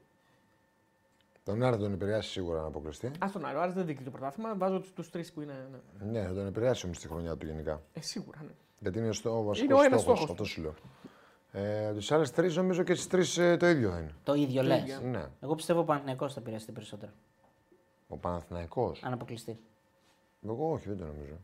Τον 1.44 1.64
Άρη 1.64 1.76
θα 1.76 1.82
τον 1.82 1.94
επηρεάσει 1.94 2.30
σίγουρα 2.30 2.62
να 2.62 2.68
αποκλειστεί. 2.68 3.08
Α 3.08 3.30
τον 3.34 3.46
Άρη, 3.46 3.56
ο 3.58 3.62
Άρης 3.62 3.74
δεν 3.74 3.86
δείχνει 3.86 4.04
το 4.04 4.12
πρωτάθλημα. 4.12 4.56
Βάζω 4.56 4.80
του 4.96 5.10
τρεις 5.12 5.32
που 5.34 5.42
είναι. 5.42 5.68
Ναι. 6.00 6.20
Ναι, 6.20 6.28
θα 6.28 6.34
τον 6.34 6.46
επηρεάσει 6.48 6.86
όμως 6.86 7.00
τη 7.00 7.08
χρονιά 7.08 7.38
του 7.38 7.46
γενικά. 7.46 7.82
Ε, 7.94 8.02
σίγουρα. 8.02 8.40
Ναι. 8.42 8.52
Γιατί 8.80 9.00
είναι 9.00 9.14
στο, 9.14 9.30
ο 9.32 9.38
Είναι 9.38 9.46
βασικό 9.48 9.76
ο 9.78 9.82
ένας 9.84 10.02
στόχος. 10.02 10.20
στόχος. 10.20 10.30
Αυτό 10.30 10.44
σου 10.44 10.62
λέω. 10.62 10.74
Ε, 11.52 11.94
τις 11.94 12.12
άλλες 12.12 12.32
τρεις 12.32 12.56
νομίζω 12.56 12.84
και 12.84 12.94
στις 12.94 13.10
τρεις 13.10 13.34
το 13.34 13.68
ίδιο 13.68 13.92
θα 13.92 13.98
είναι. 14.00 14.14
Το 14.24 14.34
ίδιο 14.34 14.62
λες. 14.64 14.80
ίδιο. 14.82 15.00
Ναι. 15.02 15.26
Εγώ 15.40 15.56
πιστεύω 15.56 15.80
ο 15.80 15.84
Παναθηναϊκός 15.84 16.34
θα 16.34 16.40
επηρεαστεί 16.40 16.72
περισσότερο. 16.72 17.12
Ο 18.08 18.18
Παναθηναϊκός; 18.18 19.04
Αν 19.04 19.14
αποκλειστεί. 19.14 19.60
Εγώ 20.46 20.72
όχι, 20.72 20.88
δεν 20.88 20.98
το 20.98 21.06
νομίζω. 21.06 21.38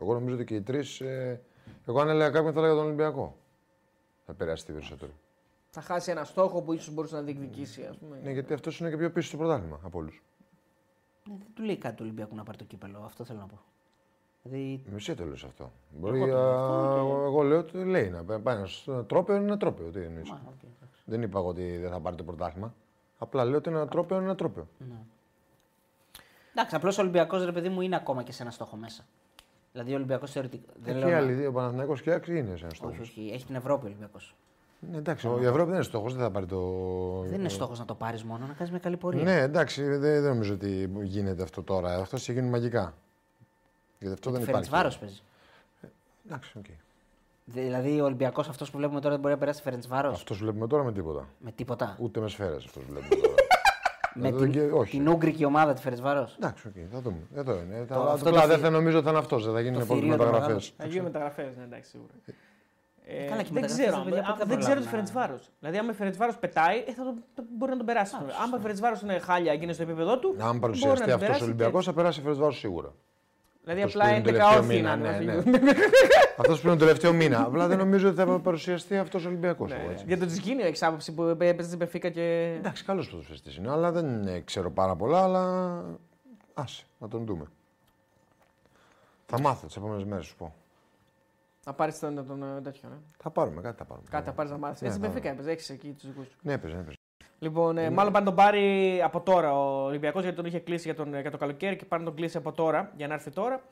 Εγώ 0.00 0.14
νομίζω 0.14 0.34
ότι 0.34 0.44
και 0.44 0.54
οι 0.54 0.62
τρεις. 0.62 1.00
Ε, 1.00 1.40
εγώ 1.86 2.00
αν 2.00 2.08
έλεγα 2.08 2.30
κάποιον 2.30 2.52
θα 2.52 2.58
έλεγα 2.58 2.74
τον 2.74 2.84
Ολυμπιακό. 2.84 3.36
Θα 4.26 4.32
επηρεαστεί 4.32 4.72
περισσότερο. 4.72 5.12
Θα 5.70 5.80
χάσει 5.80 6.10
ένα 6.10 6.24
στόχο 6.24 6.62
που 6.62 6.72
ίσως 6.72 6.94
μπορούσε 6.94 7.14
να 7.14 7.22
διεκδικήσει. 7.22 7.82
Ας 7.84 7.96
πούμε. 7.96 8.20
Ναι, 8.22 8.30
γιατί 8.32 8.52
αυτός 8.52 8.80
είναι 8.80 8.90
και 8.90 8.96
πιο 8.96 9.10
πίσω 9.10 9.28
στο 9.28 9.36
πρωτάθλημα 9.36 9.80
από 9.82 9.98
όλους. 9.98 10.22
Ναι, 11.28 11.34
δεν 11.36 11.46
του 11.54 11.62
λέει 11.62 11.76
κάτι 11.76 11.94
του 11.96 12.02
Ολυμπιακού 12.04 12.34
να 12.34 12.42
πάρει 12.42 12.58
το 12.58 12.64
κύπελλο. 12.64 13.02
Αυτό 13.04 13.24
θέλω 13.24 13.38
να 13.38 13.46
πω. 13.46 13.60
Δηλαδή, 14.42 14.82
Μισή 14.90 15.14
το 15.14 15.24
λες 15.24 15.44
αυτό. 15.44 15.72
Μπορεί, 15.90 16.16
Εγώ 16.22 16.26
το 16.26 16.36
α, 16.36 16.40
λέω 16.40 16.52
αυτό 16.52 17.22
εγώ 17.24 17.42
λέω 17.42 17.58
ότι 17.58 17.84
λέει 17.84 18.10
να 18.10 18.24
πάει 18.24 18.56
ένα 18.56 19.04
τρόπαιο 19.04 19.36
είναι 19.36 19.44
ένα 19.44 19.56
τρόπαιο. 19.56 19.90
Τι 19.90 20.00
εννοείς. 20.00 20.30
μα, 20.30 20.42
οκ, 20.46 20.62
εντάξει. 20.62 21.02
Δεν 21.04 21.22
είπα 21.22 21.38
εγώ 21.38 21.48
ότι 21.48 21.76
δεν 21.76 21.90
θα 21.90 22.00
πάρει 22.00 22.16
το 22.16 22.24
πρωτάθλημα. 22.24 22.74
Απλά 23.18 23.44
λέω 23.44 23.56
ότι 23.58 23.70
ένα 23.70 23.88
τρόπαιο 23.88 24.16
είναι 24.16 24.26
ένα 24.26 24.34
τρόπαιο. 24.34 24.68
Ναι. 24.78 25.04
Εντάξει, 26.58 26.74
απλώς 26.74 26.98
ο 26.98 27.00
Ολυμπιακός 27.00 27.44
ρε 27.44 27.52
παιδί 27.52 27.68
μου 27.68 27.80
είναι 27.80 27.96
ακόμα 27.96 28.22
και 28.22 28.32
σε 28.32 28.42
ένα 28.42 28.50
στόχο 28.50 28.76
μέσα. 28.76 29.04
Δηλαδή 29.72 29.92
ο 29.92 29.94
Ολυμπιακός 29.94 30.30
θεωρητικά. 30.30 30.72
Δεν 30.82 30.92
Και 30.94 30.98
λέω 31.00 31.08
οι 31.08 31.12
να- 31.12 31.16
άλλοι 31.18 31.32
δύο, 31.32 31.48
ο 31.48 31.52
Παναθηναϊκός 31.52 32.02
και 32.02 32.10
η 32.10 32.12
Άκρη 32.12 32.38
είναι 32.38 32.56
σε 32.56 32.64
ένα 32.64 32.74
στόχο. 32.74 32.90
Όχι, 32.90 33.00
όχι, 33.00 33.30
έχει 33.34 33.44
την 33.46 33.54
Ευρώπη 33.54 33.84
ο 33.84 33.86
Ολυμπιακός. 33.88 34.34
Ναι, 34.90 34.96
εντάξει, 34.96 35.26
η 35.28 35.44
Ευρώπη 35.44 35.64
δεν 35.64 35.74
είναι 35.74 35.82
στόχος, 35.82 36.14
δεν 36.14 36.22
θα 36.22 36.30
πάρει 36.30 36.46
το. 36.46 36.60
Δεν 37.26 37.40
είναι 37.40 37.48
στόχος 37.48 37.78
να 37.78 37.84
το 37.84 37.94
πάρεις 37.94 38.24
μόνο, 38.24 38.46
να 38.46 38.52
κάνεις 38.52 38.70
μια 38.70 38.80
καλή 38.80 38.96
πορεία. 38.96 39.22
Ναι, 39.22 39.40
εντάξει, 39.40 39.82
δεν, 39.82 40.00
δεν 40.00 40.22
νομίζω 40.22 40.54
ότι 40.54 40.90
γίνεται 41.02 41.42
αυτό 41.42 41.62
τώρα. 41.62 41.94
Αυτό 41.96 42.18
θα 42.18 42.32
γίνει 42.32 42.48
μαγικά. 42.48 42.94
Γιατί 43.98 44.14
αυτό 44.14 44.30
δεν 44.30 44.42
υπάρχει. 44.42 44.68
Φερεντσβάρος 44.68 44.98
παίζει. 44.98 45.20
Εντάξει, 46.26 46.58
οκ. 46.58 46.64
Δηλαδή 47.44 48.00
ο 48.00 48.04
Ολυμπιακός 48.04 48.48
αυτός 48.48 48.70
που 48.70 48.76
βλέπουμε 48.78 48.98
τώρα 49.00 49.10
δεν 49.12 49.20
μπορεί 49.20 49.32
να 49.34 49.40
περάσει 49.40 49.62
Φερεντσβάρος; 49.62 50.14
Αυτός 50.14 50.38
βλέπουμε 50.38 50.66
τώρα 50.66 50.82
με 50.84 50.92
τίποτα. 50.92 51.28
με 51.38 51.50
τίποτα. 51.52 51.96
Ούτε 52.00 52.20
με 52.20 52.28
σφαίρες 52.28 52.64
αυτός 52.64 52.84
βλέπουμε 52.84 53.16
τώρα. 53.22 53.34
Με 54.20 54.28
εδώ 54.28 54.38
την, 54.38 54.50
και- 54.50 54.60
όχι. 54.60 54.96
την 54.96 55.08
Ούγκρικη 55.08 55.44
ομάδα 55.44 55.72
της 55.72 55.82
Φερεντσβάρο. 55.82 56.28
Εντάξει, 56.36 56.68
οκ, 56.68 56.74
θα 56.92 57.00
δούμε. 57.00 57.16
Εδώ 57.34 57.52
είναι. 57.52 57.78
Το- 57.88 57.94
Τα- 57.94 58.00
αυτό 58.12 58.28
Απλά 58.28 58.40
το 58.40 58.46
δεν 58.46 58.56
θη- 58.56 58.64
θα 58.64 58.70
νομίζω 58.70 58.96
ότι 58.96 59.04
θα 59.04 59.10
είναι 59.10 59.18
αυτός. 59.20 59.44
Δεν 59.44 59.54
θα 59.54 59.60
γίνουν 59.60 59.78
το 59.80 59.86
πολλές 59.86 60.02
θηρίο 60.02 60.16
το 60.16 60.24
μεταγραφές. 60.24 60.48
μεγάλο. 60.54 60.74
Θα 60.76 60.86
γίνουν 60.86 61.04
μεταγραφές, 61.04 61.56
ναι, 61.56 61.64
εντάξει, 61.64 61.90
σίγουρα. 61.90 62.12
Ε, 63.08 63.24
καλά, 63.24 63.42
και 63.42 63.52
δεν 63.52 63.52
μεταγραφές, 63.52 63.76
ξέρω, 63.86 63.96
τα 63.96 64.02
παιδιά, 64.04 64.18
αν- 64.18 64.26
πότε 64.26 64.38
θα 64.38 64.46
δεν 64.46 64.58
ξέρω 64.58 64.80
τη 64.80 64.84
προλάβουν 64.84 64.84
να- 64.84 64.90
Φερεντσβάρο. 64.90 65.36
Δηλαδή, 65.60 65.76
άμα 65.78 65.90
η 65.90 65.94
Φερεντσβάρο 65.94 66.32
πετάει, 66.40 66.78
ε, 66.88 66.92
θα 66.98 67.02
το, 67.04 67.12
το- 67.34 67.44
μπορεί 67.58 67.70
να 67.70 67.76
τον 67.76 67.86
περάσει. 67.86 68.14
άμα 68.44 68.56
η 68.56 68.60
Φερεντσβάρο 68.60 68.96
είναι 69.02 69.18
χάλια 69.18 69.56
και 69.56 69.64
είναι 69.64 69.72
στο 69.72 69.82
επίπεδο 69.82 70.18
του. 70.18 70.28
Αν 70.38 70.46
μπορεί 70.48 70.58
παρουσιαστεί 70.60 70.98
να 70.98 71.04
τον 71.04 71.12
αυτός 71.12 71.16
ο 71.16 71.26
περάσει 71.26 71.44
Ολυμπιακός, 71.44 71.84
και- 71.84 71.90
θα 71.90 71.96
περάσει 71.96 72.20
Φερεσβάρο 72.20 72.52
σίγουρα. 72.52 72.90
Δηλαδή, 73.68 73.82
αυτός 73.84 74.02
απλά 74.02 74.04
που 74.04 74.10
είναι 74.10 74.20
11 74.20 74.24
τελευταίο 74.24 74.58
όρθιοι 74.58 74.76
μήνα, 74.76 74.96
να 74.96 75.10
ναι, 75.10 75.22
είναι. 75.22 75.34
ναι. 75.58 75.72
Αυτός 76.40 76.60
που 76.60 76.66
είναι 76.66 76.76
το 76.76 76.84
τελευταίο 76.84 77.12
μήνα. 77.12 77.44
Απλά 77.44 77.66
δεν 77.66 77.78
νομίζω 77.78 78.08
ότι 78.08 78.16
θα 78.16 78.26
παρουσιαστεί 78.40 78.96
αυτός 78.98 79.24
ο 79.24 79.28
Ολυμπιακός. 79.28 79.70
Ναι, 79.70 79.94
Για 80.06 80.18
τον 80.18 80.26
Τζικίνιο 80.26 80.66
έχεις 80.66 80.82
άποψη 80.82 81.12
που 81.14 81.22
έπαιζε 81.22 81.62
στην 81.66 81.78
Πεφίκα 81.78 82.08
και. 82.08 82.54
Εντάξει, 82.58 82.84
καλός 82.84 83.08
ποδοσφαιριστής 83.10 83.56
είναι, 83.56 83.70
αλλά 83.70 83.92
δεν 83.92 84.26
ε, 84.26 84.40
ξέρω 84.40 84.70
πάρα 84.70 84.96
πολλά. 84.96 85.22
Αλλά 85.22 85.82
άσε, 86.54 86.84
να 86.98 87.08
τον 87.08 87.24
δούμε. 87.24 87.44
Θα 89.26 89.40
μάθω 89.40 89.66
τις 89.66 89.76
επόμενες 89.76 90.04
μέρες, 90.04 90.26
σου 90.26 90.36
πω. 90.36 90.54
Να 91.66 91.72
πάρεις 91.72 91.98
τον, 91.98 92.26
τον 92.26 92.42
ε, 92.42 92.60
τέτοιο. 92.60 92.88
Ναι. 92.88 92.96
Θα 93.18 93.30
πάρουμε, 93.30 93.60
κάτι 93.60 93.76
θα 93.76 93.84
πάρουμε. 93.84 94.06
Κάτι 94.10 94.24
θα 94.24 94.32
πάρεις 94.32 94.50
να 94.50 94.58
μάθεις. 94.58 94.80
Ναι, 94.80 94.88
Έτσι, 94.88 95.00
θα- 95.00 95.06
Πεφίκα 95.06 95.28
έπαιζε, 95.28 95.50
έχεις 95.50 95.70
εκεί 95.70 95.88
τους 95.98 96.06
δικούς 96.08 96.26
σου. 96.26 96.36
Ναι, 96.42 96.52
έπαιζε, 96.52 96.76
έπαιζε. 96.76 96.95
Λοιπόν, 97.38 97.78
ε, 97.78 97.90
μάλλον 97.90 98.12
πάνε 98.12 98.24
τον 98.24 98.34
πάρει 98.34 99.00
από 99.02 99.20
τώρα 99.20 99.58
ο 99.58 99.84
Ολυμπιακός 99.84 100.22
γιατί 100.22 100.36
τον 100.36 100.46
είχε 100.46 100.58
κλείσει 100.58 100.84
για, 100.84 100.94
τον, 100.94 101.20
για 101.20 101.30
το 101.30 101.36
καλοκαίρι 101.36 101.76
και 101.76 101.84
πάνε 101.84 102.04
τον 102.04 102.14
κλείσει 102.14 102.36
από 102.36 102.52
τώρα 102.52 102.92
για 102.96 103.06
να 103.06 103.14
έρθει 103.14 103.30
τώρα. 103.30 103.62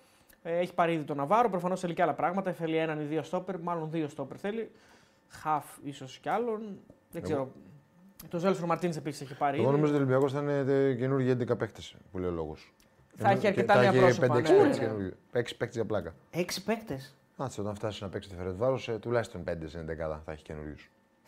Ε, 0.42 0.58
έχει 0.58 0.74
πάρει 0.74 0.92
ήδη 0.92 1.04
τον 1.04 1.16
Ναβάρο. 1.16 1.50
Προφανώς 1.50 1.80
θέλει 1.80 1.94
και 1.94 2.02
άλλα 2.02 2.14
πράγματα. 2.14 2.52
Θέλει 2.52 2.76
έναν 2.76 3.00
ή 3.00 3.04
δύο 3.04 3.22
στόπερ, 3.22 3.58
μάλλον 3.58 3.90
δύο 3.90 4.08
στόπερ 4.08 4.36
θέλει. 4.40 4.70
Χαφ 5.28 5.64
ίσως 5.84 6.18
κι 6.18 6.28
άλλον. 6.28 6.78
Δεν 7.10 7.22
ξέρω. 7.22 7.52
Το 8.28 8.38
Ζέλσον 8.38 8.66
Μαρτίνς 8.66 8.96
επίσης 8.96 9.20
έχει 9.20 9.36
πάρει. 9.36 9.56
Εγώ 9.56 9.68
ήδη. 9.68 9.72
νομίζω 9.72 9.92
ότι 9.94 10.02
ο 10.02 10.04
Ολυμπιακός 10.04 10.32
θα 10.32 10.40
είναι 10.40 10.72
ε, 10.72 10.94
καινούργιοι 10.94 11.36
11 11.40 11.58
παίχτε 11.58 11.80
που 12.10 12.18
λέει 12.18 12.28
ο 12.28 12.32
λόγος. 12.32 12.72
Θα 13.16 13.30
έχει 13.30 13.46
αρκετά 13.46 13.80
νέα 13.80 13.92
πρόσωπα, 13.92 14.26
5-6 14.26 14.30
ναι, 14.30 14.40
παίχτε 14.42 14.66
ναι. 14.66 14.78
καινούργιοι. 14.78 15.14
6 15.32 15.32
παίχτε 15.32 15.68
για 15.70 15.84
πλάκα. 15.84 16.14
Έξι 16.30 16.64
παίκτες. 16.64 17.14
Άτσε, 17.36 17.60
όταν 17.60 17.74
φτάσει 17.74 18.02
να 18.02 18.08
παίξει 18.08 18.28
τη 18.28 18.34
Φερετβάρο, 18.34 18.80
τουλάχιστον 19.00 19.44
5 19.48 19.52
σε 19.64 19.84
11 19.88 20.18
θα 20.24 20.32
έχει 20.32 20.42
καινούριου. 20.42 20.74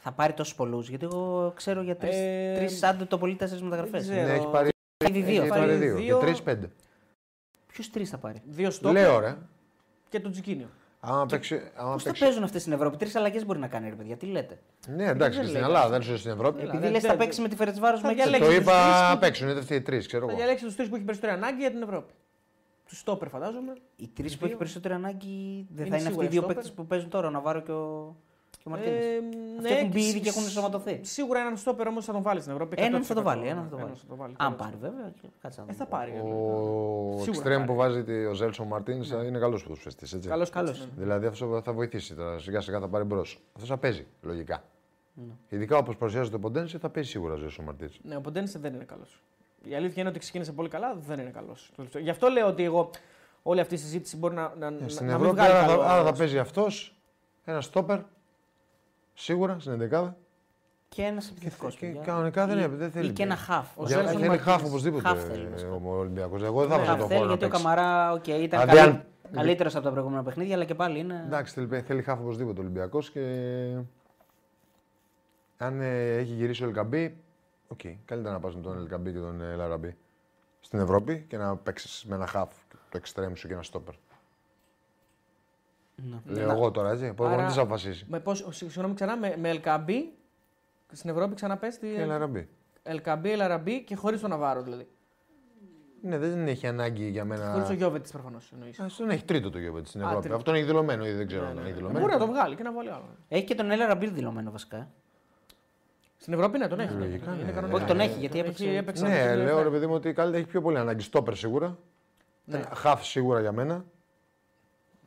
Θα 0.09 0.15
πάρει 0.15 0.33
τόσους 0.33 0.55
πολλούς. 0.55 0.89
Γιατί 0.89 1.05
εγώ 1.05 1.53
ξέρω 1.57 1.83
για 1.83 1.97
τρει. 1.97 2.11
Ε, 2.13 2.55
τρεις, 2.57 2.83
άντε 2.83 3.05
το 3.05 3.19
πολύ 3.19 3.35
τέσσερις 3.35 3.63
μεταγραφές. 3.63 4.07
δεν 4.07 4.17
ξέρω. 4.17 4.29
Ναι, 4.31 4.35
έχει 4.39 4.47
πάρει 4.47 4.69
Ήδη 5.09 5.21
δύο. 5.21 5.41
έχει 5.41 5.49
θα 5.51 5.55
πάρει 5.55 5.67
πάρει. 5.67 5.77
δύο. 5.77 5.97
δύο. 5.97 6.19
Και 6.19 6.25
3-5. 6.45 6.57
Ποιου 7.67 7.85
τρεις 7.93 8.11
θα 8.11 8.19
πάρει; 8.19 8.43
Δύο 8.45 8.71
στόπερ 8.71 9.03
Λέω 9.03 9.19
ρε. 9.19 9.37
και 10.09 10.21
τον 10.21 10.31
Τζικίνιο. 10.31 10.69
Άμα 11.01 11.27
παίξει. 11.27 11.71
άμα 11.77 11.93
Πώς 11.93 12.03
θα 12.03 12.09
παίξει- 12.09 12.25
παίζουν 12.25 12.43
αυτές 12.43 12.61
στην 12.61 12.73
Ευρώπη; 12.73 12.97
Τρεις 12.97 13.15
αλλαγές 13.17 13.45
μπορεί 13.47 13.59
να 13.59 13.67
κάνει, 13.69 13.89
ρε 13.89 13.95
παιδιά. 13.95 14.17
Τι 14.17 14.27
λέτε; 14.27 14.59
Ναι, 14.89 15.05
εντάξει, 15.05 15.39
δεν 15.39 15.47
στην 15.49 15.59
λέει 15.61 15.63
Ελλάδα, 15.69 15.89
κάτι. 15.91 15.91
δεν 15.93 16.03
σου 16.03 16.19
στην 16.19 16.31
Ευρώπη. 16.31 16.59
Έλα, 16.61 16.69
Επειδή 16.69 16.83
δεν- 16.83 16.93
λες 16.93 17.03
θα 17.03 17.09
δεν- 17.09 17.19
παίξει 17.19 17.41
με 17.41 17.49
τη 17.49 17.57
Φερετσβάρο 17.57 17.99
Θα 17.99 18.07
με 18.09 18.15
διαλέξεις. 18.15 18.47
Το 18.47 18.53
τους 18.55 18.63
είπα 18.63 18.73
τρεις 18.73 19.13
που- 19.13 19.19
παίξουν, 19.19 19.49
είναι 19.49 19.59
αυτοί 19.59 19.75
οι 19.75 19.81
τρεις, 19.81 20.07
ξέρω 20.07 20.25
Θα 20.25 20.31
εγώ. 20.31 20.39
διαλέξεις 20.41 20.67
τους 20.67 20.77
τρεις 20.77 20.89
που 20.89 20.95
έχει 20.95 21.05
περισσότερη 21.05 21.33
ανάγκη 21.37 21.61
για 21.61 21.71
την 21.71 21.83
Ευρώπη. 21.83 22.13
Τους 22.89 22.99
στόπερ, 22.99 23.29
φαντάζομαι. 23.29 23.73
Οι 23.97 24.09
τρεις 24.15 24.31
δύο. 24.31 24.39
που 24.39 24.45
έχει 24.47 24.55
περισσότερη 24.57 24.95
ανάγκη 24.95 25.67
δεν 25.71 25.87
Είναι 25.87 25.97
θα 25.97 25.97
είναι 25.97 25.97
αυτοί 25.97 26.07
σίγουρα 26.09 26.27
οι 26.27 26.29
δύο 26.29 26.39
στόπερ. 26.41 26.55
παίκτες 26.57 26.73
που 26.73 26.87
παίζουν 26.87 27.09
τώρα, 27.11 27.27
ο 27.27 27.31
Ναβάρο 27.31 27.61
και 27.61 27.73
ο, 27.73 28.17
και 28.67 28.73
ο 28.73 28.77
Μαρτίνε. 28.77 28.97
Ε, 28.97 29.19
Αυτοί 29.59 29.73
έχουν 29.75 29.89
μπει 29.89 30.01
και 30.01 30.07
ήδη 30.09 30.21
και 30.21 30.25
σ- 30.31 30.37
έχουν 30.37 30.43
ενσωματωθεί. 30.43 31.01
Σίγουρα 31.03 31.41
έναν 31.41 31.57
στόπερ 31.57 31.87
όμως 31.87 32.05
θα 32.05 32.13
τον 32.13 32.23
βάλεις 32.23 32.43
στην 32.43 32.55
Ευρώπη. 32.55 32.75
Έναν 32.79 33.01
100%. 33.03 33.05
θα 33.05 33.15
το 33.15 33.23
βάλει. 33.23 33.47
Έναν 33.49 33.63
θα 33.71 33.77
το 33.77 33.83
Ένας 33.87 34.05
βάλει. 34.09 34.35
θα 34.39 34.45
Αν 34.45 34.57
πάρει 34.57 34.77
βέβαια. 34.81 35.13
και 35.21 35.29
Κάτσε 35.43 35.61
να 35.61 35.67
Ε, 35.71 35.73
δούμε. 35.73 35.85
θα 35.85 35.87
πάρει. 35.87 36.11
Ο 36.11 37.11
Σίγουρα 37.11 37.25
εξτρέμ 37.29 37.55
πάρει. 37.57 37.67
που 37.69 37.75
βάζει 37.75 38.05
τη- 38.05 38.25
ο 38.25 38.33
Ζέλσον 38.35 38.67
Μαρτίνς 38.67 39.11
είναι 39.11 39.39
καλός 39.39 39.63
ποδοσφαιριστή. 39.63 40.05
έτσι. 40.17 40.29
Καλός 40.29 40.51
Καλός. 40.51 40.71
κότσος, 40.71 40.87
ναι. 40.97 41.03
Δηλαδή 41.03 41.27
αυτός 41.27 41.63
θα 41.63 41.73
βοηθήσει 41.73 42.15
τώρα. 42.15 42.39
Σιγά 42.39 42.61
σιγά 42.61 42.81
θα 42.81 42.89
πάρει 42.89 43.05
μπρος. 43.05 43.39
Αυτός 43.53 43.69
θα 43.69 43.77
παίζει 43.79 44.07
λογικά. 44.23 44.63
Ναι. 45.15 45.33
Ειδικά 45.49 45.77
όπως 45.77 45.97
παρουσιάζεται 45.97 46.37
ο 46.37 46.39
Ποντένσε 46.39 46.79
θα 46.79 46.89
παίζει 46.91 47.11
σίγουρα 47.11 47.35
ο 47.35 47.37
Ζέλσον 47.37 47.65
Μαρτίνς. 47.65 47.99
Ναι, 48.03 48.17
ο 48.17 48.21
Ποντένσε 48.21 48.59
δεν 48.59 48.75
είναι 48.75 48.85
καλός. 48.85 49.23
Η 49.65 49.75
αλήθεια 49.75 50.01
είναι 50.01 50.09
ότι 50.11 50.19
ξεκίνησε 50.19 50.53
πολύ 50.53 50.69
καλά, 50.69 50.97
δεν 51.07 51.19
είναι 51.19 51.31
καλός. 51.31 51.71
Γι' 52.01 52.11
αυτό 52.11 52.29
λέω 52.29 52.47
ότι 52.47 52.63
εγώ 52.65 52.91
όλη 53.43 53.61
αυτή 53.61 53.75
η 53.75 53.79
συζήτηση 53.79 54.17
μπορεί 54.17 54.35
να, 54.35 54.53
να, 54.59 54.67
Ε, 54.67 54.89
Στην 54.89 55.07
να 55.07 55.13
μην 55.13 55.21
Ευρώπη 55.21 55.41
βγάλει 55.41 55.53
άρα, 55.53 55.67
καλό. 55.67 55.83
θα, 55.83 55.89
άρα 55.91 56.05
θα 56.05 56.13
παίζει 56.13 56.39
αυτός 56.39 56.97
ένας 57.45 57.65
στόπερ 57.65 57.99
σίγουρα 59.19 59.57
στην 59.59 59.73
11 59.73 60.15
Και 60.89 61.03
ένας 61.03 61.31
επιθετικό. 61.31 61.69
και 61.71 61.87
κανονικά 62.05 62.47
δεν 62.47 62.59
είναι- 62.59 62.69
δεν 62.69 62.91
θέλει 62.91 63.09
Ή 63.09 63.13
και 63.13 63.23
ένα 63.23 63.35
παίκτη. 63.35 63.51
χαφ. 63.51 63.77
Ο 63.79 63.85
Για, 63.87 63.97
Ζέλσον 63.97 64.17
θέλει 64.17 64.29
Μαρτίνες. 64.29 64.55
χάφ 64.55 64.65
οπωσδήποτε 64.69 65.09
Χαφ 65.09 65.25
θέλει, 65.25 65.47
βασικά. 65.49 65.71
ο 65.73 65.81
Ολυμπιακός. 65.99 66.43
Εγώ 66.43 66.61
δεν 66.61 66.69
θα 66.69 66.77
Ναι, 66.77 66.81
βάζω 66.83 66.91
Χαφ 66.91 66.99
τον 67.01 67.09
θέλει 67.09 67.19
χώρο 67.21 67.31
να 67.31 67.37
γιατί 67.37 67.45
ο 67.45 67.49
παίξει. 67.49 67.63
Καμαρά 67.65 68.13
οκ, 68.13 68.27
ήταν 68.27 68.61
Δηλαδή, 68.61 68.67
καλύ... 68.67 68.81
αν- 68.81 69.05
καλύτερος 69.33 69.75
από 69.75 69.85
τα 69.85 69.91
προηγούμενα 69.91 70.23
παιχνίδια, 70.23 70.55
αλλά 70.55 70.65
και 70.65 70.75
πάλι 70.75 70.99
είναι. 70.99 71.23
Εντάξει, 71.27 71.55
θέλει, 71.55 71.81
θέλει 71.81 72.03
χάφ 72.03 72.21
οπωσδήποτε 72.21 72.59
ο 72.61 72.63
Ολυμπιακός 72.63 73.11
και. 73.11 73.21
Αν 75.59 75.81
ε, 75.81 76.17
έχει 76.17 76.33
γυρίσει 76.33 76.63
ο 76.65 76.67
Ελκαμπή, 76.67 77.17
οκ. 77.69 77.81
Καλύτερα 78.05 78.35
να 78.35 78.41
πας 78.41 78.55
με 78.55 78.61
τον 78.63 78.77
Ελκαμπή 78.79 79.13
και 79.13 79.19
τον 79.19 79.41
ε, 79.41 79.55
Λαραμπή 79.55 79.97
στην 80.61 80.79
Ευρώπη 80.79 81.25
και 81.29 81.37
να 81.37 81.57
παίξεις 81.57 82.05
με 82.05 82.15
ένα 82.15 82.27
χάφ 82.27 82.51
το 82.91 82.97
εξτρέμ 82.97 83.35
σου 83.35 83.47
και 83.47 83.53
ένα 83.53 83.63
στόπερ. 83.63 83.95
Ναι. 86.03 86.35
Λέω 86.35 86.51
εγώ 86.51 86.71
τώρα, 86.71 86.91
έτσι. 86.91 87.13
Μπορεί 87.17 87.33
Άρα- 87.33 87.43
να 87.43 87.49
τις 87.49 87.57
αποφασίσεις; 87.59 88.05
Με 88.09 88.21
πώς, 88.21 88.47
συγγνώμη 88.51 88.95
ξανά, 88.95 89.17
με, 89.17 89.35
με 89.39 89.61
LKB 89.65 89.91
στην 90.93 91.11
Ευρώπη 91.11 91.35
ξανά 91.35 91.57
πες 91.57 91.79
τι. 91.79 91.89
Και 91.95 92.05
Λαραμπή. 92.05 92.49
LKB, 92.83 93.25
LRB 93.25 93.69
και 93.85 93.97
χωρίς 93.97 94.21
τον 94.21 94.31
Ναβάρο 94.31 94.63
δηλαδή. 94.63 94.87
Ναι, 96.03 96.19
δεν 96.19 96.47
έχει 96.49 96.67
ανάγκη 96.67 97.09
για 97.09 97.23
Χωρίς 97.23 97.41
τον 97.41 97.59
μένα. 97.63 97.73
Γιώβετ 97.75 98.07
προφανώς 98.13 98.51
εννοείς. 98.53 98.81
Α, 98.81 98.87
Τον 98.97 99.11
έχει 99.11 99.25
τρίτο 99.25 99.51
το 99.51 99.59
Γιώβετ 99.59 99.87
στην 99.87 100.01
Α, 100.01 100.05
Ευρώπη. 100.05 100.21
τρίτο. 100.23 100.37
Αυτό 100.37 100.53
έχει 100.53 100.63
δηλωμένο 100.65 101.07
ή 101.07 101.13
δεν 101.13 101.27
ξέρω 101.27 101.43
Ναι, 101.43 101.49
αν 101.49 101.55
ναι, 101.55 101.61
έχει 101.61 101.71
ναι. 101.71 101.77
δηλωμένο. 101.77 102.01
Μπορεί 102.01 102.13
να 102.13 102.19
τον 102.19 102.29
βγάλει 102.29 102.55
και 102.57 102.63
να 102.63 102.73
βάλει 102.73 102.91
άλλο. 102.91 103.09
Έχει 103.29 103.45
και 103.45 103.55
τον 103.55 103.71
Έλερα 103.71 103.95
Μπίλ 103.95 104.13
δηλωμένο 104.13 104.51
βασικά. 104.51 104.77
ε. 104.77 104.89
Στην 106.17 106.33
Ευρώπη 106.33 106.59
ναι, 106.59 106.69
τον 106.69 106.81
έχει. 106.81 106.93
Λογικά, 106.95 107.35
Είναι 107.35 107.43
ναι. 107.45 107.51
κανονικά. 107.51 107.77
Όχι, 107.79 107.87
τον 107.87 108.01
έχει, 108.01 108.19
γιατί 108.19 108.37
Τον 108.39 108.45
έπαιξε- 108.47 108.77
έπαιξε 108.77 109.07
Ναι, 109.07 109.21
από 109.23 109.31
τη 109.31 109.37
λέω 109.37 109.45
Λεφτά. 109.47 109.63
ρε 109.63 109.71
παιδί 109.71 109.87
μου 109.87 109.95
ότι 109.95 110.13
καλύτερα 110.13 110.37
έχει 110.43 110.47
πιο 110.51 110.61
πολύ 110.61 110.79
ανάγκη. 110.79 111.03
Στόπερ 111.03 111.35
σίγουρα. 111.37 111.79
Ναι. 112.45 112.63
Χαφ 112.75 113.07
σίγουρα 113.07 113.41
για 113.41 113.53
μένα. 113.53 113.85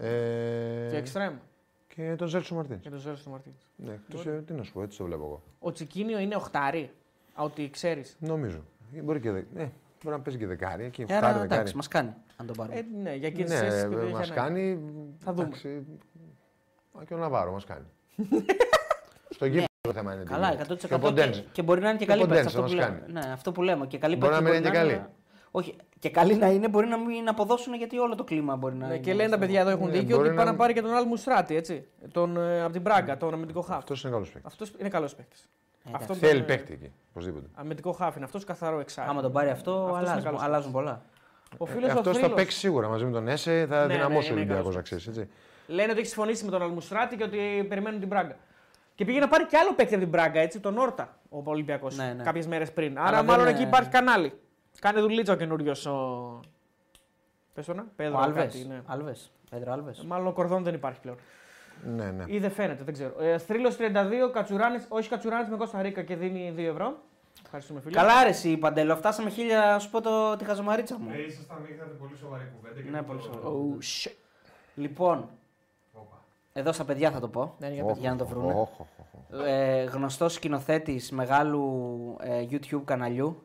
Ε, 0.02 0.88
Και 0.90 0.98
εξτρέμ. 0.98 1.34
και 1.88 2.16
τον 2.18 2.28
Ζέλσο 2.28 2.56
Μαρτίνς. 2.56 2.82
Και 2.84 2.90
τον 2.90 3.00
Ζέλο 3.00 3.16
του 3.24 3.30
Μαρτίνς. 3.30 3.68
Ναι, 3.76 3.92
εκτός, 3.94 4.26
ε, 4.26 4.44
τι 4.46 4.54
να 4.54 4.64
σου 4.64 4.74
πω, 4.74 4.82
έτσι 4.82 4.98
το 4.98 5.04
βλέπω 5.04 5.24
εγώ. 5.24 5.42
Ο 5.60 5.72
Τσικίνιο 5.72 6.20
είναι 6.20 6.36
οχτάρι. 6.36 6.92
Α, 7.34 7.44
Ότι 7.44 7.70
ξέρεις. 7.70 8.16
Νομίζω. 8.20 8.64
Ε, 8.96 9.02
Μπορεί, 9.02 9.20
και, 9.20 9.32
δε... 9.32 9.42
ναι, 9.54 9.72
μπορεί 10.04 10.16
να 10.16 10.20
παίζει 10.22 10.40
και 10.40 10.48
δεκάρι. 10.48 10.90
Και 10.90 11.02
Ε, 11.02 11.06
φτάρι 11.06 11.26
Άρα 11.26 11.34
δεκάρι. 11.34 11.54
εντάξει, 11.54 11.76
μας 11.76 11.88
κάνει 11.88 12.14
αν 12.38 12.46
τον 12.48 12.56
πάρουμε. 12.56 12.76
Ε, 12.78 12.86
ναι, 13.02 13.14
για 13.16 13.28
εκείνε 13.28 13.44
τι 13.46 13.52
ναι, 13.54 13.58
θέσει 13.60 13.88
μας 14.12 14.32
κάνει. 14.32 14.80
Θα 15.20 15.32
δούμε. 15.34 15.44
εντάξει, 15.48 15.86
μα 16.92 17.04
και 17.04 17.14
ο 17.14 17.18
Ναβάρο 17.18 17.52
μας 17.52 17.66
κάνει. 17.66 17.86
Στο 19.36 19.46
γήπεδο 19.46 19.66
το 19.82 19.94
θέμα 19.94 20.14
είναι. 20.14 20.24
τι 20.24 20.30
Καλά, 20.30 20.52
γίνεται. 20.52 20.74
100% 20.74 20.78
Και 20.78 20.88
και, 20.88 20.94
ο 20.94 21.00
Ποντένσε. 21.00 21.46
και 21.52 21.62
μπορεί 21.62 21.82
να 21.82 21.90
είναι 21.90 21.98
και 21.98 22.06
Και 22.06 22.12
ο 22.12 22.16
καλή 22.16 22.28
παίκτης. 22.28 22.54
Ποντένσε 22.54 22.58
Αυτό, 22.58 22.62
που 22.62 22.86
μας 22.86 22.88
λέμε. 22.98 23.00
κάνει. 23.00 23.14
ναι, 23.28 23.34
αυτό 23.34 23.52
που 23.52 23.62
λέμε. 23.62 23.88
Και 23.88 23.98
καλή 23.98 24.16
Μπορεί 24.16 24.34
να 24.34 24.38
παίκτης 24.42 24.60
μην 24.60 24.64
είναι 24.64 24.72
και 24.72 24.78
καλή. 24.78 25.06
Όχι, 25.52 25.76
και 26.00 26.10
καλή 26.10 26.36
να 26.36 26.48
είναι, 26.48 26.68
μπορεί 26.68 26.88
να 26.88 26.98
μην 26.98 27.28
αποδώσουν 27.30 27.74
γιατί 27.74 27.98
όλο 27.98 28.16
το 28.16 28.24
κλίμα 28.24 28.56
μπορεί 28.56 28.76
να 28.76 28.88
Ναι, 28.88 28.94
είναι. 28.94 29.04
και 29.04 29.14
λένε 29.14 29.30
τα 29.30 29.38
παιδιά 29.38 29.60
εδώ 29.62 29.70
έχουν 29.70 29.86
Ναι, 29.86 29.92
δίκιο 29.92 30.16
μπορεί 30.16 30.28
ότι 30.28 30.36
πάει 30.38 30.46
να- 30.46 30.52
να 30.52 30.58
πάρει 30.58 30.74
και 30.74 30.82
τον 30.82 30.94
Αλ 30.94 31.06
Μουστράτη, 31.08 31.56
έτσι. 31.56 31.88
Τον, 32.12 32.38
ε, 32.38 32.62
από 32.64 32.72
την 32.72 32.82
Μπράγκα, 32.82 33.18
τον 33.18 33.34
αμυντικό 33.34 33.62
χάφ. 33.62 33.78
Αυτός 33.78 34.04
είναι 34.04 34.12
καλός 34.12 34.30
παίκτης. 34.32 34.52
Αυτός 34.52 34.72
είναι 34.80 34.90
καλός 34.90 35.16
παίκτης. 35.16 35.50
Ε, 35.86 35.92
Αυτό 35.94 36.14
Θέλει 36.14 36.32
τον, 36.32 36.42
ε, 36.42 36.44
παίκτη 36.56 36.74
εκεί. 36.74 36.92
Οπωσδήποτε. 37.10 37.46
Αμυντικό 37.56 37.92
χάφ 37.92 38.16
είναι 38.16 38.26
αυτός 38.26 38.44
καθαρό 38.44 38.80
εξάρι. 38.80 39.10
Άμα 39.10 39.22
τον 39.22 39.32
πάρει 39.32 39.50
αυτό, 39.50 39.72
Αυτός 39.72 39.90
είναι 39.90 39.98
αλλάζουν, 40.00 40.24
καλός 40.24 40.42
αλλάζουν 40.42 40.72
πολλά. 40.72 41.02
Ο 41.58 41.66
Ε, 41.68 41.72
φίλο 41.72 41.86
ο 41.88 41.90
Αυτός 41.92 42.06
θα 42.06 42.20
Θρύλος 42.20 42.34
παίξει 42.34 42.58
σίγουρα 42.58 42.88
μαζί 42.88 43.06
με 43.06 43.12
τον 43.12 43.28
Έσε. 43.28 43.66
Θα 43.70 43.86
Ναι, 43.86 43.94
δυναμώσει 43.94 44.14
ναι, 44.14 44.18
ο 44.18 44.26
είναι 44.28 44.34
Ολυμπιακός 44.34 44.62
καλός 44.62 44.76
να 44.76 44.82
ξέρεις. 44.82 45.08
έτσι. 45.08 45.30
Λένε 45.68 45.92
ότι 45.92 46.00
έχει 46.00 46.08
συμφωνήσει 46.10 46.46
με 46.46 46.52
τον 46.52 46.62
Αλμουστράτη 46.62 47.16
και 47.16 47.24
ότι 47.24 47.66
περιμένουν 47.70 48.00
την 48.00 48.08
Μπράγκα. 48.08 48.36
Και 48.96 49.06
πήγε 49.06 49.20
να 49.20 49.28
πάρει 49.28 49.46
και 49.46 49.58
άλλο 49.58 49.74
παίκτη 49.74 49.94
από 49.94 50.04
την 50.04 50.12
Μπράγκα, 50.12 50.40
έτσι, 50.40 50.60
τον 50.60 50.78
Όρτα, 50.78 51.18
ο 51.30 51.42
Ολυμπιακός. 51.44 51.96
Ναι, 51.98 52.14
ναι. 52.18 52.24
Κάποιες 52.24 52.48
μέρες 52.48 52.72
πριν. 52.72 52.98
Άρα 53.00 53.08
Αλλά 53.08 53.24
μάλλον 53.24 53.46
δεν, 53.46 53.54
εκεί 53.54 53.64
ε, 53.64 53.68
υπάρχει 53.68 53.90
κανάλι. 53.90 54.34
Κάνει 54.82 55.00
δουλίτσα 55.00 55.34
ο 55.34 55.36
καινούριος 55.36 55.86
ο. 55.86 56.40
Πες 57.54 57.66
το 57.66 57.74
να, 57.74 57.82
Ο 57.82 57.86
Πέδρο. 57.96 58.20
Άλβες. 58.20 58.44
κάτι, 58.44 58.66
ναι. 58.68 58.82
Πέντρο 59.50 59.72
Άλβες. 59.74 60.00
Ε, 60.00 60.06
Μάλλον 60.08 60.28
ο 60.28 60.32
Κορδόν 60.34 60.64
δεν 60.64 60.74
υπάρχει 60.74 61.00
πλέον. 61.00 61.18
Ναι, 61.96 62.12
ναι. 62.12 62.24
Ή 62.28 62.40
δεν 62.40 62.52
φαίνεται, 62.52 62.84
δεν 62.84 62.94
ξέρω. 62.94 63.14
Ε, 63.24 63.38
Θρύλος 63.38 63.76
32, 63.80 64.30
Κατσουράνη, 64.34 64.78
όχι 64.90 65.10
Κατσουράνης 65.10 65.50
με 65.50 65.58
Κώστα 65.58 65.82
Ρίκα 65.82 66.02
και 66.04 66.16
δίνει 66.16 66.54
2 66.58 66.60
ευρώ. 66.60 66.98
Ευχαριστούμε 67.44 67.80
φίλε. 67.82 67.96
Καλά, 67.96 68.24
ρε, 68.24 68.30
εσύ 68.30 68.58
Παντέλο, 68.58 68.96
φτάσαμε 68.96 69.30
χίλια, 69.30 69.60
να 69.60 69.80
σου 69.80 69.90
πω 69.90 70.02
το, 70.02 70.36
τη 70.36 70.44
χαζομαρίτσα 70.46 70.98
μου. 71.00 71.10
Ε, 71.14 71.22
ήσασταν, 71.26 71.58
είχατε 71.70 71.90
πολύ 72.00 72.16
σοβαρή 72.18 72.52
κουβέντα. 72.56 72.82
και 72.82 72.90
Ναι, 72.90 72.98
το- 72.98 73.04
πολύ 73.04 73.22
σοβαρή. 73.22 73.44
Oh, 73.46 74.08
shit. 74.08 74.12
Λοιπόν, 74.76 75.30
Όπα. 75.94 76.24
εδώ 76.54 76.72
στα 76.72 76.84
παιδιά 76.86 77.12
θα 77.12 77.20
το 77.20 77.28
πω. 77.28 77.56
Ναι, 77.60 77.68
για 77.70 77.84
Όχ, 77.84 77.98
για 77.98 78.10
να 78.12 78.18
το 78.18 78.24
όχ, 78.24 78.30
βρούνε. 78.30 78.54
όχ, 78.54 78.80
όχ, 78.80 78.88
όχ. 79.32 79.46
Ε, 79.48 79.84
γνωστός 79.84 80.34
σκηνοθέτης 80.34 81.12
μεγάλου 81.12 82.16
ε, 82.22 82.46
YouTube 82.52 82.82
καναλιού 82.86 83.44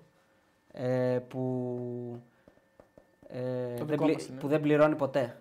ε, 0.77 1.19
που, 1.29 2.23
ε, 3.29 3.39
Το 3.79 3.85
δεν 3.85 3.87
δικό 3.87 4.05
πλη- 4.05 4.15
μας 4.17 4.27
είναι. 4.27 4.39
που 4.41 4.49
δεν 4.49 4.61
πληρώνει 4.61 4.95
ποτέ. 4.95 5.37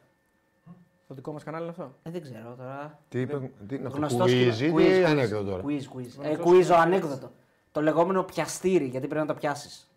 Το 1.08 1.14
δικό 1.14 1.32
μας 1.32 1.44
κανάλι 1.44 1.64
είναι 1.64 1.72
αυτό; 1.72 1.92
Ε, 2.04 2.10
δεν 2.10 2.22
ξέρω 2.22 2.56
τώρα. 2.58 3.00
Τι 3.10 3.20
είπε, 3.20 3.52
τι 3.68 3.76
είναι 3.76 3.88
αυτό, 3.88 3.98
Γνωστός 3.98 4.32
quiz 4.32 4.52
σκηνο- 4.54 4.80
ή 4.80 4.84
quiz, 4.84 4.88
τι 4.94 5.02
quiz, 5.02 5.04
ανέκδοτο 5.10 5.44
τώρα; 5.50 5.64
Quiz, 5.64 5.68
quiz. 5.70 6.24
Ε, 6.24 6.28
Γνωστός 6.28 6.46
quiz 6.46 6.58
ο 6.60 6.62
σκηνο- 6.64 6.78
ανέκδοτο. 6.80 7.32
Το 7.72 7.82
λεγόμενο 7.82 8.24
πιαστήρι, 8.24 8.86
γιατί 8.86 9.08
πρέπει 9.08 9.28
να 9.28 9.34
το 9.34 9.40
πιάσεις. 9.40 9.92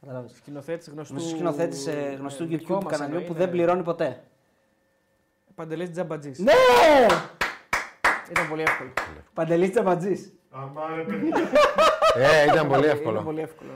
Καταλάβες. 0.00 0.32
Σκηνοθέτης 0.36 0.88
γνωστού. 0.88 1.12
Γνωστός 1.12 1.32
σκηνοθέτης 1.32 1.86
ε, 1.86 2.16
γνωστού 2.18 2.42
ε, 2.42 2.46
δικό 2.46 2.76
YouTube 2.78 2.82
μας 2.82 2.92
καναλιού 2.92 3.14
εννοεί, 3.14 3.26
που 3.28 3.32
είναι 3.34 3.44
δεν 3.44 3.50
πληρώνει 3.50 3.82
ποτέ. 3.82 4.22
Παντελής 5.54 5.90
Τζαμπατζής. 5.90 6.38
Ναι! 6.38 6.52
Ήταν 8.30 8.48
πολύ 8.48 8.62
εύκολο. 8.62 8.90
Παντελής 9.34 9.70
Τσαμπατζής. 9.70 10.32
Αμά, 10.50 10.82
ρε 10.96 11.02
παιδί. 11.02 11.28
Ε, 12.14 12.44
ήταν 12.52 12.66
πολύ 12.68 12.80
Ήταν 12.84 12.96
εύκολο. 12.96 13.22
πολύ 13.22 13.40
εύκολο. 13.40 13.70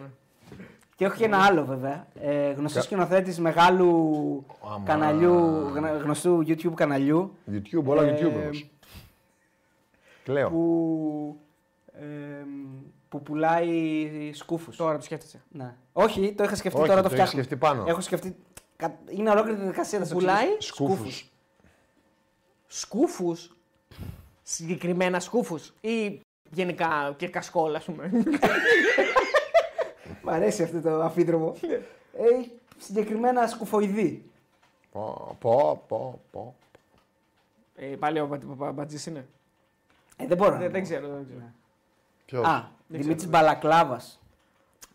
Ναι. 1.01 1.07
Και 1.07 1.13
έχω 1.13 1.15
και 1.17 1.25
ένα 1.25 1.45
άλλο 1.45 1.65
βέβαια. 1.65 2.07
Ε, 2.21 2.51
γνωστός 2.51 2.85
σκηνοθέτης 2.85 3.39
μεγάλου 3.39 3.89
Άμα. 4.65 4.83
καναλιού, 4.85 5.35
γνα- 5.75 5.97
γνωστού 5.97 6.43
YouTube 6.47 6.75
καναλιού. 6.75 7.37
YouTube, 7.53 7.85
όλα 7.85 8.03
Ε, 8.03 8.19
YouTube 8.21 8.35
όμως. 8.43 8.71
Κλαίω. 10.25 10.49
που, 10.51 11.41
εμ, 11.93 12.49
που 13.09 13.23
πουλάει 13.23 14.31
σκούφους. 14.35 14.77
Τώρα 14.77 14.97
το 14.97 15.03
σκέφτεσαι. 15.05 15.43
Ναι. 15.51 15.75
Όχι, 15.93 16.33
το 16.37 16.45
είχα 16.45 16.55
σκεφτεί 16.57 16.79
Όχι, 16.79 16.89
τώρα 16.89 17.03
το 17.03 17.09
το 17.09 17.15
έχεις 17.15 17.29
φτιάχνω. 17.29 17.43
σκεφτεί 17.43 17.57
πάνω. 17.57 17.85
Έχω 17.87 18.01
σκεφτεί. 18.01 18.37
κα- 18.77 18.99
Είναι 19.09 19.31
ολόκληρη 19.31 19.57
τη 19.57 19.63
διαδικασία. 19.63 19.99
θα 19.99 20.05
σου 20.05 20.15
Πουλάει 20.15 20.45
εξηγήσω. 20.45 20.75
Σκούφους. 20.75 21.31
σκούφους. 22.67 23.57
Συγκεκριμένα 24.43 25.21
σκούφους. 25.21 25.73
Ή 25.81 26.21
γενικά 26.51 27.15
και 27.17 27.29
κασκόλ, 27.29 27.75
ας 27.75 27.85
πούμε. 27.85 28.11
Μ' 30.31 30.35
αρέσει 30.35 30.63
αυτό 30.63 30.81
το 30.81 31.03
αφίδρομο. 31.03 31.55
ε, 32.13 32.25
συγκεκριμένα 32.79 33.47
σκουφοειδή. 33.47 34.25
Πω, 34.93 35.37
πω, 35.41 35.85
πω, 35.89 36.21
πω. 36.31 36.55
ε, 37.77 37.87
πάλι 37.87 38.21
ο 38.21 38.41
Μπατζής 38.75 39.07
είναι. 39.07 39.27
Ε, 40.17 40.27
δεν 40.27 40.37
μπορώ. 40.37 40.51
να 40.51 40.57
Δεν, 40.59 40.67
πω. 40.67 40.73
δεν 40.73 40.83
ξέρω. 40.83 41.09
Δεν 41.09 41.25
ξέρω. 41.27 41.43
Ποιος; 42.27 42.45
Α, 42.47 42.53
Δεν 42.61 43.01
Δημήτρης 43.01 43.17
ξέρω. 43.17 43.31
Μπαλακλάβας. 43.31 44.21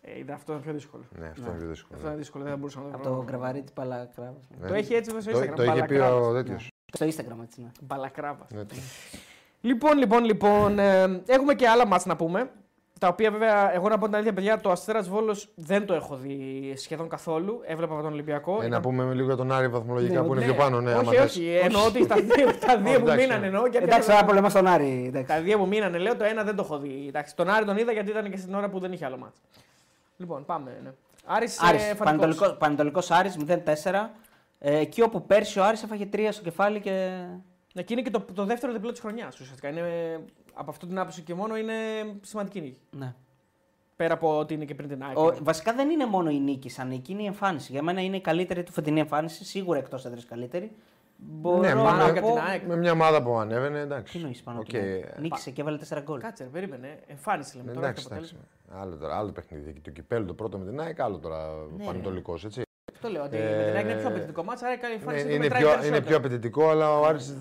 Ε, 0.02 0.18
είδα, 0.18 0.34
αυτό 0.34 0.52
είναι 0.52 0.62
πιο 0.62 0.72
δύσκολο. 0.72 1.02
Ναι, 1.18 1.26
αυτό 1.26 1.42
είναι 1.50 1.58
πιο 1.58 1.68
δύσκολο. 1.68 1.96
Αυτό 1.96 2.08
είναι 2.08 2.16
δύσκολο, 2.16 2.42
δεν 2.44 2.52
θα 2.52 2.58
μπορούσα 2.58 2.80
να 2.80 2.90
το 2.90 2.94
Από 2.96 3.02
βρω. 3.08 3.16
το 3.16 3.22
γκραβαρί 3.24 3.62
της 3.62 3.72
Μπαλακλάβας. 3.74 4.34
Ναι. 4.60 4.68
Το 4.68 4.74
έχει 4.74 4.94
έτσι 4.94 5.20
στο 5.20 5.30
Το- 5.30 5.38
Instagram. 5.38 5.52
Το 5.56 5.62
είχε 5.62 5.82
πει 5.84 5.94
ο 5.94 5.98
Μπαλακράβας. 5.98 6.32
τέτοιος. 6.44 6.70
Στο 6.92 7.06
Instagram 7.06 7.42
έτσι. 7.42 7.60
Ναι. 7.60 7.70
Μπαλακράβα. 7.80 8.46
Ναι. 8.54 8.62
Λοιπόν, 9.60 9.98
λοιπόν, 9.98 10.24
λοιπόν. 10.24 10.78
ε, 10.78 11.22
έχουμε 11.26 11.54
και 11.54 11.68
άλλα 11.68 11.86
μάτς 11.86 12.04
να 12.06 12.16
πούμε. 12.16 12.50
Τα 13.00 13.08
οποία 13.08 13.30
βέβαια, 13.30 13.74
εγώ 13.74 13.88
να 13.88 13.98
πω 13.98 14.04
την 14.06 14.14
αλήθεια, 14.14 14.32
παιδιά, 14.32 14.60
το 14.60 14.70
Αστέρας 14.70 15.08
Βόλος 15.08 15.48
δεν 15.54 15.86
το 15.86 15.94
έχω 15.94 16.16
δει 16.16 16.72
σχεδόν 16.76 17.08
καθόλου. 17.08 17.60
Έβλεπα 17.66 17.92
από 17.94 18.02
τον 18.02 18.12
Ολυμπιακό. 18.12 18.54
Ε, 18.54 18.58
να 18.60 18.66
Ήταν- 18.66 18.80
πούμε 18.80 19.14
λίγο 19.14 19.26
για 19.26 19.36
τον 19.36 19.52
Άρη 19.52 19.68
βαθμολογικά 19.68 20.20
Ναι, 20.20 20.26
που 20.26 20.32
είναι 20.34 20.44
Ναι, 20.46 20.52
πιο 20.52 20.54
πάνω. 20.62 20.80
Ναι, 20.80 20.90
άμα 20.92 21.00
όχι, 21.00 21.16
θες. 21.16 21.24
όχι. 21.30 21.48
Εννοώ 21.62 21.84
ότι 21.86 22.06
τα 22.06 22.14
δύο, 22.16 22.46
τα 22.66 22.76
δύο 22.78 22.92
που 22.98 23.04
Εντάξει, 23.06 23.20
μείνανε 23.24 23.40
ναι. 23.40 23.46
εννοώ. 23.46 23.66
γιατί 23.66 23.86
Εντάξει, 23.86 24.06
δεν- 24.06 24.14
τώρα 24.16 24.26
πολεμά 24.26 24.48
στον 24.48 24.66
Άρη. 24.66 25.04
εντάξει. 25.08 25.28
Τα 25.34 25.40
δύο 25.40 25.58
που 25.58 25.66
μείνανε, 25.66 25.98
λέω, 25.98 26.16
το 26.16 26.24
ένα 26.24 26.42
δεν 26.44 26.56
το 26.56 26.62
έχω 26.62 26.78
δει. 26.78 27.04
Εντάξει, 27.08 27.36
τον 27.36 27.48
Άρη 27.48 27.64
τον 27.64 27.76
είδα 27.76 27.92
γιατί 27.92 28.10
ήταν 28.10 28.30
και 28.30 28.36
στην 28.36 28.54
ώρα 28.54 28.68
που 28.68 28.78
δεν 28.78 28.92
είχε 28.92 29.04
άλλο 29.04 29.16
μάτς. 29.16 29.36
Λοιπόν, 30.16 30.44
πάμε. 30.44 30.76
Ναι. 30.82 30.90
Άρης, 31.24 31.62
Άρης, 31.62 31.82
ε, 31.82 31.94
φαντικός. 31.94 32.04
Πανετολικό- 32.04 32.58
Πανετολικός 32.58 33.10
Άρης 33.10 33.36
0-4. 33.36 34.10
Ε, 34.58 34.76
εκεί 34.78 35.02
όπου 35.02 35.26
πέρσι 35.26 35.58
ο 35.58 35.64
Άρης 35.64 35.82
έφαγε 35.82 36.06
3 36.12 36.32
στο 36.32 36.42
κεφάλι 36.42 36.80
και. 36.80 37.18
Ναι, 37.74 37.82
και 37.82 37.92
είναι 37.92 38.02
και 38.02 38.10
το, 38.10 38.24
το 38.34 38.44
δεύτερο 38.44 38.72
διπλό 38.72 38.90
της 38.90 39.00
χρονιάς. 39.00 39.40
Ουσιαστικά 39.40 39.68
είναι, 39.68 39.80
από 40.58 40.70
αυτή 40.70 40.86
την 40.86 40.98
άποψη 40.98 41.22
και 41.22 41.34
μόνο 41.34 41.56
είναι 41.56 41.72
σημαντική 42.22 42.60
νίκη. 42.60 42.78
Ναι. 42.90 43.14
Πέρα 43.96 44.14
από 44.14 44.38
ότι 44.38 44.54
είναι 44.54 44.64
και 44.64 44.74
πριν 44.74 44.88
την 44.88 45.02
ΑΕΚ. 45.04 45.18
Ο, 45.18 45.34
βασικά 45.42 45.72
δεν 45.72 45.90
είναι 45.90 46.06
μόνο 46.06 46.30
η 46.30 46.38
νίκη 46.40 46.68
σαν 46.68 46.88
νίκη, 46.88 47.12
είναι 47.12 47.22
η 47.22 47.26
εμφάνιση. 47.26 47.72
Για 47.72 47.82
μένα 47.82 48.00
είναι 48.00 48.16
η 48.16 48.20
καλύτερη 48.20 48.62
του 48.62 48.72
φετινή 48.72 49.00
εμφάνιση, 49.00 49.44
σίγουρα 49.44 49.78
εκτός 49.78 50.04
έδρας 50.04 50.24
καλύτερη. 50.26 50.72
Μπορώ 51.16 51.58
Ναι, 51.58 51.74
να 51.74 51.82
μόνο 51.82 52.04
από 52.04 52.20
πω. 52.20 52.32
την 52.34 52.42
ΑΕΚ. 52.48 52.62
Με 52.66 52.76
μια 52.76 52.92
ομάδα 52.92 53.22
που 53.22 53.38
ανέβαινε, 53.38 53.78
εντάξει. 53.78 54.18
Τι 54.18 54.24
νοεί 54.24 54.36
πάνω 54.44 54.58
Οκ. 54.58 54.66
okay. 54.72 55.00
Νίκησε 55.20 55.50
και 55.50 55.60
έβαλε 55.60 55.78
4 55.88 55.98
γκολ. 56.02 56.20
Κάτσε, 56.20 56.42
ρε, 56.42 56.48
περίμενε. 56.50 56.98
Εμφάνιση 57.06 57.56
λέμε. 57.56 57.72
Τώρα 57.72 57.86
Εντάξει, 57.86 58.04
έχει 58.06 58.14
εντάξει. 58.14 58.34
αποτέλεσμα. 58.34 58.82
Άλλο 58.82 58.96
τώρα, 58.96 59.16
άλλο 59.16 59.32
παιχνίδι. 59.32 59.72
Και 59.72 59.80
το 59.82 59.90
κυπέλο 59.90 60.24
το 60.24 60.34
πρώτο 60.34 60.58
με 60.58 60.64
την 60.70 60.80
ΑΕΚ, 60.80 61.00
άλλο 61.00 61.18
τώρα 61.18 61.52
Ναι, 61.78 61.84
πανετολικός. 61.84 62.44
Έτσι. 62.44 62.62
Αυτό 62.92 63.08
λέω. 63.08 63.22
Ότι 63.24 63.36
Ε, 63.36 63.56
με 63.56 63.64
την 63.64 63.76
ΑΕΚ 63.76 63.84
είναι 63.84 63.94
πιο 63.94 64.08
απαιτητικό 64.08 64.42
μάτσα, 64.42 64.66
άρα 64.66 64.74
η 64.74 64.78
καλή 64.78 64.92
Ναι, 64.94 64.98
εμφάνιση 65.00 65.24
του 65.26 65.30
είναι, 65.30 65.38
μετράει 65.38 65.60
πιο, 65.60 65.70
είναι 65.70 65.78
περισσότερο. 65.80 66.06
πιο 66.06 66.16
απαιτητικό, 66.16 66.68
αλλά 66.68 66.98
ο 67.00 67.04
Άρης 67.06 67.34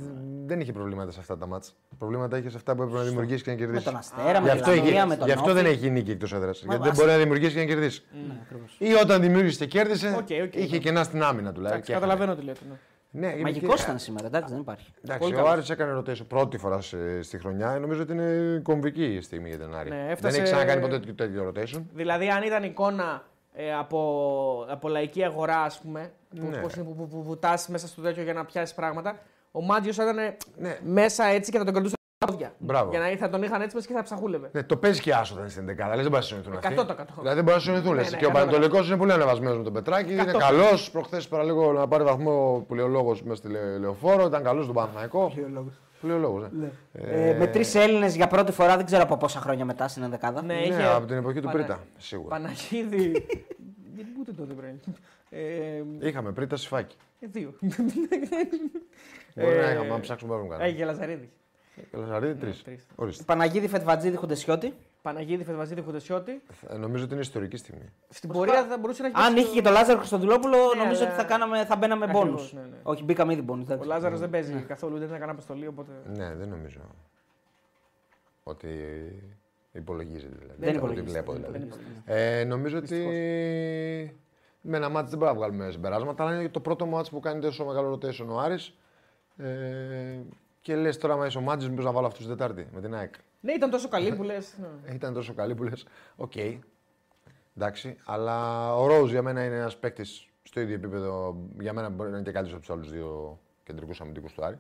δεν 0.46 0.60
είχε 0.60 0.72
προβλήματα 0.72 1.12
σε 1.12 1.20
αυτά 1.20 1.38
τα 1.38 1.48
μάτσα. 1.48 1.72
Προβλήματα 1.98 2.38
είχε 2.38 2.50
σε 2.50 2.58
αυτά 2.58 2.76
που 2.76 2.82
έπρεπε 2.82 3.00
να 3.00 3.06
δημιουργήσεις 3.10 3.42
και 3.42 3.50
να 3.50 3.56
Με 3.56 3.62
κερδίσεις. 3.62 3.86
τον 3.86 3.96
Αστέρα, 3.96 4.38
Γι' 4.40 4.44
με 4.46 4.52
αυτό, 4.52 4.72
τη 4.72 4.78
είχε- 4.78 4.86
Λαμία, 4.86 5.06
με 5.06 5.16
τον 5.16 5.26
γι' 5.28 5.34
αυτό 5.34 5.52
Όφη. 5.52 5.62
δεν 5.62 5.66
έχει 5.72 5.90
νίκη 5.90 6.12
εκτός 6.12 6.34
έδρας. 6.34 6.58
Γιατί 6.60 6.76
δεν 6.78 6.88
βάση. 6.88 6.96
μπορεί 7.02 7.12
να 7.12 7.18
δημιουργήσεις 7.18 7.54
και 7.54 7.60
να 7.60 7.66
κερδίσεις. 7.66 8.06
Ναι, 8.28 8.34
ακριβώς. 8.44 8.76
Ή 8.80 8.94
όταν 8.94 9.22
δημιούργησες 9.22 9.58
και 9.58 9.66
κέρδισε, 9.66 10.08
Οκ, 10.08 10.18
οκ, 10.44 10.56
είχε 10.56 10.76
ναι. 10.76 10.78
κενά 10.78 11.04
στην 11.04 11.24
άμυνα 11.24 11.52
τουλάχιστον. 11.52 11.66
Εντάξει, 11.66 11.86
και 11.86 11.92
έχανε. 11.92 12.06
καταλαβαίνω 12.08 12.36
τι 12.40 12.46
λέτε. 12.46 12.60
Ναι. 12.70 13.28
Ναι, 13.36 13.42
Μαγικός 13.42 13.76
και- 13.76 13.82
ήταν 13.84 14.00
σήμερα, 14.00 14.28
εντάξει, 14.28 14.52
δεν 14.54 14.62
υπάρχει. 14.62 14.92
Εντάξει, 15.04 15.20
Πολύ 15.22 15.34
ο 15.34 15.38
καλός. 15.38 15.52
Άρης 15.52 15.70
έκανε 15.70 16.00
rotation 16.00 16.28
πρώτη 16.28 16.58
φορά 16.58 16.82
σε- 16.82 17.22
στη 17.22 17.38
χρονιά. 17.38 17.80
Νομίζω 17.80 18.02
ότι 18.02 18.12
είναι 18.12 18.60
κομβική 18.64 19.04
η 19.06 19.22
στιγμή 19.22 19.50
για 19.50 19.60
τον 19.60 19.76
Άρη. 19.76 19.90
Ναι, 19.90 19.96
Δεν 19.96 20.10
έφτασε- 20.10 20.40
έχει 20.42 20.52
ξανακάνει 20.52 20.82
ποτέ 20.82 21.00
τέτοιο- 21.00 21.14
τέτοιο 21.16 21.52
rotation. 21.56 21.82
Δηλαδή, 21.94 22.28
αν 22.30 22.44
ήταν 22.44 22.64
εικόνα 22.64 23.24
ε, 23.58 23.74
από, 23.74 24.66
από 24.70 24.88
λαϊκή 24.90 25.24
αγορά, 25.24 25.58
ας 25.62 25.80
πούμε, 25.80 26.12
που, 26.40 26.48
Ναι. 26.50 26.58
πώς 26.58 26.74
είναι, 26.76 26.86
που, 26.86 26.96
που, 26.96 27.08
που 27.08 27.24
βουτάς 27.24 27.68
μέσα 27.68 27.88
στο 27.88 28.02
τέτοιο 28.02 28.24
για 28.24 28.34
να 28.34 28.46
πιάσεις 28.46 28.76
πράγματα, 28.76 29.20
ο 29.56 29.62
Μάτζιο 29.62 29.94
θα 29.94 30.04
ήταν 30.04 30.16
Ναι. 30.58 30.78
μέσα 30.84 31.26
έτσι 31.26 31.52
και 31.52 31.58
θα 31.58 31.64
τον 31.64 31.74
κρατούσε 31.74 31.96
τα 32.18 32.26
πόδια. 32.26 32.54
Μπράβο. 32.58 32.90
Για 32.90 33.00
να 33.00 33.08
θα 33.18 33.30
τον 33.30 33.44
είχαν 33.44 33.62
έτσι 33.62 33.76
μέσα 33.76 33.88
και 33.88 33.94
θα 33.94 34.04
ψαχούλευε. 34.04 34.50
Ναι, 34.52 34.64
το 34.64 34.78
παίζει 34.78 35.02
και 35.02 35.14
άσο 35.14 35.34
όταν 35.34 35.44
είναι 35.46 35.52
στην 35.54 35.70
11. 35.70 35.74
Δηλαδή 35.76 36.02
δεν 36.02 36.12
μπορείς 36.12 36.32
να 36.32 36.38
συνοηθούν 36.38 36.54
αυτοί. 36.58 36.74
100%. 36.74 37.20
Δηλαδή 37.20 37.36
δεν 37.36 37.44
μπορείς 37.44 37.54
να 37.54 37.60
συνοηθούν. 37.60 37.94
Ναι, 37.96 38.02
λες. 38.02 38.12
ναι, 38.12 38.18
και 38.18 38.26
ο 38.26 38.30
100%. 38.30 38.34
Πανατολικό 38.34 38.84
είναι 38.84 38.98
πολύ 38.98 39.12
ανεβασμένος 39.12 39.58
με 39.58 39.64
τον 39.64 39.74
Πετράκη. 39.74 40.12
Είναι 40.14 40.22
100%. 40.22 40.38
καλός. 40.38 40.92
Προχθές 40.92 41.28
παραλίγο 41.28 41.72
να 41.74 41.88
πάρει 41.88 42.04
βαθμό 42.04 42.66
που 42.68 42.76
λέει 42.76 42.86
ο 42.86 42.88
λόγο 42.88 43.10
μέσα 43.24 43.36
στη 43.36 43.48
Λε- 43.48 43.78
Λεωφόρο. 43.80 44.26
Ήταν 44.26 44.44
καλός 44.44 44.64
στον 44.64 44.76
Παναθηναϊκό. 44.76 45.32
Που 46.02 46.08
λέει 46.08 46.16
ο 46.16 46.20
λόγο. 46.20 46.50
Ναι. 46.52 46.70
Ε, 46.94 47.36
με 47.40 47.48
τρεις 47.48 47.76
Έλληνες 47.76 48.16
για 48.16 48.28
πρώτη 48.28 48.52
φορά, 48.52 48.76
δεν 48.76 48.86
ξέρω 48.86 49.04
από 49.04 49.18
πόσα 49.18 49.40
χρόνια 49.40 49.66
μετά 49.66 49.88
στην 49.88 50.04
ενδεκάδα. 50.04 50.42
Ναι, 50.44 50.54
Ναι, 50.54 50.60
είχε 50.62 50.84
από 50.86 51.06
την 51.06 51.18
εποχή 51.18 51.40
του 51.40 51.46
Πανα- 51.48 51.58
Πρίτα. 51.58 51.80
Σίγουρα. 51.98 52.30
Παναγίδη. 52.36 53.12
Γιατί 53.96 54.10
ούτε 54.20 54.32
τότε 54.32 54.54
πρέπει. 54.54 54.80
Ε, 55.30 56.08
Είχαμε 56.08 56.32
Πρίτα 56.32 56.56
σφάκι. 56.56 56.96
ε, 57.20 57.28
δύο. 57.32 57.54
Μπορεί 59.36 59.56
να 59.56 59.62
Ε, 59.70 59.74
είχαμε, 59.74 59.94
αν 59.94 60.00
ψάξουμε 60.02 60.34
μπορούμε 60.36 60.58
να 60.58 60.64
Έχει 60.64 60.76
κάνουμε. 60.78 60.94
και 60.94 61.02
Λαζαρίδης. 61.06 61.30
Καλαζαρίδη 61.92 62.36
τρεις. 62.40 62.64
τρεις. 62.64 62.86
Ορίστε. 62.96 63.24
Παναγίδη 63.24 63.68
Φετβατζίδη 63.68 64.16
Χουντεσιώτη. 64.18 64.74
Παναγίδη 65.02 65.44
Φετβαζίδη 65.44 65.82
Χουντεσιώτη. 65.82 66.42
Ε, 66.70 66.78
Νομίζω 66.78 67.04
ότι 67.04 67.14
είναι 67.14 67.22
ιστορική 67.22 67.58
στιγμή. 67.58 67.90
Στην 68.10 68.30
πορεία 68.30 68.66
θα 68.66 68.78
μπορούσε 68.78 69.02
να 69.02 69.08
έχει. 69.08 69.18
Αν 69.18 69.34
παίξει 69.34 69.44
είχε 69.50 69.56
και 69.56 69.62
τον 69.62 69.72
Λάζαρο 69.74 69.98
Χρυστοδουλόπουλο, 69.98 70.58
Ναι, 70.76 70.84
νομίζω 70.84 71.02
αλλά- 71.04 71.12
ότι 71.14 71.22
θα, 71.22 71.28
κάναμε, 71.28 71.66
θα 71.66 71.76
μπαίναμε 71.76 72.06
Ακριβώς, 72.06 72.26
μπόνου. 72.26 72.50
ναι, 72.64 72.70
ναι. 72.72 72.78
Όχι, 72.84 73.04
μπήκαμε 73.04 73.34
ήδη 73.34 73.42
μπόνου. 73.42 73.66
Ο 73.82 73.84
Λάζαρος 73.84 74.20
δεν 74.20 74.30
παίζει 74.30 74.54
καθόλου, 74.68 74.98
δεν 74.98 75.14
έκανε 75.14 75.32
αποστολή. 75.32 75.68
Οπότε... 75.68 75.92
Ναι, 76.16 76.36
δεν 76.36 76.50
νομίζω. 76.50 76.80
Ότι 78.44 78.70
υπολογίζεται 79.72 80.36
δηλαδή. 80.40 80.56
Δεν 80.60 80.68
Ότι 80.70 80.78
υπολογίζεται, 80.78 81.12
βλέπω 81.12 81.32
δεν 81.32 81.42
δηλαδή. 81.42 81.64
υπολογίζεται. 81.66 82.40
Ε, 82.40 82.44
νομίζω 82.44 82.78
ότι 82.78 82.98
με 84.62 84.78
ένα 84.78 84.90
ματς 84.90 85.10
δεν 85.10 85.20
μπορούμε 85.20 85.40
να 85.40 85.46
βγάλουμε 85.48 85.72
συμπεράσματα, 85.72 86.24
αλλά 86.26 86.40
είναι 86.40 86.50
το 86.50 86.60
πρώτο 86.60 86.86
ματς 86.86 87.10
που 87.10 87.20
κάνει 87.20 87.42
τόσο 87.42 87.66
μεγάλο 87.66 87.94
rotation 87.94 88.26
ο 88.30 88.40
Άρης. 88.40 88.74
Ε, 89.38 90.20
Και 90.62 90.76
λες 90.76 90.98
τώρα, 90.98 91.16
μα 91.16 91.26
είσαι 91.26 91.38
ο 91.38 91.42
Μάντζης, 91.42 91.70
μήπως 91.70 91.86
να 91.86 91.92
βάλω 91.92 92.08
αυτούς 92.08 92.26
την 92.26 92.38
Τετάρτη 92.38 92.68
με 92.74 92.82
την 92.82 92.96
ΑΕΚ. 92.96 93.14
Ναι, 93.42 93.52
ήταν 93.54 93.70
τόσο 93.70 93.88
καλή 93.88 94.16
που 94.16 94.24
λες. 94.24 94.52
Ε, 94.86 94.94
Ήταν 94.94 95.14
τόσο 95.14 95.34
καλή 95.34 95.56
που 95.56 95.64
λες. 95.64 95.86
Οκ. 96.16 96.32
Εντάξει. 97.58 97.98
Αλλά 98.06 98.76
ο 98.76 98.88
Ρόουζ 98.88 99.12
για 99.12 99.22
μένα 99.22 99.44
είναι 99.44 99.56
ένας 99.56 99.78
παίκτης 99.78 100.28
στο 100.44 100.60
ίδιο 100.60 100.76
επίπεδο. 100.76 101.38
Για 101.60 101.74
μένα 101.74 101.90
μπορεί 101.90 102.10
να 102.10 102.16
είναι 102.16 102.26
και 102.26 102.32
καλύτερος 102.32 102.58
από 102.58 102.66
τους 102.68 102.76
άλλους 102.76 102.92
δύο 102.92 103.40
κεντρικούς 103.64 104.02
αμυντικούς 104.02 104.34
του 104.34 104.46
Άρη. 104.46 104.60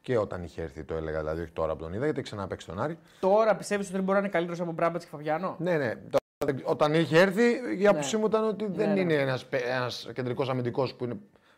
Και 0.00 0.18
όταν 0.18 0.42
είχε 0.42 0.62
έρθει 0.62 0.84
το 0.84 0.94
έλεγα, 0.94 1.18
δηλαδή 1.18 1.42
όχι 1.42 1.50
τώρα 1.52 1.76
που 1.76 1.82
τον 1.82 1.92
είδα, 1.92 2.04
γιατί 2.04 2.18
έχει 2.20 2.28
ξαναπέξει 2.28 2.66
τον 2.66 2.80
Άρη. 2.82 2.98
Τώρα 3.20 3.56
πιστεύεις 3.56 3.88
ότι 3.88 3.98
μπορεί 3.98 4.12
να 4.12 4.18
είναι 4.18 4.28
καλύτερος 4.28 4.60
από 4.60 4.72
Μπράμπετς 4.72 5.04
και 5.04 5.10
Φαβιάνο; 5.10 5.56
Ναι, 5.58 5.76
ναι. 5.76 5.94
Τώρα 5.94 6.52
δεν- 6.52 6.62
Όταν 6.64 6.94
είχε 6.94 7.20
έρθει, 7.20 7.42
η 7.78 7.86
άποψή 7.86 8.14
Ναι. 8.14 8.20
μου 8.20 8.26
ήταν 8.26 8.44
ότι 8.44 8.66
δεν 8.66 8.88
Ναι, 8.88 8.94
ναι. 8.94 9.00
είναι 9.00 9.14
ένας 9.14 9.46
ένας 9.50 10.08
κεντρικός 10.14 10.48
αμυντικός 10.48 10.94
που, 10.94 11.04
είναι, 11.04 11.16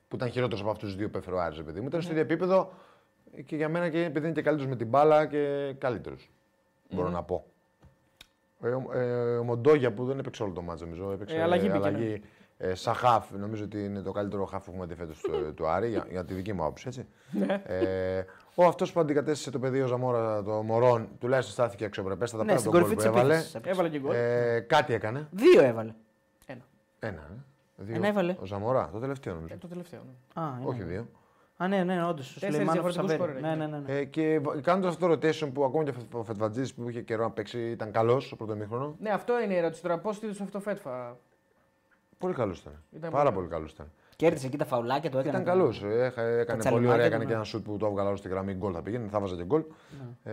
που 0.09 0.16
ήταν 0.16 0.31
χειρότερος 0.31 0.61
από 0.61 0.70
αυτούς 0.70 0.89
τους 0.89 0.97
δύο 0.99 1.11
που 1.11 1.19
έφερε 1.19 1.37
ο 1.37 1.41
Άρης, 1.41 1.57
ρε 1.57 1.62
παιδί 1.62 1.81
μου. 1.81 1.87
Ήταν 1.87 1.99
Ναι. 1.99 2.05
στο 2.05 2.12
ίδιο 2.15 2.24
επίπεδο 2.24 2.73
και 3.47 3.57
για 3.57 3.69
μένα 3.69 3.89
και 3.89 4.05
επειδή 4.05 4.24
είναι 4.27 4.35
και 4.35 4.43
καλύτερος 4.43 4.70
με 4.70 4.77
την 4.77 4.87
μπάλα 4.89 5.27
και 5.27 5.74
καλύτερος. 5.78 6.31
Μπορώ 6.91 7.09
να 7.09 7.23
πω. 7.23 7.45
Ε, 8.62 8.69
ο- 8.69 8.93
ε, 8.93 9.37
ο 9.39 9.45
Μοντόγια 9.45 9.93
που 9.93 10.05
δεν 10.05 10.19
έπαιξε 10.19 10.43
όλο 10.43 10.53
το 10.53 10.62
μάτζο, 10.62 10.85
νομίζω. 10.85 11.11
Έπαιξε 11.12 11.37
Ε, 11.37 11.43
αλλαγή 11.43 11.69
μπήκε, 11.73 11.89
ναι. 11.89 12.19
ε, 12.59 12.74
σαν 12.74 12.95
χαφ, 12.95 13.31
νομίζω 13.31 13.65
ότι 13.65 13.85
είναι 13.85 14.01
το 14.03 14.12
καλύτερο 14.12 14.45
χαφ 14.45 14.65
που 14.65 14.70
έχουμε 14.70 14.87
δει 14.87 14.95
φέτος 14.95 15.20
του, 15.20 15.55
του 15.55 15.66
Άρη, 15.69 15.89
για, 15.89 16.07
για 16.11 16.24
τη 16.24 16.35
δική 16.35 16.53
μου 16.53 16.62
άποψη, 16.62 16.85
έτσι. 16.89 17.07
Ναι. 17.31 17.62
ε, 17.66 18.24
ο 18.55 18.65
αυτός 18.65 18.93
που 18.93 19.01
αντικατέστησε 19.01 19.51
το 19.51 19.59
πεδίο 19.59 19.87
Ζαμόρα, 19.87 20.43
το 20.43 20.51
Μωρόν, 20.62 21.09
τουλάχιστον 21.20 21.55
στάθηκε 21.55 21.85
αξιοπρεπέστατα 21.85 22.43
Ναι, 22.45 22.49
πέρα 22.49 22.59
στην 22.61 22.70
από 22.70 22.78
τον 22.81 22.89
κορυφή 22.89 23.09
γκολ 23.09 23.12
της 23.12 23.23
που 23.23 23.27
έβαλε. 23.27 23.35
επίθεσης. 23.35 23.70
Έβαλε 23.70 23.89
και 23.89 23.99
γκολ. 23.99 24.15
Ε, 24.15 24.61
κάτι 24.61 24.95
έκανε. 24.95 25.28
Δύο 25.31 25.62
έβαλε. 25.62 25.95
Ένα. 26.47 26.62
Ένα. 26.99 27.45
Ε. 27.78 27.82
Δύο. 27.82 27.94
Ένα 27.94 28.07
έβαλε. 28.07 28.36
Ο 28.40 28.44
Ζαμορά, 28.44 28.90
το 28.93 28.98
τελευταίο 28.98 29.35
νομίζω. 29.35 29.55
Ε, 29.55 29.57
το 29.57 29.69
τελευταίο. 29.69 30.01
Ναι. 30.05 30.43
Α, 30.43 30.57
είναι. 30.61 30.69
Όχι 30.69 30.82
δύο. 30.82 31.09
Α, 31.57 31.69
ναι, 31.69 31.85
ναι, 31.85 32.05
όντως. 32.05 32.39
Τέσσερις 32.40 32.70
διαφορετικούς 32.70 33.12
σκόρερ 33.12 33.40
Ναι, 33.40 33.48
έχει. 33.48 33.59
ναι, 33.59 33.66
ναι. 33.66 33.78
ναι. 33.78 33.93
Ε, 33.98 34.05
και 34.05 34.40
κάνοντας 34.62 34.94
αυτό 34.94 35.07
το 35.07 35.12
rotation 35.12 35.51
που 35.53 35.65
ακόμα 35.65 35.85
και 35.85 35.93
ο 36.12 36.23
Φετβατζής 36.24 36.74
που 36.74 36.89
είχε 36.89 37.03
καιρό 37.03 37.23
να 37.23 37.31
παίξει 37.31 37.70
ήταν 37.70 37.93
καλός 37.93 38.27
στο 38.27 38.36
πρώτο 38.36 38.55
μήχρονο. 38.57 38.97
ναι, 38.98 39.11
αυτό 39.11 39.40
είναι 39.40 39.55
η 39.55 39.57
ερώτηση 39.57 39.82
τώρα. 39.82 39.98
Πώς 39.98 40.23
είδε 40.23 40.43
αυτό 40.43 40.61
φέτφα. 40.61 41.19
Πολύ 42.19 42.35
καλός 42.35 42.59
ήταν. 42.61 42.82
Ήταν 42.90 43.11
Πάρα 43.11 43.23
πολύ 43.24 43.35
πολύ 43.35 43.48
καλός 43.48 43.73
ήταν. 43.73 43.93
Κέρδισε 44.16 44.47
εκεί 44.47 44.56
τα 44.56 44.64
φαουλάκια 44.64 45.10
του. 45.10 45.18
έκανε 45.18 45.38
Ήταν 45.38 45.44
το- 45.44 45.51
καλός. 45.59 45.82
Έκανε 45.82 46.59
τσαλιμάκια 46.59 46.70
πολύ 46.70 46.86
ωραία. 46.86 46.97
του, 46.98 47.02
Έκανε 47.06 47.22
ναι. 47.22 47.24
και 47.24 47.32
ένα 47.34 47.44
σουτ 47.44 47.64
που 47.64 47.76
το 47.76 47.86
έβγαλα 47.86 48.09
όλο 48.09 48.16
στη 48.16 48.28
γραμμή. 48.28 48.55
Γκολ 48.55 48.72
θα 48.74 48.82
πήγαινε. 48.82 49.09
Θα 49.10 49.20
βάζα 49.20 49.36
και 49.36 49.44
γκολ. 49.44 49.62
Ε, 50.22 50.32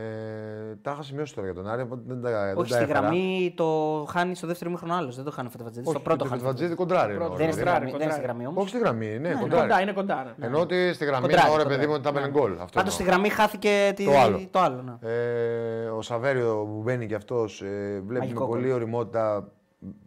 τα 0.81 0.91
είχα 0.91 1.03
σημειώσει 1.03 1.35
τώρα 1.35 1.47
για 1.47 1.55
τον 1.61 1.69
Άρη. 1.71 1.81
οπότε 1.81 2.01
Δεν 2.05 2.21
τα, 2.21 2.29
δεν 2.45 2.57
Όχι 2.57 2.69
τα 2.69 2.75
στη 2.75 2.83
έφερα. 2.83 2.99
γραμμή 2.99 3.53
το 3.57 3.65
χάνει 4.09 4.35
στο 4.35 4.47
δεύτερο 4.47 4.69
μήχρονο 4.69 4.93
άλλος. 4.93 5.15
Δεν 5.15 5.25
το 5.25 5.31
χάνει 5.31 5.47
ο 5.47 5.51
Φετβατζίδη. 5.51 5.83
Στο 5.85 5.93
Όχι, 5.93 6.01
πρώτο 6.03 6.23
το 6.23 6.29
χάνει. 6.29 6.39
Φετβατζίδη 6.41 6.75
κοντράρει. 6.75 7.07
Πρώτο. 7.13 7.23
εννοώ, 7.23 7.37
Δεν 7.37 7.43
είναι 7.45 7.53
στη 7.53 7.61
δηλαδή. 7.63 7.77
γραμμή, 7.85 7.91
δεν 7.97 8.01
είναι 8.07 8.11
στη 8.11 8.21
γραμμή 8.21 8.45
όμως. 8.47 8.61
Όχι 8.61 8.69
στη 8.69 8.79
γραμμή, 8.79 9.05
ναι, 9.05 9.13
Είναι 9.27 9.37
κοντράρει. 9.41 9.67
κοντά, 9.67 9.81
είναι 9.81 9.93
κοντά. 9.93 10.33
Ναι. 10.37 10.45
Ενώ 10.45 10.59
ότι 10.59 10.93
στη 10.93 11.05
γραμμή 11.05 11.21
Κοντράρει, 11.21 11.45
είναι 11.45 11.53
ώρα, 11.53 11.63
κοντράρει. 11.63 11.75
παιδί 11.81 11.87
μου, 11.91 11.93
ότι 11.97 12.03
θα 12.07 12.11
Ναι. 12.11 12.19
μπαίνει 12.19 12.31
γκολ. 12.31 12.51
Αυτό 12.51 12.77
Πάντως 12.79 12.93
στη 12.93 13.01
εννοώ. 13.03 13.15
γραμμή 13.15 13.33
χάθηκε 13.33 13.93
τη- 13.95 14.05
Το 14.05 14.19
άλλο. 14.19 14.47
το 14.51 14.59
άλλο. 14.59 14.81
ναι. 14.81 15.09
Ε, 15.09 15.85
ο 15.85 16.01
Σαβέριο 16.01 16.67
που 16.73 16.81
μπαίνει 16.81 17.05
και 17.07 17.15
αυτός 17.15 17.63
βλέπει 18.05 18.19
Μαγικό 18.19 18.41
με 18.43 18.47
πολύ 18.49 18.63
γκολ. 18.67 18.71
οριμότητα. 18.75 19.47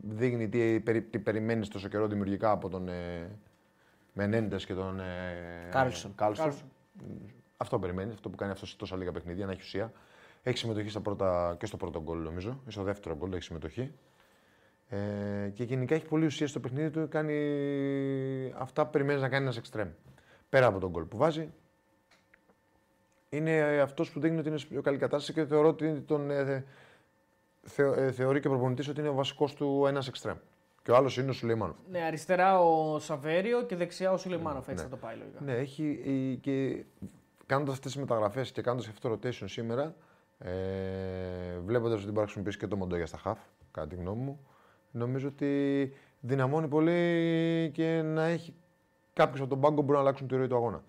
Δείχνει 0.03 0.49
τι, 0.49 0.81
περι- 0.81 1.11
τι 1.11 1.19
περιμένεις 1.19 1.69
τόσο 1.69 1.89
καιρό 1.89 2.07
δημιουργικά 2.07 2.51
από 2.51 2.69
τον 2.69 2.89
ε, 2.89 2.93
Μεντίλ 4.19 4.57
και 4.57 4.75
τον 4.75 5.01
ε, 5.01 5.69
Κάρλσον. 5.71 6.15
Κάρλσον. 6.15 6.53
Αυτό 7.57 7.79
περιμένει, 7.79 8.13
αυτό 8.13 8.31
που 8.31 8.37
κάνει 8.37 8.53
αυτό 8.53 8.67
σε 8.67 8.77
τόσα 8.77 8.97
λίγα 8.97 9.13
παιχνίδια, 9.13 9.47
να 9.47 9.53
έχει 9.53 9.61
ουσία. 9.61 9.93
Έχει 10.43 10.59
συμμετοχή 10.59 10.89
στα 10.89 11.01
πρώτα, 11.01 11.57
και 11.59 11.67
στο 11.67 11.77
πρώτο 11.77 12.03
γκολ, 12.03 12.19
νομίζω. 12.19 12.61
Ή 12.67 12.71
στο 12.71 12.83
δεύτερο 12.83 13.17
γκολ 13.17 13.33
έχει 13.33 13.43
συμμετοχή. 13.43 13.93
Ε, 14.89 15.51
και 15.55 15.65
γενικά 15.65 15.95
έχει 15.95 16.07
πολύ 16.07 16.27
ουσία 16.27 16.47
στο 16.47 16.61
παιχνίδι 16.61 16.91
του. 16.91 17.09
Κάνει 17.09 18.53
αυτά 18.57 18.85
που 18.85 18.91
περιμένεις 18.91 19.23
να 19.23 19.29
κάνει 19.29 19.43
ένας 19.43 19.57
εξτρέμ. 19.57 19.89
Πέρα 20.49 20.67
από 20.67 20.79
το 20.79 20.91
γκολ 20.91 21.05
που 21.05 21.17
βάζει, 21.17 21.53
είναι 23.29 23.81
αυτός 23.81 24.11
που 24.11 24.21
δείχνει 24.21 24.39
ότι 24.39 24.49
είναι 24.49 24.59
σε 24.59 24.67
πιο 24.67 24.83
καλή 24.83 24.99
κατάσταση 24.99 25.33
και 25.33 25.45
θεωρώ 25.45 25.69
ότι 25.69 26.01
τον 26.01 26.31
ε, 26.31 26.65
θεω, 27.63 27.93
ε, 27.93 28.13
θεωρεί 28.13 28.41
και 28.41 28.49
ο 28.49 28.51
προπονητής 28.51 28.89
ότι 28.89 29.01
είναι 29.01 29.09
ο 29.09 29.15
βασικός 29.15 29.55
του 29.55 29.85
ένας 29.89 30.09
εξτρέμ. 30.09 30.37
Και 30.87 30.93
ο 30.93 30.97
άλλος 30.97 31.17
είναι 31.17 31.31
ο 31.31 31.33
Σουλεϊμάνοφ. 31.33 31.77
Ναι, 31.91 32.01
αριστερά 32.03 32.61
ο 32.61 32.99
Σαβέριο 32.99 33.63
και 33.63 33.77
δεξιά 33.77 34.13
ο 34.13 34.17
Σουλεϊμάνοφ. 34.17 34.69
Έτσι 34.69 34.85
Ναι. 34.85 34.89
θα 34.91 34.97
το 34.97 35.07
πάει 35.07 35.17
λογικά. 35.17 35.41
Ναι, 35.45 35.53
έχει 35.53 35.85
η- 36.05 36.37
και 36.37 36.85
κάνοντας 37.47 37.75
αυτές 37.75 37.93
τις 37.93 38.01
μεταγραφές 38.01 38.53
και 38.53 38.63
κάνοντας 38.63 38.89
αυτό 38.89 39.09
το 39.09 39.15
rotation 39.23 39.45
σήμερα, 39.45 39.95
ε, 40.39 40.51
βλέποντας 41.65 41.95
ότι 41.97 42.05
μπορεί 42.07 42.17
να 42.17 42.23
χρησιμοποιήσει 42.23 42.59
και 42.59 42.67
το 42.67 42.77
Μοντόγια 42.77 43.07
στα 43.07 43.19
half, 43.25 43.37
κατά 43.71 43.87
τη 43.87 43.95
γνώμη 43.95 44.23
μου, 44.23 44.47
νομίζω 44.91 45.29
ότι 45.29 45.93
δυναμώνει 46.21 46.69
πολύ 46.69 47.71
και 47.75 48.03
να 48.05 48.25
έχει 48.25 48.55
κάποιου 49.13 49.41
από 49.43 49.51
τον 49.51 49.61
πάγκο 49.61 49.75
που 49.77 49.83
μπορούν 49.83 49.95
να 49.95 50.01
αλλάξουν 50.01 50.29
τη 50.29 50.37
ροή 50.37 50.47
του 50.47 50.57
αγώνα. 50.57 50.83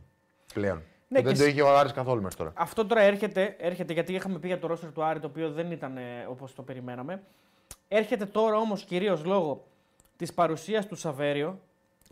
Πλέον. 0.54 0.78
Ναι, 1.08 1.20
Που 1.20 1.24
δεν 1.26 1.34
και 1.34 1.40
το 1.40 1.46
σ- 1.46 1.52
είχε 1.52 1.62
ο 1.62 1.78
Άρης 1.78 1.92
καθόλου 1.92 2.22
μέχρι 2.22 2.38
τώρα. 2.38 2.52
Αυτό 2.56 2.86
τώρα 2.86 3.02
έρχεται, 3.02 3.56
έρχεται 3.60 3.94
γιατί 3.94 4.14
είχαμε 4.14 4.40
πει 4.40 4.48
για 4.48 4.60
το 4.60 4.68
ρόστερ 4.68 4.92
του 4.92 5.04
Άρη 5.04 5.20
το 5.20 5.28
οποίο 5.28 5.52
δεν 5.52 5.72
ήταν 5.72 5.98
όπως 6.30 6.56
το 6.56 6.62
περιμέναμε. 6.64 7.24
Έρχεται 7.88 8.26
τώρα 8.26 8.58
όμως 8.58 8.84
κυρίως 8.84 9.26
λόγω 9.26 9.68
της 10.18 10.34
παρουσίας 10.34 10.86
του 10.88 10.96
Σαβέριο, 10.96 11.60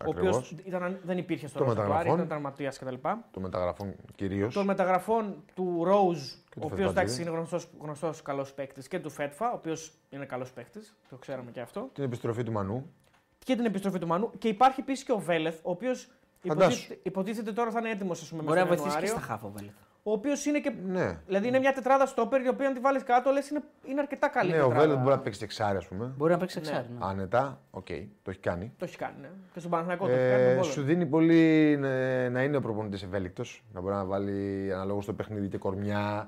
ο 0.05 0.09
οποίος 0.09 0.37
Ακριβώς. 0.37 0.99
δεν 1.03 1.17
υπήρχε 1.17 1.47
στο 1.47 1.57
Των 1.57 1.67
ρόστερ 1.67 1.85
του 1.85 1.91
Άρη, 1.93 2.09
μεταγραφών. 2.09 2.25
ήταν 2.25 2.27
τραυματία 2.27 2.69
κτλ. 2.69 3.09
Των 3.31 3.41
μεταγραφών 3.43 3.95
κυρίως. 4.15 4.53
Των 4.53 4.65
μεταγραφών 4.65 5.43
του 5.53 5.83
Ρόουζ, 5.83 6.19
του 6.31 6.37
ο 6.61 6.65
οποίος 6.65 6.69
Φετβατζή. 6.71 6.91
εντάξει 6.99 7.21
είναι 7.21 7.29
γνωστός 7.31 7.67
γνωστός 7.81 8.21
καλός 8.21 8.53
παίκτης, 8.53 8.87
και 8.87 8.99
του 8.99 9.09
Φέτφα, 9.09 9.51
ο 9.51 9.55
οποίος 9.55 9.93
είναι 10.09 10.25
καλός 10.25 10.51
παίκτης, 10.51 10.95
το 11.09 11.15
ξέραμε 11.15 11.51
και 11.51 11.61
αυτό. 11.61 11.89
Την 11.93 12.03
επιστροφή 12.03 12.43
του 12.43 12.51
Μανού. 12.51 12.93
Και 13.39 13.55
την 13.55 13.65
επιστροφή 13.65 13.99
του 13.99 14.07
Μανού. 14.07 14.31
Και 14.37 14.47
υπάρχει 14.47 14.79
επίσης 14.79 15.03
και 15.05 15.11
ο 15.11 15.17
Βέλεθ, 15.19 15.59
ο 15.63 15.69
οποίος 15.71 16.07
Φαντάσου. 16.47 16.69
υποτίθεται, 16.71 16.99
υποτίθεται 17.03 17.51
τώρα 17.53 17.71
θα 17.71 17.79
είναι 17.79 17.89
έτοιμος 17.89 18.31
Μπορεί 18.33 18.45
να 18.45 18.53
μέσα 18.53 18.65
βοηθήσει 18.65 18.89
στον 18.89 19.01
και 19.01 19.07
στα 19.07 19.15
Ιανουάριο. 19.15 19.33
χάφο, 19.35 19.51
Βέλεθ. 19.55 19.73
Ο 20.07 20.11
οποίος 20.11 20.45
είναι 20.45 20.59
και. 20.59 20.73
Ναι. 20.85 21.17
Δηλαδή 21.25 21.47
είναι 21.47 21.59
μια 21.59 21.73
τετράδα 21.73 22.05
στόπερ 22.05 22.41
η 22.41 22.47
οποία 22.47 22.67
αν 22.67 22.73
τη 22.73 22.79
βάλεις 22.79 23.03
κάτω 23.03 23.31
λες 23.31 23.49
είναι, 23.49 23.59
είναι 23.85 23.99
αρκετά 23.99 24.27
καλή. 24.27 24.51
Ναι, 24.51 24.61
ο 24.61 24.67
τετράδα. 24.67 24.81
Βέλετ 24.85 24.97
μπορεί 25.01 25.15
να 25.15 25.19
παίξει 25.21 25.43
εξάρι, 25.43 25.77
ας 25.77 25.87
πούμε. 25.87 26.13
Μπορεί 26.17 26.31
να 26.31 26.37
παίξει 26.37 26.57
εξάρι. 26.57 26.87
ναι. 26.91 26.97
Άνετα, 27.05 27.61
οκ, 27.71 27.87
το 28.21 28.29
έχει 28.29 28.39
κάνει. 28.39 28.73
Το 28.77 28.85
έχει 28.85 28.97
κάνει. 28.97 29.15
Ναι. 29.21 29.29
Και 29.53 29.59
στον 29.59 29.71
Παναθηναϊκό 29.71 30.05
το 30.05 30.11
έχει 30.11 30.29
κάνει. 30.29 30.43
Ε, 30.43 30.55
τον 30.55 30.63
σου 30.63 30.73
Βόλο. 30.73 30.85
δίνει 30.87 31.05
πολύ 31.05 31.71
ε, 31.83 32.29
να 32.29 32.43
είναι 32.43 32.57
ο 32.57 32.61
προπονητής 32.61 33.03
ευέλικτος, 33.03 33.63
να 33.73 33.81
μπορεί 33.81 33.93
να 33.93 34.05
βάλει 34.05 34.69
αναλόγως 34.73 35.03
στο 35.03 35.13
παιχνίδι 35.13 35.47
και 35.47 35.57
κορμιά. 35.57 36.27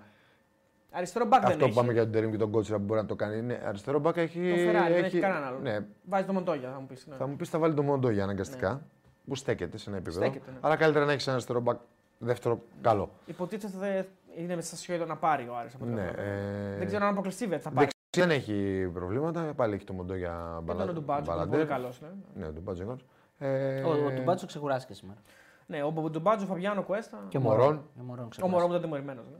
Αριστερό 0.91 1.25
μπακ 1.25 1.41
δεν 1.41 1.49
Αυτό 1.49 1.59
που 1.63 1.65
έχει. 1.65 1.75
πάμε 1.79 1.93
για 1.93 2.03
τον 2.03 2.11
Τερήμ 2.11 2.31
και 2.31 2.37
τον 2.37 2.51
Κότσιρα 2.51 2.77
που 2.77 2.83
μπορεί 2.83 2.99
να 3.01 3.05
το 3.05 3.15
κάνει. 3.15 3.41
Ναι, 3.41 3.59
αριστερό 3.65 3.99
μπάκα 3.99 4.21
έχει. 4.21 4.49
Το 4.49 4.55
Φεράρι 4.55 4.93
δεν 4.93 5.03
έχει 5.03 5.19
κανέναν 5.19 5.43
άλλο. 5.43 5.59
Ναι, 5.59 5.77
Βάζει 6.05 6.25
το 6.25 6.33
Μοντόγια, 6.33 6.69
θα 6.71 6.79
μου 6.79 6.85
πεις. 6.85 7.07
Ναι. 7.07 7.15
θα 7.15 7.27
μου 7.27 7.35
πεις 7.35 7.49
θα 7.49 7.59
βάλει 7.59 7.73
το 7.73 7.83
μόνο 7.83 8.09
για 8.09 8.23
αναγκαστικά. 8.23 8.81
Που 9.27 9.35
στέκεται 9.35 9.77
σε 9.77 9.89
ένα 9.89 9.97
επίπεδο. 9.97 10.19
Στέκεται, 10.25 10.51
ναι. 10.51 10.57
Αλλά 10.61 10.75
καλύτερα 10.75 11.05
να 11.05 11.11
έχεις 11.11 11.23
ένα 11.25 11.35
αριστερό 11.35 11.59
μπακ 11.59 11.77
δεύτερο 12.17 12.61
καλό. 12.81 13.09
Υποτίθεται 13.25 14.07
είναι 14.37 14.55
μέσα 14.55 14.67
στο 14.67 14.75
σχέδιο 14.77 15.05
να 15.05 15.15
πάρει 15.15 15.47
ο 15.49 15.55
Άρης 15.57 15.73
από 15.73 15.83
ό,τι 15.85 15.93
Ναι, 15.93 16.01
κατάλαβα. 16.05 16.31
ε, 16.31 16.77
Δεν 16.77 16.87
ξέρω 16.87 17.05
αν 17.05 17.11
αποκλειστεί 17.11 17.43
βέβαια, 17.43 17.59
θα 17.59 17.71
πάρει. 17.71 17.87
δεξιά 18.11 18.25
δεν 18.27 18.37
έχει 18.53 18.89
προβλήματα. 18.93 19.53
Πάλι 19.55 19.73
έχει 19.75 19.83
το 19.83 19.93
μοντό 19.93 20.15
για 20.15 20.61
Και 20.65 20.73
τον 20.73 20.93
Ντουμπάτσο, 20.93 21.31
που 21.31 21.37
είναι 21.37 21.45
πολύ 21.49 21.65
καλός. 21.65 22.01
Ναι. 22.01 22.45
Ναι, 22.45 22.51
τον 22.51 22.61
Μπάτζο 22.63 22.83
είναι 22.83 22.91
καλός. 22.91 23.05
Ε, 23.39 23.81
Ο, 23.83 24.05
ο 24.05 24.11
Τουμπάτσο 24.15 24.45
ξεκουράστηκε 24.45 24.93
σήμερα. 24.93 25.19
ναι, 25.65 25.83
ο 25.83 25.91
Ντουμπάτσο, 26.09 26.45
ο 26.45 26.47
Φαβιάνο 26.47 26.83
Κουέστα. 26.83 27.17
Και 27.29 27.37
ο 27.37 27.39
Μωρόν. 27.39 27.57
Μωρόν. 27.59 27.83
Ο 27.99 28.03
Μωρόν 28.03 28.03
Ο 28.03 28.13
Μωρό 28.13 28.29
ξεκουράστηκε. 28.29 28.67
μου 28.67 28.69
ήταν 28.75 28.81
τιμωρημένος. 28.81 29.25
Ναι. 29.31 29.37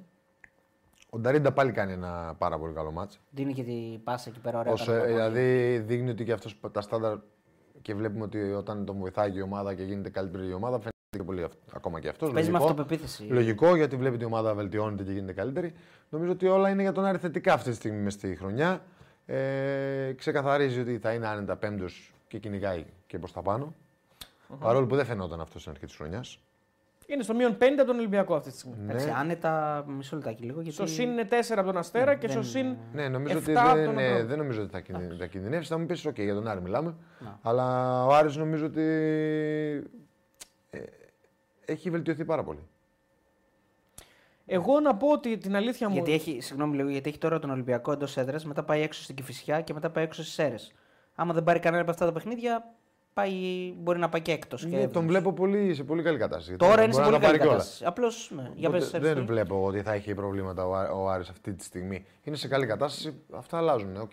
Ο 1.10 1.20
Νταρίντα 1.20 1.52
πάλι 1.52 1.72
κάνει 1.72 1.91
ένα 1.94 2.36
πάρα 2.38 2.58
πολύ 2.60 2.74
καλό 2.74 2.91
μάτς. 2.91 3.20
Δίνει 3.30 3.54
και 3.54 3.64
την 3.64 4.04
πάσα 4.04 4.30
εκεί 4.30 4.40
πέρα 4.40 4.60
ωραία. 4.60 4.74
Όσο, 4.74 4.86
κατά 4.91 4.99
το 4.99 5.06
δηλαδή 5.08 5.78
δείχνει 5.80 6.10
ότι 6.10 6.24
και 6.24 6.32
αυτός 6.32 6.60
τα 6.72 6.82
στάνταρ 6.82 7.18
και 7.82 7.95
βλέπουμε 7.95 8.24
ότι 8.24 8.40
όταν 8.52 8.86
τον 8.86 8.98
βοηθάει 8.98 9.32
και 9.32 9.38
η 9.38 9.41
ομάδα 9.41 9.74
και 9.74 9.84
γίνεται 9.84 10.10
καλύτερη 10.10 10.48
η 10.48 10.54
ομάδα, 10.54 10.78
φαίνεται 10.78 10.97
και 11.09 11.23
πολύ 11.23 11.43
αυ- 11.43 11.53
ακόμα 11.73 11.99
και 11.99 12.07
αυτός. 12.09 12.31
Παίζει 12.31 12.51
με 12.51 12.57
αυτοπεποίθηση. 12.57 13.23
Λογικό 13.23 13.75
γιατί 13.75 13.95
βλέπει 13.95 14.13
ότι 14.15 14.23
η 14.23 14.27
ομάδα 14.27 14.53
βελτιώνεται 14.53 15.03
και 15.03 15.11
γίνεται 15.11 15.34
καλύτερη. 15.34 15.73
Νομίζω 16.09 16.31
ότι 16.31 16.47
όλα 16.47 16.69
είναι 16.69 16.81
για 16.81 16.91
τον 16.91 17.05
Άρη 17.05 17.17
θετικά 17.17 17.53
αυτή 17.53 17.69
τη 17.69 17.75
στιγμή 17.75 18.01
μες 18.01 18.13
στη 18.13 18.35
χρονιά. 18.35 18.81
Ε, 19.25 20.13
ξεκαθαρίζει 20.17 20.79
ότι 20.79 20.97
θα 20.97 21.11
είναι 21.13 21.27
άνετα 21.27 21.55
πέμπτος 21.55 22.13
και 22.27 22.38
κυνηγάει 22.38 22.85
και 23.07 23.17
προς 23.19 23.31
τα 23.34 23.41
πάνω. 23.41 23.73
Παρόλο 24.59 24.85
που 24.88 24.95
δεν 24.95 25.05
φαινόταν 25.05 25.41
αυτός 25.41 25.61
στην 25.61 25.73
αρχή 25.73 25.85
της 25.85 25.95
χρονιάς. 25.95 26.39
Είναι 27.07 27.23
στο 27.23 27.34
μείον 27.35 27.57
50 27.59 27.63
από 27.77 27.85
τον 27.85 27.97
Ολυμπιακό 27.97 28.35
αυτή 28.35 28.51
τη 28.51 28.57
στιγμή. 28.57 28.75
Εντάξει, 28.84 29.05
Ναι. 29.05 29.13
άνετα, 29.17 29.84
μισό 29.88 30.15
λεπτάκι 30.15 30.43
λίγο. 30.43 30.59
Γιατί... 30.61 30.75
Στο 30.75 30.85
συν 30.85 31.09
είναι 31.09 31.27
4 31.29 31.34
από 31.57 31.65
τον 31.65 31.77
Αστέρα 31.77 32.15
και 32.15 32.27
στο 32.27 32.39
δεν- 32.41 32.49
συν. 32.49 32.75
Ναι, 32.93 33.07
νομίζω 33.09 33.38
ότι 33.38 33.51
7 33.51 33.55
από 33.57 33.75
δεν, 33.75 33.85
τον 33.85 33.93
ναι, 33.95 34.07
Αμπρό. 34.07 34.25
δεν 34.25 34.38
νομίζω 34.38 34.61
ότι 34.61 34.71
θα, 34.71 34.79
κινδυ- 34.79 35.19
θα 35.19 35.25
κινδυνεύσει. 35.25 35.69
Θα 35.69 35.77
μου 35.77 35.85
πεις: 35.85 36.07
OK, 36.07 36.15
για 36.15 36.34
τον 36.34 36.47
Άρη 36.47 36.61
μιλάμε. 36.61 36.95
Να. 37.19 37.39
Αλλά 37.41 38.05
ο 38.05 38.13
Άρης 38.15 38.35
νομίζω 38.35 38.65
ότι 38.65 38.81
ε, 38.81 39.81
έχει 41.68 41.89
βελτιωθεί 41.89 42.26
πάρα 42.26 42.44
πολύ. 42.44 42.60
Εγώ 44.45 44.80
να 44.80 44.95
πω 44.95 45.07
ότι 45.11 45.38
την 45.38 45.56
αλήθεια 45.56 45.88
μου. 45.88 45.94
Γιατί 45.94 46.11
έχει, 46.14 46.39
συγγνώμη 46.41 46.76
λίγο, 46.76 46.89
γιατί 46.89 47.10
έχει 47.10 47.18
τώρα 47.18 47.39
τον 47.39 47.49
Ολυμπιακό 47.49 47.91
εντός 47.91 48.18
έδρας, 48.18 48.45
μετά 48.45 48.64
πάει 48.64 48.81
έξω 48.81 49.03
στην 49.03 49.15
Κηφισιά 49.15 49.61
και 49.61 49.73
μετά 49.73 49.89
πάει 49.89 50.03
έξω 50.03 50.22
στις 50.22 50.34
Σέρες. 50.34 50.73
Άμα 51.15 51.34
δεν 51.34 51.44
πάρει 51.44 51.60
κανένα 51.60 51.81
από 51.81 51.91
αυτά 51.91 52.06
τα 52.06 52.11
παιχνίδια, 52.11 52.73
πάει, 53.14 53.34
μπορεί 53.77 53.99
να 53.99 54.10
πάει 54.10 54.22
και 54.22 54.31
έκτος. 54.31 54.65
Ναι, 54.65 54.88
τον 54.88 55.07
βλέπω 55.07 55.34
πολύ, 55.34 55.73
σε 55.73 55.84
πολύ 55.84 56.03
καλή 56.03 56.18
κατάσταση. 56.18 56.56
Τώρα 56.57 56.72
Μπορεί 56.72 56.84
είναι 56.84 56.94
σε 56.94 56.99
να 56.99 57.06
πολύ 57.06 57.18
τα 57.19 57.26
πάρει 57.26 57.38
καλή 57.38 57.49
κιόλας. 57.49 57.65
κατάσταση. 57.65 57.85
Απλώς, 57.85 58.31
ναι, 58.35 58.52
για 58.56 58.68
Οπότε 58.68 58.81
πες, 58.81 58.91
δεν 58.91 59.02
Αριστοτέλη. 59.02 59.26
βλέπω 59.26 59.65
ότι 59.65 59.81
θα 59.81 59.94
έχει 59.94 60.14
προβλήματα 60.14 60.65
ο, 60.68 60.73
Άρ- 60.76 60.91
ο 60.91 61.10
Άρης 61.10 61.30
αυτή 61.30 61.53
τη 61.53 61.64
στιγμή. 61.64 62.06
Είναι 62.23 62.35
σε 62.35 62.48
καλή 62.48 62.65
κατάσταση, 62.65 63.22
αυτά 63.34 63.57
αλλάζουν, 63.57 63.98
οκ. 63.98 64.11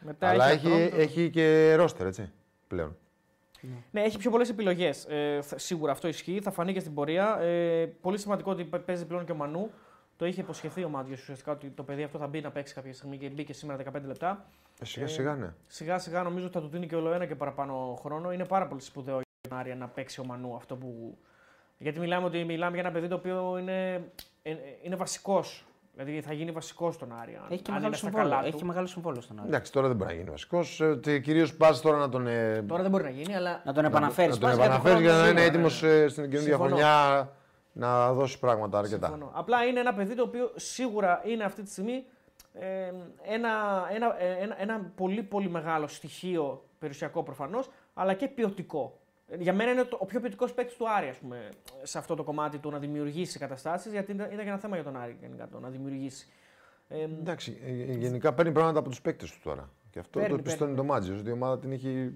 Μετά 0.00 0.28
Αλλά 0.28 0.48
έχει 0.48 0.66
έχει, 0.66 0.82
αυτόν, 0.82 1.00
έχει 1.00 1.30
και 1.30 1.74
ρόστερ, 1.74 2.06
έτσι, 2.06 2.32
πλέον. 2.68 2.96
Ναι, 3.90 4.02
έχει 4.02 4.18
πιο 4.18 4.30
πολλές 4.30 4.48
επιλογές. 4.50 5.04
Ε, 5.08 5.38
θα- 5.42 5.58
σίγουρα 5.58 5.92
αυτό 5.92 6.08
ισχύει, 6.08 6.40
θα 6.42 6.50
φανεί 6.50 6.72
και 6.72 6.80
στην 6.80 6.94
πορεία. 6.94 7.38
Ε, 7.40 7.86
πολύ 8.00 8.18
σημαντικό 8.18 8.50
ότι 8.50 8.64
παι- 8.64 8.82
παίζει 8.84 9.06
πλέον 9.06 9.24
και 9.24 9.32
ο 9.32 9.34
Μανού. 9.34 9.70
Το 10.16 10.26
είχε 10.26 10.40
υποσχεθεί 10.40 10.84
ο 10.84 10.88
Μάτιο 10.88 11.12
ουσιαστικά 11.12 11.52
ότι 11.52 11.68
το 11.70 11.82
παιδί 11.82 12.02
αυτό 12.02 12.18
θα 12.18 12.26
μπει 12.26 12.40
να 12.40 12.50
παίξει 12.50 12.74
κάποια 12.74 12.92
στιγμή 12.92 13.18
και 13.18 13.28
μπήκε 13.28 13.52
σήμερα 13.52 13.78
15 13.78 14.06
λεπτά. 14.06 14.46
Ε, 14.80 14.84
σιγά 14.84 15.06
σιγά 15.06 15.34
ναι. 15.34 15.52
Σιγά 15.66 15.98
σιγά 15.98 16.22
νομίζω 16.22 16.44
ότι 16.46 16.54
θα 16.54 16.60
του 16.60 16.68
δίνει 16.68 16.86
και 16.86 16.96
όλο 16.96 17.12
ένα 17.12 17.26
και 17.26 17.34
παραπάνω 17.34 17.98
χρόνο. 18.02 18.32
Είναι 18.32 18.44
πάρα 18.44 18.66
πολύ 18.66 18.80
σπουδαίο 18.80 19.14
για 19.14 19.48
τον 19.48 19.58
Άρια 19.58 19.74
να 19.74 19.88
παίξει 19.88 20.20
ο 20.20 20.24
Μανού 20.24 20.54
αυτό 20.54 20.76
που. 20.76 21.18
Γιατί 21.78 21.98
μιλάμε, 22.00 22.26
ότι 22.26 22.44
μιλάμε 22.44 22.72
για 22.76 22.80
ένα 22.84 22.92
παιδί 22.92 23.08
το 23.08 23.14
οποίο 23.14 23.58
είναι, 23.58 23.92
ε, 24.42 24.50
ε, 24.50 24.56
είναι 24.82 24.96
βασικός. 24.96 25.64
Δηλαδή 25.96 26.20
θα 26.20 26.32
γίνει 26.32 26.50
βασικός 26.50 26.94
στον 26.94 27.12
Άρια. 27.22 27.40
Έχει 27.48 27.62
και 27.62 27.70
αν 27.70 27.74
μεγάλο 27.74 27.86
είναι 27.86 27.96
στα 27.96 28.06
συμβόλαιο. 28.06 28.28
καλά 28.30 28.42
Έχει 28.42 28.52
του. 28.52 28.58
και 28.58 28.64
μεγάλο 28.64 28.86
συμβόλαιο 28.86 29.20
στον 29.20 29.38
Άρη. 29.38 29.48
Εντάξει, 29.48 29.72
τώρα 29.72 29.86
δεν 29.88 29.96
μπορεί 29.96 30.10
να 30.10 30.16
γίνει 30.16 30.30
βασικός. 30.30 30.82
Κυρίως 31.00 31.54
πας 31.56 31.80
τώρα 31.80 31.98
να 31.98 32.08
τον, 32.08 32.26
ε, 32.26 32.62
Τώρα 32.68 32.82
δεν 32.82 32.90
μπορεί 32.90 33.04
να 33.04 33.10
γίνει, 33.10 33.36
αλλά 33.36 33.62
Να 33.64 33.72
τον 33.72 33.84
επαναφέρεις. 33.84 34.38
να 34.38 34.48
τον 34.50 34.58
επαναφέρεις 34.60 35.00
για 35.00 35.12
να 35.12 35.28
είναι 35.28 35.42
έτοιμος 35.44 35.76
στην 35.76 36.14
καινούργια 36.14 36.40
Συμφωνώ. 36.40 36.66
χρονιά 36.68 37.28
να 37.72 38.12
δώσει 38.12 38.38
πράγματα 38.38 38.78
αρκετά. 38.78 39.06
Συμφωνώ. 39.06 39.30
Απλά 39.34 39.64
είναι 39.64 39.80
ένα 39.80 39.94
παιδί 39.94 40.14
το 40.14 40.22
οποίο 40.22 40.50
σίγουρα 40.56 41.22
είναι 41.24 41.44
αυτή 41.44 41.62
τη 41.62 41.70
στιγμή 41.70 42.04
ε, 42.52 42.66
ένα, 43.34 43.50
ένα, 43.94 44.16
ε, 44.22 44.42
ένα, 44.42 44.60
ένα 44.60 44.80
πολύ 44.94 45.22
πολύ 45.22 45.48
μεγάλο 45.50 45.86
στοιχείο 45.86 46.64
περιουσιακό 46.78 47.22
προφανώς, 47.22 47.70
αλλά 47.94 48.14
και 48.14 48.28
ποιοτικό. 48.28 48.98
Ε, 49.28 49.36
Για 49.36 49.52
μένα 49.52 49.70
είναι 49.70 49.84
το, 49.84 49.96
ο 50.00 50.04
πιο 50.06 50.20
ποιοτικός 50.20 50.52
παίκτης 50.52 50.76
του 50.76 50.90
Άρη, 50.90 51.08
ας 51.08 51.16
πούμε, 51.16 51.48
σε 51.82 51.98
αυτό 51.98 52.14
το 52.14 52.22
κομμάτι 52.22 52.58
του 52.58 52.70
να 52.70 52.78
δημιουργήσει 52.78 53.38
καταστάσεις, 53.38 53.92
γιατί 53.92 54.12
ήταν, 54.12 54.26
ήταν 54.26 54.44
και 54.44 54.48
ένα 54.50 54.58
θέμα 54.58 54.74
για 54.74 54.84
τον 54.84 54.96
Άρη 54.96 55.16
γενικά 55.20 55.48
το 55.48 55.60
να 55.60 55.68
δημιουργήσει. 55.68 56.26
Ε, 56.88 57.02
Εντάξει, 57.02 57.58
ε, 57.66 57.70
γενικά 57.92 58.32
παίρνει 58.32 58.52
πράγματα 58.52 58.78
από 58.78 58.88
τους 58.88 59.00
παίκτες 59.00 59.30
του 59.30 59.38
τώρα. 59.42 59.70
Και 59.90 59.98
αυτό 59.98 60.18
Παίρνει, 60.18 60.36
το 60.36 60.42
πιστώνει 60.42 60.74
το 60.76 60.84
Μάτζιος, 60.84 61.20
ότι 61.20 61.28
η 61.28 61.32
ομάδα 61.32 61.58
την 61.58 61.72
έχει, 61.72 62.12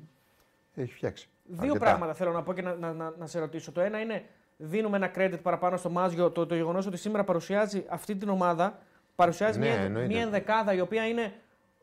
έχει 0.74 0.92
φτιάξει. 0.92 1.28
Δύο 1.44 1.58
Αρκετά. 1.62 1.84
πράγματα 1.84 2.14
θέλω 2.14 2.32
να 2.32 2.42
πω 2.42 2.52
και 2.52 2.62
να, 2.62 2.74
να, 2.74 2.92
να, 2.92 3.14
να 3.18 3.26
σε 3.26 3.38
ρωτήσω. 3.38 3.72
Το 3.72 3.80
ένα 3.80 4.00
είναι 4.00 4.24
δίνουμε 4.56 4.96
ένα 4.96 5.10
credit 5.16 5.38
παραπάνω 5.42 5.76
στο 5.76 5.90
Μάζιο 5.90 6.30
το, 6.30 6.46
το 6.46 6.54
γεγονός 6.54 6.86
ότι 6.86 6.96
σήμερα 6.96 7.24
παρουσιάζει 7.24 7.84
αυτή 7.88 8.16
την 8.16 8.28
ομάδα. 8.28 8.78
Παρουσιάζει 9.14 9.58
Ναι, 9.58 9.66
μια, 9.66 9.76
εννοείται. 9.76 10.08
μια 10.12 10.22
ενδεκάδα 10.22 10.72
η 10.74 10.80
οποία 10.80 11.06
είναι. 11.08 11.32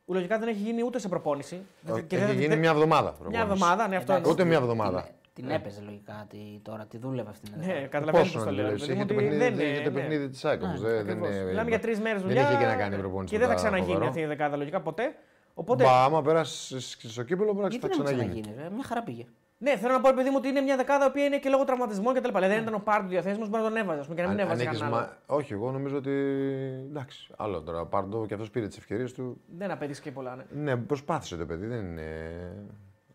Λογικά 0.10 0.40
δεν 0.40 0.48
έχει 0.48 0.58
γίνει 0.60 0.84
ούτε 0.84 1.00
σε 1.00 1.08
προπόνηση. 1.10 1.62
Ε, 1.96 2.02
Και 2.02 2.16
Έχει 2.16 2.26
δεν- 2.26 2.36
γίνει 2.36 2.48
δεν- 2.48 2.60
μια 2.60 2.70
εβδομάδα. 2.70 3.04
μια 3.10 3.12
προπόνηση. 3.18 3.42
εβδομάδα, 3.42 3.88
ναι, 3.88 3.96
αυτό 3.96 4.12
Εντάξει, 4.14 4.16
εννοώ. 4.16 4.32
Ούτε 4.32 4.44
μια 4.44 4.58
την- 4.60 4.64
εβδομάδα. 4.70 5.08
Την, 5.38 5.46
την 5.46 5.56
έπαιζε 5.56 5.82
λογικά 5.86 6.26
τη, 6.30 6.38
τώρα, 6.62 6.86
τη 6.86 6.98
δούλευε 6.98 7.30
αυτήν. 7.30 7.52
την 7.52 7.60
Ναι, 7.62 7.66
Ελλάδα. 7.72 7.88
καταλαβαίνω 7.88 8.24
Πόσο 8.24 8.34
πώς 8.38 8.44
το 8.44 8.50
να 8.50 8.56
λέω. 8.56 8.64
δουλεύει, 8.66 8.80
παιδί 8.80 8.94
μου, 8.94 8.98
Είχε 9.00 9.08
το 9.08 9.14
ότι 9.14 9.24
παιχνίδι, 9.24 9.44
δεν 9.44 9.54
είχε 9.54 9.64
είναι, 9.76 9.84
το 9.84 9.90
ναι. 9.90 10.00
παιχνίδι 10.00 10.30
της 10.30 10.46
ΑΕΚ 10.46 10.62
όμως, 10.64 10.82
Ναι, 10.82 10.88
δεν- 10.88 10.96
δεν 11.06 11.16
Ακριβώς. 11.16 11.36
είναι- 11.36 11.44
Μιλάμε 11.46 11.70
για 11.70 11.80
τρεις 11.80 12.00
μέρες 12.00 12.22
δεν 12.22 12.30
δουλειά. 12.30 12.50
είχε 12.50 12.58
και 12.60 12.66
να 12.66 12.76
κάνει 12.76 12.96
προπόνηση 12.98 13.34
Και 13.34 13.40
δεν 13.40 13.48
θα 13.48 13.54
μετά 13.54 13.64
ξαναγίνει 13.66 13.92
φοβερό. 13.94 14.10
αυτή 14.10 14.22
η 14.22 14.26
δεκάδα 14.26 14.56
λογικά 14.58 14.82
ποτέ. 14.82 15.16
Οπότε, 15.54 15.84
Μπα, 15.84 16.04
άμα 16.04 16.22
περάσει 16.22 16.80
στο 17.10 17.24
κύπελο, 17.24 17.54
μπορεί 17.54 17.68
Γιατί 17.70 17.88
να 17.88 17.92
να 17.92 17.96
μην 17.98 18.06
ξαναγίνει. 18.06 18.42
ξαναγίνει, 18.42 18.64
ρε. 18.70 18.76
Μια 18.76 18.84
χαρά 18.84 19.04
πήγε. 19.04 19.26
ναι, 19.58 19.78
θέλω 19.78 19.94
να 19.94 20.02
πω 20.02 20.10
επειδή 20.10 20.30
μου 20.30 20.36
ότι 20.38 20.48
είναι 20.48 20.62
μια 20.62 20.76
δεκάδα 20.76 21.06
η 21.06 21.08
οποία 21.08 21.26
είναι 21.26 21.38
και 21.40 21.50
λόγω 21.50 21.64
τραυματισμών 21.64 22.14
και 22.14 22.20
τα 22.22 22.28
λοιπά. 22.28 22.40
Δηλαδή, 22.40 22.56
δεν 22.56 22.64
ήταν 22.68 22.76
ο 22.80 22.84
Πάρντου 22.84 23.08
διαθέσιμος, 23.10 23.50
μπορεί 23.50 23.64
να 23.64 23.70
τον 23.70 23.78
έβαζε 23.78 24.00
ας 24.00 24.06
πούμε, 24.08 24.16
και 24.20 24.22
να 24.26 24.30
μην 24.30 24.40
Αν- 24.40 24.46
έβαζε 24.46 24.62
αν 24.62 24.68
έχεις 24.68 24.80
κανέναν 24.80 25.00
άλλο. 25.00 25.10
μα- 25.28 25.36
Όχι, 25.36 25.54
εγώ 25.54 25.72
νομίζω 25.72 25.98
ότι. 25.98 26.12
Εντάξει, 26.90 27.34
άλλο 27.38 27.62
τώρα. 27.62 27.86
Πάρντο 27.86 28.26
και 28.26 28.34
αυτός 28.34 28.50
πήρε 28.50 28.68
τις 28.68 28.78
ευκαιρίες 28.78 29.14
του. 29.14 29.42
Δεν 29.58 29.72
απέτυχε 29.72 30.02
και 30.02 30.12
πολλά. 30.12 30.36
Ναι. 30.36 30.44
Ναι, 30.62 30.76
προσπάθησε 30.78 31.38
το 31.38 31.46
παιδί, 31.46 31.66
δεν 31.66 31.86
είναι. 31.86 32.04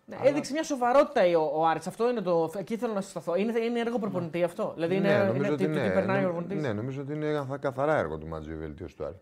Ναι, 0.05 0.17
Έδειξε 0.23 0.53
μια 0.53 0.63
σοβαρότητα 0.63 1.39
ο, 1.39 1.61
ο 1.61 1.67
Άρης. 1.67 1.87
Αυτό 1.87 2.11
είναι 2.11 2.21
το. 2.21 2.53
Εκεί 2.57 2.77
θέλω 2.77 2.93
να 2.93 3.01
συσταθώ. 3.01 3.35
Είναι, 3.37 3.61
είναι 3.61 3.81
έργο 3.81 3.99
προπονητή 3.99 4.43
αυτό; 4.43 4.73
Δηλαδή 4.75 4.95
είναι, 4.97 5.09
ναι, 5.09 5.15
είναι 5.15 5.25
νομίζω 5.27 5.55
τι, 5.55 5.65
ότι 5.65 5.73
τι 5.73 5.79
ναι. 5.81 5.91
περνάει 5.91 6.19
ο 6.19 6.21
Νο- 6.21 6.27
προπονητής; 6.29 6.63
Ναι, 6.63 6.73
νομίζω 6.73 7.01
ότι 7.03 7.13
είναι 7.13 7.33
καθα- 7.33 7.57
καθαρά 7.59 7.97
έργο 7.97 8.19
του 8.19 8.27
Μάτζιο 8.27 8.55
η 8.55 8.57
βελτίωσης 8.57 8.97
του 8.97 9.05
Άρη. 9.05 9.21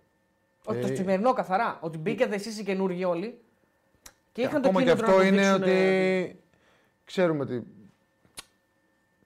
Ότι 0.64 0.80
το 0.80 0.86
Ε, 0.86 0.94
σημερινό 0.94 1.32
καθαρά. 1.32 1.78
Ότι 1.80 1.98
μπήκατε 1.98 2.34
εσείς 2.34 2.58
οι 2.58 2.64
καινούργοι 2.64 3.04
όλοι. 3.04 3.40
Και 4.32 4.40
είχαν 4.42 4.62
το 4.62 4.68
Ακόμα 4.68 4.82
και 4.82 4.90
κίνητρο 4.90 5.06
αυτό 5.06 5.18
να 5.18 5.22
το 5.22 5.28
είναι 5.34 5.42
δείξουν, 5.42 5.62
ότι 5.62 5.70
ε, 5.70 6.36
ξέρουμε 7.04 7.46
τι, 7.46 7.60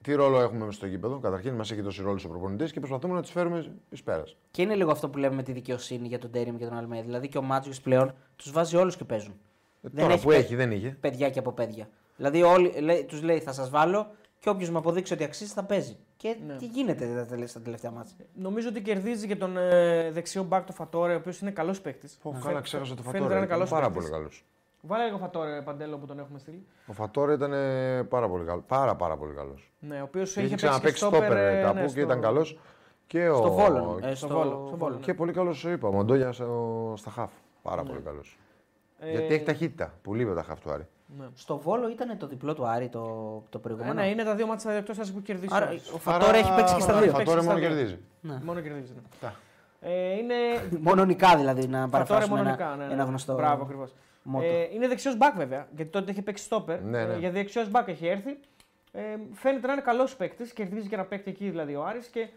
τι 0.01 0.13
ρόλο 0.13 0.41
έχουμε 0.41 0.59
μέσα 0.59 0.71
στο 0.77 0.85
γήπεδο. 0.85 1.19
Καταρχήν 1.19 1.53
μας 1.53 1.71
έχει 1.71 1.81
δώσει 1.81 2.01
ρόλο 2.01 2.19
ο 2.25 2.27
προπονητή 2.29 2.71
και 2.71 2.79
προσπαθούμε 2.79 3.13
να 3.13 3.21
τους 3.21 3.31
φέρουμε 3.31 3.71
εις 3.89 4.03
πέρας. 4.03 4.35
Και 4.51 4.61
είναι 4.61 4.75
λίγο 4.75 4.91
αυτό 4.91 5.09
που 5.09 5.17
λέμε 5.17 5.35
με 5.35 5.43
τη 5.43 5.51
δικαιοσύνη 5.51 6.07
για 6.07 6.19
τον 6.19 6.31
Τέριμ 6.31 6.57
και 6.57 6.65
τον 6.65 6.77
Αλμέδη. 6.77 7.05
Δηλαδή 7.05 7.27
και 7.27 7.37
ο 7.37 7.41
Μάτζιος 7.41 7.81
πλέον 7.81 8.13
τους 8.35 8.51
βάζει 8.51 8.75
όλους 8.75 8.95
και 8.97 9.03
παίζουν. 9.03 9.39
Δεν 9.91 10.01
Τώρα 10.01 10.13
έχει 10.13 10.23
που 10.23 10.29
παι- 10.29 10.37
έχει, 10.39 10.55
δεν 10.55 10.71
είχε. 10.71 10.97
Παιδιά 11.01 11.29
και 11.29 11.39
από 11.39 11.51
παιδιά. 11.51 11.87
Δηλαδή 12.15 12.41
όλοι 12.43 12.73
τους 13.07 13.21
λέει 13.21 13.39
θα 13.39 13.51
σας 13.53 13.69
βάλω 13.69 14.07
και 14.39 14.49
όποιος 14.49 14.69
μου 14.69 14.77
αποδείξει 14.77 15.13
ότι 15.13 15.23
αξίζει 15.23 15.51
θα 15.53 15.63
παίζει. 15.63 15.97
Και 16.17 16.35
Ναι. 16.47 16.55
τι 16.55 16.65
γίνεται 16.65 17.05
τα 17.15 17.25
τελε- 17.25 17.47
στα 17.47 17.59
τελευταία 17.61 17.91
μάτια. 17.91 18.25
Νομίζω 18.33 18.69
ότι 18.69 18.81
κερδίζει 18.81 19.27
και 19.27 19.35
τον 19.35 19.57
ε, 19.57 20.11
δεξιό 20.11 20.43
μπακ 20.43 20.65
το 20.65 20.71
Φατόρε, 20.73 21.13
ο 21.13 21.17
οποίος 21.17 21.39
είναι 21.39 21.51
καλός 21.51 21.81
παίκτης. 21.81 22.17
Πω, 22.23 22.37
καλά, 22.43 22.61
ξέχασα 22.61 22.95
το 22.95 23.01
φαίνεται 23.01 23.17
Φατόρε. 23.17 23.33
να 23.33 23.35
είναι 23.35 23.45
Ήταν 23.45 23.57
καλός 23.57 23.69
πάρα 23.69 23.85
παίκτης. 23.89 24.09
πολύ 24.09 24.17
καλός. 24.19 24.45
Βάλε 24.81 25.03
λίγο 25.05 25.17
Φατόρε 25.17 25.61
παντέλο 25.61 25.97
που 25.97 26.05
τον 26.05 26.19
έχουμε 26.19 26.39
στείλει. 26.39 26.65
Ο 26.87 26.93
Φατόρε 26.93 27.33
ήταν 27.33 27.53
ε, 27.53 28.03
πάρα 28.03 28.27
πολύ 28.29 28.45
καλό. 28.45 28.63
Πάρα, 28.67 28.95
πάρα 28.95 29.17
πολύ 29.17 29.33
καλός. 29.33 29.71
Ναι, 29.79 29.99
ο 29.99 30.03
οποίος 30.03 30.29
είχε 30.29 30.39
Είχε 30.39 30.49
παίξει 30.49 30.65
ξαναπέξει 30.65 30.97
στόπερ, 30.97 31.23
στόπερ 31.23 31.37
ε, 31.57 31.61
κάπου 31.61 31.75
ναι, 31.75 31.81
και 31.81 31.87
στο- 31.89 31.99
ήταν 31.99 32.21
καλός. 32.21 32.59
Και 33.07 33.29
ο... 33.29 33.35
Στο 33.35 33.51
Βόλο. 33.51 33.99
ε, 34.03 34.07
στο 34.15 34.25
στο 34.27 34.27
Βόλο, 34.37 34.63
στο 34.67 34.77
Βόλο, 34.77 34.97
Και 34.97 35.13
πολύ 35.13 35.31
καλός, 35.33 35.57
σου 35.57 35.69
είπα. 35.69 35.87
Ο 35.87 35.91
Μοντόγια 35.91 36.31
στο- 36.31 36.93
στα 36.97 37.09
χαφ. 37.09 37.31
Πάρα 37.61 37.83
πολύ 37.83 37.99
καλός. 37.99 38.37
Ε, 38.99 39.09
Γιατί 39.11 39.33
έχει 39.33 39.43
ταχύτητα. 39.43 39.93
Που 40.01 40.13
λείπει 40.13 40.33
τα 40.35 40.43
χαφ 40.43 40.59
του 40.61 40.71
Άρη. 40.71 40.87
ναι. 41.19 41.25
Στο 41.33 41.57
Βόλο 41.57 41.89
ήταν 41.89 42.17
το 42.17 42.27
διπλό 42.27 42.53
του 42.53 42.67
Άρη 42.67 42.89
το, 42.89 42.99
το 43.49 43.57
Ε, 43.57 43.61
προηγούμενο. 43.61 43.93
ναι, 43.93 44.07
είναι 44.09 44.23
τα 44.23 44.35
δύο 44.35 44.47
μάτια 44.47 44.71
εκτός 44.71 45.11
που 45.11 45.21
κερδίσει. 45.21 45.53
Άρα 45.55 45.65
ο 45.65 45.69
Άρης. 45.69 45.91
ο 45.91 45.97
Φατόρε 45.97 46.37
έχει 46.37 46.55
παίξει 46.55 46.75
και 46.75 46.81
στα 46.81 46.91
Άρα, 46.91 47.01
δύο. 47.01 47.11
Ο 47.11 47.15
Φατόρε 47.15 47.35
Παίξει 47.37 47.47
μόνο 47.47 47.59
στα 47.59 47.67
δύο. 47.67 47.75
κερδίζει. 47.77 47.99
Ναι. 48.21 48.39
Μόνο 48.43 48.59
κερδίζει. 48.61 48.93
Ναι. 48.93 49.01
Τα. 49.21 49.35
Ε, 49.81 50.13
είναι 50.17 50.35
Μόνο 50.87 51.05
νικά 51.05 51.35
δηλαδή 51.37 51.67
να 51.67 51.77
Φατόρε 51.77 51.89
παραφράσουμε 51.91 52.35
μόνο 52.37 52.49
ένα, 52.49 52.57
νικά. 52.57 52.75
Ναι, 52.75 52.85
ναι. 52.85 52.93
ένα 52.93 53.03
γνωστό 53.03 53.33
Μπράβο, 53.35 53.63
ακριβώς. 53.63 53.93
μότο. 54.23 54.45
Ε, 54.45 54.69
είναι 54.73 54.87
δεξιός 54.87 55.17
μπακ 55.17 55.35
βέβαια, 55.35 55.67
γιατί 55.75 55.91
τότε 55.91 56.11
είχε 56.11 56.21
παίξει 56.21 56.43
στόπερ. 56.43 56.81
Ναι, 56.81 57.05
ναι. 57.05 57.13
Ε, 57.13 57.17
για 57.17 57.31
δεξιός 57.31 57.69
μπακ 57.69 57.87
έχει 57.87 58.07
έρθει. 58.07 58.37
Ε, 58.91 59.01
φαίνεται 59.33 59.67
να 59.67 59.73
είναι 59.73 59.81
καλός 59.81 60.15
παίκτης, 60.15 60.53
κερδίζει 60.53 60.87
και 60.87 60.95
ένα 60.95 61.03
παίκτη 61.05 61.29
εκεί 61.29 61.49
δηλαδή 61.49 61.75
ο 61.75 61.85
Άρης 61.85 62.07
και 62.07 62.27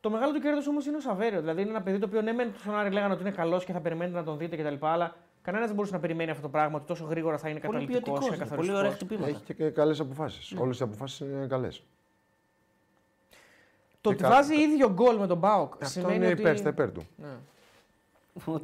το 0.00 0.10
μεγάλο 0.10 0.32
του 0.32 0.40
κέρδος 0.40 0.66
όμως 0.66 0.86
είναι 0.86 0.96
ο 0.96 1.00
Σαβέριο. 1.00 1.40
Δηλαδή 1.40 1.60
είναι 1.60 1.70
ένα 1.70 1.82
παιδί 1.82 1.98
το 1.98 2.06
οποίο 2.06 2.22
ναι, 2.22 2.32
μεν 2.32 2.52
στον 2.58 2.74
Άρη 2.78 2.90
λέγανε 2.90 3.12
ότι 3.12 3.22
είναι 3.22 3.30
καλός 3.30 3.64
και 3.64 3.72
θα 3.72 3.80
περιμένετε 3.80 4.16
να 4.16 4.24
τον 4.24 4.38
δείτε 4.38 4.56
κτλ. 4.56 4.86
Αλλά 4.86 5.14
κανένας 5.46 5.66
δεν 5.66 5.76
μπορούσε 5.76 5.94
να 5.94 6.00
περιμένει 6.00 6.30
αυτό 6.30 6.42
το 6.42 6.48
πράγμα 6.48 6.76
ότι 6.76 6.86
τόσο 6.86 7.04
γρήγορα 7.04 7.38
θα 7.38 7.48
είναι 7.48 7.60
Πολύ 7.60 7.72
καταλητικός 7.86 8.02
ποιοτικός. 8.18 8.24
και 8.24 8.36
Πολύ 8.36 8.48
καθοριστικό. 8.48 8.78
ωραία 8.78 8.90
χτυπήματα. 8.92 9.28
Έχει 9.28 9.54
και 9.54 9.70
καλές 9.70 10.00
αποφάσεις. 10.00 10.52
Όλες 10.58 10.80
οι 10.80 10.82
αποφάσεις 10.82 11.18
είναι 11.20 11.46
καλές. 11.46 11.82
Το 14.00 14.08
Και 14.10 14.14
ότι 14.14 14.22
κα- 14.22 14.28
βάζει 14.28 14.54
ίδιο 14.60 14.90
γκολ 14.92 15.16
με 15.16 15.26
τον 15.26 15.38
Μπάουκ 15.38 15.72
Αυτό 15.72 15.86
σημαίνει 15.86 16.14
είναι 16.16 16.26
ότι. 16.26 16.40
υπέρ 16.40 16.56
στα 16.56 16.68
υπέρ 16.68 16.92
του. 16.92 17.06
Ναι. 17.16 17.28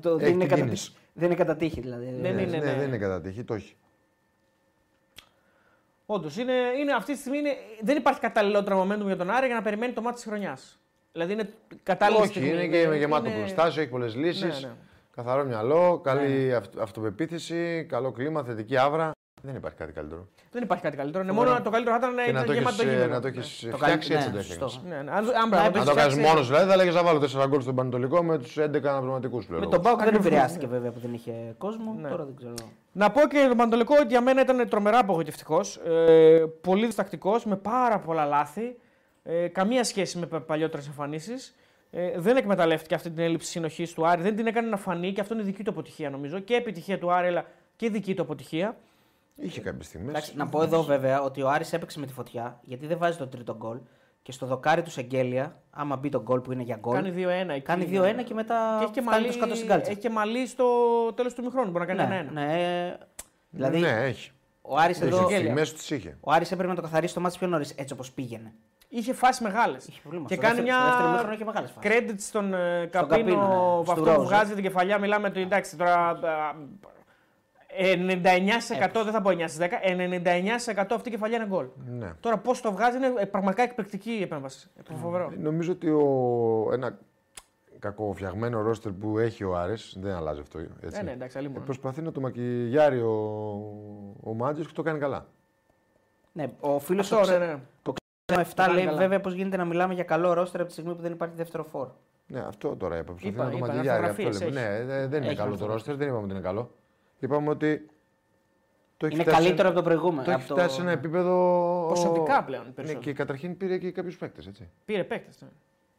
Το, 0.00 0.10
Έχει 0.10 0.18
δεν, 0.18 0.28
είναι 0.32 0.38
την 0.40 0.48
κατά, 0.48 0.62
κίνηση. 0.62 0.92
δεν 1.12 1.26
είναι 1.26 1.34
κατά 1.34 1.56
τύχη 1.56 1.80
δηλαδή. 1.80 2.04
Δεν 2.04 2.20
Ναι, 2.20 2.28
είναι, 2.28 2.42
ναι, 2.44 2.56
ναι. 2.64 2.74
δεν 2.74 2.86
είναι 2.86 2.98
κατά 2.98 3.20
τύχη, 3.20 3.44
το 3.44 3.54
έχει. 3.54 3.76
Όντως, 6.06 6.36
είναι, 6.36 6.52
είναι, 6.78 6.92
αυτή 6.92 7.12
τη 7.12 7.18
στιγμή 7.18 7.38
είναι, 7.38 7.56
δεν 7.80 7.96
υπάρχει 7.96 8.20
καταλληλότερο 8.20 8.82
momentum 8.82 9.04
για 9.06 9.16
τον 9.16 9.30
Άρη 9.30 9.46
για 9.46 9.54
να 9.54 9.62
περιμένει 9.62 9.92
το 9.92 10.00
μάτι 10.02 10.14
της 10.14 10.24
χρονιάς. 10.24 10.78
Δηλαδή 11.12 11.32
είναι 11.32 11.52
κατάλληλη 11.82 12.20
Όχι, 12.20 12.28
στιγμή. 12.28 12.48
είναι 12.48 12.66
και 12.68 12.80
Είναι- 12.80 12.96
γεμάτο 12.96 13.28
είναι- 13.28 13.38
προστάσιο, 13.38 13.82
έχει 13.82 13.90
πολλές 13.90 14.14
λύσεις. 14.14 14.42
Ναι, 14.62 14.68
ναι. 14.68 14.74
Καθαρό 15.16 15.44
μυαλό, 15.44 16.00
καλή 16.04 16.54
αυτο- 16.54 16.82
αυτοπεποίθηση, 16.82 17.86
καλό 17.88 18.12
κλίμα, 18.12 18.42
θετική 18.42 18.76
άβρα. 18.76 19.10
Δεν 19.42 19.54
υπάρχει 19.54 19.78
κάτι 19.78 19.92
καλύτερο. 19.92 20.28
Δεν 20.50 20.62
υπάρχει 20.62 20.82
κάτι 20.84 20.96
καλύτερο. 20.96 21.24
Είναι 21.24 21.32
μόνο 21.32 21.60
το 21.62 21.70
καλύτερο 21.70 21.98
θα 21.98 22.06
ήταν 22.06 22.14
να 22.14 22.24
Και 22.24 22.32
να 22.32 22.38
ήταν 22.40 22.46
το 22.46 22.52
γεμάτο 22.52 22.76
το 22.76 22.82
έχεις, 22.82 22.92
ε, 22.92 22.96
γήπεδο. 22.96 23.14
να 23.14 23.20
το 23.20 23.26
έχεις 23.26 23.66
Το 23.70 23.76
φτιάξει 23.76 24.08
καλύ- 24.08 24.22
έτσι 24.24 24.28
ναι, 24.30 24.36
το 24.36 24.42
σωστό. 24.42 24.64
έφτιαξες. 24.64 24.90
Ναι, 24.90 25.02
ναι. 25.02 25.10
Αν, 25.10 25.16
αν, 25.16 25.48
πράγμα, 25.50 25.66
Αν 25.66 25.72
το 25.72 25.72
το 25.72 25.78
έχεις 25.78 25.94
κάνεις 25.94 26.12
φτιάξει 26.12 26.20
μόνος 26.20 26.46
δηλαδή, 26.46 26.70
θα 26.70 26.76
λέγες 26.76 26.94
να 26.94 27.02
βάλω 27.02 27.18
4 27.18 27.46
γκολ 27.48 27.60
στον 27.60 27.74
Πανετολικό 27.74 28.22
με 28.22 28.38
τους 28.38 28.56
11 28.58 28.88
αναπληρωματικούς 28.90 29.46
πλέον. 29.46 29.60
Με 29.60 29.66
τον 29.70 29.80
Μπάουκ 29.80 30.02
δεν 30.02 30.14
επηρεάστηκε 30.14 30.66
βέβαια 30.66 30.90
που 30.90 30.98
δεν 31.00 31.12
είχε 31.14 31.32
κόσμο. 31.58 31.96
Ναι. 32.00 32.08
Τώρα 32.08 32.24
δεν 32.24 32.34
ξέρω. 32.36 32.54
Να 32.92 33.10
πω 33.10 33.20
και 33.20 33.44
τον 33.48 33.56
Παντολικό 33.56 33.94
ότι 33.98 34.06
για 34.08 34.20
μένα 34.20 34.40
ήταν 34.40 34.68
τρομερά 34.68 34.98
απογοητευτικός. 34.98 35.76
Ε, 35.76 36.44
πολύ 36.60 36.86
διστακτικός, 36.86 37.44
με 37.44 37.56
πάρα 37.56 37.98
πολλά 37.98 38.24
λάθη. 38.24 38.76
Ε, 39.22 39.48
καμία 39.48 39.84
σχέση 39.84 40.18
με 40.18 40.26
παλιότερες 40.40 40.86
εμφανίσεις. 40.86 41.54
Ε, 41.94 42.12
δεν 42.20 42.36
εκμεταλλεύτηκε 42.36 42.94
αυτή 42.94 43.10
την 43.10 43.18
έλλειψη 43.24 43.50
συνοχής 43.50 43.92
του 43.92 44.06
Άρη. 44.06 44.22
Δεν 44.22 44.36
την 44.36 44.46
έκανε 44.46 44.68
να 44.68 44.76
φανεί 44.76 45.12
και 45.12 45.20
αυτό 45.20 45.34
είναι 45.34 45.42
δική 45.42 45.62
του 45.62 45.70
αποτυχία 45.70 46.10
νομίζω. 46.10 46.38
Και 46.38 46.54
επιτυχία 46.54 46.98
του 46.98 47.12
Άρη, 47.12 47.26
αλλά 47.26 47.44
και 47.76 47.90
δική 47.90 48.14
του 48.14 48.22
αποτυχία. 48.22 48.76
Είχε 49.36 49.60
κάποιες 49.60 49.86
στιγμές. 49.86 50.08
Εντάξει, 50.08 50.36
να 50.36 50.46
πω 50.48 50.62
εδώ 50.62 50.82
βέβαια 50.82 51.22
ότι 51.22 51.42
ο 51.42 51.48
Άρης 51.48 51.72
έπαιξε 51.72 51.98
με 51.98 52.06
τη 52.06 52.12
φωτιά 52.12 52.60
γιατί 52.62 52.86
δεν 52.86 52.98
βάζει 52.98 53.18
το 53.18 53.26
τρίτο 53.26 53.56
γκολ. 53.56 53.78
Και 54.22 54.32
στο 54.32 54.46
δοκάρι 54.46 54.82
του 54.82 54.90
Σεγγέλια, 54.90 55.56
άμα 55.70 55.96
μπει 55.96 56.08
το 56.08 56.22
γκολ 56.22 56.40
που 56.40 56.52
είναι 56.52 56.62
για 56.62 56.76
γκολ, 56.80 56.94
Κάνει 56.94 57.10
2-1. 57.16 57.48
εκεί. 57.50 57.60
κάνει 57.60 57.88
2-1 57.92 58.22
και 58.24 58.34
μετά 58.34 58.76
Και 58.78 58.84
έχει 58.84 58.92
και 58.92 59.00
φτάνει 59.00 59.04
μαλλί, 59.16 59.26
το 59.26 59.32
σκάτω 59.32 59.54
στην 59.54 59.68
κάλτσα. 59.68 59.90
έχει 59.90 60.00
και 60.00 60.10
μαλλί 60.10 60.46
στο 60.46 60.64
τέλος 61.14 61.34
του 61.34 61.42
μηχρόνου. 61.42 61.70
Μπορεί 61.70 61.86
να 61.86 61.94
κάνει 61.94 62.08
ναι, 62.08 62.16
ένα-ένα. 62.18 62.46
ναι. 62.46 62.96
Δηλαδή 63.50 63.78
Ναι, 63.78 63.88
έχει. 64.04 64.30
ο 64.62 64.76
Άρης 64.76 65.00
Έχει 65.00 65.14
εδώ. 65.14 65.28
στιγμέ 65.30 65.60
τους 65.62 65.86
τι 65.86 65.94
είχε. 65.94 66.16
Ο 66.20 66.32
Άρης 66.32 66.52
έπρεπε 66.52 66.68
να 66.70 66.76
το 66.76 66.82
καθαρίσει 66.82 67.14
το 67.14 67.20
μάτι 67.20 67.38
πιο 67.38 67.46
νωρίς, 67.46 67.70
έτσι 67.70 67.92
όπως 67.92 68.12
πήγαινε. 68.12 68.52
Είχε 68.94 69.12
φάσεις 69.12 69.40
μεγάλες. 69.42 69.86
Είχε 69.86 70.00
προβλήμα. 70.00 70.26
Και 70.26 70.34
Στο 70.34 70.42
κάνει 70.42 70.54
δεύτερο- 70.60 70.78
στο 70.78 70.86
δεύτερο 70.86 71.08
μια 71.08 71.12
μήχρονο 71.12 71.32
είχε 71.34 71.44
μεγάλες 71.44 71.70
φάσεις. 71.70 71.90
credit 71.90 72.14
στον 72.18 72.54
ε, 72.54 72.78
Στον 72.88 73.08
Καπίνο 73.08 73.16
Καπίνο, 73.16 73.46
ναι. 73.48 73.54
από 73.54 73.82
Στου 73.84 73.92
αυτό 73.92 74.04
που 74.04 74.10
Ρόζε. 74.16 74.26
βγάζει 74.26 74.54
την 74.54 74.62
κεφαλιά. 74.62 74.98
Μιλάμε 74.98 75.26
ότι 75.28 75.40
εντάξει 75.40 75.76
τώρα. 75.76 75.94
α, 76.08 76.16
ε, 77.76 77.94
99% 77.96 79.02
δεν 79.04 79.12
θα 79.12 79.20
πω 79.22 79.30
9 79.30 79.48
στις 79.48 79.58
10, 79.58 79.68
99% 79.82 80.94
αυτή 80.94 81.08
η 81.08 81.12
κεφαλιά 81.12 81.36
είναι 81.36 81.46
γκολ. 81.46 81.66
Ναι. 81.88 82.12
Τώρα 82.20 82.38
πώς 82.38 82.60
το 82.60 82.72
βγάζει 82.72 82.96
είναι 82.96 83.12
ε, 83.18 83.24
πραγματικά 83.24 83.62
εκπληκτική 83.62 84.10
η 84.10 84.22
επέμβαση. 84.22 84.70
Ε, 84.90 84.94
Φοβερό. 84.94 85.32
Νομίζω 85.38 85.72
ότι 85.72 85.90
ο, 85.90 86.68
ένα 86.72 86.98
κακοφτιαγμένο 87.78 88.60
ρόστερ 88.62 88.92
που 88.92 89.18
έχει 89.18 89.44
ο 89.44 89.56
Άρης, 89.56 89.96
δεν 90.00 90.14
αλλάζει 90.14 90.40
αυτό. 90.40 90.58
Έτσι. 90.58 90.98
Ε, 91.00 91.02
ναι, 91.02 91.10
εντάξει, 91.10 91.38
αλλή 91.38 91.46
Ε, 91.46 91.50
μόνο. 91.50 91.64
προσπαθεί 91.64 92.02
να 92.02 92.12
το 92.12 92.20
μακιγιάρει 92.20 93.00
ο, 93.00 93.12
ο 94.22 94.34
Μάτζιος 94.34 94.66
και 94.66 94.72
το 94.74 94.82
κάνει 94.82 94.98
καλά. 94.98 95.26
Ναι, 96.32 96.46
ο 96.60 96.78
φίλος 96.78 97.12
Αυτό, 97.12 97.30
ναι, 97.30 97.38
ναι. 97.46 97.52
ο 97.52 97.92
κάνει 97.92 97.96
7 98.26 98.68
λέει 98.74 98.84
καλά. 98.84 98.96
βέβαια 98.98 99.20
πώ 99.20 99.30
γίνεται 99.30 99.56
να 99.56 99.64
μιλάμε 99.64 99.94
για 99.94 100.04
καλό 100.04 100.32
ρόστερ 100.32 100.60
από 100.60 100.68
τη 100.68 100.74
στιγμή 100.74 100.94
που 100.94 101.02
δεν 101.02 101.12
υπάρχει 101.12 101.34
δεύτερο 101.34 101.64
φόρ. 101.64 101.88
Ναι, 102.26 102.40
αυτό 102.40 102.76
τώρα 102.76 102.94
είπα. 102.96 103.04
Προσπαθεί 103.04 103.28
Είπα, 103.34 103.44
να 103.44 103.50
το 103.50 103.56
είπα, 103.56 103.66
μαντιλιάρει. 103.66 104.04
Αυτό 104.04 104.22
φωτογραφίες 104.22 104.52
λέμε. 104.54 104.60
έχει. 104.68 104.78
Ναι, 104.78 104.84
δε- 104.84 105.06
δεν 105.06 105.18
είναι 105.22 105.26
Έχει 105.30 105.36
καλό 105.36 105.50
το 105.50 105.56
φωτογραφίες. 105.56 105.68
ρόστερ, 105.68 105.96
δεν 105.96 106.08
είπαμε 106.08 106.22
ότι 106.22 106.32
είναι 106.32 106.42
καλό. 106.42 106.70
Είπαμε 107.18 107.48
ότι 107.50 107.86
το 108.96 109.06
έχει 109.06 109.14
Είναι 109.14 109.24
φτάσει- 109.24 109.42
καλύτερο 109.42 109.68
από 109.68 109.76
το 109.76 109.82
προηγούμενο. 109.82 110.22
Το 110.24 110.30
έχει 110.30 110.40
από 110.40 110.48
το- 110.48 110.54
φτάσει 110.54 110.74
σε 110.74 110.80
ένα 110.80 110.90
επίπεδο. 110.90 111.34
Ποσοτικά 111.88 112.44
πλέον 112.44 112.64
Ναι, 112.66 112.70
περισσότερο. 112.70 113.04
και 113.04 113.12
καταρχήν 113.12 113.56
πήρε 113.56 113.78
και 113.78 113.90
κάποιους 113.92 114.16
παίκτες. 114.18 114.46
Έτσι. 114.46 114.68
Πήρε 114.84 115.04
παίκτες. 115.04 115.40
Ναι. 115.42 115.48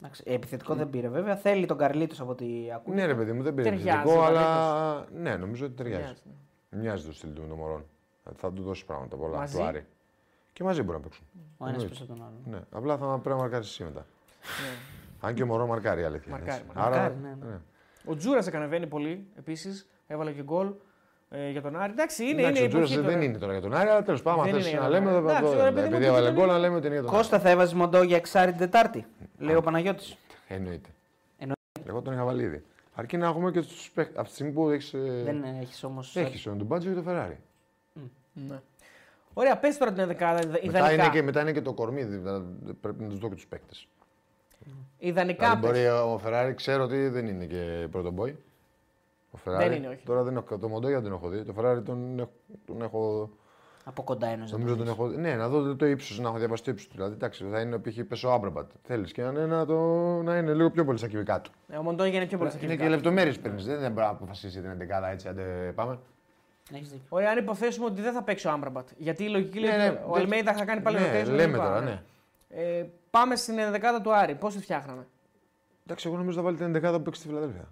Εντάξει, 0.00 0.22
Επιθετικό 0.26 0.74
δεν 0.74 0.90
πήρε 0.90 1.08
βέβαια. 1.08 1.36
Θέλει 1.36 1.66
τον 1.66 1.76
Καρλίτος 1.76 2.20
από 2.20 2.30
ό,τι 2.30 2.46
ακούω. 2.74 2.94
Ναι, 2.94 3.04
ρε 3.06 3.14
παιδί 3.14 3.32
μου, 3.32 3.42
δεν 3.42 3.54
πήρε 3.54 3.68
Ταιριάζει, 3.68 3.88
επιθετικό, 3.88 4.20
ο 4.20 4.24
αλλά. 4.24 5.06
Ναι, 5.14 5.36
νομίζω 5.36 5.64
ότι 5.66 5.74
ταιριάζει. 5.74 6.02
Μοιάζει, 6.02 6.20
ναι. 6.70 6.78
Μοιάζει 6.80 7.06
το 7.06 7.12
στυλ 7.12 7.32
του 7.32 7.42
των 7.48 7.56
μωρών. 7.58 7.84
Θα 8.36 8.52
του 8.52 8.62
δώσει 8.62 8.84
πράγματα 8.84 9.16
πολλά. 9.16 9.36
Μαζί; 9.36 9.56
Του 9.58 9.64
Άρη. 9.64 9.86
Και 10.54 10.64
μαζί 10.64 10.82
μπορεί 10.82 10.96
να 10.98 11.02
παίξουν. 11.04 11.24
Ο 11.58 11.66
ένας 11.66 11.70
Εννοείται. 11.82 11.88
πίσω 11.88 12.04
από 12.04 12.12
τον 12.12 12.22
άλλο. 12.26 12.56
Ναι. 12.56 12.60
Απλά 12.70 12.96
θα 12.96 13.06
πρέπει 13.06 13.28
να 13.28 13.34
μαρκάρεις 13.36 13.68
εσύ 13.68 13.84
μετά. 13.84 14.00
Ναι. 14.00 14.76
Αν 15.28 15.34
και 15.34 15.42
ο 15.42 15.46
μωρό 15.46 15.66
μαρκάρει, 15.66 16.00
η 16.00 16.04
αλήθεια. 16.04 16.30
Μαρκάρει, 16.32 16.50
έτσι. 16.52 16.64
μαρκάρει. 16.74 16.94
Άρα, 16.96 17.02
Μαρκάρει, 17.02 17.20
ναι, 17.22 17.44
ναι. 17.46 17.50
ναι. 17.52 17.58
Ο 18.04 18.16
Τζούρας 18.16 18.48
ανεβαίνει 18.48 18.86
πολύ 18.86 19.26
επίσης. 19.38 19.88
Έβαλε 20.06 20.32
και 20.32 20.42
γκολ 20.42 20.72
ε, 21.30 21.50
για 21.50 21.62
τον 21.62 21.76
Άρη. 21.76 21.92
Εντάξει, 21.92 22.24
είναι, 22.24 22.40
Εντάξει, 22.42 22.56
είναι 22.58 22.64
ο 22.66 22.68
Τζούρας 22.68 22.90
εποχή 22.90 23.06
δεν 23.06 23.12
τώρα. 23.14 23.24
είναι 23.24 23.38
τώρα 23.38 23.52
για 23.52 23.60
τον 23.62 23.74
Άρη, 23.74 23.88
αλλά 23.88 24.02
τέλος 24.02 24.22
πάντων, 24.22 24.40
αν 24.44 24.50
Δεν 24.50 24.54
θες 24.60 24.70
είναι 24.70 24.80
να 24.80 24.88
για 24.88 24.90
τον 24.90 25.00
λέμε, 25.04 25.16
Άρη. 25.16 25.24
δεν 25.26 25.36
Εντάξει, 25.36 25.56
θα 25.56 25.62
ρε 25.64 25.68
το- 25.68 25.74
παιδί 25.74 25.80
μου, 25.88 25.94
επειδή 25.94 26.02
και 26.02 26.08
έβαλε 26.08 26.24
δεν 26.24 26.34
γκολ, 26.34 26.42
είναι- 26.44 26.52
να 26.52 26.58
λέμε 26.58 26.76
ότι 26.76 26.86
είναι 26.86 26.94
για 26.94 27.04
τον 27.04 27.14
Άρη. 27.14 27.20
Κώστα 27.22 27.38
θα 27.40 27.48
έβαζες 27.50 27.74
μοντό 27.74 28.02
για 28.02 28.16
εξάρι 28.16 28.50
την 28.50 28.60
Τετάρτη, 28.60 29.06
λέει 29.38 29.54
ο 29.54 29.60
Παναγιώτης. 29.62 30.16
Εννοείται. 30.48 30.88
Εννοείται. 31.38 31.90
Εγώ 31.90 32.02
τον 32.02 32.12
είχα 32.12 32.24
βάλει 32.24 32.42
ήδη. 32.42 32.64
Αρκεί 32.94 33.16
να 33.16 33.26
έχουμε 33.26 33.50
και 33.50 33.60
τους 33.60 33.90
παίκτε. 33.94 34.18
Από 34.18 34.28
τη 34.28 34.34
στιγμή 34.34 34.52
που 34.52 34.70
έχεις. 34.70 34.90
Δεν 35.24 35.44
έχεις 35.60 35.84
όμω. 35.84 36.00
Έχεις 36.14 36.42
τον 36.42 36.56
Ντουμπάτζο 36.56 36.88
και 36.88 36.94
τον 36.94 37.04
Φεράρι. 37.04 37.38
Ναι. 38.32 38.60
Ωραία, 39.34 39.58
πες 39.58 39.78
τώρα 39.78 39.92
την 39.92 40.00
ενδεκάδα. 40.00 40.46
Μετά 40.46 40.58
Ιδανικά, 40.62 40.92
είναι, 40.92 41.08
και, 41.08 41.22
μετά 41.22 41.40
είναι 41.40 41.52
και 41.52 41.60
το 41.62 41.72
κορμί, 41.72 42.04
δηλαδή, 42.04 42.72
πρέπει 42.80 43.02
να 43.02 43.08
τους 43.08 43.18
δω 43.18 43.28
και 43.28 43.34
τους 43.34 43.46
παίκτες. 43.46 43.88
ιδανικά 44.98 45.54
Δηλαδή 45.56 45.72
πες. 45.72 45.84
μπορεί 45.86 46.12
ο 46.12 46.18
Φεράρι, 46.18 46.54
ξέρω 46.54 46.82
ότι 46.84 47.08
δεν 47.08 47.26
είναι 47.26 47.44
και 47.44 47.88
πρώτο 47.90 48.10
μπόι. 48.10 48.38
Ο 49.30 49.36
Φεράρι. 49.36 49.68
Δεν 49.68 49.76
είναι, 49.78 49.88
όχι. 49.88 50.02
Τώρα 50.04 50.22
δεν 50.22 50.36
έχω, 50.36 50.58
το 50.58 50.68
Μοντόγια 50.68 51.00
δεν 51.00 51.12
έχω 51.12 51.28
δει. 51.28 51.42
Το 51.44 51.52
Φεράρι 51.52 51.82
τον, 51.82 52.18
έχω- 52.18 52.32
τον 52.66 52.82
έχω. 52.82 53.30
Από 53.86 54.02
κοντά 54.02 54.26
ένας. 54.26 54.52
Νομίζω 54.52 54.76
τον 54.76 54.88
έχω. 54.88 55.06
Ναι, 55.06 55.34
να 55.34 55.48
δω 55.48 55.76
το 55.76 55.86
ύψος, 55.86 56.18
να 56.18 56.28
έχω 56.28 56.38
διαβάσει 56.38 56.62
το 56.62 56.70
ύψος 56.70 56.86
του. 56.88 56.94
Δηλαδή, 56.94 57.14
εντάξει, 57.14 57.44
θα 57.50 57.60
είναι 57.60 57.78
π.χ. 57.78 57.98
πέσω 58.08 58.28
άμπραμπατ. 58.28 58.70
Θέλεις 58.82 59.12
και 59.12 59.22
να 59.22 59.28
είναι, 59.28 59.46
να, 59.46 59.66
το, 59.66 59.74
να 60.22 60.36
είναι 60.36 60.52
λίγο 60.54 60.70
πιο 60.70 60.84
πολύ 60.84 60.98
στα 60.98 61.08
κυβικά 61.08 61.40
του. 61.40 61.50
Ε, 61.68 61.76
Ο 61.76 61.82
Μοντόγια 61.82 62.16
είναι 62.16 62.26
πιο 62.26 62.38
πολύ 62.38 62.50
στα 62.50 62.58
Είναι 62.58 62.68
κυβικά. 62.68 62.88
και 62.88 62.94
λεπτομέρειες 62.94 63.38
παίρνεις. 63.38 63.64
Δεν 63.64 63.78
μπορεί 63.92 64.06
να 64.06 64.12
αποφασίσει 64.12 64.60
την 64.60 64.70
11 64.70 65.10
έτσι. 65.12 65.28
Αντε, 65.28 65.72
πάμε. 65.74 65.98
Έχεις 66.72 66.88
δίκιο. 66.88 67.06
Ωραία, 67.08 67.30
αν 67.30 67.38
υποθέσουμε 67.38 67.86
ότι 67.86 68.00
δεν 68.02 68.12
θα 68.12 68.22
παίξει 68.22 68.46
ο 68.46 68.50
Άμπραμπατ. 68.50 68.88
Γιατί 68.96 69.24
η 69.24 69.28
λογική 69.28 69.58
λέει 69.58 69.76
Ναι, 69.76 69.84
ότι 69.88 69.92
ναι, 69.94 70.00
ο 70.06 70.12
δεν- 70.12 70.22
Αλμέιδα 70.22 70.52
θα 70.54 70.64
κάνει 70.64 70.80
πάλι 70.80 70.98
ναι, 70.98 71.22
rotation 71.22 71.26
λέμε 71.28 71.52
κλπ. 71.52 71.62
τώρα, 71.66 71.80
ναι. 71.80 72.02
Ε, 72.48 72.84
πάμε 73.10 73.36
στην 73.36 73.58
ενδεκάδα 73.58 74.00
του 74.00 74.14
Άρη. 74.14 74.34
Πώς 74.34 74.54
τη 74.54 74.60
φτιάχναμε; 74.60 75.06
Εντάξει, 75.86 76.08
εγώ 76.08 76.16
νομίζω 76.16 76.36
θα 76.36 76.42
βάλει 76.42 76.56
την 76.56 76.66
11 76.76 76.92
που 76.96 77.02
παίξει 77.02 77.20
στη 77.20 77.28
Φιλαδέλφια. 77.28 77.68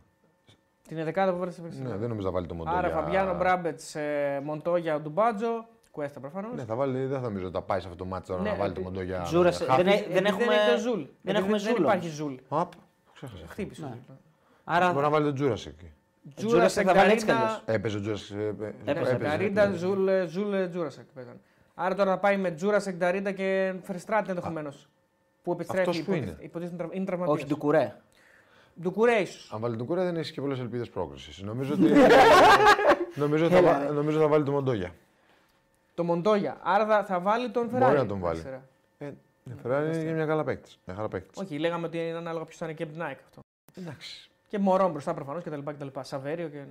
Την 0.88 0.98
ενδεκάδα 0.98 1.32
που 1.32 1.38
βάλει 1.38 1.52
στην 1.52 1.64
Ναι, 1.82 1.96
δεν 1.96 2.08
νομίζω 2.08 2.26
θα 2.26 2.32
βάλει 2.32 2.46
το 2.46 2.54
Μοντόγια. 2.54 2.78
Άρα 2.78 2.88
Φαμπιάνο 2.90 3.34
Μπράμπετς, 3.34 3.94
ε, 3.94 4.40
Μοντόγια, 4.44 5.00
Ντουμπάτζο, 5.00 5.66
Κουέστα 5.90 6.20
προφανώς. 6.20 6.54
Ναι, 6.54 6.64
θα 6.64 6.74
βάλει, 6.74 7.04
δεν 7.06 7.20
θα 7.20 7.26
νομίζω 7.26 7.46
ότι 7.46 7.54
θα 7.54 7.62
πάει 7.62 7.80
σε 7.80 7.86
αυτό 7.88 7.98
το 7.98 8.04
μάτι 8.10 8.26
τώρα 8.26 8.42
Ναι, 8.42 8.50
να 8.50 8.54
βάλει 8.56 8.70
επί- 8.70 8.82
το 8.84 8.90
Μοντόγια. 8.90 9.20
Τζούρας, 9.22 9.58
χάφι. 9.58 9.82
δεν, 9.82 10.04
δεν 10.10 10.24
έχουμε, 10.24 10.44
είναι 10.44 10.54
το 10.74 10.78
Ζουλ. 10.80 11.00
δεν 11.00 11.06
Επειδή 11.22 11.36
έχουμε 11.36 11.58
δεν 11.58 11.60
Ζουλ. 11.74 11.82
υπάρχει 11.82 12.04
όμως. 12.06 12.16
Ζουλ. 12.16 12.34
Απ, 12.48 12.72
ξέχασα. 13.14 13.44
Χτύπησε. 13.48 13.84
ο 13.84 13.88
Ναι. 13.88 13.94
Ζουλ. 14.06 14.14
Άρα 14.64 14.90
Μπορεί 14.92 15.04
να 15.04 15.10
βάλει 15.10 15.24
τον 15.24 15.34
Τζούρας 15.34 15.66
εκεί. 15.66 15.92
Τζούρασεκ 16.34 16.84
θα 16.86 16.94
βάλει 16.94 17.12
έτσι 17.12 17.24
κι 17.24 17.30
αλλιώς. 17.30 17.62
Έπαιζε 17.64 17.96
ο 17.96 18.00
Τζούρας. 18.00 18.32
Έπαιζε 18.84 19.14
Νταρίντα, 19.16 19.72
Ζουλ, 19.72 20.08
ε, 20.08 20.26
Ζουλ, 20.26 20.52
ε, 20.52 20.68
Τζούρασεκ 20.68 21.04
παίζανε. 21.14 21.40
Άρα 21.74 21.94
τώρα 21.94 22.10
θα 22.10 22.18
πάει 22.18 22.36
με 22.36 22.50
Τζούρασεκ, 22.50 22.94
Νταρίντα 22.96 23.32
και 23.32 23.74
Φερστράτη 23.82 24.28
ενδεχομένως. 24.28 24.88
Που 25.42 25.52
επιστρέφει. 25.52 25.88
Αυτός 25.88 26.02
που 26.04 26.10
υποτίθεται- 26.10 26.36
είναι. 26.38 26.46
υποτίθεται 26.46 26.74
είναι 26.74 26.76
τραυ- 26.76 26.94
είναι 26.94 27.04
όχι 27.04 27.16
τραυματίας. 27.18 27.48
Ντουκουρέ. 27.48 27.96
Ντουκουρέ 28.82 29.18
ίσως. 29.20 29.52
Αν 29.52 29.60
βάλει 29.60 29.76
τον 29.76 29.86
Κούρα 29.86 30.04
δεν 30.04 30.16
έχει 30.16 30.32
και 30.32 30.40
πολλές 30.40 30.58
ελπίδες 30.58 30.88
πρόκρισης. 30.90 31.42
Νομίζω 31.42 31.72
ότι. 31.74 31.82
νομίζω, 33.22 33.48
θα, 33.48 33.62
βα- 33.62 33.90
νομίζω 33.92 34.18
θα 34.20 34.28
βάλει 34.28 34.44
τον 34.44 34.52
Μοντόγια. 34.54 34.94
Το 35.94 36.04
Μοντόγια. 36.04 36.56
Άρα 36.62 36.86
θα, 36.86 37.04
θα 37.04 37.20
βάλει 37.20 37.50
τον 37.50 37.68
Φεράρι. 37.68 37.96
να 37.96 38.06
τον 38.06 38.18
βάλει. 38.18 38.30
αριστερά. 38.30 38.62
Ε, 38.98 39.04
ναι, 39.44 39.54
Φεράρι 39.62 40.00
είναι 40.00 40.12
μια 40.12 40.26
καλά 40.26 40.44
παίκτης. 40.44 40.78
Μια 40.86 40.96
χαρά 40.96 41.08
παίκτης. 41.08 41.40
Όχι, 41.42 41.58
λέγαμε 41.58 41.86
ότι 41.86 41.98
είναι 41.98 42.16
ανάλογα 42.16 42.44
ποιος 42.44 42.56
θα 42.56 42.64
είναι 42.64 42.74
και 42.74 42.82
από 42.82 42.92
την 42.92 43.02
ΑΕΚ 43.02 43.18
αυτό. 43.24 43.40
Εντάξει. 43.78 44.30
Και 44.52 44.58
Μωρόν 44.58 44.90
μπροστά 44.90 45.14
προφανώς 45.14 45.42
κτλ. 45.42 45.86
Σαβέριο 46.00 46.48
και. 46.48 46.56
Ναι. 46.58 46.64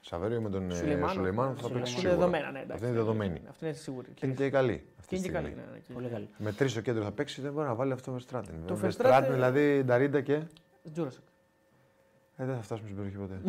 Σαβέριο 0.00 0.40
με 0.40 0.48
τον 0.50 0.70
ε, 0.70 0.74
Σουλεϊμάνο. 0.74 1.12
Σουλεϊμάνο 1.12 1.48
θα 1.54 1.56
Σουλεϊμάνο. 1.56 1.78
παίξει 1.84 1.92
Είναι 1.92 2.00
σίγουρα. 2.00 2.16
δεδομένα, 2.16 2.50
ναι. 2.50 2.58
εντάξει. 2.58 2.72
Αυτή 2.74 2.86
είναι 2.86 2.96
δεδομένη. 2.96 3.42
Αυτή 3.48 3.64
είναι 3.64 3.74
σίγουρη. 3.74 4.08
Και 4.14 4.26
είναι 4.26 4.34
και 4.34 4.50
καλή. 4.50 4.84
αυτή 4.98 5.08
Και 5.08 5.14
είναι 5.16 5.24
τη 5.24 5.28
και 5.30 5.34
καλή. 5.34 5.46
στιγμή. 5.46 5.66
Ναι, 5.66 5.72
ναι, 5.72 5.78
και- 5.86 5.92
Πολύ 5.92 6.08
καλή. 6.08 6.28
Με 6.38 6.52
τρεις 6.52 6.70
στο 6.70 6.80
κέντρο 6.80 7.02
θα 7.04 7.12
παίξει, 7.12 7.40
δεν 7.40 7.52
μπορεί 7.52 7.66
να 7.66 7.74
βάλει 7.74 7.92
αυτό 7.92 8.12
με 8.12 8.18
Στράτιν. 8.20 8.54
Το 8.66 8.74
Με 8.74 8.80
Verstraeten- 8.80 8.90
Στράτιν, 8.92 9.32
δηλαδή 9.32 9.82
Νταρίντα 9.84 10.20
και. 10.20 10.42
Τζούρασεκ. 10.92 11.22
Ε, 12.36 12.44
δεν 12.44 12.54
θα 12.54 12.62
φτάσουμε 12.62 12.88
στην 12.88 13.02
περιοχή 13.02 13.18
ποτέ. 13.18 13.40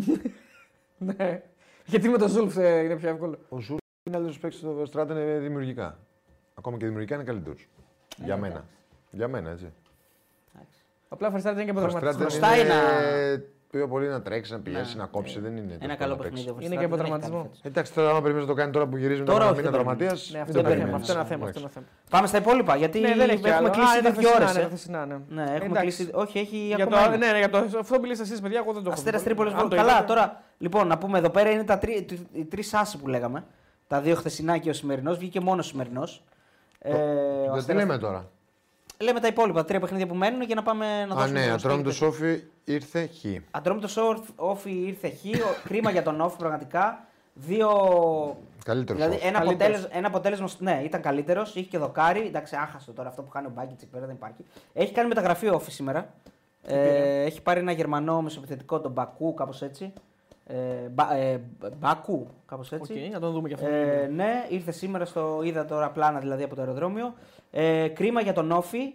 Ναι. 1.18 1.44
Γιατί 1.86 2.10
με 2.10 2.18
τον 2.18 2.30
Ζούλφ 2.30 2.58
ε, 2.58 2.80
είναι 2.80 2.96
πιο 2.96 3.10
εύκολο. 3.10 3.38
Ο 3.50 3.60
Ζουλ 3.60 3.78
είναι 4.04 4.16
καλύτερο 4.16 4.40
παίκτη 4.42 4.58
στο 4.58 4.86
Στράτιν 4.86 5.16
δημιουργικά. 5.42 6.00
Ακόμα 6.54 6.78
και 6.78 6.86
δημιουργικά 6.86 7.16
είναι 7.16 7.24
καλύτερος. 7.24 7.68
Για 8.24 8.38
μένα. 8.38 8.66
Για 9.12 9.28
μένα, 9.28 9.50
έτσι. 9.50 9.74
Απλά 11.10 11.32
Φερστράτη 11.32 11.62
είναι 11.62 11.72
και 11.72 11.78
Ο 11.78 11.82
αποτραματισμό. 11.82 12.30
Στράτιν 12.30 12.40
Χρωστάει 12.40 12.60
είναι 12.66 13.44
πιο 13.72 13.88
πολύ 13.88 14.08
να 14.08 14.22
τρέξει, 14.22 14.52
να 14.52 14.60
πιέσει, 14.60 14.96
Ναι. 14.96 15.02
να 15.02 15.08
κόψει. 15.08 15.40
Δεν 15.40 15.58
είναι. 15.58 15.74
Ένα 15.80 15.80
τόσο 15.88 15.98
καλό 15.98 16.16
να 16.16 16.18
παίξει. 16.24 16.44
παιχνίδι. 16.46 16.50
ο 16.50 16.56
Είναι 16.60 16.76
Verstappen, 16.76 16.80
και 16.80 16.86
από 16.86 16.96
δεν 16.96 17.06
έχει 17.06 17.10
τραυματισμό. 17.10 17.38
κάνει 17.38 17.48
φέτος. 17.54 17.62
Εντάξει, 17.72 17.94
τώρα 17.94 18.10
άμα 18.10 18.22
περιμένεις 18.22 18.48
να 18.48 18.54
το 18.54 18.60
κάνει 18.60 18.72
τώρα 18.72 18.86
που 18.88 18.98
γυρίζει 18.98 19.24
Τώρα 19.24 19.38
μετά 19.46 19.52
όχι, 19.52 19.62
να 19.64 19.72
δεν 19.72 19.80
είναι 19.82 19.84
περιμένεις. 19.84 20.28
τραυματία. 20.28 20.32
Ναι, 20.32 20.42
αυτό 20.46 20.60
είναι 20.60 20.68
ένα 20.70 20.86
θέμα. 20.86 20.96
Αυτό 20.98 21.12
είναι 21.12 21.20
ένα 21.22 21.30
θέμα. 21.30 21.46
Αυτό 21.46 21.60
είναι 21.60 21.70
ένα 21.74 21.74
θέμα. 21.74 21.86
Πάμε 22.10 22.28
στα 22.28 22.38
υπόλοιπα 22.38 22.76
γιατί 22.76 23.00
Ναι, 23.00 23.08
δεν 23.16 23.30
έχει 23.30 23.32
έχουμε 23.34 23.54
άλλο. 23.56 23.70
κλείσει 23.70 23.94
Α, 23.96 23.98
ήδη 23.98 24.08
τα 24.08 24.12
δύο 24.22 24.30
ώρες. 24.30 24.50
χθεσινά, 24.50 24.60
ναι, 24.60 24.62
τα 24.62 24.68
χθεσινά, 24.76 25.06
ναι. 25.06 25.18
Ναι, 25.36 25.44
έχουμε 25.44 25.66
Εντάξει. 25.66 25.82
κλείσει. 25.96 26.10
Όχι, 26.14 26.38
έχει 26.40 26.58
Για 26.58 26.76
ακόμα. 26.84 26.98
το, 27.04 27.08
ένα. 27.08 27.18
ναι, 27.18 27.32
ναι, 27.32 27.38
για 27.38 27.50
το, 27.50 27.58
αυτό 27.80 28.00
μιλήσατε 28.00 28.30
εσεί, 28.32 28.42
παιδιά. 28.42 28.60
Εγώ 28.64 28.74
δεν 28.74 28.84
το 28.84 28.90
έχω. 28.90 28.98
Αστέρας 29.00 29.20
δει. 29.22 29.26
Τρίπολης 29.28 29.54
Αν 29.54 29.70
το 29.70 29.76
Καλά, 29.76 29.92
είδατε. 29.92 30.06
τώρα 30.06 30.42
λοιπόν 30.58 30.88
να 30.88 30.98
πούμε 30.98 31.18
εδώ 31.18 31.30
πέρα 31.30 31.50
είναι 31.52 31.64
τα 31.64 31.78
τρι, 31.78 32.06
οι 32.34 32.46
τρεις 32.46 32.74
άσοι 32.74 32.98
που 32.98 33.08
λέγαμε. 33.08 33.44
Τα 33.88 34.02
δύο 34.02 34.16
χθεσινά 34.16 34.58
και 34.58 34.70
ο 34.70 34.74
σημερινός. 34.74 35.18
Βγήκε 35.18 35.40
μόνος 35.40 35.66
ο 35.66 35.70
σημερινός. 35.70 36.24
Ε, 36.80 36.92
ο 36.94 36.96
Τι 37.52 37.58
Αστέρας- 37.58 37.82
λέμε 37.84 37.98
τώρα. 37.98 38.30
Λέμε 38.98 39.20
τα 39.20 39.28
υπόλοιπα 39.28 39.66
τρία 39.66 39.80
παιχνίδια 39.80 40.08
που 40.08 40.16
μένουν 40.16 40.42
για 40.42 40.56
να 40.56 40.64
πάμε 40.64 41.06
να 41.06 41.14
Α, 41.14 41.18
δώσουμε. 41.18 41.40
ναι, 41.40 41.48
το 41.48 41.54
Ατρόμητο 41.54 41.92
στέκι. 41.92 42.12
Σόφι 42.12 42.44
ήρθε 42.64 43.08
χ. 43.08 43.26
Ατρόμητο 43.52 43.88
Όφη 44.36 44.72
ήρθε 44.72 45.10
χ. 45.10 45.26
Ο- 45.42 45.56
Κρίμα 45.68 45.92
για 45.92 46.04
τον 46.04 46.22
Όφη 46.22 46.38
πραγματικά. 46.38 47.06
Δύο. 47.34 47.70
Καλύτερος 48.64 49.02
Δηλαδή 49.02 49.16
Σόφι. 49.18 49.28
ένα 49.28 49.38
Καλύτερος. 49.40 49.68
αποτέλεσμα, 49.76 49.98
ένα 49.98 50.08
αποτέλεσμα. 50.08 50.48
Ναι, 50.60 50.82
ήταν 50.84 51.02
καλύτερος. 51.02 51.56
Είχε 51.56 51.70
και 51.70 51.78
δοκάρι. 51.78 52.26
Εντάξει, 52.28 52.56
άχαστο 52.56 52.92
τώρα 52.92 53.10
αυτό 53.10 53.22
που 53.22 53.30
κάνει 53.30 53.48
ο 53.48 53.52
Μπάγκετ 53.56 53.82
εκεί 53.82 53.86
πέρα 53.92 54.06
δεν 54.06 54.16
υπάρχει. 54.16 54.46
Έχει 54.74 54.94
κάνει 54.94 55.08
μεταγραφή 55.08 55.48
ο 55.48 55.54
ΟΦΗ 55.56 55.72
σήμερα. 55.72 56.14
Ε, 56.68 57.22
έχει 57.24 57.42
πάρει 57.42 57.60
ένα 57.60 57.72
Γερμανό 57.72 58.22
μεσοπιθετικό, 58.22 58.80
τον 58.80 58.92
Μπακού, 58.92 59.34
κάπως 59.34 59.62
έτσι. 59.62 59.94
Ε, 60.46 60.56
μπα, 60.92 61.16
ε, 61.16 61.42
Μπακού, 61.80 62.28
κάπως 62.46 62.72
έτσι. 62.72 62.94
Οκ, 63.08 63.12
να 63.14 63.20
τον 63.20 63.32
δούμε 63.32 63.48
και 63.48 63.54
αυτό. 63.54 63.68
Ε, 63.68 64.10
ναι, 64.14 64.46
ήρθε 64.50 64.72
σήμερα 64.72 65.06
στο. 65.06 65.40
είδα 65.44 65.66
τώρα 65.66 65.90
πλάνα 65.90 66.20
δηλαδή 66.20 66.44
από 66.44 66.56
το 66.56 66.62
αεροδρόμιο. 66.62 67.14
Ε, 67.60 67.88
κρίμα 67.88 68.22
για 68.22 68.34
τον 68.34 68.52
ΟΦΗ. 68.52 68.94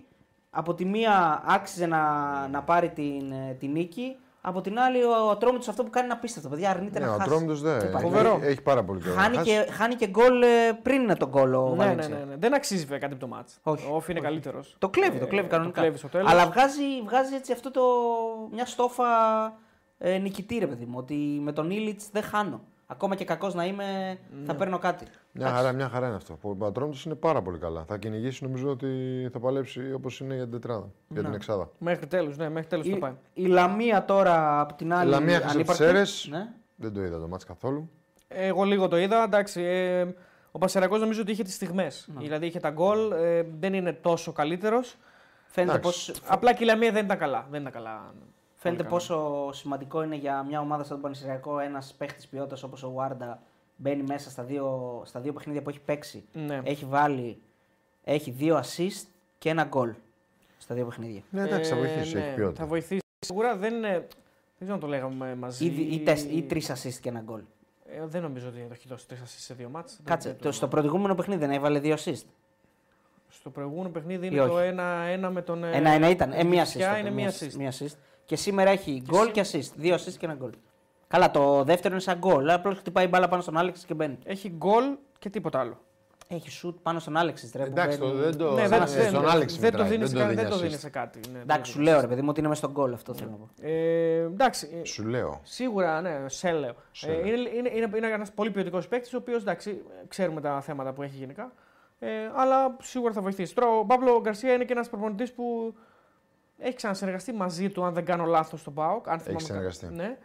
Από 0.51 0.74
τη 0.74 0.84
μία 0.84 1.43
άξιζε 1.47 1.86
να, 1.86 2.02
να 2.48 2.62
πάρει 2.62 2.90
την, 2.90 3.32
ε, 3.32 3.56
την 3.59 3.70
νίκη. 3.70 4.16
Από 4.40 4.60
την 4.60 4.78
άλλη, 4.78 5.02
ο 5.05 5.30
Ατρόμητος 5.30 5.68
αυτό 5.68 5.84
που 5.84 5.90
κάνει 5.90 6.05
είναι 6.06 6.14
απίστευτο. 6.14 6.48
Παιδιά, 6.48 6.70
αρνείται 6.70 6.98
Ναι, 6.98 7.05
να 7.06 7.12
ο 7.12 7.16
χάσει. 7.16 7.28
Ατρόμητος 7.30 7.60
δεν. 7.62 7.78
Δεν 7.78 7.89
υπάρχει. 7.89 8.06
Φοβερό. 8.09 8.39
Έχει, 8.40 8.47
έχει 8.51 8.62
πάρα 8.62 8.84
πολύ 8.84 9.01
καιρό. 9.01 9.14
να 9.14 9.20
Χάνει 9.20 9.36
χάσει. 9.36 9.51
και, 9.51 9.70
χάνει 9.72 9.94
και 9.94 10.06
γκολ 10.06 10.43
ε, 10.43 10.47
πριν 10.82 11.16
τον 11.16 11.28
γκολ 11.28 11.55
ο 11.55 11.62
ναι, 11.62 11.70
ναι, 11.70 11.76
Βαλένσια. 11.76 12.16
ναι, 12.16 12.24
ναι. 12.24 12.36
Δεν 12.36 12.55
αξίζει 12.55 12.82
βέβαια 12.82 12.98
κάτι 12.98 13.12
από 13.12 13.20
το 13.20 13.28
μάτς. 13.28 13.59
Όχι. 13.62 13.86
Ο 13.90 13.94
Όφη 13.97 14.10
είναι 14.10 14.20
καλύτερος. 14.20 14.76
Το 14.78 14.89
κλέβει, 14.89 15.18
το 15.18 15.26
κλέβει 15.26 15.48
κανονικά. 15.48 15.80
Ε, 15.80 15.82
Το 15.84 15.89
κλέβει 15.89 15.98
στο 15.98 16.09
τέλος. 16.09 16.30
Αλλά 16.30 16.47
βγάζει, 16.47 16.82
βγάζει 17.05 17.34
έτσι 17.34 17.52
αυτό 17.52 17.70
το. 17.70 17.82
μια 18.52 18.66
στόφα 18.66 19.05
ε, 19.98 20.18
νικητή, 20.18 20.59
ρε 20.59 20.66
παιδί 20.66 20.84
μου. 20.84 20.94
Ότι 20.98 21.14
με 21.43 21.52
τον 21.52 21.70
Ήλιτ 21.70 22.01
δεν 22.12 22.22
χάνω. 22.22 22.60
Ακόμα 22.93 23.14
και 23.14 23.24
κακός 23.24 23.55
να 23.55 23.64
είμαι, 23.64 24.19
Ναι. 24.31 24.44
θα 24.47 24.55
παίρνω 24.55 24.78
κάτι. 24.78 25.06
Μια 25.32 25.48
χαρά, 25.48 25.73
μια 25.73 25.89
χαρά 25.89 26.06
είναι 26.06 26.16
αυτό. 26.16 26.39
Ο 26.59 26.66
Ατρόμητο 26.66 26.98
είναι 27.06 27.14
πάρα 27.14 27.43
πολύ 27.43 27.59
καλά. 27.59 27.85
Θα 27.85 27.98
κυνηγήσει 27.98 28.44
νομίζω 28.44 28.69
ότι 28.70 28.89
θα 29.32 29.39
παλέψει 29.39 29.93
όπως 29.93 30.20
είναι 30.20 30.35
για 30.35 30.43
την 30.43 30.52
τετράδα. 30.52 30.90
Για 31.09 31.20
Ναι. 31.20 31.27
την 31.27 31.36
εξάδα. 31.36 31.70
Μέχρι 31.78 32.06
τέλους, 32.06 32.36
ναι, 32.36 32.48
μέχρι 32.48 32.69
τέλους 32.69 32.89
το 32.89 32.97
Η, 32.97 32.98
πάει. 32.98 33.12
η 33.35 33.47
Λαμία 33.47 34.05
τώρα 34.05 34.60
από 34.60 34.74
την 34.74 34.93
άλλη. 34.93 35.09
Η 35.09 35.10
Λαμία 35.10 35.35
έχασε 35.36 35.44
τις 35.47 35.55
ανύπαρκτη. 35.55 35.85
Σέρρες. 35.85 36.27
Ναι. 36.31 36.48
Δεν 36.77 36.93
το 36.93 37.02
είδα 37.05 37.19
το 37.20 37.28
μάτς 37.28 37.44
καθόλου. 37.44 37.90
Εγώ 38.28 38.62
λίγο 38.64 38.89
το 38.89 38.97
είδα. 38.98 39.23
Εντάξει, 39.23 39.60
ε, 39.62 40.06
ο 40.51 40.59
Πασερακός 40.59 41.01
νομίζω 41.01 41.20
ότι 41.20 41.31
είχε 41.31 41.43
τις 41.43 41.55
στιγμές. 41.55 42.09
Ναι. 42.14 42.20
Δηλαδή 42.20 42.47
είχε 42.47 42.60
τα 42.60 42.70
γκολ, 42.70 43.12
ε, 43.12 43.43
δεν 43.60 43.74
είναι 43.74 43.93
τόσο 43.93 44.32
καλύτερος. 44.32 44.97
Φαίνεται, 45.47 45.77
Εντάξει. 45.78 46.10
πως, 46.12 46.20
Απλά 46.27 46.55
και 46.55 46.64
η 46.64 46.66
Λαμία 46.66 46.93
δεν 46.93 47.05
ήταν 47.05 47.19
καλά. 47.19 47.47
Δεν 47.51 47.60
ήταν 47.60 47.73
καλά. 47.73 48.14
Φαίνεται 48.62 48.82
Πολύ 48.82 49.01
καλά. 49.06 49.18
πόσο 49.18 49.52
σημαντικό 49.52 50.02
είναι 50.02 50.16
για 50.16 50.43
μια 50.43 50.60
ομάδα 50.60 50.82
σαν 50.82 50.90
τον 50.93 51.01
Πανεσυριακό 51.01 51.59
ένας 51.59 51.94
παίχτης 51.98 52.26
ποιότητας 52.28 52.62
όπως 52.62 52.82
ο 52.82 52.90
Βάρντα 52.93 53.43
μπαίνει 53.76 54.02
μέσα 54.02 54.30
στα 54.30 54.43
δύο, 54.43 55.02
στα 55.05 55.20
δύο 55.20 55.32
παιχνίδια 55.32 55.62
που 55.62 55.68
έχει 55.68 55.80
παίξει. 55.80 56.24
Ναι. 56.32 56.60
Έχει 56.64 56.84
βάλει 56.84 57.40
έχει 58.05 58.30
δύο 58.30 58.59
assist 58.59 59.06
και 59.39 59.48
ένα 59.48 59.64
γκολ 59.64 59.93
στα 60.59 60.74
δύο 60.74 60.84
παιχνίδια. 60.86 61.22
Ναι, 61.30 61.43
εντάξει, 61.43 61.70
θα 61.70 61.76
Ε, 61.76 61.78
βοηθήσει. 61.78 62.14
ναι, 62.14 62.20
Έχει 62.26 62.34
ποιότητα. 62.34 62.60
Θα 62.62 62.66
βοηθήσει. 62.68 63.01
Σίγουρα 63.18 63.56
δεν 63.56 63.74
είναι. 63.74 63.90
Δεν 63.90 64.68
ξέρω 64.70 64.74
αν 64.74 64.80
το 64.80 64.86
λέγαμε 64.86 65.34
μαζί. 65.34 65.64
Ή, 65.64 65.68
δι- 65.68 65.93
ή, 65.93 66.01
τεσ, 66.01 66.22
ή 66.24 66.43
τρεις 66.43 66.70
assist 66.72 66.98
και 67.01 67.09
ένα 67.09 67.20
γκολ. 67.20 67.40
Ε, 67.86 68.06
δεν 68.06 68.22
νομίζω 68.22 68.48
ότι 68.48 68.59
το 68.59 68.72
έχει 68.72 68.89
δώσει 68.89 69.09
τρεις 69.09 69.20
ασίστ 69.20 69.40
σε 69.44 69.55
δύο 69.55 69.68
μάτς. 69.68 70.01
Κάτσε, 70.05 70.28
Δεν- 70.28 70.36
το, 70.36 70.43
δεν 70.43 70.52
στο 70.52 70.68
προηγούμενο 70.68 71.14
παιχνίδι 71.14 71.40
δεν 71.40 71.51
έβαλε 71.51 71.78
δύο 71.78 71.94
assist. 71.98 72.22
Στο 73.28 73.51
προηγούμενο 73.51 73.89
παιχνίδι 73.89 74.26
Ή 74.26 74.28
είναι 74.32 74.47
το 74.47 74.55
όχι. 74.55 74.74
1-1 75.26 75.30
με 75.32 75.43
τον. 75.43 75.64
ε, 75.64 75.70
Ένα-ένα 75.76 76.10
ήταν. 76.10 76.32
Ε, 76.32 76.44
μία 76.44 76.62
assist. 76.62 76.66
Κηφισιά 76.66 76.86
τότε, 76.89 76.98
είναι 77.01 77.10
μία 77.10 77.30
assist. 77.32 77.52
μία 77.52 77.72
assist. 77.72 77.97
Και 78.24 78.36
σήμερα 78.36 78.70
έχει 78.70 79.03
γκολ 79.11 79.31
και 79.31 79.44
assist. 79.53 79.73
Δύο 79.77 79.94
assist 79.94 80.12
και 80.19 80.24
ένα 80.27 80.35
γκολ. 80.35 80.51
Καλά, 81.09 81.31
το 81.31 81.65
δεύτερο 81.65 81.94
είναι 81.94 82.03
σαν 82.03 82.19
γκολ. 82.19 82.51
Απλώς 82.51 82.78
χτυπάει 82.78 83.07
μπάλα 83.07 83.28
πάνω 83.28 83.43
στον 83.43 83.57
Άλεξ 83.57 83.85
και 83.85 83.94
μπαίνει. 83.94 84.19
Έχει 84.24 84.49
γκολ 84.49 84.85
και 85.19 85.31
τίποτα 85.31 85.59
άλλο. 85.61 85.78
Έχει 86.28 86.51
σουτ 86.51 86.77
πάνω 86.82 86.99
στον 86.99 87.16
Άλεξ. 87.16 87.51
Ρε, 87.55 87.62
που 87.65 87.70
Εντάξει, 87.70 87.99
το, 87.99 88.07
μπαίνει. 88.09 88.20
δεν 88.20 88.36
το. 88.36 88.53
ναι, 88.53 88.62
ε, 88.62 88.69
δεν, 88.69 88.86
στον 88.86 89.03
δεν, 89.03 89.28
Άλεξ 89.28 89.53
δεν 89.59 89.70
το 89.70 89.77
μετράει, 89.78 89.89
δίνεις 89.97 90.09
σε, 90.11 90.16
δεν 90.16 90.23
κα- 90.27 90.28
δεν 90.35 90.36
δίνει 90.44 90.51
το 90.51 90.57
δίνεις 90.59 90.77
assist. 90.77 90.81
σε 90.81 90.90
κάτι. 90.90 91.19
Ναι, 91.27 91.32
δεν 91.32 91.40
Εντάξει, 91.43 91.62
το 91.62 91.66
σου 91.69 91.73
δίνεις. 91.78 91.90
λέω 91.93 92.01
ρε 92.01 92.07
παιδί 92.07 92.20
μου 92.23 92.27
ότι 92.31 92.39
είναι 92.40 92.49
μέσα 92.49 92.61
στον 92.61 92.73
γκολ 92.73 92.93
αυτό 92.93 93.15
θέλω 93.15 93.31
να 93.31 93.36
πω. 93.36 93.49
Ε, 93.61 94.16
εντάξει, 94.23 94.69
ε, 94.82 94.85
Σου 94.85 95.07
λέω. 95.07 95.40
Σίγουρα, 95.43 96.01
ναι, 96.01 96.19
σε 96.27 96.53
λέω. 96.53 96.74
Σε 96.93 97.11
Ε, 97.11 97.15
λέω. 97.15 97.24
είναι 97.27 97.49
είναι, 97.49 97.70
είναι, 97.74 97.90
είναι 97.97 98.07
ένας 98.07 98.32
πολύ 98.32 98.51
ποιοτικός 98.51 98.89
παίκτης, 98.89 99.15
ο 99.15 99.16
οποίος 99.16 99.43
εντάξει, 99.43 99.82
ξέρουμε 100.09 100.40
τα 100.40 100.61
θέματα 100.61 100.93
που 100.93 101.03
έχει 101.03 101.16
γενικά. 101.16 101.53
Ε, 101.99 102.09
αλλά 102.36 102.77
σίγουρα 102.82 103.12
θα 103.12 103.20
βοηθήσει. 103.20 103.55
Τώρα 103.55 103.69
ο 103.78 103.85
Παύλο 103.85 104.20
Γκαρσία 104.20 104.53
είναι 104.53 104.65
και 104.65 104.73
ένας 104.73 104.89
προπονητής 104.89 105.32
που 105.32 105.74
έχει 106.62 106.76
ξανασυνεργαστεί 106.76 107.32
μαζί 107.32 107.70
του, 107.70 107.84
αν 107.84 107.94
δεν 107.94 108.05
κάνω 108.05 108.24
λάθος, 108.24 108.60
στον 108.60 108.74
ΠΑΟΚ. 108.74 109.09
Αν 109.09 109.18
θυμάμαι 109.18 109.40
συνεργαστεί. 109.40 109.86
καλά. 109.86 109.97
Ναι. 110.02 110.16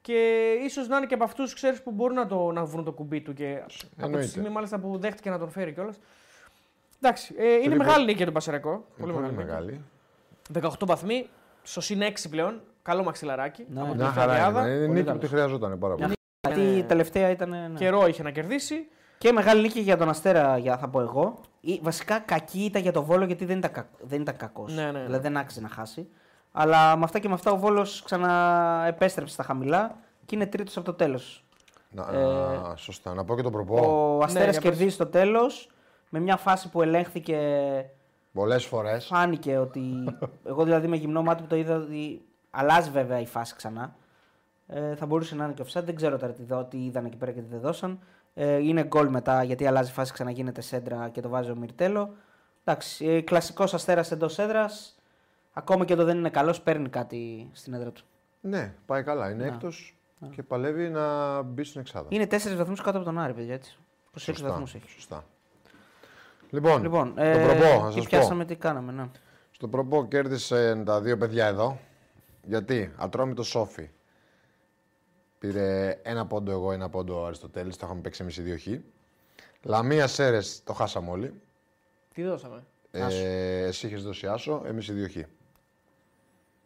Και 0.00 0.50
ίσως 0.64 0.88
να 0.88 0.96
είναι 0.96 1.06
και 1.06 1.14
από 1.14 1.24
αυτούς 1.24 1.54
που 1.84 1.90
μπορούν 1.90 2.14
να, 2.14 2.26
το, 2.26 2.50
να 2.52 2.64
βρουν 2.64 2.84
το 2.84 2.92
κουμπί 2.92 3.20
του. 3.20 3.32
Και 3.32 3.58
από 3.62 3.72
τη 3.72 4.04
Εννοείται. 4.04 4.26
στιγμή 4.28 4.48
μάλιστα 4.48 4.78
που 4.78 4.98
δέχτηκε 4.98 5.30
να 5.30 5.38
τον 5.38 5.50
φέρει 5.50 5.72
κιόλας. 5.72 5.98
Εντάξει, 7.02 7.34
ε, 7.38 7.52
είναι 7.52 7.60
Τρίπο- 7.62 7.76
μεγάλη 7.84 8.04
νίκη 8.04 8.16
για 8.16 8.24
τον 8.24 8.34
Πασαρακό. 8.34 8.70
Πολύ, 8.70 9.12
Πολύ, 9.12 9.12
πολύ 9.12 9.36
μεγάλη. 9.36 9.66
νίκη. 9.66 9.80
μεγάλη. 10.52 10.68
18 10.80 10.86
βαθμοί, 10.86 11.28
στο 11.62 11.80
συν 11.80 12.02
6 12.02 12.28
πλέον. 12.30 12.60
Καλό 12.82 13.02
μαξιλαράκι. 13.04 13.66
Ναι. 13.68 13.80
από 13.80 13.90
την 13.90 14.00
Μια 14.00 14.10
χαρά 14.10 14.34
Ιταλιάδα. 14.36 14.60
είναι. 14.60 14.68
Είναι 14.70 14.78
Πολύ 14.86 14.88
νίκη 14.92 15.00
που 15.00 15.06
καλός. 15.06 15.22
τη 15.22 15.28
χρειαζόταν 15.28 15.78
πάρα 15.78 15.94
πολύ. 15.94 16.12
Γιατί 16.48 16.60
η 16.76 16.82
τελευταία 16.84 17.30
ήταν. 17.30 17.48
ναι. 17.50 17.68
Καιρό 17.76 18.06
είχε 18.06 18.22
να 18.22 18.30
κερδίσει. 18.30 18.88
Και 19.18 19.32
μεγάλη 19.32 19.60
νίκη 19.62 19.80
για 19.80 19.96
τον 19.96 20.08
Αστέρα, 20.08 20.58
για, 20.58 20.78
θα 20.78 20.88
πω 20.88 21.00
εγώ. 21.00 21.40
Ή, 21.64 21.80
βασικά 21.82 22.18
κακή 22.18 22.64
ήταν 22.64 22.82
για 22.82 22.92
τον 22.92 23.04
Βόλο 23.04 23.24
γιατί 23.24 23.44
δεν 23.44 23.58
ήταν, 23.58 23.70
κακ, 23.72 23.86
δεν 24.00 24.20
ήταν 24.20 24.36
κακός. 24.36 24.74
Ναι, 24.74 24.82
ναι, 24.84 24.90
ναι. 24.90 25.04
Δηλαδή 25.04 25.22
δεν 25.22 25.36
άξιζε 25.36 25.60
να 25.60 25.68
χάσει. 25.68 26.08
Αλλά 26.52 26.96
με 26.96 27.04
αυτά 27.04 27.18
και 27.18 27.28
με 27.28 27.34
αυτά 27.34 27.50
ο 27.50 27.56
Βόλος 27.56 28.02
ξαναεπέστρεψε 28.02 29.32
στα 29.34 29.42
χαμηλά 29.42 29.96
και 30.26 30.34
είναι 30.34 30.46
τρίτος 30.46 30.76
από 30.76 30.86
το 30.86 30.94
τέλος. 30.94 31.44
Να, 31.90 32.02
Ε, 32.12 32.76
σωστά. 32.76 33.14
Να 33.14 33.24
πω 33.24 33.36
και 33.36 33.42
τον 33.42 33.52
προπό. 33.52 33.74
Ο 34.18 34.24
Αστέρας 34.24 34.32
Ναι, 34.34 34.40
για 34.50 34.60
πες. 34.60 34.70
κερδίζει 34.70 34.94
στο 34.94 35.06
τέλος 35.06 35.68
με 36.08 36.18
μια 36.20 36.36
φάση 36.36 36.70
που 36.70 36.82
ελέγχθηκε. 36.82 37.38
Πολλές 38.32 38.64
φορές. 38.64 39.06
Φάνηκε 39.06 39.58
ότι. 39.58 39.80
εγώ 40.48 40.64
δηλαδή 40.64 40.86
με 40.86 40.96
γυμνό 40.96 41.22
μάτι 41.22 41.42
που 41.42 41.48
το 41.48 41.56
είδα 41.56 41.76
ότι 41.76 42.24
αλλάζει 42.50 42.90
βέβαια 42.90 43.20
η 43.20 43.26
φάση 43.26 43.54
ξανά. 43.56 43.96
Ε, 44.66 44.94
θα 44.94 45.06
μπορούσε 45.06 45.34
να 45.34 45.44
είναι 45.44 45.52
και 45.52 45.62
offside. 45.66 45.84
Δεν 45.84 45.94
ξέρω 45.94 46.18
τώρα 46.18 46.32
τι, 46.32 46.42
δω- 46.44 46.64
τι 46.64 46.84
είδαν 46.84 47.04
εκεί 47.04 47.16
πέρα 47.16 47.32
και 47.32 47.40
τι 47.40 47.46
δεν 47.50 47.60
δώσαν. 47.60 47.98
Ε, 48.34 48.56
είναι 48.56 48.84
γκολ 48.84 49.08
μετά 49.08 49.42
γιατί 49.42 49.66
αλλάζει 49.66 49.90
η 49.90 49.92
φάση, 49.92 50.12
ξαναγίνεται 50.12 50.60
σέντρα 50.60 51.08
και 51.08 51.20
το 51.20 51.28
βάζει 51.28 51.50
ο 51.50 51.56
Μιρτέλο. 51.56 52.14
Εντάξει, 52.64 53.06
ε, 53.06 53.20
κλασικός 53.20 53.74
αστέρας 53.74 54.10
εντός 54.10 54.38
έδρας. 54.38 54.98
Ακόμα 55.52 55.84
και 55.84 55.92
όταν 55.92 56.06
δεν 56.06 56.16
είναι 56.16 56.30
καλός, 56.30 56.60
παίρνει 56.60 56.88
κάτι 56.88 57.50
στην 57.52 57.74
έδρα 57.74 57.90
του. 57.90 58.02
Ναι, 58.40 58.74
πάει 58.86 59.02
καλά. 59.02 59.30
Είναι 59.30 59.46
Να. 59.46 59.54
έκτος 59.54 59.96
και 60.30 60.42
παλεύει 60.42 60.88
να 60.88 61.42
μπει 61.42 61.64
στην 61.64 61.80
εξάδα. 61.80 62.06
Είναι 62.10 62.26
4 62.26 62.56
βαθμούς 62.56 62.80
κάτω 62.80 62.96
από 62.96 63.06
τον 63.06 63.18
Άρη, 63.18 63.32
παιδιά 63.32 63.54
έτσι. 63.54 63.78
26 63.78 64.18
Σωστά, 64.18 64.48
βαθμούς 64.48 64.74
έχει. 64.74 64.90
Σωστά. 64.90 65.24
Λοιπόν, 66.50 66.82
Λοιπόν, 66.82 67.14
το 67.14 67.22
ε, 67.22 67.44
προπό, 67.44 67.82
να 67.82 67.88
και 67.90 67.98
σας 67.98 68.06
πιάσαμε 68.06 68.44
τι 68.44 68.56
κάναμε. 68.56 68.92
Ναι. 68.92 69.08
Στο 69.50 69.68
προπό 69.68 70.06
κέρδισε 70.06 70.82
τα 70.84 71.00
δύο 71.00 71.16
παιδιά 71.18 71.46
εδώ. 71.46 71.78
Γιατί 72.42 72.92
ατρόμητος 72.96 73.46
Σόφι. 73.46 73.90
Πήρε 75.44 75.98
ένα 76.02 76.26
πόντο 76.26 76.50
εγώ, 76.50 76.72
ένα 76.72 76.88
πόντο 76.88 77.20
ο 77.20 77.26
Αριστοτέλης. 77.26 77.76
Το 77.76 77.86
είχαμε 77.86 78.00
παίξει 78.00 78.22
εμείς 78.22 78.36
οι 78.36 78.42
δύο 78.42 78.58
χ. 78.58 78.66
Λαμία 79.62 80.06
Σέρες 80.06 80.62
το 80.64 80.72
χάσαμε 80.72 81.10
όλοι. 81.10 81.40
Τι 82.14 82.22
δώσαμε; 82.22 82.64
Άσο. 82.92 83.16
Ε, 83.16 83.62
εσύ 83.62 83.86
είχες 83.86 84.02
δώσει 84.02 84.26
άσο, 84.26 84.62
εμείς 84.66 84.88
οι 84.88 84.92
δύο 84.92 85.08
χ. 85.08 85.16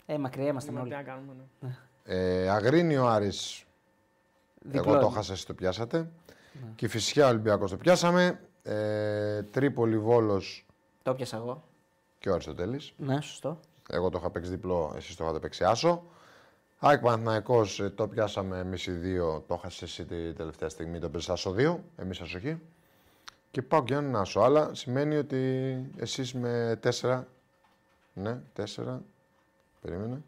Ε, 0.07 0.19
μακριά 0.19 0.47
είμαστε 0.47 0.71
Τι 0.73 0.77
όλοι. 0.79 0.91
να 0.91 1.03
κάνουμε. 1.03 1.33
Ναι. 1.61 1.77
Ε, 2.05 2.49
Αγρίνιο 2.49 3.07
Άρης, 3.07 3.65
Διπλό 4.61 4.81
εγώ 4.91 5.01
το 5.01 5.07
είναι. 5.07 5.15
χάσα, 5.15 5.33
εσείς 5.33 5.45
το 5.45 5.55
πιάσατε. 5.55 6.11
Και 6.75 6.89
φυσικά 6.89 7.29
Ολυμπιακός 7.29 7.71
το 7.71 7.77
πιάσαμε. 7.77 8.41
Ε, 8.63 9.43
Τρίπολη 9.43 9.99
Βόλος 9.99 10.67
Το 11.03 11.15
πιάσα 11.15 11.37
εγώ. 11.37 11.65
και 12.19 12.31
ο 12.31 12.33
Αριστοτέλης. 12.33 12.93
Ναι, 12.97 13.21
σωστό. 13.21 13.61
Εγώ 13.91 14.09
το 14.11 14.19
είχα 14.21 14.31
παίξει 14.31 14.51
διπλό, 14.51 14.93
εσείς 14.97 15.17
το 15.17 15.25
είχατε 15.25 15.39
παίξει 15.39 15.65
άσο. 15.65 16.03
ΑΕΚ 16.79 17.01
Παναθηναϊκός 17.01 17.81
ε, 17.81 17.91
το 17.91 18.09
πιάσαμε 18.09 18.59
εμείς 18.59 18.87
οι 18.87 18.91
δύο, 18.93 19.45
το 19.47 19.55
έχασε 19.55 19.85
εσύ 19.85 20.05
τη 20.05 20.33
τελευταία 20.33 20.69
στιγμή, 20.69 20.99
το 20.99 21.09
παίζεις 21.09 21.29
άσο 21.29 21.55
2, 21.59 21.77
εμείς 21.97 22.21
άσο 22.21 22.39
χ. 22.41 22.45
Και 23.51 23.63
πάω 23.63 23.85
και 23.85 23.95
έναν 23.95 24.17
άσο, 24.17 24.41
αλλά 24.41 24.75
σημαίνει 24.75 25.17
ότι 25.17 25.75
εσείς 25.97 26.35
με 26.35 26.81
4, 27.01 27.21
ναι, 28.13 28.41
4, 28.57 28.65
περίμενε. 29.81 30.23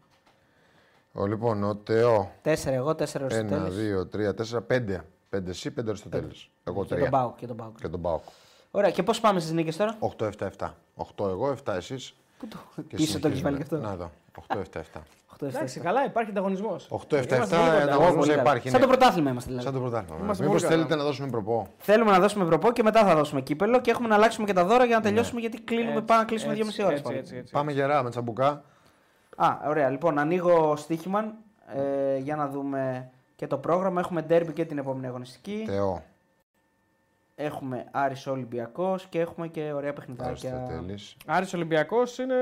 Ο, 1.13 1.25
λοιπόν, 1.25 1.63
ο 1.63 1.75
Τεό, 1.75 2.31
4 2.43 2.53
εγώ, 2.65 2.89
4 2.89 2.95
1, 2.95 3.21
Αριστοτέλης. 3.23 3.75
2, 3.75 4.09
3, 4.09 4.33
4, 4.33 4.61
5. 4.67 5.05
5 5.29 5.47
εσύ, 5.47 5.71
5 5.71 5.87
Αριστοτέλης. 5.87 6.49
Εγώ 6.63 6.85
Και 6.85 6.95
τον 6.95 7.07
3. 7.07 7.09
Πάοκ. 7.09 7.35
Και 7.35 7.47
τον 7.47 7.55
Πάοκ. 7.55 7.75
Και 7.79 7.87
τον 7.87 8.01
Πάοκ. 8.01 8.23
Ωραία, 8.71 8.91
και 8.91 9.03
πώς 9.03 9.19
πάμε 9.19 9.39
στις 9.39 9.51
νίκες 9.51 9.77
τώρα; 9.77 9.97
8, 9.99 10.25
7, 10.25 10.45
7. 10.57 10.75
8 10.95 11.27
εγώ, 11.29 11.55
7 11.65 11.73
εσείς. 11.75 12.13
Πού 12.39 12.47
το 12.47 12.57
Και 12.87 12.95
πίσω 12.95 13.19
το 13.19 13.27
έχεις 13.27 13.41
βάλει 13.41 13.57
και 13.57 13.63
συνεχίζουμε. 13.63 13.63
αυτό; 13.63 13.77
Να 13.77 13.91
εδώ. 13.91 14.11
8, 14.47 14.59
7, 14.59 14.79
7. 14.79 15.01
8 15.01 15.20
Εντάξει, 15.45 15.79
καλά, 15.79 16.05
υπάρχει 16.05 16.29
ανταγωνισμός. 16.29 16.87
8, 16.89 17.15
7, 17.15 17.19
7, 17.19 17.35
Είμαστε 17.35 17.55
πολύ 17.55 17.69
κοντά. 17.69 17.83
ανταγωνισμός 17.83 18.15
Πολύ 18.15 18.29
καλά. 18.29 18.41
υπάρχει. 18.41 18.69
Σαν 18.69 18.79
ναι. 18.79 18.85
το 18.85 18.91
πρωτάθλημα 18.91 19.29
είμαστε 19.29 19.49
δηλαδή. 19.49 19.65
Σαν 19.67 19.75
το 19.75 19.81
πρωτάθλημα. 19.81 20.19
Είμαστε 20.23 20.43
Μήπως 20.43 20.61
πολύ 20.61 20.71
καλά. 20.73 20.83
θέλετε 20.83 20.95
να 21.03 21.07
δώσουμε 21.09 21.27
προπό. 21.29 21.67
Θέλουμε 21.77 22.11
να 22.11 22.19
δώσουμε 22.19 22.45
προπό 22.45 22.71
και 22.71 22.83
μετά 22.83 23.05
θα 23.05 23.15
δώσουμε 23.15 23.41
κύπελο 23.41 23.81
και 23.81 23.91
έχουμε 23.91 24.07
να 24.07 24.15
αλλάξουμε 24.15 24.45
και 24.47 24.53
τα 24.53 24.65
δώρα 24.65 24.85
για 24.85 24.95
να 24.95 25.01
τελειώσουμε 25.01 25.39
γιατί 25.39 25.61
κλείνουμε, 25.61 25.91
Έτσι, 25.91 26.03
πάμε 26.05 26.19
να 26.21 26.25
κλείσουμε 26.27 26.53
έτσι, 26.53 26.63
2,5 26.77 26.85
ώρε. 26.85 26.95
έτσι, 26.95 27.13
έτσι, 27.15 27.35
έτσι. 27.35 27.53
Πάμε 27.53 27.71
γερά 27.71 28.03
με 28.03 28.09
τσαμπουκά. 28.09 28.63
Α, 29.35 29.47
ωραία. 29.67 29.89
Λοιπόν, 29.89 30.19
ανοίγω 30.19 30.75
στοίχημα 30.75 31.33
ε, 31.75 32.17
για 32.17 32.35
να 32.35 32.47
δούμε 32.47 33.09
και 33.35 33.47
το 33.47 33.57
πρόγραμμα. 33.57 33.99
Έχουμε 33.99 34.21
ντέρμπι 34.21 34.53
και 34.53 34.65
την 34.65 34.77
επόμενη 34.77 35.07
αγωνιστική. 35.07 35.63
Θεό. 35.67 36.03
Έχουμε 37.35 37.85
Άρης 37.91 38.27
Ολυμπιακός 38.27 39.05
και 39.09 39.19
έχουμε 39.19 39.47
και 39.47 39.71
ωραία 39.75 39.93
παιχνιδάκια. 39.93 40.29
Αριστοτέλη. 40.51 40.99
Άρης 41.25 41.53
Ολυμπιακός 41.53 42.17
είναι 42.17 42.35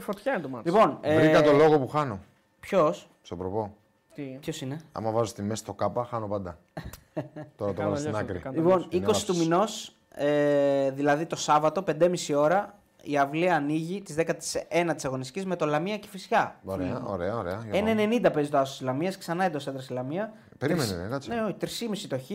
φωτιά 0.00 0.32
είναι 0.32 0.42
το 0.42 0.48
μάτι. 0.48 0.70
Λοιπόν, 0.70 0.98
ε, 1.00 1.14
Βρήκα 1.18 1.42
το 1.42 1.52
λόγο 1.52 1.78
που 1.78 1.88
χάνω 1.88 2.18
ποιος; 2.66 3.08
Στο 3.22 3.36
προπό. 3.36 3.76
Τι; 4.14 4.22
ποιος 4.22 4.60
είναι; 4.60 4.80
Άμα 4.92 5.10
βάζω 5.10 5.32
τη 5.32 5.42
μέση 5.42 5.60
στο 5.62 5.72
κάπα, 5.72 6.04
χάνω 6.04 6.26
πάντα. 6.26 6.58
Τώρα 7.56 7.72
το 7.72 7.78
Κάνω 7.78 7.88
βάζω 7.90 8.00
στην 8.02 8.14
αλλιώς, 8.16 8.20
άκρη. 8.30 8.34
το 8.38 8.40
κάνω. 8.42 8.56
Λοιπόν, 8.56 8.86
Είναι 8.90 9.04
20 9.06 9.08
του 9.08 9.12
λάθος. 9.32 9.38
μηνός, 9.38 9.96
ε, 10.08 10.90
δηλαδή 10.90 11.26
το 11.26 11.36
Σάββατο, 11.36 11.82
5.30 11.86 12.34
ώρα, 12.36 12.78
η 13.02 13.18
αυλή 13.18 13.50
ανοίγει 13.50 14.02
της 14.02 14.16
19η 14.18 15.04
αγωνιστικής 15.04 15.44
με 15.46 15.56
το 15.56 15.66
Λαμία 15.66 15.98
και 15.98 16.08
Φυσιά. 16.08 16.60
Ωραία, 16.64 17.02
ωραία, 17.06 17.36
ωραία. 17.36 17.62
Για 17.70 17.82
πάμε. 17.84 18.04
1,90 18.26 18.32
παίζει 18.32 18.50
το 18.50 18.58
άσος 18.58 18.78
τη 18.78 18.84
Λαμίας, 18.84 19.18
ξανά 19.18 19.44
εντός 19.44 19.66
έδρας 19.66 19.88
η 19.88 19.92
Λαμία. 19.92 20.32
Περίμενε, 20.58 20.86
Τρεις- 20.88 21.00
ρε, 21.02 21.08
κάτσε. 21.08 21.34
Ναι, 21.34 21.42
όχι, 21.42 21.54
3,5 21.54 22.06
το 22.08 22.18
χ 22.18 22.28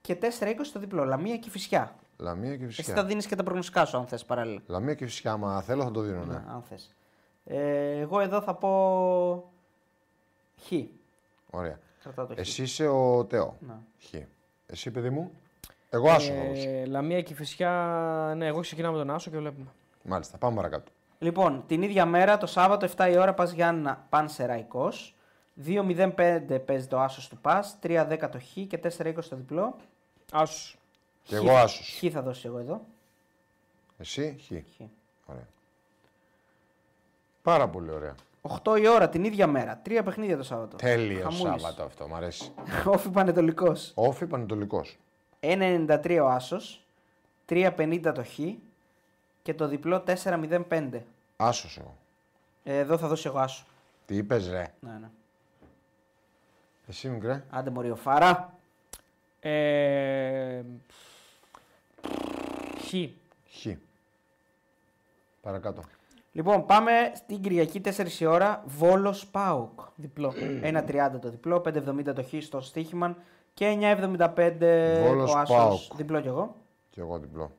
και 0.00 0.14
4,20 0.14 0.72
το 0.72 0.80
διπλό. 0.80 1.04
Λαμία 1.04 1.36
και 1.36 1.50
Φυσιά. 1.50 1.94
Λαμία 2.16 2.56
και 2.56 2.64
Εσύ 2.64 2.74
θα 2.74 2.82
φυσικά. 2.82 3.04
δίνεις 3.04 3.26
και 3.26 3.36
τα 3.36 3.42
προγνωστικά 3.42 3.84
σου, 3.84 3.96
αν 3.96 4.06
θες 4.06 4.24
παράλληλα. 4.24 4.60
Λαμία 4.66 4.94
και 4.94 5.04
φυσικά, 5.04 5.32
άμα 5.32 5.60
θέλω 5.62 5.82
θα 5.82 5.90
το 5.90 6.00
δίνω, 6.00 6.18
ναι. 6.24 6.32
Ναι, 6.32 6.42
αν 6.54 6.62
θες. 6.68 6.94
Ε, 7.44 7.98
εγώ 7.98 8.20
εδώ 8.20 8.40
θα 8.40 8.54
πω 8.54 9.52
χ. 10.66 10.70
Ωραία. 11.50 11.78
Κρατάω 12.02 12.26
το 12.26 12.34
χ. 12.34 12.38
Εσύ 12.38 12.62
είσαι 12.62 12.86
ο 12.86 13.24
Τεό. 13.24 13.56
Να. 13.60 13.82
Χ. 14.08 14.14
Εσύ, 14.66 14.90
παιδί 14.90 15.10
μου. 15.10 15.30
Εγώ 15.90 16.10
άσο 16.10 16.32
θα 16.32 16.44
δώσω. 16.44 16.68
Ε, 16.68 16.86
Λαμία 16.86 17.22
και 17.22 17.34
Φυσιά, 17.34 18.32
ναι, 18.36 18.46
εγώ 18.46 18.60
ξεκινάω 18.60 18.92
με 18.92 18.98
τον 18.98 19.10
Άσο 19.10 19.30
και 19.30 19.36
βλέπουμε. 19.38 19.66
Μάλιστα, 20.02 20.38
πάμε 20.38 20.56
παρακάτω. 20.56 20.92
Λοιπόν, 21.18 21.64
την 21.66 21.82
ίδια 21.82 22.06
μέρα, 22.06 22.36
το 22.38 22.46
Σάββατο, 22.46 22.86
7 22.96 23.08
η 23.12 23.18
ώρα, 23.18 23.34
πας 23.34 23.52
Γιάννα 23.52 24.06
Πανσεραϊκός. 24.08 25.14
2-0-5 25.66 26.60
παίζει 26.64 26.86
το 26.86 27.00
άσος 27.00 27.28
του 27.28 27.36
Πας, 27.38 27.78
3-10 27.82 28.28
το 28.30 28.38
Χ 28.38 28.66
και 28.68 28.78
4-20 28.78 29.28
το 29.28 29.36
διπλό. 29.36 29.76
Άσος. 30.32 30.78
Και 31.22 31.36
Χ- 31.36 31.44
εγώ 31.44 31.56
άσος. 31.56 31.98
Χ 32.00 32.12
θα 32.12 32.22
δώσει 32.22 32.46
εγώ 32.46 32.58
εδώ. 32.58 32.80
Εσύ, 33.98 34.36
Χ. 34.40 34.46
Χ. 34.76 34.80
Ωραία. 35.26 35.46
Πάρα 37.44 37.68
πολύ 37.68 37.90
ωραία. 37.90 38.14
8 38.64 38.78
η 38.80 38.88
ώρα 38.88 39.08
την 39.08 39.24
ίδια 39.24 39.46
μέρα. 39.46 39.76
Τρία 39.82 40.02
παιχνίδια 40.02 40.36
το 40.36 40.42
Σάββατο. 40.42 40.76
Τέλειο 40.76 41.22
Χαμούλης. 41.22 41.62
Σάββατο 41.62 41.82
αυτό, 41.82 42.08
μ' 42.08 42.14
αρέσει. 42.14 42.52
Όφη 42.94 43.08
Πανετολικός. 43.08 43.92
Όφη 43.94 44.26
Πανετολικός. 44.26 44.96
1-93 45.40 46.18
ο 46.22 46.26
Άσος. 46.28 46.84
3-50 47.48 48.12
το 48.14 48.24
Χ 48.24 48.38
και 49.42 49.54
το 49.54 49.68
διπλό 49.68 50.04
4-0-5. 50.24 50.88
Άσος 51.36 51.78
εγώ. 51.78 51.96
Ε, 52.64 52.78
εδώ 52.78 52.98
θα 52.98 53.08
δώσει 53.08 53.26
εγώ 53.26 53.38
Άσο. 53.38 53.64
Τι 54.06 54.16
είπες, 54.16 54.48
ρε; 54.48 54.72
Ναι, 54.80 54.92
ναι. 55.00 55.10
Εσύ 56.86 57.08
μικρέ. 57.08 57.44
Άντε 57.50 57.70
μωρή 57.70 57.90
ο 57.90 57.96
Φάρα. 57.96 58.54
Ε, 59.40 60.62
χ. 62.78 62.92
Χ. 63.60 63.66
Παρακάτω. 65.42 65.82
Λοιπόν, 66.36 66.66
πάμε 66.66 66.90
στην 67.14 67.40
Κυριακή 67.40 67.80
4 67.84 68.20
η 68.20 68.26
ώρα. 68.26 68.62
Βόλος 68.66 69.26
Πάουκ. 69.26 69.80
Διπλό. 69.96 70.34
1,30 70.62 71.10
το 71.20 71.30
διπλό, 71.30 71.62
5,70 71.64 72.14
το 72.14 72.22
χ 72.22 72.28
στο 72.42 72.60
στοίχημα 72.60 73.16
και 73.54 73.78
9,75 73.80 74.36
Βόλος 75.06 75.34
ο 75.34 75.38
Άσος. 75.38 75.56
ΠΑΟΚ. 75.56 75.96
Διπλό 75.96 76.20
κι 76.20 76.26
εγώ. 76.26 76.56
Και 76.90 77.00
εγώ 77.00 77.18
διπλό. 77.18 77.50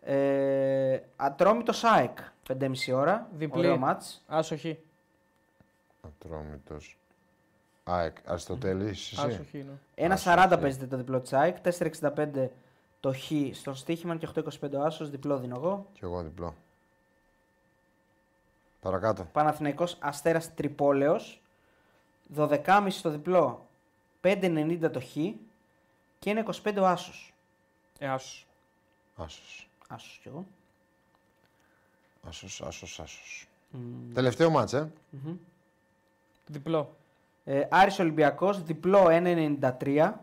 Ε, 0.00 1.00
Ατρόμητος 1.16 1.78
ΣΑΕΚ 1.78 2.18
5,5 2.48 2.92
ώρα. 2.92 3.28
Διπλή. 3.32 3.58
Ωραίο 3.58 3.76
μάτς. 3.76 4.22
Άσοχη. 4.26 4.78
Ατρόμητος. 6.00 6.98
ΑΕΚ. 7.84 8.16
Αριστοτέλης. 8.24 9.12
εσύ; 9.12 9.26
Άσοχη 9.26 9.58
είναι. 9.58 9.78
1,40 9.94 10.12
Άσο, 10.12 10.58
παίζεται 10.58 10.86
το 10.86 10.96
διπλό 10.96 11.20
της 11.20 11.32
ΑΕΚ. 11.32 11.56
4,65 11.60 12.48
το 13.00 13.12
Χ 13.12 13.30
στον 13.52 13.74
Στίχημαν 13.74 14.18
και 14.18 14.28
8,25 14.34 14.78
ο 14.78 14.82
Άσος. 14.82 15.10
Διπλό 15.10 15.38
δίνω 15.38 15.56
εγώ. 15.56 15.86
Κι 15.92 16.04
εγώ 16.04 16.22
διπλό. 16.22 16.54
Παρακάτω. 18.86 19.28
Παναθηναϊκός 19.32 19.96
Αστέρας 20.00 20.54
Τρυπόλεως. 20.54 21.40
12,5 22.36 23.02
το 23.02 23.10
διπλό. 23.10 23.66
5,90 24.20 24.90
το 24.90 25.00
Χ. 25.00 25.12
Και 26.18 26.30
1,25 26.30 26.80
ο 26.80 26.86
Άσος. 26.86 27.34
Ε, 27.98 28.08
άσος. 28.08 28.46
Άσος. 29.16 29.68
Άσος 29.88 30.18
κι 30.22 30.28
εγώ. 30.28 30.46
Άσος, 32.28 32.62
άσος, 32.62 33.00
άσος. 33.00 33.48
Μμμ. 33.70 34.12
Τελευταίο 34.12 34.50
μάτς, 34.50 34.72
ε. 34.72 34.92
Μμμ. 35.10 35.36
Διπλό. 36.46 36.96
Ε, 37.44 37.66
Άρης 37.70 37.98
Ολυμπιακός, 37.98 38.62
διπλό 38.62 39.08
1,93, 39.08 40.20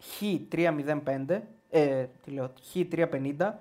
Χ 0.00 0.22
3,05, 0.48 1.42
ε, 1.70 2.06
τι 2.24 2.30
λέω, 2.30 2.52
Χ 2.70 2.76
3,50 2.90 3.58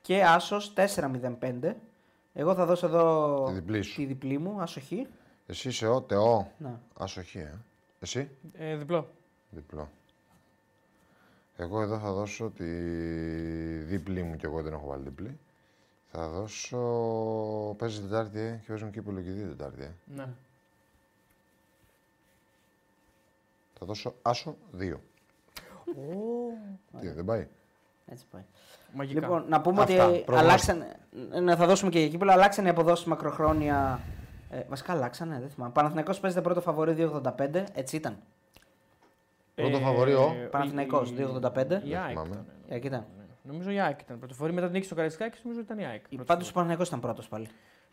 και 0.00 0.24
Άσος 0.24 0.72
4,05. 0.72 1.76
Εγώ 2.40 2.54
θα 2.54 2.66
δώσω 2.66 2.86
εδώ 2.86 3.44
Τη 3.46 3.52
διπλή 3.52 3.82
σου. 3.82 3.94
τη 3.94 4.04
διπλή 4.04 4.38
μου, 4.38 4.60
Άσο 4.60 4.80
Χ. 4.80 4.92
Εσύ 5.46 5.68
είσαι 5.68 5.86
ο 5.86 6.00
Τεό. 6.02 6.52
Να. 6.58 6.80
Άσοχη, 6.98 7.38
ε. 7.38 7.54
Εσύ; 8.00 8.30
Ε, 8.52 8.76
διπλό. 8.76 9.08
Διπλό. 9.50 9.88
Εγώ 11.56 11.82
εδώ 11.82 11.98
θα 11.98 12.12
δώσω 12.12 12.50
τη 12.50 12.64
διπλή 13.78 14.22
μου 14.22 14.36
και 14.36 14.46
εγώ 14.46 14.62
δεν 14.62 14.72
έχω 14.72 14.86
βάλει 14.86 15.02
διπλή. 15.02 15.38
Θα 16.10 16.28
δώσω. 16.28 16.78
Παίζει 17.78 18.00
Τετάρτη 18.00 18.38
ε, 18.38 18.50
και 18.60 18.66
παίζουν 18.68 18.90
κύπελο 18.90 19.20
και 19.20 19.30
δύο 19.30 19.48
Τετάρτη. 19.48 19.82
Ε. 19.82 19.90
Ναι. 20.14 20.26
Θα 23.78 23.86
δώσω 23.86 24.14
άσο 24.22 24.56
2. 24.78 24.94
Τι, 27.00 27.08
δεν 27.08 27.24
πάει. 27.24 27.48
Έτσι 28.12 28.24
πάει. 28.30 28.42
Μαγικά. 28.92 29.20
Λοιπόν, 29.20 29.44
να 29.48 29.60
πούμε 29.60 29.82
Αυτά, 29.82 30.06
ότι 30.06 30.18
προγνώστη- 30.24 30.38
αλλάξαν, 30.44 30.84
ναι, 31.42 31.56
θα 31.56 31.66
δώσουμε 31.66 31.90
και 31.90 31.98
για 31.98 32.06
εκεί, 32.06 32.18
αλλά 32.20 32.32
αλλάξαν 32.32 32.66
οι 32.66 32.68
αποδόσεις 32.68 33.06
μακροχρόνια. 33.06 34.00
Ε, 34.50 34.60
βασικά 34.68 34.92
αλλάξανε, 34.92 35.38
δεν 35.40 35.48
θυμάμαι. 35.48 35.72
Παναθηναϊκός 35.72 36.20
παίζεται 36.20 36.42
πρώτο 36.42 36.60
φαβορή 36.60 36.92
2,85, 36.92 37.64
έτσι 37.74 37.96
ήταν. 37.96 38.16
Πρώτο 39.54 39.78
φαβορί, 39.78 40.14
ο. 40.14 40.34
Παναθηναϊκός, 40.50 41.12
2,85. 41.12 41.80
Η 41.84 41.94
ΑΕΚ 41.96 42.08
θυμάμαι. 42.08 42.28
ήταν. 42.28 42.46
Ε, 42.68 42.74
εκεί 42.74 42.86
ήταν. 42.86 43.04
Ναι. 43.18 43.24
Νομίζω 43.42 43.70
η 43.70 43.80
ΑΕΚ 43.80 44.00
ήταν 44.00 44.18
πρωτοφορή. 44.18 44.52
Μετά 44.52 44.64
την 44.66 44.74
νίκη 44.74 44.86
στο 44.86 44.94
Καραϊσκάκης, 44.94 45.40
νομίζω 45.44 45.60
ήταν 45.60 45.78
η 45.78 45.84
ΑΕΚ. 45.86 46.02
Πάντως 46.02 46.12
ο 46.20 46.24
πρωτοφορή. 46.26 46.52
Παναθηναϊκός 46.52 46.88
ήταν 46.88 47.00
πρώτος 47.00 47.28
πάλι. 47.28 47.48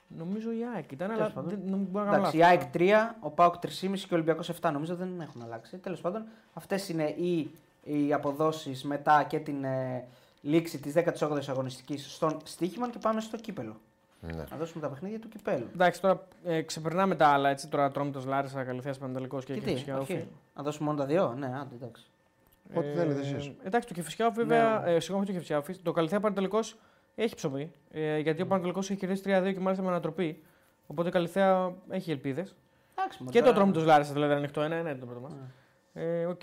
Νομίζω 0.08 0.52
η 0.52 0.60
ΑΕΚ 0.76 0.92
ήταν, 0.92 1.08
Τέλος 1.08 1.24
αλλά 1.24 1.34
πάντων. 1.34 1.50
δεν 1.50 1.60
νομίζω 1.66 1.90
μπορεί 1.92 2.06
να 2.06 2.12
κάνω 2.12 2.16
Εντάξει, 2.28 2.38
η 2.38 2.40
λάθος. 2.40 2.58
ΑΕΚ 2.58 2.72
3, 2.72 3.16
ο 3.20 3.30
ΠΑΟΚ 3.30 3.56
3,5 3.58 4.08
και 4.08 4.14
ο 4.14 4.16
Ολυμπιακός 4.16 4.50
7 4.50 4.72
νομίζω 4.72 4.96
δεν 4.96 5.22
έχουν 5.22 5.42
αλλάξει. 5.42 5.78
Τέλος 5.78 6.02
πάντων, 6.02 6.24
αυτές 6.54 6.90
είναι 6.90 7.04
οι, 7.04 7.52
οι 7.86 8.14
αποδόσεις 8.14 8.84
μετά 8.84 9.24
και 9.24 9.40
την 9.40 9.64
ε, 9.64 10.07
λήξη 10.41 10.80
της 10.80 10.94
18η 10.95 11.40
αγωνιστικής 11.49 12.14
στον 12.14 12.38
Στίχημαν 12.44 12.90
και 12.91 12.98
πάμε 13.02 13.22
στο 13.22 13.38
κύπελο. 13.38 13.76
Ναι. 14.22 14.44
Να 14.52 14.57
δώσουμε 14.57 14.82
τα 14.84 14.90
παιχνίδια 14.90 15.20
του 15.20 15.30
κυπέλου. 15.30 15.68
Εντάξει, 15.74 16.02
τώρα 16.02 16.28
ε, 16.44 16.62
ξεπερνάμε 16.62 17.16
τα 17.16 17.28
άλλα. 17.28 17.49
Έτσι, 17.49 17.68
τώρα 17.68 17.91
Τρόμητος 17.91 18.26
Λάρισα, 18.26 18.64
Καλυθέας 18.64 18.98
Παντελικό 18.98 19.40
και 19.40 19.53
Και 19.53 19.60
τι, 19.60 19.66
Κεφισιάοφη. 19.70 20.14
όχι. 20.14 20.28
Να 20.56 20.64
δώσουμε 20.64 20.86
μόνο 20.86 20.98
τα 20.99 21.06
δύο; 21.06 21.36
Ναι, 21.40 21.45
άντε, 21.45 21.76
εντάξει. 21.76 22.03
Ό,τι 22.74 22.88
θέλετε 22.88 23.20
εσείς. 23.20 23.52
Εντάξει, 23.64 23.88
το 23.88 23.94
Κηφισιά-ΟΦΗ 23.94 24.36
βέβαια. 24.36 24.80
Ναι. 24.86 24.94
Ε, 24.94 24.99
συγγνώμη, 24.99 25.26
το 25.26 25.32
Κηφισιά-ΟΦΗ. 25.32 25.76
Το 25.78 25.91
Καλλιθέα-Παναιτωλικός 25.92 26.60
έχει 27.16 27.36
ψωμί. 27.36 27.72
Ε, 27.91 28.18
γιατί 28.20 28.41
ο 28.41 28.48
Παναιτωλικός 28.48 28.80
έχει 28.80 28.95
κερδίσει 28.95 29.22
3-2 29.26 29.53
και 29.53 29.60
μάλιστα 29.60 29.84
με 29.84 29.90
ανατροπή. 29.90 30.44
Οπότε 30.88 31.10
η 31.10 31.12
Καλλιθέα 31.12 31.74
έχει 31.90 32.12
ελπίδες. 32.12 32.56
Εντάξει, 32.98 33.18
μωρέ, 33.24 33.32
Και 33.32 33.40
το 33.40 33.44
τώρα- 33.45 33.57
Ατρόμητος-Λάρισα 33.58 34.14
δηλαδή 34.14 34.30
είναι 34.32 34.40
ανοιχτό. 34.40 34.62
Ένα, 34.62 34.76
ένα 34.76 34.98
το 34.98 35.06
πρώτο 35.06 35.20
μας. 35.22 35.32
Ε, 35.94 36.26
οκ. 36.26 36.41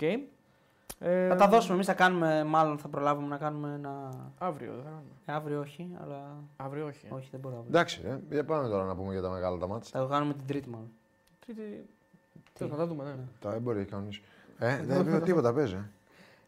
Ε, 0.99 1.27
Θα 1.27 1.35
τα 1.35 1.47
δώσουμε 1.47 1.73
εμείς, 1.73 1.85
θα 1.85 1.93
κάνουμε, 1.93 2.43
μάλλον 2.43 2.77
θα 2.77 2.87
προλάβουμε 2.87 3.27
να 3.27 3.37
κάνουμε 3.37 3.73
ένα. 3.73 4.09
Αύριο 4.37 4.71
δεν 4.73 4.83
θα 4.83 4.89
κάνουμε. 4.89 5.11
Ε, 5.25 5.31
Αύριο 5.33 5.59
όχι, 5.59 5.89
αλλά. 6.01 6.35
Αύριο 6.57 6.85
όχι. 6.85 7.07
ε. 7.11 7.13
Όχι, 7.13 7.27
δεν 7.31 7.39
μπορώ 7.39 7.55
αύριο. 7.55 7.69
Εντάξει, 7.69 8.01
ε. 8.05 8.17
για 8.29 8.45
πάμε 8.45 8.67
τώρα 8.67 8.83
να 8.85 8.95
πούμε 8.95 9.11
για 9.13 9.21
τα 9.21 9.29
μεγάλα 9.29 9.57
τα 9.57 9.67
μάτς. 9.67 9.89
Θα 9.89 9.99
το 9.99 10.07
κάνουμε 10.07 10.33
την 10.33 10.47
Τρίτη 10.47 10.69
μάλλον. 10.69 10.91
Τρίτη. 11.45 11.85
Τι 12.53 12.67
θα 12.67 12.75
τα 12.75 12.87
δούμε, 12.87 13.03
ναι. 13.03 13.15
Τα 13.39 13.49
δεν 13.49 13.61
μπορεί 13.61 13.85
κανείς. 13.85 14.21
Ε, 14.57 14.83
δεν 14.83 15.05
πει 15.05 15.19
τίποτα 15.19 15.53
παίζει. 15.53 15.77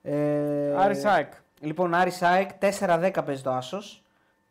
ε. 0.02 0.68
Ε, 0.68 0.76
Άρη 0.78 0.96
Σάικ. 0.96 1.32
Λοιπόν, 1.60 1.94
Άρη 1.94 2.12
Σάικ 2.12 2.50
4-10 2.80 3.22
παίζει 3.26 3.42
το 3.42 3.52
Άσος, 3.52 4.04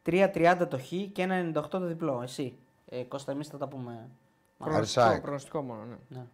3-30 0.07 0.67
το 0.71 0.79
Χ 0.79 0.89
και 1.13 1.51
1-98 1.55 1.63
το 1.69 1.81
διπλό. 1.87 2.21
Εσύ. 2.23 2.57
Ε, 2.89 3.03
Κώστα, 3.03 3.33
εμείς 3.33 3.49
θα 3.49 3.59
τα 3.59 3.69
πούμε. 3.69 4.09
Άρη 4.59 4.87
Σάικ. 4.87 5.21
Προγνωστικό 5.21 5.63
μόνο, 5.63 5.81
ναι. 5.85 5.97
Ναι. 6.19 6.25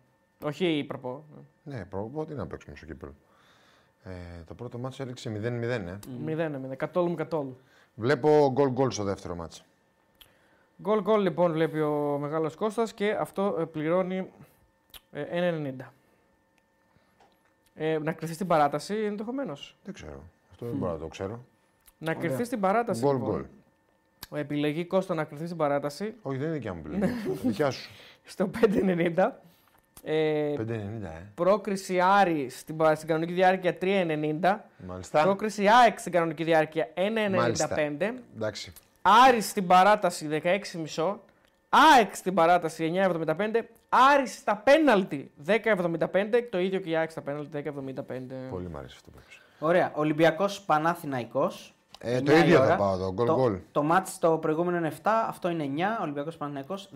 Όχι 0.45 0.79
η 0.79 0.85
προπό. 0.85 1.25
ναι. 1.65 1.77
Ναι, 1.77 1.85
προπό, 1.85 2.25
τι 2.25 2.35
να 2.35 2.47
παίξουμε 2.47 2.77
στο 2.77 2.87
κύπελο. 2.87 3.15
Ε, 4.05 4.11
το 4.47 4.55
πρώτο 4.55 4.79
μάτς 4.79 5.01
έριξε 5.01 5.31
0-0, 5.31 5.43
ε. 5.43 5.99
Μηδέν, 6.25 6.53
μηδέν. 6.53 6.77
Καθόλου 6.77 7.09
με 7.09 7.15
καθόλου. 7.15 7.57
Βλέπω 7.95 8.51
γκολ 8.53 8.71
γκολ 8.71 8.91
στο 8.91 9.05
δεύτερο 9.05 9.35
μάτς. 9.35 9.65
Γκολ 10.83 11.03
γκολ 11.03 11.23
λοιπόν 11.23 11.53
βλέπει 11.53 11.81
ο 11.81 12.19
μεγάλος 12.21 12.55
Κώστας 12.55 12.93
και 12.95 13.11
αυτό 13.11 13.57
ε, 13.59 13.65
πληρώνει 13.65 14.31
ε, 15.13 15.51
1,90. 15.79 15.85
Ε, 17.75 17.99
να 17.99 18.13
κρυφθεί 18.13 18.35
στην 18.35 18.47
παράταση 18.47 18.95
ενδεχομένως. 18.95 19.77
Δεν 19.85 19.95
ξέρω. 19.95 20.23
Αυτό 20.51 20.67
δεν 20.67 20.75
μπορώ 20.77 20.93
να 20.93 20.99
το 20.99 21.07
ξέρω. 21.07 21.45
Να 21.99 22.11
Ωραία. 22.11 22.23
κρυφθεί 22.23 22.45
στην 22.45 22.61
παράταση. 22.61 23.01
Γκολ 23.01 23.15
λοιπόν. 23.15 23.31
γκολ. 23.31 23.45
Επιλεγεί 24.41 24.85
Κώστα 24.85 25.15
να 25.15 25.25
κρυφθεί 25.25 25.45
στην 25.45 25.57
παράταση 25.59 26.15
Όχι, 26.23 26.37
δεν 26.37 26.47
είναι 26.47 26.57
δικιά 26.57 26.75
μου 26.75 26.83
επιλογή. 26.85 27.13
δικιά 27.49 27.71
σου. 27.71 27.91
στο 28.25 28.51
5,90. 28.61 29.31
Ε, 30.05 30.55
5,90, 30.57 30.63
ε. 30.71 31.09
πρόκριση 31.35 32.01
Άρη 32.01 32.49
στην, 32.49 32.77
πα- 32.77 32.95
στην 32.95 33.09
κανονική 33.09 33.33
διάρκεια 33.33 33.79
3,90. 33.81 34.57
Μάλιστα. 34.87 35.23
Πρόκριση 35.23 35.67
ΑΕΚ 35.69 35.99
στην 35.99 36.13
κανονική 36.13 36.45
διάρκεια 36.45 36.89
1,95. 36.95 37.31
Μάλιστα. 37.37 37.81
Εντάξει. 38.37 38.73
Άρης 39.03 39.49
στην 39.49 39.67
παράταση 39.67 40.29
16,5. 40.97 41.15
ΑΕΚ 41.69 42.15
στην 42.15 42.35
παράταση 42.35 42.93
9,75. 42.95 43.63
Άρης 43.89 44.33
στα 44.35 44.57
πέναλτι 44.57 45.31
10,75. 45.47 46.49
Το 46.51 46.59
ίδιο 46.59 46.81
και 46.81 46.91
η 46.91 46.97
ΑΕΚ 46.97 47.11
στα 47.11 47.21
πέναλτι 47.21 47.63
10,75. 47.65 47.71
Πολύ 48.51 48.69
μου 48.69 48.79
αρέσει 48.79 48.95
αυτό 48.97 49.11
που 49.11 49.19
είπες. 49.23 49.41
Ωραία. 49.59 49.93
Ολυμπιακός 49.95 50.61
Πανάθηναϊκός. 50.61 51.75
Ε, 51.99 52.21
το 52.21 52.33
9 52.33 52.35
η 52.35 52.39
ίδιο 52.39 52.59
ώρα. 52.59 52.69
θα 52.69 52.77
πάω 52.77 52.95
εδώ. 52.95 53.13
Γκολ 53.13 53.27
το, 53.27 53.35
γκολ. 53.35 53.59
Το 53.73 53.83
μάτς 53.83 54.19
το 54.19 54.39
προηγούμενο 54.39 54.77
είναι 54.77 54.93
7, 55.03 55.11
αυτό 55.29 55.49
είναι 55.49 55.65
9. 55.99 56.03
Ολυμπιακός 56.03 56.37
Παναθηναϊκός. 56.37 56.91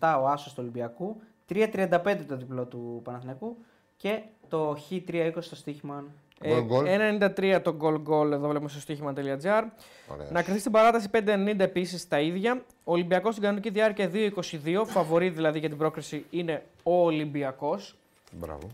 2-27 0.00 0.18
ο 0.22 0.28
Άσος 0.28 0.52
του 0.52 0.58
Ολυμπιακού. 0.60 1.20
3-35 1.48 2.18
το 2.28 2.36
διπλό 2.36 2.64
του 2.64 3.00
Παναθηναϊκού. 3.04 3.56
Και 3.96 4.22
το 4.48 4.76
Χ 4.78 4.92
3-20 5.08 5.30
στο 5.38 5.56
στοίχημα. 5.56 6.04
Ε, 6.40 6.50
Goal 6.50 6.64
goal. 6.64 6.86
1,93 6.86 7.60
το 7.62 7.76
goal 7.80 8.02
goal 8.08 8.32
εδώ 8.32 8.48
βλέπουμε 8.48 8.68
στο 8.68 8.80
stoiximan.gr. 8.80 9.64
Ωραία. 10.12 10.30
Να 10.30 10.42
κρυθεί 10.42 10.58
στην 10.58 10.72
παράταση 10.72 11.08
5,90 11.12 11.58
επίσης 11.58 12.08
τα 12.08 12.20
ίδια. 12.20 12.62
Ο 12.84 12.92
Ολυμπιακός 12.92 13.30
στην 13.30 13.44
κανονική 13.44 13.70
διάρκεια 13.70 14.10
2,22. 14.12 14.82
Φαβορή 14.86 15.28
δηλαδή 15.28 15.58
για 15.58 15.68
την 15.68 15.78
πρόκριση 15.78 16.26
είναι 16.30 16.62
ο 16.82 17.04
Ολυμπιακός. 17.04 17.96
Μπράβο. 18.32 18.68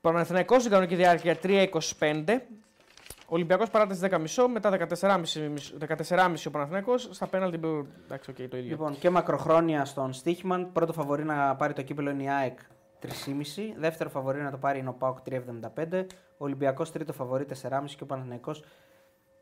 Παναθηναϊκός 0.00 0.58
στην 0.58 0.70
κανονική 0.70 0.94
διάρκεια 0.94 1.38
3,25. 1.42 2.38
Ολυμπιακός 3.28 3.70
παράταση 3.70 4.00
10,5 4.10 4.46
μετά 4.52 4.86
14,5 5.00 5.22
14,5 6.08 6.34
ο 6.46 6.50
Παναθηναϊκός. 6.50 7.08
Στα 7.12 7.26
πέναλτι. 7.26 7.60
Εντάξει, 8.04 8.30
οκ, 8.30 8.36
το 8.36 8.56
ίδιο. 8.56 8.70
Λοιπόν, 8.70 8.98
και 8.98 9.10
μακροχρόνια 9.10 9.84
στον 9.84 10.12
Stoiximan. 10.12 10.72
Πρώτο 10.72 10.92
φαβορή 10.92 11.24
να 11.24 11.56
πάρει 11.56 11.72
το 11.72 11.82
κύπελο 11.82 12.10
είναι 12.10 12.22
η 12.22 12.28
ΑΕΚ 12.28 12.58
3,5. 13.02 13.08
Δεύτερο 13.76 14.10
φαβορή 14.10 14.42
να 14.42 14.50
το 14.50 14.56
πάρει 14.56 14.78
είναι 14.78 14.88
ο 14.88 14.92
ΠΑΟΚ 14.92 15.18
3,75. 15.30 16.06
Ο 16.38 16.44
Ολυμπιακός 16.44 16.92
τρίτο 16.92 17.12
φαβορή 17.12 17.46
4,5 17.62 17.84
και 17.96 18.02
ο 18.02 18.06
Παναθηναϊκός 18.06 18.64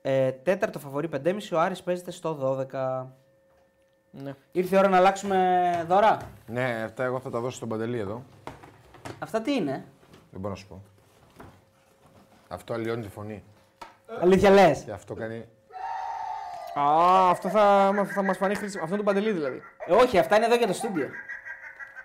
ε, 0.03 0.31
τέταρτο 0.33 0.79
φαβορή 0.79 1.09
5,5. 1.13 1.37
Ο 1.53 1.59
Άρης 1.59 1.83
παίζεται 1.83 2.11
στο 2.11 2.59
12. 2.73 3.07
Ναι. 4.11 4.35
Ήρθε 4.53 4.77
η 4.77 4.79
ώρα 4.79 4.89
να 4.89 4.97
αλλάξουμε 4.97 5.85
δώρα. 5.89 6.17
Ναι, 6.47 6.83
αυτά 6.85 7.05
εγώ 7.05 7.21
θα 7.21 7.31
τα 7.31 7.41
δώσω 7.41 7.57
στον 7.57 7.69
Παντελή 7.69 7.99
εδώ. 7.99 8.23
Αυτά 9.19 9.43
τι 9.43 9.53
είναι; 9.53 9.85
Δεν 10.31 10.41
μπορώ 10.41 10.49
να 10.49 10.61
σου 10.61 10.67
πω. 10.67 10.83
Αυτό 12.49 12.75
αλλοιώνει 12.75 13.03
τη 13.03 13.09
φωνή. 13.09 13.43
Αλήθεια 14.23 14.51
λες. 14.51 14.83
Και 14.85 14.91
αυτό 14.93 15.15
κάνει. 15.15 15.45
Α, 16.79 17.31
αυτό 17.31 17.49
θα, 17.49 17.91
θα 18.15 18.23
μας 18.23 18.37
φανεί 18.37 18.55
χρήσιμο. 18.55 18.83
Αυτό 18.83 18.95
είναι 18.95 19.05
το 19.05 19.13
παντελή 19.13 19.33
δηλαδή. 19.33 19.63
Ε, 19.87 19.93
όχι, 19.93 20.19
αυτά 20.19 20.37
είναι 20.37 20.45
εδώ 20.45 20.55
για 20.55 20.67
το 20.67 20.73
στούντιο. 20.73 21.09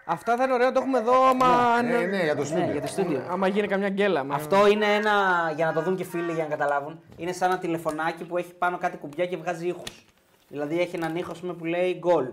Αυτά 0.06 0.36
θα 0.38 0.44
είναι 0.44 0.54
ωραία 0.54 0.66
να 0.68 0.74
το 0.74 0.80
έχουμε 0.80 0.98
εδώ 0.98 1.24
άμα, 1.28 1.82
Ναι, 1.82 1.98
ναι, 1.98 2.24
για 2.24 2.36
το 2.36 2.42
Ναι, 2.42 2.48
στούντιο. 2.48 2.72
για 2.72 2.82
το 2.82 2.88
στούντιο. 2.88 3.22
άμα 3.30 3.48
γίνει 3.48 3.68
καμιά 3.68 3.90
γκέλα. 3.90 4.24
μα- 4.24 4.36
Αυτό 4.36 4.68
είναι 4.68 4.86
ένα, 4.96 5.12
για 5.56 5.66
να 5.66 5.74
το 5.74 5.82
δουν 5.82 5.96
και 5.96 6.04
φίλοι 6.04 6.32
για 6.34 6.44
να 6.44 6.50
καταλάβουν, 6.50 7.00
είναι 7.18 7.32
σαν 7.32 7.50
ένα 7.52 7.60
τηλεφωνάκι 7.60 8.24
που 8.24 8.38
έχει 8.38 8.54
πάνω 8.54 8.78
κάτι 8.78 8.98
κουμπιά 8.98 9.26
και 9.26 9.38
βγάζει 9.38 9.68
ήχους. 9.68 10.06
Δηλαδή 10.48 10.80
έχει 10.82 10.96
έναν 10.96 11.16
ήχο 11.16 11.32
ας 11.32 11.40
πούμε, 11.40 11.54
που 11.54 11.66
λέει 11.66 12.00
goal. 12.04 12.26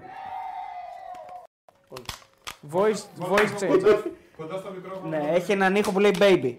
Voice, 2.73 3.03
voice 3.31 3.55
change. 3.61 3.69
Κοντά, 3.69 4.03
κοντά 4.37 4.57
στο 4.59 4.71
μικρόφωνο. 4.75 5.09
Ναι, 5.09 5.31
έχει 5.35 5.53
έναν 5.53 5.75
ήχο 5.75 5.93
που 5.93 5.99
λέει 5.99 6.15
baby. 6.19 6.55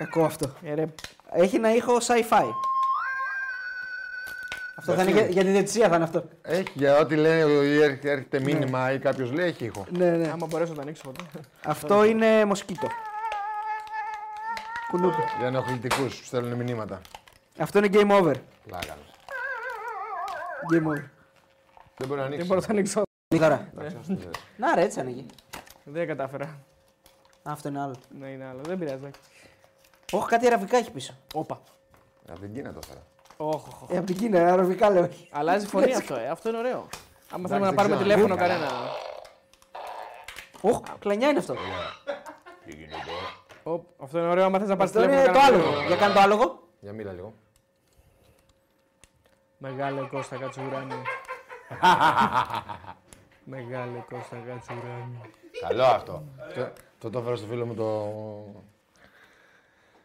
Κακό 0.00 0.24
αυτό. 0.24 0.54
Ε, 0.62 0.74
ρε, 0.74 0.84
Έχει 1.32 1.56
ένα 1.56 1.74
ήχο 1.74 1.96
sci-fi. 1.96 2.44
Αυτό 4.76 4.94
θα 4.94 5.02
είναι 5.02 5.10
για, 5.10 5.26
για 5.26 5.42
τη 5.44 5.50
διαιτησία 5.50 5.88
θα 5.88 5.94
είναι 5.94 6.04
αυτό. 6.04 6.24
Έχει 6.42 6.66
για 6.74 6.98
ό,τι 6.98 7.16
λέει 7.16 7.40
ή 7.66 7.82
έρχεται, 7.82 8.10
έρχεται 8.10 8.40
μήνυμα 8.40 8.92
ή 8.92 8.98
κάποιος 8.98 9.32
λέει 9.32 9.46
έχει 9.46 9.64
ήχο. 9.64 9.86
Ναι, 9.90 10.10
ναι. 10.10 10.28
άμα 10.30 10.46
μπορέσω 10.46 10.70
να 10.70 10.76
το 10.76 10.80
ανοίξω 10.82 11.02
ποτέ. 11.04 11.24
Αυτό 11.64 12.04
είναι 12.04 12.44
μοσκίτο. 12.44 12.86
Κουνούπι. 14.90 15.22
Για 15.38 15.46
ενοχλητικούς 15.46 16.18
που 16.18 16.24
στέλνουν 16.24 16.52
μηνύματα. 16.64 17.00
Αυτό 17.58 17.78
είναι 17.78 17.88
game 17.92 18.10
over. 18.22 18.34
Πλάκα. 18.66 18.96
Game 20.72 20.86
over. 20.86 21.02
Δεν 21.96 22.08
μπορεί 22.08 22.20
να 22.20 22.26
Δεν 22.26 22.26
ανοίξει. 22.26 22.46
μπορώ 22.46 22.60
να 22.60 22.66
το 22.66 22.72
ανοίξω. 22.72 23.02
Τώρα. 23.38 23.68
Εντάξει, 23.76 23.96
ας 24.00 24.06
το 24.06 24.14
θες. 24.16 24.30
Να 24.56 24.74
ρε, 24.74 24.82
έτσι 24.82 25.00
ανοίγει. 25.00 25.26
Δεν 25.84 26.06
κατάφερα. 26.06 26.44
Α, 26.44 27.52
Αυτό 27.52 27.68
είναι 27.68 27.80
άλλο. 27.80 27.94
Ναι, 28.20 28.28
είναι 28.28 28.44
άλλο. 28.44 28.60
Δεν 28.62 28.78
πειράζει. 28.78 29.10
Εντάξει. 30.10 30.16
Όχι, 30.16 30.26
κάτι 30.28 30.46
αραβικά 30.46 30.76
έχει 30.76 30.90
πίσω. 30.90 31.14
Όπα. 31.34 31.60
Από 32.30 32.40
την 32.40 32.54
Κίνα 32.54 32.72
το 32.72 32.80
φέρα. 32.86 33.00
Όχ, 33.36 33.66
όχ, 33.68 33.82
όχ. 33.82 33.90
Ε, 33.90 33.96
από 33.96 34.06
την 34.06 34.16
Κίνα, 34.16 34.52
αραβικά 34.52 34.90
λέω. 34.90 35.02
όχι. 35.02 35.28
Αλλάζει 35.32 35.66
φωνή 35.66 35.94
αυτό, 35.94 36.14
ε. 36.16 36.28
Αυτό 36.28 36.48
είναι 36.48 36.58
ωραίο. 36.58 36.88
Άμα 37.30 37.48
θέλουμε 37.48 37.66
να 37.66 37.72
δεν 37.72 37.74
πάρουμε 37.74 37.94
ξέρω. 37.96 38.10
τηλέφωνο 38.10 38.36
Καλά. 38.36 38.54
κανένα. 38.54 38.70
Οχ, 40.60 40.80
κλανιά 40.98 41.28
είναι 41.28 41.38
αυτό. 41.38 41.54
Οπ, 43.62 43.84
Αυτό 44.02 44.18
είναι 44.18 44.28
ωραίο. 44.28 44.44
Άμα 44.44 44.58
θες 44.58 44.68
να 44.68 44.76
πάρεις 44.76 44.96
Αυτό 44.96 45.08
τηλέφωνο. 45.08 45.28
είναι 45.30 45.38
το 45.38 45.38
κανένα. 45.46 45.64
άλογο. 45.68 45.86
Για 45.86 45.96
κάνε 45.96 46.14
το 46.14 46.20
άλογο. 46.20 46.62
Για 46.80 46.92
μίλα 46.92 47.12
λίγο. 47.12 47.32
Μεγάλε 49.58 50.00
Κώστα 50.00 50.36
Κατσουράνη. 50.36 50.94
Μεγάλε 53.44 53.98
Κώστα 54.10 54.36
Κατσουράνη. 54.46 55.20
Καλό 55.68 55.84
αυτό. 55.84 56.22
Το- 56.54 56.72
Το 56.98 57.10
το 57.10 57.18
έφερα 57.18 57.36
στο 57.36 57.46
φίλο 57.46 57.66
μου 57.66 57.74
το 57.74 57.84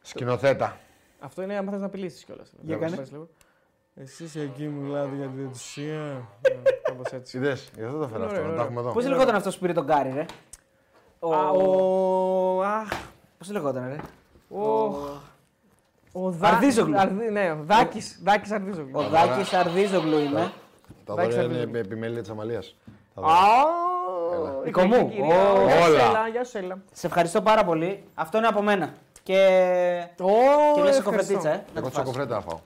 σκηνοθέτα. 0.09 0.77
Αυτό 1.19 1.41
είναι 1.41 1.57
άμα 1.57 1.71
θες 1.71 1.79
να 1.79 1.85
απειλήσεις 1.85 2.23
κιόλας. 2.23 2.51
Για 2.61 2.77
κάνε. 2.77 3.05
Εσύ 3.95 4.39
εκεί 4.39 4.63
μιλάτε 4.67 5.15
για 5.15 5.25
τη 5.27 5.31
διαιτησία. 5.37 6.27
Κάπως 6.83 7.11
έτσι. 7.11 7.37
Είδες, 7.37 7.71
γι' 7.77 7.83
αυτό 7.83 7.97
το 7.97 8.03
έφερα 8.03 8.17
Είναι 8.17 8.25
αυτό, 8.25 8.39
ωραίο, 8.39 8.51
να 8.51 8.57
τα 8.57 8.63
έχουμε 8.63 8.79
εδώ. 8.79 8.91
Πώς 8.91 9.07
λεγόταν 9.07 9.35
αυτός 9.35 9.55
που 9.55 9.61
πήρε 9.61 9.73
τον 9.73 9.83
Γκάρι, 9.85 10.11
ρε; 10.13 10.25
Α, 11.19 11.49
ο. 11.49 12.61
Αχ, 12.63 12.87
Πώς 13.37 13.51
λεγόταν, 13.51 13.87
ρε; 13.87 13.95
ο. 14.57 14.63
Ο 16.11 16.29
Δα- 16.31 16.47
Αρδίζογλου. 16.47 16.99
Αρδί- 16.99 17.31
Ναι, 17.31 17.51
ο 17.51 17.57
Δάκης, 17.63 18.19
Δάκης 18.23 18.51
Αρδίζογλου. 18.51 18.91
Ο 18.99 19.01
Δάκης 19.09 19.53
Αρδίζογλου 19.53 20.17
είμαι. 20.19 20.51
Τα 21.05 21.13
Εντάξει, 21.13 21.31
δώρα 21.31 21.47
θα 21.47 21.53
είναι 21.53 21.63
δούμε. 21.65 21.77
επι- 21.79 21.91
επιμέλεια 21.91 22.21
της 22.21 22.29
Αμαλίας. 22.29 22.75
Τα 23.15 23.21
Α, 23.21 23.25
δώρα. 24.37 24.61
η 24.65 24.71
Κομού. 24.71 24.91
κακή 24.97 25.09
κυρία. 25.15 25.51
Ω, 25.51 25.63
Γεια 25.65 25.81
σου, 25.81 25.91
όλα. 25.91 26.03
Έλλα, 26.07 26.27
Γεια 26.27 26.43
σου, 26.43 26.57
Έλλα. 26.57 26.77
Σε 26.91 27.07
ευχαριστώ 27.07 27.41
πάρα 27.41 27.63
πολύ. 27.65 28.03
Αυτό 28.13 28.37
είναι 28.37 28.47
από 28.47 28.61
μένα. 28.61 28.93
Και. 29.25 29.37
Ω, 30.21 30.25
Και 30.75 30.81
λε 30.81 30.89
ευχαριστώ. 30.89 31.03
κοφρετίτσα, 31.03 31.49
ε. 31.49 31.53
Να 31.73 31.79
Εγώ 31.79 31.87
τη 31.87 31.93
φας. 31.93 32.03
τσοκοφρέτα 32.03 32.35
θα 32.35 32.41
φάω. 32.41 32.59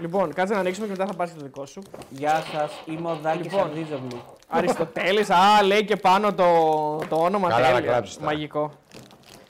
Λοιπόν, 0.00 0.32
κάτσε 0.32 0.54
να 0.54 0.60
ανοίξουμε 0.60 0.86
και 0.86 0.92
μετά 0.92 1.06
θα 1.06 1.14
πάρεις 1.14 1.34
το 1.34 1.40
δικό 1.42 1.66
σου. 1.66 1.82
Γεια 2.10 2.42
σας, 2.52 2.82
είμαι 2.86 3.10
ο 3.10 3.14
Δάκης 3.22 3.42
Λοιπόν. 3.52 3.60
Αρδίζογλου. 3.60 4.20
Αριστοτέλης, 4.48 5.30
α, 5.30 5.62
λέει 5.62 5.84
και 5.84 5.96
πάνω 5.96 6.34
το, 6.34 6.44
το 7.08 7.16
όνομα 7.16 7.48
Καλά, 7.48 7.68
να 7.70 7.74
τέλεια. 7.74 7.90
κλάψεις 7.90 8.14
τώρα. 8.16 8.26
Μαγικό. 8.26 8.70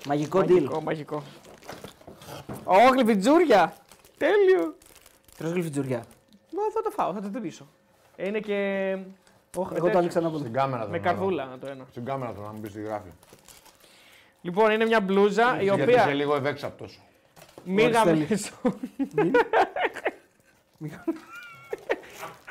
Μαγικό 0.07 0.39
deal. 0.39 0.47
Μαγικό, 0.49 0.81
μαγικό. 0.81 1.23
Ω, 2.65 2.75
γλυφιτζούρια. 2.93 3.73
Τέλειο. 4.17 4.75
Τρως 5.37 5.51
γλυφιτζουριά. 5.51 6.05
Μα 6.53 6.63
θα 6.75 6.83
το 6.83 6.91
φάω, 6.91 7.13
θα 7.13 7.21
το 7.21 7.29
τυπήσω. 7.29 7.67
Είναι 8.17 8.39
και 8.41 8.55
Όχι, 9.57 9.69
Με 9.71 9.77
εγώ 9.77 9.79
το 9.79 9.83
τέτοιο. 9.85 9.99
άνοιξα 9.99 10.21
να 10.21 10.31
πω. 10.31 10.39
Στην 10.39 10.53
κάμερα 10.53 10.87
με 10.87 10.87
το 10.87 10.91
να 10.93 10.99
δω. 10.99 11.05
καρδούλα 11.05 11.49
το 11.61 11.67
ένα. 11.67 11.85
Στην 11.91 12.05
κάμερα 12.05 12.33
το 12.33 12.41
να 12.41 12.53
μου 12.53 12.61
πεις 12.61 12.73
τι 12.73 12.83
γράφει. 12.83 13.09
Λοιπόν, 14.47 14.71
είναι 14.71 14.85
μια 14.85 15.01
μπλούζα 15.01 15.57
η 15.61 15.65
Γιατί 15.65 15.83
οποία 15.83 16.03
είσαι 16.05 16.15
λίγο 16.15 16.37
ευέξαπτος. 16.37 17.01
μίγα 17.65 18.01
Στέλιος. 18.01 18.29
μέσω. 18.29 18.53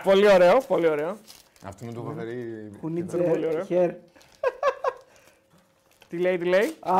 Πολύ 0.04 0.32
ωραίο, 0.34 0.58
πολύ 0.68 0.88
ωραίο. 0.88 1.18
Αυτό 1.66 1.86
μου 1.86 1.94
το 1.94 2.00
έχω 2.00 2.14
φέρει. 2.18 2.70
Κουνίτσε, 2.82 3.18
πολύ 3.18 3.46
ωραίο. 3.48 3.64
χέρ. 3.64 3.90
Τι 6.10 6.18
λέει, 6.18 6.38
τι 6.38 6.46
λέει; 6.46 6.76
Α, 6.80 6.94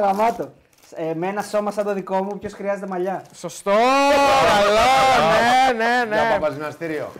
γαμάτο. 0.00 0.52
Ε, 0.94 1.14
με 1.14 1.26
ένα 1.26 1.42
σώμα 1.42 1.70
σαν 1.70 1.84
το 1.84 1.94
δικό 1.94 2.22
μου, 2.22 2.38
ποιος 2.38 2.52
χρειάζεται 2.52 2.86
μαλλιά. 2.86 3.24
Σωστό, 3.34 3.70
καλό, 3.70 4.80
ναι, 5.76 6.04
ναι, 6.08 6.14
Για 6.14 6.24
ναι. 6.24 6.32
παπαζιναστήριο. 6.38 7.12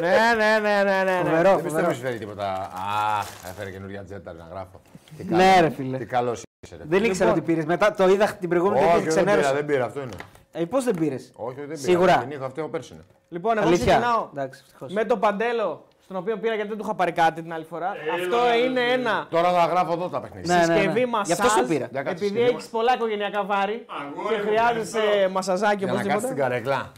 Ναι, 0.00 0.16
ναι, 0.36 0.58
ναι, 0.58 0.82
ναι, 0.82 1.02
ναι, 1.02 1.22
ναι. 1.22 1.30
Φοβερό, 1.30 1.54
Δεν 1.54 1.62
πιστεύω 1.62 1.68
φοβερό. 1.68 1.88
ότι 1.88 1.96
φέρει 1.98 2.18
τίποτα. 2.18 2.52
Α, 2.52 3.24
έφερε 3.50 3.70
καινούργια 3.70 4.04
τζέτα 4.04 4.32
να 4.32 4.46
γράφω. 4.50 4.80
Τι 5.16 5.24
Ναι, 5.24 5.36
καλό- 5.44 5.60
ρε 5.60 5.70
φίλε. 5.70 5.98
Τι 5.98 6.06
καλό 6.06 6.36
είσαι. 6.68 6.76
ρε. 6.76 6.84
Δεν 6.86 7.04
ήξερα 7.04 7.24
Λοιπόν. 7.24 7.42
ότι 7.44 7.52
πήρες. 7.52 7.64
Μετά 7.64 7.94
το 7.94 8.08
είδα 8.08 8.26
την 8.40 8.48
προηγούμενη 8.48 8.84
Όχι, 8.84 8.88
και 8.88 8.94
δεν 8.94 9.02
πήρα, 9.08 9.22
ξενέρωσα. 9.24 9.52
δεν 9.54 9.64
πήρα, 9.64 9.84
αυτό 9.84 10.00
είναι. 10.00 10.16
Ε, 10.52 10.64
πώς 10.64 10.84
δεν 10.84 10.94
πήρες; 10.94 11.32
Όχι, 11.36 11.48
όχι, 11.48 11.54
δεν 11.58 11.66
πήρα. 11.66 11.78
Σίγουρα. 11.78 12.16
Την 12.16 12.30
είχα 12.30 12.44
αυτή 12.44 12.60
από 12.60 12.68
πέρσι. 12.68 12.92
είναι. 12.94 13.02
Λοιπόν, 13.28 13.58
εγώ 13.58 13.66
Αλήθεια. 13.66 13.86
ξεκινάω 13.86 14.28
Εντάξει, 14.34 14.62
ευτυχώς. 14.66 14.92
με 14.92 15.04
το 15.04 15.16
παντέλο, 15.16 15.84
στον 16.04 16.16
οποίο 16.16 16.36
πήρα 16.36 16.54
γιατί 16.54 16.68
δεν 16.68 16.78
του 16.78 16.84
είχα 16.84 16.94
πάρει 16.94 17.12
κάτι 17.12 17.42
την 17.42 17.52
άλλη 17.52 17.64
φορά. 17.64 17.92
Αυτό 18.22 18.36
είναι 18.64 18.80
ένα 18.80 19.26
Τώρα 19.30 19.52
θα 19.52 19.64
γράφω 19.66 19.92
εδώ 19.92 20.08
τα 20.08 20.20
παιχνίδια. 20.20 20.54
Ναι, 20.54 20.60
ναι, 20.60 20.66
ναι. 20.66 20.74
συσκευή 20.74 21.00
Γι' 21.00 21.06
μασάζ. 21.06 21.38
αυτό 21.38 21.48
σου 21.60 21.66
πήρα. 21.68 21.88
Για 21.90 22.02
κάτσε, 22.02 22.24
Επειδή 22.24 22.26
συσκευή 22.38 22.50
έχεις 22.56 22.66
πολλά 22.68 22.94
οικογενειακά 22.94 23.44
βάρη 23.44 23.84
Αγόρι 24.00 24.34
και 24.34 24.40
μου, 24.42 24.46
χρειάζεσαι 24.48 24.98
ευχαριστώ. 24.98 25.30
μασαζάκι 25.30 25.76
Για 25.76 25.86
να 25.86 25.92
κάτσεις 25.92 26.06
την 26.06 26.10
οπωσδήποτε. 26.16 26.40
καρέκλα. 26.42 26.92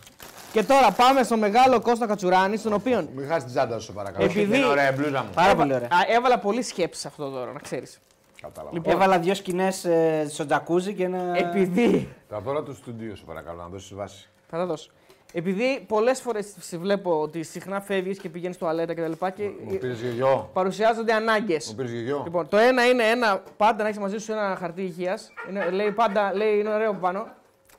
Και 0.52 0.62
τώρα 0.62 0.90
πάμε 0.90 1.22
στο 1.22 1.36
μεγάλο 1.36 1.80
Κώστα 1.80 2.06
Κατσουράνη, 2.06 2.56
στον 2.56 2.72
οποίο 2.72 3.08
Μην 3.14 3.26
χάσεις 3.28 3.44
την 3.44 3.52
τσάντα 3.52 3.78
σου, 3.78 3.84
σε 3.86 3.92
παρακαλώ. 3.92 4.24
Επειδή- 4.24 4.56
Είναι 4.56 4.66
ωραία 4.66 4.90
η 4.90 4.94
μπλούζα 4.96 5.22
μου. 5.22 5.28
Πάρα 5.34 5.54
πολύ 5.54 5.74
ωραία. 5.74 5.88
Α, 5.88 5.96
έβαλα 6.16 6.38
πολύ 6.38 6.62
σκέψη 6.62 7.00
σε 7.00 7.08
αυτό 7.08 7.24
το 7.24 7.30
δώρο, 7.30 7.52
να 7.52 7.58
ξέρεις. 7.58 7.98
Κατάλαβα. 8.42 8.74
Λοιπόν, 8.76 8.92
Έβαλα 8.92 9.18
δύο 9.18 9.34
σκηνές 9.34 9.86
στο 10.28 10.46
τζακούζι 10.46 10.94
και 10.94 11.04
ένα. 11.04 11.38
Επειδή. 11.38 12.08
Τα 12.28 12.40
δώρα 12.40 12.62
του 12.62 12.74
στούντιο 12.74 13.14
σου, 13.14 13.24
παρακαλώ, 13.24 13.62
να 13.62 13.68
δώσεις 13.68 13.94
βάση. 13.94 14.28
Θα 14.48 14.56
τα 14.56 14.66
δώσω. 14.66 14.90
Επειδή 15.32 15.84
πολλές 15.88 16.20
φορές 16.20 16.54
σε 16.58 16.78
βλέπω 16.78 17.20
ότι 17.20 17.42
συχνά 17.42 17.80
φεύγεις 17.80 18.18
και 18.18 18.28
πηγαίνεις 18.28 18.56
στο 18.56 18.66
αλέτα 18.66 18.94
κτλ. 18.94 19.12
Και, 19.26 19.30
και 19.36 19.50
Μου 19.64 19.78
πήρες 19.78 20.00
γιο. 20.00 20.50
παρουσιάζονται 20.52 21.12
ανάγκες. 21.12 21.68
Μου 21.68 21.74
πήρες 21.74 21.90
γιο. 21.92 22.20
Λοιπόν, 22.24 22.48
το 22.48 22.56
ένα 22.56 22.86
είναι 22.86 23.02
ένα, 23.04 23.42
πάντα 23.56 23.82
να 23.82 23.88
έχεις 23.88 24.00
μαζί 24.00 24.18
σου 24.18 24.32
ένα 24.32 24.56
χαρτί 24.60 24.82
υγείας. 24.82 25.32
Λέει 25.72 25.90
πάντα, 25.92 26.34
λέει, 26.34 26.58
είναι 26.58 26.74
ωραίο 26.74 26.90
από 26.90 26.98
πάνω. 27.00 27.26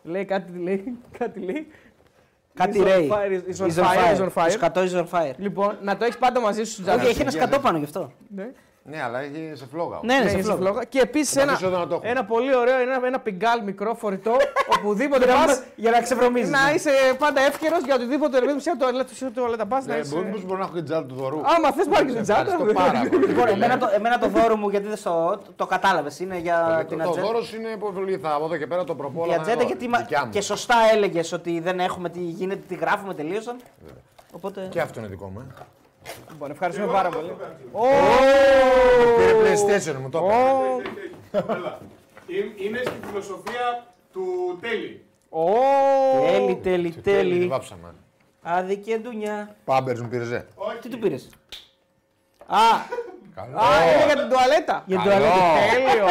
Λέει 0.04 0.26
κάτι, 0.26 0.58
λέει, 0.58 0.98
κάτι 1.18 1.40
λέει. 1.40 1.68
Κάτι 2.54 2.80
Is 2.80 2.82
on 2.82 2.86
ρέει. 2.86 3.10
fire, 3.12 3.52
is 3.54 3.66
on 3.66 3.68
Is 3.68 3.84
on 3.84 3.84
fire, 3.84 4.18
is 4.18 4.20
on 4.20 4.30
fire. 4.30 4.34
fire. 4.34 4.46
Το 4.46 4.50
σκατό 4.52 4.82
is 4.82 4.92
on 5.04 5.08
fire. 5.10 5.34
Λοιπόν, 5.38 5.78
να 5.82 5.98
το 5.98 6.04
έχεις 6.06 6.18
πάντα 6.18 6.40
μαζί 6.40 6.64
σου 6.64 6.72
στην 6.72 6.84
τσάντα. 6.84 7.02
Όχι, 7.02 7.10
έχει 7.10 7.16
σου. 7.16 7.22
ένα 7.22 7.32
σκατό 7.32 7.60
πάνω 7.60 7.78
γι' 7.78 7.84
αυτό. 7.84 8.12
Ναι. 8.84 8.96
Ναι, 8.98 9.04
αλλά 9.04 9.20
έχει 9.20 9.52
σε 9.54 9.66
φλόγα. 9.72 10.00
Ναι, 10.04 10.14
ναι, 10.14 10.20
Ναι, 10.24 10.30
σε 10.30 10.34
είναι 10.34 10.44
σε 10.44 10.52
φλόγα. 10.52 10.62
φλόγα. 10.70 10.84
Και 10.84 11.00
επίσης 11.00 11.34
Θα 11.34 11.42
ένα, 11.42 11.52
αφήσω 11.52 11.68
εδώ 11.68 11.78
να 11.80 11.88
το 11.88 11.96
έχω. 11.96 12.04
ένα 12.06 12.24
πολύ 12.26 12.56
ωραίο, 12.56 12.78
ένα, 12.80 13.00
ένα 13.06 13.20
πιγκάλ 13.20 13.64
μικρό 13.64 13.94
φορητό, 13.94 14.32
οπουδήποτε 14.78 15.26
Για 15.26 15.34
να- 15.34 15.46
πα. 15.46 15.64
Για 15.76 15.92
να 15.92 16.02
ξεβρωμίζει. 16.02 16.50
Να 16.50 16.74
είσαι 16.74 16.92
πάντα 17.18 17.42
εύκαιρος 17.42 17.80
για 17.86 17.96
οτιδήποτε 17.96 18.40
ρεβίδι 18.40 18.60
σε 18.60 18.78
τουαλέτα, 18.78 19.14
σε 19.14 19.30
τουαλέτα 19.30 19.66
πας. 19.66 19.86
Να 19.86 19.94
Ναι, 19.94 20.00
είσαι... 20.00 20.16
μπορεί- 20.16 20.46
μπορεί 20.46 20.60
να 20.60 20.66
έχω 20.66 20.74
και 20.74 20.78
την 20.78 20.86
τσάντα 20.86 21.06
του 21.06 21.16
δωρού. 21.16 21.40
Άμα 21.56 21.72
θες 21.72 21.88
πάρει 21.88 22.06
και 22.06 22.14
την 22.14 22.24
τσάντα. 22.24 22.52
Ευχαριστώ 22.52 22.74
πάρα 22.74 22.92
πολύ. 23.10 23.26
Λοιπόν, 23.28 23.48
εμένα 23.48 23.78
το, 23.78 23.88
εμένα 23.94 24.20
το 24.20 24.28
δώρο 24.28 24.56
μου, 24.56 24.70
γιατί 24.70 24.88
δεν 24.88 24.98
στο, 24.98 25.40
το, 25.46 25.52
το 25.56 25.66
κατάλαβες, 25.66 26.20
είναι 26.20 26.38
για 26.38 26.76
Το- 26.80 26.86
την 26.88 26.98
Το 27.04 27.08
ατζέντα. 27.10 27.26
δώρο 27.28 27.40
είναι 27.60 27.70
υποβολή. 27.70 28.18
Θα 28.18 28.34
από 28.34 28.46
εδώ 28.46 28.58
και 28.58 28.68
πέρα 28.68 28.84
το 28.84 28.96
προπόλα. 28.96 29.32
Η 29.34 29.36
ατζέντα 29.36 29.64
γιατί 29.64 29.88
μα- 29.88 29.98
Δικιά 29.98 30.26
μου. 30.26 30.32
και 30.32 30.42
σωστά 30.42 30.76
έλεγες 30.94 31.32
ότι 31.32 31.60
δεν 31.60 31.80
έχουμε 31.80 32.10
τι 32.10 32.20
γίνεται, 32.20 32.62
τι 32.68 32.76
γράφουμε, 32.76 33.14
τελείωσαν. 33.14 33.56
Οπότε. 34.32 34.68
Και 34.70 34.82
αυτό 34.82 35.00
είναι 35.00 35.08
δικό 35.10 35.26
μου. 35.34 35.48
Ε. 36.04 36.10
Λοιπόν, 36.32 36.52
ευχαριστούμε 36.52 36.92
πάρα 36.92 37.10
πολύ. 37.10 37.36
Πήρε 39.18 39.34
PlayStation, 39.42 39.96
μου 40.02 40.10
το 40.10 40.30
είπε. 41.30 41.54
Έλα. 41.54 41.80
Ε- 42.28 42.64
Είναι 42.66 42.78
στη 42.86 42.94
φιλοσοφία 43.08 43.86
του 44.14 44.58
τέλη. 44.62 45.06
Ω, 45.30 45.44
Τέλει, 46.32 46.56
τέλει, 46.56 46.90
Τέλει, 46.92 47.02
τέλει. 47.02 47.48
βάψαμε. 47.48 47.94
Άδικη 48.42 48.98
ντουνιά. 48.98 49.56
Πάμπερς 49.66 50.02
μου 50.02 50.08
πήρες. 50.08 50.28
ζε. 50.28 50.46
Τι 50.82 50.90
του 50.90 51.00
πήρες; 51.00 51.30
Α, 52.46 52.58
Καλό. 53.36 53.58
Α, 53.58 53.94
είναι 53.94 54.06
για 54.06 54.16
την 54.16 54.30
τουαλέτα. 54.30 54.84
για 54.86 55.00
την 55.00 55.10
Καλό. 55.10 55.24
τουαλέτα. 55.26 55.44
Τέλειο. 55.74 56.08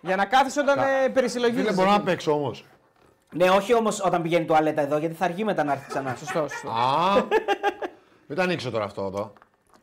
Για 0.00 0.16
να 0.16 0.24
κάθεσαι 0.24 0.60
όταν 0.60 0.78
ε, 0.78 0.82
Φίλε, 0.82 1.08
περισυλλογίζεσαι. 1.08 1.72
μπορώ 1.72 1.90
να 1.90 2.00
παίξω 2.00 2.32
όμως. 2.32 2.64
Ναι, 3.32 3.50
όχι 3.50 3.74
όμως 3.74 4.00
όταν 4.04 4.22
πηγαίνει 4.22 4.44
τουαλέτα 4.44 4.80
εδώ, 4.80 4.96
γιατί 4.98 5.14
θα 5.14 5.24
αργεί 5.24 5.44
μετά 5.44 5.64
να 5.64 5.72
έρθει 5.72 5.86
ξανά. 5.88 6.14
Σωστό, 6.18 6.46
σωστό. 6.48 6.68
Α, 6.70 7.24
μην 8.30 8.38
τα 8.38 8.44
ανοίξω 8.44 8.70
τώρα 8.70 8.84
αυτό 8.84 9.04
εδώ. 9.04 9.32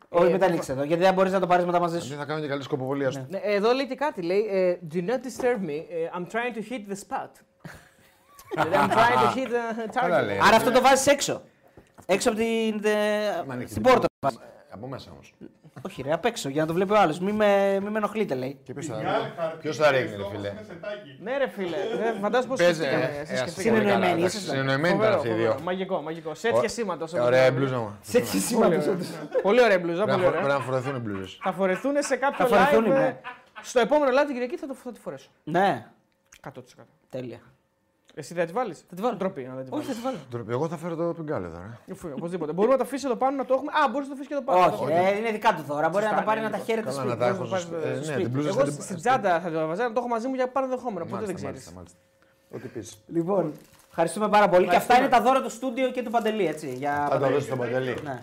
Όχι, 0.09 0.31
μην 0.31 0.39
τα 0.39 0.45
ανοίξει 0.45 0.71
εδώ, 0.71 0.83
γιατί 0.83 1.03
δεν 1.03 1.13
μπορείς 1.13 1.31
να 1.31 1.39
το 1.39 1.47
πάρεις 1.47 1.65
μετά 1.65 1.79
μαζί 1.79 1.99
σου. 1.99 2.07
Δεν 2.07 2.17
θα 2.17 2.25
κάνω 2.25 2.41
και 2.41 2.47
καλή 2.47 2.63
σκοποβολία 2.63 3.11
σου. 3.11 3.25
Ναι, 3.29 3.37
εδώ 3.43 3.71
λέει 3.71 3.87
και 3.87 3.95
κάτι. 3.95 4.21
Λέει, 4.21 4.47
ε, 4.51 4.77
Do 4.93 4.97
not 4.97 5.09
disturb 5.09 5.65
me. 5.69 5.83
ε, 5.89 6.09
I'm 6.17 6.25
trying 6.31 6.55
to 6.57 6.71
hit 6.71 6.91
the 6.91 6.97
spot. 7.07 7.29
Δηλαδή, 8.53 8.75
I'm 8.75 8.89
trying 8.97 9.19
to 9.25 9.37
hit 9.37 9.47
the 9.47 9.89
Καλά 9.99 10.21
target. 10.21 10.25
λέει. 10.25 10.37
Άρα 10.41 10.55
αυτό 10.55 10.71
το 10.71 10.81
βάζεις 10.81 11.07
έξω. 11.07 11.41
Έξω 12.05 12.29
από 12.29 12.37
την, 12.37 12.81
τε- 12.81 13.45
Μ' 13.47 13.51
ανοίξει 13.51 13.73
στην 13.73 13.83
την 13.83 13.91
πόρτα. 13.93 14.07
Από 14.69 14.87
μέσα 14.87 15.11
όμως. 15.11 15.33
Όχι, 15.81 16.01
ρε, 16.01 16.11
απ' 16.13 16.25
έξω 16.25 16.49
για 16.49 16.61
να 16.61 16.67
το 16.67 16.73
βλέπει 16.73 16.91
ο 16.93 16.97
άλλος. 16.99 17.19
Μην 17.19 17.35
με, 17.35 17.79
μη 17.83 17.89
με 17.89 17.97
ενοχλείτε, 17.97 18.35
λέει. 18.35 18.59
Και 18.63 18.73
ποιος 18.73 18.87
Μια 18.87 18.97
άλλη 18.97 19.05
θα. 19.05 19.33
χαρτί 19.41 19.57
Ποιος 19.61 19.77
θα 19.77 19.89
και 19.91 19.97
ρίχνει, 19.97 20.09
ρε 20.15 20.15
στόχος 20.21 20.35
φίλε. 20.35 20.47
είναι 20.49 20.61
σετάκι. 20.67 21.17
Ναι, 21.23 21.37
ρε 21.37 21.47
φίλε. 21.49 21.77
Δεν 22.03 22.15
φαντάζομαι 22.23 22.49
πώ 22.55 22.63
Παίζει. 22.63 22.73
σκεφτήκαμε. 22.81 23.03
ε, 23.17 23.19
εσείς 23.21 23.31
ε, 23.31 23.35
σκεφτήκατε. 23.35 23.61
Συνεννοημένοι, 23.61 24.01
καλά, 24.01 24.05
εντάξει, 24.15 24.25
ήσασταν. 24.37 24.55
Συνεννοημένοι 24.55 24.95
ήταν 24.95 24.99
Φοβερό, 24.99 25.15
αυτοί 25.15 25.27
οι 25.27 25.31
φοβερό. 25.31 25.53
δύο. 25.53 25.63
Μαγικό, 25.63 26.01
μαγικό. 26.01 26.33
Σε 26.35 26.47
έτυχε 26.47 26.67
σήματο. 26.67 27.05
Ε, 27.15 27.19
Ωραία 27.19 27.45
η 27.45 27.51
μπλούζα 27.51 27.77
μου. 27.77 27.97
Σε 28.01 28.19
τι 28.19 28.39
Πολύ 28.53 28.65
ωραία. 28.65 28.99
Πολύ 29.41 29.61
ωραία 29.63 29.79
μπλούζα. 29.79 30.03
Πρέπει 30.03 30.11
Πολύ 30.21 30.23
να- 30.25 30.31
πρέπει 30.31 30.43
ωραία. 30.45 30.57
να 30.57 30.63
φορεθούν 30.63 30.95
οι 30.95 30.99
μπλούζε. 30.99 31.37
Θα 31.43 31.51
φορεθούν 31.53 31.93
σε 31.99 32.15
κάποιο 32.15 32.45
Θα 32.47 32.55
φορεθούν, 32.55 32.85
live. 32.91 32.95
ε, 32.95 32.99
ναι. 32.99 33.17
Στο 33.61 33.79
επόμενο 33.79 34.11
live 34.11 34.25
την 34.25 34.33
Κυριακή 34.33 34.57
θα, 34.57 34.67
το, 34.67 34.73
θα 34.73 34.91
τη 34.91 34.99
φορέσω. 34.99 35.29
Ναι, 35.43 35.85
100%. 36.43 36.51
τέλεια. 37.09 37.39
Εσύ 38.19 38.33
δεν 38.33 38.43
θα 38.45 38.51
τη 38.51 38.57
βάλεις; 38.57 38.85
Θα 38.89 38.95
τη 38.95 39.01
βάλω. 39.01 39.15
Ντροπή, 39.15 39.43
να 39.43 39.55
δεν 39.55 39.65
τη 39.65 39.69
Όχι, 39.71 39.85
θα 39.85 39.87
βάλεις. 39.87 39.97
τη 39.97 40.03
βάλω. 40.05 40.17
Ντροπή. 40.29 40.51
Εγώ 40.51 40.67
θα 40.67 40.77
φέρω 40.77 40.95
το 40.95 41.03
πιγκάλε 41.13 41.47
τώρα. 41.47 41.79
ε. 41.87 41.91
Εφού, 41.91 42.09
Οπωσδήποτε. 42.15 42.51
Μπορούμε 42.53 42.73
να 42.73 42.79
το 42.79 42.85
αφήσει 42.87 43.05
εδώ 43.05 43.15
πάνω 43.15 43.37
να 43.37 43.45
το 43.45 43.53
έχουμε. 43.53 43.71
Α, 43.71 43.89
μπορείς 43.91 44.07
να 44.07 44.15
το 44.15 44.21
αφήσεις 44.21 44.27
και 44.27 44.33
εδώ 44.33 44.43
πάνω. 44.43 44.83
Όχι, 44.83 44.93
ε, 44.93 45.17
είναι 45.17 45.31
δικά 45.31 45.53
του 45.55 45.61
δώρα. 45.67 45.89
Μπορεί 45.89 46.03
να 46.03 46.09
Σωστά, 46.09 46.15
τα 46.15 46.23
πάρει 46.29 46.39
ναι, 46.39 46.45
να 46.45 46.51
τα 46.51 46.57
λίγο. 46.57 46.67
χαίρεται 46.69 46.89
Καλά, 46.89 46.99
σπίτι. 47.01 47.13
να 47.13 47.17
τα 47.23 47.27
έχω 47.27 47.37
Πώς 47.43 47.49
το 47.49 47.57
στο 47.57 47.69
πάρεις, 47.71 47.85
σπίτι. 47.85 47.87
ε, 47.87 47.99
Ε, 47.99 48.01
στο 48.03 48.05
Ναι, 48.05 48.11
σπίτι. 48.13 48.23
την 48.23 48.31
πλούζα 48.31 48.49
Εγώ 48.49 48.59
στην- 48.71 48.81
στην 48.87 48.95
τσάντα 49.01 49.39
θα 49.41 49.49
το 49.51 49.67
βάζα, 49.67 49.83
να 49.83 49.93
το 49.93 49.99
έχω 49.99 50.07
μαζί 50.15 50.27
μου 50.27 50.35
για 50.39 50.47
παραδεχόμενο. 50.47 51.03
Οπότε 51.07 51.25
δεν 51.25 51.35
Μάλιστα, 51.35 51.49
ξέρεις. 51.49 51.71
μάλιστα, 51.71 51.71
μάλιστα. 51.75 51.97
Ό,τι 52.55 52.67
πεις. 52.73 52.87
Λοιπόν, 53.17 53.43
ευχαριστούμε 53.89 54.27
πάρα 54.29 54.47
πολύ. 54.49 54.67
Και 54.67 54.75
αυτά 54.75 54.93
Ευχαριστούμε. 54.93 55.07
είναι 55.07 55.15
τα 55.17 55.21
δώρα 55.31 55.39
του 55.45 55.51
στούντιο 55.57 55.87
και 55.95 56.01
του 56.03 56.11
Παντελή, 56.11 56.45
έτσι. 56.47 56.67
Για... 56.81 57.07
Θα 57.09 57.17
το 57.19 57.27
δώσεις 57.29 57.43
στον 57.43 57.57
Παντελή. 57.57 57.95
Ναι. 58.03 58.17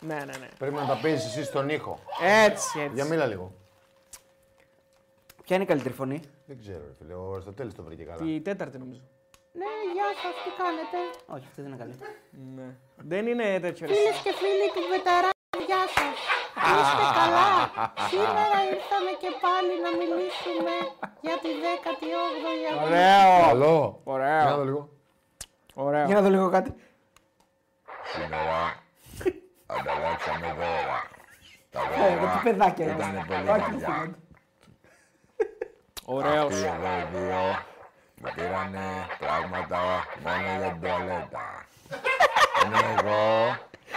Ναι, 0.00 0.14
ναι, 0.14 0.36
ναι. 0.42 0.48
Πρέπει 0.58 0.74
να 0.74 0.86
τα 0.86 0.98
πεις 1.02 1.24
εσύ 1.26 1.44
στον 1.44 1.68
ήχο. 1.68 1.98
Έτσι, 2.46 2.80
έτσι. 2.80 2.94
Για 2.94 3.04
μίλα 3.04 3.26
λίγο. 3.26 3.52
Ποια 5.44 5.54
είναι 5.56 5.64
η 5.64 5.68
καλύτερη 5.68 5.94
φωνή; 5.94 6.20
Δεν 6.52 6.60
ξέρω, 6.60 6.82
ρε 6.90 6.94
φίλε. 6.98 7.14
Ο 7.14 7.32
Αριστοτέλης 7.32 7.74
το 7.74 7.82
βρήκε 7.82 8.04
καλά. 8.04 8.22
Τη 8.24 8.40
τέταρτη 8.40 8.78
νομίζω. 8.78 9.00
Ναι, 9.60 9.72
γεια 9.94 10.08
σας, 10.22 10.34
τι 10.44 10.50
κάνετε; 10.62 10.98
Όχι, 11.34 11.44
αυτή 11.50 11.60
δεν 11.62 11.70
είναι 11.70 11.80
καλή. 11.82 11.94
Ναι. 12.56 12.68
Δεν 13.12 13.22
είναι 13.30 13.46
τέτοιο. 13.66 13.86
ρε. 13.86 13.92
Φίλες 13.94 14.18
και 14.24 14.32
φίλοι 14.40 14.66
του 14.74 14.82
Βεταρά, 14.92 15.30
γεια 15.68 15.82
σας. 15.96 16.16
Είστε 16.78 17.04
καλά. 17.20 17.48
Σήμερα 18.12 18.56
ήρθαμε 18.74 19.10
και 19.22 19.30
πάλι 19.44 19.72
να 19.86 19.90
μιλήσουμε 20.00 20.74
για 21.26 21.36
τη 21.42 21.48
18η 21.64 22.08
αγωνία. 22.22 22.72
Ωραίο. 22.84 23.30
Καλό. 23.48 24.00
Ωραίο. 24.14 24.36
Για 24.46 24.50
να 24.50 24.56
δω 24.56 24.64
λίγο. 24.64 24.82
Ωραίο. 25.74 26.04
Για 26.08 26.14
να 26.14 26.22
δω 26.24 26.30
λίγο 26.34 26.48
κάτι. 26.56 26.70
Σήμερα 28.12 28.56
ανταλλάξαμε 29.76 30.48
δώρα. 30.60 30.98
Τα 31.74 31.80
Ε, 32.06 32.16
τι 32.32 32.38
παιδάκια 32.42 32.84
ήταν 32.94 33.08
είναι. 33.10 33.24
πολύ 33.28 33.84
Όχι, 36.04 36.22
παλιά. 36.22 36.44
όχι. 36.44 36.54
Ωραίος. 36.54 36.62
Αυτοί 36.62 36.70
εδώ 36.76 36.92
οι 37.00 37.06
δύο 37.14 37.40
μου 38.20 38.30
πήρανε 38.34 38.86
πράγματα 39.18 39.78
μόνο 40.24 40.48
για 40.60 40.68
την 40.72 40.80
τουαλέτα. 40.82 41.46
Ενώ 42.64 42.78
εγώ 42.96 43.20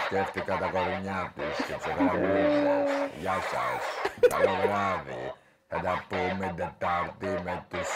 σκέφτηκα 0.06 0.54
τα 0.62 0.66
κορμιά 0.74 1.32
της 1.36 1.56
και 1.66 1.72
τους 1.78 1.86
έκανα 1.92 2.12
μπλούζες. 2.18 2.88
Γεια 3.20 3.36
σας. 3.52 3.80
Καλό 4.32 4.54
βράδυ. 4.62 5.22
Θα 5.68 5.78
τα 5.86 6.04
πούμε 6.08 6.46
Τετάρτη 6.56 7.30
με 7.44 7.64
τους 7.70 7.88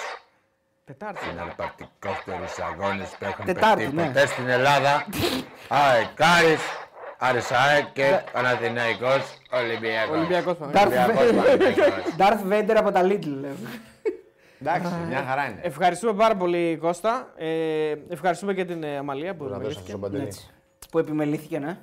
Τετάρτη. 0.85 1.25
συναρπαστικότερους 1.25 2.55
αγώνες 2.69 3.09
που 3.19 3.25
έχουν 3.25 3.45
Τετάρτη, 3.45 3.83
παιχτεί 3.83 3.97
ναι. 3.97 4.07
ποτέ 4.07 4.27
στην 4.27 4.49
Ελλάδα. 4.49 5.07
Αεκάρης, 5.69 6.63
Άρης 7.19 7.51
ΑΕΚ 7.53 7.87
και 7.93 8.21
Παναθηναϊκός 8.33 9.23
Ολυμπιακός. 9.51 10.17
Ολυμπιακός 10.17 10.57
πάμε. 10.57 10.73
Darth 10.75 10.85
Ολυμπιακός 10.87 11.31
Παναθηναϊκός. 11.33 12.15
Darth 12.19 12.53
Vader 12.53 12.75
από 12.77 12.91
τα 12.93 13.01
Lidl. 13.05 13.45
Λέω. 14.61 14.75
Εντάξει, 14.75 14.95
μια 15.09 15.23
χαρά 15.23 15.45
είναι. 15.47 15.61
Ευχαριστούμε 15.63 16.13
πάρα 16.13 16.37
πολύ 16.37 16.77
Κώστα. 16.81 17.29
Ε, 17.37 17.95
ευχαριστούμε 18.09 18.55
και 18.55 18.65
την 18.65 18.83
ε, 18.83 18.97
Αμαλία 18.97 19.35
που 19.35 19.45
Μπορώ 19.45 19.51
να 19.51 19.57
δώσω 19.57 19.69
μιλήθηκε. 19.69 19.89
στον 19.89 20.01
Παντελή. 20.01 20.23
Έτσι. 20.25 20.51
Που 20.91 20.99
επιμελήθηκε, 20.99 21.59
ναι. 21.59 21.79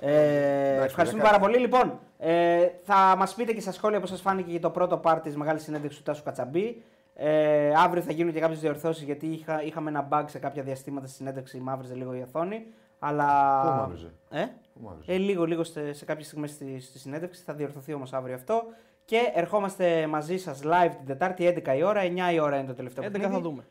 Ε, 0.00 0.82
ευχαριστούμε 0.84 1.22
δεν 1.22 1.30
πάρα 1.30 1.42
κάνει. 1.42 1.52
πολύ. 1.52 1.58
Λοιπόν, 1.58 1.98
ε, 2.18 2.68
θα 2.84 3.14
μας 3.18 3.34
πείτε 3.34 3.52
και 3.52 3.60
στα 3.60 3.72
σχόλια 3.72 4.00
πώς 4.00 4.08
σας 4.08 4.20
φάνηκε 4.20 4.50
και 4.52 4.58
το 4.58 4.70
πρώτο 4.70 5.00
part 5.04 5.18
της 5.22 5.36
μεγάλης 5.36 5.62
συνέντευξης 5.62 5.98
του 6.02 6.10
Τάσου 6.10 6.22
Κατσαμπή. 6.22 6.82
Ε, 7.14 7.72
αύριο 7.76 8.02
θα 8.02 8.12
γίνουν 8.12 8.32
και 8.32 8.40
κάποιες 8.40 8.60
διορθώσεις 8.60 9.02
γιατί 9.02 9.26
είχα, 9.26 9.62
είχαμε 9.62 9.90
ένα 9.90 10.08
bug 10.10 10.24
σε 10.26 10.38
κάποια 10.38 10.62
διαστήματα 10.62 11.06
στη 11.06 11.16
συνέντευξη. 11.16 11.58
Μαύριζε 11.58 11.94
λίγο 11.94 12.14
η 12.14 12.20
οθόνη. 12.22 12.66
Αλλά. 12.98 13.60
Πού 13.62 13.68
μαύριζε; 13.80 14.10
Ε; 14.30 14.44
Πού 14.74 14.80
μαύριζε; 14.82 15.12
Ε, 15.12 15.16
λίγο, 15.16 15.44
λίγο 15.44 15.64
σε, 15.64 15.92
σε 15.92 16.04
κάποιες 16.04 16.26
στιγμές 16.26 16.50
στη, 16.50 16.80
στη 16.80 16.98
συνέντευξης. 16.98 17.44
Θα 17.44 17.54
διορθωθεί 17.54 17.92
όμως 17.94 18.12
αύριο 18.12 18.34
αυτό. 18.34 18.62
Και 19.08 19.30
ερχόμαστε 19.34 20.06
μαζί 20.06 20.36
σας 20.36 20.60
live 20.64 20.90
την 20.96 21.06
Τετάρτη 21.06 21.54
11 21.66 21.76
η 21.76 21.82
ώρα. 21.82 22.00
9 22.02 22.32
η 22.34 22.38
ώρα 22.40 22.56
είναι 22.58 22.66
το 22.66 22.74
τελευταίο 22.74 23.04
11 23.04 23.10
παιχνίδι. 23.12 23.32
θα 23.34 23.40
δούμε. 23.40 23.64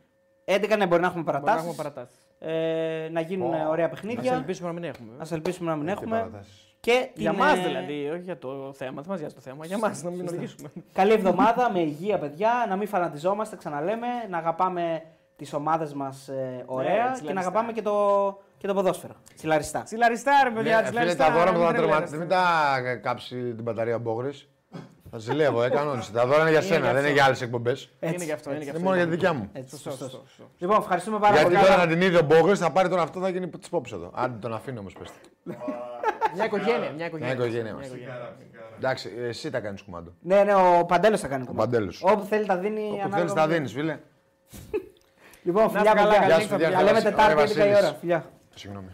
11 0.45 0.77
ναι, 0.77 0.87
μπορεί 0.87 1.01
να 1.01 1.07
έχουμε 1.07 1.23
Μπορεί 1.23 1.37
να 1.37 1.41
παρατάσεις. 1.41 1.59
έχουμε 1.61 1.73
παρατάσεις. 1.75 2.17
Ε, 2.39 3.09
να 3.11 3.21
γίνουν 3.21 3.53
Ω, 3.53 3.69
ωραία 3.69 3.85
Α 3.85 3.89
παιχνίδια. 3.89 4.33
ελπίσουμε 4.33 4.67
να 4.67 4.73
μην 4.73 4.83
έχουμε. 4.83 5.11
Α 5.17 5.27
ελπίσουμε 5.31 5.69
να 5.69 5.75
μην 5.75 5.85
Τι 5.85 5.91
έχουμε. 5.91 6.17
παρατάσεις. 6.17 6.75
Και 6.79 7.09
Για 7.13 7.29
την, 7.29 7.39
μας 7.39 7.57
ε, 7.57 7.61
δηλαδή, 7.61 8.09
όχι 8.09 8.21
για 8.21 8.37
το 8.37 8.73
θέμα. 8.73 9.01
Δεν 9.01 9.05
μας 9.09 9.19
νοιάζει 9.19 9.33
το 9.35 9.41
θέμα. 9.41 9.65
Για 9.65 9.77
μας 9.77 10.03
να 10.03 10.09
μην 10.09 10.27
οδηγήσουμε. 10.27 10.69
Καλή 10.93 11.11
εβδομάδα 11.13 11.71
με 11.71 11.79
υγεία, 11.79 12.17
παιδιά. 12.19 12.65
Να 12.69 12.75
μην 12.75 12.87
φανατιζόμαστε, 12.87 13.55
ξαναλέμε. 13.55 14.07
Να 14.29 14.37
αγαπάμε 14.37 15.03
τις 15.35 15.53
ομάδες 15.53 15.93
μας 15.93 16.29
ωραία 16.65 16.95
και 16.95 17.03
να 17.03 17.11
τσιλαριστά. 17.13 17.39
αγαπάμε 17.39 17.71
και 17.71 17.81
το, 17.81 17.93
και 18.57 18.67
το 18.67 18.73
ποδόσφαιρο. 18.73 19.13
Τσιλαριστά. 19.35 19.81
Τσιλαριστά, 19.83 20.31
ρε 20.43 20.49
παιδιά, 20.49 20.71
Ναι, 20.71 20.77
φίλε, 20.77 20.87
τσιλαριστά. 20.89 21.25
τα 21.25 21.31
δώρα 21.33 21.51
μου 21.51 21.57
μην 21.57 21.67
θα 21.67 21.73
τρελαίνεστε. 21.73 22.17
τερματίσει. 22.17 22.17
Μην 22.17 22.27
τα 22.27 22.99
κάψει 23.01 23.35
την 23.53 23.63
μπαταρία 23.63 23.99
Μπόγρης. 23.99 24.49
Θα 25.11 25.17
ζηλεύω, 25.17 25.63
ε, 25.63 25.69
κανόνισε. 25.69 26.11
Τα 26.11 26.25
δώρα 26.25 26.41
είναι 26.41 26.49
για 26.49 26.59
Είναι 26.59 26.67
σένα, 26.67 26.79
γι' 26.79 26.83
δεν 26.85 26.91
είναι 26.91 26.99
αυτό. 27.01 27.13
για 27.13 27.23
άλλες 27.25 27.41
εκπομπές. 27.41 27.89
Είναι 27.99 28.23
γι' 28.23 28.31
αυτό. 28.31 28.49
Είναι 28.49 28.57
γι' 28.59 28.63
Είναι 28.63 28.71
αυτό. 28.71 28.83
μόνο 28.83 28.95
για 28.95 29.05
τη 29.05 29.09
δικιά 29.11 29.33
μου. 29.33 29.49
Έτσι, 29.53 29.69
Σωστό, 29.69 29.89
σωστός. 29.89 30.09
σωστό, 30.11 30.25
σωστό. 30.27 30.49
Λοιπόν, 30.57 30.77
ευχαριστούμε 30.79 31.19
πάρα 31.19 31.33
Γιατί 31.35 31.53
πολύ. 31.53 31.65
τώρα 31.65 31.77
να 31.77 31.87
την 31.87 32.01
είδε 32.01 32.17
ο 32.17 32.21
Μπόγρη 32.21 32.55
θα 32.55 32.71
πάρει 32.71 32.89
τον 32.89 32.99
αυτό 32.99 33.19
θα 33.19 33.29
γίνει 33.29 33.49
τη 33.49 33.67
πόψη 33.69 33.93
εδώ. 33.95 34.11
Άντε 34.15 34.37
τον 34.37 34.53
αφήνω 34.53 34.79
όμως 34.79 34.93
πες. 34.93 35.07
Μια 36.35 36.45
οικογένεια. 36.45 36.91
Μια 36.95 37.05
οικογένεια. 37.05 37.17
Μια 37.17 37.31
οικογένεια 37.33 37.63
Μια 37.63 37.73
μας. 37.73 37.85
οικογένεια. 37.85 38.35
Εντάξει, 38.77 39.11
εσύ 39.17 39.49
τα 39.49 39.59
κάνεις 39.59 39.81
κουμάντο. 39.81 40.11
Ναι, 40.21 40.43
ναι, 40.43 40.53
ο 40.55 40.85
Παντέλος 40.85 41.19
θα 41.19 41.27
κάνει 41.27 41.45
κομμάτι. 41.45 41.69
Παντέλος. 41.69 42.01
Όπου 42.03 42.25
θέλει 42.25 42.45
τα 42.45 42.57
δίνει. 42.57 42.81
Όπου 42.81 42.93
ανάλογα 42.93 43.17
θέλεις 43.17 43.33
με- 43.33 43.39
τα 43.39 43.47
δίνεις, 43.47 43.71
φίλε. 43.73 43.97
Λοιπόν, 45.43 45.63
Να 45.63 45.69
φιλιά, 45.69 45.83
είστε 45.83 45.97
καλά, 45.97 46.09
παιδιά. 46.13 46.19
καλή 46.19 46.25
Γεια 46.31 46.35
σου, 46.35 46.41
νύχτα, 46.41 46.55
παιδιά. 46.57 46.77
Τα 46.77 46.83
λέμε 46.83 46.97
Ωραία, 46.97 47.11
Τετάρτη 47.11 47.31
11 47.33 47.43
η 47.43 47.47
Βασίλης. 47.59 47.77
ώρα. 47.77 47.95
Φιλιά. 47.99 48.25
Συγγνώμη. 48.55 48.87